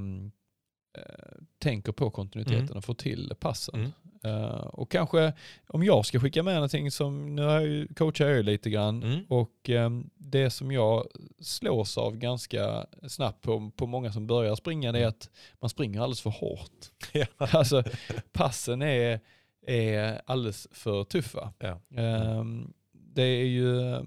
tänker 1.60 1.92
på 1.92 2.10
kontinuiteten 2.10 2.64
Mm. 2.64 2.78
och 2.78 2.86
får 2.86 2.94
till 2.94 3.34
passen. 3.40 3.94
Mm. 4.24 4.36
Eh, 4.42 4.52
och 4.52 4.92
kanske 4.92 5.34
om 5.68 5.84
jag 5.84 6.06
ska 6.06 6.20
skicka 6.20 6.44
med 6.44 6.54
någonting 6.54 6.92
som, 6.92 7.36
nu 7.36 7.42
har 7.42 7.52
jag 7.54 7.68
ju, 7.68 7.88
coachar 7.88 8.28
jag 8.28 8.38
ju 8.38 8.44
lite 8.44 8.70
grann 8.70 9.04
Mm. 9.04 9.20
och 9.30 9.70
ehm, 9.70 10.10
det 10.18 10.50
som 10.50 10.72
jag 10.72 11.08
slås 11.40 11.98
av 11.98 12.18
ganska 12.18 12.86
snabbt 13.08 13.42
på, 13.42 13.72
på 13.76 13.88
många 13.88 14.12
som 14.12 14.28
börjar 14.28 14.56
springa 14.56 14.92
det 14.92 15.00
är 15.00 15.08
att 15.08 15.30
man 15.60 15.70
springer 15.70 16.02
alldeles 16.02 16.22
för 16.22 16.30
hårt. 16.30 16.72
Ja. 17.12 17.26
Alltså 17.38 17.84
passen 18.32 18.82
är, 18.82 19.20
är 19.68 20.22
alldeles 20.26 20.68
för 20.72 21.04
tuffa. 21.04 21.54
Ja. 21.60 21.80
Ehm, 22.02 22.74
det 22.92 23.24
är 23.24 23.46
ju 23.46 24.00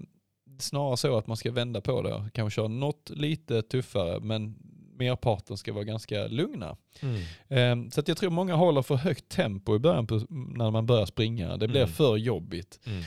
snarare 0.59 0.97
så 0.97 1.17
att 1.17 1.27
man 1.27 1.37
ska 1.37 1.51
vända 1.51 1.81
på 1.81 2.01
det 2.01 2.13
och 2.13 2.33
kanske 2.33 2.55
köra 2.55 2.67
något 2.67 3.09
lite 3.09 3.61
tuffare 3.61 4.19
men 4.19 4.55
merparten 4.95 5.57
ska 5.57 5.73
vara 5.73 5.83
ganska 5.83 6.27
lugna. 6.27 6.77
Mm. 6.99 7.21
Ehm, 7.49 7.91
så 7.91 7.99
att 7.99 8.07
jag 8.07 8.17
tror 8.17 8.29
många 8.29 8.55
håller 8.55 8.81
för 8.81 8.95
högt 8.95 9.29
tempo 9.29 9.75
i 9.75 9.79
början 9.79 10.07
på, 10.07 10.21
när 10.29 10.71
man 10.71 10.85
börjar 10.85 11.05
springa. 11.05 11.57
Det 11.57 11.67
blir 11.67 11.81
Mm. 11.81 11.93
för 11.93 12.17
jobbigt. 12.17 12.79
Mm. 12.85 13.03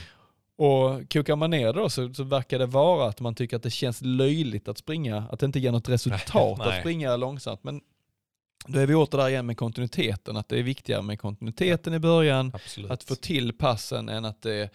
Och 0.55 1.11
kokar 1.13 1.35
man 1.35 1.49
ner 1.49 1.73
då 1.73 1.89
så, 1.89 2.13
så 2.13 2.23
verkar 2.23 2.59
det 2.59 2.65
vara 2.65 3.07
att 3.09 3.19
man 3.19 3.35
tycker 3.35 3.55
att 3.57 3.63
det 3.63 3.69
känns 3.69 4.01
löjligt 4.01 4.67
att 4.67 4.77
springa, 4.77 5.23
att 5.31 5.39
det 5.39 5.45
inte 5.45 5.59
ger 5.59 5.71
något 5.71 5.89
resultat 5.89 6.57
Nej. 6.59 6.67
att 6.67 6.79
springa 6.79 7.15
långsamt. 7.15 7.63
Men 7.63 7.81
då 8.67 8.79
är 8.79 8.85
vi 8.85 8.95
åter 8.95 9.17
där 9.17 9.29
igen 9.29 9.45
med 9.45 9.57
kontinuiteten, 9.57 10.37
att 10.37 10.49
det 10.49 10.59
är 10.59 10.63
viktigare 10.63 11.01
med 11.01 11.19
kontinuiteten 11.19 11.93
i 11.93 11.99
början, 11.99 12.51
Absolut. 12.55 12.91
att 12.91 13.03
få 13.03 13.15
till 13.15 13.53
passen 13.53 14.09
än 14.09 14.25
att, 14.25 14.41
det, 14.41 14.69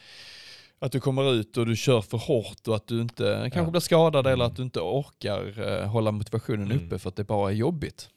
att 0.78 0.92
du 0.92 1.01
kommer 1.01 1.32
ut 1.32 1.56
och 1.56 1.66
du 1.66 1.76
kör 1.76 2.01
för 2.01 2.18
hårt 2.18 2.68
och 2.68 2.76
att 2.76 2.86
du 2.86 3.01
inte 3.01 3.24
kanske 3.42 3.60
Ja. 3.60 3.70
blir 3.70 3.80
skadad 3.80 4.26
eller 4.26 4.34
Mm. 4.34 4.46
att 4.46 4.56
du 4.56 4.62
inte 4.62 4.80
orkar 4.80 5.60
eh, 5.80 5.86
hålla 5.88 6.10
motivationen 6.10 6.72
Mm. 6.72 6.86
uppe 6.86 6.98
för 6.98 7.09
att 7.09 7.16
det 7.16 7.24
bara 7.24 7.51
är 7.51 7.55
jobbigt. 7.55 8.09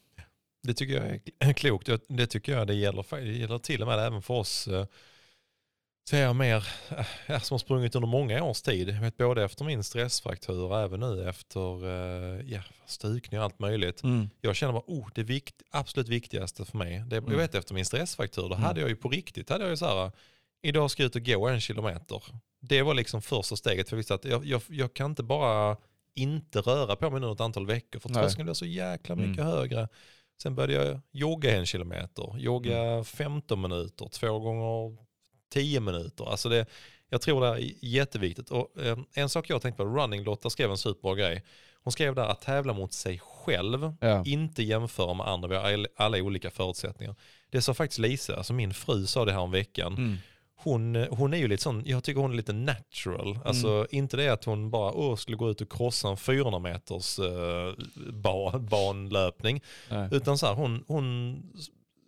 Det 0.63 0.73
tycker 0.73 0.93
jag 0.93 1.19
är 1.39 1.53
klokt. 1.53 1.89
Det- 2.07 2.27
tycker 2.27 2.51
jag 2.51 2.67
det 2.67 2.73
gäller, 2.73 3.05
det 3.25 3.37
gäller 3.37 3.57
till 3.59 3.81
och 3.81 3.87
med 3.87 3.99
även 3.99 4.21
för 4.21 4.33
oss 4.33 4.67
eh, 4.67 4.85
säger 6.09 6.23
jag 6.25 6.35
mer, 6.35 6.67
eh, 6.89 7.05
ja, 7.27 7.39
som 7.39 7.53
har 7.53 7.59
sprungit 7.59 7.95
under 7.95 8.07
många 8.09 8.43
års 8.43 8.61
tid. 8.61 8.89
Jag 8.89 9.01
vet 9.01 9.17
både 9.17 9.43
efter 9.43 9.65
min 9.65 9.83
stressfraktur 9.83 10.63
och 10.63 10.79
även 10.79 10.99
nu 10.99 11.29
efter 11.29 11.85
ja, 12.53 12.61
stukning 12.85 13.39
och 13.39 13.43
allt 13.45 13.59
möjligt. 13.59 14.01
Jag 14.41 14.55
känner 14.55 14.73
bara, 14.73 14.83
oh, 14.87 15.09
det 15.15 15.23
vikt, 15.23 15.55
absolut 15.71 16.07
viktigaste 16.09 16.65
för 16.65 16.77
mig. 16.77 17.03
Det, 17.07 17.17
Mm. 17.17 17.31
Jag 17.31 17.37
vet 17.37 17.55
efter 17.55 17.73
min 17.73 17.85
stressfraktur, 17.85 18.41
då 18.41 18.47
Mm. 18.55 18.61
hade 18.63 18.79
jag 18.79 18.89
ju 18.89 18.95
på 18.95 19.09
riktigt, 19.09 19.49
hade 19.49 19.63
jag 19.63 19.71
ju 19.71 19.77
så 19.77 19.85
här, 19.85 20.11
idag 20.61 20.91
ska 20.91 21.03
jag 21.03 21.07
ut 21.07 21.15
och 21.15 21.25
gå 21.25 21.47
en 21.47 21.61
kilometer. 21.61 22.23
Det 22.59 22.81
var 22.81 22.93
liksom 22.93 23.21
första 23.21 23.55
steget, 23.55 23.89
för 23.89 23.95
jag 23.95 23.97
visste 23.97 24.13
att 24.13 24.25
jag, 24.25 24.45
jag, 24.45 24.61
jag 24.69 24.93
kan 24.93 25.09
inte 25.11 25.23
bara 25.23 25.77
inte 26.15 26.61
röra 26.61 26.95
på 26.95 27.09
mig 27.09 27.21
nu 27.21 27.31
ett 27.31 27.41
antal 27.41 27.65
veckor, 27.65 27.99
för 27.99 28.09
tröskeln 28.09 28.45
blir 28.45 28.53
så 28.53 28.65
jäkla 28.65 29.15
mycket 29.15 29.39
Mm. 29.43 29.47
högre. 29.53 29.87
Sen 30.41 30.55
började 30.55 30.85
jag 30.87 30.99
jogga 31.11 31.57
en 31.57 31.65
kilometer, 31.65 32.37
jogga 32.37 32.77
Mm. 32.81 33.05
15 33.05 33.61
minuter, 33.61 34.07
två 34.11 34.39
gånger 34.39 34.97
10 35.49 35.79
minuter. 35.79 36.25
Alltså 36.31 36.49
det, 36.49 36.65
jag 37.09 37.21
tror 37.21 37.41
det 37.41 37.47
är 37.47 37.71
jätteviktigt. 37.81 38.51
Och, 38.51 38.81
eh, 38.81 38.97
en 39.13 39.29
sak 39.29 39.49
jag 39.49 39.61
tänkte 39.61 39.83
på, 39.83 39.89
Running 39.89 40.23
Lotta 40.23 40.49
skrev 40.49 40.71
en 40.71 40.77
superbra 40.77 41.15
grej. 41.15 41.43
Hon 41.83 41.91
skrev 41.91 42.15
där 42.15 42.25
att 42.27 42.41
tävla 42.41 42.73
mot 42.73 42.93
sig 42.93 43.19
själv, 43.23 43.93
Ja. 44.01 44.23
inte 44.25 44.63
jämföra 44.63 45.13
med 45.13 45.27
andra. 45.27 45.47
Vi 45.47 45.55
har 45.55 45.63
all- 45.73 45.87
alla 45.95 46.17
olika 46.17 46.51
förutsättningar. 46.51 47.15
Det 47.49 47.61
sa 47.61 47.73
faktiskt 47.73 47.99
Lisa, 47.99 48.35
alltså 48.35 48.53
min 48.53 48.73
fru 48.73 49.05
sa 49.05 49.25
det 49.25 49.31
här 49.31 49.39
om 49.39 49.51
veckan. 49.51 49.93
Mm. 49.97 50.17
Hon, 50.59 50.95
hon 51.09 51.33
är 51.33 51.37
ju 51.37 51.47
lite 51.47 51.63
sån, 51.63 51.83
jag 51.85 52.03
tycker 52.03 52.21
hon 52.21 52.31
är 52.31 52.35
lite 52.35 52.53
natural. 52.53 53.39
Alltså 53.45 53.87
inte 53.91 54.17
det 54.17 54.29
att 54.29 54.45
hon 54.45 54.69
bara 54.69 54.91
Åh, 54.93 55.15
skulle 55.15 55.37
gå 55.37 55.49
ut 55.49 55.61
och 55.61 55.71
krossa 55.71 56.09
en 56.09 56.17
400 56.17 56.59
meters 56.59 57.19
eh, 57.19 57.73
ba, 58.13 58.59
banlöpning. 58.59 59.61
Nej. 59.89 60.09
Utan 60.11 60.37
så 60.37 60.45
här, 60.45 60.53
hon, 60.53 60.83
hon 60.87 61.37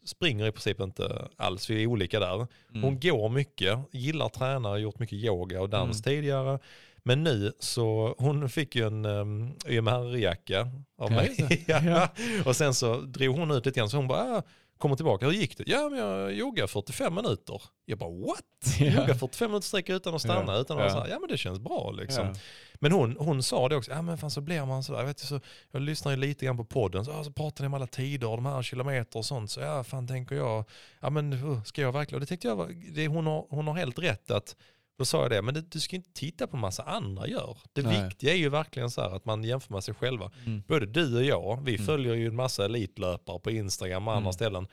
springer 0.05 0.47
i 0.47 0.51
princip 0.51 0.79
inte 0.79 1.27
alls, 1.37 1.69
vi 1.69 1.83
är 1.83 1.87
olika 1.87 2.19
där. 2.19 2.35
Mm. 2.35 2.83
Hon 2.83 2.99
går 2.99 3.29
mycket, 3.29 3.79
gillar 3.91 4.25
att 4.25 4.33
träna, 4.33 4.77
gjort 4.77 4.99
mycket 4.99 5.17
yoga 5.17 5.61
och 5.61 5.69
dans 5.69 6.05
Mm. 6.07 6.15
tidigare. 6.15 6.59
Men 7.03 7.23
nu 7.23 7.53
så, 7.59 8.15
hon 8.17 8.49
fick 8.49 8.75
ju 8.75 8.87
en 8.87 9.05
um, 9.05 9.51
YMR-jacka 9.67 10.61
av 10.97 11.11
Ja, 11.11 11.15
mig. 11.15 11.63
Ja. 11.67 12.07
Och 12.45 12.55
sen 12.55 12.73
så 12.73 12.95
drog 13.01 13.35
hon 13.35 13.51
ut 13.51 13.65
lite 13.65 13.79
grann 13.79 13.89
så 13.89 13.97
hon 13.97 14.07
bara, 14.07 14.37
ah, 14.37 14.43
kommer 14.79 14.95
tillbaka, 14.95 15.25
hur 15.25 15.33
gick 15.33 15.57
det? 15.57 15.63
Ja 15.67 15.89
men 15.89 15.99
jag 15.99 16.33
yogar 16.33 16.67
45 16.67 17.15
minuter. 17.15 17.61
Jag 17.85 17.97
bara 17.97 18.09
what? 18.09 18.43
Ja. 18.79 18.85
Yoga 18.85 19.15
45 19.15 19.51
minuter 19.51 19.67
sträck 19.67 19.89
utan 19.89 20.15
att 20.15 20.21
stanna, 20.21 20.53
Ja. 20.53 20.59
utan 20.59 20.79
att 20.79 20.91
så 20.91 20.99
här, 20.99 21.07
ja 21.07 21.19
men 21.19 21.29
det 21.29 21.37
känns 21.37 21.59
bra 21.59 21.91
liksom. 21.91 22.25
Ja. 22.27 22.33
Men 22.81 22.91
hon, 22.91 23.15
hon 23.19 23.43
sa 23.43 23.69
det 23.69 23.75
också, 23.75 23.91
ja 23.91 24.01
men 24.01 24.17
fan 24.17 24.31
så 24.31 24.41
blir 24.41 24.65
man 24.65 24.83
sådär, 24.83 24.99
jag, 24.99 25.05
vet, 25.07 25.19
så, 25.19 25.39
jag 25.71 25.81
lyssnar 25.81 26.11
ju 26.11 26.17
lite 26.17 26.45
grann 26.45 26.57
på 26.57 26.65
podden, 26.65 27.05
så, 27.05 27.23
så 27.23 27.31
pratar 27.31 27.63
ni 27.63 27.67
om 27.67 27.73
alla 27.73 27.87
tider 27.87 28.27
de 28.27 28.45
här 28.45 28.61
kilometer 28.61 29.19
och 29.19 29.25
sånt, 29.25 29.51
så 29.51 29.59
ja 29.59 29.83
fan 29.83 30.07
tänker 30.07 30.35
jag, 30.35 30.65
ja 30.99 31.09
men 31.09 31.61
ska 31.65 31.81
jag 31.81 31.91
verkligen, 31.91 32.15
och 32.15 32.21
det 32.21 32.25
tyckte 32.25 32.47
jag 32.47 32.75
det, 32.93 33.07
hon, 33.07 33.27
har, 33.27 33.45
hon 33.49 33.67
har 33.67 33.73
helt 33.73 33.99
rätt 33.99 34.31
att, 34.31 34.55
då 34.99 35.05
sa 35.05 35.21
jag 35.21 35.31
det, 35.31 35.41
men 35.41 35.65
du 35.69 35.79
ska 35.79 35.95
inte 35.95 36.09
titta 36.13 36.47
på 36.47 36.57
massa 36.57 36.83
andra 36.83 37.27
gör. 37.27 37.57
Det 37.73 37.81
Nej. 37.81 38.03
viktiga 38.03 38.31
är 38.33 38.37
ju 38.37 38.49
verkligen 38.49 38.89
så 38.91 39.01
att 39.01 39.25
man 39.25 39.43
jämför 39.43 39.73
med 39.73 39.83
sig 39.83 39.93
själva. 39.93 40.31
Mm. 40.45 40.63
Både 40.67 40.85
du 40.85 41.15
och 41.17 41.23
jag, 41.23 41.61
vi 41.63 41.73
Mm. 41.75 41.85
följer 41.85 42.13
ju 42.15 42.27
en 42.27 42.35
massa 42.35 42.65
elitlöpare 42.65 43.39
på 43.39 43.51
Instagram 43.51 44.07
och 44.07 44.13
andra 44.13 44.21
Mm. 44.27 44.33
ställen. 44.33 44.67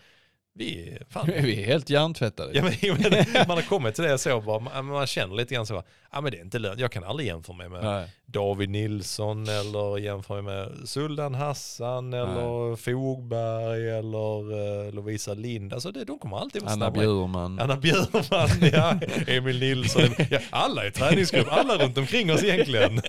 Vi, 0.58 0.98
fan, 1.10 1.26
Vi 1.42 1.62
är 1.62 1.66
helt 1.66 1.90
hjärntvättade. 1.90 2.52
Ja, 2.54 2.62
men, 2.62 2.72
man 3.48 3.56
har 3.56 3.62
kommit 3.62 3.94
till 3.94 4.04
det 4.04 4.18
så, 4.18 4.40
bara, 4.40 4.82
man, 4.82 5.06
känner 5.06 5.34
lite 5.34 5.54
grann 5.54 5.66
så, 5.66 5.82
ja 6.12 6.20
men 6.20 6.32
det 6.32 6.38
är 6.38 6.42
inte 6.42 6.58
lönt, 6.58 6.80
jag 6.80 6.92
kan 6.92 7.04
aldrig 7.04 7.28
jämföra 7.28 7.56
mig 7.56 7.68
med 7.68 7.84
Nej. 7.84 8.10
David 8.26 8.70
Nilsson 8.70 9.42
eller 9.42 9.98
jämföra 9.98 10.42
mig 10.42 10.56
med 10.56 10.88
Suldan 10.88 11.34
Hassan 11.34 12.14
eller 12.14 12.76
Fogberg 12.76 13.90
eller 13.90 14.52
uh, 14.86 14.94
Lovisa 14.94 15.34
Lind. 15.34 15.72
Alltså 15.72 15.92
det, 15.92 16.04
de 16.04 16.18
kommer 16.18 16.36
alltid 16.36 16.62
vara 16.62 16.72
Anna 16.72 16.86
snabba. 16.86 17.00
Bjurman. 17.00 17.60
Anna 17.60 17.76
Bjurman, 17.76 18.48
ja, 18.72 18.98
Emil 19.26 19.60
Nilsson. 19.60 20.14
Ja, 20.30 20.38
alla 20.50 20.86
i 20.86 20.90
träningsgrupp, 20.90 21.48
alla 21.50 21.78
runt 21.78 21.98
omkring 21.98 22.32
oss 22.32 22.44
egentligen. 22.44 23.00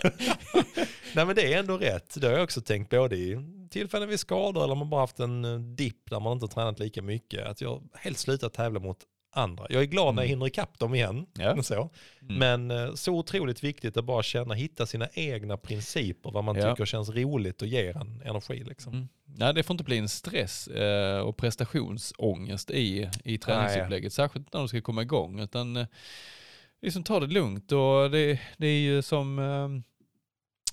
Nej 1.14 1.26
men 1.26 1.36
det 1.36 1.54
är 1.54 1.60
ändå 1.60 1.78
rätt. 1.78 2.22
Det 2.22 2.28
har 2.28 2.34
jag 2.34 2.44
också 2.44 2.62
tänkt 2.62 2.90
både 2.90 3.16
i 3.16 3.57
tillfällen 3.70 4.10
vid 4.10 4.20
skador 4.20 4.64
eller 4.64 4.76
man 4.76 4.90
bara 4.90 5.02
haft 5.02 5.20
en 5.20 5.46
eh, 5.46 5.60
dipp 5.60 6.10
där 6.10 6.20
man 6.20 6.34
inte 6.34 6.48
tränat 6.48 6.80
lika 6.80 7.02
mycket. 7.02 7.46
Att 7.48 7.62
jag 7.62 7.84
helt 7.94 8.18
slutat 8.18 8.54
tävla 8.54 8.80
mot 8.80 8.98
andra. 9.32 9.66
Jag 9.70 9.82
är 9.82 9.86
glad 9.86 10.16
när 10.16 10.22
jag 10.22 10.28
Mm. 10.30 10.40
hinner 10.40 10.48
ikapp 10.48 10.80
dem 10.80 10.96
igen. 10.96 11.26
Ja. 11.34 11.64
Så. 11.64 11.90
Mm. 12.22 12.36
Men 12.68 12.72
eh, 12.72 12.94
så 12.94 13.14
otroligt 13.14 13.64
viktigt 13.64 13.98
att 13.98 14.06
bara 14.06 14.24
känna, 14.24 14.54
hitta 14.54 14.86
sina 14.86 15.08
egna 15.14 15.58
principer, 15.58 16.32
vad 16.32 16.44
man 16.44 16.56
Ja. 16.56 16.70
tycker 16.72 16.86
känns 16.86 17.10
roligt 17.10 17.62
och 17.62 17.68
ger 17.68 17.98
en 17.98 18.22
energi. 18.26 18.64
Liksom. 18.64 18.94
Mm. 18.94 19.08
Nej, 19.26 19.54
det 19.54 19.64
får 19.64 19.74
inte 19.74 19.84
bli 19.84 19.98
en 19.98 20.10
stress 20.10 20.68
eh, 20.68 21.20
och 21.20 21.38
prestationsångest 21.38 22.72
i, 22.72 23.10
i 23.24 23.38
träningsupplägget, 23.38 24.14
särskilt 24.14 24.54
när 24.54 24.60
de 24.60 24.68
ska 24.68 24.82
komma 24.82 25.02
igång. 25.02 25.40
Utan 25.40 25.76
eh, 25.78 25.86
liksom 26.82 27.04
ta 27.04 27.20
det 27.20 27.28
lugnt 27.28 27.72
och 27.72 28.12
det, 28.12 28.40
det 28.58 28.68
är 28.68 28.80
ju 28.80 29.02
som, 29.02 29.40
eh, 29.40 29.87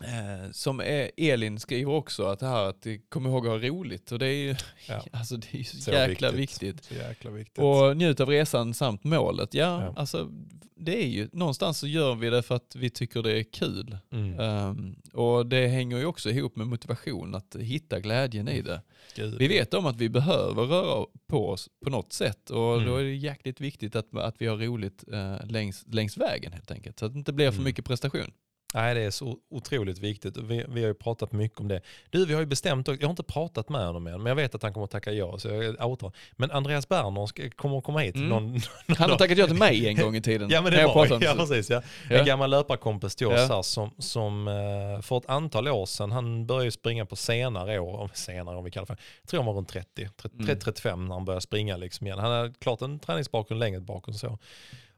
eh, 0.01 0.51
som 0.53 0.81
eh, 0.81 1.09
Elin 1.17 1.59
skriver 1.61 1.93
också, 1.93 2.25
att 2.27 2.41
det 2.41 2.47
här 2.47 2.65
att 2.69 2.87
eh, 2.87 2.95
kom 3.09 3.27
ihåg 3.27 3.47
att 3.47 3.53
ha 3.63 3.69
roligt. 3.69 4.13
Och 4.13 4.19
det 4.19 4.27
är 4.27 4.33
ju 4.47 4.55
Ja. 4.89 5.05
alltså, 5.13 5.37
det 5.37 5.55
är 5.55 5.59
ju 5.59 5.65
så, 5.65 5.77
Så 5.77 5.91
jäkla 5.91 6.31
viktigt. 6.31 6.63
viktigt. 6.63 6.85
Så 6.85 6.95
jäkla 6.95 7.31
viktigt. 7.31 7.59
Och 7.59 7.97
njut 7.97 8.21
av 8.21 8.29
resan 8.29 8.75
samt 8.75 9.05
målet. 9.05 9.55
Ja, 9.55 9.83
Ja. 9.83 9.93
alltså 9.97 10.31
det 10.77 11.03
är 11.05 11.07
ju, 11.09 11.29
någonstans 11.33 11.79
så 11.79 11.87
gör 11.87 12.15
vi 12.15 12.31
det 12.31 12.43
för 12.43 12.55
att 12.55 12.77
vi 12.77 12.91
tycker 12.91 13.23
det 13.23 13.39
är 13.39 13.43
kul. 13.43 13.99
mm. 14.13 14.41
Ehm, 14.41 14.97
och 15.13 15.47
det 15.47 15.67
hänger 15.67 15.99
ju 15.99 16.05
också 16.07 16.31
ihop 16.31 16.57
med 16.57 16.67
motivation, 16.67 17.35
att 17.35 17.57
hitta 17.61 18.01
glädjen 18.01 18.49
i 18.49 18.63
det. 18.63 18.83
Gud. 19.17 19.35
Vi 19.39 19.49
vet 19.49 19.75
om 19.75 19.87
att 19.87 19.97
vi 19.97 20.09
behöver 20.09 20.63
röra 20.63 21.07
på 21.27 21.49
oss 21.51 21.69
på 21.85 21.91
något 21.91 22.13
sätt 22.13 22.51
och 22.51 22.75
Mm. 22.75 22.87
då 22.89 22.97
är 22.97 23.03
det 23.05 23.15
jäkligt 23.15 23.61
viktigt 23.61 23.97
att, 23.97 24.17
att 24.17 24.35
vi 24.39 24.47
har 24.47 24.57
roligt 24.57 25.05
eh, 25.13 25.47
längs, 25.47 25.85
längs 25.93 26.17
vägen 26.17 26.53
helt 26.53 26.71
enkelt. 26.71 26.99
Så 26.99 27.07
att 27.07 27.13
det 27.13 27.19
inte 27.19 27.33
blir 27.33 27.47
för 27.51 27.55
Mm. 27.55 27.65
mycket 27.65 27.85
prestation. 27.85 28.31
Nej, 28.75 28.95
det 28.95 29.01
är 29.01 29.11
så 29.11 29.37
otroligt 29.51 29.99
viktigt. 29.99 30.37
Vi, 30.37 30.65
vi 30.69 30.81
har 30.81 30.89
ju 30.89 30.95
pratat 30.95 31.33
mycket 31.33 31.61
om 31.61 31.69
det. 31.69 31.81
Du, 32.11 32.27
vi 32.27 32.35
har 32.35 32.41
ju 32.41 32.47
bestämt, 32.47 32.89
jag 32.89 33.03
har 33.03 33.11
inte 33.11 33.23
pratat 33.23 33.69
med 33.69 33.87
honom 33.87 34.07
än, 34.07 34.23
men 34.23 34.27
jag 34.27 34.37
vet 34.37 34.55
att 34.55 34.63
han 34.63 34.73
kommer 34.73 34.85
att 34.85 34.91
tacka 34.91 35.13
ja. 35.13 35.39
Så 35.39 35.49
jag 35.49 35.87
outar. 35.87 36.13
Men 36.33 36.51
Andreas 36.51 36.89
Berner 36.89 37.51
kommer 37.51 37.79
att 37.79 37.85
komma 37.85 37.99
hit. 38.01 38.15
Mm. 38.17 38.29
Någon, 38.29 38.61
Han 38.99 39.11
har 39.11 39.19
tackat 39.19 39.39
ja 39.39 39.47
till 39.47 39.57
mig 39.57 39.89
en 39.89 39.97
gång 39.97 40.17
i 40.17 40.23
tiden. 40.23 40.49
ja, 40.53 40.63
men 40.63 40.73
det 40.73 40.81
jag 40.81 40.95
var 40.95 41.13
om 41.13 41.21
ja, 41.23 41.35
precis. 41.39 41.71
Ja. 41.71 41.83
Ja. 42.11 42.17
En 42.19 42.27
gammal 42.27 42.51
löparkompis 42.51 43.17
till 43.17 43.27
oss 43.27 43.47
Ja. 43.49 43.63
som, 43.63 43.91
som 43.99 44.49
eh, 44.49 45.03
för 45.03 45.19
ett 45.19 45.29
antal 45.29 45.69
år 45.69 45.87
sedan, 45.87 46.13
han 46.13 46.47
började 46.47 46.71
springa 46.71 47.07
på 47.07 47.17
senare 47.17 47.79
år, 47.79 48.11
senare 48.15 48.57
om 48.57 48.65
vi 48.65 48.71
kallar 48.71 48.87
det 48.87 48.87
för, 48.87 49.03
jag 49.23 49.29
tror 49.29 49.41
han 49.41 49.47
var 49.47 49.55
runt 49.55 49.69
30, 49.69 50.09
30 50.17 50.35
Mm. 50.39 50.59
35 50.59 51.05
när 51.09 51.15
han 51.15 51.25
började 51.25 51.41
springa 51.41 51.77
liksom 51.77 52.07
igen. 52.07 52.19
Han 52.19 52.33
hade 52.33 52.53
klart 52.59 52.83
en 52.83 52.99
träningsbakgrund 52.99 53.61
längre 53.61 53.81
bakgrund 53.81 54.19
så. 54.19 54.39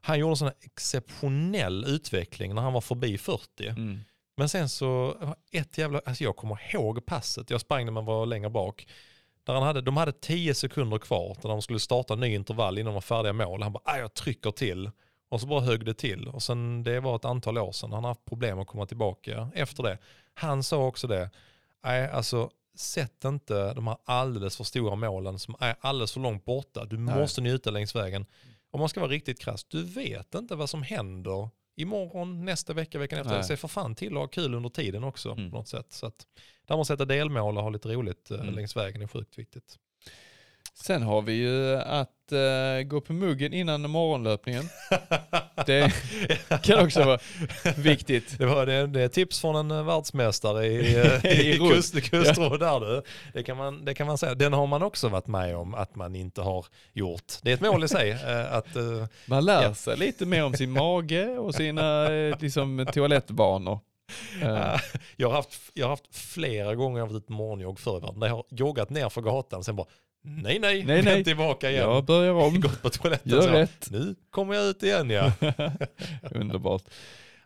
Han 0.07 0.19
gjorde 0.19 0.31
en 0.31 0.37
sån 0.37 0.51
exceptionell 0.61 1.85
utveckling 1.87 2.55
när 2.55 2.61
han 2.61 2.73
var 2.73 2.81
förbi 2.81 3.17
40. 3.17 3.67
Mm. 3.67 3.99
Men 4.37 4.49
sen 4.49 4.69
så, 4.69 5.15
ett 5.51 5.77
jävla, 5.77 6.01
alltså 6.05 6.23
jag 6.23 6.35
kommer 6.35 6.75
ihåg 6.75 7.05
passet, 7.05 7.49
jag 7.49 7.61
sprang 7.61 7.85
när 7.85 7.91
man 7.91 8.05
var 8.05 8.25
längre 8.25 8.49
bak. 8.49 8.87
Där 9.43 9.53
han 9.53 9.63
hade, 9.63 9.81
de 9.81 9.97
hade 9.97 10.11
10 10.11 10.53
sekunder 10.55 10.97
kvar 10.97 11.37
när 11.43 11.49
de 11.49 11.61
skulle 11.61 11.79
starta 11.79 12.13
en 12.13 12.19
ny 12.19 12.35
intervall 12.35 12.77
innan 12.77 12.85
de 12.85 12.93
var 12.93 13.01
färdiga 13.01 13.33
mål. 13.33 13.63
Han 13.63 13.73
bara, 13.73 13.81
"Aj, 13.85 13.99
jag 13.99 14.13
trycker 14.13 14.51
till. 14.51 14.91
Och 15.29 15.41
så 15.41 15.47
bara 15.47 15.61
högg 15.61 15.85
det 15.85 15.93
till. 15.93 16.27
Och 16.27 16.43
sen, 16.43 16.83
det 16.83 16.99
var 16.99 17.15
ett 17.15 17.25
antal 17.25 17.57
år 17.57 17.71
sedan, 17.71 17.91
han 17.91 18.03
har 18.03 18.11
haft 18.11 18.25
problem 18.25 18.59
att 18.59 18.67
komma 18.67 18.85
tillbaka 18.85 19.49
efter 19.53 19.83
det. 19.83 19.97
Han 20.33 20.63
sa 20.63 20.85
också 20.85 21.07
det, 21.07 21.29
nej 21.83 22.09
alltså 22.09 22.49
sätt 22.75 23.25
inte 23.25 23.73
de 23.73 23.87
här 23.87 23.97
alldeles 24.05 24.57
för 24.57 24.63
stora 24.63 24.95
målen 24.95 25.39
som 25.39 25.55
är 25.59 25.75
alldeles 25.79 26.11
för 26.13 26.19
långt 26.19 26.45
borta. 26.45 26.85
Du 26.85 26.97
Nej. 26.97 27.15
måste 27.19 27.41
njuta 27.41 27.71
längs 27.71 27.95
vägen. 27.95 28.25
Om 28.77 28.79
man 28.79 28.89
ska 28.89 28.99
vara 28.99 29.11
riktigt 29.11 29.39
krass, 29.39 29.63
du 29.63 29.83
vet 29.83 30.35
inte 30.35 30.55
vad 30.55 30.69
som 30.69 30.83
händer 30.83 31.49
imorgon, 31.75 32.45
nästa 32.45 32.73
vecka, 32.73 32.99
veckan 32.99 33.19
efter. 33.19 33.33
Nej. 33.33 33.43
Se 33.43 33.57
för 33.57 33.67
fan 33.67 33.95
till 33.95 34.13
att 34.13 34.19
ha 34.19 34.27
kul 34.27 34.53
under 34.53 34.69
tiden 34.69 35.03
också 35.03 35.31
Mm. 35.31 35.51
på 35.51 35.57
något 35.57 35.67
sätt. 35.67 35.91
Så 35.91 36.05
att, 36.05 36.27
där 36.67 36.75
man 36.75 36.85
sätter 36.85 37.05
delmål 37.05 37.57
och 37.57 37.63
ha 37.63 37.69
lite 37.69 37.89
roligt 37.89 38.31
eh, 38.31 38.39
Mm. 38.39 38.55
längs 38.55 38.75
vägen 38.75 39.01
är 39.01 39.07
sjukt 39.07 39.37
viktigt. 39.39 39.77
Sen 40.83 41.03
har 41.03 41.21
vi 41.21 41.33
ju 41.33 41.75
att 41.77 42.31
eh, 42.31 42.83
gå 42.85 43.01
på 43.01 43.13
muggen 43.13 43.53
innan 43.53 43.89
morgonlöpningen. 43.89 44.63
Det 45.65 45.91
kan 46.63 46.85
också 46.85 47.03
vara 47.03 47.19
viktigt. 47.77 48.37
Det 48.37 48.45
var 48.45 48.65
det, 48.65 48.87
det 48.87 49.01
är 49.01 49.07
tips 49.07 49.39
från 49.41 49.55
en 49.55 49.71
eh, 49.71 49.83
världsmästare 49.85 50.65
i, 50.65 50.95
eh, 50.99 51.25
I 51.39 51.53
i 51.53 51.57
kust, 51.57 52.01
kustrå 52.09 52.57
där 52.57 52.79
du. 52.79 53.01
Det 53.33 53.43
kan, 53.43 53.57
man, 53.57 53.85
det 53.85 53.93
kan 53.93 54.07
man 54.07 54.17
säga. 54.17 54.35
Den 54.35 54.53
har 54.53 54.67
man 54.67 54.83
också 54.83 55.09
varit 55.09 55.27
med 55.27 55.55
om 55.55 55.73
att 55.75 55.95
man 55.95 56.15
inte 56.15 56.41
har 56.41 56.65
gjort. 56.93 57.33
Det 57.41 57.49
är 57.49 57.53
ett 57.53 57.61
mål 57.61 57.83
i 57.83 57.87
sig. 57.87 58.11
att, 58.49 58.75
eh, 58.75 59.05
Man 59.25 59.45
lär 59.45 59.63
Ja. 59.63 59.73
sig 59.73 59.97
lite 59.97 60.25
mer 60.25 60.43
om 60.45 60.53
sin 60.53 60.71
mage 60.71 61.27
och 61.37 61.55
sina 61.55 62.07
liksom, 62.39 62.87
toalettvanor. 62.93 63.79
Eh, 64.41 64.79
jag, 65.15 65.27
har 65.27 65.35
haft, 65.35 65.59
jag 65.73 65.85
har 65.85 65.89
haft 65.89 66.15
flera 66.15 66.75
gånger 66.75 66.97
jag 66.99 67.05
har 67.05 67.13
varit 67.13 67.23
ute 67.23 67.31
morgonjogg 67.31 67.79
förr 67.79 67.97
i 67.97 68.01
världen. 68.01 68.21
Jag 68.21 68.29
har 68.35 68.43
joggat 68.49 68.89
ner 68.89 69.09
för 69.09 69.21
gatan 69.21 69.63
sen 69.63 69.75
bara 69.75 69.87
nej 70.27 70.59
nej, 70.59 70.83
Nej, 70.83 70.85
nej. 70.85 71.01
vänt 71.01 71.25
tillbaka 71.25 71.69
igen. 71.71 71.83
jag 71.83 72.05
börjar 72.05 72.33
om. 72.33 72.59
Gått 72.61 72.81
på 72.81 72.89
toaletten 72.89 73.31
Gör 73.31 73.41
så. 73.41 73.47
rätt. 73.49 73.87
Nu 73.91 74.15
kommer 74.29 74.53
jag 74.53 74.65
ut 74.65 74.83
igen 74.83 75.09
ja. 75.09 75.31
Underbart. 76.31 76.83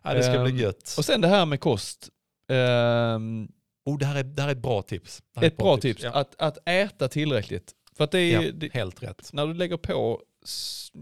ja 0.02 0.14
det 0.14 0.22
ska 0.22 0.32
Ehm, 0.32 0.44
bli 0.52 0.62
gött. 0.62 0.94
Och 0.98 1.04
sen 1.04 1.20
det 1.20 1.28
här 1.28 1.46
med 1.46 1.60
kost. 1.60 2.08
Ehm, 2.48 3.48
Oh, 3.84 3.98
det, 3.98 4.06
här 4.06 4.16
är, 4.16 4.24
det 4.24 4.42
här 4.42 4.48
är 4.48 4.52
ett 4.52 4.62
bra 4.62 4.82
tips. 4.82 5.22
Är 5.36 5.44
ett 5.44 5.56
bra 5.56 5.76
tips, 5.76 6.02
Ja, 6.02 6.10
att, 6.10 6.34
att 6.42 6.58
äta 6.68 7.08
tillräckligt. 7.08 7.72
För 7.96 8.04
att 8.04 8.10
det 8.10 8.20
är, 8.20 8.42
ja, 8.42 8.50
det, 8.54 8.72
helt 8.74 9.02
rätt. 9.02 9.30
när 9.32 9.46
du 9.46 9.54
lägger 9.54 9.76
på, 9.76 10.20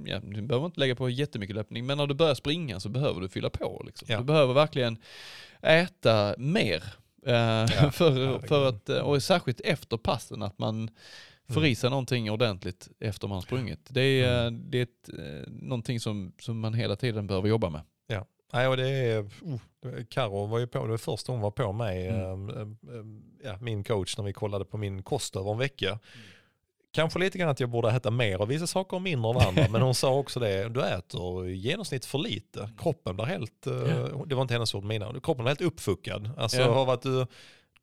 ja, 0.06 0.20
du 0.20 0.42
behöver 0.42 0.66
inte 0.66 0.80
lägga 0.80 0.94
på 0.94 1.10
jättemycket 1.10 1.56
löpning, 1.56 1.86
men 1.86 1.98
när 1.98 2.06
du 2.06 2.14
börjar 2.14 2.34
springa 2.34 2.80
så 2.80 2.88
behöver 2.88 3.20
du 3.20 3.28
fylla 3.28 3.50
på. 3.50 3.82
Liksom. 3.86 4.06
Ja. 4.10 4.18
Du 4.18 4.24
behöver 4.24 4.54
verkligen 4.54 4.98
äta 5.62 6.34
mer. 6.38 6.84
eh, 7.26 7.90
för, 7.90 8.38
för 8.48 8.68
att, 8.68 8.88
eh, 8.88 8.98
och 8.98 9.22
särskilt 9.22 9.60
efter 9.60 9.96
passen, 9.96 10.42
att 10.42 10.58
man 10.58 10.90
Mm. 11.58 11.70
i 11.70 11.74
sig 11.74 11.90
någonting 11.90 12.30
ordentligt 12.30 12.88
efter 13.00 13.28
man 13.28 13.42
sprungit. 13.42 13.80
Det 13.88 14.00
är, 14.02 14.44
eh, 14.46 14.50
det 14.52 14.78
är 14.78 14.82
ett, 14.82 15.08
eh, 15.18 15.52
någonting 15.52 16.00
som, 16.00 16.32
som 16.40 16.60
man 16.60 16.74
hela 16.74 16.96
tiden 16.96 17.26
behöver 17.26 17.48
jobba 17.48 17.70
med. 17.70 17.80
Nej, 18.52 18.68
och 18.68 18.76
det 18.76 18.88
är, 18.88 19.20
oh, 19.42 19.58
Karo 20.08 20.46
var 20.46 20.58
ju 20.58 20.66
på, 20.66 20.84
det 20.84 20.90
var 20.90 20.96
första 20.98 21.32
hon 21.32 21.40
var 21.40 21.50
på 21.50 21.72
mig, 21.72 22.08
Mm. 22.08 22.48
ehm, 22.48 22.76
ehm, 22.94 23.22
ja, 23.44 23.58
min 23.60 23.84
coach, 23.84 24.16
när 24.18 24.24
vi 24.24 24.32
kollade 24.32 24.64
på 24.64 24.76
min 24.78 25.02
kost 25.02 25.36
över 25.36 25.52
en 25.52 25.58
vecka. 25.58 25.88
Mm. 25.88 26.00
Kanske 26.92 27.18
lite 27.18 27.38
grann 27.38 27.48
att 27.48 27.60
jag 27.60 27.70
borde 27.70 27.90
äta 27.90 28.10
mer 28.10 28.38
av 28.42 28.48
vissa 28.48 28.66
saker 28.66 28.96
och 28.96 29.02
mindre 29.02 29.28
av 29.28 29.38
andra, 29.38 29.68
men 29.70 29.82
hon 29.82 29.94
sa 29.94 30.14
också 30.18 30.40
det, 30.40 30.68
du 30.68 30.82
äter 30.82 31.48
i 31.48 31.54
genomsnitt 31.54 32.04
för 32.04 32.18
lite. 32.18 32.70
Kroppen 32.78 33.16
blir 33.16 33.24
helt, 33.26 33.66
Ja. 33.66 34.24
det 34.26 34.34
var 34.34 34.42
inte 34.42 34.54
hennes 34.54 34.74
ord, 34.74 34.84
mina, 34.84 35.06
kroppen 35.22 35.36
blir 35.44 35.46
helt 35.48 35.60
uppfuckad. 35.60 36.30
Alltså 36.36 36.60
Ja. 36.60 36.66
av 36.68 36.90
att 36.90 37.02
du, 37.02 37.26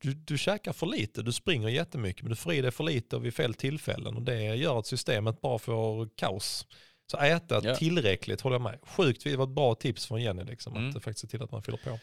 du, 0.02 0.14
du 0.14 0.38
käkar 0.38 0.74
för 0.74 0.86
lite, 0.86 1.22
du 1.22 1.32
springer 1.34 1.70
jättemycket, 1.70 2.22
men 2.24 2.30
du 2.30 2.36
får 2.36 2.54
i 2.54 2.62
dig 2.62 2.72
för 2.72 2.84
lite 2.84 3.16
och 3.16 3.26
vid 3.26 3.34
fel 3.34 3.54
tillfällen. 3.54 4.16
Och 4.16 4.22
det 4.22 4.42
gör 4.56 4.80
att 4.80 4.88
systemet 4.88 5.42
bara 5.42 5.60
får 5.60 6.10
kaos. 6.16 6.68
Så 7.12 7.18
äta 7.18 7.62
Ja. 7.64 7.76
tillräckligt 7.76 8.42
håller 8.42 8.54
jag 8.56 8.62
med. 8.62 8.80
Sjukt, 8.84 9.24
det 9.24 9.36
var 9.36 9.44
ett 9.44 9.50
bra 9.56 9.76
tips 9.76 10.06
från 10.06 10.22
Jenny, 10.22 10.44
liksom, 10.44 10.76
Mm. 10.78 10.90
att 10.98 11.04
faktiskt 11.04 11.20
se 11.20 11.28
till 11.28 11.44
att 11.44 11.52
man 11.52 11.64
fyller 11.64 11.78
på. 11.84 12.00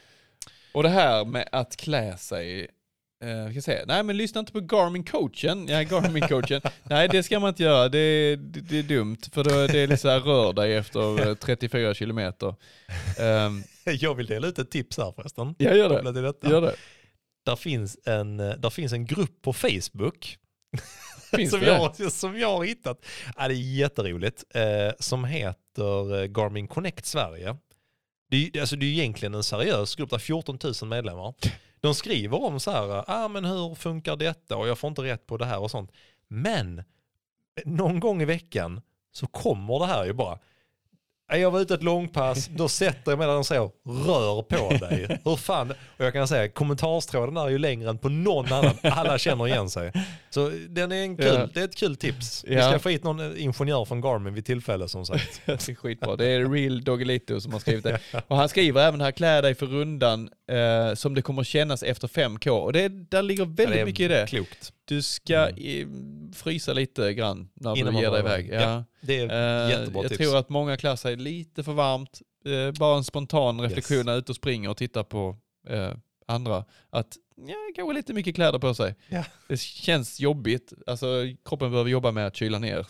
Och 0.72 0.82
det 0.82 0.88
här 0.88 1.24
med 1.24 1.48
att 1.52 1.76
klä 1.76 2.16
sig, 2.16 2.68
eh, 3.24 3.50
ska 3.52 3.60
säga, 3.62 3.84
nej 3.86 4.02
men 4.02 4.16
lyssna 4.16 4.38
inte 4.40 4.52
på 4.52 4.60
Garmin-coachen. 4.60 5.66
Ja, 5.70 5.78
Garmin-coachen. 5.82 6.60
nej, 6.82 7.08
det 7.08 7.22
ska 7.22 7.40
man 7.40 7.48
inte 7.48 7.62
göra. 7.62 7.88
Det, 7.88 7.98
är- 7.98 8.36
det, 8.36 8.60
det 8.60 8.78
är 8.78 8.82
dumt, 8.82 9.16
för 9.32 9.44
då, 9.44 9.50
det 9.50 9.78
är 9.78 9.86
lite 9.86 10.00
så 10.02 10.08
här 10.08 10.20
rör 10.20 10.52
dig 10.52 10.74
efter 10.76 11.26
eh, 11.28 11.34
34 11.34 11.94
kilometer. 11.94 12.54
Um, 13.20 13.64
Jag 13.84 14.14
vill 14.14 14.26
dela 14.26 14.46
ut 14.46 14.58
ett 14.58 14.70
tips 14.70 14.98
här 14.98 15.12
förresten. 15.12 15.54
jag 15.58 15.76
gör 15.76 16.02
det. 16.02 16.48
Gör 16.50 16.60
det. 16.60 16.74
Där, 17.44 17.56
finns 17.56 17.98
en, 18.04 18.40
eh, 18.40 18.54
där 18.54 18.70
finns 18.70 18.92
en 18.92 19.06
grupp 19.06 19.42
på 19.42 19.52
Facebook 19.52 20.38
som, 21.50 21.62
jag, 21.62 22.12
som 22.12 22.38
jag 22.38 22.56
har 22.56 22.64
hittat. 22.64 23.06
Ja, 23.36 23.48
det 23.48 23.54
är 23.54 23.76
jätteroligt. 23.76 24.44
Eh, 24.54 24.92
som 24.98 25.24
heter 25.24 26.22
eh, 26.22 26.26
Garmin 26.26 26.68
Connect 26.68 27.06
Sverige. 27.06 27.56
Det 28.30 28.36
är, 28.36 28.60
alltså, 28.60 28.76
det 28.76 28.86
är 28.86 28.90
egentligen 28.90 29.34
en 29.34 29.42
seriös 29.42 29.94
grupp, 29.94 30.10
där 30.10 30.18
14 30.18 30.58
000 30.82 30.88
medlemmar. 30.88 31.34
De 31.80 31.94
skriver 31.94 32.42
om 32.42 32.60
så 32.60 32.70
här, 32.70 33.04
ah, 33.06 33.28
men 33.28 33.44
hur 33.44 33.74
funkar 33.74 34.16
detta 34.16 34.56
och 34.56 34.68
jag 34.68 34.78
får 34.78 34.88
inte 34.88 35.02
rätt 35.02 35.26
på 35.26 35.36
det 35.36 35.46
här 35.46 35.58
och 35.58 35.70
sånt. 35.70 35.92
Men 36.28 36.84
någon 37.64 38.00
gång 38.00 38.22
i 38.22 38.24
veckan 38.24 38.80
så 39.12 39.26
kommer 39.26 39.78
det 39.78 39.86
här 39.86 40.04
ju 40.04 40.12
bara. 40.12 40.38
Jag 41.32 41.50
var 41.50 41.60
ute 41.60 41.74
ett 41.74 41.82
långpass, 41.82 42.46
då 42.56 42.68
sätter 42.68 43.12
jag 43.12 43.18
mig 43.18 43.28
där 43.28 43.36
och 43.38 43.46
säger 43.46 43.70
rör 44.06 44.42
på 44.42 44.86
dig. 44.86 45.18
Hur 45.24 45.36
fan, 45.36 45.70
och 45.70 46.04
jag 46.04 46.12
kan 46.12 46.28
säga 46.28 46.48
kommentarstråden 46.48 47.36
är 47.36 47.48
ju 47.48 47.58
längre 47.58 47.90
än 47.90 47.98
på 47.98 48.08
någon 48.08 48.52
annan. 48.52 48.74
Alla 48.82 49.18
känner 49.18 49.46
igen 49.48 49.70
sig. 49.70 49.92
Så 50.30 50.50
den 50.68 50.92
är 50.92 50.96
en 51.02 51.16
kul, 51.16 51.26
Ja. 51.26 51.48
det 51.54 51.60
är 51.60 51.64
ett 51.64 51.76
kul 51.76 51.96
tips. 51.96 52.44
Vi 52.48 52.54
Ja. 52.54 52.68
ska 52.70 52.78
få 52.78 52.88
hit 52.88 53.04
någon 53.04 53.36
ingenjör 53.38 53.84
från 53.84 54.00
Garmin 54.00 54.34
vid 54.34 54.44
tillfälle 54.46 54.88
som 54.88 55.06
sagt. 55.06 55.40
Det 55.46 55.68
är 55.68 55.74
skitbra. 55.74 56.16
Det 56.16 56.26
är 56.26 56.48
Real 56.52 56.84
Doggelito 56.84 57.40
som 57.40 57.52
har 57.52 57.60
skrivit 57.60 57.84
det. 57.84 57.98
Och 58.28 58.36
han 58.36 58.48
skriver 58.48 58.80
även 58.88 59.00
här, 59.00 59.10
klä 59.12 59.40
dig 59.40 59.54
för 59.54 59.66
rundan 59.66 60.28
eh, 60.48 60.94
som 60.94 61.14
det 61.14 61.22
kommer 61.22 61.44
kännas 61.44 61.82
efter 61.82 62.08
5K. 62.08 62.48
Och 62.50 62.72
det, 62.72 62.88
där 62.88 63.22
ligger 63.22 63.44
väldigt 63.44 63.80
är 63.80 63.84
mycket 63.84 64.00
i 64.00 64.08
det. 64.08 64.26
Klokt. 64.28 64.72
Du 64.84 65.02
ska 65.02 65.50
i, 65.50 65.86
frysa 66.34 66.72
lite 66.72 67.14
grann 67.14 67.48
när 67.54 67.76
Innan 67.78 67.94
du 67.94 68.00
ger 68.00 68.10
dig 68.10 68.20
iväg. 68.20 68.46
iväg. 68.46 68.60
Ja. 68.62 68.84
Det 69.00 69.20
är 69.20 69.64
Eh, 69.64 69.70
jättebra 69.70 70.02
jag 70.02 70.10
tips. 70.10 70.18
tror 70.24 70.36
att 70.36 70.48
många 70.48 70.76
klär 70.76 70.96
sig 70.96 71.16
lite 71.16 71.62
för 71.64 71.72
varmt. 71.72 72.22
Eh, 72.46 72.78
bara 72.78 72.96
en 72.96 73.04
spontan 73.04 73.60
reflektion 73.60 73.96
Yes. 73.96 74.06
när 74.06 74.16
ute 74.16 74.32
och 74.32 74.36
springer 74.36 74.70
och 74.70 74.76
tittar 74.76 75.02
på 75.02 75.36
eh, 75.68 75.90
andra. 76.26 76.64
Att 76.90 77.16
ja, 77.36 77.54
kanske 77.76 77.94
lite 77.94 78.12
mycket 78.12 78.34
kläder 78.34 78.58
på 78.58 78.74
sig. 78.74 78.94
Ja. 79.08 79.24
Det 79.48 79.56
känns 79.60 80.20
jobbigt. 80.20 80.72
Alltså, 80.86 81.06
kroppen 81.44 81.70
behöver 81.70 81.90
jobba 81.90 82.10
med 82.12 82.26
att 82.26 82.36
kyla 82.36 82.58
ner, 82.58 82.86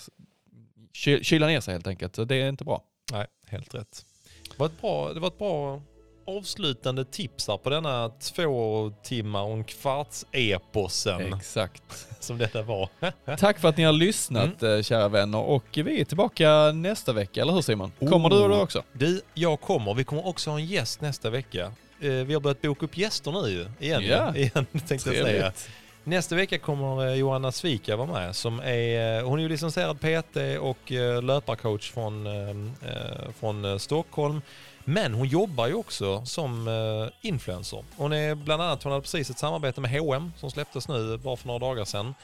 ky, 0.93 1.24
kyla 1.24 1.47
ner 1.47 1.60
sig 1.60 1.74
helt 1.74 1.86
enkelt. 1.86 2.16
Så 2.16 2.24
det 2.24 2.36
är 2.36 2.48
inte 2.48 2.64
bra. 2.64 2.85
Nej, 3.12 3.26
helt 3.47 3.74
rätt. 3.74 4.06
Det 4.51 4.59
var 4.59 4.66
ett 4.66 4.81
bra, 4.81 5.12
det 5.12 5.20
var 5.20 5.28
ett 5.28 5.39
bra 5.39 5.82
avslutande 6.26 7.05
tips 7.05 7.48
här 7.48 7.56
på 7.56 7.70
denna 7.70 8.09
två 8.09 8.92
timmar 9.02 9.42
och 9.42 9.52
en 9.52 9.64
kvarts 9.64 10.26
eposen 10.32 11.34
Exakt. 11.34 12.06
som 12.20 12.38
detta 12.38 12.62
var. 12.62 12.88
Tack 13.36 13.59
för 13.60 13.68
att 13.68 13.76
ni 13.76 13.84
har 13.84 13.92
lyssnat 13.92 14.62
Mm. 14.62 14.76
eh, 14.76 14.82
kära 14.82 15.09
vänner 15.09 15.38
och 15.38 15.64
vi 15.72 16.01
är 16.01 16.05
tillbaka 16.05 16.72
nästa 16.72 17.12
vecka, 17.12 17.42
eller 17.42 17.52
hur 17.52 17.60
Simon? 17.62 17.92
Kommer 17.98 18.28
du 18.30 18.36
Oh. 18.36 18.48
du 18.48 18.55
också? 18.60 18.82
Du, 18.92 19.20
jag 19.34 19.60
kommer. 19.60 19.94
Vi 19.94 20.05
kommer 20.05 20.26
också 20.26 20.51
ha 20.51 20.59
en 20.59 20.66
gäst 20.66 21.01
nästa 21.01 21.30
vecka. 21.30 21.72
Eh, 22.01 22.10
Vi 22.10 22.34
har 22.34 22.40
börjat 22.40 22.62
boka 22.62 22.84
upp 22.86 22.96
gäster 22.98 23.32
nu 23.32 23.48
ju. 23.48 23.66
Igen, 23.86 24.02
Ja. 24.02 24.36
igen 24.36 24.51
tänkte 24.72 24.94
jag 24.94 25.01
säga. 25.01 25.24
Trevligt. 25.24 25.68
Nästa 26.06 26.34
vecka 26.34 26.59
kommer 26.59 27.06
eh, 27.06 27.14
Johanna 27.14 27.52
Svika 27.52 27.96
vara 27.96 28.06
med. 28.12 28.36
Som 28.36 28.59
är, 28.60 29.22
hon 29.22 29.38
är 29.38 29.42
ju 29.42 29.48
licensierad 29.48 30.01
PT 30.01 30.36
och 30.60 30.90
löparcoach 31.22 31.90
från, 31.92 32.26
från 33.40 33.80
Stockholm. 33.80 34.40
Men 34.85 35.15
hon 35.15 35.28
jobbar 35.28 35.66
ju 35.66 35.74
också 35.74 36.27
som 36.27 36.69
eh, 36.69 37.28
influencer. 37.28 37.85
Hon 37.97 38.12
är 38.12 38.35
bland 38.35 38.62
annat, 38.62 38.82
hon 38.82 38.93
hade 38.93 39.02
precis 39.02 39.31
ett 39.31 39.39
samarbete 39.39 39.81
med 39.81 39.90
H&M 39.90 40.32
som 40.40 40.51
släpptes 40.51 40.89
nu 40.89 41.16
bara 41.16 41.36
för 41.36 41.47
några 41.47 41.59
dagar 41.59 41.85
sedan. 41.85 42.15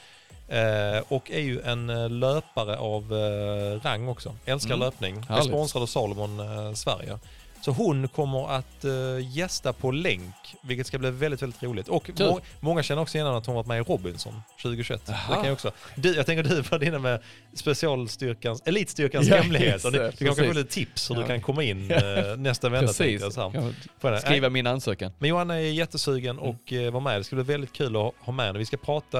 Eh, 0.47 1.03
och 1.07 1.31
är 1.31 1.39
ju 1.39 1.61
en 1.61 1.89
eh, 1.89 2.09
löpare 2.09 2.77
av 2.77 3.13
eh, 3.13 3.81
rang 3.83 4.07
också. 4.07 4.35
Älskar 4.45 4.69
Mm. 4.73 4.79
löpning. 4.79 5.25
Är 5.29 5.41
sponsrad 5.41 5.83
av 5.83 5.87
Salomon 5.87 6.39
eh, 6.39 6.73
Sverige. 6.73 7.19
Så 7.61 7.71
hon 7.71 8.07
kommer 8.07 8.49
att 8.51 8.85
uh, 8.85 8.91
gästa 9.37 9.73
på 9.73 9.91
länk, 9.91 10.35
vilket 10.61 10.87
ska 10.87 10.97
bli 10.99 11.11
väldigt, 11.11 11.41
väldigt 11.41 11.63
roligt. 11.63 11.87
Och 11.87 12.09
må 12.19 12.39
många 12.59 12.83
känner 12.83 13.01
också 13.01 13.17
igen 13.17 13.27
att 13.27 13.45
hon 13.45 13.55
varit 13.55 13.67
med 13.67 13.77
i 13.79 13.81
Robinson 13.83 14.41
2021. 14.61 15.05
Det 15.05 15.17
kan 15.33 15.43
jag 15.45 15.53
också. 15.53 15.71
Du, 15.95 16.15
jag 16.15 16.25
tänker 16.25 16.43
du 16.43 16.61
var 16.61 16.83
inne 16.83 16.99
med 16.99 17.19
specialstyrkans, 17.53 18.61
elitstyrkans 18.65 19.27
Ja, 19.29 19.35
hemlighet. 19.35 19.85
Och 19.85 19.91
du, 19.91 19.97
det, 19.99 20.05
du 20.11 20.11
kan 20.17 20.27
kanske 20.27 20.43
precis. 20.43 20.53
få 20.53 20.59
lite 20.59 20.73
tips 20.73 21.09
hur 21.09 21.15
Ja. 21.15 21.21
du 21.21 21.27
kan 21.27 21.41
komma 21.41 21.63
in 21.63 21.91
eh, 21.91 22.35
nästa 22.37 22.69
vända. 22.69 22.93
jag 23.05 23.33
så. 23.33 23.51
Kan 23.51 23.73
jag- 24.01 24.21
Skriva 24.21 24.49
min 24.49 24.67
ansökan. 24.67 25.11
men 25.19 25.29
Johanna 25.29 25.55
är 25.55 25.59
jättesugen 25.59 26.37
Mm. 26.39 26.49
och 26.49 26.73
eh, 26.73 26.91
vara 26.91 27.03
med. 27.03 27.19
Det 27.19 27.23
ska 27.23 27.35
bli 27.35 27.45
väldigt 27.45 27.73
kul 27.73 27.95
att 27.95 28.13
ha 28.19 28.33
med 28.33 28.45
henne. 28.45 28.59
Vi 28.59 28.65
ska 28.65 28.77
prata, 28.77 29.19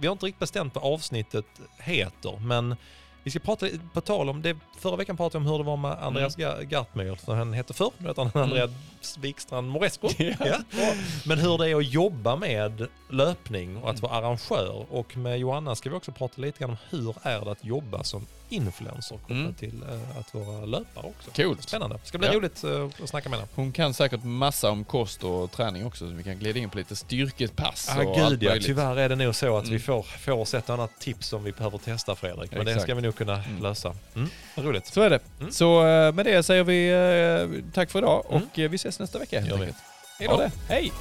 vi 0.00 0.06
har 0.06 0.12
inte 0.12 0.26
riktigt 0.26 0.38
bestämt 0.40 0.74
vad 0.74 0.84
avsnittet 0.84 1.44
heter, 1.78 2.38
men 2.40 2.76
vi 3.28 3.30
ska 3.30 3.40
prata 3.40 3.66
på 3.92 4.00
tal 4.00 4.28
om 4.28 4.42
det. 4.42 4.56
Förra 4.78 4.96
veckan 4.96 5.16
pratade 5.16 5.44
vi 5.44 5.48
om 5.48 5.52
hur 5.52 5.58
det 5.58 5.64
var 5.64 5.76
med 5.76 6.02
Andreas 6.02 6.38
mm. 6.38 6.68
Gartmyr, 6.68 7.16
som 7.24 7.38
han 7.38 7.52
hette 7.52 7.74
förr. 7.74 7.90
Nu 7.98 8.08
heter 8.08 8.30
han 8.34 8.42
Andreas 8.42 8.70
Wikstrand 9.18 9.68
Moresco. 9.68 10.08
Ja. 10.18 10.34
Ja. 10.70 10.94
Men 11.26 11.38
hur 11.38 11.58
det 11.58 11.70
är 11.70 11.76
att 11.76 11.92
jobba 11.92 12.36
med 12.36 12.86
löpning 13.10 13.76
och 13.76 13.90
att 13.90 14.02
vara 14.02 14.12
arrangör. 14.12 14.86
Och 14.90 15.16
med 15.16 15.38
Johanna 15.38 15.74
ska 15.74 15.90
vi 15.90 15.96
också 15.96 16.12
prata 16.12 16.40
lite 16.40 16.58
grann 16.58 16.70
om 16.70 16.76
hur 16.90 17.14
är 17.22 17.44
det 17.44 17.50
att 17.50 17.64
jobba 17.64 18.04
som 18.04 18.26
influencer 18.48 19.16
kopplat 19.16 19.30
Mm. 19.38 19.54
till 19.54 19.82
eh, 19.82 20.18
att 20.18 20.34
vara 20.34 20.64
löpare 20.64 21.06
också. 21.06 21.30
Coolt. 21.42 21.62
Spännande. 21.62 21.96
Det 22.02 22.08
ska 22.08 22.18
bli 22.18 22.28
Ja. 22.28 22.34
roligt 22.34 22.64
eh, 22.64 22.88
att 23.02 23.08
snacka 23.08 23.28
med 23.28 23.38
henne. 23.38 23.48
Hon 23.54 23.72
kan 23.72 23.94
säkert 23.94 24.24
massa 24.24 24.70
om 24.70 24.84
kost 24.84 25.24
och 25.24 25.50
träning 25.52 25.86
också, 25.86 26.08
så 26.08 26.14
vi 26.14 26.22
kan 26.22 26.38
glida 26.38 26.58
in 26.58 26.70
på 26.70 26.78
lite 26.78 26.96
styrkepass 26.96 27.90
Ja, 27.96 28.04
och 28.04 28.14
gud 28.14 28.24
allt 28.24 28.42
ja. 28.42 28.48
möjligt. 28.50 28.66
Tyvärr 28.66 28.96
är 28.96 29.08
det 29.08 29.16
nog 29.16 29.34
så 29.34 29.56
att 29.56 29.64
vi 29.64 29.68
Mm. 29.68 29.80
får, 29.80 30.02
får 30.02 30.32
oss 30.32 30.54
ett 30.54 30.70
annat 30.70 30.90
tips 31.00 31.26
som 31.28 31.44
vi 31.44 31.52
behöver 31.52 31.78
testa 31.78 32.16
Fredrik. 32.16 32.50
Men 32.52 32.64
det 32.64 32.70
Exakt. 32.70 32.82
ska 32.82 32.94
vi 32.94 33.02
nog 33.02 33.16
kunna 33.16 33.42
Mm. 33.44 33.62
lösa. 33.62 33.94
Mm. 34.14 34.28
Vad 34.54 34.64
roligt. 34.66 34.86
Så 34.86 35.00
är 35.02 35.10
det. 35.10 35.20
Mm. 35.40 35.52
Så 35.52 35.86
eh, 35.86 36.12
med 36.12 36.26
det 36.26 36.42
säger 36.42 36.64
vi 36.64 37.62
tack 37.72 37.90
för 37.90 37.98
idag 37.98 38.24
Mm. 38.30 38.42
och 38.42 38.48
vi 38.58 38.74
ses 38.76 38.98
nästa 38.98 39.18
vecka 39.18 39.40
Gör 39.40 39.56
vi. 39.56 39.72
Hej 40.18 40.28
då. 40.28 40.36
det. 40.36 40.50
Hej! 40.68 40.92